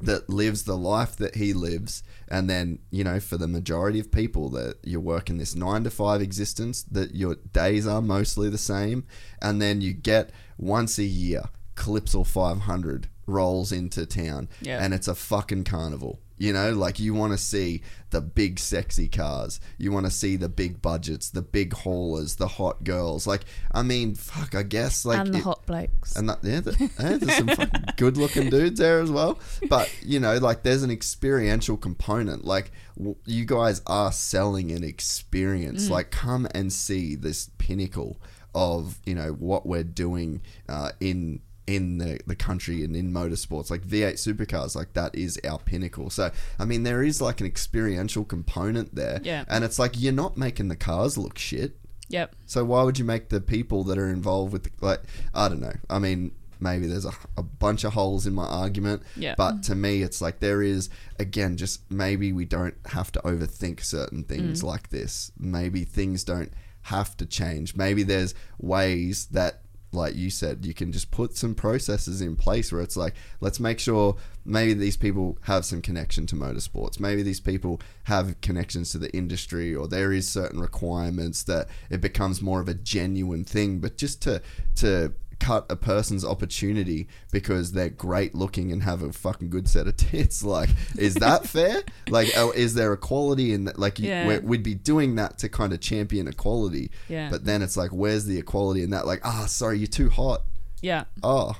that 0.00 0.28
lives 0.28 0.64
the 0.64 0.76
life 0.76 1.16
that 1.16 1.36
he 1.36 1.52
lives 1.52 2.02
and 2.28 2.48
then 2.48 2.78
you 2.90 3.04
know 3.04 3.20
for 3.20 3.36
the 3.36 3.48
majority 3.48 4.00
of 4.00 4.10
people 4.10 4.48
that 4.50 4.76
you're 4.82 5.00
working 5.00 5.38
this 5.38 5.54
9 5.54 5.84
to 5.84 5.90
5 5.90 6.20
existence 6.20 6.82
that 6.84 7.14
your 7.14 7.36
days 7.52 7.86
are 7.86 8.02
mostly 8.02 8.48
the 8.48 8.58
same. 8.58 9.04
And 9.40 9.60
then 9.60 9.80
you 9.80 9.92
get 9.92 10.30
once 10.58 10.98
a 10.98 11.04
year 11.04 11.44
Clipsal 11.76 12.26
500 12.26 13.08
rolls 13.26 13.72
into 13.72 14.06
town. 14.06 14.48
Yeah. 14.60 14.82
and 14.82 14.94
it's 14.94 15.08
a 15.08 15.14
fucking 15.14 15.64
carnival 15.64 16.20
you 16.36 16.52
know 16.52 16.72
like 16.72 16.98
you 16.98 17.14
want 17.14 17.32
to 17.32 17.38
see 17.38 17.80
the 18.10 18.20
big 18.20 18.58
sexy 18.58 19.08
cars 19.08 19.60
you 19.78 19.92
want 19.92 20.04
to 20.06 20.10
see 20.10 20.36
the 20.36 20.48
big 20.48 20.82
budgets 20.82 21.30
the 21.30 21.42
big 21.42 21.72
haulers 21.72 22.36
the 22.36 22.46
hot 22.48 22.82
girls 22.84 23.26
like 23.26 23.42
i 23.72 23.82
mean 23.82 24.14
fuck 24.14 24.54
i 24.54 24.62
guess 24.62 25.04
like 25.04 25.18
and 25.18 25.32
the 25.34 25.38
it- 25.38 25.44
hot 25.44 25.64
blokes 25.66 26.16
and 26.16 26.28
that, 26.28 26.38
yeah, 26.42 26.60
the, 26.60 26.90
yeah, 26.98 27.16
there's 27.18 27.36
some 27.36 27.48
fucking 27.48 27.84
good 27.96 28.16
looking 28.16 28.50
dudes 28.50 28.78
there 28.78 29.00
as 29.00 29.10
well. 29.10 29.38
But, 29.68 29.90
you 30.02 30.20
know, 30.20 30.36
like 30.38 30.62
there's 30.62 30.82
an 30.82 30.90
experiential 30.90 31.76
component. 31.76 32.44
Like, 32.44 32.70
w- 32.96 33.16
you 33.24 33.44
guys 33.46 33.80
are 33.86 34.12
selling 34.12 34.70
an 34.70 34.84
experience. 34.84 35.88
Like, 35.90 36.10
come 36.10 36.46
and 36.54 36.72
see 36.72 37.14
this 37.16 37.50
pinnacle 37.58 38.20
of, 38.54 39.00
you 39.06 39.14
know, 39.14 39.30
what 39.32 39.66
we're 39.66 39.82
doing 39.84 40.42
uh, 40.68 40.90
in. 41.00 41.40
In 41.66 41.96
the, 41.96 42.20
the 42.26 42.36
country 42.36 42.84
and 42.84 42.94
in 42.94 43.10
motorsports, 43.10 43.70
like 43.70 43.80
V8 43.86 44.14
supercars, 44.14 44.76
like 44.76 44.92
that 44.92 45.14
is 45.14 45.40
our 45.48 45.58
pinnacle. 45.58 46.10
So, 46.10 46.30
I 46.58 46.66
mean, 46.66 46.82
there 46.82 47.02
is 47.02 47.22
like 47.22 47.40
an 47.40 47.46
experiential 47.46 48.22
component 48.24 48.94
there. 48.94 49.20
Yeah. 49.24 49.44
And 49.48 49.64
it's 49.64 49.78
like 49.78 49.92
you're 49.98 50.12
not 50.12 50.36
making 50.36 50.68
the 50.68 50.76
cars 50.76 51.16
look 51.16 51.38
shit. 51.38 51.76
yep 52.10 52.36
So 52.44 52.66
why 52.66 52.82
would 52.82 52.98
you 52.98 53.04
make 53.06 53.30
the 53.30 53.40
people 53.40 53.82
that 53.84 53.96
are 53.96 54.10
involved 54.10 54.52
with 54.52 54.64
the, 54.64 54.70
like 54.82 55.00
I 55.32 55.48
don't 55.48 55.60
know. 55.62 55.72
I 55.88 55.98
mean, 55.98 56.32
maybe 56.60 56.86
there's 56.86 57.06
a, 57.06 57.12
a 57.38 57.42
bunch 57.42 57.82
of 57.84 57.94
holes 57.94 58.26
in 58.26 58.34
my 58.34 58.44
argument. 58.46 59.02
Yeah. 59.16 59.34
But 59.38 59.62
to 59.62 59.74
me, 59.74 60.02
it's 60.02 60.20
like 60.20 60.40
there 60.40 60.62
is 60.62 60.90
again 61.18 61.56
just 61.56 61.90
maybe 61.90 62.30
we 62.34 62.44
don't 62.44 62.74
have 62.86 63.10
to 63.12 63.20
overthink 63.20 63.82
certain 63.82 64.24
things 64.24 64.60
Mm. 64.60 64.64
like 64.64 64.90
this. 64.90 65.32
Maybe 65.38 65.84
things 65.84 66.24
don't 66.24 66.52
have 66.82 67.16
to 67.16 67.24
change. 67.24 67.74
Maybe 67.74 68.02
there's 68.02 68.34
ways 68.58 69.28
that. 69.30 69.62
Like 69.94 70.14
you 70.16 70.30
said, 70.30 70.66
you 70.66 70.74
can 70.74 70.92
just 70.92 71.10
put 71.10 71.36
some 71.36 71.54
processes 71.54 72.20
in 72.20 72.36
place 72.36 72.72
where 72.72 72.82
it's 72.82 72.96
like, 72.96 73.14
let's 73.40 73.60
make 73.60 73.78
sure 73.78 74.16
maybe 74.44 74.74
these 74.74 74.96
people 74.96 75.38
have 75.42 75.64
some 75.64 75.80
connection 75.80 76.26
to 76.26 76.36
motorsports. 76.36 77.00
Maybe 77.00 77.22
these 77.22 77.40
people 77.40 77.80
have 78.04 78.40
connections 78.40 78.92
to 78.92 78.98
the 78.98 79.14
industry, 79.16 79.74
or 79.74 79.88
there 79.88 80.12
is 80.12 80.28
certain 80.28 80.60
requirements 80.60 81.42
that 81.44 81.68
it 81.90 82.00
becomes 82.00 82.42
more 82.42 82.60
of 82.60 82.68
a 82.68 82.74
genuine 82.74 83.44
thing. 83.44 83.78
But 83.78 83.96
just 83.96 84.20
to 84.22 84.42
to 84.76 85.12
cut 85.40 85.66
a 85.70 85.76
person's 85.76 86.24
opportunity 86.24 87.08
because 87.32 87.72
they're 87.72 87.88
great 87.90 88.34
looking 88.34 88.72
and 88.72 88.82
have 88.82 89.02
a 89.02 89.12
fucking 89.12 89.50
good 89.50 89.68
set 89.68 89.86
of 89.86 89.96
tits, 89.98 90.42
like, 90.42 90.70
is 90.98 91.14
that 91.16 91.46
fair? 91.48 91.82
Like, 92.08 92.30
oh, 92.36 92.50
is 92.52 92.74
there 92.74 92.92
equality 92.92 93.52
in 93.52 93.64
that? 93.64 93.78
Like, 93.78 93.98
Yeah. 93.98 94.26
we're- 94.26 94.40
we'd 94.40 94.62
be 94.62 94.74
doing 94.74 95.14
that 95.16 95.38
to 95.38 95.48
kind 95.48 95.72
of 95.72 95.80
champion 95.80 96.28
equality. 96.28 96.90
Yeah. 97.08 97.30
But 97.30 97.44
then 97.44 97.62
it's 97.62 97.76
like, 97.76 97.90
where's 97.90 98.24
the 98.26 98.38
equality 98.38 98.82
in 98.82 98.90
that? 98.90 99.06
Like, 99.06 99.20
ah, 99.24 99.46
sorry, 99.46 99.78
you're 99.78 99.86
too 99.86 100.10
hot. 100.10 100.42
yeah 100.82 101.04
Oh, 101.22 101.52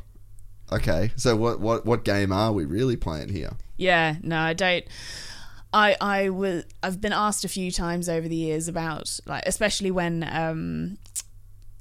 okay. 0.73 1.11
So 1.17 1.37
what 1.37 1.61
what 1.61 1.85
what 1.87 2.05
game 2.05 2.33
are 2.33 2.53
we 2.53 2.65
really 2.65 2.97
playing 2.97 3.29
here? 3.31 3.53
Yeah, 3.77 4.17
no, 4.23 4.39
I 4.39 4.53
don't. 4.55 4.85
I 5.73 5.97
I 6.01 6.29
was 6.29 6.65
I've 6.83 7.01
been 7.01 7.13
asked 7.13 7.45
a 7.45 7.49
few 7.49 7.71
times 7.73 8.09
over 8.09 8.29
the 8.29 8.37
years 8.37 8.69
about 8.69 9.19
like 9.27 9.43
especially 9.47 9.91
when 9.91 10.23
um 10.31 10.99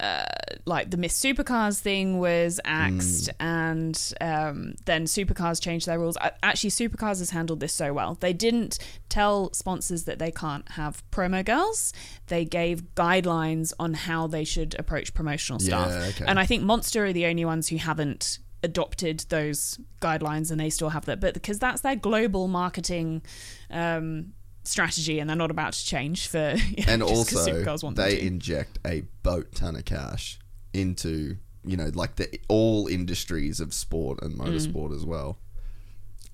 uh 0.03 0.25
like 0.65 0.91
the 0.91 0.97
Miss 0.97 1.19
Supercars 1.19 1.79
thing 1.79 2.19
was 2.19 2.59
axed 2.65 3.29
and 3.39 3.95
um 4.21 4.75
then 4.85 5.05
Supercars 5.05 5.61
changed 5.61 5.85
their 5.87 5.99
rules. 5.99 6.17
Actually 6.41 6.69
Supercars 6.71 7.19
has 7.19 7.29
handled 7.31 7.59
this 7.59 7.73
so 7.73 7.93
well. 7.93 8.17
They 8.19 8.33
didn't 8.33 8.79
tell 9.09 9.53
sponsors 9.53 10.03
that 10.03 10.19
they 10.19 10.31
can't 10.31 10.67
have 10.71 11.03
promo 11.11 11.43
girls. 11.45 11.93
They 12.27 12.45
gave 12.45 12.95
guidelines 12.95 13.73
on 13.79 13.93
how 13.93 14.27
they 14.27 14.43
should 14.43 14.75
approach 14.77 15.13
promotional 15.13 15.59
stuff. 15.59 15.89
Yeah, 15.89 16.09
okay. 16.09 16.25
And 16.27 16.39
I 16.39 16.45
think 16.45 16.63
Monster 16.63 17.05
are 17.05 17.13
the 17.13 17.25
only 17.25 17.45
ones 17.45 17.69
who 17.69 17.77
haven't 17.77 18.39
adopted 18.63 19.25
those 19.29 19.77
guidelines 20.01 20.49
and 20.49 20.59
they 20.59 20.69
still 20.69 20.89
have 20.89 21.05
that 21.05 21.19
but 21.19 21.33
because 21.33 21.59
that's 21.59 21.81
their 21.81 21.97
global 21.97 22.47
marketing 22.47 23.21
um 23.69 24.31
strategy 24.63 25.19
and 25.19 25.29
they're 25.29 25.35
not 25.37 25.51
about 25.51 25.73
to 25.73 25.85
change 25.85 26.27
for 26.27 26.37
and 26.37 26.57
just 26.57 26.89
'cause 26.99 27.33
also 27.35 27.51
Supercars 27.51 27.83
want 27.83 27.95
them 27.97 28.09
they 28.09 28.21
inject 28.21 28.79
a 28.85 29.03
boat 29.23 29.53
ton 29.55 29.75
of 29.75 29.85
cash 29.85 30.39
into 30.73 31.37
you 31.65 31.77
know 31.77 31.91
like 31.93 32.15
the 32.15 32.39
all 32.47 32.87
industries 32.87 33.59
of 33.59 33.73
sport 33.73 34.21
and 34.21 34.37
Mm. 34.37 34.47
motorsport 34.47 34.95
as 34.95 35.05
well 35.05 35.37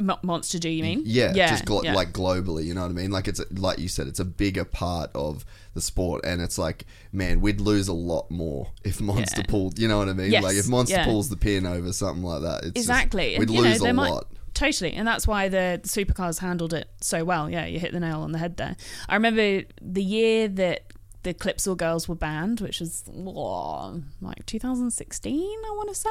Mo- 0.02 0.18
monster 0.24 0.58
do 0.60 0.70
you 0.70 0.82
mean 0.82 1.02
yeah, 1.06 1.34
just 1.50 1.66
glo- 1.66 1.84
yeah. 1.84 1.94
like 1.94 2.14
globally 2.14 2.64
you 2.64 2.74
know 2.74 2.84
what 2.84 2.90
i 2.92 2.94
mean 2.94 3.12
like 3.12 3.28
it's 3.28 3.42
a, 3.42 3.46
like 3.52 3.80
you 3.80 3.90
said 3.90 4.08
it's 4.08 4.20
a 4.22 4.24
bigger 4.26 4.64
part 4.64 5.12
of 5.14 5.44
the 5.74 5.82
sport 5.82 6.22
and 6.24 6.42
it's 6.42 6.58
like 6.58 6.86
man 7.12 7.42
we'd 7.42 7.60
lose 7.60 7.90
a 7.90 7.94
lot 7.94 8.32
more 8.32 8.72
if 8.86 9.02
monster 9.12 9.42
Yeah. 9.42 9.46
pulled 9.50 9.78
you 9.78 9.90
know 9.90 9.98
what 9.98 10.08
i 10.08 10.14
mean 10.14 10.32
Yes, 10.32 10.42
like 10.42 10.56
if 10.56 10.70
monster 10.70 10.96
yeah. 10.96 11.04
pulls 11.06 11.28
the 11.30 11.36
pin 11.36 11.66
over 11.66 11.92
something 11.92 12.24
like 12.24 12.44
that 12.44 12.58
it's 12.64 12.66
just- 12.68 12.78
exactly 12.78 13.38
we'd 13.38 13.50
and 13.50 13.58
you 13.58 13.62
know 13.64 13.70
lose 13.72 13.80
they 13.82 13.90
a 13.90 13.94
might 13.94 14.10
lot 14.12 14.28
totally 14.60 14.94
and 14.94 15.08
that's 15.08 15.26
why 15.26 15.48
the, 15.48 15.80
the 15.82 15.88
supercars 15.88 16.40
handled 16.40 16.74
it 16.74 16.90
so 17.00 17.24
well 17.24 17.50
yeah 17.50 17.66
you 17.66 17.80
hit 17.80 17.94
the 17.94 18.00
nail 18.00 18.22
on 18.22 18.34
the 18.34 18.38
head 18.38 18.58
there 18.58 18.76
i 19.08 19.16
remember 19.16 19.62
the 19.82 20.04
year 20.04 20.48
that 20.48 20.84
the 21.24 21.34
Clipsal 21.34 21.76
girls 21.76 22.08
were 22.08 22.16
banned, 22.16 22.62
which 22.62 22.80
was 22.80 23.04
oh, 23.14 24.02
like 24.22 24.46
2016, 24.46 25.34
I 25.36 25.72
want 25.76 25.90
to 25.90 25.96
say. 25.96 26.10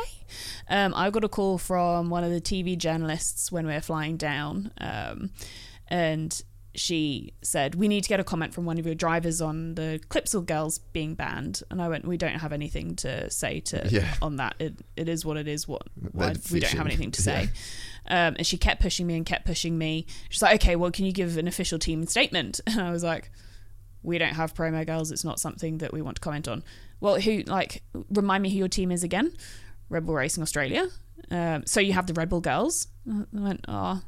Um, 0.68 0.92
I 0.94 1.08
got 1.08 1.24
a 1.24 1.28
call 1.28 1.56
from 1.56 2.10
one 2.10 2.24
of 2.24 2.30
the 2.30 2.42
TV 2.42 2.76
journalists 2.76 3.50
when 3.50 3.66
we 3.66 3.72
were 3.72 3.80
flying 3.80 4.18
down, 4.18 4.70
um, 4.78 5.30
and 5.88 6.42
she 6.78 7.32
said, 7.42 7.74
We 7.74 7.88
need 7.88 8.02
to 8.04 8.08
get 8.08 8.20
a 8.20 8.24
comment 8.24 8.54
from 8.54 8.64
one 8.64 8.78
of 8.78 8.86
your 8.86 8.94
drivers 8.94 9.40
on 9.40 9.74
the 9.74 10.00
Clipsal 10.08 10.44
girls 10.46 10.78
being 10.78 11.14
banned. 11.14 11.62
And 11.70 11.80
I 11.82 11.88
went, 11.88 12.06
We 12.06 12.16
don't 12.16 12.36
have 12.38 12.52
anything 12.52 12.96
to 12.96 13.30
say 13.30 13.60
to 13.60 13.86
Yeah. 13.90 14.14
on 14.22 14.36
that. 14.36 14.54
It, 14.58 14.74
it 14.96 15.08
is 15.08 15.24
what 15.24 15.36
it 15.36 15.48
is. 15.48 15.66
What 15.68 15.82
why, 16.12 16.34
we 16.52 16.60
don't 16.60 16.72
have 16.72 16.86
anything 16.86 17.10
to 17.12 17.22
Yeah. 17.30 17.42
say. 17.42 17.50
Um, 18.06 18.36
and 18.38 18.46
she 18.46 18.56
kept 18.56 18.80
pushing 18.80 19.06
me 19.06 19.16
and 19.16 19.26
kept 19.26 19.44
pushing 19.44 19.76
me. 19.76 20.06
She's 20.30 20.42
like, 20.42 20.54
Okay, 20.62 20.76
well, 20.76 20.90
can 20.90 21.04
you 21.04 21.12
give 21.12 21.36
an 21.36 21.48
official 21.48 21.78
team 21.78 22.06
statement? 22.06 22.60
And 22.66 22.80
I 22.80 22.90
was 22.90 23.02
like, 23.04 23.30
We 24.02 24.18
don't 24.18 24.34
have 24.34 24.54
promo 24.54 24.86
girls. 24.86 25.10
It's 25.12 25.24
not 25.24 25.40
something 25.40 25.78
that 25.78 25.92
we 25.92 26.02
want 26.02 26.16
to 26.16 26.20
comment 26.20 26.48
on. 26.48 26.62
Well, 27.00 27.20
who, 27.20 27.42
like, 27.46 27.82
remind 28.10 28.42
me 28.42 28.50
who 28.50 28.56
your 28.58 28.68
team 28.68 28.90
is 28.90 29.02
again? 29.04 29.32
Red 29.88 30.04
Bull 30.06 30.14
Racing 30.16 30.42
Australia. 30.42 30.88
Um, 31.30 31.64
so 31.66 31.80
you 31.80 31.92
have 31.92 32.06
the 32.06 32.12
Red 32.14 32.28
Bull 32.28 32.40
girls. 32.40 32.88
I 33.10 33.24
went, 33.32 33.64
Oh, 33.68 34.00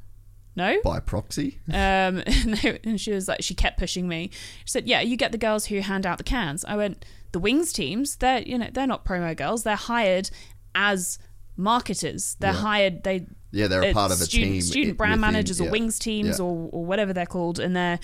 no. 0.60 0.80
By 0.82 1.00
proxy? 1.00 1.58
Um, 1.68 2.22
and 2.84 3.00
she 3.00 3.12
was 3.12 3.26
like, 3.28 3.42
she 3.42 3.54
kept 3.54 3.78
pushing 3.78 4.06
me. 4.08 4.30
She 4.64 4.70
said, 4.74 4.86
"Yeah, 4.86 5.00
you 5.00 5.16
get 5.16 5.32
the 5.32 5.38
girls 5.38 5.66
who 5.66 5.80
hand 5.80 6.04
out 6.06 6.18
the 6.18 6.24
cans." 6.24 6.64
I 6.66 6.76
went, 6.76 7.04
"The 7.32 7.38
wings 7.38 7.72
teams, 7.72 8.16
they're 8.16 8.42
you 8.42 8.58
know 8.58 8.68
they're 8.72 8.86
not 8.86 9.04
promo 9.04 9.36
girls. 9.36 9.62
They're 9.62 9.76
hired 9.76 10.30
as 10.74 11.18
marketers. 11.56 12.36
They're 12.40 12.52
Yeah. 12.52 12.58
hired. 12.60 13.02
They 13.04 13.26
Yeah, 13.52 13.66
they're 13.66 13.82
a 13.82 13.90
uh, 13.90 13.92
part 13.92 14.12
of 14.12 14.20
a 14.20 14.24
student, 14.24 14.52
team. 14.52 14.60
student 14.62 14.96
brand 14.98 15.12
within- 15.20 15.32
managers 15.32 15.60
or 15.60 15.64
yeah. 15.64 15.70
wings 15.70 15.98
teams 15.98 16.38
Yeah. 16.38 16.44
or, 16.44 16.68
or 16.72 16.84
whatever 16.84 17.12
they're 17.12 17.26
called, 17.26 17.58
and 17.58 17.74
they're 17.76 17.98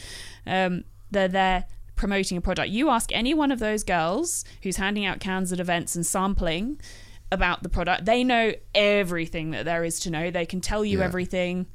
um, 0.47 0.85
they're 1.11 1.29
there 1.29 1.65
promoting 1.95 2.37
a 2.37 2.41
product. 2.41 2.69
You 2.69 2.91
ask 2.91 3.11
any 3.15 3.33
one 3.35 3.51
of 3.51 3.59
those 3.59 3.83
girls 3.83 4.45
who's 4.63 4.77
handing 4.77 5.05
out 5.07 5.19
cans 5.21 5.53
at 5.53 5.61
events 5.61 5.97
and 5.97 6.05
sampling 6.05 6.79
about 7.33 7.63
the 7.63 7.69
product, 7.69 8.05
they 8.05 8.23
know 8.23 8.53
everything 8.75 9.51
that 9.53 9.65
there 9.65 9.83
is 9.85 9.99
to 10.01 10.11
know. 10.11 10.31
They 10.31 10.47
can 10.47 10.61
tell 10.61 10.85
you 10.85 11.01
everything. 11.03 11.67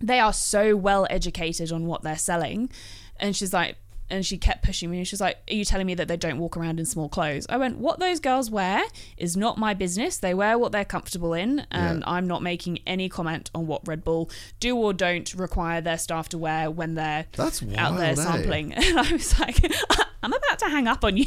They 0.00 0.20
are 0.20 0.32
so 0.32 0.76
well 0.76 1.06
educated 1.10 1.72
on 1.72 1.86
what 1.86 2.02
they're 2.02 2.18
selling, 2.18 2.70
and 3.18 3.34
she's 3.36 3.52
like. 3.52 3.76
And 4.10 4.24
she 4.24 4.36
kept 4.36 4.62
pushing 4.62 4.90
me. 4.90 4.98
and 4.98 5.08
She's 5.08 5.20
like, 5.20 5.38
"Are 5.50 5.54
you 5.54 5.64
telling 5.64 5.86
me 5.86 5.94
that 5.94 6.08
they 6.08 6.16
don't 6.18 6.36
walk 6.38 6.58
around 6.58 6.78
in 6.78 6.84
small 6.84 7.08
clothes?" 7.08 7.46
I 7.48 7.56
went, 7.56 7.78
"What 7.78 8.00
those 8.00 8.20
girls 8.20 8.50
wear 8.50 8.82
is 9.16 9.34
not 9.34 9.56
my 9.56 9.72
business. 9.72 10.18
They 10.18 10.34
wear 10.34 10.58
what 10.58 10.72
they're 10.72 10.84
comfortable 10.84 11.32
in, 11.32 11.60
and 11.70 12.00
Yeah. 12.00 12.04
I'm 12.12 12.26
not 12.26 12.42
making 12.42 12.80
any 12.86 13.08
comment 13.08 13.50
on 13.54 13.66
what 13.66 13.80
Red 13.88 14.04
Bull 14.04 14.28
do 14.60 14.76
or 14.76 14.92
don't 14.92 15.32
require 15.32 15.80
their 15.80 15.96
staff 15.96 16.28
to 16.28 16.38
wear 16.38 16.70
when 16.70 16.96
they're 16.96 17.24
That's 17.32 17.62
out 17.62 17.96
there 17.96 18.14
wild, 18.14 18.18
eh? 18.18 18.22
sampling." 18.22 18.72
And 18.76 18.98
I 18.98 19.10
was 19.10 19.40
like, 19.40 19.56
"I'm 20.22 20.34
about 20.34 20.58
to 20.58 20.66
hang 20.68 20.86
up 20.86 21.02
on 21.02 21.16
you," 21.16 21.24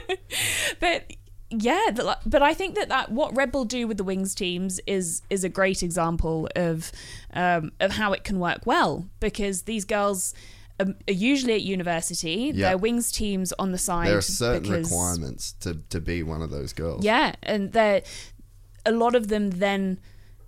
but 0.80 1.10
yeah, 1.52 1.90
the- 1.92 2.18
but 2.26 2.42
I 2.42 2.54
think 2.54 2.74
that, 2.76 2.88
that 2.88 3.10
what 3.12 3.36
Red 3.36 3.52
Bull 3.52 3.64
do 3.64 3.86
with 3.86 3.96
the 3.96 4.04
wings 4.04 4.34
teams 4.34 4.80
is 4.86 5.22
is 5.30 5.44
a 5.44 5.48
great 5.48 5.82
example 5.82 6.48
of 6.56 6.92
um, 7.32 7.72
of 7.80 7.92
how 7.92 8.12
it 8.12 8.24
can 8.24 8.38
work 8.38 8.60
well 8.66 9.06
because 9.20 9.62
these 9.62 9.84
girls. 9.84 10.34
um, 10.80 10.94
Are 11.08 11.12
usually 11.12 11.52
at 11.54 11.62
university, 11.62 12.50
Yeah. 12.54 12.70
their 12.70 12.78
wings 12.78 13.12
teams 13.12 13.52
on 13.58 13.72
the 13.72 13.78
side. 13.78 14.08
There 14.08 14.18
are 14.18 14.22
certain 14.22 14.62
because- 14.62 14.90
requirements 14.90 15.52
to, 15.60 15.74
to 15.90 16.00
be 16.00 16.22
one 16.22 16.40
of 16.42 16.50
those 16.50 16.72
girls. 16.72 17.04
yeah, 17.04 17.34
and 17.42 17.72
they 17.72 18.02
a 18.84 18.90
lot 18.92 19.14
of 19.14 19.28
them 19.28 19.50
then 19.50 20.00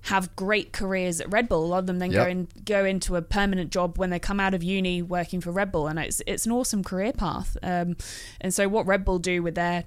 have 0.09 0.35
great 0.36 0.72
careers 0.72 1.20
at 1.20 1.31
Red 1.32 1.48
Bull. 1.48 1.64
A 1.64 1.68
lot 1.68 1.78
of 1.78 1.86
them 1.86 1.98
then 1.98 2.10
Yep. 2.12 2.24
go 2.24 2.31
in, 2.31 2.48
go 2.64 2.85
into 2.85 3.16
a 3.16 3.22
permanent 3.22 3.70
job 3.70 3.97
when 3.97 4.10
they 4.10 4.18
come 4.18 4.39
out 4.40 4.52
of 4.55 4.62
uni 4.62 5.01
working 5.02 5.40
for 5.40 5.51
Red 5.52 5.70
Bull, 5.72 5.86
and 5.86 5.98
it's 5.98 6.20
it's 6.26 6.44
an 6.47 6.52
awesome 6.52 6.82
career 6.85 7.12
path. 7.12 7.56
Um, 7.62 7.97
and 8.40 8.52
so 8.52 8.68
what 8.68 8.86
Red 8.86 9.05
Bull 9.05 9.18
do 9.18 9.43
with 9.43 9.55
their 9.55 9.85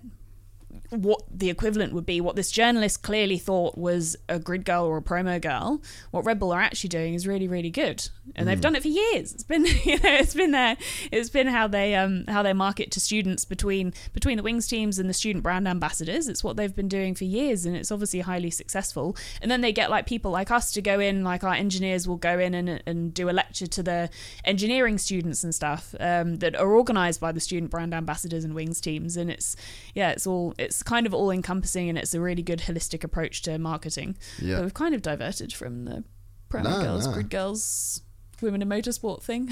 what 0.90 1.22
the 1.32 1.50
equivalent 1.50 1.94
would 1.94 2.06
be, 2.06 2.22
what 2.22 2.36
this 2.36 2.52
journalist 2.52 3.04
clearly 3.04 3.38
thought 3.38 3.78
was 3.78 4.16
a 4.30 4.40
grid 4.40 4.66
girl 4.66 4.86
or 4.86 4.98
a 4.98 5.02
promo 5.02 5.42
girl, 5.42 5.82
what 6.12 6.26
Red 6.26 6.40
Bull 6.40 6.54
are 6.54 6.62
actually 6.62 6.90
doing 6.90 7.14
is 7.14 7.28
really, 7.28 7.48
really 7.48 7.70
good, 7.70 8.08
and 8.36 8.48
they've 8.48 8.62
done 8.62 8.76
it 8.76 8.82
for 8.82 8.88
years. 8.88 9.34
It's 9.34 9.44
been, 9.44 9.66
you 9.84 10.00
know, 10.00 10.14
it's 10.14 10.34
been 10.34 10.52
their, 10.52 10.78
it's 11.12 11.30
been 11.30 11.48
how 11.48 11.68
they, 11.68 11.96
um, 11.96 12.24
how 12.28 12.42
they 12.42 12.54
market 12.54 12.92
to 12.92 13.00
students 13.00 13.46
between 13.46 13.94
between 14.14 14.38
the 14.38 14.44
wings 14.44 14.68
teams 14.68 15.00
and 15.00 15.10
the 15.10 15.14
student 15.14 15.44
brand 15.44 15.68
ambassadors. 15.68 16.28
It's 16.28 16.44
what 16.44 16.58
they've 16.58 16.76
been 16.76 16.88
doing 16.88 17.16
for 17.16 17.26
years, 17.26 17.66
and 17.66 17.76
it's 17.76 17.92
obviously 17.92 18.22
highly 18.22 18.50
successful. 18.50 19.16
And 19.42 19.52
then 19.52 19.62
they 19.62 19.74
get 19.74 19.90
like 19.90 20.06
people 20.06 20.32
like 20.32 20.52
us 20.52 20.72
to 20.74 20.82
go 20.82 21.00
in, 21.00 21.24
like 21.24 21.44
our 21.44 21.54
engineers 21.54 22.08
will 22.08 22.18
go 22.18 22.40
in 22.40 22.54
and 22.54 22.82
and 22.86 23.14
do 23.14 23.30
a 23.30 23.32
lecture 23.32 23.68
to 23.68 23.84
the 23.84 24.10
engineering 24.46 24.98
students 24.98 25.44
and 25.44 25.54
stuff 25.54 25.94
um, 26.00 26.38
that 26.38 26.56
are 26.56 26.76
organised 26.76 27.20
by 27.20 27.32
the 27.32 27.40
student 27.40 27.72
brand 27.72 27.94
ambassadors 27.94 28.44
and 28.44 28.56
wings 28.56 28.80
teams, 28.80 29.18
and 29.18 29.30
it's 29.30 29.56
yeah, 29.94 30.12
it's 30.12 30.26
all 30.26 30.54
it's 30.58 30.77
kind 30.84 31.06
of 31.06 31.14
all 31.14 31.32
encompassing, 31.32 31.90
and 31.90 31.98
it's 31.98 32.14
a 32.14 32.22
really 32.22 32.44
good 32.44 32.60
holistic 32.60 33.04
approach 33.04 33.42
to 33.44 33.58
marketing. 33.58 34.18
Yeah. 34.40 34.56
But 34.56 34.64
we've 34.64 34.74
kind 34.74 34.96
of 34.96 35.02
diverted 35.02 35.54
from 35.54 35.86
the 35.86 36.04
promo 36.50 36.64
No, 36.64 36.82
girls, 36.84 37.08
no. 37.08 37.14
grid 37.14 37.30
girls, 37.30 38.02
women 38.42 38.62
in 38.62 38.70
motorsport 38.70 39.22
thing. 39.24 39.50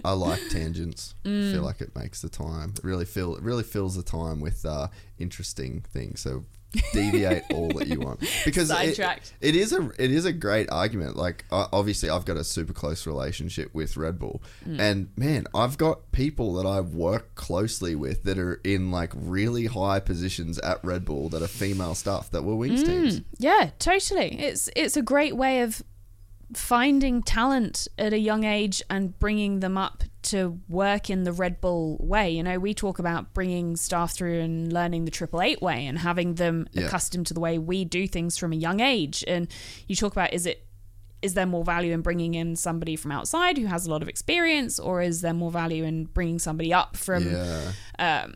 I 0.04 0.12
like 0.12 0.40
tangents. 0.50 1.14
Mm. 1.24 1.52
feel 1.52 1.62
like 1.62 1.80
it 1.80 1.94
makes 1.96 2.20
the 2.20 2.28
time. 2.28 2.74
It 2.76 2.84
really 2.84 3.04
feel 3.04 3.36
it 3.36 3.42
really 3.42 3.62
fills 3.64 3.94
the 3.96 4.02
time 4.02 4.40
with 4.40 4.64
uh, 4.66 4.88
interesting 5.18 5.82
things. 5.92 6.20
So 6.20 6.44
deviate 6.92 7.42
all 7.52 7.68
that 7.68 7.88
you 7.88 8.00
want 8.00 8.20
because 8.44 8.70
it, 8.70 8.98
it 9.40 9.56
is 9.56 9.72
a 9.72 9.90
it 9.98 10.10
is 10.10 10.24
a 10.24 10.32
great 10.32 10.70
argument. 10.70 11.16
Like 11.16 11.44
obviously, 11.50 12.10
I've 12.10 12.24
got 12.24 12.36
a 12.36 12.44
super 12.44 12.72
close 12.72 13.06
relationship 13.06 13.74
with 13.74 13.96
Red 13.96 14.18
Bull, 14.18 14.42
Mm. 14.66 14.80
and 14.80 15.08
man, 15.16 15.46
I've 15.54 15.78
got 15.78 16.10
people 16.12 16.54
that 16.54 16.66
I 16.66 16.80
work 16.80 17.34
closely 17.34 17.94
with 17.94 18.24
that 18.24 18.38
are 18.38 18.60
in 18.64 18.90
like 18.90 19.12
really 19.14 19.66
high 19.66 20.00
positions 20.00 20.58
at 20.58 20.84
Red 20.84 21.04
Bull 21.04 21.28
that 21.30 21.42
are 21.42 21.46
female 21.48 21.94
staff 21.94 22.30
that 22.32 22.42
were 22.44 22.54
wings 22.56 22.82
Mm. 22.82 22.86
teams. 22.86 23.20
Yeah, 23.38 23.70
totally. 23.78 24.38
It's 24.40 24.68
it's 24.76 24.96
a 24.96 25.02
great 25.02 25.36
way 25.36 25.62
of 25.62 25.82
finding 26.54 27.22
talent 27.22 27.88
at 27.98 28.12
a 28.12 28.18
young 28.18 28.44
age 28.44 28.82
and 28.88 29.18
bringing 29.18 29.60
them 29.60 29.76
up 29.76 30.02
to 30.22 30.58
work 30.68 31.10
in 31.10 31.24
the 31.24 31.32
Red 31.32 31.60
Bull 31.60 31.96
way. 32.00 32.30
You 32.30 32.42
know, 32.42 32.58
we 32.58 32.74
talk 32.74 32.98
about 32.98 33.34
bringing 33.34 33.76
staff 33.76 34.12
through 34.12 34.40
and 34.40 34.72
learning 34.72 35.04
the 35.04 35.10
Triple 35.10 35.42
Eight 35.42 35.60
way 35.62 35.86
and 35.86 35.98
having 35.98 36.34
them 36.34 36.66
Yeah. 36.72 36.86
accustomed 36.86 37.26
to 37.28 37.34
the 37.34 37.40
way 37.40 37.58
we 37.58 37.84
do 37.84 38.06
things 38.08 38.36
from 38.38 38.52
a 38.52 38.56
young 38.56 38.80
age. 38.80 39.22
And 39.28 39.48
you 39.86 39.96
talk 39.96 40.12
about 40.12 40.32
is 40.32 40.46
it 40.46 40.64
is 41.20 41.34
there 41.34 41.46
more 41.46 41.64
value 41.64 41.92
in 41.92 42.00
bringing 42.00 42.34
in 42.34 42.54
somebody 42.54 42.94
from 42.94 43.10
outside 43.10 43.58
who 43.58 43.66
has 43.66 43.86
a 43.86 43.90
lot 43.90 44.02
of 44.02 44.08
experience, 44.08 44.78
or 44.78 45.02
is 45.02 45.20
there 45.20 45.34
more 45.34 45.50
value 45.50 45.82
in 45.82 46.04
bringing 46.04 46.38
somebody 46.38 46.72
up 46.72 46.96
from 46.96 47.28
Yeah, 47.32 47.72
um, 47.98 48.34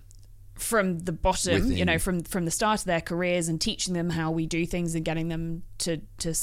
from 0.54 0.98
the 0.98 1.12
bottom, 1.12 1.70
you 1.70 1.84
know, 1.84 1.98
from 1.98 2.22
from 2.24 2.44
the 2.44 2.50
start 2.50 2.80
of 2.80 2.86
their 2.86 3.00
careers 3.00 3.48
and 3.48 3.60
teaching 3.60 3.94
them 3.94 4.10
how 4.10 4.30
we 4.32 4.46
do 4.46 4.66
things 4.66 4.94
and 4.96 5.04
getting 5.04 5.28
them 5.28 5.62
to 5.78 5.98
to 6.18 6.34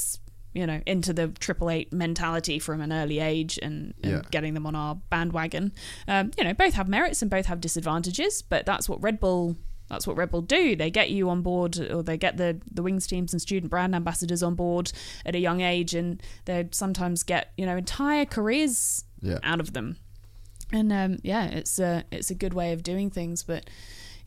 you 0.54 0.66
know 0.66 0.80
into 0.86 1.12
the 1.12 1.28
triple 1.28 1.70
eight 1.70 1.92
mentality 1.92 2.58
from 2.58 2.80
an 2.80 2.92
early 2.92 3.18
age 3.20 3.58
and, 3.62 3.94
and 4.02 4.12
Yeah. 4.12 4.22
getting 4.30 4.54
them 4.54 4.66
on 4.66 4.74
our 4.74 4.96
bandwagon. 5.10 5.72
Um, 6.08 6.30
you 6.36 6.44
know, 6.44 6.54
both 6.54 6.74
have 6.74 6.88
merits 6.88 7.22
and 7.22 7.30
both 7.30 7.46
have 7.46 7.60
disadvantages, 7.60 8.42
but 8.42 8.66
that's 8.66 8.88
what 8.88 9.02
Red 9.02 9.20
Bull. 9.20 9.56
That's 9.88 10.06
what 10.06 10.16
Red 10.16 10.30
Bull 10.30 10.42
do. 10.42 10.76
They 10.76 10.88
get 10.90 11.10
you 11.10 11.28
on 11.30 11.42
board, 11.42 11.76
or 11.78 12.02
they 12.02 12.16
get 12.16 12.36
the 12.36 12.60
the 12.70 12.82
wings 12.82 13.06
teams 13.06 13.32
and 13.32 13.42
student 13.42 13.70
brand 13.70 13.94
ambassadors 13.94 14.42
on 14.42 14.54
board 14.54 14.92
at 15.26 15.34
a 15.34 15.38
young 15.38 15.60
age, 15.60 15.94
and 15.94 16.22
they 16.44 16.68
sometimes 16.70 17.22
get 17.24 17.52
you 17.56 17.66
know 17.66 17.76
entire 17.76 18.24
careers 18.24 19.04
Yeah. 19.20 19.38
out 19.42 19.60
of 19.60 19.72
them 19.72 19.96
and 20.72 20.92
um, 20.92 21.18
yeah, 21.22 21.46
it's 21.46 21.78
a 21.80 22.04
it's 22.12 22.30
a 22.30 22.34
good 22.34 22.54
way 22.54 22.72
of 22.72 22.84
doing 22.84 23.10
things. 23.10 23.42
But 23.42 23.68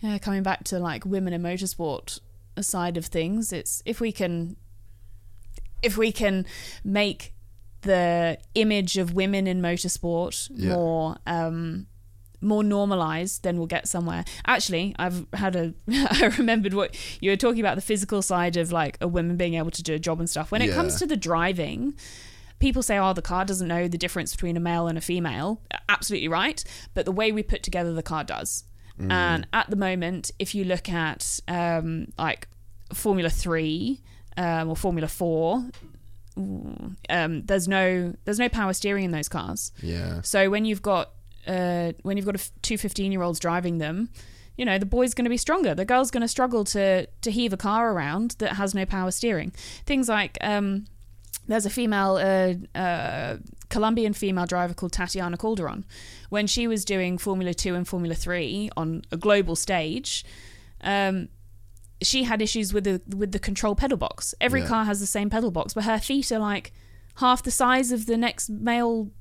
yeah, 0.02 0.18
coming 0.18 0.43
back 0.43 0.66
to 0.66 0.80
like 0.80 1.06
women 1.06 1.32
in 1.32 1.42
motorsport 1.42 2.19
side 2.60 2.98
of 2.98 3.06
things, 3.06 3.53
it's 3.53 3.82
if 3.85 4.02
we 4.02 4.11
can 4.11 4.58
if 5.84 5.98
we 5.98 6.12
can 6.12 6.45
make 6.84 7.34
the 7.82 8.38
image 8.56 8.98
of 8.98 9.14
women 9.14 9.45
in 9.48 9.62
motorsport 9.62 10.50
Yeah. 10.53 10.74
more 10.76 11.18
um, 11.28 11.88
more 12.42 12.64
normalized, 12.64 13.44
then 13.44 13.58
we'll 13.58 13.68
get 13.68 13.88
somewhere. 13.88 14.26
Actually, 14.45 14.94
I've 15.00 15.26
had 15.34 15.56
a 15.56 15.74
I 15.90 16.32
remembered 16.38 16.74
what 16.74 16.95
you 17.22 17.30
were 17.30 17.38
talking 17.38 17.60
about 17.62 17.76
the 17.76 17.82
physical 17.82 18.22
side 18.22 18.58
of 18.58 18.72
like 18.72 18.98
a 19.02 19.08
woman 19.08 19.38
being 19.38 19.53
able 19.53 19.72
to 19.72 19.84
do 19.84 19.94
a 19.94 20.00
job 20.00 20.20
and 20.20 20.30
stuff. 20.30 20.52
When 20.52 20.62
it 20.62 20.74
comes 20.74 20.98
to 21.00 21.06
the 21.06 21.16
driving, 21.18 21.94
people 22.60 22.84
say, 22.84 22.98
oh, 22.98 23.14
the 23.14 23.22
car 23.22 23.45
doesn't 23.45 23.68
know 23.68 23.88
the 23.88 23.98
difference 23.98 24.34
between 24.36 24.58
a 24.58 24.60
male 24.60 24.88
and 24.88 24.98
a 24.98 25.02
female. 25.02 25.62
Absolutely 25.90 26.28
right. 26.28 26.64
But 26.94 27.06
the 27.06 27.12
way 27.12 27.32
we 27.32 27.44
put 27.44 27.64
together 27.64 27.94
the 27.94 28.03
car 28.03 28.24
does. 28.24 28.64
And 29.00 29.48
at 29.53 29.70
the 29.70 29.76
moment, 29.76 30.32
if 30.38 30.53
you 30.53 30.64
look 30.66 30.88
at 30.90 31.40
um, 31.48 32.08
like 32.18 32.48
Formula 32.94 33.30
Three 33.30 34.02
um, 34.38 34.70
or 34.70 34.76
Formula 34.76 35.08
Four, 35.08 35.64
um, 36.36 37.44
there's 37.45 37.68
no 37.68 38.14
there's 38.26 38.40
no 38.40 38.50
power 38.50 38.74
steering 38.74 39.06
in 39.06 39.12
those 39.12 39.30
cars. 39.30 39.72
yeah, 39.82 40.22
So 40.24 40.50
when 40.50 40.66
you've 40.66 40.82
got 40.82 41.12
uh, 41.48 41.94
when 42.03 42.18
you've 42.18 42.26
got 42.26 42.36
a 42.36 42.40
f- 42.40 42.52
two 42.62 42.78
15 42.78 43.12
year 43.12 43.22
olds 43.22 43.40
driving 43.40 43.78
them, 43.78 44.10
you 44.58 44.66
know 44.66 44.78
the 44.78 44.86
boy's 44.86 45.14
going 45.14 45.26
to 45.26 45.30
be 45.30 45.38
stronger. 45.38 45.76
The 45.76 45.86
girl's 45.86 46.12
going 46.12 46.22
to 46.22 46.28
struggle 46.28 46.64
to 46.66 47.06
to 47.06 47.32
heave 47.32 47.53
a 47.53 47.58
car 47.58 47.92
around 47.94 48.36
that 48.40 48.53
has 48.53 48.74
no 48.74 48.86
power 48.86 49.12
steering. 49.12 49.52
Things 49.86 50.10
like 50.10 50.38
um, 50.42 50.86
there's 51.48 51.66
a 51.66 51.70
female, 51.70 52.16
uh, 52.16 52.78
uh, 52.78 53.38
Colombian 53.70 54.14
female 54.14 54.45
driver 54.45 54.74
called 54.74 54.94
Tatiana 54.94 55.36
Calderon. 55.38 55.84
When 56.30 56.48
she 56.48 56.68
was 56.68 56.86
doing 56.86 57.18
Formula 57.18 57.53
Two 57.53 57.76
and 57.76 57.88
Formula 57.88 58.16
Three 58.16 58.70
on 58.78 59.03
a 59.12 59.18
global 59.18 59.56
stage, 59.56 60.24
um, 60.82 61.28
she 62.03 62.23
had 62.23 62.41
issues 62.41 62.73
with 62.73 62.83
the 62.83 63.01
with 63.15 63.32
the 63.32 63.40
control 63.40 63.75
pedal 63.75 63.98
box. 63.98 64.33
Every 64.40 64.61
Yeah. 64.61 64.67
car 64.67 64.85
has 64.85 64.99
the 64.99 65.07
same 65.07 65.30
pedal 65.30 65.51
box, 65.51 65.73
but 65.73 65.83
her 65.85 65.99
feet 65.99 66.32
are 66.32 66.40
like 66.40 66.72
half 67.17 67.43
the 67.43 67.51
size 67.51 67.91
of 67.91 68.06
the 68.06 68.17
next 68.17 68.49
male 68.49 69.11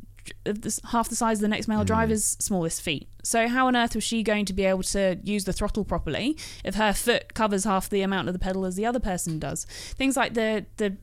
half 0.92 1.08
the 1.08 1.16
size 1.16 1.38
of 1.38 1.42
the 1.42 1.48
next 1.48 1.66
male 1.66 1.82
driver's 1.84 2.36
smallest 2.38 2.80
feet. 2.80 3.08
So 3.24 3.48
how 3.48 3.66
on 3.66 3.74
earth 3.74 3.96
was 3.96 4.04
she 4.04 4.22
going 4.22 4.44
to 4.44 4.52
be 4.52 4.64
able 4.64 4.84
to 4.84 5.18
use 5.24 5.44
the 5.46 5.52
throttle 5.52 5.84
properly 5.84 6.36
if 6.64 6.76
her 6.76 6.92
foot 6.92 7.34
covers 7.34 7.64
half 7.64 7.90
the 7.90 8.02
amount 8.02 8.28
of 8.28 8.32
the 8.32 8.38
pedal 8.38 8.64
as 8.64 8.76
the 8.76 8.86
other 8.86 9.00
person 9.00 9.40
does? 9.40 9.64
Things 9.64 10.16
like 10.16 10.34
the 10.34 10.66
the 10.76 10.96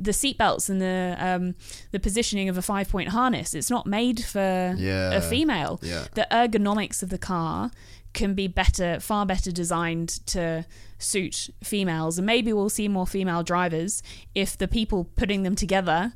the 0.00 0.12
seat 0.12 0.38
belts 0.38 0.68
and 0.70 0.80
the 0.80 1.16
um, 1.18 1.54
the 1.90 2.00
positioning 2.00 2.48
of 2.48 2.56
a 2.56 2.62
five 2.62 2.88
point 2.88 3.08
harness. 3.10 3.54
It's 3.54 3.70
not 3.70 3.86
made 3.86 4.24
for 4.24 4.74
Yeah. 4.78 5.12
a 5.12 5.20
female. 5.20 5.80
Yeah. 5.82 6.04
The 6.14 6.26
ergonomics 6.30 7.02
of 7.02 7.10
the 7.10 7.18
car 7.18 7.70
can 8.12 8.34
be 8.34 8.46
better, 8.48 9.00
far 9.00 9.24
better 9.26 9.50
designed 9.52 10.08
to 10.26 10.64
suit 10.98 11.50
females, 11.64 12.18
and 12.18 12.26
maybe 12.26 12.52
we'll 12.52 12.68
see 12.70 12.88
more 12.88 13.06
female 13.06 13.42
drivers 13.42 14.02
if 14.34 14.56
the 14.58 14.68
people 14.68 15.04
putting 15.16 15.42
them 15.42 15.54
together 15.56 16.12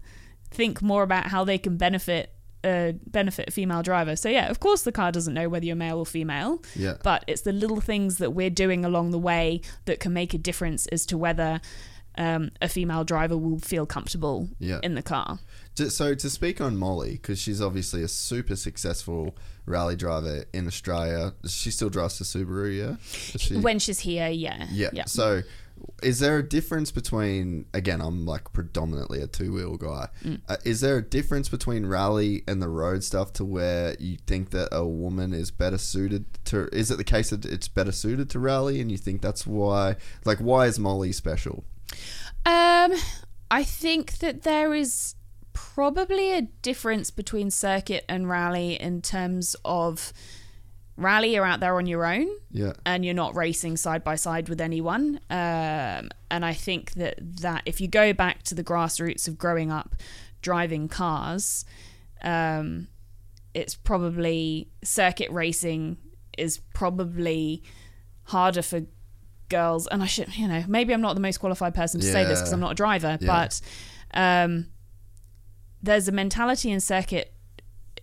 think 0.50 0.80
more 0.80 1.02
about 1.02 1.26
how 1.28 1.44
they 1.44 1.58
can 1.58 1.76
benefit. 1.76 2.32
Uh, 2.64 2.92
benefit 3.06 3.48
a 3.48 3.52
female 3.52 3.80
driver. 3.80 4.16
So 4.16 4.28
yeah, 4.28 4.48
of 4.50 4.58
course 4.58 4.82
the 4.82 4.90
car 4.90 5.12
doesn't 5.12 5.34
know 5.34 5.48
whether 5.48 5.64
you're 5.64 5.76
male 5.76 5.98
or 5.98 6.06
female, 6.06 6.60
Yeah. 6.74 6.94
but 7.04 7.22
it's 7.28 7.42
the 7.42 7.52
little 7.52 7.80
things 7.80 8.18
that 8.18 8.32
we're 8.32 8.50
doing 8.50 8.84
along 8.84 9.12
the 9.12 9.20
way 9.20 9.60
that 9.84 10.00
can 10.00 10.12
make 10.12 10.34
a 10.34 10.38
difference 10.38 10.88
as 10.88 11.06
to 11.06 11.16
whether 11.16 11.60
um, 12.18 12.50
a 12.60 12.68
female 12.68 13.04
driver 13.04 13.36
will 13.36 13.60
feel 13.60 13.86
comfortable 13.86 14.48
Yeah. 14.58 14.80
in 14.82 14.96
the 14.96 15.02
car. 15.02 15.38
So 15.76 16.16
to 16.16 16.28
speak 16.28 16.60
on 16.60 16.76
Molly, 16.76 17.12
because 17.12 17.38
she's 17.38 17.60
obviously 17.60 18.02
a 18.02 18.08
super 18.08 18.56
successful 18.56 19.36
rally 19.66 19.96
driver 19.96 20.44
in 20.52 20.66
Australia. 20.66 21.34
She 21.46 21.70
still 21.70 21.90
drives 21.90 22.18
the 22.18 22.24
Subaru, 22.24 22.76
yeah. 22.76 22.96
She- 23.38 23.56
When 23.56 23.78
she's 23.78 24.00
here, 24.00 24.28
yeah, 24.28 24.66
yeah. 24.72 25.04
So, 25.06 25.42
is 26.02 26.20
there 26.20 26.38
a 26.38 26.42
difference 26.42 26.90
between? 26.90 27.66
Again, 27.74 28.00
I'm 28.00 28.24
like 28.24 28.52
predominantly 28.52 29.20
a 29.20 29.26
two 29.26 29.52
wheel 29.52 29.76
guy. 29.76 30.08
Mm. 30.24 30.40
Uh, 30.48 30.56
is 30.64 30.80
there 30.80 30.96
a 30.96 31.02
difference 31.02 31.48
between 31.50 31.84
rally 31.86 32.42
and 32.48 32.62
the 32.62 32.68
road 32.68 33.04
stuff 33.04 33.32
to 33.34 33.44
where 33.44 33.94
you 34.00 34.16
think 34.26 34.50
that 34.50 34.68
a 34.72 34.86
woman 34.86 35.34
is 35.34 35.50
better 35.50 35.76
suited 35.78 36.24
to? 36.46 36.68
Is 36.72 36.90
it 36.90 36.96
the 36.96 37.04
case 37.04 37.28
that 37.30 37.44
it's 37.44 37.68
better 37.68 37.92
suited 37.92 38.30
to 38.30 38.38
rally, 38.38 38.80
and 38.80 38.90
you 38.90 38.96
think 38.98 39.20
that's 39.20 39.46
why? 39.46 39.96
Like, 40.24 40.38
why 40.38 40.66
is 40.66 40.78
Molly 40.78 41.12
special? 41.12 41.64
Um, 42.46 42.92
I 43.50 43.64
think 43.64 44.18
that 44.18 44.42
there 44.42 44.72
is 44.72 45.14
probably 45.56 46.32
a 46.34 46.42
difference 46.42 47.10
between 47.10 47.50
circuit 47.50 48.04
and 48.08 48.28
rally 48.28 48.74
in 48.80 49.00
terms 49.00 49.56
of 49.64 50.12
rally 50.98 51.34
you're 51.34 51.44
out 51.46 51.60
there 51.60 51.76
on 51.76 51.86
your 51.86 52.04
own 52.06 52.28
Yeah. 52.50 52.72
and 52.84 53.04
you're 53.04 53.14
not 53.14 53.34
racing 53.34 53.76
side 53.78 54.04
by 54.04 54.16
side 54.16 54.48
with 54.50 54.60
anyone. 54.60 55.18
Um, 55.30 56.10
and 56.30 56.44
I 56.44 56.52
think 56.52 56.92
that 56.92 57.14
that 57.40 57.62
if 57.66 57.80
you 57.80 57.88
go 57.88 58.12
back 58.12 58.42
to 58.44 58.54
the 58.54 58.62
grassroots 58.64 59.26
of 59.28 59.38
growing 59.38 59.70
up 59.72 59.96
driving 60.42 60.88
cars, 60.88 61.64
um, 62.22 62.88
it's 63.54 63.74
probably 63.74 64.68
circuit 64.84 65.30
racing 65.30 65.96
is 66.36 66.58
probably 66.74 67.62
harder 68.24 68.60
for 68.62 68.82
girls. 69.48 69.86
And 69.86 70.02
I 70.02 70.06
should, 70.06 70.36
you 70.36 70.48
know, 70.48 70.64
maybe 70.68 70.92
I'm 70.92 71.00
not 71.00 71.14
the 71.14 71.20
most 71.20 71.38
qualified 71.38 71.74
person 71.74 72.00
to 72.00 72.06
say 72.06 72.24
this 72.24 72.40
because 72.40 72.52
I'm 72.52 72.60
not 72.60 72.72
a 72.72 72.74
driver, 72.74 73.16
Yeah. 73.20 73.26
but 73.26 73.60
um, 74.14 74.66
there's 75.86 76.06
a 76.08 76.12
mentality 76.12 76.70
in 76.70 76.80
circuit 76.80 77.32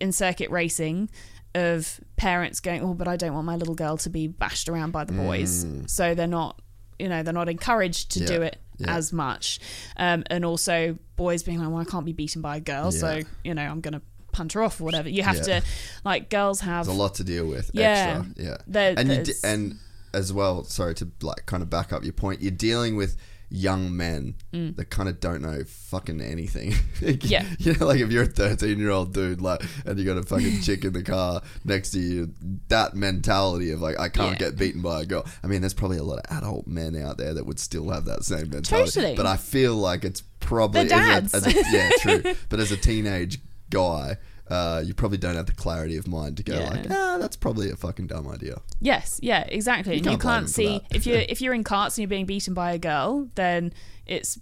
in 0.00 0.10
circuit 0.10 0.50
racing 0.50 1.08
of 1.54 2.00
parents 2.16 2.58
going, 2.60 2.82
"Oh, 2.82 2.94
but 2.94 3.06
I 3.06 3.16
don't 3.16 3.32
want 3.32 3.46
my 3.46 3.54
little 3.56 3.76
girl 3.76 3.96
to 3.98 4.10
be 4.10 4.26
bashed 4.26 4.68
around 4.68 4.90
by 4.90 5.04
the 5.04 5.12
boys," 5.12 5.64
so 5.86 6.14
they're 6.14 6.26
not, 6.26 6.60
you 6.98 7.08
know, 7.08 7.22
they're 7.22 7.32
not 7.32 7.48
encouraged 7.48 8.10
to 8.12 8.20
Mm. 8.20 8.22
Yeah. 8.22 8.36
do 8.36 8.42
it 8.42 8.56
Yeah. 8.78 8.96
as 8.96 9.12
much, 9.12 9.60
um, 9.96 10.24
and 10.26 10.44
also 10.44 10.98
boys 11.14 11.44
being 11.44 11.60
like, 11.60 11.68
"Well, 11.68 11.78
I 11.80 11.84
can't 11.84 12.04
be 12.04 12.12
beaten 12.12 12.42
by 12.42 12.56
a 12.56 12.60
girl, 12.60 12.90
so 12.90 13.20
you 13.44 13.54
know, 13.54 13.62
I'm 13.62 13.80
gonna." 13.80 14.02
Punt 14.32 14.52
her 14.54 14.64
off 14.64 14.80
or 14.80 14.84
whatever. 14.84 15.08
You 15.08 15.22
have 15.22 15.36
Yeah. 15.46 15.60
to, 15.60 15.66
like, 16.04 16.28
girls 16.28 16.58
have 16.58 16.86
There's 16.86 16.96
a 16.98 17.00
lot 17.00 17.14
to 17.14 17.22
deal 17.22 17.46
with. 17.46 17.70
Yeah. 17.72 18.24
Extra. 18.36 18.44
Yeah. 18.44 18.94
And 18.96 19.30
and 19.44 19.78
as 20.12 20.32
well, 20.32 20.64
sorry 20.64 20.92
to 20.96 21.08
like 21.22 21.46
kind 21.46 21.62
of 21.62 21.70
back 21.70 21.92
up 21.92 22.02
your 22.02 22.14
point, 22.14 22.42
you're 22.42 22.50
dealing 22.50 22.96
with 22.96 23.16
young 23.50 23.96
men 23.96 24.34
that 24.52 24.90
kind 24.90 25.08
of 25.08 25.20
don't 25.20 25.42
know 25.42 25.62
fucking 25.66 26.20
anything. 26.20 26.74
Mm. 27.04 27.28
Yeah. 27.28 27.44
you 27.58 27.74
know, 27.74 27.86
like 27.86 28.00
if 28.00 28.10
you're 28.10 28.22
a 28.22 28.26
13 28.26 28.78
year 28.78 28.90
old 28.90 29.12
dude, 29.12 29.40
like, 29.40 29.60
and 29.84 29.98
you 29.98 30.04
got 30.04 30.16
a 30.16 30.22
fucking 30.22 30.62
chick 30.62 30.84
in 30.84 30.92
the 30.92 31.02
car 31.02 31.42
next 31.64 31.90
to 31.90 31.98
you, 32.00 32.32
that 32.68 32.94
mentality 32.94 33.70
of 33.72 33.80
like, 33.80 33.98
I 33.98 34.08
can't 34.08 34.32
Yeah. 34.40 34.48
get 34.50 34.56
beaten 34.58 34.80
by 34.80 35.02
a 35.02 35.04
girl. 35.06 35.26
I 35.42 35.48
mean, 35.48 35.60
there's 35.60 35.74
probably 35.74 35.98
a 35.98 36.02
lot 36.02 36.18
of 36.20 36.36
adult 36.36 36.66
men 36.66 36.96
out 37.00 37.18
there 37.18 37.34
that 37.34 37.44
would 37.46 37.58
still 37.58 37.90
have 37.90 38.04
that 38.06 38.24
same 38.24 38.48
mentality. 38.50 38.90
Totally. 38.92 39.14
But 39.16 39.26
I 39.26 39.36
feel 39.36 39.74
like 39.74 40.04
it's 40.04 40.22
probably 40.40 40.84
They're 40.84 40.98
as 40.98 41.08
a- 41.08 41.20
dads. 41.20 41.34
as 41.34 41.46
a- 41.46 41.62
yeah, 41.72 41.90
true. 42.00 42.34
But 42.48 42.60
as 42.60 42.72
a 42.72 42.76
teenage 42.76 43.40
guy, 43.70 44.16
uh, 44.48 44.82
you 44.84 44.92
probably 44.94 45.18
don't 45.18 45.36
have 45.36 45.46
the 45.46 45.54
clarity 45.54 45.96
of 45.96 46.06
mind 46.06 46.36
to 46.36 46.42
go 46.42 46.58
Yeah. 46.58 46.70
like, 46.70 46.86
ah, 46.90 47.16
that's 47.18 47.36
probably 47.36 47.70
a 47.70 47.76
fucking 47.76 48.08
dumb 48.08 48.28
idea. 48.28 48.60
Yes, 48.80 49.18
yeah, 49.22 49.44
exactly. 49.48 49.96
and 49.96 50.04
you 50.04 50.10
can't 50.12 50.20
blame 50.22 50.34
can't 50.40 50.50
see 50.50 50.80
if 50.90 51.06
you're 51.06 51.20
if 51.28 51.40
you're 51.40 51.54
in 51.54 51.64
karts 51.64 51.96
and 51.96 51.98
you're 51.98 52.08
being 52.08 52.26
beaten 52.26 52.52
by 52.54 52.72
a 52.72 52.78
girl, 52.78 53.28
then 53.36 53.72
it's 54.06 54.38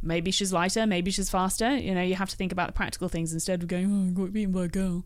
maybe 0.00 0.30
she's 0.30 0.52
lighter, 0.52 0.86
maybe 0.86 1.10
she's 1.10 1.28
faster. 1.28 1.76
You 1.76 1.92
know, 1.94 2.02
you 2.02 2.14
have 2.14 2.28
to 2.30 2.36
think 2.36 2.52
about 2.52 2.68
the 2.68 2.72
practical 2.72 3.08
things 3.08 3.32
instead 3.32 3.62
of 3.62 3.68
going, 3.68 3.86
"Oh, 3.90 4.08
I 4.08 4.10
got 4.12 4.32
beaten 4.32 4.52
by 4.52 4.66
a 4.66 4.68
girl." 4.68 5.04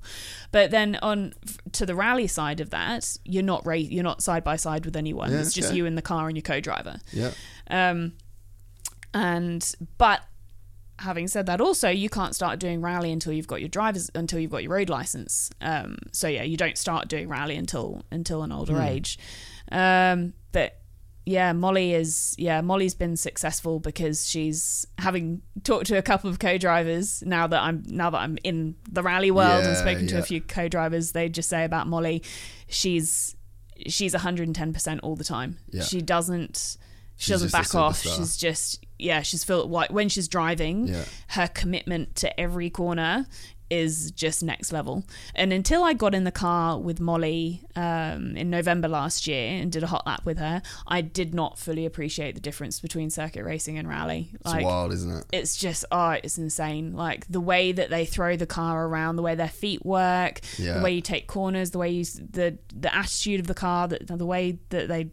But 0.51 0.71
then 0.71 0.99
on 1.03 1.33
to 1.73 1.87
the 1.87 1.95
rally 1.95 2.27
side 2.27 2.61
of 2.61 2.71
that, 2.71 3.17
you're 3.25 3.43
not 3.45 3.65
ra- 3.65 3.75
you're 3.75 4.03
not 4.05 4.23
side 4.23 4.45
by 4.45 4.57
side 4.57 4.85
with 4.85 4.97
anyone. 4.97 5.31
Yeah, 5.33 5.39
it's 5.39 5.55
just 5.55 5.73
you 5.73 5.87
in 5.87 5.95
the 5.95 6.03
car 6.03 6.27
and 6.29 6.37
your 6.37 6.43
co-driver. 6.43 6.99
Yeah. 7.12 7.31
Um, 7.71 8.15
and 9.15 9.75
but 9.99 10.23
having 11.03 11.29
said 11.29 11.47
that, 11.47 11.61
also 11.61 11.89
you 11.89 12.09
can't 12.09 12.35
start 12.35 12.59
doing 12.59 12.81
rally 12.81 13.13
until 13.13 13.33
you've 13.33 13.47
got 13.47 13.61
your 13.61 13.69
drivers 13.69 14.11
until 14.15 14.39
you've 14.39 14.51
got 14.51 14.63
your 14.63 14.73
road 14.73 14.89
license. 14.89 15.51
Um, 15.61 15.97
so 16.13 16.29
yeah, 16.29 16.43
you 16.43 16.57
don't 16.57 16.79
start 16.79 17.09
doing 17.09 17.29
rally 17.29 17.57
until 17.57 18.03
until 18.11 18.43
an 18.43 18.53
older 18.53 18.81
age. 18.81 19.19
Um, 19.71 20.35
but 20.53 20.79
yeah, 21.25 21.53
Molly 21.53 21.95
is 21.95 22.35
yeah 22.39 22.61
Molly's 22.63 22.95
been 22.95 23.17
successful 23.17 23.79
because 23.79 24.29
she's 24.29 24.87
having 24.99 25.43
talked 25.63 25.87
to 25.87 25.97
a 25.97 26.03
couple 26.03 26.29
of 26.31 26.39
co-drivers 26.39 27.23
now 27.25 27.47
that 27.47 27.63
I'm 27.63 27.85
now 27.87 28.11
that 28.11 28.19
I'm 28.19 28.39
in 28.43 28.75
the 28.91 29.03
rally 29.03 29.31
world 29.31 29.65
and 29.65 29.75
Yeah, 29.75 29.81
spoken 29.81 30.07
to 30.09 30.19
a 30.19 30.23
few 30.23 30.41
co-drivers. 30.41 31.13
They 31.13 31.29
just 31.29 31.49
say 31.49 31.65
about 31.65 31.87
Molly, 31.87 32.23
she's 32.69 33.37
she's 33.87 34.15
110 34.15 34.73
percent 34.73 35.01
all 35.03 35.17
the 35.17 35.25
time. 35.25 35.59
Yeah. 35.71 35.83
She 35.83 36.01
doesn't 36.03 36.77
she 37.17 37.27
She's 37.27 37.41
doesn't 37.41 37.53
back 37.53 37.75
off. 37.75 38.01
She's 38.03 38.37
just 38.37 38.85
yeah, 39.03 39.23
she's 39.23 39.45
filled 39.45 39.71
like 39.71 39.91
when 39.91 40.09
she's 40.09 40.29
driving, 40.29 40.89
Yeah. 40.89 41.05
her 41.29 41.49
commitment 41.49 42.15
to 42.17 42.41
every 42.41 42.71
corner 42.71 43.27
is 43.71 44.11
just 44.11 44.43
next 44.43 44.71
level. 44.71 45.03
And 45.35 45.51
until 45.51 45.83
I 45.83 45.95
got 45.95 46.15
in 46.15 46.25
the 46.25 46.31
car 46.31 46.79
with 46.79 47.01
Molly 47.01 47.63
um, 47.75 48.37
in 48.37 48.51
November 48.51 48.87
last 48.87 49.27
year 49.27 49.49
and 49.63 49.73
did 49.73 49.83
a 49.83 49.87
hot 49.87 50.07
lap 50.07 50.27
with 50.27 50.37
her, 50.37 50.61
I 50.87 51.01
did 51.01 51.33
not 51.35 51.59
fully 51.59 51.87
appreciate 51.87 52.35
the 52.35 52.41
difference 52.43 52.81
between 52.81 53.09
circuit 53.09 53.45
racing 53.45 53.79
and 53.79 53.89
rally. 53.89 54.31
It's 54.45 54.63
wild, 54.63 54.93
isn't 54.93 55.11
it? 55.11 55.25
It's 55.33 55.57
just 55.57 55.87
oh, 55.91 56.11
it's 56.11 56.37
insane. 56.37 56.93
Like 56.93 57.27
the 57.29 57.41
way 57.41 57.73
that 57.73 57.89
they 57.89 58.05
throw 58.05 58.37
the 58.37 58.47
car 58.47 58.87
around, 58.87 59.17
the 59.17 59.23
way 59.23 59.35
their 59.35 59.49
feet 59.49 59.87
work, 59.87 60.41
Yeah. 60.59 60.75
the 60.77 60.85
way 60.85 60.93
you 60.93 61.01
take 61.01 61.27
corners, 61.27 61.71
the 61.71 61.79
way 61.79 61.89
you 61.89 62.05
the 62.05 62.59
the 62.79 62.95
attitude 62.95 63.41
of 63.41 63.47
the 63.47 63.55
car, 63.55 63.89
the, 63.89 64.01
the 64.05 64.27
way 64.27 64.59
that 64.69 64.89
they 64.89 65.09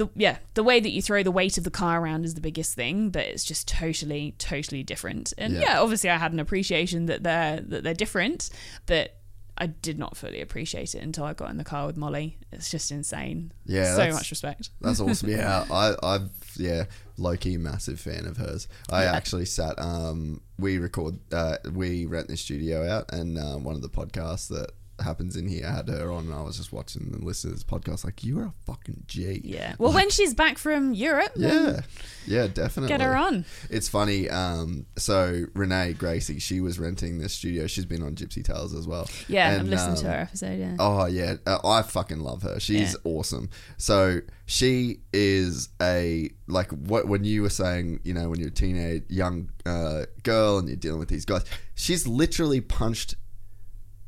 the 0.00 0.08
yeah, 0.16 0.38
the 0.54 0.62
way 0.62 0.80
that 0.80 0.90
you 0.90 1.02
throw 1.02 1.22
the 1.22 1.30
weight 1.30 1.56
of 1.58 1.64
the 1.64 1.70
car 1.70 2.00
around 2.02 2.24
is 2.24 2.34
the 2.34 2.40
biggest 2.40 2.74
thing, 2.74 3.10
but 3.10 3.24
it's 3.26 3.44
just 3.44 3.68
totally 3.68 4.34
totally 4.38 4.82
different. 4.82 5.32
And 5.38 5.54
Yeah. 5.54 5.60
yeah, 5.60 5.80
obviously 5.80 6.10
I 6.10 6.16
had 6.16 6.32
an 6.32 6.40
appreciation 6.40 7.06
that 7.06 7.22
they're 7.22 7.60
that 7.60 7.84
they're 7.84 7.94
different, 7.94 8.50
but 8.86 9.16
I 9.58 9.66
did 9.66 9.98
not 9.98 10.16
fully 10.16 10.40
appreciate 10.40 10.94
it 10.94 11.02
until 11.02 11.24
I 11.24 11.34
got 11.34 11.50
in 11.50 11.58
the 11.58 11.64
car 11.64 11.86
with 11.86 11.96
Molly. 11.98 12.38
It's 12.50 12.70
just 12.70 12.90
insane. 12.90 13.52
Yeah, 13.66 13.94
so 13.94 14.10
much 14.10 14.30
respect. 14.30 14.70
That's 14.80 15.00
awesome. 15.06 15.28
Yeah, 15.28 15.66
I, 15.70 15.94
I've 16.02 16.30
yeah, 16.56 16.84
low 17.18 17.36
key 17.36 17.58
massive 17.58 18.00
fan 18.00 18.26
of 18.26 18.38
hers. 18.38 18.68
I 18.88 19.04
actually 19.04 19.44
sat. 19.44 19.78
Um, 19.78 20.40
we 20.58 20.78
record. 20.78 21.18
Uh, 21.30 21.58
we 21.74 22.06
rent 22.06 22.28
this 22.28 22.40
studio 22.40 22.88
out, 22.88 23.12
and 23.12 23.38
um, 23.38 23.62
one 23.64 23.74
of 23.74 23.82
the 23.82 23.90
podcasts 23.90 24.48
that 24.48 24.70
happens 25.02 25.36
in 25.36 25.48
here. 25.48 25.66
I 25.66 25.72
had 25.76 25.88
her 25.88 26.10
on, 26.10 26.26
and 26.26 26.34
I 26.34 26.42
was 26.42 26.56
just 26.56 26.72
watching 26.72 27.02
and 27.12 27.22
listening 27.24 27.54
to 27.54 27.56
this 27.56 27.64
podcast. 27.64 28.04
Like, 28.04 28.22
you 28.24 28.38
are 28.40 28.44
a 28.46 28.52
fucking 28.66 29.04
G. 29.06 29.40
Yeah. 29.44 29.74
Well, 29.78 29.92
when 29.92 30.10
she's 30.10 30.34
back 30.34 30.58
from 30.58 30.92
Europe, 30.94 31.32
Yeah, 31.36 31.80
yeah, 32.26 32.46
definitely. 32.46 32.88
get 32.88 33.00
her 33.00 33.16
on. 33.16 33.44
It's 33.68 33.88
funny. 33.88 34.28
Um, 34.28 34.86
so 34.96 35.44
Renee 35.54 35.94
Gracie, 35.94 36.38
she 36.38 36.60
was 36.60 36.78
renting 36.78 37.18
this 37.18 37.32
studio. 37.32 37.66
She's 37.66 37.84
been 37.86 38.02
on 38.02 38.14
Gypsy 38.14 38.44
Tales 38.44 38.74
as 38.74 38.86
well. 38.86 39.08
Yeah, 39.28 39.50
I've 39.50 39.60
And, 39.60 39.70
listened 39.70 39.96
to 39.98 40.06
um, 40.06 40.12
her 40.12 40.18
episode. 40.20 40.58
Yeah. 40.58 40.76
Oh 40.78 41.06
yeah, 41.06 41.34
uh, 41.46 41.58
I 41.64 41.82
fucking 41.82 42.20
love 42.20 42.42
her. 42.42 42.58
She's 42.60 42.92
Yeah. 42.92 42.98
awesome. 43.04 43.50
So 43.76 44.20
she 44.46 45.00
is 45.12 45.68
a 45.80 46.30
like 46.48 46.70
what 46.72 47.06
when 47.06 47.24
you 47.24 47.42
were 47.42 47.50
saying, 47.50 48.00
you 48.04 48.12
know, 48.14 48.28
when 48.28 48.40
you're 48.40 48.48
a 48.48 48.52
teenage 48.52 49.04
young 49.08 49.50
uh, 49.64 50.06
girl 50.24 50.58
and 50.58 50.66
you're 50.68 50.76
dealing 50.76 50.98
with 50.98 51.08
these 51.08 51.24
guys, 51.24 51.44
she's 51.74 52.06
literally 52.06 52.60
punched 52.60 53.14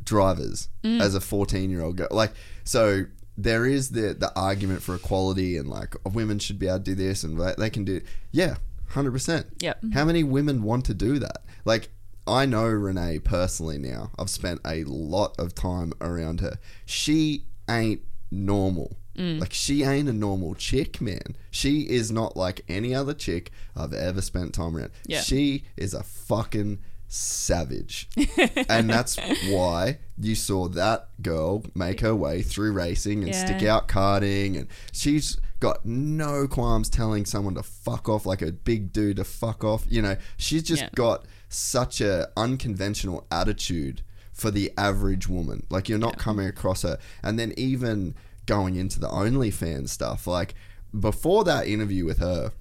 drivers 0.05 0.69
mm. 0.83 1.01
as 1.01 1.15
a 1.15 1.21
14 1.21 1.71
year 1.71 1.83
old 1.83 1.97
girl. 1.97 2.09
Like 2.11 2.33
so. 2.65 3.07
There 3.35 3.65
is 3.65 3.89
the 3.89 4.13
the 4.13 4.31
argument 4.37 4.83
for 4.83 4.95
equality 4.95 5.57
and 5.57 5.67
like 5.67 5.97
women 6.05 6.39
should 6.39 6.59
be 6.59 6.69
able 6.69 6.81
to 6.81 6.85
do 6.85 6.95
this 6.95 7.25
and 7.25 7.41
they- 7.41 7.55
they 7.57 7.71
can 7.71 7.83
do 7.83 8.03
yeah, 8.31 8.57
hundred 8.89 9.13
percent. 9.13 9.47
yeah 9.59 9.73
mm-hmm. 9.75 9.93
How 9.93 10.05
many 10.05 10.23
women 10.23 10.63
want 10.63 10.85
to 10.85 10.95
do 10.95 11.19
that? 11.19 11.43
Like, 11.65 11.89
I 12.27 12.47
know 12.47 12.67
Renee 12.67 13.19
personally 13.21 13.79
now. 13.79 14.11
I've 14.19 14.31
spent 14.31 14.61
a 14.65 14.85
lot 14.85 15.35
of 15.39 15.55
time 15.55 15.93
around 16.01 16.41
her. 16.41 16.59
She 16.85 17.47
ain't 17.69 18.03
normal. 18.31 18.97
Mm. 19.17 19.41
Like, 19.41 19.53
she 19.53 19.83
ain't 19.83 20.09
a 20.09 20.13
normal 20.13 20.55
chick, 20.55 21.01
man. 21.01 21.37
She 21.51 21.81
is 21.83 22.11
not 22.11 22.37
like 22.37 22.65
any 22.69 22.95
other 22.95 23.15
chick 23.15 23.51
I've 23.77 23.93
ever 23.93 24.21
spent 24.21 24.55
time 24.55 24.77
around. 24.77 24.91
Yeah. 25.07 25.21
She 25.21 25.65
is 25.77 25.95
a 25.95 26.03
fucking 26.03 26.79
savage. 27.13 28.09
and 28.69 28.89
that's 28.89 29.17
why 29.49 29.99
you 30.19 30.35
saw 30.35 30.67
that 30.69 31.09
girl 31.23 31.63
make 31.75 32.01
her 32.01 32.15
way 32.17 32.43
through 32.43 32.73
racing 32.73 33.23
and 33.23 33.29
Yeah. 33.35 33.45
stick 33.45 33.63
out 33.65 33.87
karting 33.87 34.57
and 34.57 34.67
she's 34.93 35.39
got 35.61 35.85
no 35.85 36.49
qualms 36.49 36.89
telling 36.89 37.25
someone 37.27 37.55
to 37.55 37.63
fuck 37.63 38.09
off 38.09 38.25
like 38.27 38.41
a 38.43 38.51
big 38.51 38.93
dude 38.93 39.17
to 39.17 39.25
fuck 39.25 39.63
off 39.63 39.85
you 39.89 40.01
know 40.03 40.17
she's 40.37 40.63
just 40.63 40.83
Yeah. 40.83 40.89
got 40.95 41.25
such 41.49 42.01
a 42.01 42.29
unconventional 42.37 43.27
attitude 43.31 44.03
for 44.33 44.51
the 44.51 44.73
average 44.79 45.29
woman 45.29 45.65
like 45.71 45.89
you're 45.89 45.99
not 45.99 46.19
coming 46.19 46.47
across 46.47 46.83
her 46.83 46.99
and 47.23 47.39
then 47.39 47.53
even 47.57 48.15
going 48.47 48.75
into 48.77 48.99
the 48.99 49.09
OnlyFans 49.09 49.91
stuff 49.91 50.27
like 50.27 50.55
before 50.99 51.45
that 51.45 51.67
interview 51.67 52.05
with 52.05 52.19
her 52.19 52.53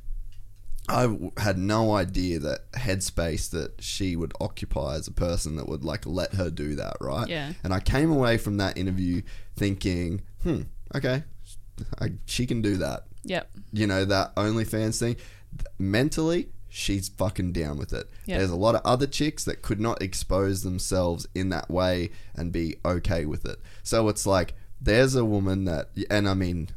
I 0.90 1.16
had 1.38 1.58
no 1.58 1.93
idea 1.93 2.40
that 2.40 2.72
headspace 2.74 3.50
that 3.51 3.82
she 3.82 4.16
would 4.16 4.34
occupy 4.42 4.95
as 4.95 5.08
a 5.08 5.11
person 5.11 5.56
that 5.56 5.68
would 5.68 5.84
like 5.84 6.06
let 6.06 6.34
her 6.34 6.50
do 6.50 6.76
that, 6.76 6.98
right? 7.00 7.27
Yeah. 7.27 7.53
And 7.64 7.74
I 7.74 7.80
came 7.80 8.11
away 8.11 8.38
from 8.38 8.58
that 8.58 8.77
interview 8.77 9.22
thinking, 9.56 10.22
hmm, 10.43 10.64
okay, 10.95 11.24
I, 12.00 12.14
she 12.26 12.45
can 12.45 12.61
do 12.61 12.77
that. 12.77 13.06
Yep. 13.24 13.50
You 13.72 13.88
know 13.88 14.06
that 14.06 14.35
OnlyFans 14.35 15.00
thing. 15.00 15.18
Mentally, 15.77 16.50
she's 16.69 17.10
fucking 17.10 17.51
down 17.51 17.77
with 17.77 17.93
it. 17.93 18.10
Yeah. 18.26 18.40
There's 18.40 18.50
a 18.50 18.56
lot 18.56 18.76
of 18.76 18.82
other 18.84 19.08
chicks 19.08 19.43
that 19.43 19.61
could 19.61 19.80
not 19.80 20.01
expose 20.01 20.64
themselves 20.64 21.27
in 21.35 21.50
that 21.50 21.69
way 21.69 22.10
and 22.35 22.51
be 22.51 22.77
okay 22.84 23.26
with 23.26 23.45
it. 23.45 23.60
So 23.84 24.10
it's 24.10 24.26
like 24.26 24.56
there's 24.80 25.16
a 25.16 25.26
woman 25.26 25.66
that, 25.66 25.90
and 26.10 26.27
I 26.27 26.34
mean, 26.34 26.69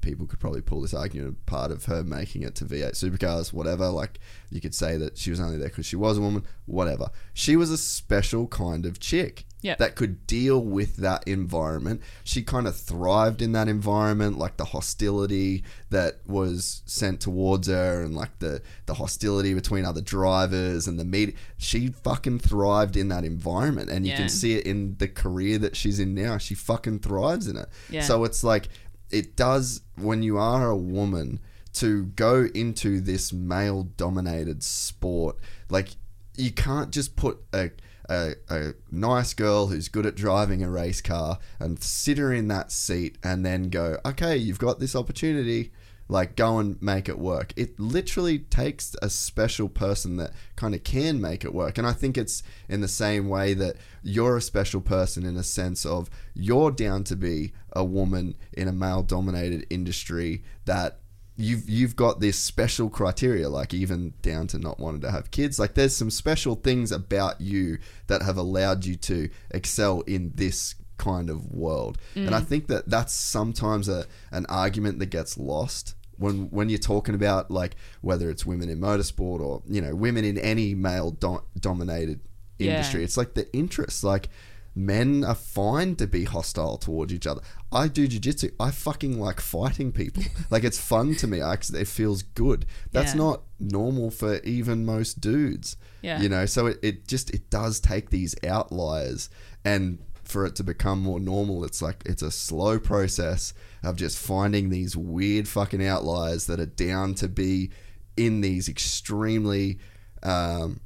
people 0.00 0.26
could 0.26 0.40
probably 0.40 0.60
pull 0.60 0.80
this 0.82 0.94
argument 0.94 1.44
part 1.46 1.70
of 1.70 1.86
her 1.86 2.02
making 2.04 2.42
it 2.42 2.54
to 2.56 2.64
V8 2.64 2.92
supercars, 2.92 3.52
whatever. 3.52 3.88
Like 3.88 4.18
you 4.50 4.60
could 4.60 4.74
say 4.74 4.96
that 4.98 5.16
she 5.18 5.30
was 5.30 5.40
only 5.40 5.56
there 5.58 5.68
because 5.68 5.86
she 5.86 5.96
was 5.96 6.18
a 6.18 6.20
woman, 6.20 6.44
whatever. 6.66 7.08
She 7.34 7.56
was 7.56 7.70
a 7.70 7.78
special 7.78 8.46
kind 8.48 8.86
of 8.86 9.00
chick 9.00 9.44
Yep. 9.60 9.78
that 9.78 9.96
could 9.96 10.24
deal 10.28 10.62
with 10.62 10.98
that 10.98 11.26
environment. 11.26 12.00
She 12.22 12.42
kind 12.42 12.68
of 12.68 12.76
thrived 12.76 13.42
in 13.42 13.50
that 13.52 13.66
environment, 13.66 14.38
like 14.38 14.56
the 14.56 14.66
hostility 14.66 15.64
that 15.90 16.20
was 16.28 16.82
sent 16.86 17.20
towards 17.20 17.66
her, 17.66 18.00
and 18.02 18.14
like 18.14 18.38
the 18.38 18.62
the 18.86 18.94
hostility 18.94 19.54
between 19.54 19.84
other 19.84 20.00
drivers 20.00 20.86
and 20.86 20.96
the 20.96 21.04
media. 21.04 21.34
She 21.56 21.88
fucking 21.88 22.38
thrived 22.38 22.96
in 22.96 23.08
that 23.08 23.24
environment, 23.24 23.90
and 23.90 24.06
you 24.06 24.12
Yeah. 24.12 24.18
can 24.18 24.28
see 24.28 24.54
it 24.54 24.64
in 24.64 24.94
the 24.98 25.08
career 25.08 25.58
that 25.58 25.74
she's 25.74 25.98
in 25.98 26.14
now. 26.14 26.38
She 26.38 26.54
fucking 26.54 27.00
thrives 27.00 27.48
in 27.48 27.56
it. 27.56 27.68
Yeah. 27.90 28.02
So 28.02 28.22
it's 28.22 28.44
like 28.44 28.68
it 29.10 29.36
does 29.36 29.82
when 29.96 30.22
you 30.22 30.38
are 30.38 30.68
a 30.68 30.76
woman 30.76 31.40
to 31.72 32.06
go 32.06 32.48
into 32.54 33.00
this 33.00 33.32
male 33.32 33.82
dominated 33.82 34.62
sport 34.62 35.36
like 35.70 35.90
you 36.36 36.50
can't 36.50 36.90
just 36.90 37.16
put 37.16 37.38
a, 37.52 37.70
a, 38.08 38.32
a 38.48 38.72
nice 38.90 39.34
girl 39.34 39.66
who's 39.66 39.88
good 39.88 40.06
at 40.06 40.14
driving 40.14 40.62
a 40.62 40.70
race 40.70 41.00
car 41.00 41.38
and 41.58 41.82
sit 41.82 42.18
her 42.18 42.32
in 42.32 42.48
that 42.48 42.72
seat 42.72 43.18
and 43.22 43.44
then 43.44 43.68
go 43.68 43.98
okay 44.04 44.36
you've 44.36 44.58
got 44.58 44.80
this 44.80 44.96
opportunity 44.96 45.72
like 46.08 46.36
go 46.36 46.58
and 46.58 46.80
make 46.82 47.08
it 47.08 47.18
work. 47.18 47.52
It 47.56 47.78
literally 47.78 48.38
takes 48.38 48.96
a 49.02 49.10
special 49.10 49.68
person 49.68 50.16
that 50.16 50.32
kind 50.56 50.74
of 50.74 50.82
can 50.82 51.20
make 51.20 51.44
it 51.44 51.54
work. 51.54 51.78
And 51.78 51.86
i 51.86 51.92
think 51.92 52.16
it's 52.16 52.42
in 52.68 52.80
the 52.80 52.88
same 52.88 53.28
way 53.28 53.54
that 53.54 53.76
you're 54.02 54.36
a 54.36 54.42
special 54.42 54.80
person 54.80 55.26
in 55.26 55.36
a 55.36 55.42
sense 55.42 55.84
of 55.84 56.08
you're 56.34 56.70
down 56.70 57.04
to 57.04 57.16
be 57.16 57.52
a 57.72 57.84
woman 57.84 58.36
in 58.52 58.68
a 58.68 58.72
male 58.72 59.02
dominated 59.02 59.66
industry 59.70 60.42
that 60.64 61.00
you've 61.36 61.68
you've 61.68 61.96
got 61.96 62.20
this 62.20 62.38
special 62.38 62.90
criteria 62.90 63.48
like 63.48 63.72
even 63.72 64.12
down 64.22 64.46
to 64.48 64.58
not 64.58 64.80
wanting 64.80 65.00
to 65.02 65.10
have 65.10 65.30
kids. 65.30 65.58
Like 65.58 65.74
there's 65.74 65.96
some 65.96 66.10
special 66.10 66.56
things 66.56 66.90
about 66.90 67.40
you 67.40 67.78
that 68.08 68.22
have 68.22 68.36
allowed 68.36 68.84
you 68.84 68.96
to 68.96 69.28
excel 69.50 70.00
in 70.02 70.32
this 70.34 70.74
kind 70.96 71.30
of 71.30 71.52
world. 71.52 71.96
And 72.16 72.34
i 72.34 72.40
mm. 72.40 72.46
think 72.46 72.66
that 72.66 72.88
that's 72.88 73.14
sometimes 73.14 73.88
a 73.88 74.06
an 74.32 74.46
argument 74.46 74.98
that 74.98 75.06
gets 75.06 75.38
lost 75.38 75.94
when 76.18 76.50
when 76.50 76.68
you're 76.68 76.78
talking 76.78 77.14
about 77.14 77.50
like 77.50 77.76
whether 78.00 78.28
it's 78.30 78.44
women 78.44 78.68
in 78.68 78.78
motorsport 78.80 79.40
or 79.40 79.62
you 79.66 79.80
know 79.80 79.94
women 79.94 80.24
in 80.24 80.36
any 80.38 80.74
male 80.74 81.10
do- 81.12 81.42
dominated 81.58 82.20
Yeah. 82.58 82.72
industry 82.72 83.04
it's 83.04 83.16
like 83.16 83.34
the 83.34 83.50
interest 83.56 84.02
like 84.04 84.28
men 84.74 85.24
are 85.24 85.34
fine 85.34 85.96
to 85.96 86.06
be 86.06 86.22
hostile 86.24 86.76
towards 86.78 87.12
each 87.12 87.26
other. 87.26 87.40
I 87.72 87.88
do 87.88 88.06
jujitsu. 88.06 88.52
I 88.60 88.70
fucking 88.70 89.18
like 89.18 89.40
fighting 89.40 89.90
people. 89.90 90.22
like 90.50 90.62
it's 90.62 90.78
fun 90.78 91.16
to 91.16 91.26
me. 91.26 91.42
I, 91.42 91.54
it 91.54 91.88
feels 91.88 92.22
good. 92.22 92.64
That's 92.92 93.12
Yeah. 93.12 93.18
not 93.24 93.42
normal 93.58 94.12
for 94.12 94.38
even 94.40 94.84
most 94.86 95.20
dudes. 95.20 95.76
Yeah. 96.00 96.20
You 96.20 96.28
know, 96.28 96.46
so 96.46 96.66
it, 96.66 96.78
it 96.80 97.08
just 97.08 97.30
it 97.30 97.50
does 97.50 97.80
take 97.80 98.10
these 98.10 98.36
outliers 98.46 99.30
and 99.64 99.98
for 100.28 100.44
it 100.44 100.54
to 100.56 100.64
become 100.64 101.00
more 101.00 101.18
normal, 101.18 101.64
it's 101.64 101.80
like 101.80 102.02
it's 102.04 102.22
a 102.22 102.30
slow 102.30 102.78
process 102.78 103.54
of 103.82 103.96
just 103.96 104.18
finding 104.18 104.68
these 104.68 104.96
weird 104.96 105.48
fucking 105.48 105.84
outliers 105.84 106.46
that 106.46 106.60
are 106.60 106.66
down 106.66 107.14
to 107.14 107.28
be 107.28 107.70
in 108.16 108.40
these 108.40 108.68
extremely 108.68 109.78
um, 110.22 110.80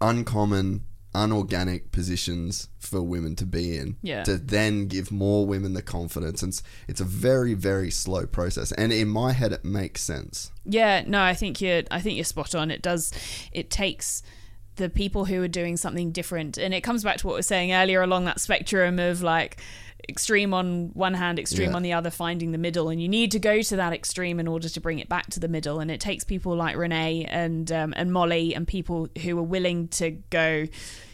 uncommon, 0.00 0.84
unorganic 1.14 1.92
positions 1.92 2.68
for 2.78 3.02
women 3.02 3.36
to 3.36 3.44
be 3.44 3.76
in. 3.76 3.96
Yeah. 4.02 4.22
To 4.24 4.38
then 4.38 4.86
give 4.86 5.10
more 5.12 5.46
women 5.46 5.74
the 5.74 5.82
confidence. 5.82 6.42
And 6.42 6.50
it's, 6.50 6.62
it's 6.88 7.00
a 7.00 7.04
very, 7.04 7.54
very 7.54 7.90
slow 7.90 8.26
process. 8.26 8.72
And 8.72 8.92
in 8.92 9.08
my 9.08 9.32
head, 9.32 9.52
it 9.52 9.64
makes 9.64 10.02
sense. 10.02 10.50
Yeah, 10.64 11.02
no, 11.06 11.20
I 11.20 11.34
think 11.34 11.60
you're 11.60 11.82
I 11.90 12.00
think 12.00 12.16
you're 12.16 12.24
spot 12.24 12.54
on. 12.54 12.70
It 12.70 12.82
does 12.82 13.12
it 13.52 13.68
takes 13.70 14.22
the 14.76 14.88
people 14.88 15.24
who 15.26 15.42
are 15.42 15.48
doing 15.48 15.76
something 15.76 16.12
different 16.12 16.56
and 16.58 16.72
it 16.72 16.80
comes 16.80 17.04
back 17.04 17.18
to 17.18 17.26
what 17.26 17.34
we 17.34 17.38
were 17.38 17.42
saying 17.42 17.72
earlier 17.72 18.02
along 18.02 18.24
that 18.24 18.40
spectrum 18.40 18.98
of 18.98 19.22
like 19.22 19.58
extreme 20.08 20.52
on 20.52 20.90
one 20.94 21.14
hand, 21.14 21.38
extreme 21.38 21.70
Yeah. 21.70 21.76
on 21.76 21.82
the 21.82 21.92
other, 21.92 22.10
finding 22.10 22.52
the 22.52 22.58
middle 22.58 22.88
and 22.88 23.00
you 23.00 23.08
need 23.08 23.30
to 23.32 23.38
go 23.38 23.62
to 23.62 23.76
that 23.76 23.92
extreme 23.92 24.40
in 24.40 24.48
order 24.48 24.68
to 24.68 24.80
bring 24.80 24.98
it 24.98 25.08
back 25.08 25.26
to 25.30 25.40
the 25.40 25.46
middle 25.48 25.78
and 25.78 25.90
it 25.90 26.00
takes 26.00 26.24
people 26.24 26.56
like 26.56 26.76
Renee 26.76 27.24
and 27.26 27.70
um, 27.70 27.92
and 27.96 28.12
Molly 28.12 28.54
and 28.54 28.66
people 28.66 29.08
who 29.22 29.38
are 29.38 29.42
willing 29.44 29.88
to 29.88 30.10
go, 30.30 30.66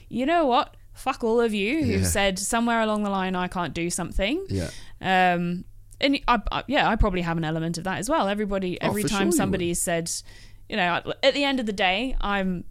you 0.08 0.24
know 0.24 0.46
what? 0.46 0.74
Fuck 0.94 1.22
all 1.22 1.40
of 1.40 1.52
you 1.52 1.84
who've 1.84 2.00
Yeah. 2.00 2.06
said 2.06 2.38
somewhere 2.38 2.80
along 2.80 3.02
the 3.02 3.10
line 3.10 3.34
I 3.36 3.48
can't 3.48 3.74
do 3.74 3.90
something. 3.90 4.44
Yeah. 4.48 4.70
Um, 5.02 5.64
and 6.00 6.20
I, 6.28 6.40
I, 6.52 6.64
yeah, 6.68 6.88
I 6.88 6.96
probably 6.96 7.22
have 7.22 7.36
an 7.36 7.44
element 7.44 7.76
of 7.76 7.84
that 7.84 7.98
as 7.98 8.08
well. 8.08 8.28
Everybody, 8.28 8.80
Oh, 8.80 8.88
every 8.88 9.02
sure 9.02 9.08
time 9.10 9.26
you 9.28 9.32
somebody 9.32 9.74
said, 9.74 10.10
you 10.68 10.76
know, 10.76 11.12
at 11.22 11.34
the 11.34 11.44
end 11.44 11.60
of 11.60 11.66
the 11.66 11.72
day, 11.72 12.16
I'm, 12.20 12.64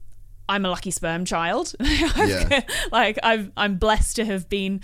I'm 0.49 0.65
a 0.65 0.69
lucky 0.69 0.91
sperm 0.91 1.25
child. 1.25 1.73
Yeah. 1.81 2.61
like 2.91 3.17
I've, 3.23 3.51
I'm 3.57 3.77
blessed 3.77 4.15
to 4.17 4.25
have 4.25 4.47
been 4.49 4.81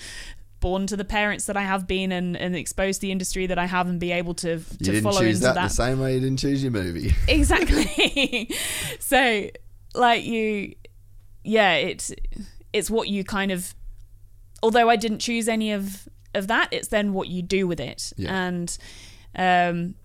born 0.59 0.88
to 0.88 0.95
the 0.95 1.03
parents 1.03 1.45
that 1.45 1.58
I 1.58 1.64
have 1.64 1.88
been 1.88 2.11
and, 2.14 2.38
and 2.38 2.56
exposed 2.56 3.01
to 3.01 3.08
the 3.08 3.11
industry 3.11 3.48
that 3.48 3.58
I 3.59 3.66
have 3.66 3.88
and 3.90 4.00
be 4.00 4.11
able 4.14 4.33
to 4.35 4.50
You 4.51 4.59
to 4.59 4.77
didn't 4.77 5.03
follow 5.03 5.19
choose 5.19 5.38
into 5.38 5.48
that, 5.48 5.56
that. 5.56 5.67
the 5.69 5.74
same 5.74 6.00
way 6.00 6.14
you 6.16 6.19
didn't 6.22 6.40
choose 6.40 6.64
your 6.64 6.72
movie. 6.72 7.14
exactly 7.27 8.50
so 9.00 9.50
like 9.93 10.24
you 10.24 10.74
yeah 11.43 11.74
it's 11.74 12.14
it's 12.72 12.90
what 12.90 13.09
you 13.09 13.24
kind 13.25 13.51
of 13.51 13.75
although 14.64 14.90
i 14.90 14.95
didn't 14.95 15.19
choose 15.19 15.48
any 15.50 15.72
of 15.74 16.08
of 16.33 16.48
that 16.48 16.69
it's 16.72 16.88
then 16.88 17.11
what 17.14 17.27
you 17.27 17.42
do 17.42 17.67
with 17.67 17.80
it 17.82 18.14
Yeah. 18.16 18.45
and 18.48 18.77
um 19.35 19.95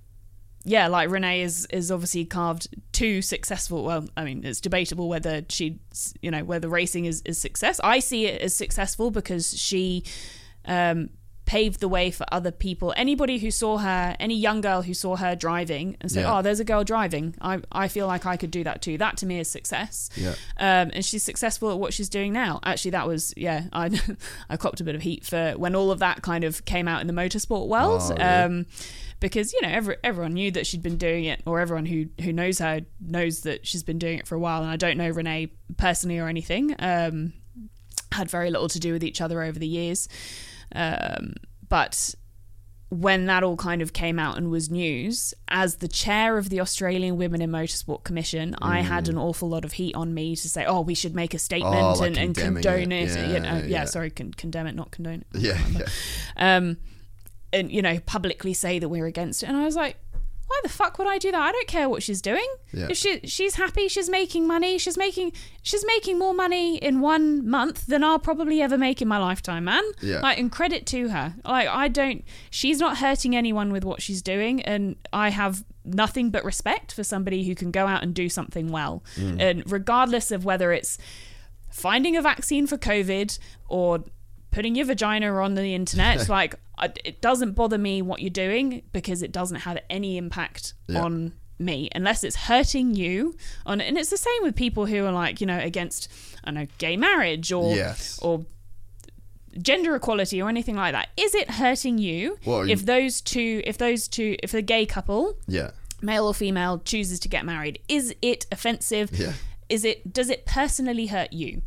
yeah, 0.69 0.87
like 0.89 1.09
Renee 1.11 1.41
is 1.41 1.67
is 1.71 1.91
obviously 1.91 2.27
carved 2.27 2.69
two 2.93 3.23
successful. 3.23 3.85
Well, 3.85 4.07
I 4.17 4.25
mean, 4.25 4.45
it's 4.45 4.61
debatable 4.61 5.09
whether 5.09 5.43
she, 5.49 5.79
you 6.21 6.31
know, 6.31 6.45
whether 6.45 6.69
racing 6.69 7.07
is 7.07 7.23
is 7.25 7.39
success. 7.41 7.81
I 7.83 8.01
see 8.01 8.27
it 8.27 8.43
as 8.43 8.55
successful 8.55 9.11
because 9.11 9.59
she 9.59 10.05
um, 10.67 11.09
paved 11.47 11.81
the 11.81 11.89
way 11.89 12.11
for 12.11 12.27
other 12.31 12.51
people. 12.51 12.93
Anybody 12.99 13.39
who 13.39 13.51
saw 13.51 13.79
her, 13.79 14.15
any 14.21 14.37
young 14.37 14.61
girl 14.61 14.83
who 14.83 14.93
saw 14.93 15.17
her 15.17 15.35
driving 15.35 15.97
and 16.03 16.13
said, 16.13 16.21
Yeah. 16.25 16.39
"Oh, 16.39 16.43
there's 16.43 16.61
a 16.61 16.65
girl 16.65 16.85
driving," 16.85 17.35
I 17.41 17.63
I 17.73 17.89
feel 17.89 18.07
like 18.07 18.27
I 18.27 18.37
could 18.37 18.51
do 18.51 18.63
that 18.65 18.83
too. 18.83 18.99
That 18.99 19.17
to 19.19 19.27
me 19.27 19.41
is 19.41 19.51
success. 19.51 20.11
Yeah. 20.17 20.35
Um, 20.59 20.91
and 20.93 21.03
she's 21.03 21.23
successful 21.23 21.71
at 21.71 21.79
what 21.79 21.95
she's 21.95 22.11
doing 22.11 22.35
now. 22.35 22.61
Actually, 22.63 22.91
that 22.91 23.07
was 23.09 23.33
yeah. 23.39 23.65
I 23.73 23.99
I 24.51 24.59
copped 24.59 24.83
a 24.83 24.85
bit 24.85 24.95
of 24.95 25.01
heat 25.01 25.25
for 25.25 25.53
when 25.53 25.75
all 25.75 25.91
of 25.91 26.01
that 26.01 26.21
kind 26.21 26.45
of 26.45 26.67
came 26.67 26.87
out 26.87 27.01
in 27.01 27.07
the 27.07 27.15
motorsport 27.15 27.69
world. 27.69 28.03
Oh, 28.05 28.11
really? 28.11 28.23
um, 28.23 28.67
because 29.21 29.53
you 29.53 29.61
know 29.63 29.69
every, 29.69 29.97
everyone 30.05 30.35
knew 30.35 30.51
that 30.53 30.67
she'd 30.67 30.83
been 30.83 30.97
doing 30.97 31.25
it, 31.25 31.43
or 31.47 31.61
everyone 31.61 31.87
who 31.87 32.07
who 32.23 32.33
knows 32.33 32.59
her 32.59 32.81
knows 33.01 33.41
that 33.41 33.67
she's 33.67 33.83
been 33.83 33.99
doing 33.99 34.19
it 34.19 34.27
for 34.27 34.35
a 34.35 34.39
while. 34.39 34.63
And 34.63 34.71
I 34.71 34.77
don't 34.77 34.97
know 34.97 35.11
Renee 35.11 35.53
personally 35.77 36.19
or 36.19 36.29
anything. 36.29 36.75
Um, 36.79 37.33
had 38.13 38.31
very 38.31 38.51
little 38.51 38.69
to 38.69 38.79
do 38.81 38.93
with 38.93 39.05
each 39.05 39.21
other 39.21 39.43
over 39.43 39.59
the 39.59 39.67
years. 39.67 40.09
Um, 40.75 41.35
but 41.69 42.15
when 42.91 43.27
that 43.27 43.43
all 43.43 43.57
kind 43.57 43.83
of 43.83 43.93
came 43.93 44.19
out 44.19 44.39
and 44.39 44.51
was 44.51 44.71
news, 44.71 45.35
as 45.49 45.77
the 45.77 45.89
chair 45.89 46.39
of 46.39 46.49
the 46.49 46.59
Australian 46.61 47.19
Women 47.19 47.43
in 47.43 47.51
Motorsport 47.51 48.03
Commission, 48.03 48.57
I 48.63 48.81
had 48.81 49.09
an 49.11 49.19
awful 49.19 49.49
lot 49.51 49.67
of 49.67 49.73
heat 49.73 49.95
on 49.95 50.15
me 50.15 50.35
to 50.37 50.49
say, 50.49 50.65
"Oh, 50.65 50.81
we 50.81 50.95
should 50.95 51.15
make 51.15 51.35
a 51.35 51.39
statement 51.39 51.75
Mm. 51.75 51.97
Oh, 51.97 51.99
like 51.99 52.09
and, 52.09 52.19
and 52.19 52.35
condone 52.37 52.93
it. 52.93 53.11
it." 53.11 53.17
Yeah, 53.19 53.33
you 53.35 53.41
know, 53.41 53.57
yeah, 53.59 53.65
yeah. 53.67 53.85
sorry, 53.85 54.11
con- 54.11 54.33
condemn 54.33 54.67
it, 54.67 54.75
not 54.75 54.91
condone 54.91 55.25
it. 55.33 55.39
Yeah, 55.39 55.61
yeah. 55.71 56.57
Um, 56.57 56.79
and 57.53 57.71
you 57.71 57.83
know, 57.83 57.99
publicly 58.07 58.55
say 58.55 58.79
that 58.79 58.89
we're 58.89 59.07
against 59.07 59.43
it. 59.43 59.47
And 59.47 59.57
I 59.57 59.65
was 59.65 59.77
like, 59.77 59.97
why 60.49 60.61
the 60.63 60.69
fuck 60.71 60.99
would 60.99 61.07
I 61.07 61.19
do 61.19 61.31
that? 61.31 61.41
I 61.41 61.53
don't 61.53 61.69
care 61.69 61.91
what 61.91 62.03
she's 62.03 62.23
doing. 62.23 62.47
Yeah. 62.73 62.89
If 62.91 62.97
she 62.97 63.21
she's 63.25 63.57
happy, 63.57 63.87
she's 63.87 64.09
making 64.09 64.47
money. 64.47 64.79
She's 64.79 64.97
making 64.97 65.33
she's 65.63 65.85
making 65.87 66.19
more 66.19 66.33
money 66.33 66.79
in 66.79 67.01
one 67.01 67.49
month 67.49 67.87
than 67.87 68.03
I'll 68.03 68.19
probably 68.19 68.63
ever 68.63 68.79
make 68.79 69.03
in 69.03 69.09
my 69.09 69.19
lifetime, 69.19 69.65
man. 69.65 69.83
Yeah. 70.01 70.21
Like, 70.21 70.39
and 70.39 70.51
credit 70.51 70.87
to 70.87 71.11
her. 71.11 71.35
Like, 71.45 71.69
I 71.69 71.89
don't. 71.89 72.25
She's 72.51 72.81
not 72.81 72.97
hurting 72.99 73.37
anyone 73.37 73.73
with 73.73 73.85
what 73.85 74.01
she's 74.01 74.23
doing, 74.23 74.63
and 74.63 74.97
I 75.13 75.29
have 75.29 75.65
nothing 75.85 76.31
but 76.31 76.45
respect 76.45 76.95
for 76.95 77.05
somebody 77.05 77.45
who 77.45 77.55
can 77.55 77.71
go 77.71 77.87
out 77.87 78.03
and 78.03 78.15
do 78.15 78.31
something 78.31 78.73
well, 78.73 79.05
mm. 79.17 79.39
and 79.39 79.71
regardless 79.71 80.31
of 80.31 80.47
whether 80.47 80.73
it's 80.73 80.97
finding 81.71 82.17
a 82.17 82.23
vaccine 82.23 82.67
for 82.67 82.79
COVID 82.79 83.39
or 83.69 84.03
putting 84.51 84.75
your 84.75 84.87
vagina 84.87 85.33
on 85.43 85.55
the 85.55 85.75
internet. 85.75 86.29
like, 86.41 86.55
it 87.05 87.21
doesn't 87.21 87.53
bother 87.53 87.79
me 87.79 88.03
what 88.03 88.21
you're 88.21 88.31
doing 88.31 88.83
because 88.93 89.23
it 89.23 89.33
doesn't 89.33 89.61
have 89.61 89.79
any 89.91 90.17
impact 90.17 90.75
Yeah. 90.87 91.03
on 91.05 91.33
me 91.59 91.89
unless 91.95 92.23
it's 92.23 92.37
hurting 92.37 92.95
you. 92.95 93.35
On 93.67 93.81
and 93.81 93.99
it's 93.99 94.11
the 94.11 94.17
same 94.17 94.43
with 94.43 94.55
people 94.55 94.87
who 94.87 95.05
are 95.05 95.11
like, 95.13 95.41
you 95.41 95.47
know, 95.47 95.59
against 95.59 96.09
I 96.45 96.53
don't 96.53 96.55
know 96.55 96.67
gay 96.79 96.97
marriage 96.97 97.51
or 97.53 97.75
Yes. 97.75 98.19
or 98.23 98.47
gender 99.61 99.95
equality 99.97 100.41
or 100.41 100.49
anything 100.49 100.77
like 100.77 100.93
that. 100.93 101.09
Is 101.17 101.35
it 101.35 101.51
hurting 101.53 101.99
you 101.99 102.39
Well, 102.45 102.65
you- 102.67 102.73
if 102.73 102.85
those 102.87 103.21
two 103.21 103.63
if 103.67 103.77
those 103.79 104.07
two 104.07 104.37
if 104.43 104.55
a 104.55 104.63
gay 104.63 104.87
couple 104.87 105.37
Yeah. 105.49 105.71
male 106.01 106.27
or 106.27 106.35
female 106.35 106.79
chooses 106.79 107.19
to 107.21 107.29
get 107.29 107.45
married 107.45 107.81
is 107.89 108.15
it 108.23 108.47
offensive 108.53 109.11
Yeah. 109.13 109.33
is 109.69 109.85
it 109.85 110.13
does 110.13 110.31
it 110.31 110.47
personally 110.47 111.07
hurt 111.07 111.33
you 111.33 111.63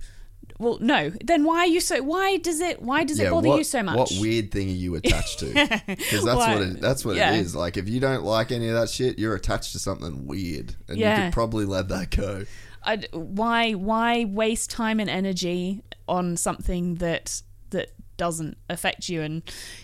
well 0.61 0.77
no 0.79 1.11
then 1.23 1.43
why 1.43 1.59
are 1.59 1.67
you 1.67 1.79
so 1.79 2.01
why 2.01 2.37
does 2.37 2.61
it 2.61 2.81
why 2.81 3.03
does 3.03 3.19
it 3.19 3.29
bother 3.31 3.49
what, 3.49 3.57
you 3.57 3.63
so 3.63 3.81
much 3.81 3.97
What 3.97 4.11
weird 4.19 4.51
thing 4.51 4.69
are 4.69 4.71
you 4.71 4.95
attached 4.95 5.39
to? 5.39 5.47
Because 5.87 6.23
that's 6.23 6.37
Why- 6.37 6.53
what 6.53 6.61
it, 6.61 6.81
that's 6.81 7.03
what 7.03 7.15
yeah. 7.15 7.33
it 7.33 7.39
is. 7.39 7.55
Like 7.55 7.77
if 7.77 7.89
you 7.89 7.99
don't 7.99 8.23
like 8.23 8.51
any 8.51 8.67
of 8.67 8.75
that 8.75 8.89
shit, 8.89 9.17
you're 9.19 9.35
attached 9.35 9.71
to 9.73 9.79
something 9.79 10.27
weird, 10.27 10.75
and 10.87 10.97
you 10.97 11.05
could 11.05 11.33
probably 11.33 11.65
let 11.65 11.87
that 11.89 12.11
go. 12.11 12.45
I, 12.83 13.03
why 13.11 13.73
why 13.73 14.25
waste 14.25 14.69
time 14.69 14.99
and 14.99 15.09
energy 15.09 15.83
on 16.07 16.37
something 16.37 16.95
that 16.95 17.41
that 17.69 17.91
doesn't 18.17 18.57
affect 18.69 19.09
you 19.09 19.21
and 19.21 19.41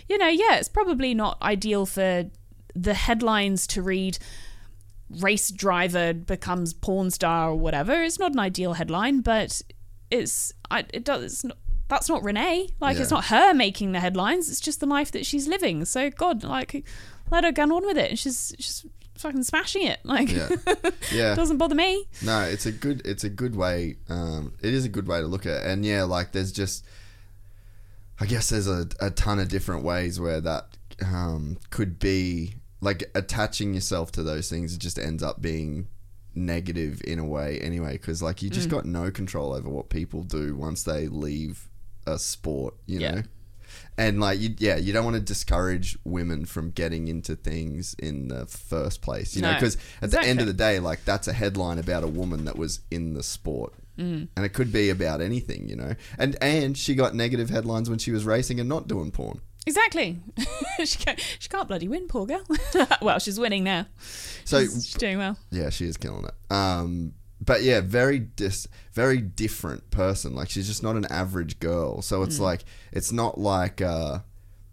you 0.08 0.18
know 0.18 0.28
yeah 0.28 0.56
it's 0.56 0.70
probably 0.70 1.14
not 1.14 1.42
ideal 1.42 1.86
for 1.86 2.26
the 2.76 2.94
headlines 2.94 3.66
to 3.66 3.82
read 3.82 4.18
race 5.10 5.50
driver 5.50 6.14
becomes 6.14 6.74
porn 6.74 7.10
star 7.10 7.50
or 7.50 7.56
whatever 7.56 8.04
it's 8.04 8.20
not 8.20 8.34
an 8.34 8.40
ideal 8.40 8.74
headline 8.74 9.22
but 9.22 9.62
it's 10.12 10.54
I, 10.72 10.86
it 10.94 11.04
does 11.04 11.24
it's 11.24 11.44
not 11.44 11.58
that's 11.90 12.10
not 12.10 12.24
Renee. 12.24 12.70
Like 12.82 12.98
it's 12.98 13.12
not 13.12 13.26
her 13.26 13.54
making 13.54 13.94
the 13.94 14.00
headlines. 14.00 14.50
It's 14.50 14.60
just 14.60 14.80
the 14.82 14.86
life 14.86 15.12
that 15.12 15.26
she's 15.26 15.48
living. 15.48 15.86
So 15.86 16.10
god 16.10 16.44
like 16.44 16.86
let 17.32 17.44
her 17.44 17.52
get 17.52 17.72
on 17.72 17.86
with 17.86 17.98
it. 17.98 18.12
And 18.12 18.20
she's 18.20 18.54
she's 18.60 18.86
fucking 19.18 19.44
smashing 19.44 19.84
it. 19.84 20.00
Like 20.04 20.32
Yeah, 20.32 20.50
yeah. 21.14 21.36
doesn't 21.36 21.58
bother 21.58 21.76
me. 21.76 22.06
No, 22.24 22.42
it's 22.42 22.66
a 22.66 22.72
good 22.72 23.06
it's 23.06 23.24
a 23.24 23.30
good 23.30 23.56
way. 23.56 23.98
Um, 24.10 24.54
it 24.62 24.74
is 24.74 24.86
a 24.86 24.90
good 24.90 25.08
way 25.08 25.22
to 25.22 25.28
look 25.28 25.46
at 25.46 25.62
it, 25.64 25.68
and 25.68 25.86
yeah, 25.86 26.04
like 26.04 26.32
there's 26.32 26.52
just, 26.52 26.86
I 28.20 28.26
guess 28.26 28.50
there's 28.50 28.68
a, 28.68 28.88
a 29.00 29.12
ton 29.12 29.40
of 29.40 29.50
different 29.50 29.84
ways 29.84 30.20
where 30.20 30.42
that 30.42 30.78
um, 31.06 31.58
could 31.70 32.00
be 32.00 32.56
like 32.82 33.10
attaching 33.16 33.74
yourself 33.74 34.12
to 34.14 34.24
those 34.24 34.50
things. 34.50 34.74
It 34.74 34.80
just 34.80 34.98
ends 35.00 35.24
up 35.24 35.42
being 35.42 35.88
negative 36.38 37.02
in 37.06 37.20
a 37.20 37.26
way 37.26 37.60
anyway, 37.60 37.94
because 37.94 38.22
like 38.22 38.42
you 38.42 38.50
Mm. 38.50 38.54
just 38.54 38.70
got 38.70 38.86
no 38.86 39.12
control 39.12 39.54
over 39.54 39.70
what 39.70 39.90
people 39.90 40.24
do 40.24 40.56
once 40.56 40.84
they 40.84 41.08
leave 41.08 41.68
a 42.06 42.18
sport, 42.20 42.76
you 42.86 43.00
Yeah. 43.00 43.12
know. 43.16 43.24
And 43.98 44.20
like 44.22 44.40
you, 44.40 44.56
yeah, 44.60 44.78
you 44.78 44.94
don't 44.94 45.04
want 45.04 45.16
to 45.16 45.22
discourage 45.22 45.98
women 46.06 46.46
from 46.46 46.72
getting 46.72 47.08
into 47.10 47.36
things 47.36 47.96
in 48.00 48.30
the 48.30 48.46
first 48.46 49.02
place, 49.02 49.36
you 49.36 49.42
know, 49.42 49.54
because 49.56 49.76
at 50.02 50.12
the 50.12 50.22
end 50.22 50.40
of 50.40 50.48
the 50.48 50.54
day, 50.54 50.80
like 50.80 51.04
that's 51.04 51.28
a 51.28 51.34
headline 51.34 51.78
about 51.78 52.04
a 52.04 52.08
woman 52.08 52.46
that 52.46 52.58
was 52.58 52.80
in 52.92 53.14
the 53.14 53.24
sport, 53.24 53.74
Mm. 54.00 54.28
and 54.36 54.46
it 54.46 54.50
could 54.54 54.72
be 54.72 54.90
about 54.90 55.20
anything, 55.22 55.68
you 55.68 55.76
know. 55.76 55.96
And 56.18 56.38
and 56.42 56.78
she 56.78 56.96
got 56.96 57.14
negative 57.16 57.50
headlines 57.50 57.90
when 57.90 58.00
she 58.00 58.12
was 58.12 58.24
racing 58.24 58.60
and 58.60 58.70
not 58.70 58.88
doing 58.88 59.12
porn. 59.12 59.42
Exactly. 59.68 60.20
she, 60.86 60.98
can't, 60.98 61.20
she 61.40 61.50
can't 61.50 61.68
bloody 61.68 61.88
win, 61.88 62.08
poor 62.08 62.26
girl. 62.26 62.42
well, 63.02 63.20
she's 63.20 63.40
winning 63.40 63.64
now. 63.64 63.86
So 64.46 64.62
She's, 64.62 64.86
she's 64.88 64.94
doing 64.96 65.18
well. 65.18 65.38
yeah, 65.52 65.70
she 65.70 65.86
is 65.86 65.98
killing 65.98 66.26
it. 66.26 66.54
Um, 66.54 67.14
but 67.42 67.62
yeah, 67.64 67.82
very 67.82 68.18
dis, 68.20 68.68
very 68.94 69.20
different 69.20 69.92
person. 69.92 70.34
Like 70.34 70.50
she's 70.50 70.68
just 70.68 70.82
not 70.82 70.96
an 70.96 71.06
average 71.12 71.60
girl. 71.60 72.02
So 72.02 72.24
it's 72.24 72.40
like 72.40 72.64
it's 72.92 73.12
not 73.12 73.38
like 73.38 73.80
uh, 73.82 74.20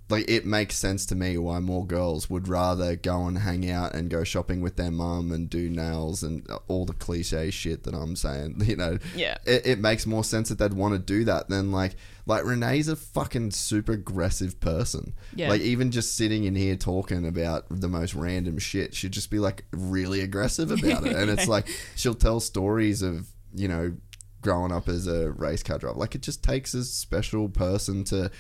like 0.09 0.31
it 0.31 0.47
makes 0.47 0.77
sense 0.79 1.05
to 1.07 1.15
me 1.15 1.37
why 1.39 1.59
more 1.59 1.85
girls 1.87 2.31
would 2.31 2.47
rather 2.49 2.95
go 2.97 3.27
and 3.27 3.39
hang 3.39 3.69
out 3.71 3.95
and 3.95 4.09
go 4.09 4.23
shopping 4.25 4.61
with 4.63 4.77
their 4.77 4.91
mum 4.91 5.31
and 5.33 5.51
do 5.51 5.69
nails 5.69 6.23
and 6.23 6.47
all 6.69 6.87
the 6.87 6.95
cliche 6.95 7.51
shit 7.51 7.83
that 7.83 7.95
I'm 7.95 8.17
saying. 8.17 8.63
You 8.65 8.77
know, 8.77 8.99
Yeah. 9.15 9.37
it, 9.45 9.67
it 9.67 9.79
makes 9.79 10.07
more 10.07 10.25
sense 10.25 10.49
that 10.49 10.59
they'd 10.59 10.73
want 10.73 10.95
to 10.95 10.99
do 11.01 11.25
that 11.25 11.49
than 11.51 11.71
like 11.73 11.97
like 12.27 12.45
Renee's 12.45 12.89
a 12.89 12.97
fucking 12.97 13.51
super 13.51 13.93
aggressive 13.93 14.59
person. 14.61 15.15
Yeah. 15.35 15.49
Like 15.51 15.61
even 15.61 15.91
just 15.91 16.17
sitting 16.17 16.45
in 16.45 16.55
here 16.55 16.77
talking 16.77 17.27
about 17.27 17.67
the 17.69 17.89
most 17.89 18.15
random 18.15 18.59
shit, 18.59 18.95
she'd 18.95 19.13
just 19.13 19.31
be 19.31 19.39
like 19.39 19.65
really 19.73 20.21
aggressive 20.21 20.71
about 20.71 21.07
it. 21.07 21.15
And 21.17 21.31
it's 21.31 21.49
like 21.57 21.69
she'll 21.97 22.15
tell 22.15 22.41
stories 22.41 23.03
of, 23.03 23.29
you 23.55 23.69
know, 23.69 23.95
growing 24.41 24.73
up 24.73 24.89
as 24.89 25.07
a 25.07 25.31
race 25.33 25.63
car 25.63 25.79
driver. 25.79 25.99
Like 25.99 26.15
it 26.15 26.23
just 26.23 26.43
takes 26.43 26.75
a 26.75 26.85
special 26.85 27.49
person 27.49 28.05
to 28.05 28.31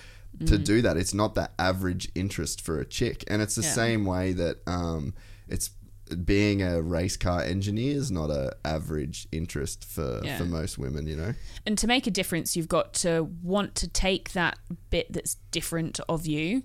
to 0.47 0.59
Mm. 0.59 0.65
do 0.65 0.83
that. 0.83 0.97
It's 0.97 1.15
not 1.15 1.35
the 1.37 1.49
average 1.61 2.11
interest 2.17 2.61
for 2.61 2.81
a 2.81 2.85
chick. 2.85 3.23
And 3.29 3.41
it's 3.41 3.55
the 3.55 3.63
Yeah. 3.63 3.73
same 3.73 4.05
way 4.05 4.33
that 4.33 4.59
um 4.67 5.15
it's 5.47 5.71
being 6.25 6.63
a 6.63 6.83
race 6.83 7.17
car 7.17 7.41
engineer 7.43 7.97
is 7.97 8.11
not 8.11 8.31
a 8.31 8.55
average 8.65 9.27
interest 9.33 9.85
for 9.85 10.21
Yeah. 10.25 10.39
for 10.39 10.45
most 10.45 10.79
women, 10.79 11.07
you 11.07 11.17
know. 11.17 11.35
And 11.67 11.79
to 11.79 11.87
make 11.87 12.07
a 12.07 12.11
difference, 12.11 12.57
you've 12.57 12.69
got 12.69 12.93
to 12.95 13.23
want 13.43 13.75
to 13.77 13.89
take 13.89 14.33
that 14.33 14.59
bit 14.91 15.13
that's 15.13 15.37
different 15.51 16.01
of 16.09 16.27
you 16.27 16.63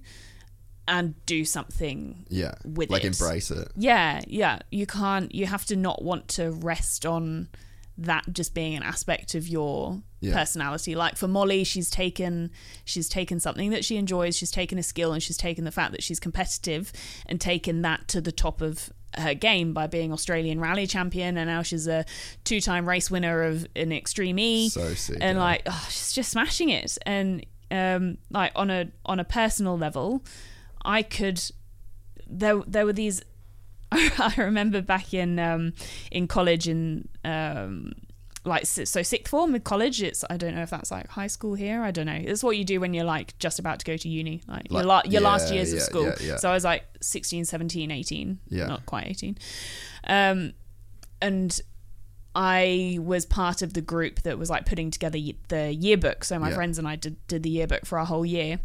and 0.88 1.14
do 1.26 1.46
something 1.46 2.26
Yeah. 2.30 2.56
with 2.66 2.90
like 2.90 3.04
it. 3.04 3.20
embrace 3.20 3.52
it. 3.52 3.70
Yeah, 3.76 4.22
yeah. 4.28 4.60
You 4.72 4.86
can't, 4.88 5.34
you 5.34 5.46
have 5.46 5.66
to 5.68 5.76
not 5.76 6.04
want 6.04 6.28
to 6.30 6.52
rest 6.52 7.06
on 7.06 7.50
that 7.98 8.24
just 8.32 8.54
being 8.54 8.76
an 8.76 8.82
aspect 8.84 9.36
of 9.36 9.48
your 9.48 10.02
Yeah. 10.22 10.34
personality. 10.34 10.96
Like 10.96 11.18
for 11.18 11.28
Molly, 11.28 11.64
she's 11.64 11.90
taken 11.90 12.50
she's 12.86 13.08
taken 13.10 13.40
something 13.40 13.70
that 13.72 13.84
she 13.86 13.98
enjoys, 13.98 14.36
she's 14.38 14.52
taken 14.52 14.78
a 14.78 14.84
skill 14.84 15.12
and 15.14 15.22
she's 15.22 15.38
taken 15.38 15.64
the 15.66 15.72
fact 15.72 15.92
that 15.92 16.02
she's 16.02 16.20
competitive 16.20 16.92
and 17.26 17.40
taken 17.40 17.82
that 17.84 18.08
to 18.08 18.20
the 18.22 18.32
top 18.32 18.62
of 18.62 18.90
her 19.18 19.34
game 19.34 19.74
by 19.74 19.88
being 19.88 20.14
Australian 20.14 20.60
rally 20.60 20.86
champion 20.88 21.38
and 21.38 21.50
now 21.50 21.62
she's 21.62 21.88
a 21.88 22.06
two-time 22.44 22.88
race 22.88 23.10
winner 23.10 23.44
of 23.44 23.66
an 23.76 23.92
extreme 23.92 24.38
E 24.40 24.70
So 24.70 24.94
sick, 24.94 25.18
and 25.22 25.38
yeah. 25.38 25.44
like 25.44 25.62
oh, 25.66 25.88
she's 25.90 26.14
just 26.14 26.32
smashing 26.32 26.70
it 26.70 26.98
and 27.06 27.46
um 27.72 28.18
like 28.30 28.52
on 28.56 28.70
a 28.70 28.92
on 29.06 29.20
a 29.20 29.24
personal 29.24 29.78
level 29.78 30.24
I 30.86 31.02
could 31.02 31.42
there 32.28 32.62
there 32.68 32.86
were 32.86 32.94
these 32.94 33.22
I 33.92 34.34
remember 34.38 34.82
back 34.82 35.14
in 35.14 35.40
um, 35.40 35.74
in 36.12 36.28
college 36.28 36.68
in 36.68 37.08
um, 37.26 37.94
like 38.50 38.66
so 38.66 38.84
sixth 39.02 39.30
form 39.30 39.52
with 39.54 39.64
college 39.64 40.02
it's 40.04 40.26
i 40.30 40.36
don't 40.38 40.54
know 40.56 40.62
if 40.62 40.70
that's 40.70 40.92
like 40.92 41.08
high 41.08 41.28
school 41.28 41.54
here 41.54 41.82
i 41.84 41.92
don't 41.92 42.06
know 42.06 42.20
it's 42.20 42.44
what 42.44 42.58
you 42.58 42.66
do 42.66 42.80
when 42.80 42.94
you're 42.94 43.06
like 43.06 43.38
just 43.40 43.60
about 43.60 43.80
to 43.80 43.86
go 43.86 43.96
to 43.96 44.10
uni 44.10 44.42
like, 44.48 44.70
your, 44.72 44.84
la- 44.84 45.02
your 45.06 45.22
last 45.22 45.54
years 45.54 45.72
yeah, 45.72 45.78
of 45.78 45.84
school 45.84 46.04
yeah, 46.06 46.16
yeah. 46.22 46.36
so 46.36 46.50
i 46.50 46.54
was 46.54 46.64
like 46.64 46.84
16 47.02 47.46
17 47.46 47.92
18 47.92 48.40
Yeah. 48.50 48.66
not 48.68 48.86
quite 48.86 49.08
18 49.08 49.38
um 50.08 50.54
and 51.22 51.60
I 52.36 53.00
was 53.02 53.26
part 53.26 53.62
of 53.64 53.74
the 53.74 53.82
group 53.82 54.22
that 54.22 54.38
was 54.38 54.50
like 54.50 54.66
putting 54.66 54.92
together 54.92 55.18
the 55.48 55.74
yearbook. 55.74 56.24
So 56.24 56.38
my 56.38 56.50
Yeah. 56.50 56.56
friends 56.56 56.78
and 56.78 56.88
I 56.88 56.96
did, 56.96 57.16
did 57.28 57.42
the 57.44 57.50
yearbook 57.50 57.86
for 57.86 57.98
our 57.98 58.06
whole 58.06 58.26
year. 58.26 58.60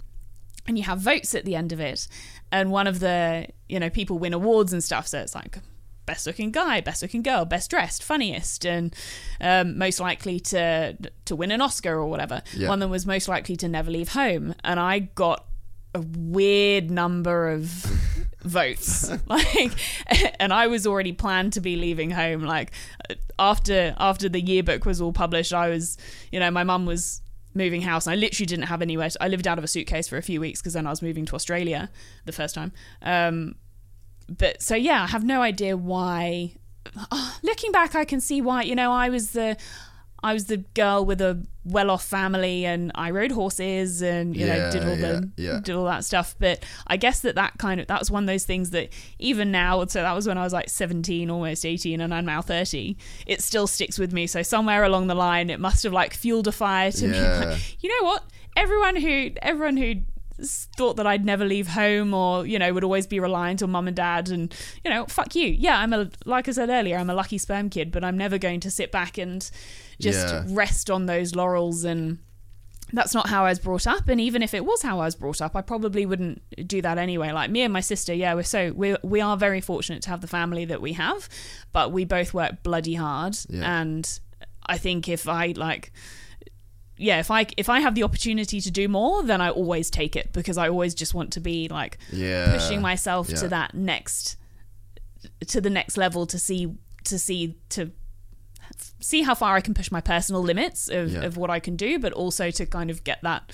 And 0.66 0.76
you 0.76 0.84
have 0.84 1.00
votes 1.00 1.34
at 1.34 1.44
the 1.46 1.56
end 1.56 1.72
of 1.72 1.80
it. 1.80 2.06
And 2.52 2.70
one 2.70 2.86
of 2.86 3.00
the, 3.00 3.48
you 3.68 3.80
know, 3.80 3.88
people 3.90 4.18
win 4.18 4.34
awards 4.34 4.72
and 4.74 4.84
stuff. 4.84 5.08
So 5.08 5.18
it's 5.18 5.34
like 5.34 5.58
best 6.06 6.26
looking 6.26 6.50
guy, 6.50 6.80
best 6.80 7.02
looking 7.02 7.22
girl, 7.22 7.44
best 7.44 7.70
dressed, 7.70 8.02
funniest, 8.02 8.64
and 8.64 8.94
um, 9.40 9.78
most 9.78 10.00
likely 10.00 10.40
to 10.40 10.96
to 11.24 11.36
win 11.36 11.50
an 11.50 11.60
Oscar 11.60 11.94
or 11.94 12.06
whatever. 12.06 12.42
Yeah. 12.54 12.68
One 12.68 12.78
of 12.78 12.80
them 12.80 12.90
was 12.90 13.06
most 13.06 13.28
likely 13.28 13.56
to 13.56 13.68
never 13.68 13.90
leave 13.90 14.10
home. 14.10 14.54
And 14.64 14.78
I 14.78 14.98
got 15.00 15.46
a 15.94 16.00
weird 16.00 16.90
number 16.90 17.48
of 17.48 17.68
votes 18.42 19.10
like 19.26 19.72
and 20.40 20.52
i 20.52 20.66
was 20.66 20.86
already 20.86 21.12
planned 21.12 21.52
to 21.54 21.60
be 21.60 21.76
leaving 21.76 22.10
home 22.10 22.42
like 22.42 22.72
after 23.38 23.94
after 23.96 24.28
the 24.28 24.40
yearbook 24.40 24.84
was 24.84 25.00
all 25.00 25.14
published 25.14 25.54
i 25.54 25.70
was 25.70 25.96
you 26.30 26.38
know 26.38 26.50
my 26.50 26.62
mum 26.62 26.84
was 26.84 27.22
moving 27.54 27.80
house 27.80 28.06
and 28.06 28.12
i 28.12 28.16
literally 28.16 28.44
didn't 28.44 28.66
have 28.66 28.82
anywhere 28.82 29.08
to, 29.08 29.22
i 29.22 29.28
lived 29.28 29.46
out 29.46 29.56
of 29.56 29.64
a 29.64 29.68
suitcase 29.68 30.06
for 30.06 30.18
a 30.18 30.22
few 30.22 30.40
weeks 30.40 30.60
because 30.60 30.74
then 30.74 30.86
i 30.86 30.90
was 30.90 31.00
moving 31.00 31.24
to 31.24 31.34
australia 31.34 31.88
the 32.26 32.32
first 32.32 32.54
time 32.54 32.70
um 33.00 33.54
but 34.28 34.62
so 34.62 34.74
yeah 34.74 35.02
i 35.02 35.06
have 35.06 35.24
no 35.24 35.42
idea 35.42 35.76
why 35.76 36.52
oh, 37.10 37.38
looking 37.42 37.72
back 37.72 37.94
i 37.94 38.04
can 38.04 38.20
see 38.20 38.40
why 38.40 38.62
you 38.62 38.74
know 38.74 38.92
i 38.92 39.08
was 39.08 39.30
the 39.32 39.56
i 40.22 40.32
was 40.32 40.46
the 40.46 40.58
girl 40.58 41.04
with 41.04 41.20
a 41.20 41.44
well-off 41.66 42.04
family 42.04 42.66
and 42.66 42.92
i 42.94 43.10
rode 43.10 43.32
horses 43.32 44.02
and 44.02 44.36
you 44.36 44.46
know 44.46 44.70
did 44.70 44.84
all 44.84 44.96
the 44.96 45.30
yeah, 45.36 45.52
yeah. 45.52 45.60
did 45.60 45.74
all 45.74 45.86
that 45.86 46.04
stuff. 46.04 46.34
But 46.38 46.62
i 46.86 46.98
guess 46.98 47.20
that 47.20 47.36
that 47.36 47.54
kind 47.58 47.80
of 47.80 47.86
that 47.86 47.98
was 47.98 48.10
one 48.10 48.24
of 48.24 48.26
those 48.26 48.44
things 48.44 48.70
that 48.70 48.90
even 49.18 49.50
now 49.50 49.84
so 49.86 50.02
that 50.02 50.12
was 50.12 50.26
when 50.28 50.36
i 50.36 50.42
was 50.42 50.52
like 50.52 50.68
17 50.68 51.30
almost 51.30 51.64
18 51.64 52.02
and 52.02 52.12
i'm 52.12 52.26
now 52.26 52.42
30 52.42 52.98
it 53.26 53.42
still 53.42 53.66
sticks 53.66 53.98
with 53.98 54.12
me. 54.12 54.26
So 54.26 54.42
somewhere 54.42 54.84
along 54.84 55.06
the 55.06 55.14
line 55.14 55.48
it 55.48 55.58
must 55.58 55.84
have 55.84 55.92
like 55.94 56.12
fueled 56.12 56.48
a 56.48 56.52
fire 56.52 56.92
to 56.92 57.08
me. 57.08 57.18
Like, 57.24 57.82
you 57.82 57.88
know 57.88 58.08
what? 58.08 58.24
Everyone 58.56 58.96
who 58.96 59.30
everyone 59.42 59.76
who 59.76 59.94
thought 60.76 60.96
that 60.96 61.06
I'd 61.06 61.24
never 61.24 61.44
leave 61.44 61.68
home 61.68 62.12
or 62.14 62.44
you 62.46 62.58
know 62.58 62.72
would 62.72 62.84
always 62.84 63.06
be 63.06 63.20
reliant 63.20 63.62
on 63.62 63.70
mum 63.70 63.86
and 63.86 63.96
dad 63.96 64.30
and 64.30 64.52
you 64.84 64.90
know 64.90 65.06
fuck 65.06 65.34
you 65.34 65.46
yeah 65.48 65.78
I'm 65.78 65.92
a 65.92 66.10
like 66.24 66.48
I 66.48 66.52
said 66.52 66.70
earlier 66.70 66.96
I'm 66.98 67.08
a 67.10 67.14
lucky 67.14 67.38
sperm 67.38 67.70
kid 67.70 67.92
but 67.92 68.02
I'm 68.02 68.16
never 68.18 68.36
going 68.38 68.60
to 68.60 68.70
sit 68.70 68.90
back 68.90 69.16
and 69.18 69.48
just 70.00 70.26
Yeah. 70.28 70.44
rest 70.48 70.90
on 70.90 71.06
those 71.06 71.34
laurels 71.36 71.84
and 71.84 72.18
that's 72.92 73.14
not 73.14 73.28
how 73.28 73.44
I 73.44 73.48
was 73.50 73.58
brought 73.58 73.86
up 73.86 74.08
and 74.08 74.20
even 74.20 74.42
if 74.42 74.54
it 74.54 74.64
was 74.64 74.82
how 74.82 75.00
I 75.00 75.04
was 75.06 75.14
brought 75.14 75.40
up 75.40 75.54
I 75.56 75.62
probably 75.62 76.04
wouldn't 76.04 76.42
do 76.68 76.82
that 76.82 76.98
anyway 76.98 77.30
like 77.32 77.50
me 77.50 77.62
and 77.62 77.72
my 77.72 77.80
sister 77.80 78.12
yeah 78.12 78.34
we're 78.34 78.42
so 78.42 78.72
we 78.74 78.96
we 79.02 79.20
are 79.20 79.36
very 79.36 79.60
fortunate 79.60 80.02
to 80.02 80.10
have 80.10 80.20
the 80.20 80.26
family 80.26 80.64
that 80.66 80.80
we 80.80 80.92
have 80.94 81.28
but 81.72 81.92
we 81.92 82.04
both 82.04 82.34
work 82.34 82.62
bloody 82.62 82.94
hard 82.94 83.36
Yeah. 83.48 83.80
and 83.80 84.18
I 84.66 84.78
think 84.78 85.08
if 85.08 85.28
I 85.28 85.54
like 85.56 85.92
yeah 86.96 87.18
if 87.20 87.30
I 87.30 87.46
if 87.56 87.68
I 87.68 87.80
have 87.80 87.94
the 87.94 88.02
opportunity 88.04 88.60
to 88.60 88.70
do 88.70 88.88
more 88.88 89.22
then 89.22 89.40
I 89.40 89.50
always 89.50 89.90
take 89.90 90.14
it 90.16 90.32
because 90.32 90.56
I 90.58 90.68
always 90.68 90.94
just 90.94 91.12
want 91.14 91.32
to 91.32 91.40
be 91.40 91.68
like 91.68 91.98
Yeah. 92.12 92.52
pushing 92.52 92.80
myself 92.80 93.28
Yeah. 93.30 93.36
to 93.36 93.48
that 93.48 93.74
next 93.74 94.36
to 95.48 95.60
the 95.60 95.70
next 95.70 95.96
level 95.96 96.26
to 96.26 96.38
see 96.38 96.74
to 97.04 97.18
see 97.18 97.56
to 97.70 97.90
see 99.00 99.22
how 99.22 99.34
far 99.34 99.54
I 99.56 99.60
can 99.60 99.74
push 99.74 99.90
my 99.90 100.00
personal 100.00 100.42
limits 100.42 100.88
of, 100.88 101.12
Yeah. 101.12 101.22
of 101.22 101.36
what 101.36 101.50
I 101.50 101.60
can 101.60 101.76
do, 101.76 101.98
but 101.98 102.12
also 102.12 102.50
to 102.50 102.64
kind 102.66 102.90
of 102.90 103.04
get 103.04 103.20
that 103.22 103.52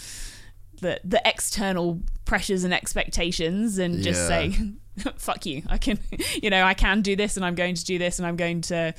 the 0.80 1.00
the 1.04 1.20
external 1.24 2.00
pressures 2.24 2.64
and 2.64 2.72
expectations 2.72 3.78
and 3.78 4.02
just 4.02 4.26
say 4.28 4.54
fuck 5.16 5.44
you 5.44 5.62
i 5.68 5.76
can 5.76 5.98
you 6.42 6.48
know 6.48 6.62
i 6.62 6.72
can 6.74 7.02
do 7.02 7.14
this 7.16 7.36
and 7.36 7.44
i'm 7.44 7.54
going 7.54 7.74
to 7.74 7.84
do 7.84 7.98
this 7.98 8.18
and 8.18 8.26
i'm 8.26 8.36
going 8.36 8.60
to 8.62 8.94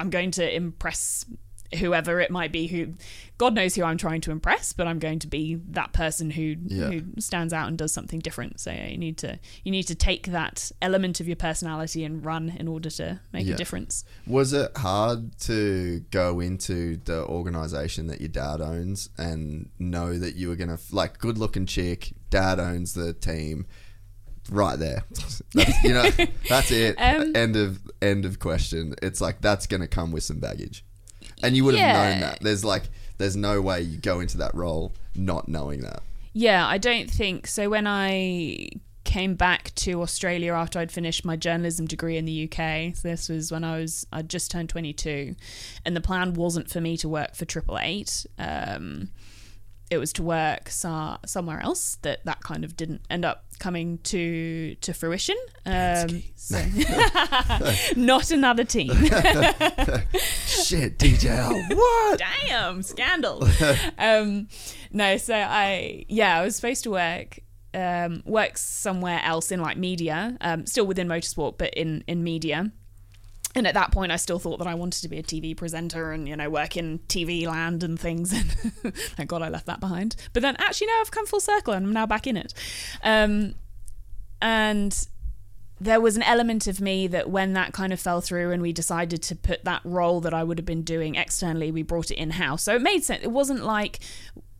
i'm 0.00 0.08
going 0.08 0.30
to 0.30 0.54
impress 0.54 1.26
whoever 1.78 2.18
it 2.20 2.30
might 2.30 2.50
be 2.50 2.66
who 2.66 2.94
god 3.36 3.54
knows 3.54 3.74
who 3.74 3.82
i'm 3.84 3.98
trying 3.98 4.20
to 4.22 4.30
impress 4.30 4.72
but 4.72 4.86
i'm 4.86 4.98
going 4.98 5.18
to 5.18 5.26
be 5.26 5.54
that 5.68 5.92
person 5.92 6.30
who 6.30 6.56
Yeah. 6.66 6.88
who 6.90 7.02
stands 7.20 7.52
out 7.52 7.68
and 7.68 7.76
does 7.76 7.92
something 7.92 8.20
different 8.20 8.58
so 8.58 8.70
yeah, 8.70 8.86
you 8.86 8.96
need 8.96 9.18
to 9.18 9.38
you 9.64 9.70
need 9.70 9.82
to 9.84 9.94
take 9.94 10.28
that 10.28 10.72
element 10.80 11.20
of 11.20 11.26
your 11.26 11.36
personality 11.36 12.04
and 12.04 12.24
run 12.24 12.48
in 12.58 12.68
order 12.68 12.88
to 12.90 13.20
make 13.32 13.46
Yeah. 13.46 13.54
a 13.54 13.56
difference 13.56 14.04
Was 14.26 14.52
it 14.54 14.76
hard 14.78 15.38
to 15.40 16.00
go 16.10 16.40
into 16.40 16.96
the 17.04 17.24
organization 17.26 18.06
that 18.06 18.20
your 18.20 18.28
dad 18.28 18.60
owns 18.62 19.10
and 19.18 19.68
know 19.78 20.18
that 20.18 20.36
you 20.36 20.48
were 20.48 20.56
going 20.56 20.68
to, 20.74 20.78
like, 20.90 21.18
good 21.18 21.38
looking 21.38 21.66
chick, 21.66 22.12
dad 22.30 22.58
owns 22.60 22.94
the 22.94 23.12
team, 23.12 23.66
right 24.50 24.78
there. 24.78 25.02
That's, 25.54 25.84
you 25.84 25.92
know, 25.92 26.08
that's 26.48 26.70
it. 26.70 26.96
Um, 26.96 27.34
end 27.36 27.56
of 27.56 27.80
end 28.00 28.24
of 28.24 28.38
question. 28.38 28.94
It's 29.02 29.20
like 29.20 29.40
that's 29.40 29.66
going 29.66 29.80
to 29.82 29.86
come 29.88 30.10
with 30.12 30.22
some 30.22 30.38
baggage. 30.40 30.84
And 31.42 31.56
you 31.56 31.64
would 31.64 31.74
have 31.76 31.86
Yeah. 31.96 32.10
known 32.10 32.20
that. 32.20 32.40
There's 32.40 32.64
like 32.64 32.84
there's 33.18 33.36
no 33.36 33.60
way 33.60 33.80
you 33.82 33.96
go 33.98 34.20
into 34.20 34.38
that 34.38 34.54
role 34.54 34.92
not 35.14 35.48
knowing 35.48 35.80
that. 35.80 36.02
Yeah, 36.32 36.66
I 36.66 36.78
don't 36.78 37.10
think 37.10 37.46
so. 37.48 37.68
When 37.68 37.86
I 37.86 38.68
came 39.04 39.34
back 39.34 39.74
to 39.74 40.02
Australia 40.02 40.52
after 40.52 40.78
I'd 40.78 40.92
finished 40.92 41.24
my 41.24 41.34
journalism 41.34 41.86
degree 41.86 42.16
in 42.18 42.26
the 42.26 42.44
UK, 42.44 42.94
so 42.94 43.08
this 43.08 43.28
was 43.28 43.50
when 43.50 43.64
I 43.64 43.78
was 43.80 44.06
I 44.12 44.22
just 44.22 44.50
turned 44.50 44.68
22, 44.68 45.34
and 45.84 45.96
the 45.96 46.00
plan 46.00 46.34
wasn't 46.34 46.70
for 46.70 46.80
me 46.80 46.96
to 46.98 47.08
work 47.08 47.34
for 47.34 47.44
Triple 47.44 47.78
Eight. 47.80 48.26
Um, 48.38 49.08
it 49.90 49.98
was 49.98 50.12
to 50.14 50.22
work 50.22 50.68
so, 50.68 51.16
somewhere 51.26 51.60
else. 51.60 51.96
That 52.02 52.24
that 52.24 52.40
kind 52.40 52.64
of 52.64 52.76
didn't 52.76 53.02
end 53.10 53.24
up 53.24 53.44
coming 53.58 53.98
to 53.98 54.74
to 54.76 54.92
fruition. 54.92 55.36
Um, 55.66 56.22
so 56.36 56.62
not 57.96 58.30
another 58.30 58.64
team. 58.64 58.90
Shit, 60.46 60.98
DJR. 60.98 61.74
what? 61.74 62.18
damn 62.18 62.82
scandal 62.82 63.46
um 63.98 64.48
no 64.92 65.16
so 65.16 65.34
i 65.34 66.04
yeah 66.08 66.38
i 66.38 66.44
was 66.44 66.56
supposed 66.56 66.82
to 66.82 66.90
work 66.90 67.40
um 67.74 68.22
work 68.24 68.56
somewhere 68.56 69.20
else 69.22 69.52
in 69.52 69.60
like 69.60 69.76
media 69.76 70.36
um 70.40 70.66
still 70.66 70.86
within 70.86 71.06
motorsport 71.06 71.56
but 71.58 71.72
in 71.74 72.02
in 72.06 72.22
media 72.22 72.70
and 73.58 73.66
at 73.66 73.74
that 73.74 73.92
point 73.92 74.10
i 74.10 74.16
still 74.16 74.38
thought 74.38 74.58
that 74.58 74.66
i 74.66 74.74
wanted 74.74 75.02
to 75.02 75.08
be 75.08 75.18
a 75.18 75.22
tv 75.22 75.56
presenter 75.56 76.12
and 76.12 76.28
you 76.28 76.36
know 76.36 76.48
work 76.48 76.76
in 76.76 76.98
tv 77.00 77.46
land 77.46 77.82
and 77.82 78.00
things 78.00 78.32
and 78.84 78.94
thank 78.94 79.28
god 79.28 79.42
i 79.42 79.48
left 79.48 79.66
that 79.66 79.80
behind 79.80 80.16
but 80.32 80.42
then 80.42 80.56
actually 80.58 80.86
now 80.86 81.00
i've 81.00 81.10
come 81.10 81.26
full 81.26 81.40
circle 81.40 81.74
and 81.74 81.86
i'm 81.86 81.92
now 81.92 82.06
back 82.06 82.26
in 82.26 82.36
it 82.36 82.54
um 83.02 83.54
and 84.40 85.08
there 85.80 86.00
was 86.00 86.16
an 86.16 86.22
element 86.22 86.66
of 86.66 86.80
me 86.80 87.06
that 87.06 87.30
when 87.30 87.52
that 87.52 87.72
kind 87.72 87.92
of 87.92 88.00
fell 88.00 88.20
through 88.20 88.50
and 88.50 88.60
we 88.60 88.72
decided 88.72 89.22
to 89.22 89.36
put 89.36 89.64
that 89.64 89.80
role 89.84 90.20
that 90.20 90.34
I 90.34 90.42
would 90.42 90.58
have 90.58 90.66
been 90.66 90.82
doing 90.82 91.14
externally, 91.14 91.70
we 91.70 91.82
brought 91.82 92.10
it 92.10 92.16
in 92.16 92.30
house. 92.30 92.64
So 92.64 92.74
it 92.74 92.82
made 92.82 93.04
sense. 93.04 93.22
It 93.22 93.30
wasn't 93.30 93.64
like 93.64 94.00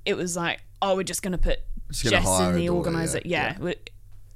it 0.04 0.16
was 0.16 0.36
like, 0.36 0.60
oh, 0.80 0.94
we're 0.94 1.02
just 1.02 1.22
going 1.22 1.32
to 1.32 1.38
put 1.38 1.58
Jess 1.90 2.24
in 2.40 2.54
the 2.54 2.68
organizer. 2.68 3.20
yeah, 3.24 3.56
Yeah. 3.60 3.72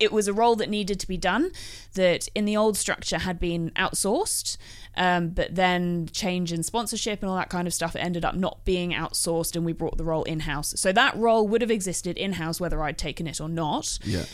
It 0.02 0.12
was 0.12 0.26
a 0.28 0.32
role 0.32 0.56
that 0.56 0.68
needed 0.68 0.98
to 1.00 1.06
be 1.08 1.16
done 1.16 1.52
that 1.94 2.28
in 2.34 2.44
the 2.44 2.56
old 2.56 2.76
structure 2.76 3.18
had 3.18 3.38
been 3.38 3.70
outsourced. 3.76 4.56
Um, 4.96 5.28
but 5.30 5.54
then 5.54 6.08
change 6.12 6.52
in 6.52 6.62
sponsorship 6.62 7.20
and 7.22 7.30
all 7.30 7.36
that 7.36 7.48
kind 7.48 7.66
of 7.66 7.72
stuff, 7.72 7.94
it 7.96 8.00
ended 8.00 8.24
up 8.24 8.34
not 8.34 8.64
being 8.64 8.90
outsourced 8.92 9.56
and 9.56 9.64
we 9.64 9.72
brought 9.72 9.96
the 9.96 10.04
role 10.04 10.24
in 10.24 10.40
house. 10.40 10.74
So 10.76 10.92
that 10.92 11.16
role 11.16 11.48
would 11.48 11.60
have 11.62 11.70
existed 11.70 12.18
in 12.18 12.34
house 12.34 12.60
whether 12.60 12.82
I'd 12.82 12.98
taken 12.98 13.26
it 13.26 13.40
or 13.40 13.48
not 13.48 13.98
Yeah. 14.04 14.24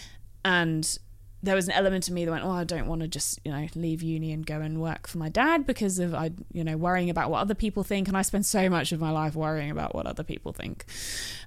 and 0.44 0.98
there 1.40 1.54
was 1.54 1.68
an 1.68 1.74
element 1.74 2.08
of 2.08 2.14
me 2.14 2.24
that 2.24 2.30
went, 2.32 2.42
oh, 2.44 2.50
I 2.50 2.64
don't 2.64 2.88
want 2.88 3.02
to 3.02 3.06
just 3.06 3.38
you 3.44 3.52
know 3.52 3.68
leave 3.76 4.02
uni 4.02 4.32
and 4.32 4.44
go 4.44 4.60
and 4.60 4.80
work 4.80 5.06
for 5.06 5.18
my 5.18 5.28
dad 5.28 5.64
because 5.66 6.00
of 6.00 6.12
I 6.12 6.32
you 6.52 6.64
know 6.64 6.76
worrying 6.76 7.10
about 7.10 7.30
what 7.30 7.38
other 7.38 7.54
people 7.54 7.84
think, 7.84 8.08
and 8.08 8.16
I 8.16 8.22
spend 8.22 8.44
so 8.44 8.68
much 8.68 8.90
of 8.90 8.98
my 8.98 9.10
life 9.10 9.36
worrying 9.36 9.70
about 9.70 9.94
what 9.94 10.06
other 10.06 10.24
people 10.24 10.52
think. 10.52 10.84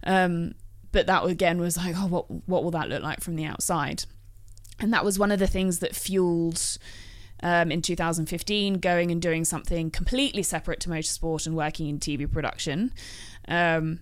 Um, 0.04 0.54
but 0.92 1.08
that 1.08 1.26
again 1.26 1.60
was 1.60 1.78
like, 1.78 1.96
oh, 1.98 2.08
what 2.08 2.30
what 2.48 2.64
will 2.64 2.72
that 2.72 2.90
look 2.90 3.04
like 3.04 3.22
from 3.22 3.36
the 3.36 3.46
outside? 3.46 4.06
And 4.80 4.94
that 4.94 5.06
was 5.06 5.20
one 5.20 5.32
of 5.32 5.40
the 5.40 5.48
things 5.48 5.80
that 5.80 5.96
fueled. 5.96 6.78
Um, 7.44 7.72
in 7.72 7.82
2015, 7.82 8.76
going 8.76 9.10
and 9.10 9.20
doing 9.20 9.46
something 9.46 9.90
completely 9.90 10.44
separate 10.44 10.80
to 10.82 10.90
motorsport 10.90 11.48
and 11.48 11.56
working 11.56 11.88
in 11.88 11.98
TV 11.98 12.32
production. 12.32 12.94
Um, 13.48 14.02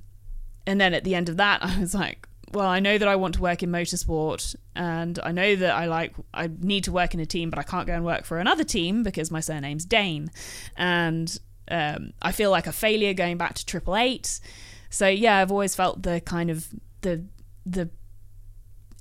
and 0.67 0.81
then 0.81 0.93
at 0.93 1.05
the 1.05 1.15
end 1.15 1.29
of 1.29 1.37
that, 1.37 1.63
I 1.63 1.79
was 1.79 1.95
like, 1.95 2.27
well, 2.51 2.67
I 2.67 2.79
know 2.79 2.97
that 2.97 3.07
I 3.07 3.15
want 3.15 3.35
to 3.35 3.41
work 3.41 3.63
in 3.63 3.71
motorsport, 3.71 4.55
and 4.75 5.19
I 5.23 5.31
know 5.31 5.55
that 5.55 5.75
I 5.75 5.85
like 5.85 6.13
I 6.33 6.49
need 6.59 6.83
to 6.85 6.91
work 6.91 7.13
in 7.13 7.19
a 7.19 7.25
team, 7.25 7.49
but 7.49 7.59
I 7.59 7.63
can't 7.63 7.87
go 7.87 7.93
and 7.93 8.03
work 8.03 8.25
for 8.25 8.39
another 8.39 8.63
team 8.63 9.03
because 9.03 9.31
my 9.31 9.39
surname's 9.39 9.85
Dane, 9.85 10.31
and 10.75 11.39
um, 11.69 12.13
I 12.21 12.31
feel 12.31 12.51
like 12.51 12.67
a 12.67 12.71
failure 12.71 13.13
going 13.13 13.37
back 13.37 13.53
to 13.55 13.65
Triple 13.65 13.95
Eight. 13.95 14.39
So 14.89 15.07
yeah, 15.07 15.37
I've 15.37 15.51
always 15.51 15.75
felt 15.75 16.03
the 16.03 16.21
kind 16.21 16.49
of 16.49 16.67
the 17.01 17.23
the 17.65 17.89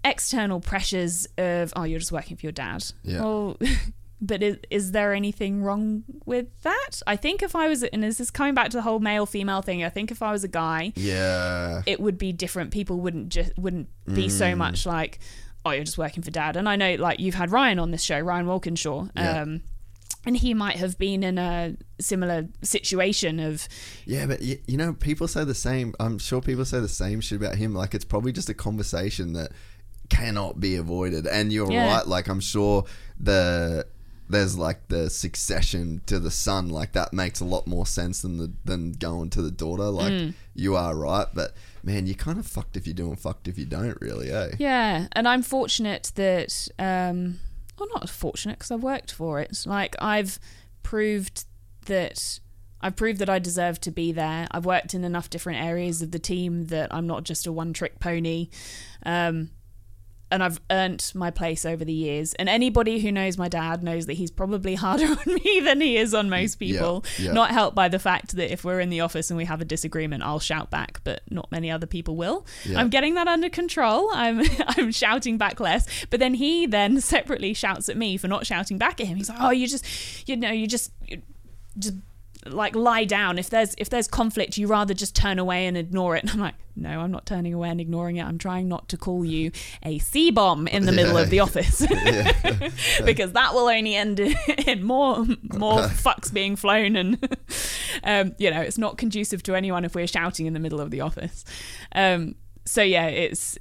external 0.04 0.60
pressures 0.60 1.26
of 1.36 1.72
oh, 1.76 1.84
you're 1.84 1.98
just 1.98 2.12
working 2.12 2.36
for 2.36 2.46
your 2.46 2.52
dad. 2.52 2.84
Yeah. 3.02 3.20
Well, 3.20 3.56
but 4.20 4.42
is, 4.42 4.58
is 4.70 4.92
there 4.92 5.12
anything 5.14 5.62
wrong 5.62 6.04
with 6.24 6.46
that? 6.62 7.02
I 7.06 7.16
think 7.16 7.42
if 7.42 7.54
I 7.54 7.68
was, 7.68 7.82
and 7.82 8.02
this 8.02 8.20
is 8.20 8.30
coming 8.30 8.54
back 8.54 8.70
to 8.70 8.76
the 8.78 8.82
whole 8.82 9.00
male 9.00 9.26
female 9.26 9.62
thing. 9.62 9.84
I 9.84 9.88
think 9.88 10.10
if 10.10 10.22
I 10.22 10.32
was 10.32 10.44
a 10.44 10.48
guy, 10.48 10.92
Yeah. 10.96 11.82
it 11.86 12.00
would 12.00 12.18
be 12.18 12.32
different. 12.32 12.70
People 12.70 13.00
wouldn't 13.00 13.28
just 13.30 13.56
wouldn't 13.58 13.88
be 14.12 14.28
so 14.28 14.46
Mm. 14.52 14.56
much 14.58 14.86
like, 14.86 15.18
oh, 15.64 15.70
you're 15.70 15.84
just 15.84 15.98
working 15.98 16.22
for 16.22 16.30
dad. 16.30 16.56
And 16.56 16.68
I 16.68 16.76
know 16.76 16.94
like 16.96 17.20
you've 17.20 17.34
had 17.34 17.50
Ryan 17.50 17.78
on 17.78 17.90
this 17.90 18.02
show, 18.02 18.18
Ryan 18.18 18.46
Walkinshaw. 18.46 19.08
Yeah. 19.16 19.42
Um, 19.42 19.62
and 20.26 20.36
he 20.36 20.52
might 20.54 20.76
have 20.76 20.98
been 20.98 21.22
in 21.22 21.38
a 21.38 21.76
similar 22.00 22.48
situation 22.62 23.38
of 23.40 23.68
Yeah, 24.04 24.26
but 24.26 24.42
you, 24.42 24.58
you 24.66 24.76
know, 24.76 24.92
people 24.92 25.28
say 25.28 25.44
the 25.44 25.54
same. 25.54 25.94
I'm 26.00 26.18
sure 26.18 26.40
people 26.40 26.64
say 26.64 26.80
the 26.80 26.88
same 26.88 27.20
shit 27.20 27.40
about 27.40 27.56
him. 27.56 27.74
Like 27.74 27.94
it's 27.94 28.04
probably 28.04 28.32
just 28.32 28.48
a 28.48 28.54
conversation 28.54 29.32
that 29.34 29.52
cannot 30.10 30.58
be 30.60 30.76
avoided. 30.76 31.26
And 31.26 31.52
you're 31.52 31.70
Yeah. 31.72 31.86
right. 31.96 32.06
Like 32.06 32.28
I'm 32.28 32.40
sure 32.40 32.84
the 33.18 33.86
there's 34.30 34.58
like 34.58 34.88
the 34.88 35.08
succession 35.08 36.02
to 36.04 36.18
the 36.18 36.30
son. 36.30 36.68
Like 36.68 36.92
that 36.92 37.14
makes 37.14 37.40
a 37.40 37.46
lot 37.46 37.66
more 37.66 37.86
sense 37.86 38.20
than 38.22 38.36
the 38.36 38.52
than 38.64 38.92
going 38.92 39.30
to 39.30 39.42
the 39.42 39.50
daughter. 39.50 39.84
Like 39.84 40.12
Mm. 40.12 40.34
you 40.54 40.76
are 40.76 40.94
right, 40.94 41.26
but 41.32 41.54
man, 41.82 42.06
you're 42.06 42.14
kind 42.14 42.38
of 42.38 42.46
fucked 42.46 42.76
if 42.76 42.86
you 42.86 42.92
do 42.92 43.08
and 43.08 43.18
fucked 43.18 43.48
if 43.48 43.56
you 43.58 43.64
don't. 43.64 43.96
Really, 44.02 44.30
eh? 44.30 44.50
Yeah, 44.58 45.06
and 45.12 45.26
I'm 45.26 45.42
fortunate 45.42 46.12
that, 46.16 46.68
um, 46.78 47.38
well, 47.78 47.88
not 47.94 48.08
fortunate 48.08 48.58
because 48.58 48.70
I've 48.70 48.82
worked 48.82 49.12
for 49.12 49.40
it. 49.40 49.64
Like 49.66 49.96
I've 49.98 50.38
proved 50.82 51.44
that 51.86 52.40
I've 52.80 52.96
proved 52.96 53.18
that 53.18 53.28
I 53.28 53.38
deserve 53.38 53.80
to 53.80 53.90
be 53.90 54.12
there. 54.12 54.46
I've 54.50 54.64
worked 54.64 54.94
in 54.94 55.04
enough 55.04 55.30
different 55.30 55.60
areas 55.60 56.00
of 56.00 56.12
the 56.12 56.18
team 56.18 56.66
that 56.66 56.94
I'm 56.94 57.06
not 57.06 57.24
just 57.24 57.46
a 57.46 57.52
one-trick 57.52 57.98
pony. 57.98 58.50
Um, 59.04 59.50
and 60.30 60.42
I've 60.42 60.60
earned 60.70 61.10
my 61.14 61.30
place 61.30 61.64
over 61.64 61.84
the 61.84 61.92
years. 61.92 62.34
And 62.34 62.48
anybody 62.48 63.00
who 63.00 63.10
knows 63.10 63.38
my 63.38 63.48
dad 63.48 63.82
knows 63.82 64.06
that 64.06 64.14
he's 64.14 64.30
probably 64.30 64.74
harder 64.74 65.06
on 65.26 65.34
me 65.34 65.60
than 65.60 65.80
he 65.80 65.96
is 65.96 66.14
on 66.14 66.28
most 66.28 66.56
people. 66.56 67.04
yeah. 67.18 67.32
Not 67.32 67.50
helped 67.50 67.74
by 67.74 67.88
the 67.88 67.98
fact 67.98 68.36
that 68.36 68.52
if 68.52 68.64
we're 68.64 68.80
in 68.80 68.90
the 68.90 69.00
office 69.00 69.30
and 69.30 69.36
we 69.36 69.44
have 69.46 69.60
a 69.60 69.64
disagreement, 69.64 70.22
I'll 70.22 70.38
shout 70.40 70.70
back, 70.70 71.00
but 71.04 71.22
not 71.30 71.50
many 71.50 71.70
other 71.70 71.86
people 71.86 72.16
will. 72.16 72.46
Yeah. 72.64 72.78
I'm 72.80 72.88
getting 72.90 73.14
that 73.14 73.28
under 73.28 73.48
control. 73.48 74.10
I'm 74.12 74.42
I'm 74.66 74.90
shouting 74.92 75.38
back 75.38 75.60
less. 75.60 75.86
But 76.10 76.20
then 76.20 76.34
he 76.34 76.66
then 76.66 77.00
separately 77.02 77.54
shouts 77.54 77.88
at 77.88 77.96
me 77.96 78.16
for 78.16 78.28
not 78.28 78.46
shouting 78.46 78.78
back 78.78 79.00
at 79.00 79.06
him. 79.06 79.16
He's 79.16 79.28
like, 79.28 79.38
"Oh, 79.40 79.50
you 79.50 79.66
just, 79.66 80.28
you 80.28 80.36
know, 80.36 80.50
you 80.50 80.66
just, 80.66 80.92
you 81.06 81.22
just." 81.78 81.94
Like 82.46 82.74
lie 82.74 83.04
down. 83.04 83.38
If 83.38 83.50
there's 83.50 83.74
if 83.78 83.90
there's 83.90 84.08
conflict 84.08 84.56
you 84.56 84.66
rather 84.66 84.94
just 84.94 85.14
turn 85.14 85.38
away 85.38 85.66
and 85.66 85.76
ignore 85.76 86.16
it. 86.16 86.22
And 86.22 86.30
i'm 86.34 86.38
like 86.38 86.54
no 86.76 87.00
i'm 87.00 87.10
not 87.10 87.26
turning 87.26 87.52
away 87.54 87.68
and 87.68 87.80
ignoring 87.80 88.16
it. 88.16 88.24
I'm 88.24 88.38
trying 88.38 88.68
not 88.68 88.88
to 88.90 88.96
call 88.96 89.24
you 89.24 89.50
a 89.82 89.98
c-bomb 89.98 90.68
in 90.68 90.86
the 90.86 90.92
middle 90.92 91.16
of 91.16 91.30
the 91.30 91.40
office. 91.40 91.84
Because 93.04 93.32
that 93.32 93.54
will 93.54 93.68
only 93.68 93.94
end 93.94 94.20
in 94.20 94.82
more 94.82 95.24
more 95.54 95.80
fucks 95.82 96.32
being 96.32 96.56
flown 96.56 96.96
and 96.96 97.38
um, 98.04 98.34
you 98.38 98.50
know 98.50 98.60
it's 98.60 98.78
not 98.78 98.98
conducive 98.98 99.42
to 99.44 99.54
anyone 99.54 99.84
if 99.84 99.94
we're 99.94 100.06
shouting 100.06 100.46
in 100.46 100.52
the 100.52 100.60
middle 100.60 100.80
of 100.80 100.90
the 100.90 101.00
office. 101.00 101.44
Um, 101.94 102.34
so 102.64 102.82
yeah 102.82 103.06
it's 103.06 103.58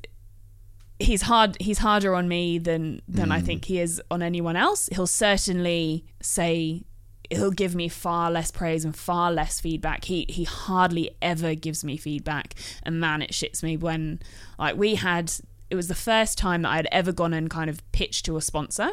he's 0.99 1.23
hard 1.23 1.57
he's 1.59 1.77
harder 1.79 2.15
on 2.15 2.27
me 2.27 2.57
than 2.57 3.01
than 3.07 3.31
I 3.31 3.39
think 3.41 3.65
he 3.65 3.79
is 3.79 4.01
on 4.09 4.21
anyone 4.21 4.55
else. 4.55 4.89
He'll 4.91 5.07
certainly 5.07 6.05
say 6.21 6.83
he'll 7.29 7.51
give 7.51 7.75
me 7.75 7.87
far 7.89 8.31
less 8.31 8.51
praise 8.51 8.85
and 8.85 8.95
far 8.95 9.31
less 9.31 9.59
feedback. 9.59 10.05
He 10.05 10.25
he 10.29 10.43
hardly 10.43 11.11
ever 11.21 11.55
gives 11.55 11.83
me 11.83 11.97
feedback 11.97 12.53
and 12.83 12.99
man 12.99 13.21
it 13.21 13.31
shits 13.31 13.63
me 13.63 13.77
when 13.77 14.19
like 14.57 14.75
we 14.75 14.95
had 14.95 15.31
it 15.69 15.75
was 15.75 15.87
the 15.87 15.95
first 15.95 16.37
time 16.37 16.61
that 16.61 16.69
I 16.69 16.75
had 16.77 16.87
ever 16.91 17.11
gone 17.11 17.33
and 17.33 17.49
kind 17.49 17.69
of 17.69 17.89
pitched 17.91 18.25
to 18.25 18.37
a 18.37 18.41
sponsor. 18.41 18.89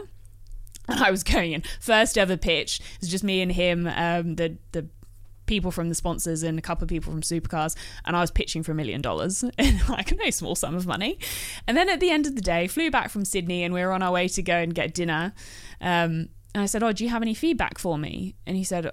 And 0.88 1.00
I 1.04 1.10
was 1.10 1.22
going 1.22 1.52
in 1.52 1.62
first 1.80 2.18
ever 2.18 2.36
pitch. 2.36 2.80
It 2.80 3.00
was 3.00 3.10
just 3.10 3.24
me 3.24 3.40
and 3.40 3.52
him, 3.52 3.86
um, 3.86 4.36
the 4.36 4.56
the 4.72 4.86
people 5.46 5.70
from 5.70 5.88
the 5.90 5.94
sponsors 5.94 6.42
and 6.42 6.58
a 6.58 6.62
couple 6.62 6.84
of 6.84 6.88
people 6.88 7.12
from 7.12 7.20
supercars 7.20 7.76
and 8.06 8.16
I 8.16 8.20
was 8.22 8.30
pitching 8.30 8.62
for 8.62 8.72
a 8.72 8.74
million 8.74 9.02
dollars 9.02 9.42
in 9.58 9.78
like 9.90 10.16
no 10.16 10.30
small 10.30 10.54
sum 10.54 10.74
of 10.74 10.86
money 10.86 11.18
and 11.66 11.76
then 11.76 11.90
at 11.90 12.00
the 12.00 12.10
end 12.10 12.26
of 12.26 12.34
the 12.34 12.40
day 12.40 12.66
flew 12.66 12.90
back 12.90 13.10
from 13.10 13.26
Sydney 13.26 13.62
and 13.62 13.74
we 13.74 13.82
were 13.82 13.92
on 13.92 14.02
our 14.02 14.10
way 14.10 14.26
to 14.28 14.42
go 14.42 14.56
and 14.56 14.74
get 14.74 14.94
dinner 14.94 15.34
um, 15.82 16.30
and 16.54 16.62
I 16.62 16.66
said 16.66 16.82
oh 16.82 16.92
do 16.92 17.04
you 17.04 17.10
have 17.10 17.22
any 17.22 17.34
feedback 17.34 17.78
for 17.78 17.98
me? 17.98 18.36
And 18.46 18.56
he 18.56 18.64
said 18.64 18.90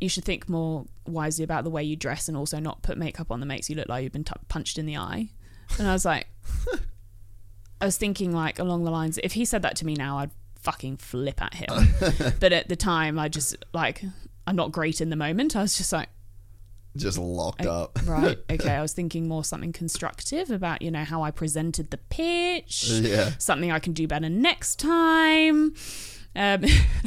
you 0.00 0.08
should 0.08 0.24
think 0.24 0.48
more 0.48 0.84
wisely 1.06 1.42
about 1.42 1.64
the 1.64 1.70
way 1.70 1.82
you 1.82 1.96
dress 1.96 2.28
and 2.28 2.36
also 2.36 2.60
not 2.60 2.82
put 2.82 2.96
makeup 2.96 3.32
on 3.32 3.40
that 3.40 3.46
makes 3.46 3.68
you 3.68 3.74
look 3.74 3.88
like 3.88 4.04
you've 4.04 4.12
been 4.12 4.22
t- 4.24 4.32
punched 4.48 4.78
in 4.78 4.86
the 4.86 4.96
eye. 4.96 5.30
And 5.78 5.88
I 5.88 5.92
was 5.92 6.04
like 6.04 6.28
I 7.80 7.84
was 7.84 7.96
thinking 7.96 8.32
like 8.32 8.58
along 8.58 8.84
the 8.84 8.90
lines 8.90 9.18
if 9.22 9.32
he 9.32 9.44
said 9.44 9.62
that 9.62 9.76
to 9.76 9.86
me 9.86 9.94
now 9.94 10.18
I'd 10.18 10.30
fucking 10.60 10.96
flip 10.98 11.40
at 11.42 11.54
him. 11.54 11.68
But 12.40 12.52
at 12.52 12.68
the 12.68 12.76
time 12.76 13.18
I 13.18 13.28
just 13.28 13.56
like 13.72 14.02
I'm 14.46 14.56
not 14.56 14.72
great 14.72 15.00
in 15.00 15.10
the 15.10 15.16
moment. 15.16 15.54
I 15.56 15.62
was 15.62 15.76
just 15.76 15.92
like 15.92 16.08
Just 16.96 17.18
locked 17.18 17.66
up. 17.66 17.98
right 18.06 18.38
okay 18.50 18.74
I 18.74 18.82
was 18.82 18.92
thinking 18.92 19.28
more 19.28 19.44
something 19.44 19.72
constructive 19.72 20.50
about 20.50 20.82
you 20.82 20.90
know 20.90 21.04
how 21.04 21.22
I 21.22 21.30
presented 21.30 21.90
the 21.90 21.98
pitch. 21.98 22.88
Yeah. 22.88 23.32
something 23.38 23.70
I 23.70 23.78
can 23.78 23.92
do 23.92 24.06
better 24.08 24.28
next 24.28 24.76
time 24.78 25.74
um, 26.38 26.64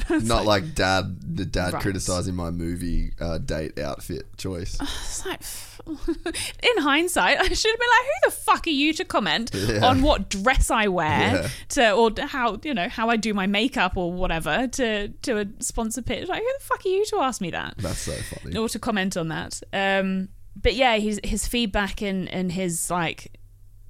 Not 0.27 0.45
like 0.45 0.76
dad, 0.76 1.38
the 1.38 1.45
dad 1.45 1.74
Right. 1.74 1.82
criticizing 1.82 2.35
my 2.35 2.50
movie 2.51 3.14
uh, 3.19 3.38
date 3.38 3.80
outfit 3.80 4.24
choice. 4.38 4.77
it's 4.82 5.26
like, 5.26 5.42
in 5.88 6.84
hindsight, 6.84 7.38
I 7.40 7.43
should 7.48 7.72
have 7.72 7.80
been 7.80 7.90
like, 7.90 8.06
"Who 8.06 8.30
the 8.30 8.32
fuck 8.32 8.68
are 8.68 8.69
you 8.72 8.93
to 8.93 9.06
comment 9.06 9.51
Yeah. 9.53 9.85
on 9.85 10.01
what 10.01 10.30
dress 10.30 10.69
I 10.69 10.88
wear 10.90 11.10
Yeah. 11.43 11.48
to, 11.69 11.92
or 11.93 12.11
how 12.19 12.60
you 12.64 12.74
know 12.74 12.90
how 12.90 13.10
I 13.10 13.16
do 13.18 13.34
my 13.34 13.48
makeup 13.48 13.98
or 13.98 14.11
whatever 14.11 14.68
to 14.68 15.08
to 15.08 15.38
a 15.40 15.45
sponsor 15.60 16.01
pitch? 16.01 16.27
Like, 16.27 16.42
who 16.42 16.50
the 16.60 16.64
fuck 16.66 16.85
are 16.85 16.90
you 16.90 17.06
to 17.06 17.18
ask 17.22 17.42
me 17.42 17.51
that 17.51 17.76
That's 17.77 18.00
so 18.00 18.11
funny. 18.14 18.58
or 18.58 18.68
to 18.69 18.80
comment 18.80 19.18
on 19.18 19.30
that?" 19.30 19.61
Um, 19.74 20.30
but 20.61 20.76
yeah, 20.76 20.98
his 20.98 21.19
his 21.24 21.48
feedback 21.48 22.01
and 22.01 22.27
and 22.30 22.51
his 22.51 22.92
like 22.92 23.40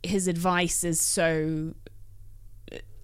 his 0.04 0.28
advice 0.28 0.84
is 0.84 1.02
so. 1.02 1.74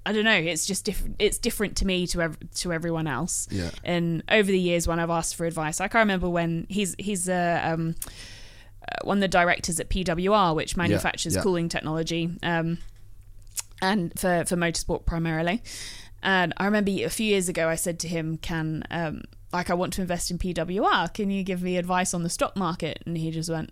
I 0.08 0.14
don't 0.14 0.24
know. 0.24 0.32
It's 0.32 0.66
just 0.66 0.86
different. 0.86 1.18
It's 1.20 1.38
different 1.38 1.76
to 1.78 1.86
me 1.86 2.08
to 2.08 2.22
ev- 2.22 2.38
to 2.56 2.72
everyone 2.72 3.08
else. 3.08 3.46
Yeah. 3.52 3.72
And 3.84 4.24
over 4.30 4.50
the 4.50 4.60
years, 4.60 4.88
when 4.88 5.02
I've 5.02 5.10
asked 5.10 5.36
for 5.36 5.46
advice, 5.46 5.82
I 5.82 5.90
can't 5.90 6.04
remember 6.04 6.30
when 6.30 6.66
he's 6.70 6.96
he's 6.98 7.28
uh, 7.28 7.60
um, 7.62 7.96
uh, 8.82 9.04
one 9.04 9.18
of 9.18 9.22
the 9.22 9.28
directors 9.28 9.82
at 9.82 9.90
PWR, 9.90 10.56
which 10.56 10.78
manufactures 10.78 11.36
yeah. 11.36 11.42
cooling 11.42 11.68
technology, 11.68 12.32
um, 12.42 12.78
and 13.82 14.18
for 14.18 14.46
for 14.46 14.56
motorsport 14.56 15.06
primarily. 15.06 15.62
And 16.24 16.54
I 16.56 16.64
remember 16.64 16.92
a 16.92 17.10
few 17.10 17.26
years 17.26 17.50
ago, 17.50 17.68
I 17.68 17.76
said 17.76 18.00
to 18.00 18.08
him, 18.08 18.38
"Can 18.38 18.86
um, 18.90 19.24
like 19.52 19.70
I 19.70 19.74
want 19.74 19.92
to 19.94 20.02
invest 20.02 20.32
in 20.32 20.38
PWR? 20.38 21.14
Can 21.14 21.30
you 21.30 21.44
give 21.44 21.62
me 21.62 21.76
advice 21.76 22.14
on 22.14 22.24
the 22.24 22.30
stock 22.30 22.56
market?" 22.56 23.04
And 23.06 23.18
he 23.18 23.30
just 23.30 23.50
went, 23.50 23.72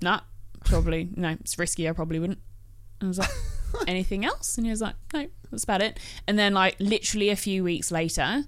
"Nah, 0.00 0.20
probably 0.64 1.08
no. 1.16 1.30
It's 1.30 1.58
risky. 1.58 1.88
I 1.88 1.92
probably 1.92 2.20
wouldn't." 2.20 2.38
And 3.00 3.08
I 3.08 3.08
was 3.08 3.18
like, 3.18 3.30
anything 3.86 4.24
else? 4.24 4.56
And 4.56 4.66
he 4.66 4.70
was 4.70 4.80
like, 4.80 4.94
no, 5.14 5.26
that's 5.50 5.64
about 5.64 5.82
it. 5.82 5.98
And 6.26 6.38
then, 6.38 6.54
like, 6.54 6.76
literally 6.78 7.30
a 7.30 7.36
few 7.36 7.62
weeks 7.64 7.90
later, 7.90 8.44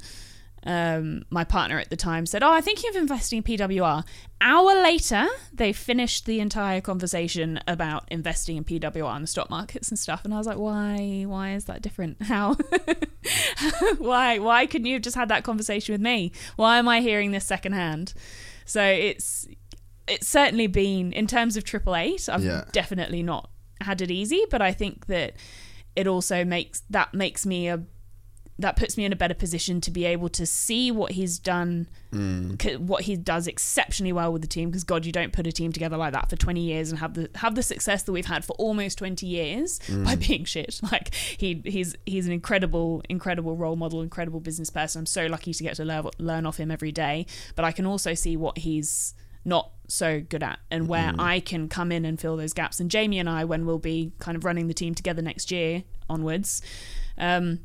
um, 0.65 1.23
my 1.31 1.45
partner 1.45 1.79
at 1.79 1.89
the 1.89 1.97
time 1.97 2.27
said, 2.27 2.43
oh, 2.43 2.51
I 2.51 2.61
think 2.61 2.83
you're 2.83 2.97
investing 2.99 3.39
in 3.39 3.43
PWR. 3.45 4.05
Hour 4.41 4.83
later, 4.83 5.27
they 5.53 5.73
finished 5.73 6.27
the 6.27 6.41
entire 6.41 6.81
conversation 6.81 7.61
about 7.69 8.05
investing 8.11 8.57
in 8.57 8.65
PWR 8.65 9.15
and 9.15 9.23
the 9.23 9.27
stock 9.29 9.51
markets 9.51 9.89
and 9.89 9.99
stuff. 9.99 10.25
And 10.25 10.35
I 10.35 10.39
was 10.39 10.47
like, 10.47 10.59
why? 10.59 11.25
Why 11.27 11.55
is 11.55 11.67
that 11.67 11.81
different? 11.81 12.21
How? 12.23 12.57
why? 13.99 14.39
Why 14.39 14.67
couldn't 14.67 14.87
you 14.87 14.95
have 14.95 15.03
just 15.03 15.17
had 15.17 15.29
that 15.29 15.45
conversation 15.45 15.93
with 15.93 16.01
me? 16.01 16.33
Why 16.57 16.79
am 16.79 16.89
I 16.89 17.01
hearing 17.01 17.31
this 17.31 17.45
secondhand? 17.45 18.15
So 18.65 18.83
it's 18.83 19.47
it's 20.07 20.27
certainly 20.27 20.67
been 20.67 21.13
in 21.13 21.27
terms 21.27 21.57
of 21.57 21.65
Triple 21.65 21.95
Eight. 21.97 22.29
I've 22.29 22.45
Yeah. 22.45 22.65
definitely 22.73 23.23
not 23.23 23.51
had 23.81 24.01
it 24.01 24.11
easy, 24.11 24.45
but 24.51 24.63
I 24.63 24.73
think 24.73 25.07
that 25.07 25.35
it 25.97 26.07
also 26.07 26.45
makes 26.45 26.83
that 26.91 27.15
makes 27.15 27.45
me 27.45 27.69
a 27.69 27.83
that 28.61 28.75
puts 28.75 28.97
me 28.97 29.05
in 29.05 29.13
a 29.13 29.17
better 29.17 29.35
position 29.35 29.81
to 29.81 29.91
be 29.91 30.05
able 30.05 30.29
to 30.29 30.45
see 30.45 30.91
what 30.91 31.13
he's 31.13 31.39
done, 31.39 31.89
mm. 32.13 32.61
c- 32.61 32.77
what 32.77 33.03
he 33.05 33.17
does 33.17 33.47
exceptionally 33.47 34.13
well 34.13 34.33
with 34.33 34.43
the 34.43 34.49
team. 34.49 34.69
Because 34.69 34.83
God, 34.83 35.07
you 35.07 35.13
don't 35.13 35.33
put 35.33 35.47
a 35.47 35.53
team 35.53 35.73
together 35.73 35.97
like 35.97 36.13
that 36.13 36.29
for 36.29 36.37
twenty 36.37 36.63
years 36.63 36.91
and 36.91 36.99
have 36.99 37.15
the 37.15 37.31
have 37.37 37.55
the 37.55 37.63
success 37.63 38.03
that 38.03 38.13
we've 38.13 38.27
had 38.27 38.45
for 38.45 38.55
almost 38.55 38.99
twenty 38.99 39.27
years 39.27 39.79
by 39.89 40.17
mm. 40.17 40.27
being 40.27 40.45
shit. 40.45 40.81
Like 40.91 41.15
he 41.15 41.63
he's 41.65 41.95
he's 42.07 42.27
an 42.27 42.33
incredible 42.33 43.03
incredible 43.09 43.57
role 43.57 43.77
model, 43.77 44.03
incredible 44.03 44.41
business 44.41 44.71
person. 44.71 45.01
I'm 45.01 45.07
so 45.07 45.27
lucky 45.27 45.53
to 45.53 45.63
get 45.63 45.77
to 45.77 45.85
learn 45.85 46.09
learn 46.19 46.47
off 46.47 46.57
him 46.57 46.71
every 46.71 46.93
day. 46.93 47.27
But 47.55 47.65
I 47.65 47.73
can 47.73 47.87
also 47.87 48.15
see 48.15 48.37
what 48.37 48.59
he's 48.59 49.15
not 49.49 49.73
so 49.89 50.21
good 50.21 50.43
at 50.43 50.59
and 50.71 50.87
where 50.87 51.13
I 51.19 51.41
can 51.41 51.69
come 51.69 51.91
in 51.91 52.05
and 52.05 52.21
fill 52.21 52.37
those 52.37 52.53
gaps. 52.53 52.79
And 52.79 52.91
Jamie 52.91 53.19
and 53.19 53.29
I, 53.29 53.45
when 53.45 53.65
we'll 53.67 53.79
be 53.79 54.13
kind 54.19 54.37
of 54.37 54.45
running 54.45 54.69
the 54.69 54.75
team 54.75 54.95
together 54.95 55.23
next 55.23 55.51
year 55.51 55.83
onwards, 56.09 56.63
um, 57.17 57.61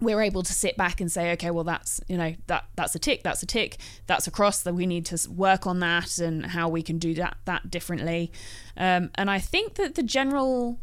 we're 0.00 0.22
able 0.22 0.42
to 0.42 0.52
sit 0.52 0.76
back 0.76 1.00
and 1.00 1.10
say, 1.10 1.32
okay, 1.32 1.50
well, 1.50 1.64
that's 1.64 2.00
you 2.06 2.16
know 2.16 2.34
that 2.46 2.64
that's 2.76 2.94
a 2.94 2.98
tick, 2.98 3.22
that's 3.22 3.42
a 3.42 3.46
tick, 3.46 3.78
that's 4.06 4.26
a 4.26 4.30
cross. 4.30 4.62
That 4.62 4.74
we 4.74 4.86
need 4.86 5.06
to 5.06 5.30
work 5.30 5.66
on 5.66 5.80
that 5.80 6.18
and 6.18 6.46
how 6.46 6.68
we 6.68 6.82
can 6.82 6.98
do 6.98 7.14
that 7.14 7.38
that 7.46 7.70
differently. 7.70 8.30
Um, 8.76 9.10
and 9.14 9.30
I 9.30 9.38
think 9.38 9.74
that 9.74 9.94
the 9.94 10.02
general 10.02 10.80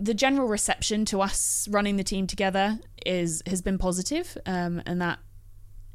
the 0.00 0.14
general 0.14 0.46
reception 0.46 1.04
to 1.06 1.20
us 1.20 1.66
running 1.70 1.96
the 1.96 2.04
team 2.04 2.26
together 2.26 2.78
is 3.04 3.42
has 3.46 3.60
been 3.60 3.78
positive, 3.78 4.38
um, 4.46 4.82
and 4.86 5.02
that 5.02 5.18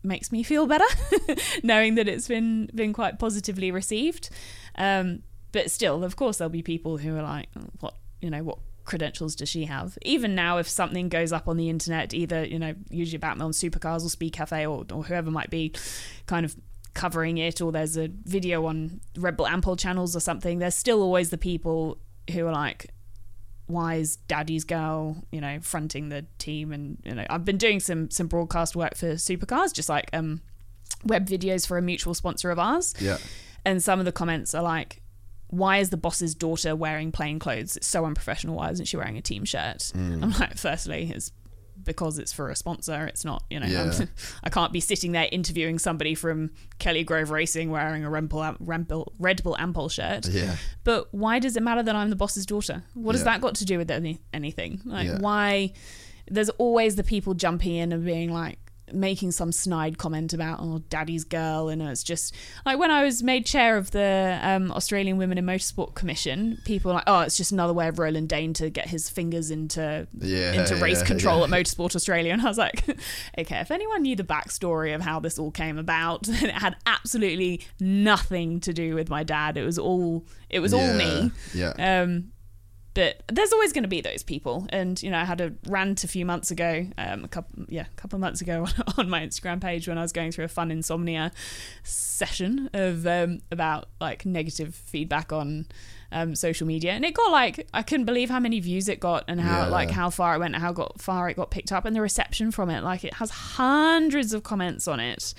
makes 0.04 0.32
me 0.32 0.44
feel 0.44 0.68
better 0.68 0.86
knowing 1.64 1.96
that 1.96 2.08
it's 2.08 2.28
been 2.28 2.70
been 2.74 2.94
quite 2.94 3.20
positively 3.20 3.72
received. 3.72 4.30
Um, 4.76 5.24
but 5.52 5.70
still, 5.72 6.04
of 6.04 6.16
course, 6.16 6.38
there'll 6.38 6.50
be 6.50 6.64
people 6.64 6.98
who 6.98 7.16
are 7.16 7.24
like, 7.24 7.48
"What 7.80 7.96
you 8.22 8.30
know, 8.30 8.44
what 8.44 8.60
credentials 8.86 9.36
does 9.36 9.50
she 9.50 9.66
have?" 9.66 9.98
Even 10.02 10.36
now, 10.36 10.58
if 10.58 10.68
something 10.68 11.10
goes 11.10 11.32
up 11.32 11.48
on 11.48 11.58
the 11.58 11.70
internet, 11.70 12.14
either 12.14 12.44
you 12.46 12.60
know, 12.60 12.74
usually 12.90 13.20
Melbourne 13.20 13.52
Supercars 13.52 14.06
or 14.06 14.10
Speed 14.10 14.34
Cafe 14.34 14.66
or, 14.66 14.86
or 14.92 15.04
whoever 15.04 15.32
might 15.32 15.50
be, 15.50 15.74
kind 16.26 16.46
of 16.46 16.56
covering 16.94 17.38
it, 17.38 17.62
or 17.62 17.72
there's 17.72 17.98
a 17.98 18.10
video 18.26 18.66
on 18.66 19.02
Red 19.18 19.38
Bull 19.38 19.48
Ampol 19.48 19.78
channels 19.78 20.16
or 20.16 20.20
something. 20.20 20.60
There's 20.60 20.76
still 20.76 21.02
always 21.02 21.30
the 21.30 21.38
people 21.38 21.98
who 22.32 22.46
are 22.48 22.52
like, 22.52 22.93
why 23.74 23.96
is 23.96 24.16
daddy's 24.28 24.64
girl 24.64 25.24
you 25.32 25.42
know 25.42 25.60
fronting 25.62 26.10
the 26.10 26.26
team. 26.38 26.72
And 26.72 26.98
you 27.04 27.16
know 27.16 27.26
i've 27.30 27.44
been 27.46 27.58
doing 27.58 27.80
some 27.80 28.10
some 28.10 28.28
broadcast 28.28 28.76
work 28.76 28.96
for 28.96 29.14
supercars 29.14 29.74
just 29.74 29.90
like 29.90 30.10
um 30.14 30.42
web 31.06 31.28
videos 31.28 31.68
for 31.68 31.78
a 31.78 31.82
mutual 31.82 32.14
sponsor 32.14 32.50
of 32.52 32.60
ours. 32.60 32.94
Yeah. 33.00 33.18
and 33.66 33.84
some 33.84 34.00
of 34.00 34.06
the 34.06 34.12
comments 34.12 34.54
are 34.56 34.64
like 34.64 35.02
why 35.48 35.78
is 35.78 35.90
the 35.92 35.98
boss's 35.98 36.34
daughter 36.34 36.76
wearing 36.76 37.12
plain 37.12 37.38
clothes? 37.38 37.78
It's 37.78 37.86
so 37.86 38.06
unprofessional. 38.06 38.56
Why 38.56 38.72
isn't 38.72 38.86
she 38.86 38.98
wearing 38.98 39.18
a 39.18 39.22
team 39.22 39.46
shirt? 39.46 39.92
I'm 39.94 40.32
like 40.32 40.58
firstly 40.58 41.12
it's 41.14 41.32
because 41.84 42.18
it's 42.20 42.32
for 42.34 42.50
a 42.50 42.56
sponsor 42.56 43.06
it's 43.06 43.24
not 43.26 43.44
you 43.50 43.60
know 43.60 43.66
Yeah. 43.68 43.92
I'm- 44.00 44.52
can't 44.52 44.72
be 44.72 44.80
sitting 44.80 45.12
there 45.14 45.28
interviewing 45.32 45.80
somebody 45.80 46.14
from 46.16 46.52
kelly 46.80 47.04
grove 47.04 47.32
racing 47.32 47.72
wearing 47.72 48.04
a 48.06 48.10
red 48.10 48.30
bull, 48.30 48.56
red 48.60 48.88
bull, 48.88 49.14
red 49.20 49.42
bull 49.44 49.58
ampol 49.60 49.92
shirt 49.92 50.28
Yeah. 50.28 50.56
but 50.84 51.08
why 51.14 51.40
does 51.40 51.56
it 51.58 51.64
matter 51.64 51.82
that 51.84 51.96
I'm 51.96 52.10
the 52.10 52.16
boss's 52.16 52.46
daughter? 52.46 52.84
What 52.94 53.16
has 53.16 53.24
that 53.24 53.42
got 53.42 53.56
to 53.56 53.66
do 53.66 53.78
with 53.78 53.90
any, 53.92 54.20
anything? 54.34 54.82
Like, 54.86 55.08
Yeah. 55.08 55.18
why? 55.20 55.74
There's 56.30 56.50
always 56.52 56.96
the 56.96 57.04
people 57.04 57.34
jumping 57.34 57.76
in 57.76 57.92
and 57.92 58.06
being 58.06 58.32
like, 58.32 58.58
making 58.94 59.32
some 59.32 59.52
snide 59.52 59.98
comment 59.98 60.34
about, 60.34 60.60
oh, 60.62 60.80
daddy's 60.90 61.24
girl. 61.24 61.70
And 61.70 61.82
it's 61.82 62.04
just 62.04 62.36
like 62.66 62.78
when 62.78 62.92
I 62.92 63.04
was 63.04 63.24
made 63.24 63.46
chair 63.46 63.78
of 63.78 63.92
the 63.92 64.40
um, 64.42 64.72
Australian 64.72 65.18
Women 65.18 65.38
in 65.38 65.46
Motorsport 65.46 65.96
Commission, 65.96 66.60
people 66.66 66.90
were 66.90 66.96
like, 66.96 67.04
oh, 67.08 67.22
it's 67.22 67.38
just 67.38 67.52
another 67.52 67.74
way 67.74 67.88
of 67.88 68.00
Roland 68.00 68.30
Dane 68.30 68.54
to 68.54 68.70
get 68.70 68.88
his 68.88 69.10
fingers 69.10 69.52
into, 69.52 70.08
Yeah, 70.20 70.54
into 70.54 70.76
race 70.76 71.00
yeah, 71.00 71.06
control 71.06 71.40
yeah. 71.40 71.46
at 71.46 71.50
Motorsport 71.50 71.96
Australia. 71.96 72.34
And 72.34 72.42
I 72.42 72.46
was 72.46 72.58
like, 72.58 72.84
okay, 73.38 73.60
if 73.60 73.72
anyone 73.72 74.02
knew 74.02 74.16
the 74.16 74.24
backstory 74.24 74.94
of 74.94 75.02
how 75.02 75.20
this 75.20 75.40
all 75.40 75.52
came 75.52 75.78
about, 75.78 76.24
then 76.28 76.46
it 76.46 76.56
had 76.56 76.76
absolutely 76.86 77.62
nothing 77.80 78.60
to 78.62 78.74
do 78.74 78.96
with 78.96 79.10
my 79.10 79.24
dad. 79.24 79.58
It 79.58 79.64
was 79.64 79.80
all 79.80 80.26
it 80.50 80.60
was 80.60 80.74
all 80.74 80.94
me. 80.94 81.32
Yeah. 81.54 82.02
Um, 82.02 82.33
but 82.96 83.24
there's 83.28 83.52
always 83.52 83.74
going 83.74 83.84
to 83.84 83.88
be 83.90 84.02
those 84.02 84.22
people, 84.24 84.68
and 84.70 85.02
you 85.02 85.10
know, 85.10 85.18
I 85.18 85.26
had 85.26 85.42
a 85.42 85.54
rant 85.68 86.04
a 86.04 86.08
few 86.08 86.26
months 86.26 86.52
ago, 86.52 86.86
um, 86.98 87.24
a 87.24 87.28
couple, 87.28 87.66
yeah, 87.68 87.86
a 87.92 87.96
couple 88.02 88.18
of 88.18 88.22
months 88.22 88.42
ago 88.42 88.68
on 88.98 89.10
my 89.10 89.22
Instagram 89.26 89.60
page 89.62 89.88
when 89.88 89.98
I 89.98 90.02
was 90.02 90.12
going 90.12 90.32
through 90.32 90.46
a 90.46 90.50
fun 90.50 90.70
insomnia 90.72 91.32
session 91.84 92.70
of 92.74 93.06
um, 93.08 93.42
about 93.52 93.88
like 94.00 94.26
negative 94.26 94.76
feedback 94.76 95.32
on 95.34 95.66
um, 96.12 96.36
social 96.36 96.68
media, 96.68 96.92
and 96.92 97.04
it 97.04 97.14
got 97.16 97.32
like 97.32 97.68
I 97.74 97.82
couldn't 97.82 98.06
believe 98.06 98.30
how 98.30 98.40
many 98.40 98.60
views 98.60 98.88
it 98.88 99.00
got, 99.00 99.24
and 99.28 99.42
how 99.42 99.64
Yeah. 99.64 99.70
like 99.70 99.90
how 99.92 100.10
far 100.10 100.36
it 100.36 100.40
went, 100.40 100.54
and 100.54 100.64
how 100.64 100.72
got 100.72 101.02
far 101.02 101.30
it 101.30 101.36
got 101.38 101.50
picked 101.52 101.72
up, 101.72 101.86
and 101.86 101.96
the 101.96 102.02
reception 102.02 102.52
from 102.52 102.70
it. 102.70 102.84
Like 102.84 103.04
it 103.04 103.16
has 103.16 103.30
hundreds 103.32 104.34
of 104.34 104.44
comments 104.44 104.88
on 104.88 105.00
it, 105.00 105.34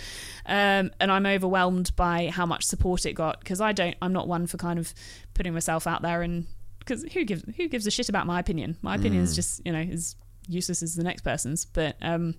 um, 0.46 0.90
and 1.00 1.12
I'm 1.12 1.26
overwhelmed 1.26 1.94
by 1.94 2.30
how 2.30 2.46
much 2.46 2.64
support 2.64 3.06
it 3.06 3.12
got 3.12 3.38
because 3.40 3.60
I 3.60 3.72
don't, 3.72 3.94
I'm 4.02 4.12
not 4.12 4.26
one 4.26 4.46
for 4.48 4.56
kind 4.56 4.78
of 4.78 4.92
putting 5.34 5.52
myself 5.54 5.86
out 5.86 6.02
there 6.02 6.22
and 6.22 6.46
because 6.84 7.02
who 7.12 7.24
gives 7.24 7.44
who 7.56 7.68
gives 7.68 7.86
a 7.86 7.90
shit 7.90 8.08
about 8.08 8.26
my 8.26 8.38
opinion? 8.40 8.76
My 8.82 8.94
opinion 8.96 9.22
is 9.22 9.34
just 9.34 9.60
you 9.64 9.72
know 9.72 9.80
is 9.80 10.16
useless 10.48 10.82
as 10.82 10.94
the 10.94 11.04
next 11.04 11.22
person's. 11.22 11.64
But 11.64 11.96
um, 12.02 12.34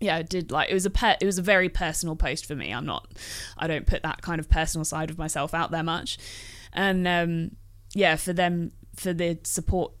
yeah, 0.00 0.16
I 0.16 0.22
did 0.22 0.50
like 0.50 0.70
it 0.70 0.74
was 0.74 0.86
a 0.86 0.90
per- 0.90 1.16
it 1.20 1.24
was 1.26 1.38
a 1.38 1.42
very 1.42 1.68
personal 1.68 2.16
post 2.16 2.46
for 2.46 2.54
me. 2.54 2.72
I'm 2.72 2.86
not 2.86 3.06
I 3.58 3.66
don't 3.66 3.86
put 3.86 4.02
that 4.02 4.22
kind 4.22 4.40
of 4.40 4.48
personal 4.48 4.84
side 4.84 5.10
of 5.10 5.18
myself 5.18 5.54
out 5.54 5.70
there 5.70 5.82
much, 5.82 6.18
and 6.72 7.06
um, 7.08 7.56
yeah, 7.94 8.16
for 8.16 8.32
them 8.32 8.72
for 8.96 9.12
the 9.12 9.38
support 9.44 9.92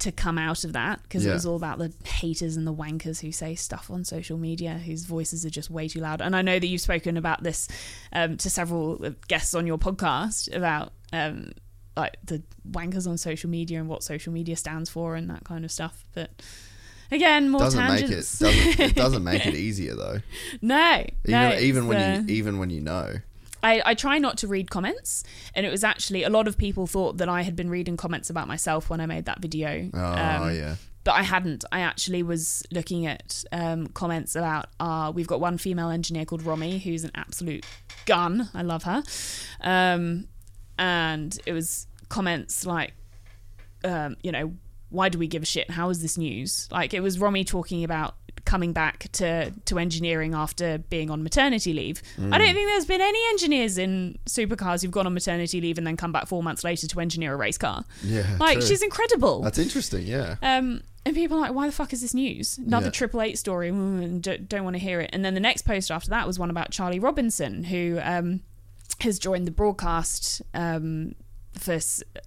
to 0.00 0.10
come 0.10 0.38
out 0.38 0.64
of 0.64 0.72
that 0.72 1.02
because 1.02 1.24
Yeah. 1.26 1.32
it 1.32 1.34
was 1.34 1.44
all 1.44 1.56
about 1.56 1.76
the 1.78 1.92
haters 2.08 2.56
and 2.56 2.66
the 2.66 2.72
wankers 2.72 3.20
who 3.20 3.30
say 3.30 3.54
stuff 3.54 3.90
on 3.90 4.02
social 4.02 4.38
media 4.38 4.78
whose 4.78 5.04
voices 5.04 5.44
are 5.44 5.50
just 5.50 5.68
way 5.68 5.88
too 5.88 6.00
loud. 6.00 6.22
And 6.22 6.34
I 6.34 6.40
know 6.40 6.58
that 6.58 6.66
you've 6.66 6.80
spoken 6.80 7.18
about 7.18 7.42
this 7.42 7.68
um, 8.12 8.38
to 8.38 8.48
several 8.48 8.96
guests 9.28 9.54
on 9.54 9.66
your 9.66 9.76
podcast 9.76 10.56
about 10.56 10.94
um, 11.12 11.50
like 11.96 12.16
the 12.24 12.42
wankers 12.70 13.06
on 13.08 13.18
social 13.18 13.50
media 13.50 13.78
and 13.78 13.88
what 13.88 14.02
social 14.02 14.32
media 14.32 14.56
stands 14.56 14.88
for 14.90 15.14
and 15.16 15.28
that 15.30 15.44
kind 15.44 15.64
of 15.64 15.70
stuff. 15.72 16.04
But 16.14 16.30
again, 17.10 17.48
more 17.50 17.60
doesn't 17.60 17.86
make 17.86 17.98
it 17.98 18.06
tangents. 18.06 18.38
doesn't, 18.38 18.80
it 18.80 18.94
doesn't 19.04 19.24
make 19.24 19.46
it 19.46 19.54
easier 19.54 19.94
though. 19.94 20.20
no, 20.62 21.04
Even 21.26 21.30
no, 21.50 21.56
even 21.58 21.86
when 21.86 21.96
uh, 21.98 22.22
you 22.26 22.34
even 22.34 22.58
when 22.58 22.70
you 22.70 22.80
know. 22.80 23.16
I, 23.62 23.82
I 23.84 23.94
try 23.94 24.18
not 24.18 24.38
to 24.38 24.46
read 24.48 24.70
comments, 24.70 25.22
and 25.54 25.66
it 25.66 25.70
was 25.70 25.84
actually 25.84 26.22
a 26.22 26.30
lot 26.30 26.48
of 26.48 26.56
people 26.56 26.86
thought 26.86 27.18
that 27.18 27.28
I 27.28 27.42
had 27.42 27.54
been 27.56 27.68
reading 27.68 27.94
comments 27.98 28.30
about 28.30 28.48
myself 28.48 28.88
when 28.88 29.00
I 29.02 29.06
made 29.06 29.26
that 29.26 29.40
video. 29.40 29.90
Oh 29.92 29.98
Um, 30.02 30.54
yeah. 30.56 30.76
but 31.04 31.12
I 31.12 31.22
hadn't. 31.22 31.66
I 31.70 31.80
actually 31.80 32.22
was 32.22 32.62
looking 32.72 33.04
at 33.04 33.44
um, 33.52 33.88
comments 33.88 34.34
about. 34.34 34.68
Uh, 34.80 35.12
we've 35.14 35.26
got 35.26 35.40
one 35.40 35.58
female 35.58 35.90
engineer 35.90 36.24
called 36.24 36.40
Romy, 36.42 36.78
who's 36.78 37.04
an 37.04 37.10
absolute 37.14 37.66
gun. 38.06 38.48
I 38.54 38.62
love 38.62 38.84
her, 38.84 39.02
um, 39.60 40.26
and 40.80 41.38
it 41.46 41.52
was 41.52 41.86
comments 42.08 42.66
like, 42.66 42.94
um, 43.84 44.16
you 44.22 44.32
know, 44.32 44.54
why 44.88 45.08
do 45.08 45.18
we 45.18 45.28
give 45.28 45.44
a 45.44 45.46
shit? 45.46 45.70
How 45.70 45.90
is 45.90 46.02
this 46.02 46.18
news? 46.18 46.68
Like 46.72 46.92
it 46.94 47.00
was 47.00 47.20
Romy 47.20 47.44
talking 47.44 47.84
about 47.84 48.16
coming 48.46 48.72
back 48.72 49.06
to 49.12 49.52
to 49.66 49.78
engineering 49.78 50.34
after 50.34 50.78
being 50.78 51.10
on 51.10 51.22
maternity 51.22 51.72
leave. 51.72 52.02
I 52.18 52.38
don't 52.38 52.54
think 52.54 52.68
there's 52.68 52.86
been 52.86 53.02
any 53.02 53.20
engineers 53.28 53.78
in 53.78 54.18
supercars 54.26 54.82
who've 54.82 54.90
gone 54.90 55.06
on 55.06 55.14
maternity 55.14 55.60
leave 55.60 55.78
and 55.78 55.86
then 55.86 55.96
come 55.96 56.10
back 56.10 56.26
four 56.26 56.42
months 56.42 56.64
later 56.64 56.88
to 56.88 57.00
engineer 57.00 57.34
a 57.34 57.36
race 57.36 57.58
car. 57.58 57.84
Yeah. 58.02 58.26
Like 58.40 58.58
true. 58.58 58.66
she's 58.66 58.82
incredible. 58.82 59.42
That's 59.42 59.58
interesting. 59.58 60.06
Yeah. 60.06 60.36
Um, 60.42 60.82
and 61.04 61.14
people 61.14 61.36
are 61.36 61.40
like, 61.40 61.54
why 61.54 61.66
the 61.66 61.72
fuck 61.72 61.92
is 61.92 62.02
this 62.02 62.12
news? 62.12 62.58
Another 62.58 62.86
Yeah. 62.86 62.92
Triple 62.92 63.22
Eight 63.22 63.38
story, 63.38 63.70
mm, 63.70 64.02
and 64.02 64.22
don't, 64.22 64.48
don't 64.48 64.64
want 64.64 64.74
to 64.74 64.80
hear 64.80 65.00
it. 65.00 65.10
And 65.12 65.24
then 65.24 65.34
the 65.34 65.40
next 65.40 65.62
post 65.62 65.90
after 65.90 66.10
that 66.10 66.26
was 66.26 66.38
one 66.38 66.50
about 66.50 66.70
Charlie 66.72 66.98
Robinson, 66.98 67.64
who 67.64 67.98
um, 68.02 68.40
has 69.02 69.18
joined 69.18 69.46
the 69.46 69.52
broadcast. 69.52 70.42
Um, 70.54 71.14
for 71.52 71.78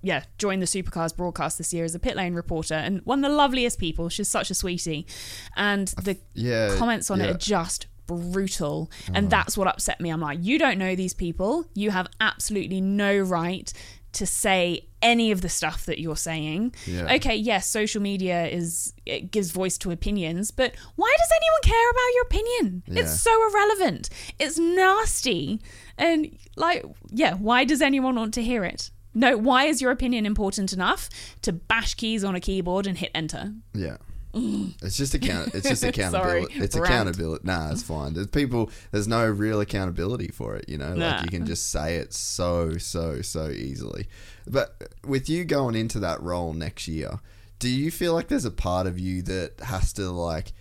yeah, 0.02 0.24
joined 0.38 0.61
the 0.61 0.66
Supercars 0.66 1.16
broadcast 1.16 1.58
this 1.58 1.74
year 1.74 1.85
as 1.85 1.95
a 1.95 2.00
pit 2.00 2.16
lane 2.16 2.34
reporter, 2.34 2.76
and 2.76 3.02
one 3.06 3.24
of 3.24 3.32
the 3.32 3.35
loveliest 3.35 3.80
people. 3.80 4.10
She's 4.10 4.27
such 4.27 4.52
a 4.52 4.53
sweetie, 4.53 5.08
and 5.56 5.88
the 5.90 6.18
yeah, 6.34 6.76
comments 6.77 7.10
on 7.10 7.22
it 7.22 7.30
are 7.30 7.38
just 7.38 7.88
brutal, 8.06 8.92
and 9.14 9.30
that's 9.30 9.58
what 9.58 9.68
upset 9.68 10.02
me. 10.02 10.10
I'm 10.10 10.22
like, 10.22 10.40
you 10.42 10.60
don't 10.60 10.77
know 10.77 10.95
these 10.95 11.14
people. 11.14 11.66
You 11.74 11.92
have 11.92 12.08
absolutely 12.19 12.82
no 12.82 13.18
right 13.18 13.72
to 14.14 14.27
say 14.27 14.88
any 15.02 15.32
of 15.32 15.42
the 15.42 15.50
stuff 15.50 15.85
that 15.85 16.00
you're 16.00 16.16
saying. 16.16 16.74
Yeah. 16.85 17.14
Okay, 17.16 17.35
yes, 17.35 17.68
social 17.68 18.02
media 18.02 18.45
is 18.48 18.93
it 19.06 19.32
gives 19.32 19.52
voice 19.52 19.77
to 19.80 19.92
opinions, 19.92 20.52
but 20.52 20.74
why 20.95 21.14
does 21.18 21.30
anyone 21.35 21.61
care 21.64 21.92
about 21.92 22.14
your 22.14 22.24
opinion? 22.24 22.84
Yeah. 22.88 23.02
It's 23.02 23.19
so 23.19 23.50
irrelevant. 23.50 24.10
It's 24.40 24.58
nasty. 24.58 25.61
And 25.97 26.38
like, 26.55 26.85
yeah, 27.09 27.35
why 27.35 27.63
does 27.65 27.81
anyone 27.81 28.15
want 28.15 28.33
to 28.35 28.43
hear 28.43 28.63
it? 28.63 28.89
No, 29.13 29.38
why 29.38 29.65
is 29.65 29.81
your 29.81 29.91
opinion 29.91 30.25
important 30.25 30.73
enough 30.73 31.09
to 31.43 31.53
bash 31.53 31.93
keys 31.93 32.23
on 32.23 32.33
a 32.35 32.39
keyboard 32.39 32.88
and 32.88 32.97
hit 32.97 33.11
enter? 33.13 33.53
Yeah. 33.73 33.97
Mm. 34.33 34.73
It's 34.81 34.97
just 34.97 35.13
account. 35.13 35.53
It's 35.53 35.69
just 35.69 35.83
accountability. 35.83 36.51
Sorry, 36.53 36.63
it's 36.65 36.75
rant. 36.75 36.88
accountability. 36.88 37.41
Nah, 37.45 37.69
it's 37.72 37.83
fine. 37.83 38.13
There's 38.13 38.25
people. 38.25 38.72
There's 38.91 39.07
no 39.07 39.27
real 39.30 39.61
accountability 39.61 40.30
for 40.30 40.55
it. 40.55 40.67
You 40.67 40.80
know, 40.80 40.95
Nah. 40.95 41.17
like 41.17 41.25
you 41.25 41.30
can 41.30 41.45
just 41.45 41.69
say 41.69 41.97
it 41.97 42.11
so 42.13 42.77
so 42.80 43.22
so 43.22 43.49
easily. 43.49 44.07
But 44.47 44.89
with 45.05 45.30
you 45.30 45.45
going 45.45 45.75
into 45.75 45.99
that 45.99 46.19
role 46.23 46.53
next 46.53 46.88
year, 46.88 47.19
do 47.59 47.69
you 47.69 47.91
feel 47.91 48.15
like 48.15 48.27
there's 48.30 48.45
a 48.45 48.49
part 48.51 48.88
of 48.88 48.97
you 48.97 49.22
that 49.22 49.59
has 49.65 49.93
to 49.93 50.09
like 50.09 50.51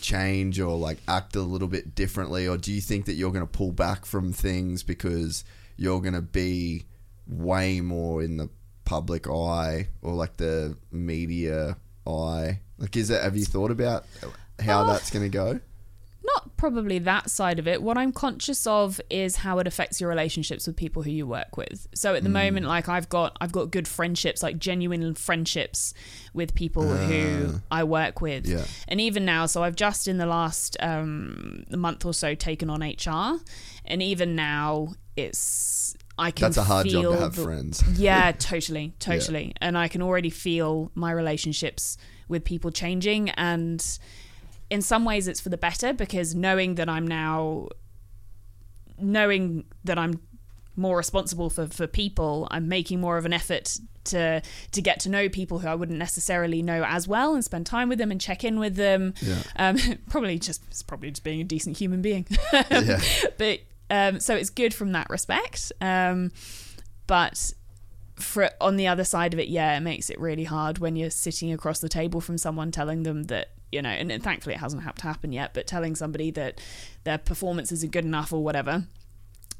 change 0.00 0.60
or 0.60 0.76
like 0.76 0.98
act 1.08 1.36
a 1.36 1.42
little 1.42 1.68
bit 1.68 1.94
differently, 1.94 2.48
or 2.48 2.56
do 2.56 2.72
you 2.72 2.80
think 2.80 3.06
that 3.06 3.14
you're 3.14 3.32
going 3.32 3.46
to 3.46 3.50
pull 3.50 3.72
back 3.72 4.04
from 4.04 4.32
things 4.32 4.82
because 4.82 5.44
you're 5.76 6.00
going 6.00 6.14
to 6.14 6.22
be 6.22 6.84
way 7.26 7.80
more 7.80 8.22
in 8.22 8.36
the 8.36 8.48
public 8.84 9.28
eye 9.28 9.88
or 10.02 10.14
like 10.14 10.36
the 10.36 10.76
media 10.90 11.76
eye? 12.06 12.60
Like, 12.78 12.96
is 12.96 13.08
that 13.08 13.22
have 13.22 13.36
you 13.36 13.44
thought 13.44 13.70
about 13.70 14.06
how 14.58 14.84
oh. 14.84 14.86
that's 14.86 15.10
going 15.10 15.24
to 15.24 15.28
go? 15.28 15.60
Not 16.22 16.56
probably 16.56 16.98
that 16.98 17.30
side 17.30 17.58
of 17.58 17.66
it. 17.66 17.82
What 17.82 17.96
I'm 17.96 18.12
conscious 18.12 18.66
of 18.66 19.00
is 19.08 19.36
how 19.36 19.58
it 19.58 19.66
affects 19.66 20.00
your 20.00 20.10
relationships 20.10 20.66
with 20.66 20.76
people 20.76 21.02
who 21.02 21.10
you 21.10 21.26
work 21.26 21.56
with. 21.56 21.86
So 21.94 22.14
at 22.14 22.22
the 22.22 22.28
moment, 22.28 22.66
like 22.66 22.88
I've 22.88 23.08
got 23.08 23.36
I've 23.40 23.52
got 23.52 23.70
good 23.70 23.88
friendships, 23.88 24.42
like 24.42 24.58
genuine 24.58 25.14
friendships 25.14 25.94
with 26.34 26.54
people 26.54 26.82
who 26.82 27.60
I 27.70 27.84
work 27.84 28.20
with. 28.20 28.46
Yeah. 28.46 28.64
And 28.88 29.00
even 29.00 29.24
now, 29.24 29.46
so 29.46 29.62
I've 29.62 29.76
just 29.76 30.08
in 30.08 30.18
the 30.18 30.26
last 30.26 30.76
um, 30.80 31.64
month 31.70 32.04
or 32.04 32.12
so 32.12 32.34
taken 32.34 32.68
on 32.68 32.82
HR, 32.82 33.40
and 33.86 34.02
even 34.02 34.36
now 34.36 34.94
it's 35.16 35.96
I 36.18 36.30
can 36.30 36.42
That's 36.42 36.58
a 36.58 36.64
hard 36.64 36.86
job 36.86 37.02
to 37.02 37.12
have 37.12 37.34
the- 37.34 37.44
friends. 37.44 37.82
Yeah, 37.98 38.32
totally, 38.38 38.94
totally. 38.98 39.54
And 39.60 39.78
I 39.78 39.88
can 39.88 40.02
already 40.02 40.30
feel 40.30 40.90
my 40.94 41.12
relationships 41.12 41.96
with 42.28 42.44
people 42.44 42.70
changing. 42.70 43.30
And 43.30 43.82
in 44.70 44.82
some 44.82 45.04
ways, 45.04 45.28
it's 45.28 45.40
for 45.40 45.48
the 45.48 45.58
better 45.58 45.92
because 45.92 46.34
knowing 46.34 46.76
that 46.76 46.88
I'm 46.88 47.06
now, 47.06 47.68
knowing 48.98 49.64
that 49.84 49.98
I'm 49.98 50.20
more 50.76 50.96
responsible 50.96 51.50
for, 51.50 51.66
for 51.66 51.86
people, 51.86 52.48
I'm 52.50 52.68
making 52.68 53.00
more 53.00 53.18
of 53.18 53.26
an 53.26 53.32
effort 53.32 53.78
to 54.02 54.40
to 54.72 54.80
get 54.80 54.98
to 55.00 55.10
know 55.10 55.28
people 55.28 55.58
who 55.58 55.68
I 55.68 55.74
wouldn't 55.74 55.98
necessarily 55.98 56.62
know 56.62 56.82
as 56.84 57.06
well 57.06 57.34
and 57.34 57.44
spend 57.44 57.66
time 57.66 57.88
with 57.90 57.98
them 57.98 58.10
and 58.10 58.20
check 58.20 58.44
in 58.44 58.58
with 58.58 58.76
them. 58.76 59.14
Yeah. 59.20 59.42
Um, 59.56 59.76
probably 60.08 60.38
just 60.38 60.62
it's 60.68 60.82
probably 60.82 61.10
just 61.10 61.24
being 61.24 61.40
a 61.40 61.44
decent 61.44 61.76
human 61.78 62.00
being. 62.00 62.26
Yeah. 62.70 63.00
but 63.36 63.60
um, 63.90 64.20
so 64.20 64.34
it's 64.36 64.50
good 64.50 64.72
from 64.72 64.92
that 64.92 65.10
respect. 65.10 65.72
Um, 65.80 66.30
but 67.06 67.52
for 68.14 68.50
on 68.60 68.76
the 68.76 68.86
other 68.86 69.04
side 69.04 69.34
of 69.34 69.40
it, 69.40 69.48
yeah, 69.48 69.76
it 69.76 69.80
makes 69.80 70.08
it 70.10 70.18
really 70.18 70.44
hard 70.44 70.78
when 70.78 70.96
you're 70.96 71.10
sitting 71.10 71.52
across 71.52 71.80
the 71.80 71.88
table 71.88 72.20
from 72.20 72.38
someone 72.38 72.70
telling 72.70 73.02
them 73.02 73.24
that 73.24 73.48
you 73.72 73.82
know, 73.82 73.88
and 73.90 74.22
thankfully 74.22 74.54
it 74.54 74.58
hasn't 74.58 74.82
had 74.82 74.96
to 74.96 75.02
happen 75.04 75.32
yet, 75.32 75.54
but 75.54 75.66
telling 75.66 75.94
somebody 75.94 76.30
that 76.32 76.60
their 77.04 77.18
performance 77.18 77.72
isn't 77.72 77.92
good 77.92 78.04
enough 78.04 78.32
or 78.32 78.42
whatever. 78.42 78.84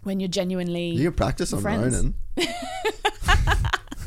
When 0.03 0.19
you're 0.19 0.29
genuinely, 0.29 0.89
You 0.91 1.13
practice 1.13 1.53
on 1.53 1.61
Friends. 1.61 1.95
Ronan. 1.95 2.15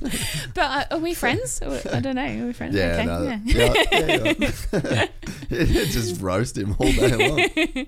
but 0.53 0.61
uh, 0.63 0.85
are 0.91 0.99
we 0.99 1.13
friends? 1.13 1.61
I 1.91 1.99
don't 1.99 2.15
know. 2.15 2.43
Are 2.43 2.47
we 2.47 2.53
friends? 2.53 2.75
Yeah, 2.75 2.95
okay. 2.95 3.05
no, 3.05 3.23
yeah. 3.23 3.39
yeah, 3.45 5.05
yeah. 5.49 5.85
Just 5.85 6.21
roast 6.21 6.57
him 6.57 6.75
all 6.79 6.91
day 6.91 7.15
long. 7.15 7.85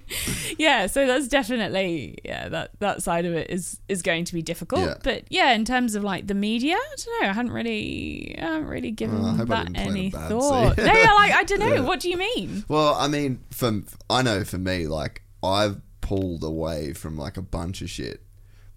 yeah 0.58 0.88
so 0.88 1.06
that's 1.08 1.27
definitely 1.27 2.18
yeah 2.24 2.48
that 2.50 2.72
that 2.80 3.02
side 3.03 3.26
of 3.26 3.34
it 3.34 3.50
is 3.50 3.80
is 3.88 4.02
going 4.02 4.24
to 4.26 4.34
be 4.34 4.42
difficult 4.42 4.82
Yeah. 4.82 4.95
but 5.03 5.24
yeah 5.30 5.52
in 5.53 5.66
terms 5.66 5.95
of 5.95 6.03
like 6.03 6.27
the 6.27 6.34
media 6.34 6.76
i 6.76 6.95
don't 6.98 7.22
know 7.22 7.30
i 7.30 7.34
hadn't 7.34 7.52
really 7.52 8.35
i 8.38 8.42
haven't 8.45 8.68
really 8.68 8.92
given 8.92 9.24
I 9.24 9.32
hope 9.35 9.52
I 9.52 9.64
that 9.64 9.74
didn't 9.74 9.76
plant 9.76 9.88
a 9.88 9.92
any 9.92 10.11
thought 10.11 10.77
no 10.77 10.84
yeah, 10.84 11.14
like 11.14 11.32
i 11.34 11.44
don't 11.44 11.60
know 11.60 11.84
what 11.84 12.00
do 12.00 12.10
you 12.10 12.18
mean 12.18 12.64
Well, 12.68 12.95
I 12.95 13.08
mean, 13.08 13.40
for 13.52 13.82
I 14.10 14.22
know 14.22 14.44
for 14.44 14.58
me, 14.58 14.88
like 14.88 15.24
I've 15.44 15.82
pulled 16.02 16.44
away 16.44 16.94
from 16.94 17.18
like 17.18 17.38
a 17.38 17.42
bunch 17.42 17.82
of 17.82 17.90
shit. 17.90 18.22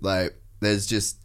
Like 0.01 0.35
there's 0.61 0.87
just 0.87 1.19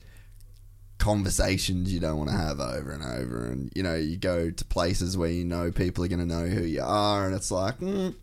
conversations 1.04 1.94
you 1.94 2.00
don't 2.00 2.18
want 2.18 2.30
to 2.30 2.36
have 2.36 2.60
over 2.60 2.92
and 2.92 3.04
over, 3.04 3.46
and 3.52 3.72
you 3.76 3.84
know 3.84 3.96
you 3.96 4.18
go 4.18 4.50
to 4.52 4.66
places 4.66 5.18
where 5.18 5.30
you 5.30 5.46
know 5.46 5.72
people 5.72 6.04
are 6.04 6.08
going 6.08 6.20
to 6.28 6.34
know 6.36 6.46
who 6.48 6.64
you 6.64 6.82
are, 6.84 7.26
and 7.26 7.36
it's 7.36 7.52
like. 7.52 7.78
Mm, 7.80 8.16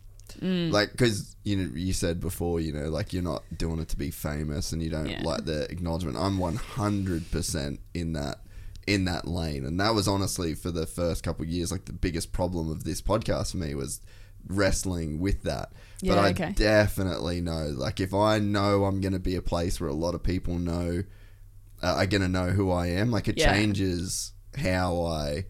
Like, 0.71 0.91
because 0.93 1.35
you 1.43 1.57
know, 1.57 1.69
you 1.75 1.91
said 1.91 2.21
before, 2.21 2.61
you 2.61 2.71
know, 2.71 2.87
like 2.89 3.11
you're 3.11 3.21
not 3.21 3.43
doing 3.57 3.79
it 3.79 3.89
to 3.89 3.97
be 3.97 4.11
famous, 4.11 4.71
and 4.71 4.81
you 4.81 4.89
don't 4.89 5.09
Yeah. 5.09 5.23
like 5.25 5.43
the 5.43 5.69
acknowledgement. 5.69 6.15
I'm 6.17 6.37
100 6.37 7.29
percent 7.31 7.81
in 7.93 8.13
that 8.13 8.37
in 8.87 9.03
that 9.05 9.27
lane, 9.27 9.65
and 9.65 9.77
that 9.81 9.93
was 9.93 10.07
honestly 10.07 10.53
for 10.55 10.71
the 10.71 10.87
first 10.87 11.23
couple 11.23 11.43
of 11.43 11.49
years, 11.49 11.69
like 11.71 11.83
the 11.85 11.91
biggest 12.07 12.31
problem 12.31 12.71
of 12.71 12.85
this 12.85 13.01
podcast 13.01 13.51
for 13.51 13.57
me 13.57 13.75
was 13.75 13.99
wrestling 14.47 15.19
with 15.19 15.43
that. 15.43 15.73
Yeah, 16.01 16.15
but 16.15 16.19
I 16.25 16.29
okay. 16.31 16.53
definitely 16.55 17.41
know, 17.41 17.65
like, 17.75 17.99
if 17.99 18.13
I 18.13 18.39
know 18.39 18.85
I'm 18.85 19.01
going 19.01 19.13
to 19.13 19.19
be 19.19 19.35
a 19.35 19.41
place 19.41 19.79
where 19.79 19.89
a 19.89 19.93
lot 19.93 20.15
of 20.15 20.23
people 20.23 20.57
know, 20.57 21.03
uh, 21.83 21.95
are 21.97 22.05
going 22.05 22.21
to 22.21 22.27
know 22.27 22.47
who 22.47 22.71
I 22.71 22.87
am, 22.87 23.11
like, 23.11 23.27
it 23.27 23.37
Yeah. 23.37 23.53
changes 23.53 24.33
how 24.57 25.03
I. 25.05 25.45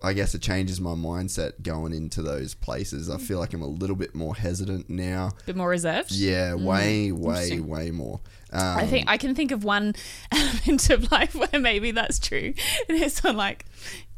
I 0.00 0.12
guess 0.12 0.32
it 0.32 0.42
changes 0.42 0.80
my 0.80 0.92
mindset 0.92 1.60
going 1.60 1.92
into 1.92 2.22
those 2.22 2.54
places. 2.54 3.10
I 3.10 3.16
feel 3.18 3.40
like 3.40 3.52
I'm 3.52 3.62
a 3.62 3.66
little 3.66 3.96
bit 3.96 4.14
more 4.14 4.32
hesitant 4.36 4.88
now. 4.88 5.32
a 5.42 5.44
bit 5.46 5.56
more 5.56 5.68
reserved 5.68 6.12
Yeah, 6.12 6.54
way, 6.54 7.10
way, 7.10 7.58
way 7.58 7.90
more. 7.90 8.20
Um, 8.52 8.78
I 8.78 8.86
think 8.86 9.08
I 9.08 9.16
can 9.16 9.34
think 9.34 9.50
of 9.50 9.64
one 9.64 9.96
element 10.30 10.88
of 10.90 11.10
life 11.10 11.34
where 11.34 11.60
maybe 11.60 11.90
that's 11.90 12.20
true. 12.20 12.54
And 12.88 12.96
it's 12.96 13.24
on 13.24 13.36
like 13.36 13.64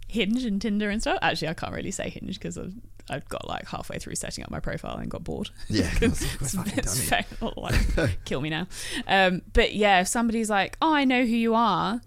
Hinge 0.07 0.45
and 0.45 0.61
Tinder 0.61 0.91
and 0.91 1.01
stuff. 1.01 1.19
Actually, 1.23 1.49
I 1.49 1.55
can't 1.55 1.73
really 1.73 1.91
say 1.93 2.11
Hinge 2.11 2.39
because 2.39 2.59
I've, 3.11 3.17
I've 3.17 3.29
got 3.29 3.49
like 3.49 3.67
halfway 3.67 3.99
through 3.99 4.15
setting 4.15 4.45
up 4.45 4.51
my 4.51 4.61
profile 4.61 4.97
and 4.97 5.11
got 5.11 5.25
bored. 5.25 5.51
Yeah, 5.69 5.91
it's, 6.01 6.23
it's 6.77 7.09
fair- 7.09 7.27
like, 7.57 8.19
kill 8.25 8.41
me 8.41 8.51
now. 8.51 8.67
Um, 9.07 9.43
but 9.53 9.75
yeah, 9.75 10.01
if 10.01 10.09
somebody's 10.09 10.51
like, 10.51 10.77
"Oh, 10.81 10.93
I 10.95 11.05
know 11.05 11.23
who 11.25 11.37
you 11.37 11.55
are," 11.55 12.01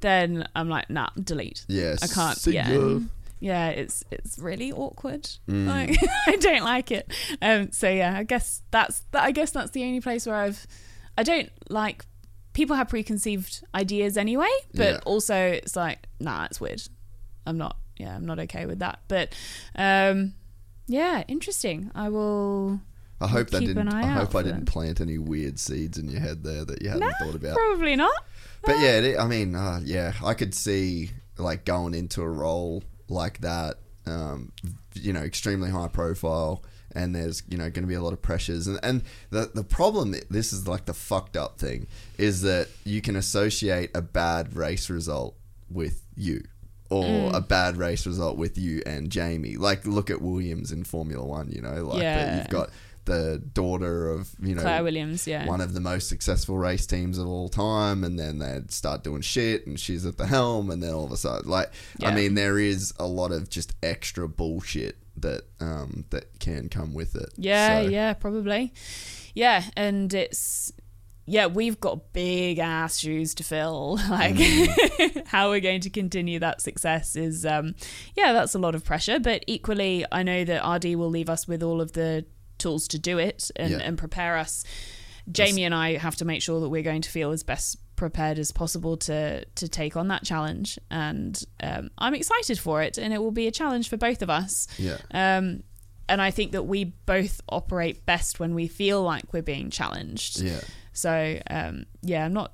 then 0.00 0.46
I'm 0.54 0.68
like, 0.68 0.90
"Nah, 0.90 1.10
delete." 1.22 1.64
Yeah, 1.68 1.96
I 2.02 2.06
can't. 2.06 2.46
yeah, 2.46 2.98
yeah, 3.40 3.68
it's 3.68 4.04
it's 4.10 4.38
really 4.38 4.72
awkward. 4.72 5.28
Mm. 5.48 5.66
Like 5.68 5.96
I 6.26 6.36
don't 6.36 6.64
like 6.64 6.90
it. 6.90 7.12
Um, 7.40 7.70
so 7.72 7.88
yeah, 7.88 8.16
I 8.16 8.24
guess 8.24 8.62
that's 8.70 9.00
that. 9.12 9.22
I 9.22 9.30
guess 9.30 9.50
that's 9.52 9.70
the 9.70 9.84
only 9.84 10.00
place 10.00 10.26
where 10.26 10.36
I've. 10.36 10.66
I 11.16 11.22
don't 11.22 11.50
like. 11.68 12.04
People 12.54 12.74
have 12.74 12.88
preconceived 12.88 13.62
ideas 13.72 14.16
anyway, 14.16 14.50
but 14.74 14.94
Yeah. 14.94 14.98
also 15.04 15.36
it's 15.36 15.76
like, 15.76 16.08
nah, 16.18 16.46
it's 16.46 16.60
weird. 16.60 16.82
I'm 17.46 17.56
not. 17.56 17.76
Yeah, 17.98 18.14
I'm 18.16 18.26
not 18.26 18.40
okay 18.40 18.66
with 18.66 18.80
that. 18.80 18.98
But, 19.08 19.32
um, 19.76 20.34
yeah, 20.88 21.22
interesting. 21.28 21.90
I 21.94 22.08
will. 22.08 22.80
I 23.20 23.28
hope 23.28 23.50
that 23.50 23.60
didn't. 23.60 23.88
I 23.88 24.06
hope 24.06 24.34
I 24.34 24.42
didn't 24.42 24.64
them. 24.64 24.66
plant 24.66 25.00
any 25.00 25.18
weird 25.18 25.58
seeds 25.58 25.98
in 25.98 26.08
your 26.08 26.20
head 26.20 26.42
there 26.42 26.64
that 26.64 26.82
you 26.82 26.88
hadn't 26.88 27.12
thought 27.20 27.34
about. 27.34 27.56
Probably 27.56 27.94
not. 27.94 28.24
But 28.62 28.80
yeah, 28.80 28.98
it, 28.98 29.18
I 29.18 29.26
mean, 29.26 29.54
uh, 29.54 29.80
yeah, 29.84 30.14
I 30.24 30.34
could 30.34 30.54
see 30.54 31.10
like 31.36 31.64
going 31.64 31.94
into 31.94 32.22
a 32.22 32.28
role 32.28 32.82
like 33.08 33.40
that, 33.40 33.76
um, 34.06 34.52
you 34.94 35.12
know, 35.12 35.20
extremely 35.20 35.70
high 35.70 35.88
profile, 35.88 36.64
and 36.94 37.14
there's 37.14 37.42
you 37.48 37.58
know 37.58 37.70
going 37.70 37.84
to 37.84 37.88
be 37.88 37.94
a 37.94 38.02
lot 38.02 38.12
of 38.12 38.22
pressures, 38.22 38.66
and 38.66 38.78
and 38.82 39.02
the 39.30 39.50
the 39.54 39.64
problem, 39.64 40.14
this 40.30 40.52
is 40.52 40.66
like 40.66 40.86
the 40.86 40.94
fucked 40.94 41.36
up 41.36 41.58
thing, 41.58 41.86
is 42.16 42.42
that 42.42 42.68
you 42.84 43.00
can 43.00 43.16
associate 43.16 43.90
a 43.94 44.02
bad 44.02 44.56
race 44.56 44.88
result 44.88 45.36
with 45.70 46.02
you. 46.16 46.42
Or 46.90 47.04
Mm. 47.04 47.34
a 47.34 47.40
bad 47.42 47.76
race 47.76 48.06
result 48.06 48.38
with 48.38 48.56
you 48.56 48.82
and 48.86 49.10
Jamie. 49.10 49.56
Like, 49.56 49.86
look 49.86 50.08
at 50.10 50.22
Williams 50.22 50.72
in 50.72 50.84
Formula 50.84 51.24
One. 51.24 51.50
You 51.50 51.60
know, 51.60 51.84
like 51.86 52.02
Yeah. 52.02 52.38
you've 52.38 52.48
got 52.48 52.70
the 53.04 53.42
daughter 53.54 54.10
of 54.10 54.30
you 54.42 54.54
know 54.54 54.60
Claire 54.62 54.82
Williams, 54.84 55.26
yeah. 55.26 55.46
one 55.46 55.60
of 55.62 55.72
the 55.72 55.80
most 55.80 56.08
successful 56.10 56.58
race 56.58 56.86
teams 56.86 57.16
of 57.18 57.26
all 57.26 57.48
time, 57.48 58.04
and 58.04 58.18
then 58.18 58.38
they'd 58.38 58.70
start 58.70 59.02
doing 59.04 59.22
shit, 59.22 59.66
and 59.66 59.78
she's 59.80 60.04
at 60.06 60.16
the 60.18 60.26
helm, 60.26 60.70
and 60.70 60.82
then 60.82 60.92
all 60.92 61.04
of 61.06 61.12
a 61.12 61.16
sudden, 61.16 61.48
like, 61.50 61.70
I 62.02 62.14
mean, 62.14 62.34
there 62.34 62.58
is 62.58 62.92
a 62.98 63.06
lot 63.06 63.32
of 63.32 63.48
just 63.48 63.72
extra 63.82 64.28
bullshit 64.28 64.96
that 65.16 65.42
um 65.60 66.04
that 66.10 66.38
can 66.38 66.68
come 66.68 66.92
with 66.94 67.16
it. 67.16 67.30
Yeah, 67.36 67.82
So, 67.82 67.88
yeah, 67.88 68.12
probably. 68.12 68.72
Yeah, 69.34 69.64
and 69.76 70.12
it's 70.14 70.72
yeah, 71.28 71.46
we've 71.46 71.78
got 71.78 72.12
big 72.12 72.58
ass 72.58 72.98
shoes 72.98 73.34
to 73.36 73.44
fill. 73.44 73.98
Like 74.10 74.36
Mm. 74.36 75.26
how 75.26 75.50
we're 75.50 75.60
going 75.60 75.82
to 75.82 75.90
continue 75.90 76.38
that 76.40 76.60
success 76.60 77.14
is 77.16 77.44
um 77.46 77.74
yeah, 78.16 78.32
that's 78.32 78.54
a 78.54 78.58
lot 78.58 78.74
of 78.74 78.84
pressure, 78.84 79.18
but 79.20 79.44
equally 79.46 80.04
I 80.10 80.22
know 80.22 80.44
that 80.44 80.66
RD 80.66 80.94
will 80.96 81.10
leave 81.10 81.28
us 81.30 81.46
with 81.46 81.62
all 81.62 81.80
of 81.80 81.92
the 81.92 82.24
tools 82.58 82.88
to 82.88 82.98
do 82.98 83.18
it 83.18 83.50
and, 83.56 83.70
Yeah. 83.70 83.78
and 83.78 83.96
prepare 83.96 84.36
us. 84.36 84.64
Jamie 85.30 85.64
and 85.64 85.74
I 85.74 85.96
have 85.98 86.16
to 86.16 86.24
make 86.24 86.40
sure 86.42 86.60
that 86.60 86.70
we're 86.70 86.82
going 86.82 87.02
to 87.02 87.10
feel 87.10 87.30
as 87.32 87.42
best 87.42 87.76
prepared 87.96 88.38
as 88.38 88.50
possible 88.52 88.96
to 88.96 89.44
to 89.44 89.68
take 89.68 89.96
on 89.96 90.08
that 90.08 90.24
challenge 90.24 90.78
and 90.90 91.42
um, 91.62 91.90
I'm 91.98 92.14
excited 92.14 92.58
for 92.58 92.80
it 92.82 92.96
and 92.96 93.12
it 93.12 93.18
will 93.18 93.32
be 93.32 93.46
a 93.46 93.50
challenge 93.50 93.88
for 93.90 93.96
both 93.96 94.22
of 94.22 94.30
us. 94.30 94.66
Yeah. 94.78 94.98
Um, 95.12 95.62
and 96.08 96.22
I 96.22 96.30
think 96.30 96.52
that 96.52 96.62
we 96.62 96.84
both 96.84 97.40
operate 97.50 98.06
best 98.06 98.40
when 98.40 98.54
we 98.54 98.66
feel 98.68 99.02
like 99.02 99.32
we're 99.34 99.42
being 99.42 99.68
challenged. 99.68 100.40
Yeah. 100.40 100.60
So 100.98 101.38
um, 101.50 101.86
yeah, 102.02 102.24
I'm 102.24 102.32
not. 102.32 102.52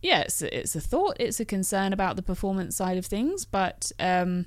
Yeah, 0.00 0.20
it's 0.20 0.42
a, 0.42 0.58
it's 0.60 0.76
a 0.76 0.80
thought. 0.80 1.16
It's 1.18 1.40
a 1.40 1.44
concern 1.44 1.92
about 1.92 2.16
the 2.16 2.22
performance 2.22 2.76
side 2.76 2.98
of 2.98 3.06
things, 3.06 3.44
but 3.44 3.90
um, 3.98 4.46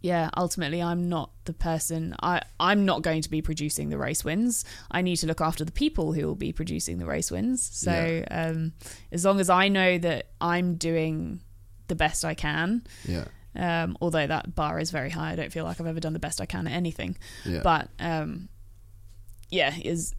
yeah, 0.00 0.30
ultimately, 0.36 0.82
I'm 0.82 1.08
not 1.08 1.30
the 1.44 1.52
person. 1.52 2.14
I 2.22 2.42
I'm 2.60 2.84
not 2.84 3.02
going 3.02 3.22
to 3.22 3.30
be 3.30 3.40
producing 3.40 3.88
the 3.88 3.98
race 3.98 4.24
wins. 4.24 4.64
I 4.90 5.02
need 5.02 5.16
to 5.16 5.26
look 5.26 5.40
after 5.40 5.64
the 5.64 5.72
people 5.72 6.12
who 6.12 6.26
will 6.26 6.34
be 6.34 6.52
producing 6.52 6.98
the 6.98 7.06
race 7.06 7.30
wins. 7.30 7.62
So 7.62 8.24
um, 8.30 8.72
as 9.10 9.24
long 9.24 9.40
as 9.40 9.48
I 9.48 9.68
know 9.68 9.96
that 9.98 10.26
I'm 10.40 10.74
doing 10.74 11.40
the 11.88 11.94
best 11.94 12.24
I 12.24 12.34
can, 12.34 12.82
Yeah. 13.04 13.26
um, 13.54 13.96
although 14.00 14.26
that 14.26 14.54
bar 14.56 14.80
is 14.80 14.90
very 14.90 15.10
high. 15.10 15.32
I 15.32 15.36
don't 15.36 15.52
feel 15.52 15.64
like 15.64 15.80
I've 15.80 15.86
ever 15.86 16.00
done 16.00 16.12
the 16.14 16.18
best 16.18 16.40
I 16.40 16.46
can 16.46 16.66
at 16.66 16.72
anything. 16.72 17.16
Yeah. 17.44 17.60
But 17.62 17.88
um, 18.00 18.48
yeah, 19.50 19.72
is 19.82 20.14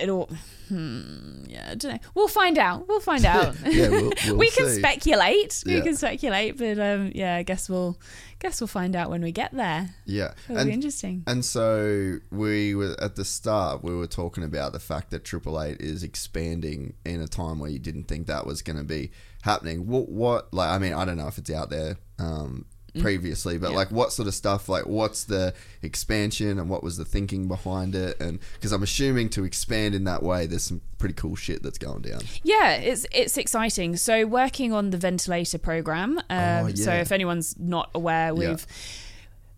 it 0.00 0.08
all? 0.08 0.28
Hmm, 0.68 1.44
yeah, 1.48 1.68
I 1.72 1.74
don't 1.74 1.92
know. 1.94 1.98
We'll 2.14 2.28
find 2.28 2.56
out. 2.58 2.86
We'll 2.88 3.00
find 3.00 3.24
out. 3.24 3.56
Yeah, 3.64 3.88
we'll- 3.88 4.12
we'll 4.26 4.36
we 4.36 4.50
can 4.50 4.68
see. 4.68 4.78
speculate. 4.78 5.62
We 5.66 5.80
can 5.82 5.96
speculate, 5.96 6.56
but 6.58 6.78
um, 6.78 7.12
yeah, 7.14 7.36
I 7.36 7.42
guess 7.42 7.68
we'll 7.68 7.98
guess 8.38 8.60
we'll 8.60 8.68
find 8.68 8.96
out 8.96 9.10
when 9.10 9.20
we 9.22 9.32
get 9.32 9.52
there. 9.52 9.90
Yeah. 10.06 10.32
It'll 10.48 10.64
be 10.64 10.72
interesting. 10.72 11.24
And 11.26 11.44
so 11.44 12.18
we 12.30 12.74
were 12.74 12.96
at 13.00 13.16
the 13.16 13.24
start. 13.24 13.84
We 13.84 13.94
were 13.94 14.06
talking 14.06 14.44
about 14.44 14.72
the 14.72 14.80
fact 14.80 15.10
that 15.10 15.24
Triple 15.24 15.60
Eight 15.60 15.80
is 15.80 16.02
expanding 16.02 16.94
in 17.04 17.20
a 17.20 17.28
time 17.28 17.58
where 17.58 17.70
you 17.70 17.78
didn't 17.78 18.04
think 18.04 18.26
that 18.28 18.46
was 18.46 18.62
going 18.62 18.78
to 18.78 18.84
be 18.84 19.10
happening. 19.42 19.86
What? 19.86 20.08
What? 20.08 20.54
Like, 20.54 20.70
I 20.70 20.78
mean, 20.78 20.94
I 20.94 21.04
don't 21.04 21.16
know 21.18 21.28
if 21.28 21.36
it's 21.36 21.50
out 21.50 21.68
there 21.70 21.96
um, 22.18 22.64
previously, 23.00 23.58
but 23.58 23.72
like 23.72 23.90
what 23.90 24.12
sort 24.12 24.28
of 24.28 24.34
stuff? 24.34 24.68
Like 24.68 24.86
what's 24.86 25.24
the 25.24 25.54
expansion 25.82 26.58
and 26.58 26.68
what 26.68 26.82
was 26.82 26.96
the 26.96 27.04
thinking 27.04 27.48
behind 27.48 27.94
it? 27.94 28.20
And 28.20 28.38
because 28.54 28.72
I'm 28.72 28.82
assuming 28.82 29.28
to 29.30 29.44
expand 29.44 29.94
in 29.94 30.04
that 30.04 30.22
way, 30.22 30.46
there's 30.46 30.64
some 30.64 30.80
pretty 30.98 31.14
cool 31.14 31.34
shit 31.36 31.62
that's 31.62 31.78
going 31.78 32.02
down. 32.02 32.20
Yeah, 32.42 32.72
it's 32.74 33.06
it's 33.12 33.36
exciting. 33.38 33.96
So 33.96 34.26
working 34.26 34.72
on 34.72 34.90
the 34.90 34.98
ventilator 34.98 35.58
program. 35.58 36.18
Um, 36.30 36.66
Oh, 36.66 36.74
So 36.74 36.92
if 36.94 37.12
anyone's 37.12 37.56
not 37.58 37.90
aware, 37.94 38.34
we've 38.34 38.66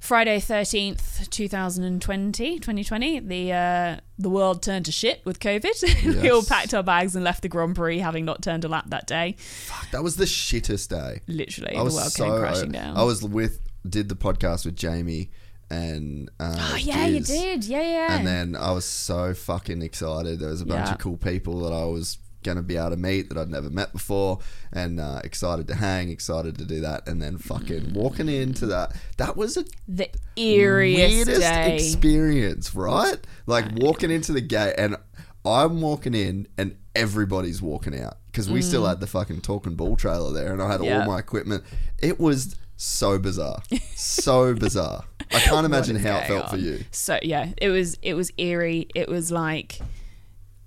Friday 0.03 0.41
thirteenth, 0.41 1.29
2020, 1.31 2.59
2020, 2.59 3.21
the 3.21 3.53
uh, 3.53 3.97
the 4.19 4.29
world 4.29 4.61
turned 4.61 4.85
to 4.87 4.93
shit 4.93 5.25
with 5.25 5.39
COVID. 5.39 6.21
we 6.23 6.29
all 6.29 6.43
packed 6.43 6.75
our 6.75 6.83
bags 6.83 7.15
and 7.15 7.25
left 7.25 7.43
the 7.43 7.49
Grand 7.49 7.77
Prix, 7.77 8.01
having 8.01 8.25
not 8.25 8.43
turned 8.43 8.65
a 8.65 8.69
lap 8.69 8.87
that 8.89 9.07
day. 9.07 9.37
Fuck, 9.39 9.93
that 9.93 10.03
was 10.03 10.17
the 10.17 10.25
shittest 10.25 10.89
day. 10.89 11.21
Literally, 11.29 11.77
I 11.77 11.79
the 11.79 11.85
was 11.85 11.95
world 11.95 12.11
so 12.11 12.25
came 12.25 12.37
crashing 12.37 12.73
down. 12.73 12.97
I 12.97 13.05
was 13.05 13.23
with 13.23 13.61
did 13.89 14.09
the 14.09 14.17
podcast 14.17 14.65
with 14.65 14.75
Jamie 14.75 15.31
and 15.71 16.31
uh, 16.41 16.71
oh 16.73 16.77
yeah, 16.77 17.07
you 17.07 17.21
did. 17.21 17.65
Yeah, 17.65 17.83
yeah. 17.83 18.17
And 18.17 18.27
then 18.27 18.57
I 18.57 18.73
was 18.73 18.85
so 18.85 19.35
fucking 19.35 19.83
excited. 19.83 20.41
There 20.41 20.49
was 20.51 20.61
a 20.63 20.67
bunch 20.67 20.87
Yeah. 20.89 20.95
of 20.95 20.99
cool 20.99 21.17
people 21.17 21.61
that 21.61 21.73
I 21.73 21.85
was 21.85 22.19
going 22.43 22.57
to 22.57 22.63
be 22.63 22.77
able 22.77 22.91
to 22.91 22.97
meet 22.97 23.29
that 23.29 23.39
I'd 23.39 23.51
never 23.51 23.71
met 23.71 23.93
before, 23.93 24.39
and 24.73 25.01
uh, 25.01 25.21
excited 25.25 25.69
to 25.69 25.75
hang, 25.75 26.11
excited 26.11 26.59
to 26.59 26.65
do 26.65 26.81
that, 26.81 27.07
and 27.09 27.21
then 27.23 27.39
fucking 27.39 27.93
walking 27.95 28.29
into 28.29 28.67
that. 28.67 28.93
That 29.19 29.37
was 29.37 29.57
a 29.57 29.65
the 29.89 30.09
eeriest 30.37 30.97
weirdest 31.27 31.41
day. 31.41 31.75
experience, 31.77 32.75
right? 32.75 33.19
Like 33.47 33.67
walking 33.77 34.11
into 34.11 34.33
the 34.33 34.41
gate, 34.41 34.75
and 34.79 34.97
I'm 35.45 35.81
walking 35.81 36.15
in, 36.15 36.47
and 36.59 36.77
everybody's 36.95 37.63
walking 37.63 37.99
out 37.99 38.19
because 38.27 38.51
we 38.51 38.63
still 38.63 38.87
had 38.87 39.01
the 39.01 39.07
fucking 39.07 39.41
talking 39.41 39.75
bull 39.75 39.97
trailer 39.97 40.33
there, 40.33 40.53
and 40.53 40.63
I 40.63 40.71
had 40.71 40.81
Mm. 40.81 40.87
Yeah. 40.87 41.01
all 41.01 41.07
my 41.07 41.19
equipment. 41.19 41.65
It 41.99 42.19
was 42.21 42.57
so 42.77 43.19
bizarre, 43.19 43.63
so 43.95 44.55
bizarre. 44.67 45.05
I 45.31 45.39
can't 45.41 45.65
imagine 45.65 45.97
how 45.97 46.19
it 46.19 46.27
felt 46.27 46.51
for 46.51 46.57
you. 46.57 46.85
So 46.91 47.19
yeah, 47.23 47.51
it 47.59 47.69
was 47.71 47.97
it 48.03 48.15
was 48.15 48.31
eerie. 48.39 48.89
It 48.95 49.09
was 49.09 49.31
like 49.33 49.79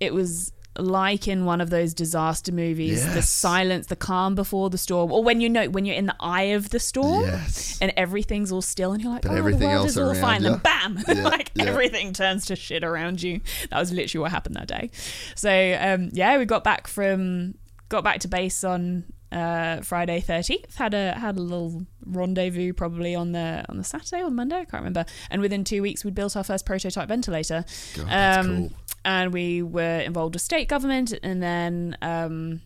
it 0.00 0.12
was 0.12 0.52
like 0.78 1.28
in 1.28 1.44
one 1.44 1.60
of 1.60 1.70
those 1.70 1.94
disaster 1.94 2.52
movies, 2.52 3.04
the 3.14 3.22
silence, 3.22 3.86
the 3.86 3.96
calm 3.96 4.34
before 4.34 4.70
the 4.70 4.78
storm, 4.78 5.10
or 5.12 5.22
when 5.24 5.40
you 5.40 5.48
know 5.48 5.68
when 5.68 5.84
you're 5.84 5.96
in 5.96 6.06
the 6.06 6.16
eye 6.20 6.42
of 6.54 6.70
the 6.70 6.78
storm 6.80 7.24
Yes. 7.24 7.78
and 7.80 7.92
everything's 7.96 8.52
all 8.52 8.62
still, 8.62 8.92
and 8.92 9.02
you're 9.02 9.12
like, 9.12 9.22
But 9.22 9.32
oh, 9.32 9.36
everything 9.36 9.60
the 9.60 9.66
world 9.66 9.78
else 9.82 9.90
is 9.90 9.98
all 9.98 10.14
fine, 10.14 10.42
ya- 10.42 10.50
then 10.50 10.58
bam, 10.60 10.98
Yeah, 11.08 11.22
like 11.24 11.50
yeah. 11.54 11.64
everything 11.64 12.12
turns 12.12 12.46
to 12.46 12.56
shit 12.56 12.84
around 12.84 13.22
you. 13.22 13.40
That 13.70 13.78
was 13.78 13.92
literally 13.92 14.22
what 14.22 14.30
happened 14.30 14.56
that 14.56 14.68
day. 14.68 14.90
So 15.34 15.50
um, 15.80 16.10
yeah, 16.12 16.38
we 16.38 16.44
got 16.44 16.64
back 16.64 16.86
from 16.88 17.54
got 17.88 18.02
back 18.04 18.20
to 18.20 18.28
base 18.28 18.64
on 18.64 19.04
uh, 19.32 19.80
Friday 19.82 20.20
thirteenth. 20.20 20.76
Had 20.76 20.94
a 20.94 21.12
had 21.12 21.36
a 21.36 21.40
little 21.40 21.84
rendezvous 22.04 22.72
probably 22.72 23.14
on 23.14 23.32
the 23.32 23.64
on 23.68 23.76
the 23.76 23.84
Saturday 23.84 24.22
or 24.22 24.30
Monday. 24.30 24.56
I 24.56 24.64
can't 24.64 24.74
remember. 24.82 25.04
And 25.30 25.42
within 25.42 25.64
two 25.64 25.82
weeks, 25.82 26.04
we'd 26.04 26.14
built 26.14 26.36
our 26.36 26.44
first 26.44 26.64
prototype 26.64 27.08
ventilator. 27.08 27.64
God, 27.96 28.06
that's 28.08 28.46
Um, 28.46 28.56
cool. 28.56 28.72
And 29.06 29.32
we 29.32 29.62
were 29.62 30.00
involved 30.00 30.34
with 30.34 30.42
state 30.42 30.68
government, 30.68 31.14
and 31.22 31.42
then. 31.42 31.96
Um, 32.02 32.60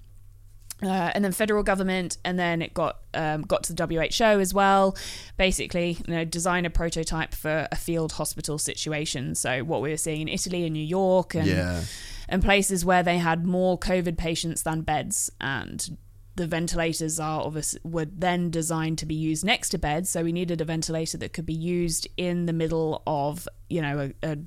uh, 0.82 1.12
and 1.14 1.22
then 1.22 1.32
federal 1.32 1.62
government, 1.62 2.16
and 2.24 2.38
then 2.38 2.62
it 2.62 2.72
got 2.72 3.00
um, 3.12 3.42
got 3.42 3.64
to 3.64 3.74
the 3.74 3.86
WHO 3.86 4.40
as 4.40 4.54
well. 4.54 4.96
Basically, 5.36 5.98
you 6.08 6.14
know, 6.14 6.24
design 6.24 6.64
a 6.64 6.70
prototype 6.70 7.34
for 7.34 7.68
a 7.70 7.76
field 7.76 8.12
hospital 8.12 8.56
situation. 8.56 9.34
So 9.34 9.62
what 9.62 9.82
we 9.82 9.90
were 9.90 9.98
seeing 9.98 10.22
in 10.22 10.28
Italy 10.28 10.64
and 10.64 10.72
New 10.72 10.82
York, 10.82 11.34
and 11.34 11.46
Yeah. 11.46 11.82
and 12.30 12.42
places 12.42 12.82
where 12.82 13.02
they 13.02 13.18
had 13.18 13.44
more 13.44 13.78
COVID 13.78 14.16
patients 14.16 14.62
than 14.62 14.80
beds, 14.80 15.30
and 15.38 15.98
the 16.36 16.46
ventilators 16.46 17.20
are 17.20 17.42
obviously 17.42 17.80
were 17.84 18.06
then 18.06 18.50
designed 18.50 18.96
to 19.00 19.04
be 19.06 19.14
used 19.14 19.44
next 19.44 19.68
to 19.70 19.78
beds. 19.78 20.08
So 20.08 20.22
we 20.24 20.32
needed 20.32 20.62
a 20.62 20.64
ventilator 20.64 21.18
that 21.18 21.34
could 21.34 21.44
be 21.44 21.52
used 21.52 22.08
in 22.16 22.46
the 22.46 22.54
middle 22.54 23.02
of 23.06 23.46
you 23.68 23.82
know 23.82 24.12
a, 24.22 24.32
a 24.32 24.38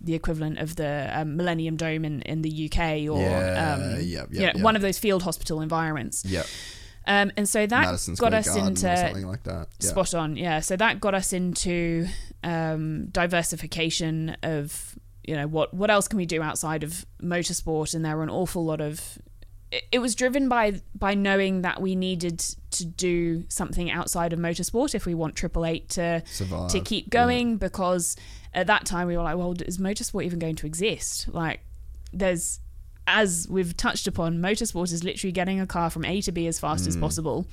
the 0.00 0.14
equivalent 0.14 0.58
of 0.58 0.76
the 0.76 1.10
um, 1.12 1.36
Millennium 1.36 1.76
Dome 1.76 2.04
in, 2.04 2.22
in 2.22 2.42
the 2.42 2.70
UK 2.70 2.78
or 3.10 3.20
Yeah, 3.20 3.74
um, 3.74 4.00
yep, 4.00 4.28
you 4.30 4.52
know, 4.52 4.64
one 4.64 4.76
of 4.76 4.82
those 4.82 4.98
field 4.98 5.22
hospital 5.22 5.60
environments. 5.60 6.24
Yeah. 6.24 6.44
Um, 7.06 7.32
and 7.38 7.48
so 7.48 7.66
that 7.66 7.80
Madison 7.80 8.14
got 8.14 8.28
Square 8.28 8.34
us 8.34 8.46
Garden 8.48 8.66
into 8.68 8.96
something 8.96 9.26
like 9.26 9.42
that. 9.44 9.68
Yeah. 9.80 9.88
spot 9.88 10.14
on, 10.14 10.36
yeah. 10.36 10.60
So 10.60 10.76
that 10.76 11.00
got 11.00 11.14
us 11.14 11.32
into 11.32 12.06
um, 12.44 13.06
diversification 13.06 14.36
of 14.42 14.94
you 15.24 15.34
know 15.34 15.46
what 15.46 15.72
what 15.74 15.90
else 15.90 16.06
can 16.06 16.18
we 16.18 16.26
do 16.26 16.42
outside 16.42 16.82
of 16.82 17.06
motorsport, 17.22 17.94
and 17.94 18.04
there 18.04 18.16
were 18.16 18.22
an 18.22 18.30
awful 18.30 18.64
lot 18.64 18.80
of. 18.80 19.18
It, 19.92 19.98
was 19.98 20.14
driven 20.14 20.48
by 20.48 20.80
by 20.94 21.14
knowing 21.14 21.62
that 21.62 21.82
we 21.82 21.94
needed 21.94 22.38
to 22.70 22.84
do 22.86 23.44
something 23.48 23.90
outside 23.90 24.32
of 24.32 24.38
motorsport 24.38 24.94
if 24.94 25.04
we 25.04 25.14
want 25.14 25.36
Triple 25.36 25.66
Eight 25.66 25.90
to 25.90 26.22
Survive, 26.26 26.70
to 26.70 26.80
keep 26.80 27.10
going 27.10 27.58
because 27.58 28.16
at 28.54 28.66
that 28.68 28.86
time 28.86 29.08
we 29.08 29.16
were 29.16 29.22
like, 29.22 29.36
well, 29.36 29.54
is 29.66 29.76
motorsport 29.78 30.24
even 30.24 30.38
going 30.38 30.56
to 30.56 30.66
exist? 30.66 31.28
Like, 31.32 31.60
there's 32.12 32.60
as 33.06 33.46
we've 33.50 33.76
touched 33.76 34.06
upon, 34.06 34.38
motorsport 34.38 34.92
is 34.92 35.02
literally 35.04 35.32
getting 35.32 35.60
a 35.60 35.66
car 35.66 35.88
from 35.90 36.04
A 36.04 36.20
to 36.22 36.32
B 36.32 36.46
as 36.46 36.58
fast 36.58 36.86
as 36.86 36.96
Mm. 36.96 37.00
possible. 37.00 37.46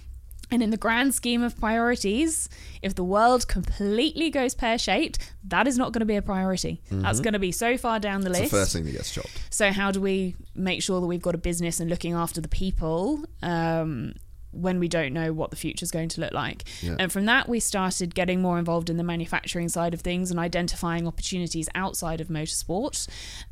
And 0.52 0.62
in 0.62 0.70
the 0.70 0.78
grand 0.78 1.16
scheme 1.16 1.42
of 1.42 1.60
priorities, 1.60 2.50
if 2.82 2.94
the 2.94 3.04
world 3.04 3.48
completely 3.48 4.30
goes 4.30 4.54
pear 4.54 4.78
shaped, 4.78 5.34
that 5.46 5.68
is 5.68 5.78
not 5.78 5.92
going 5.92 6.02
to 6.02 6.06
be 6.06 6.16
a 6.16 6.22
priority. 6.22 6.82
That's 6.92 7.20
going 7.20 7.34
to 7.34 7.40
be 7.40 7.52
so 7.52 7.78
far 7.78 8.00
down 8.00 8.22
the 8.22 8.30
Mm-hmm. 8.30 8.34
It's 8.36 8.40
list. 8.42 8.52
the 8.52 8.58
first 8.58 8.74
thing 8.74 8.86
that 8.86 8.92
gets 8.92 9.12
chopped. 9.12 9.48
So 9.50 9.72
how 9.72 9.92
do 9.92 10.00
we 10.02 10.36
make 10.54 10.84
sure 10.84 11.02
that 11.02 11.08
we've 11.08 11.22
got 11.22 11.34
a 11.36 11.40
business 11.40 11.80
and 11.80 11.90
looking 11.90 12.14
after 12.14 12.42
the 12.42 12.48
people 12.48 13.24
um, 13.42 14.14
when 14.52 14.80
we 14.80 14.88
don't 14.88 15.12
know 15.14 15.34
what 15.34 15.50
the 15.50 15.56
future 15.58 15.84
is 15.84 15.92
going 15.92 16.10
to 16.10 16.22
look 16.22 16.32
like? 16.34 16.64
Yeah. 16.82 16.96
And 17.00 17.12
from 17.12 17.26
that, 17.26 17.50
we 17.50 17.60
started 17.60 18.14
getting 18.16 18.42
more 18.42 18.60
involved 18.60 18.90
in 18.90 18.98
the 18.98 19.04
manufacturing 19.04 19.68
side 19.68 19.94
of 19.96 20.02
things 20.02 20.30
and 20.32 20.40
identifying 20.40 21.08
opportunities 21.08 21.68
outside 21.76 22.22
of 22.22 22.28
motorsport, 22.28 23.08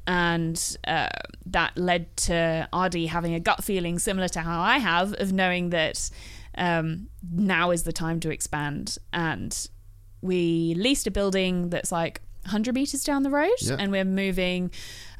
and 0.08 0.78
uh, 0.88 1.10
that 1.48 1.76
led 1.78 2.16
to 2.18 2.68
RD 2.76 2.96
having 3.08 3.34
a 3.34 3.40
gut 3.40 3.64
feeling 3.64 3.98
similar 4.00 4.28
to 4.30 4.42
how 4.42 4.62
I 4.62 4.78
have 4.78 5.14
of 5.20 5.34
knowing 5.34 5.72
that 5.72 6.10
um, 6.58 7.08
now 7.32 7.72
is 7.72 7.84
the 7.84 7.94
time 7.94 8.20
to 8.22 8.30
expand 8.32 8.98
and 9.12 9.68
we 10.22 10.74
leased 10.78 11.08
a 11.08 11.12
building 11.12 11.70
that's 11.70 11.92
like 11.92 12.22
100 12.44 12.74
meters 12.76 13.04
down 13.04 13.24
the 13.24 13.30
road 13.30 13.52
Yeah. 13.60 13.78
and 13.80 13.92
we're 13.92 14.06
moving 14.06 14.72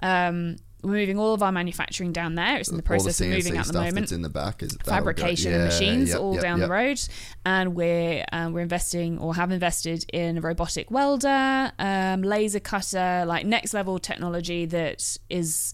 um, 0.02 0.58
we're 0.84 0.92
moving 0.92 1.18
all 1.18 1.34
of 1.34 1.42
our 1.42 1.52
manufacturing 1.52 2.12
down 2.12 2.36
there 2.36 2.58
it's 2.58 2.70
in 2.70 2.76
the 2.76 2.84
process 2.84 3.22
All 3.22 3.28
of 3.28 3.34
moving 3.34 3.54
at 3.58 3.60
the 3.60 3.70
stuff 3.70 3.84
moment 3.84 3.96
that's 3.98 4.12
in 4.12 4.22
the 4.22 4.30
back 4.30 4.62
is 4.62 4.78
fabrication 4.86 5.54
and 5.54 5.62
yeah, 5.62 5.66
machines 5.66 6.10
yep, 6.10 6.20
all 6.20 6.34
yep, 6.34 6.42
down 6.44 6.60
yep. 6.60 6.68
the 6.68 6.74
road 6.74 7.02
and 7.46 7.76
we're 7.76 8.26
um, 8.34 8.52
we're 8.52 8.60
investing 8.62 9.18
or 9.20 9.34
have 9.36 9.52
invested 9.52 10.06
in 10.12 10.38
a 10.40 10.42
robotic 10.42 10.92
welder 10.92 11.72
um, 11.80 12.22
laser 12.22 12.60
cutter 12.60 13.24
like 13.26 13.46
next 13.46 13.74
level 13.74 13.98
technology 13.98 14.66
that 14.66 15.18
is 15.30 15.74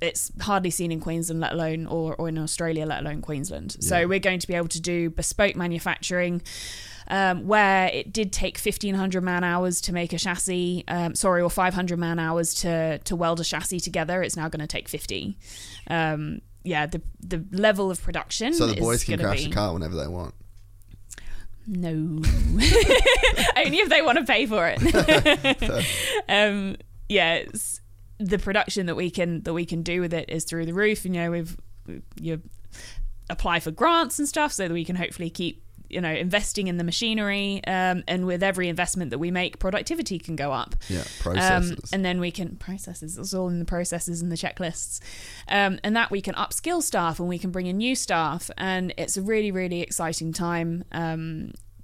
it's 0.00 0.30
hardly 0.40 0.70
seen 0.70 0.92
in 0.92 1.00
Queensland, 1.00 1.40
let 1.40 1.52
alone 1.52 1.86
or, 1.86 2.14
or 2.16 2.28
in 2.28 2.38
Australia, 2.38 2.84
let 2.84 3.00
alone 3.00 3.22
Queensland. 3.22 3.76
So 3.80 4.06
we're 4.06 4.18
going 4.18 4.40
to 4.40 4.46
be 4.46 4.54
able 4.54 4.68
to 4.68 4.80
do 4.80 5.10
bespoke 5.10 5.56
manufacturing. 5.56 6.42
Um, 7.08 7.46
where 7.46 7.86
it 7.86 8.12
did 8.12 8.32
take 8.32 8.58
1500 8.58 9.22
man 9.22 9.44
hours 9.44 9.80
to 9.82 9.92
make 9.92 10.12
a 10.12 10.18
chassis, 10.18 10.82
um, 10.88 11.14
sorry, 11.14 11.40
or 11.40 11.48
500 11.48 11.96
man 11.96 12.18
hours 12.18 12.52
to 12.54 12.98
to 12.98 13.14
weld 13.14 13.38
a 13.38 13.44
chassis 13.44 13.78
together, 13.78 14.24
it's 14.24 14.36
now 14.36 14.48
going 14.48 14.58
to 14.60 14.66
take 14.66 14.88
50. 14.88 15.38
Um, 15.86 16.40
yeah, 16.64 16.86
the 16.86 17.00
the 17.20 17.44
level 17.52 17.92
of 17.92 18.02
production. 18.02 18.54
So 18.54 18.66
the 18.66 18.80
boys 18.80 19.04
can 19.04 19.20
crash 19.20 19.38
be, 19.38 19.44
the 19.46 19.54
car 19.54 19.72
whenever 19.72 19.94
they 19.94 20.08
want. 20.08 20.34
No, 21.68 21.90
only 23.56 23.78
if 23.78 23.88
they 23.88 24.02
want 24.02 24.18
to 24.18 24.24
pay 24.24 24.46
for 24.46 24.66
it. 24.68 25.86
um, 26.28 26.76
yeah, 27.08 27.34
it's, 27.34 27.80
the 28.18 28.38
production 28.38 28.86
that 28.86 28.94
we 28.96 29.10
can 29.10 29.42
that 29.42 29.52
we 29.54 29.64
can 29.66 29.82
do 29.82 30.00
with 30.00 30.14
it 30.14 30.28
is 30.30 30.44
through 30.44 30.66
the 30.66 30.74
roof. 30.74 31.04
You 31.04 31.10
know, 31.12 31.30
we've 31.30 31.56
you 32.20 32.40
apply 33.28 33.60
for 33.60 33.70
grants 33.70 34.18
and 34.18 34.28
stuff 34.28 34.52
so 34.52 34.68
that 34.68 34.72
we 34.72 34.84
can 34.84 34.96
hopefully 34.96 35.30
keep 35.30 35.62
you 35.88 36.00
know 36.00 36.10
investing 36.10 36.66
in 36.66 36.78
the 36.78 36.84
machinery. 36.84 37.60
Um, 37.66 38.02
and 38.08 38.26
with 38.26 38.42
every 38.42 38.68
investment 38.68 39.10
that 39.10 39.18
we 39.18 39.30
make, 39.30 39.58
productivity 39.58 40.18
can 40.18 40.34
go 40.34 40.50
up. 40.52 40.74
Yeah, 40.88 41.00
Um, 41.00 41.04
processes. 41.20 41.92
and 41.92 42.04
then 42.04 42.18
we 42.18 42.30
can 42.30 42.56
processes. 42.56 43.16
It's 43.18 43.34
all 43.34 43.48
in 43.48 43.58
the 43.60 43.64
processes 43.64 44.20
and 44.22 44.32
the 44.32 44.36
checklists, 44.36 45.00
um, 45.48 45.78
and 45.84 45.94
that 45.94 46.10
we 46.10 46.20
can 46.20 46.34
upskill 46.34 46.82
staff 46.82 47.20
and 47.20 47.28
we 47.28 47.38
can 47.38 47.50
bring 47.50 47.66
in 47.66 47.76
new 47.76 47.94
staff, 47.94 48.50
and 48.56 48.92
it's 48.96 49.16
a 49.16 49.22
really 49.22 49.50
really 49.52 49.80
exciting 49.80 50.32
time. 50.32 50.84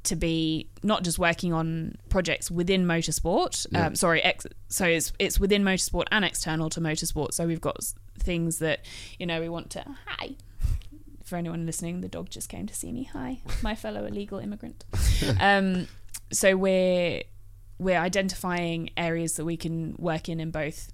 To 0.05 0.17
be 0.17 0.69
not 0.83 1.05
just 1.05 1.19
working 1.19 1.53
on 1.53 1.97
projects 2.09 2.51
within 2.51 2.87
motorsport, 2.87 3.67
um, 3.77 3.95
sorry, 3.95 4.21
ex- 4.23 4.47
so 4.69 4.85
it's 4.85 5.13
it's 5.19 5.39
within 5.39 5.63
motorsport 5.63 6.07
and 6.11 6.25
external 6.25 6.71
to 6.71 6.81
motorsport. 6.81 7.35
So 7.35 7.47
we've 7.47 7.61
got 7.61 7.77
things 8.19 8.59
that 8.59 8.81
you 9.19 9.27
know 9.27 9.41
we 9.41 9.49
want 9.49 9.71
to 9.71 9.85
hi. 10.07 10.31
For 11.25 11.37
anyone 11.37 11.65
listening, 11.67 12.01
the 12.01 12.09
dog 12.09 12.31
just 12.31 12.49
came 12.49 12.67
to 12.67 12.75
see 12.75 12.93
me. 12.93 13.05
Hi, 13.13 13.41
my 13.63 13.75
fellow 13.75 14.05
illegal 14.05 14.39
immigrant. 14.39 14.85
um, 15.41 15.87
so 16.33 16.57
we're 16.57 17.23
we're 17.79 17.99
identifying 17.99 18.91
areas 18.97 19.35
that 19.35 19.45
we 19.45 19.57
can 19.57 19.95
work 19.99 20.29
in 20.29 20.41
in 20.41 20.51
both 20.51 20.93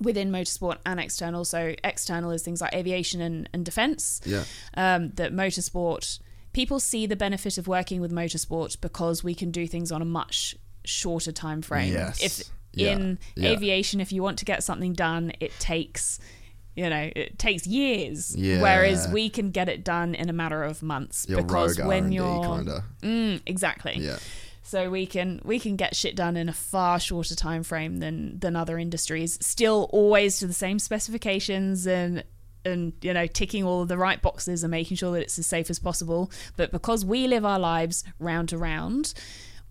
within 0.00 0.30
motorsport 0.30 0.78
and 0.84 1.00
external. 1.00 1.44
So 1.44 1.74
external 1.82 2.30
is 2.30 2.42
things 2.42 2.60
like 2.60 2.74
aviation 2.74 3.20
and, 3.20 3.48
and 3.52 3.64
defence. 3.64 4.20
Yeah. 4.24 4.44
Um, 4.74 5.10
that 5.12 5.32
motorsport 5.32 6.18
people 6.56 6.80
see 6.80 7.04
the 7.06 7.16
benefit 7.16 7.58
of 7.58 7.68
working 7.68 8.00
with 8.00 8.10
motorsport 8.10 8.80
because 8.80 9.22
we 9.22 9.34
can 9.34 9.50
do 9.50 9.66
things 9.66 9.92
on 9.92 10.00
a 10.00 10.04
much 10.06 10.56
shorter 10.86 11.30
time 11.30 11.60
frame. 11.60 11.92
Yes. 11.92 12.22
If 12.22 12.34
Yeah. 12.72 12.92
in 12.94 13.18
Yeah. 13.36 13.50
aviation, 13.50 14.00
if 14.00 14.10
you 14.10 14.22
want 14.22 14.38
to 14.38 14.44
get 14.46 14.64
something 14.64 14.94
done, 14.94 15.32
it 15.40 15.52
takes 15.58 16.18
you 16.74 16.88
know 16.90 17.10
it 17.14 17.38
takes 17.38 17.66
years. 17.66 18.34
Yeah. 18.36 18.60
Whereas 18.62 19.08
we 19.08 19.28
can 19.30 19.50
get 19.50 19.68
it 19.68 19.84
done 19.84 20.14
in 20.14 20.28
a 20.28 20.32
matter 20.32 20.62
of 20.62 20.82
months 20.82 21.26
Your 21.28 21.42
because 21.42 21.78
when 21.78 22.04
R&D 22.04 22.14
you're 22.16 22.42
kinda. 22.56 22.84
Mm, 23.02 23.40
exactly 23.46 23.94
Yeah. 23.98 24.18
so 24.62 24.90
we 24.90 25.04
can 25.06 25.40
we 25.44 25.58
can 25.58 25.76
get 25.76 25.96
shit 25.96 26.14
done 26.16 26.36
in 26.36 26.48
a 26.48 26.52
far 26.52 26.98
shorter 27.00 27.34
time 27.34 27.62
frame 27.62 27.94
than 27.98 28.38
than 28.40 28.56
other 28.56 28.78
industries 28.78 29.38
still 29.40 29.88
always 29.90 30.38
to 30.40 30.46
the 30.46 30.52
same 30.64 30.78
specifications 30.78 31.86
and 31.86 32.24
and 32.66 32.92
you 33.02 33.14
know 33.14 33.26
ticking 33.26 33.64
all 33.64 33.82
of 33.82 33.88
the 33.88 33.96
right 33.96 34.20
boxes 34.20 34.62
and 34.64 34.70
making 34.70 34.96
sure 34.96 35.12
that 35.12 35.20
it's 35.22 35.38
as 35.38 35.46
safe 35.46 35.70
as 35.70 35.78
possible 35.78 36.30
but 36.56 36.70
because 36.70 37.04
we 37.04 37.26
live 37.26 37.44
our 37.44 37.58
lives 37.58 38.04
round 38.18 38.48
to 38.50 38.58
round 38.58 39.14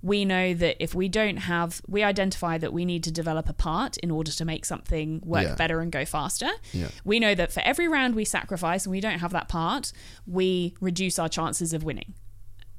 we 0.01 0.23
know 0.23 0.53
that 0.53 0.75
if 0.79 0.93
we 0.93 1.09
don't 1.09 1.37
have 1.37 1.81
we 1.87 2.03
identify 2.03 2.57
that 2.57 2.71
we 2.71 2.85
need 2.85 3.03
to 3.03 3.11
develop 3.11 3.49
a 3.49 3.53
part 3.53 3.97
in 3.97 4.11
order 4.11 4.31
to 4.31 4.45
make 4.45 4.63
something 4.65 5.19
work 5.25 5.43
Yeah. 5.43 5.55
better 5.55 5.79
and 5.81 5.91
go 5.91 6.05
faster 6.05 6.49
Yeah. 6.73 6.89
we 7.03 7.19
know 7.19 7.33
that 7.35 7.51
for 7.51 7.61
every 7.61 7.87
round 7.87 8.15
we 8.15 8.25
sacrifice 8.25 8.85
and 8.85 8.91
we 8.91 8.99
don't 9.01 9.19
have 9.19 9.31
that 9.31 9.47
part 9.47 9.91
we 10.27 10.75
reduce 10.79 11.17
our 11.19 11.29
chances 11.29 11.73
of 11.73 11.83
winning 11.83 12.13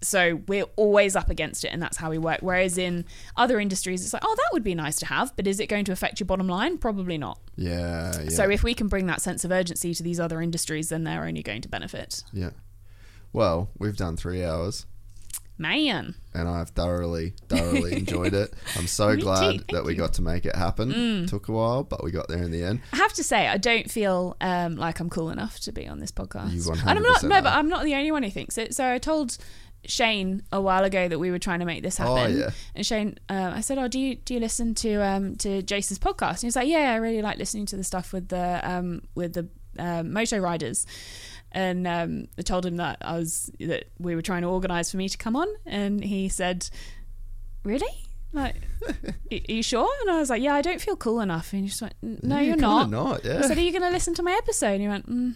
so 0.02 0.42
we're 0.46 0.66
always 0.76 1.16
up 1.16 1.30
against 1.30 1.64
it 1.64 1.68
and 1.68 1.80
that's 1.82 1.96
how 1.96 2.10
we 2.10 2.18
work 2.18 2.38
whereas 2.40 2.76
in 2.76 3.04
other 3.36 3.58
industries 3.58 4.04
it's 4.04 4.12
like 4.12 4.22
oh 4.24 4.34
that 4.36 4.50
would 4.52 4.62
be 4.62 4.74
nice 4.74 4.96
to 4.96 5.06
have 5.06 5.34
but 5.36 5.46
is 5.46 5.58
it 5.58 5.68
going 5.68 5.84
to 5.86 5.92
affect 5.92 6.20
your 6.20 6.26
bottom 6.26 6.46
line 6.48 6.76
probably 6.78 7.16
not 7.16 7.38
Yeah. 7.56 8.12
Yeah. 8.24 8.28
so 8.28 8.50
if 8.50 8.62
we 8.62 8.74
can 8.74 8.88
bring 8.88 9.06
that 9.06 9.22
sense 9.22 9.44
of 9.44 9.50
urgency 9.50 9.94
to 9.94 10.02
these 10.02 10.20
other 10.20 10.42
industries 10.42 10.90
then 10.90 11.04
they're 11.04 11.24
only 11.24 11.42
going 11.42 11.62
to 11.62 11.68
benefit 11.68 12.22
yeah. 12.32 12.50
Well, 13.32 13.68
we've 13.78 13.96
done 13.96 14.16
three 14.16 14.42
hours. 14.44 14.86
man 15.58 16.14
and 16.34 16.48
I've 16.48 16.70
thoroughly, 16.70 17.32
thoroughly 17.48 17.96
enjoyed 17.96 18.34
it. 18.34 18.52
I'm 18.76 18.86
so 18.86 19.16
glad 19.16 19.64
that 19.70 19.84
we. 19.84 19.94
Mm. 19.94 19.98
got 19.98 20.12
to 20.14 20.22
make 20.22 20.44
it 20.44 20.54
happen. 20.54 21.26
Took 21.26 21.48
a 21.48 21.52
while, 21.52 21.82
but 21.82 22.04
we 22.04 22.10
got 22.10 22.28
there 22.28 22.42
in 22.42 22.50
the 22.50 22.62
end. 22.62 22.80
I 22.92 22.96
have 22.96 23.14
to 23.14 23.24
say, 23.24 23.48
I 23.48 23.56
don't 23.56 23.90
feel 23.90 24.36
um, 24.42 24.76
like 24.76 25.00
I'm 25.00 25.08
cool 25.08 25.30
enough 25.30 25.58
to 25.60 25.72
be 25.72 25.86
on 25.88 25.98
this 25.98 26.12
podcast. 26.12 26.68
And 26.68 26.90
I'm 26.98 27.02
not. 27.02 27.22
100% 27.22 27.28
No, 27.28 27.40
but. 27.42 27.52
I'm 27.54 27.68
not 27.70 27.84
the 27.84 27.94
only 27.94 28.12
one 28.12 28.22
who 28.22 28.30
thinks 28.30 28.58
it. 28.58 28.74
So 28.74 28.86
I 28.90 28.98
told 28.98 29.38
Shane 29.88 30.42
a 30.52 30.60
while 30.60 30.84
ago 30.84 31.08
that 31.08 31.18
we 31.18 31.30
were 31.30 31.38
trying 31.38 31.60
to 31.60 31.64
make 31.66 31.82
this 31.82 31.96
happen. 31.98 32.14
Oh, 32.18 32.26
yeah. 32.26 32.50
And 32.74 32.84
Shane, 32.86 33.18
uh, 33.28 33.52
I 33.54 33.60
said, 33.60 33.78
"Oh, 33.78 33.88
do 33.88 33.98
you 33.98 34.16
do 34.16 34.34
you 34.34 34.40
listen 34.40 34.74
to 34.76 35.02
um 35.02 35.36
to 35.36 35.62
Jace's 35.62 35.98
podcast?" 35.98 36.30
And 36.30 36.40
he 36.40 36.46
was 36.46 36.56
like, 36.56 36.68
"Yeah, 36.68 36.92
I 36.92 36.96
really 36.96 37.22
like 37.22 37.38
listening 37.38 37.66
to 37.66 37.76
the 37.76 37.84
stuff 37.84 38.12
with 38.12 38.28
the 38.28 38.60
um 38.62 39.02
with 39.14 39.34
the 39.34 39.48
um, 39.78 40.12
moto 40.12 40.38
riders." 40.38 40.86
And 41.52 41.86
um, 41.86 42.26
I 42.38 42.42
told 42.42 42.66
him 42.66 42.76
that 42.76 42.98
I 43.00 43.16
was 43.16 43.50
that 43.60 43.84
we 43.98 44.14
were 44.14 44.22
trying 44.22 44.42
to 44.42 44.48
organise 44.48 44.90
for 44.90 44.96
me 44.98 45.08
to 45.08 45.16
come 45.16 45.36
on, 45.36 45.48
and 45.64 46.02
he 46.04 46.28
said, 46.28 46.68
"Really?" 47.64 47.86
Like, 48.32 48.56
are 48.88 48.92
you 49.30 49.62
sure? 49.62 49.88
And 50.02 50.10
I 50.10 50.18
was 50.18 50.28
like, 50.28 50.42
yeah, 50.42 50.52
I 50.54 50.60
don't 50.60 50.80
feel 50.80 50.96
cool 50.96 51.20
enough. 51.20 51.52
And 51.54 51.62
he 51.62 51.68
just 51.68 51.80
went, 51.80 51.94
no, 52.02 52.36
Yeah, 52.36 52.42
you're 52.42 52.54
kinda 52.56 52.68
not. 52.68 52.90
not, 52.90 53.24
yeah. 53.24 53.38
I 53.38 53.42
said, 53.42 53.56
are 53.56 53.62
you 53.62 53.70
going 53.70 53.82
to 53.82 53.88
listen 53.90 54.12
to 54.14 54.22
my 54.22 54.32
episode? 54.32 54.72
And 54.72 54.82
he 54.82 54.88
went, 54.88 55.08
mm, 55.08 55.34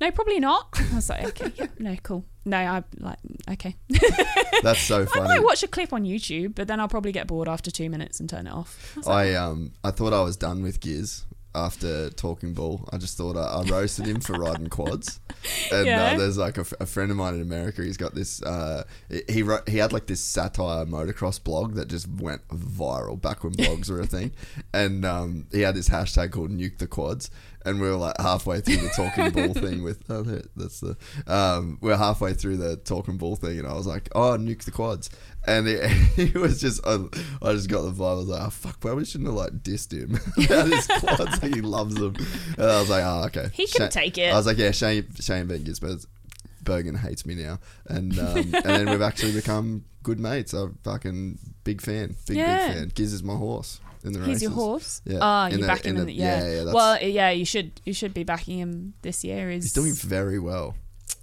no, 0.00 0.10
probably 0.10 0.40
not. 0.40 0.68
I 0.92 0.94
was 0.94 1.08
like, 1.10 1.26
okay, 1.40 1.52
yeah, 1.56 1.66
no, 1.78 1.96
cool. 2.02 2.24
No, 2.44 2.56
I 2.56 2.82
like, 2.98 3.18
okay. 3.52 3.76
That's 4.62 4.80
so 4.80 5.04
funny. 5.14 5.26
I 5.26 5.36
might 5.36 5.44
watch 5.44 5.62
a 5.62 5.68
clip 5.68 5.92
on 5.92 6.04
YouTube, 6.04 6.54
but 6.54 6.66
then 6.68 6.80
I'll 6.80 6.88
probably 6.88 7.12
get 7.12 7.26
bored 7.26 7.48
after 7.48 7.70
two 7.70 7.90
minutes 7.90 8.20
and 8.20 8.28
turn 8.28 8.46
it 8.46 8.52
off. 8.52 8.96
I 8.96 9.00
like, 9.00 9.08
I 9.08 9.34
um 9.34 9.72
I 9.84 9.90
thought 9.90 10.12
I 10.12 10.22
was 10.22 10.36
done 10.36 10.62
with 10.62 10.80
Giz 10.80 11.24
after 11.54 12.10
talking 12.10 12.52
bull. 12.54 12.88
I 12.92 12.98
just 12.98 13.16
thought 13.16 13.36
I, 13.36 13.40
I 13.42 13.62
roasted 13.64 14.06
him 14.06 14.20
for 14.20 14.34
riding 14.34 14.68
quads. 14.68 15.18
And 15.72 15.86
Yeah. 15.86 16.12
uh, 16.12 16.18
there's 16.18 16.38
like 16.38 16.56
a, 16.56 16.60
f- 16.60 16.74
a 16.78 16.86
friend 16.86 17.10
of 17.10 17.16
mine 17.16 17.34
in 17.34 17.40
America. 17.42 17.82
He's 17.82 17.96
got 17.96 18.14
this. 18.14 18.40
Uh, 18.42 18.84
he 19.28 19.42
wrote, 19.42 19.68
he 19.68 19.78
had 19.78 19.92
like 19.92 20.06
this 20.06 20.20
satire 20.20 20.84
motocross 20.84 21.42
blog 21.42 21.74
that 21.74 21.88
just 21.88 22.06
went 22.06 22.46
viral 22.48 23.20
back 23.20 23.42
when 23.42 23.54
blogs 23.54 23.90
were 23.90 23.98
a 24.00 24.06
thing. 24.06 24.32
And 24.72 25.04
um, 25.04 25.46
he 25.50 25.62
had 25.62 25.74
this 25.74 25.88
hashtag 25.88 26.30
called 26.32 26.50
Nuke 26.50 26.78
the 26.78 26.86
Quads. 26.86 27.30
And 27.68 27.80
we 27.80 27.88
were 27.88 27.96
like 27.96 28.18
halfway 28.18 28.60
through 28.60 28.76
the 28.76 28.88
talking 28.96 29.30
bull 29.30 29.52
thing 29.62 29.82
with 29.82 30.02
oh 30.08 30.22
that's 30.56 30.80
the 30.80 30.96
um, 31.26 31.78
we're 31.82 31.96
halfway 31.96 32.32
through 32.32 32.56
the 32.56 32.76
talking 32.76 33.18
bull 33.18 33.36
thing 33.36 33.58
and 33.58 33.68
I 33.68 33.74
was 33.74 33.86
like 33.86 34.08
oh 34.14 34.36
nuke 34.38 34.64
the 34.64 34.70
quads. 34.70 35.10
And 35.46 35.68
it, 35.68 35.88
he 36.16 36.36
was 36.38 36.60
just 36.60 36.80
I, 36.86 36.98
I 37.42 37.52
just 37.52 37.68
got 37.68 37.82
the 37.82 37.90
vibe. 37.92 38.10
I 38.10 38.14
was 38.14 38.28
like 38.28 38.46
oh 38.46 38.50
fuck 38.50 38.80
probably 38.80 39.04
shouldn't 39.04 39.28
have 39.28 39.36
like 39.36 39.52
dissed 39.62 39.92
him. 39.92 40.14
About 40.46 40.68
his 40.68 40.86
quads 40.86 41.38
he 41.40 41.60
loves 41.60 41.94
them. 41.96 42.14
And 42.56 42.66
I 42.70 42.80
was 42.80 42.88
like 42.90 43.04
oh 43.04 43.24
okay. 43.26 43.50
He 43.52 43.66
can 43.66 43.90
take 43.90 44.16
it. 44.18 44.32
I 44.32 44.36
was 44.36 44.46
like 44.46 44.58
yeah 44.58 44.70
Shane 44.70 45.06
Shane 45.20 45.46
Van 45.46 45.60
Gisbergen 45.60 46.06
Bergen 46.62 46.94
hates 46.96 47.24
me 47.26 47.34
now. 47.34 47.58
And 47.86 48.18
um, 48.18 48.36
and 48.36 48.52
then 48.64 48.90
we've 48.90 49.02
actually 49.02 49.32
become 49.32 49.84
good 50.02 50.18
mates. 50.20 50.52
I'm 50.54 50.78
fucking 50.84 51.38
big 51.64 51.80
fan 51.82 52.16
big 52.26 52.36
Yeah. 52.38 52.66
big 52.68 52.76
fan. 52.76 52.92
Giz 52.94 53.12
is 53.12 53.22
my 53.22 53.34
horse 53.36 53.80
in 54.08 54.20
the 54.20 54.26
He's 54.26 54.42
your 54.42 54.50
horse. 54.52 55.00
yeah 55.04 55.18
Ah, 55.20 55.46
In 55.46 55.52
you 55.52 55.58
the- 55.58 55.66
back 55.66 55.84
him 55.84 55.90
in 55.96 55.96
the- 56.00 56.04
the, 56.06 56.12
yeah. 56.12 56.42
yeah, 56.42 56.62
yeah, 56.64 56.72
well, 56.72 57.00
yeah, 57.02 57.30
you 57.30 57.44
should 57.44 57.80
you 57.84 57.92
should 57.92 58.12
be 58.14 58.24
backing 58.24 58.58
him 58.58 58.94
this 59.02 59.24
year. 59.24 59.50
He's, 59.50 59.64
he's 59.64 59.72
doing 59.72 59.94
very 59.94 60.38
well 60.38 60.74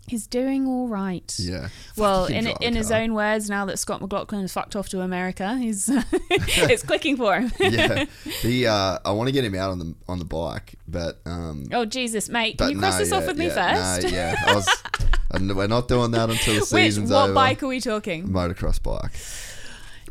he's 0.08 0.28
doing 0.28 0.68
all 0.68 0.88
right. 0.88 1.34
yeah 1.40 1.70
Well, 1.98 2.26
in 2.26 2.34
can 2.36 2.44
drive 2.46 2.58
a 2.62 2.68
in 2.68 2.76
his 2.76 2.92
own 2.92 3.14
words, 3.14 3.50
now 3.50 3.66
that 3.66 3.80
Scott 3.80 4.02
McLaughlin 4.02 4.42
has 4.42 4.54
fucked 4.54 4.76
off 4.76 4.90
to 4.90 5.02
America, 5.02 5.58
he's 5.58 5.90
it's 6.30 6.84
clicking 6.84 7.18
for 7.18 7.40
him. 7.40 7.52
yeah, 7.60 8.06
he. 8.42 8.66
Uh, 8.68 9.00
I 9.04 9.12
want 9.12 9.28
to 9.28 9.32
get 9.32 9.44
him 9.44 9.56
out 9.56 9.72
on 9.72 9.80
the 9.80 9.96
on 10.08 10.20
the 10.20 10.26
bike, 10.26 10.76
but 10.88 11.22
um, 11.26 11.66
oh 11.72 11.86
Jesus, 11.86 12.30
mate! 12.30 12.58
Can 12.58 12.72
you 12.72 12.80
cross 12.80 12.94
no, 12.94 13.00
this 13.00 13.12
off 13.12 13.22
yeah, 13.22 13.28
with 13.28 13.38
me 13.38 13.50
first? 13.50 14.04
No, 14.04 14.10
yeah, 14.10 14.36
I 14.46 14.56
was. 14.56 14.84
and 15.32 15.56
we're 15.56 15.68
not 15.68 15.88
doing 15.88 16.12
that 16.12 16.30
until 16.30 16.54
the 16.54 16.60
Which 16.72 16.98
what 17.10 17.24
over. 17.26 17.34
bike 17.34 17.64
are 17.64 17.68
we 17.68 17.80
talking? 17.80 18.28
Motocross 18.28 18.82
bike. 18.82 19.12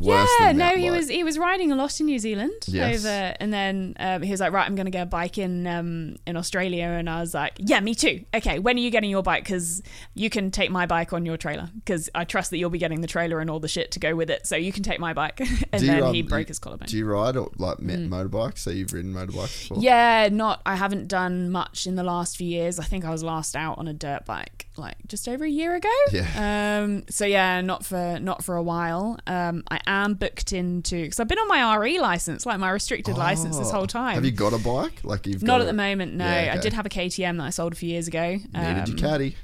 Worse 0.00 0.28
yeah, 0.40 0.52
no, 0.52 0.58
mountain 0.58 0.80
he 0.80 0.88
bike. 0.90 0.98
was 0.98 1.08
he 1.08 1.22
was 1.24 1.38
riding 1.38 1.70
a 1.72 1.76
lot 1.76 2.00
in 2.00 2.06
New 2.06 2.18
Zealand 2.18 2.52
Yes. 2.66 3.04
over, 3.04 3.34
and 3.38 3.52
then 3.52 3.94
um, 4.00 4.22
he 4.22 4.30
was 4.30 4.40
like, 4.40 4.52
right, 4.52 4.66
I'm 4.66 4.74
going 4.74 4.86
to 4.86 4.90
get 4.90 5.02
a 5.02 5.06
bike 5.06 5.38
in 5.38 5.66
um, 5.66 6.16
in 6.26 6.36
Australia, 6.36 6.84
and 6.84 7.08
I 7.08 7.20
was 7.20 7.32
like, 7.34 7.52
yeah, 7.58 7.78
me 7.80 7.94
too. 7.94 8.24
Okay, 8.34 8.58
when 8.58 8.76
are 8.76 8.80
you 8.80 8.90
getting 8.90 9.10
your 9.10 9.22
bike? 9.22 9.44
Because 9.44 9.82
you 10.14 10.30
can 10.30 10.50
take 10.50 10.70
my 10.70 10.86
bike 10.86 11.12
on 11.12 11.24
your 11.24 11.36
trailer, 11.36 11.70
because 11.76 12.10
I 12.14 12.24
trust 12.24 12.50
that 12.50 12.58
you'll 12.58 12.70
be 12.70 12.78
getting 12.78 13.00
the 13.02 13.06
trailer 13.06 13.40
and 13.40 13.48
all 13.48 13.60
the 13.60 13.68
shit 13.68 13.92
to 13.92 14.00
go 14.00 14.16
with 14.16 14.30
it, 14.30 14.46
so 14.46 14.56
you 14.56 14.72
can 14.72 14.82
take 14.82 14.98
my 14.98 15.12
bike. 15.12 15.40
and 15.72 15.80
Do 15.80 15.86
you, 15.86 15.92
then 15.92 16.02
um, 16.02 16.14
he 16.14 16.22
broke 16.22 16.40
you- 16.40 16.46
his 16.48 16.58
collarbone. 16.58 16.88
Do 16.88 16.96
you 16.98 17.06
ride 17.06 17.36
or 17.36 17.50
like 17.58 17.78
met 17.80 18.00
motorbikes? 18.00 18.58
So 18.58 18.70
you've 18.70 18.92
ridden 18.92 19.14
motorbikes 19.14 19.68
before? 19.68 19.78
Yeah, 19.82 20.28
not. 20.32 20.60
I 20.66 20.74
haven't 20.76 21.08
done 21.08 21.50
much 21.50 21.86
in 21.86 21.94
the 21.94 22.02
last 22.04 22.36
few 22.36 22.48
years. 22.48 22.78
I 22.80 22.84
think 22.84 23.04
I 23.04 23.10
was 23.10 23.22
last 23.22 23.54
out 23.54 23.78
on 23.78 23.86
a 23.88 23.92
dirt 23.94 24.24
bike 24.26 24.66
like 24.76 24.96
just 25.06 25.28
over 25.28 25.44
a 25.44 25.48
year 25.48 25.76
ago. 25.76 25.88
Yeah. 26.10 26.80
Um. 26.82 27.04
So 27.08 27.24
yeah, 27.26 27.60
not 27.60 27.84
for 27.84 28.18
not 28.20 28.42
for 28.42 28.56
a 28.56 28.62
while. 28.62 29.18
Um. 29.26 29.62
I 29.70 29.80
am 29.86 30.14
booked 30.14 30.52
into 30.52 31.02
because 31.02 31.20
I've 31.20 31.28
been 31.28 31.38
on 31.38 31.48
my 31.48 31.74
RE 31.76 31.98
license, 32.00 32.46
like 32.46 32.58
my 32.58 32.70
restricted 32.70 33.16
license, 33.16 33.58
this 33.58 33.68
Oh. 33.68 33.72
whole 33.78 33.86
time. 33.86 34.14
Have 34.14 34.24
you 34.24 34.30
got 34.30 34.52
a 34.52 34.58
bike? 34.58 35.00
Like 35.04 35.26
you've 35.26 35.42
Not 35.42 35.60
at 35.60 35.66
the 35.66 35.72
moment. 35.72 36.14
No, 36.14 36.24
Yeah, 36.24 36.54
I 36.56 36.60
did 36.60 36.72
have 36.72 36.86
a 36.86 36.88
KTM 36.88 37.38
that 37.38 37.44
I 37.44 37.50
sold 37.50 37.72
a 37.72 37.76
few 37.76 37.88
years 37.88 38.08
ago. 38.08 38.22
Needed 38.36 38.48
Um, 38.54 38.84
your 38.86 38.96
caddy. 38.96 39.36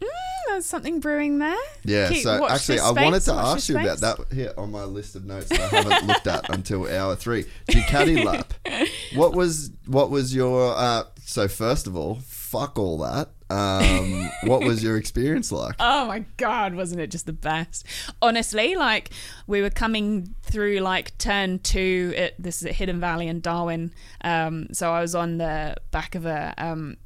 mm, 0.00 0.06
there's 0.48 0.66
something 0.66 1.00
brewing 1.00 1.38
there. 1.38 1.56
Yeah, 1.84 2.08
Keep- 2.08 2.22
so 2.22 2.48
actually, 2.48 2.80
I 2.80 2.90
wanted 2.90 3.20
to 3.22 3.32
ask 3.32 3.68
you 3.68 3.78
about 3.78 3.98
that 4.00 4.18
here 4.32 4.52
on 4.56 4.70
my 4.70 4.84
list 4.84 5.16
of 5.16 5.24
notes 5.24 5.48
that 5.48 5.60
I 5.60 5.82
haven't 5.82 6.06
looked 6.08 6.26
at 6.26 6.50
until 6.50 6.88
hour 6.90 7.16
three. 7.16 7.46
Ducati 7.68 8.24
lap. 8.24 8.52
What 9.14 9.32
was 9.34 9.70
what 9.86 10.10
was 10.10 10.34
your 10.34 10.74
uh, 10.76 11.04
so 11.24 11.46
first 11.46 11.86
of 11.86 11.96
all, 11.96 12.18
fuck 12.26 12.78
all 12.78 12.98
that. 12.98 13.28
Um, 13.54 14.30
what 14.44 14.64
was 14.64 14.82
your 14.82 14.96
experience 15.04 15.52
like? 15.52 15.76
Oh 15.78 16.06
my 16.06 16.24
god, 16.36 16.74
wasn't 16.74 17.00
it 17.00 17.10
just 17.10 17.26
the 17.26 17.32
best? 17.32 17.86
Honestly, 18.20 18.74
like 18.74 19.10
we 19.46 19.62
were 19.62 19.70
coming 19.70 20.34
through 20.42 20.78
like 20.78 21.16
turn 21.18 21.60
two 21.60 22.12
at 22.16 22.34
this 22.42 22.62
is 22.62 22.66
at 22.66 22.72
Hidden 22.72 23.00
Valley 23.00 23.28
in 23.28 23.40
Darwin. 23.40 23.92
Um, 24.22 24.68
so 24.72 24.92
I 24.92 25.00
was 25.00 25.14
on 25.14 25.38
the 25.38 25.76
back 25.90 26.14
of 26.14 26.26
a 26.26 26.54
um, 26.58 26.96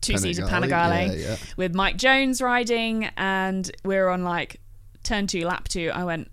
two 0.00 0.18
seater 0.18 0.42
Panigale, 0.42 0.70
Panigale 0.70 1.18
yeah, 1.18 1.28
yeah. 1.30 1.36
with 1.56 1.74
Mike 1.74 1.96
Jones 1.96 2.42
riding, 2.42 3.08
and 3.16 3.70
we're 3.84 4.08
on 4.08 4.24
like 4.24 4.60
turn 5.02 5.26
two, 5.26 5.46
lap 5.46 5.68
two. 5.68 5.90
I 5.94 6.04
went, 6.04 6.30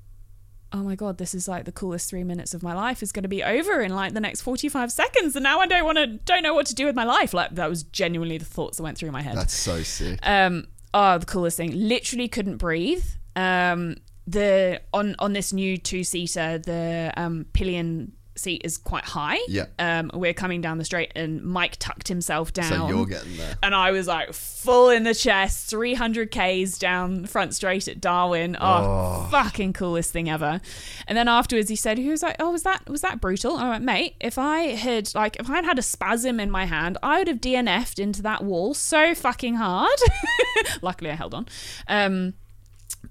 oh 0.73 0.83
my 0.83 0.95
god, 0.95 1.17
this 1.17 1.33
is 1.35 1.47
like 1.47 1.65
the 1.65 1.71
coolest 1.71 2.09
three 2.09 2.23
minutes 2.23 2.53
of 2.53 2.63
my 2.63 2.73
life 2.73 3.03
is 3.03 3.11
going 3.11 3.23
to 3.23 3.29
be 3.29 3.43
over 3.43 3.81
in 3.81 3.93
like 3.95 4.13
the 4.13 4.19
next 4.19 4.41
forty 4.41 4.67
five 4.67 4.91
seconds, 4.91 5.35
and 5.35 5.43
now 5.43 5.59
I 5.59 5.67
don't 5.67 5.85
want 5.85 5.97
to, 5.99 6.07
don't 6.07 6.43
know 6.43 6.53
what 6.53 6.65
to 6.67 6.75
do 6.75 6.85
with 6.85 6.95
my 6.95 7.03
life. 7.03 7.33
Like 7.33 7.51
that 7.55 7.69
was 7.69 7.83
genuinely 7.83 8.37
the 8.37 8.45
thoughts 8.45 8.77
that 8.77 8.83
went 8.83 8.97
through 8.97 9.11
my 9.11 9.21
head. 9.21 9.37
That's 9.37 9.53
so 9.53 9.83
sick. 9.83 10.19
Um, 10.23 10.67
oh, 10.93 11.17
the 11.19 11.25
coolest 11.25 11.57
thing. 11.57 11.71
Literally 11.73 12.27
couldn't 12.27 12.57
breathe. 12.57 13.05
Um, 13.35 13.97
the 14.25 14.81
on 14.93 15.15
on 15.19 15.33
this 15.33 15.53
new 15.53 15.77
two 15.77 16.03
seater, 16.03 16.57
the 16.57 17.13
um 17.17 17.45
pillion 17.53 18.13
seat 18.35 18.61
is 18.63 18.77
quite 18.77 19.05
high. 19.05 19.39
Yeah. 19.47 19.65
Um, 19.79 20.11
we're 20.13 20.33
coming 20.33 20.61
down 20.61 20.77
the 20.77 20.85
straight, 20.85 21.11
and 21.15 21.43
Mike 21.43 21.77
tucked 21.79 22.07
himself 22.07 22.53
down. 22.53 22.69
So 22.69 22.87
you're 22.87 23.05
getting 23.05 23.37
there. 23.37 23.55
And 23.61 23.75
I 23.75 23.91
was 23.91 24.07
like 24.07 24.33
full 24.33 24.89
in 24.89 25.03
the 25.03 25.13
chest, 25.13 25.69
300 25.69 26.31
Ks 26.31 26.77
down 26.77 27.25
front 27.25 27.55
straight 27.55 27.87
at 27.87 28.01
Darwin. 28.01 28.57
Oh, 28.59 29.27
fucking 29.31 29.73
coolest 29.73 30.11
thing 30.11 30.29
ever. 30.29 30.61
And 31.07 31.17
then 31.17 31.27
afterwards 31.27 31.69
he 31.69 31.75
said, 31.75 31.97
he 31.97 32.09
was 32.09 32.23
like, 32.23 32.35
oh, 32.39 32.51
was 32.51 32.63
that, 32.63 32.89
was 32.89 33.01
that 33.01 33.21
brutal? 33.21 33.57
I 33.57 33.69
went, 33.69 33.83
mate, 33.83 34.15
if 34.19 34.37
I 34.37 34.75
had, 34.75 35.13
like, 35.15 35.37
if 35.39 35.49
I 35.49 35.55
had 35.55 35.65
had 35.65 35.79
a 35.79 35.83
spasm 35.83 36.39
in 36.39 36.49
my 36.49 36.65
hand, 36.65 36.97
I 37.03 37.19
would 37.19 37.27
have 37.27 37.41
DNF'd 37.41 37.99
into 37.99 38.21
that 38.23 38.43
wall 38.43 38.73
so 38.73 39.13
fucking 39.13 39.55
hard. 39.55 39.99
Luckily 40.81 41.11
I 41.11 41.15
held 41.15 41.33
on. 41.33 41.47
Um, 41.87 42.33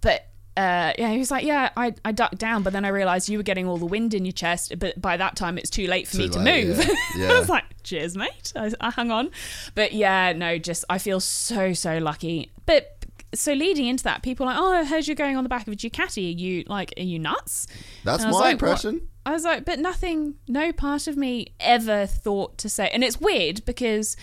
but 0.01 0.27
uh, 0.57 0.93
yeah, 0.99 1.09
he 1.11 1.19
was 1.19 1.31
like, 1.31 1.45
yeah, 1.45 1.71
I, 1.77 1.95
I 2.05 2.13
ducked 2.13 2.39
down, 2.39 2.63
but 2.63 2.73
then 2.75 2.85
I 2.85 2.89
realized 2.89 3.29
you 3.29 3.39
were 3.39 3.43
getting 3.43 3.67
all 3.67 3.79
the 3.79 3.87
wind 3.87 4.13
in 4.13 4.25
your 4.27 4.33
chest. 4.33 4.79
But 4.79 5.01
by 5.01 5.17
that 5.17 5.35
time, 5.35 5.57
it's 5.57 5.71
too 5.71 5.87
late 5.87 6.07
for 6.07 6.17
Too 6.17 6.23
me 6.25 6.29
to 6.29 6.39
move. 6.41 6.91
yeah. 7.17 7.29
I 7.33 7.39
was 7.39 7.49
like, 7.49 7.65
cheers, 7.83 8.17
mate. 8.17 8.53
I, 8.55 8.71
I 8.81 8.91
hung 8.91 9.11
on. 9.11 9.31
But 9.75 9.93
yeah, 9.93 10.33
no, 10.33 10.59
just 10.59 10.85
I 10.91 10.99
feel 10.99 11.21
so 11.21 11.73
so 11.73 11.99
lucky. 11.99 12.51
But 12.67 12.99
so 13.35 13.55
leading 13.55 13.87
into 13.87 14.05
that, 14.05 14.23
people 14.23 14.47
are 14.47 14.53
like, 14.53 14.59
oh, 14.61 14.73
I 14.73 14.85
heard 14.85 15.07
you're 15.07 15.17
going 15.17 15.37
on 15.37 15.43
the 15.43 15.49
back 15.49 15.67
of 15.67 15.73
a 15.73 15.77
Ducati. 15.77 16.35
Are 16.35 16.39
you 16.39 16.65
like, 16.67 16.93
are 16.99 17.03
you 17.03 17.19
nuts? 17.19 17.67
That's 18.05 18.23
And 18.23 18.27
I 18.27 18.31
was 18.33 18.41
my 18.41 18.49
like, 18.49 18.61
what? 18.61 18.69
impression. 18.85 19.09
I 19.25 19.31
was 19.31 19.45
like, 19.45 19.65
but 19.65 19.79
nothing, 19.79 20.35
no 20.49 20.73
part 20.73 21.07
of 21.07 21.17
me 21.17 21.55
ever 21.61 22.05
thought 22.07 22.59
to 22.59 22.69
say. 22.69 22.91
And 22.93 23.03
it's 23.03 23.21
weird 23.21 23.65
because. 23.65 24.17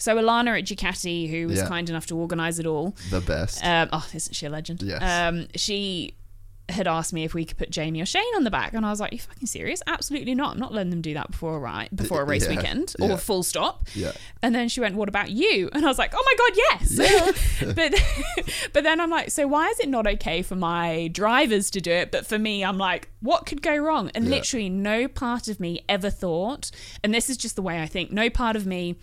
So 0.00 0.16
Alana 0.16 0.58
at 0.58 0.64
Ducati, 0.64 1.30
who 1.30 1.46
was 1.46 1.58
Yeah. 1.58 1.68
kind 1.68 1.88
enough 1.88 2.06
to 2.06 2.16
organise 2.16 2.58
it 2.58 2.66
all, 2.66 2.96
The 3.10 3.20
best. 3.20 3.64
um, 3.64 3.88
oh, 3.92 4.06
isn't 4.12 4.34
she 4.34 4.46
a 4.46 4.50
legend? 4.50 4.82
Yes. 4.82 5.00
Um, 5.02 5.46
she 5.54 6.14
had 6.70 6.86
asked 6.86 7.12
me 7.12 7.24
if 7.24 7.34
we 7.34 7.44
could 7.44 7.58
put 7.58 7.68
Jamie 7.68 8.00
or 8.00 8.06
Shane 8.06 8.22
on 8.36 8.44
the 8.44 8.50
back, 8.50 8.74
and 8.74 8.86
I 8.86 8.90
was 8.90 9.00
like, 9.00 9.12
"You 9.12 9.18
fucking 9.18 9.48
serious? 9.48 9.82
Absolutely 9.88 10.36
not. 10.36 10.52
I'm 10.52 10.60
not 10.60 10.72
letting 10.72 10.90
them 10.90 11.00
do 11.00 11.14
that 11.14 11.28
before 11.32 11.56
a 11.56 11.58
ride, 11.58 11.88
before 11.92 12.22
a 12.22 12.24
race 12.24 12.44
Yeah, 12.44 12.50
weekend, 12.56 12.94
yeah. 12.96 13.10
or 13.10 13.18
full 13.18 13.42
stop." 13.42 13.88
Yeah. 13.92 14.12
And 14.40 14.54
then 14.54 14.68
she 14.68 14.80
went, 14.80 14.94
"What 14.94 15.08
about 15.08 15.30
you?" 15.30 15.68
And 15.72 15.84
I 15.84 15.88
was 15.88 15.98
like, 15.98 16.12
"Oh 16.14 16.24
my 16.24 16.34
god, 16.38 16.56
yes." 16.56 17.74
but 17.74 18.54
but 18.72 18.84
then 18.84 19.00
I'm 19.00 19.10
like, 19.10 19.32
"So 19.32 19.48
why 19.48 19.66
is 19.70 19.80
it 19.80 19.88
not 19.88 20.06
okay 20.06 20.42
for 20.42 20.54
my 20.54 21.08
drivers 21.08 21.70
to 21.72 21.80
do 21.80 21.90
it, 21.90 22.12
but 22.12 22.24
for 22.24 22.38
me, 22.38 22.64
I'm 22.64 22.78
like, 22.78 23.08
what 23.20 23.46
could 23.46 23.62
go 23.62 23.76
wrong?" 23.76 24.12
And 24.14 24.26
Yeah. 24.26 24.30
literally, 24.30 24.68
no 24.68 25.08
part 25.08 25.48
of 25.48 25.58
me 25.58 25.84
ever 25.88 26.08
thought, 26.08 26.70
and 27.02 27.12
this 27.12 27.28
is 27.28 27.36
just 27.36 27.56
the 27.56 27.62
way 27.62 27.82
I 27.82 27.86
think. 27.86 28.12
No 28.12 28.30
part 28.30 28.54
of 28.54 28.64
me 28.64 28.94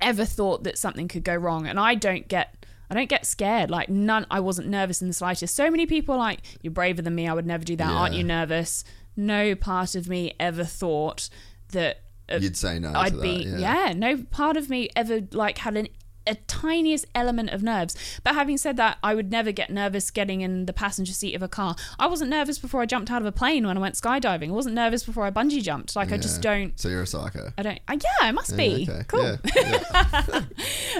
ever 0.00 0.24
thought 0.24 0.64
that 0.64 0.78
something 0.78 1.08
could 1.08 1.24
go 1.24 1.34
wrong 1.34 1.66
and 1.66 1.78
i 1.80 1.94
don't 1.94 2.28
get 2.28 2.54
i 2.90 2.94
don't 2.94 3.08
get 3.08 3.26
scared. 3.26 3.70
Like 3.70 3.88
none 3.88 4.26
i 4.30 4.38
wasn't 4.40 4.68
nervous 4.68 5.02
in 5.02 5.08
the 5.08 5.14
slightest. 5.14 5.56
So 5.56 5.70
many 5.70 5.86
people 5.86 6.14
are 6.14 6.18
like 6.18 6.40
you're 6.62 6.72
braver 6.72 7.02
than 7.02 7.14
me. 7.14 7.26
I 7.26 7.34
would 7.34 7.46
never 7.46 7.64
do 7.64 7.74
that. 7.76 7.88
Aren't 7.88 8.14
you 8.14 8.22
nervous? 8.24 8.84
No 9.16 9.54
part 9.56 9.94
of 9.96 10.08
me 10.08 10.34
ever 10.38 10.64
thought 10.64 11.28
that 11.72 12.02
uh, 12.30 12.38
You'd 12.40 12.56
say 12.56 12.78
no 12.78 12.92
i'd 12.94 13.10
to 13.10 13.16
that. 13.16 13.22
be 13.22 13.44
yeah. 13.44 13.86
yeah 13.86 13.92
no 13.92 14.18
part 14.30 14.56
of 14.56 14.68
me 14.68 14.88
ever 14.96 15.20
like 15.32 15.58
had 15.58 15.76
an 15.76 15.88
a 16.26 16.34
tiniest 16.46 17.06
element 17.14 17.50
of 17.50 17.62
nerves. 17.62 17.96
But 18.22 18.34
having 18.34 18.56
said 18.58 18.76
that, 18.76 18.98
I 19.02 19.14
would 19.14 19.30
never 19.30 19.52
get 19.52 19.70
nervous 19.70 20.10
getting 20.10 20.40
in 20.40 20.66
the 20.66 20.72
passenger 20.72 21.12
seat 21.12 21.34
of 21.34 21.42
a 21.42 21.48
car. 21.48 21.76
I 21.98 22.06
wasn't 22.06 22.30
nervous 22.30 22.58
before 22.58 22.80
I 22.82 22.86
jumped 22.86 23.10
out 23.10 23.22
of 23.22 23.26
a 23.26 23.32
plane 23.32 23.66
when 23.66 23.76
I 23.76 23.80
went 23.80 23.94
skydiving. 23.94 24.48
I 24.48 24.52
wasn't 24.52 24.74
nervous 24.74 25.04
before 25.04 25.24
I 25.24 25.30
bungee 25.30 25.62
jumped. 25.62 25.96
Like 25.96 26.12
I 26.12 26.18
just 26.18 26.42
don't 26.42 26.78
So 26.78 26.88
you're 26.88 27.02
a 27.02 27.06
psycho. 27.06 27.52
I 27.58 27.62
don't. 27.62 27.80
Uh, 27.88 27.96
yeah, 28.02 28.28
I 28.28 28.32
must 28.32 28.56
be. 28.56 28.86
Okay. 28.88 29.04
Cool. 29.08 29.38
Yeah, 29.54 29.82
yeah. 30.26 30.42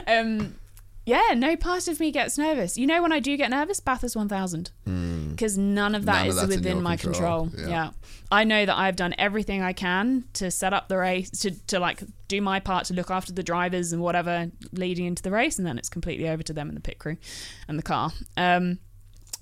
Um, 0.06 0.54
yeah, 1.06 1.32
no 1.34 1.56
part 1.56 1.88
of 1.88 1.98
me 2.00 2.10
gets 2.10 2.36
nervous. 2.36 2.76
You 2.76 2.86
know 2.86 3.00
when 3.00 3.12
I 3.12 3.20
do 3.20 3.36
get 3.36 3.48
nervous? 3.48 3.80
Bathurst 3.80 4.14
1000. 4.16 4.70
Because 5.30 5.56
none 5.56 5.94
of 5.94 6.04
that 6.06 6.12
Hmm. 6.16 6.18
None 6.22 6.28
is 6.28 6.36
that's 6.36 6.48
within 6.48 6.82
my 6.82 6.96
control. 6.96 7.46
control. 7.46 7.68
Yeah. 7.68 7.68
Yeah. 7.68 7.90
I 8.32 8.42
know 8.44 8.66
that 8.66 8.76
I've 8.76 8.96
done 8.96 9.14
everything 9.18 9.62
I 9.62 9.72
can 9.72 10.24
to 10.34 10.50
set 10.50 10.72
up 10.72 10.88
the 10.88 10.98
race, 10.98 11.30
to, 11.42 11.52
to 11.68 11.78
like 11.78 12.02
do 12.28 12.40
my 12.42 12.58
part 12.58 12.86
to 12.86 12.94
look 12.94 13.10
after 13.10 13.32
the 13.32 13.42
drivers 13.44 13.92
and 13.92 14.02
whatever 14.02 14.50
leading 14.72 15.06
into 15.06 15.22
the 15.22 15.30
race. 15.30 15.58
And 15.58 15.66
then 15.66 15.78
it's 15.78 15.88
completely 15.88 16.28
over 16.28 16.42
to 16.42 16.52
them 16.52 16.68
and 16.68 16.76
the 16.76 16.80
pit 16.80 16.98
crew 16.98 17.16
and 17.68 17.78
the 17.78 17.82
car. 17.84 18.12
Um, 18.36 18.78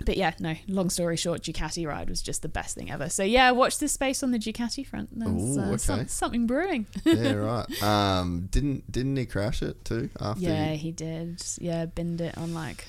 but 0.05 0.16
yeah, 0.16 0.32
no, 0.40 0.55
long 0.68 0.90
story 0.90 1.16
short, 1.16 1.42
Ducati 1.42 1.86
ride 1.86 2.08
was 2.08 2.23
just 2.23 2.42
the 2.42 2.48
best 2.48 2.74
thing 2.76 2.90
ever. 2.90 3.08
So 3.08 3.23
yeah, 3.23 3.50
watch 3.52 3.78
this 3.78 3.92
space 3.92 4.23
on 4.23 4.31
the 4.31 4.39
Ducati 4.39 4.86
front. 4.86 5.10
There's 5.18 5.31
Ooh, 5.58 5.60
uh, 5.60 5.76
some- 5.76 6.00
okay. 6.00 6.08
something 6.08 6.47
brewing. 6.47 6.86
yeah, 7.05 7.32
right. 7.32 7.82
Um, 7.82 8.48
didn't 8.50 8.90
didn't 8.90 9.16
he 9.16 9.26
crash 9.26 9.62
it 9.62 9.84
too 9.84 10.10
after? 10.20 10.42
Yeah, 10.42 10.70
he- 10.73 10.78
he 10.84 10.92
did. 10.92 11.42
Yeah, 11.58 11.86
binned 11.86 12.20
it 12.20 12.36
on 12.39 12.52
like 12.55 12.86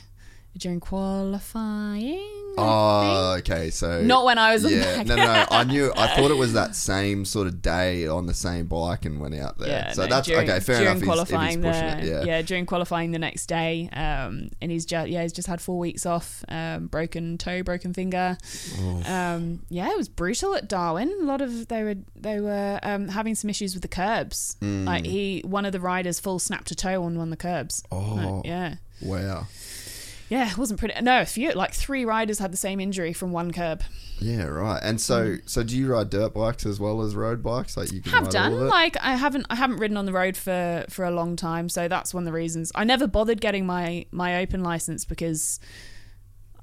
during 0.58 0.80
qualifying. 0.80 2.46
Oh, 2.58 3.36
okay. 3.40 3.70
So 3.70 4.02
Not 4.02 4.26
when 4.26 4.38
I 4.38 4.54
was 4.54 4.66
on 4.66 4.72
the 4.72 4.78
yeah, 4.78 5.04
no, 5.04 5.16
no. 5.16 5.46
I 5.50 5.64
knew. 5.64 5.92
I 5.96 6.08
thought 6.16 6.32
it 6.32 6.38
was 6.38 6.54
that 6.54 6.76
same 6.76 7.26
sort 7.26 7.48
of 7.48 7.62
day 7.62 8.08
on 8.08 8.26
the 8.28 8.34
same 8.34 8.68
bike 8.68 9.06
and 9.06 9.20
went 9.20 9.36
out 9.36 9.58
there. 9.58 9.68
Yeah, 9.68 9.92
so 9.92 10.04
no, 10.04 10.10
that's 10.10 10.28
during, 10.28 10.50
okay. 10.50 10.60
Fair 10.60 10.76
during 10.76 10.84
enough. 10.84 10.96
He's, 10.96 11.02
he's 11.02 11.08
qualifying, 11.08 11.62
pushing 11.62 12.06
the, 12.06 12.22
it. 12.22 12.28
Yeah. 12.28 12.42
during 12.42 12.66
qualifying 12.66 13.12
the 13.12 13.20
next 13.20 13.48
day, 13.48 13.90
um, 13.94 14.50
and 14.62 14.72
he's 14.72 14.86
just 14.86 15.10
yeah, 15.10 15.22
he's 15.24 15.34
just 15.34 15.48
had 15.48 15.62
four 15.62 15.78
weeks 15.80 16.06
off, 16.06 16.44
um, 16.48 16.88
broken 16.88 17.38
toe, 17.38 17.64
broken 17.64 17.94
finger. 17.94 18.38
Um, 19.06 19.62
yeah, 19.70 19.92
it 19.92 19.98
was 19.98 20.10
brutal 20.10 20.56
at 20.56 20.70
Darwin. 20.70 21.14
A 21.22 21.26
lot 21.26 21.42
of 21.42 21.68
they 21.68 21.84
were 21.84 21.96
they 22.16 22.40
were 22.40 22.80
um, 22.84 23.10
having 23.10 23.36
some 23.36 23.50
issues 23.50 23.74
with 23.74 23.82
the 23.82 23.88
curbs. 23.88 24.56
Mm. 24.62 24.86
Like 24.86 25.06
he, 25.06 25.42
one 25.46 25.66
of 25.66 25.72
the 25.72 25.80
riders, 25.80 26.20
full 26.20 26.40
snapped 26.40 26.72
a 26.72 26.76
toe 26.76 27.04
on 27.04 27.18
one 27.18 27.28
of 27.28 27.32
the 27.32 27.38
curbs. 27.38 27.84
Oh. 27.92 27.98
Like, 28.16 28.46
yeah. 28.46 28.76
Wow. 29.02 29.48
Yeah, 30.30 30.50
it 30.50 30.58
wasn't 30.58 30.80
pretty. 30.80 31.00
No, 31.02 31.22
a 31.22 31.26
few, 31.26 31.52
like 31.52 31.74
three 31.74 32.04
riders 32.04 32.40
had 32.40 32.52
the 32.52 32.58
same 32.58 32.80
injury 32.80 33.14
from 33.14 33.32
one 33.32 33.52
curb. 33.52 33.84
Yeah, 34.20 34.46
right. 34.46 34.82
And 34.82 35.00
so, 35.00 35.26
mm. 35.26 35.50
so 35.50 35.62
do 35.62 35.78
you 35.78 35.92
ride 35.92 36.10
dirt 36.10 36.34
bikes 36.34 36.66
as 36.66 36.80
well 36.80 37.02
as 37.02 37.16
road 37.16 37.44
bikes? 37.44 37.78
Like 37.78 37.92
you 37.92 38.02
can 38.02 38.12
have 38.12 38.28
ride 38.28 38.36
all 38.36 38.46
of 38.46 38.52
done 38.60 38.70
like 38.70 38.98
i 39.02 39.16
haven't 39.16 39.46
i 39.50 39.56
haven't 39.56 39.78
ridden 39.78 39.98
on 39.98 40.06
the 40.06 40.14
road 40.14 40.36
for 40.36 40.86
for 40.90 41.06
a 41.06 41.12
long 41.12 41.36
time 41.36 41.70
so 41.70 41.88
that's 41.88 42.14
one 42.14 42.24
of 42.24 42.26
the 42.26 42.32
reasons 42.32 42.72
i 42.76 42.84
never 42.84 43.08
bothered 43.08 43.42
getting 43.42 43.66
my 43.66 44.06
my 44.12 44.42
open 44.42 44.64
license 44.64 45.06
because 45.06 45.60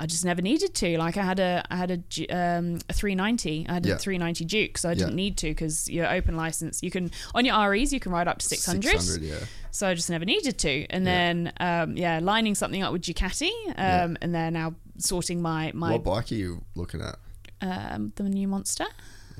i 0.02 0.06
just 0.06 0.24
never 0.24 0.42
needed 0.42 0.74
to 0.74 0.98
like 0.98 1.16
i 1.16 1.22
had 1.22 1.38
a 1.38 1.62
i 1.70 1.76
had 1.76 1.90
a 1.92 1.96
um 2.40 2.78
a 2.88 2.92
390 2.92 3.66
i 3.68 3.72
had 3.74 3.86
Yeah. 3.86 3.94
a 3.94 3.98
390 3.98 4.44
duke 4.44 4.76
so 4.78 4.88
i 4.90 4.94
didn't 4.94 5.10
Yeah. 5.10 5.24
need 5.24 5.34
to 5.42 5.48
because 5.54 5.88
your 5.96 6.08
open 6.18 6.34
license 6.36 6.82
you 6.82 6.90
can 6.90 7.10
on 7.36 7.44
your 7.44 7.70
res 7.70 7.92
you 7.92 8.00
can 8.00 8.10
ride 8.12 8.28
up 8.32 8.38
to 8.38 8.46
600, 8.46 9.00
600, 9.00 9.22
yeah. 9.22 9.36
so 9.70 9.86
i 9.88 9.94
just 9.94 10.10
never 10.10 10.24
needed 10.24 10.58
to 10.58 10.74
and 10.90 11.04
Yeah. 11.04 11.12
then 11.12 11.52
um 11.68 11.96
yeah 11.96 12.18
lining 12.22 12.54
something 12.56 12.82
up 12.82 12.92
with 12.92 13.02
ducati 13.02 13.50
um 13.76 14.16
and 14.20 14.34
they're 14.34 14.50
now 14.62 14.74
sorting 14.98 15.40
my 15.40 15.70
my 15.74 15.92
What 15.92 16.04
bike 16.04 16.32
are 16.32 16.40
you 16.44 16.62
looking 16.74 17.00
at? 17.00 17.16
um 17.60 18.12
the 18.16 18.24
new 18.24 18.48
monster 18.48 18.86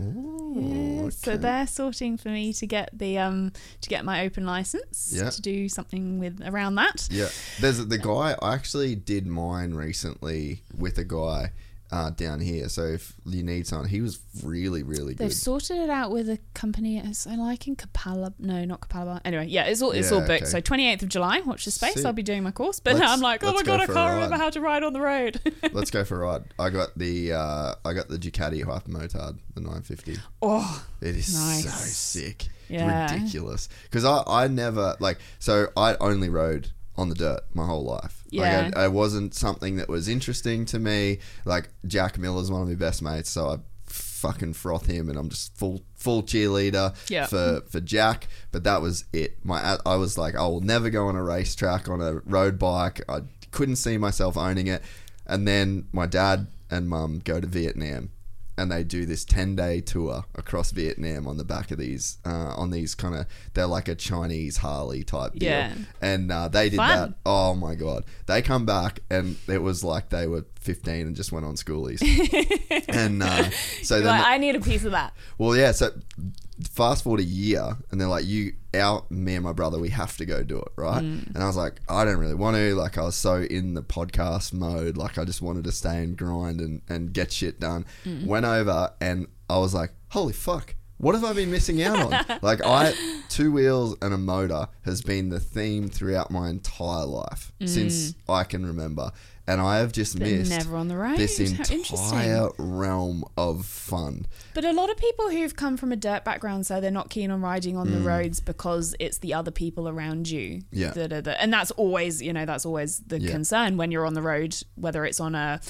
Ooh, 0.03 1.11
so 1.11 1.33
okay. 1.33 1.41
they're 1.43 1.67
sorting 1.67 2.17
for 2.17 2.29
me 2.29 2.53
to 2.55 2.67
get 2.67 2.91
the 2.93 3.19
um 3.19 3.53
to 3.81 3.89
get 3.89 4.05
my 4.05 4.25
open 4.25 4.45
license 4.47 5.13
Yeah. 5.15 5.31
to 5.31 5.41
do 5.43 5.69
something 5.69 6.19
with 6.19 6.41
around 6.45 6.75
that. 6.77 7.09
Yeah, 7.11 7.29
there's 7.61 7.85
the 7.87 7.99
guy. 7.99 8.37
I 8.43 8.55
actually 8.55 8.95
did 8.95 9.27
mine 9.27 9.75
recently 9.75 10.63
with 10.77 10.99
a 10.99 11.05
guy 11.05 11.53
uh, 11.93 12.11
down 12.11 12.41
here. 12.41 12.69
So 12.69 12.83
if 12.85 13.13
you 13.27 13.43
need 13.43 13.67
someone, 13.67 13.89
he 13.89 14.01
was 14.01 14.19
really, 14.43 14.83
really 14.83 15.15
good. 15.15 15.19
They've 15.27 15.33
sorted 15.33 15.77
it 15.77 15.91
out 15.91 16.11
with 16.11 16.29
a 16.31 16.39
company. 16.55 16.99
It's, 16.99 17.27
I 17.27 17.37
like 17.37 17.69
in 17.69 17.77
Kapala. 17.77 18.33
No, 18.39 18.65
not 18.65 18.81
Kapala. 18.81 19.21
Anyway, 19.25 19.47
yeah, 19.47 19.65
it's 19.65 19.83
all 19.83 19.91
it's 19.93 20.11
Yeah, 20.11 20.17
all 20.17 20.27
booked. 20.27 20.43
okay. 20.43 20.45
So 20.47 20.61
28th 20.61 21.03
of 21.03 21.09
July, 21.11 21.41
watch 21.41 21.67
the 21.67 21.71
space. 21.71 21.95
Sick. 21.95 22.07
I'll 22.07 22.13
be 22.15 22.23
doing 22.23 22.43
my 22.43 22.51
course. 22.51 22.81
But 22.81 22.97
now 22.97 23.13
I'm 23.13 23.21
like, 23.21 23.45
oh 23.45 23.53
my 23.53 23.61
go 23.63 23.77
god, 23.77 23.81
I 23.81 23.87
can't 23.87 24.15
remember 24.15 24.37
how 24.37 24.51
to 24.51 24.61
ride 24.61 24.83
on 24.83 24.95
the 24.95 25.01
road. 25.01 25.39
Let's 25.73 25.91
go 25.91 26.03
for 26.05 26.17
a 26.25 26.27
ride. 26.27 26.45
I 26.59 26.71
got 26.71 26.97
the 26.99 27.33
uh, 27.35 27.75
I 27.85 27.93
got 27.93 28.09
the 28.09 28.17
Ducati 28.17 28.65
Hypermotard, 28.65 29.39
the 29.55 29.61
950. 29.61 30.17
oh, 30.41 30.87
It 31.03 31.17
is 31.17 31.33
so 31.63 31.69
sick. 31.69 32.47
Yeah. 32.69 33.13
Ridiculous. 33.13 33.69
Because 33.85 34.07
I, 34.07 34.23
I 34.27 34.49
never, 34.49 34.97
like, 34.99 35.19
so 35.39 35.69
I 35.77 35.95
only 35.97 36.31
rode 36.31 36.69
on 36.97 37.09
the 37.09 37.15
dirt 37.15 37.41
my 37.55 37.67
whole 37.67 37.85
life. 37.85 38.23
Yeah. 38.31 38.65
Like, 38.67 38.77
I, 38.77 38.85
it 38.87 38.93
wasn't 38.93 39.35
something 39.35 39.77
that 39.77 39.89
was 39.89 40.09
interesting 40.09 40.65
to 40.67 40.79
me. 40.79 41.19
Like, 41.45 41.71
Jack 41.87 42.19
Miller's 42.19 42.51
one 42.51 42.63
of 42.63 42.69
my 42.69 42.75
best 42.75 43.03
mates, 43.03 43.31
so 43.31 43.49
I 43.49 43.57
fucking 43.87 44.53
froth 44.53 44.87
him 44.87 45.09
and 45.09 45.19
I'm 45.19 45.29
just 45.29 45.57
full 45.57 45.83
full 45.97 46.23
cheerleader 46.23 46.95
Yeah. 47.11 47.27
for, 47.27 47.63
for 47.69 47.81
Jack. 47.81 48.29
But 48.53 48.65
that 48.65 48.81
was 48.81 49.05
it. 49.13 49.45
My 49.45 49.79
I 49.85 49.97
was 49.97 50.17
like, 50.17 50.35
I 50.37 50.43
will 50.43 50.61
never 50.61 50.91
go 50.91 51.09
on 51.09 51.17
a 51.17 51.23
racetrack 51.23 51.89
on 51.89 52.01
a 52.01 52.15
road 52.25 52.59
bike. 52.59 53.01
I 53.09 53.23
couldn't 53.51 53.77
see 53.77 53.99
myself 53.99 54.37
owning 54.37 54.67
it. 54.69 54.83
And 55.27 55.47
then 55.47 55.87
my 55.93 56.07
dad 56.07 56.47
and 56.71 56.89
mum 56.89 57.21
go 57.25 57.41
to 57.41 57.47
Vietnam 57.47 58.11
and 58.59 58.71
they 58.71 58.85
do 58.85 59.07
this 59.07 59.25
10 59.25 59.57
day 59.57 59.81
tour 59.81 60.25
across 60.35 60.71
Vietnam 60.71 61.27
on 61.27 61.37
the 61.37 61.45
back 61.45 61.71
of 61.71 61.79
these, 61.79 62.19
uh, 62.25 62.55
on 62.57 62.71
these 62.71 62.95
kind 62.95 63.15
of, 63.15 63.27
they're 63.55 63.67
like 63.67 63.89
a 63.89 63.95
Chinese 63.95 64.59
Harley 64.59 65.03
type 65.05 65.33
deal. 65.35 65.49
Yeah. 65.51 65.75
And 66.01 66.31
uh, 66.31 66.49
they 66.49 66.69
did 66.69 66.77
Fun. 66.77 66.89
that. 66.89 67.15
Oh 67.25 67.55
my 67.55 67.75
God. 67.75 68.05
They 68.27 68.43
come 68.43 68.67
back 68.67 69.01
and 69.11 69.37
it 69.49 69.63
was 69.63 69.83
like 69.83 70.11
they 70.11 70.27
were 70.27 70.45
15 70.61 71.07
and 71.07 71.17
just 71.17 71.33
went 71.33 71.47
on 71.47 71.55
schoolies. 71.55 72.03
and 72.89 73.23
uh, 73.23 73.51
so 73.83 73.99
then, 74.01 74.07
like, 74.07 74.27
I 74.27 74.39
need 74.39 74.55
a 74.55 74.61
piece 74.61 74.85
of 74.85 74.93
that. 74.93 75.13
well, 75.39 75.57
yeah. 75.57 75.73
So 75.73 75.91
fast 76.71 77.05
forward 77.05 77.21
a 77.21 77.25
year, 77.25 77.77
and 77.91 78.01
they're 78.01 78.09
like, 78.09 78.25
"You, 78.25 78.53
our, 78.75 79.05
me 79.11 79.35
and 79.35 79.45
my 79.45 79.53
brother, 79.53 79.79
we 79.79 79.91
have 79.91 80.17
to 80.17 80.25
go 80.25 80.43
do 80.43 80.59
it, 80.59 80.73
right?" 80.77 81.03
Mm. 81.03 81.35
And 81.35 81.39
I 81.43 81.47
was 81.47 81.57
like, 81.57 81.81
"I 81.89 82.05
don't 82.05 82.19
really 82.19 82.35
want 82.35 82.57
to." 82.57 82.75
Like, 82.75 82.99
I 82.99 83.03
was 83.03 83.17
so 83.17 83.43
in 83.43 83.75
the 83.75 83.83
podcast 83.83 84.53
mode, 84.53 84.97
like 84.97 85.19
I 85.19 85.25
just 85.25 85.43
wanted 85.43 85.65
to 85.65 85.73
stay 85.73 86.03
and 86.03 86.17
grind 86.17 86.61
and 86.61 86.83
and 86.89 87.13
get 87.13 87.33
shit 87.33 87.61
done. 87.61 87.85
Mm. 88.05 88.27
Went 88.27 88.47
over, 88.47 88.93
and 89.01 89.27
I 89.49 89.59
was 89.59 89.75
like, 89.75 89.93
"Holy 90.11 90.33
fuck." 90.33 90.75
What 90.99 91.17
have 91.17 91.25
I 91.25 91.33
been 91.33 91.51
missing 91.51 91.83
out 91.83 91.99
on? 91.99 92.39
like 92.43 92.65
I, 92.65 92.95
two 93.29 93.51
wheels 93.51 93.97
and 94.01 94.15
a 94.15 94.19
motor 94.19 94.69
has 94.83 95.03
been 95.03 95.31
the 95.31 95.41
theme 95.41 95.89
throughout 95.89 96.31
my 96.31 96.49
entire 96.49 97.05
life 97.05 97.53
since 97.65 98.15
I 98.29 98.45
can 98.45 98.65
remember, 98.65 99.11
and 99.47 99.61
I 99.61 99.79
have 99.79 99.93
just 99.93 100.17
Mm. 100.17 100.21
But 100.21 100.29
missed 100.31 100.51
never 100.51 100.77
on 100.77 100.89
the 100.89 100.97
road. 100.97 101.19
this 101.19 101.39
entire 101.41 102.49
realm 102.59 103.25
of 103.37 103.67
fun. 103.67 104.27
But 104.55 104.65
a 104.65 104.73
lot 104.73 104.91
of 104.91 104.97
people 104.97 105.31
who've 105.31 105.55
come 105.57 105.77
from 105.77 105.93
a 105.93 105.97
dirt 105.97 106.25
background 106.25 106.67
say 106.67 106.81
they're 106.81 106.91
not 106.91 107.11
keen 107.11 107.31
on 107.31 107.41
riding 107.41 107.77
on 107.77 107.91
the 107.91 107.99
roads 108.01 108.41
because 108.41 108.95
it's 109.01 109.19
the 109.19 109.35
other 109.35 109.51
people 109.51 109.89
around 109.89 110.29
you. 110.31 110.59
Mm. 110.59 110.65
Yeah. 110.71 110.91
that 110.93 111.13
are 111.13 111.21
the- 111.23 111.41
and 111.41 111.53
that's 111.53 111.71
always, 111.73 112.21
you 112.23 112.33
know, 112.33 112.45
that's 112.47 112.65
always 112.67 113.01
the 113.07 113.21
Yeah. 113.21 113.31
concern 113.31 113.77
when 113.77 113.91
you're 113.91 114.07
on 114.07 114.15
the 114.15 114.23
road, 114.23 114.57
whether 114.75 115.05
it's 115.05 115.21
on 115.21 115.35
a 115.35 115.61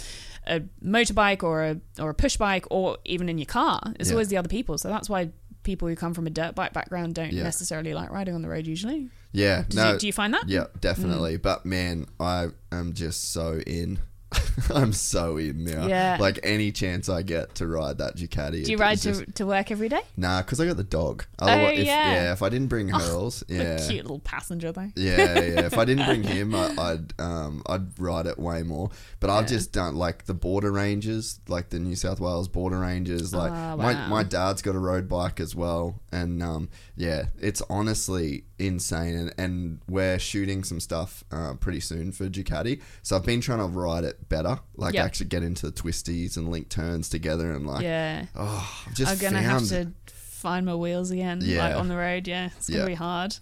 a 0.44 0.59
motorbike 0.84 1.44
or 1.44 1.62
a 1.62 1.76
or 2.01 2.10
a 2.10 2.15
push 2.15 2.36
bike 2.36 2.67
or 2.68 2.99
even 3.05 3.28
in 3.28 3.39
your 3.39 3.47
car. 3.47 3.81
It's 4.01 4.09
Yeah. 4.09 4.15
always 4.15 4.26
the 4.28 4.36
other 4.39 4.49
people. 4.49 4.76
So 4.76 4.89
that's 4.89 5.09
why 5.09 5.31
people 5.62 5.86
who 5.86 5.94
come 5.94 6.15
from 6.15 6.26
a 6.26 6.31
dirt 6.31 6.57
bike 6.57 6.73
background 6.73 7.15
don't 7.15 7.33
Yeah. 7.33 7.44
necessarily 7.44 7.94
like 7.94 8.10
riding 8.10 8.34
on 8.34 8.42
the 8.42 8.49
road 8.49 8.67
usually. 8.67 9.09
Yeah, 9.33 9.65
Do, 9.69 9.77
no, 9.77 9.93
you, 9.93 9.99
do 9.99 10.07
you 10.07 10.12
find 10.12 10.35
that? 10.35 10.49
Yeah, 10.49 10.67
definitely. 10.81 11.39
Mm. 11.39 11.43
But 11.43 11.65
man, 11.67 12.07
I 12.20 12.49
am 12.70 12.93
just 12.93 13.33
so 13.33 13.61
in. 13.67 13.99
I'm 14.75 14.94
so 14.94 15.36
in 15.36 15.65
now. 15.65 15.86
Yeah. 15.86 16.17
Like 16.19 16.39
any 16.43 16.73
chance 16.73 17.11
I 17.11 17.20
get 17.20 17.55
to 17.57 17.67
ride 17.67 17.99
that 17.99 18.17
Ducati. 18.17 18.65
Do 18.65 18.70
you 18.70 18.78
ride 18.78 18.97
to, 18.99 19.12
just- 19.12 19.35
to 19.35 19.44
work 19.47 19.70
every 19.70 19.91
day? 19.91 20.01
Nah, 20.17 20.41
because 20.41 20.59
I 20.59 20.67
got 20.67 20.78
the 20.78 20.85
dog. 20.85 21.25
Oh, 21.39 21.47
Otherwise, 21.49 21.81
if, 21.81 21.86
yeah. 21.86 22.12
yeah. 22.12 22.33
If 22.33 22.43
I 22.43 22.49
didn't 22.49 22.69
bring 22.69 22.89
Hurls, 22.89 23.44
The 23.49 23.55
yeah. 23.57 23.86
cute 23.89 24.05
little 24.05 24.20
passenger 24.20 24.73
though. 24.73 24.91
Yeah, 24.97 25.39
yeah. 25.39 25.61
If 25.67 25.77
I 25.77 25.85
didn't 25.85 26.07
bring 26.07 26.23
him, 26.23 26.55
I, 26.55 26.75
I'd 26.78 27.20
um 27.20 27.62
I'd 27.67 27.99
ride 27.99 28.27
it 28.27 28.39
way 28.39 28.62
more. 28.62 28.89
But 29.20 29.28
I've 29.28 29.47
just 29.47 29.73
done 29.73 29.97
like 29.97 30.25
the 30.25 30.35
border 30.35 30.73
ranges, 30.73 31.39
like 31.47 31.69
the 31.69 31.78
New 31.78 31.94
South 31.97 32.19
Wales 32.20 32.49
border 32.49 32.78
ranges. 32.78 33.35
Like 33.35 33.52
Oh, 33.52 33.77
my 33.77 34.09
my 34.09 34.23
dad's 34.23 34.62
got 34.62 34.75
a 34.75 34.78
road 34.78 35.09
bike 35.11 35.41
as 35.41 35.55
well, 35.55 36.01
and 36.11 36.43
um 36.43 36.70
yeah, 36.97 37.25
it's 37.39 37.61
honestly 37.69 38.44
insane. 38.66 39.15
And, 39.16 39.34
and 39.39 39.81
we're 39.89 40.18
shooting 40.18 40.65
some 40.65 40.81
stuff 40.81 41.24
uh, 41.31 41.55
pretty 41.55 41.81
soon 41.81 42.12
for 42.12 42.28
Ducati, 42.28 42.81
so 43.02 43.16
I've 43.16 43.24
been 43.24 43.41
trying 43.41 43.58
to 43.58 43.66
ride 43.66 44.05
it 44.05 44.28
better, 44.28 44.58
like 44.76 44.94
Yeah. 44.94 45.05
actually 45.05 45.26
get 45.26 45.42
into 45.42 45.66
the 45.66 45.73
twisties 45.73 46.36
and 46.36 46.49
link 46.50 46.68
turns 46.68 47.08
together, 47.08 47.52
and 47.52 47.66
like 47.66 47.82
Yeah. 47.82 48.26
oh, 48.36 48.84
I've 48.86 48.94
just 48.94 49.12
I'm 49.12 49.18
gonna 49.18 49.42
have 49.42 49.66
to 49.68 49.92
find 50.07 50.66
my 50.66 50.74
wheels 50.74 51.10
again, 51.10 51.41
Yeah. 51.42 51.68
like 51.68 51.76
on 51.76 51.89
the 51.89 51.97
road. 51.97 52.26
Yeah, 52.26 52.50
it's 52.57 52.68
gonna 52.68 52.81
Yeah. 52.81 52.86
be 52.86 52.94
hard. 52.94 53.36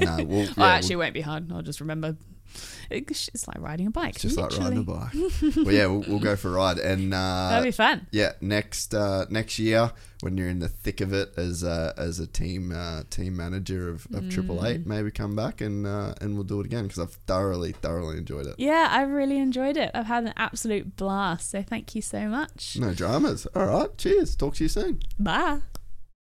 no, 0.00 0.16
well, 0.16 0.26
well, 0.26 0.46
yeah, 0.56 0.66
actually, 0.66 0.94
it 0.94 0.98
won't 0.98 1.14
be 1.14 1.20
hard. 1.22 1.50
I'll 1.52 1.62
just 1.62 1.80
remember. 1.80 2.16
It's 2.92 3.28
it's 3.34 3.48
like 3.48 3.60
riding 3.60 3.86
a 3.86 3.90
bike. 3.90 4.18
just 4.18 4.36
like 4.36 4.56
riding 4.58 4.78
a 4.78 4.82
bike. 4.82 5.12
well, 5.56 5.72
yeah, 5.74 5.86
we'll, 5.86 6.04
we'll 6.06 6.18
go 6.20 6.36
for 6.36 6.48
a 6.48 6.52
ride, 6.52 6.78
and 6.78 7.12
uh, 7.14 7.48
That'd 7.50 7.64
be 7.64 7.70
fun. 7.70 8.06
yeah, 8.10 8.32
next 8.40 8.94
uh, 8.94 9.26
next 9.30 9.58
year 9.58 9.92
when 10.20 10.36
you're 10.36 10.48
in 10.48 10.60
the 10.60 10.68
thick 10.68 11.00
of 11.00 11.12
it 11.12 11.32
as 11.36 11.64
a, 11.64 11.92
as 11.96 12.20
a 12.20 12.26
team 12.28 12.70
uh, 12.72 13.02
team 13.10 13.36
manager 13.36 13.88
of, 13.88 14.06
of 14.14 14.30
Triple 14.30 14.58
Mm. 14.58 14.66
Eight, 14.68 14.86
maybe 14.86 15.10
come 15.10 15.34
back 15.34 15.60
and 15.60 15.86
uh, 15.86 16.14
and 16.20 16.34
we'll 16.34 16.44
do 16.44 16.60
it 16.60 16.66
again 16.66 16.84
because 16.84 16.98
I've 17.00 17.14
thoroughly 17.26 17.72
thoroughly 17.72 18.18
enjoyed 18.18 18.46
it. 18.46 18.54
Yeah, 18.58 18.88
I've 18.90 19.10
really 19.10 19.38
enjoyed 19.38 19.76
it. 19.76 19.90
I've 19.94 20.06
had 20.06 20.24
an 20.24 20.34
absolute 20.36 20.96
blast. 20.96 21.50
So 21.50 21.62
thank 21.62 21.94
you 21.94 22.02
so 22.02 22.28
much. 22.28 22.76
No 22.78 22.94
dramas. 22.94 23.46
All 23.56 23.66
right, 23.66 23.96
cheers. 23.98 24.36
Talk 24.36 24.54
to 24.56 24.64
you 24.64 24.68
soon. 24.68 25.00
Bye. 25.18 25.60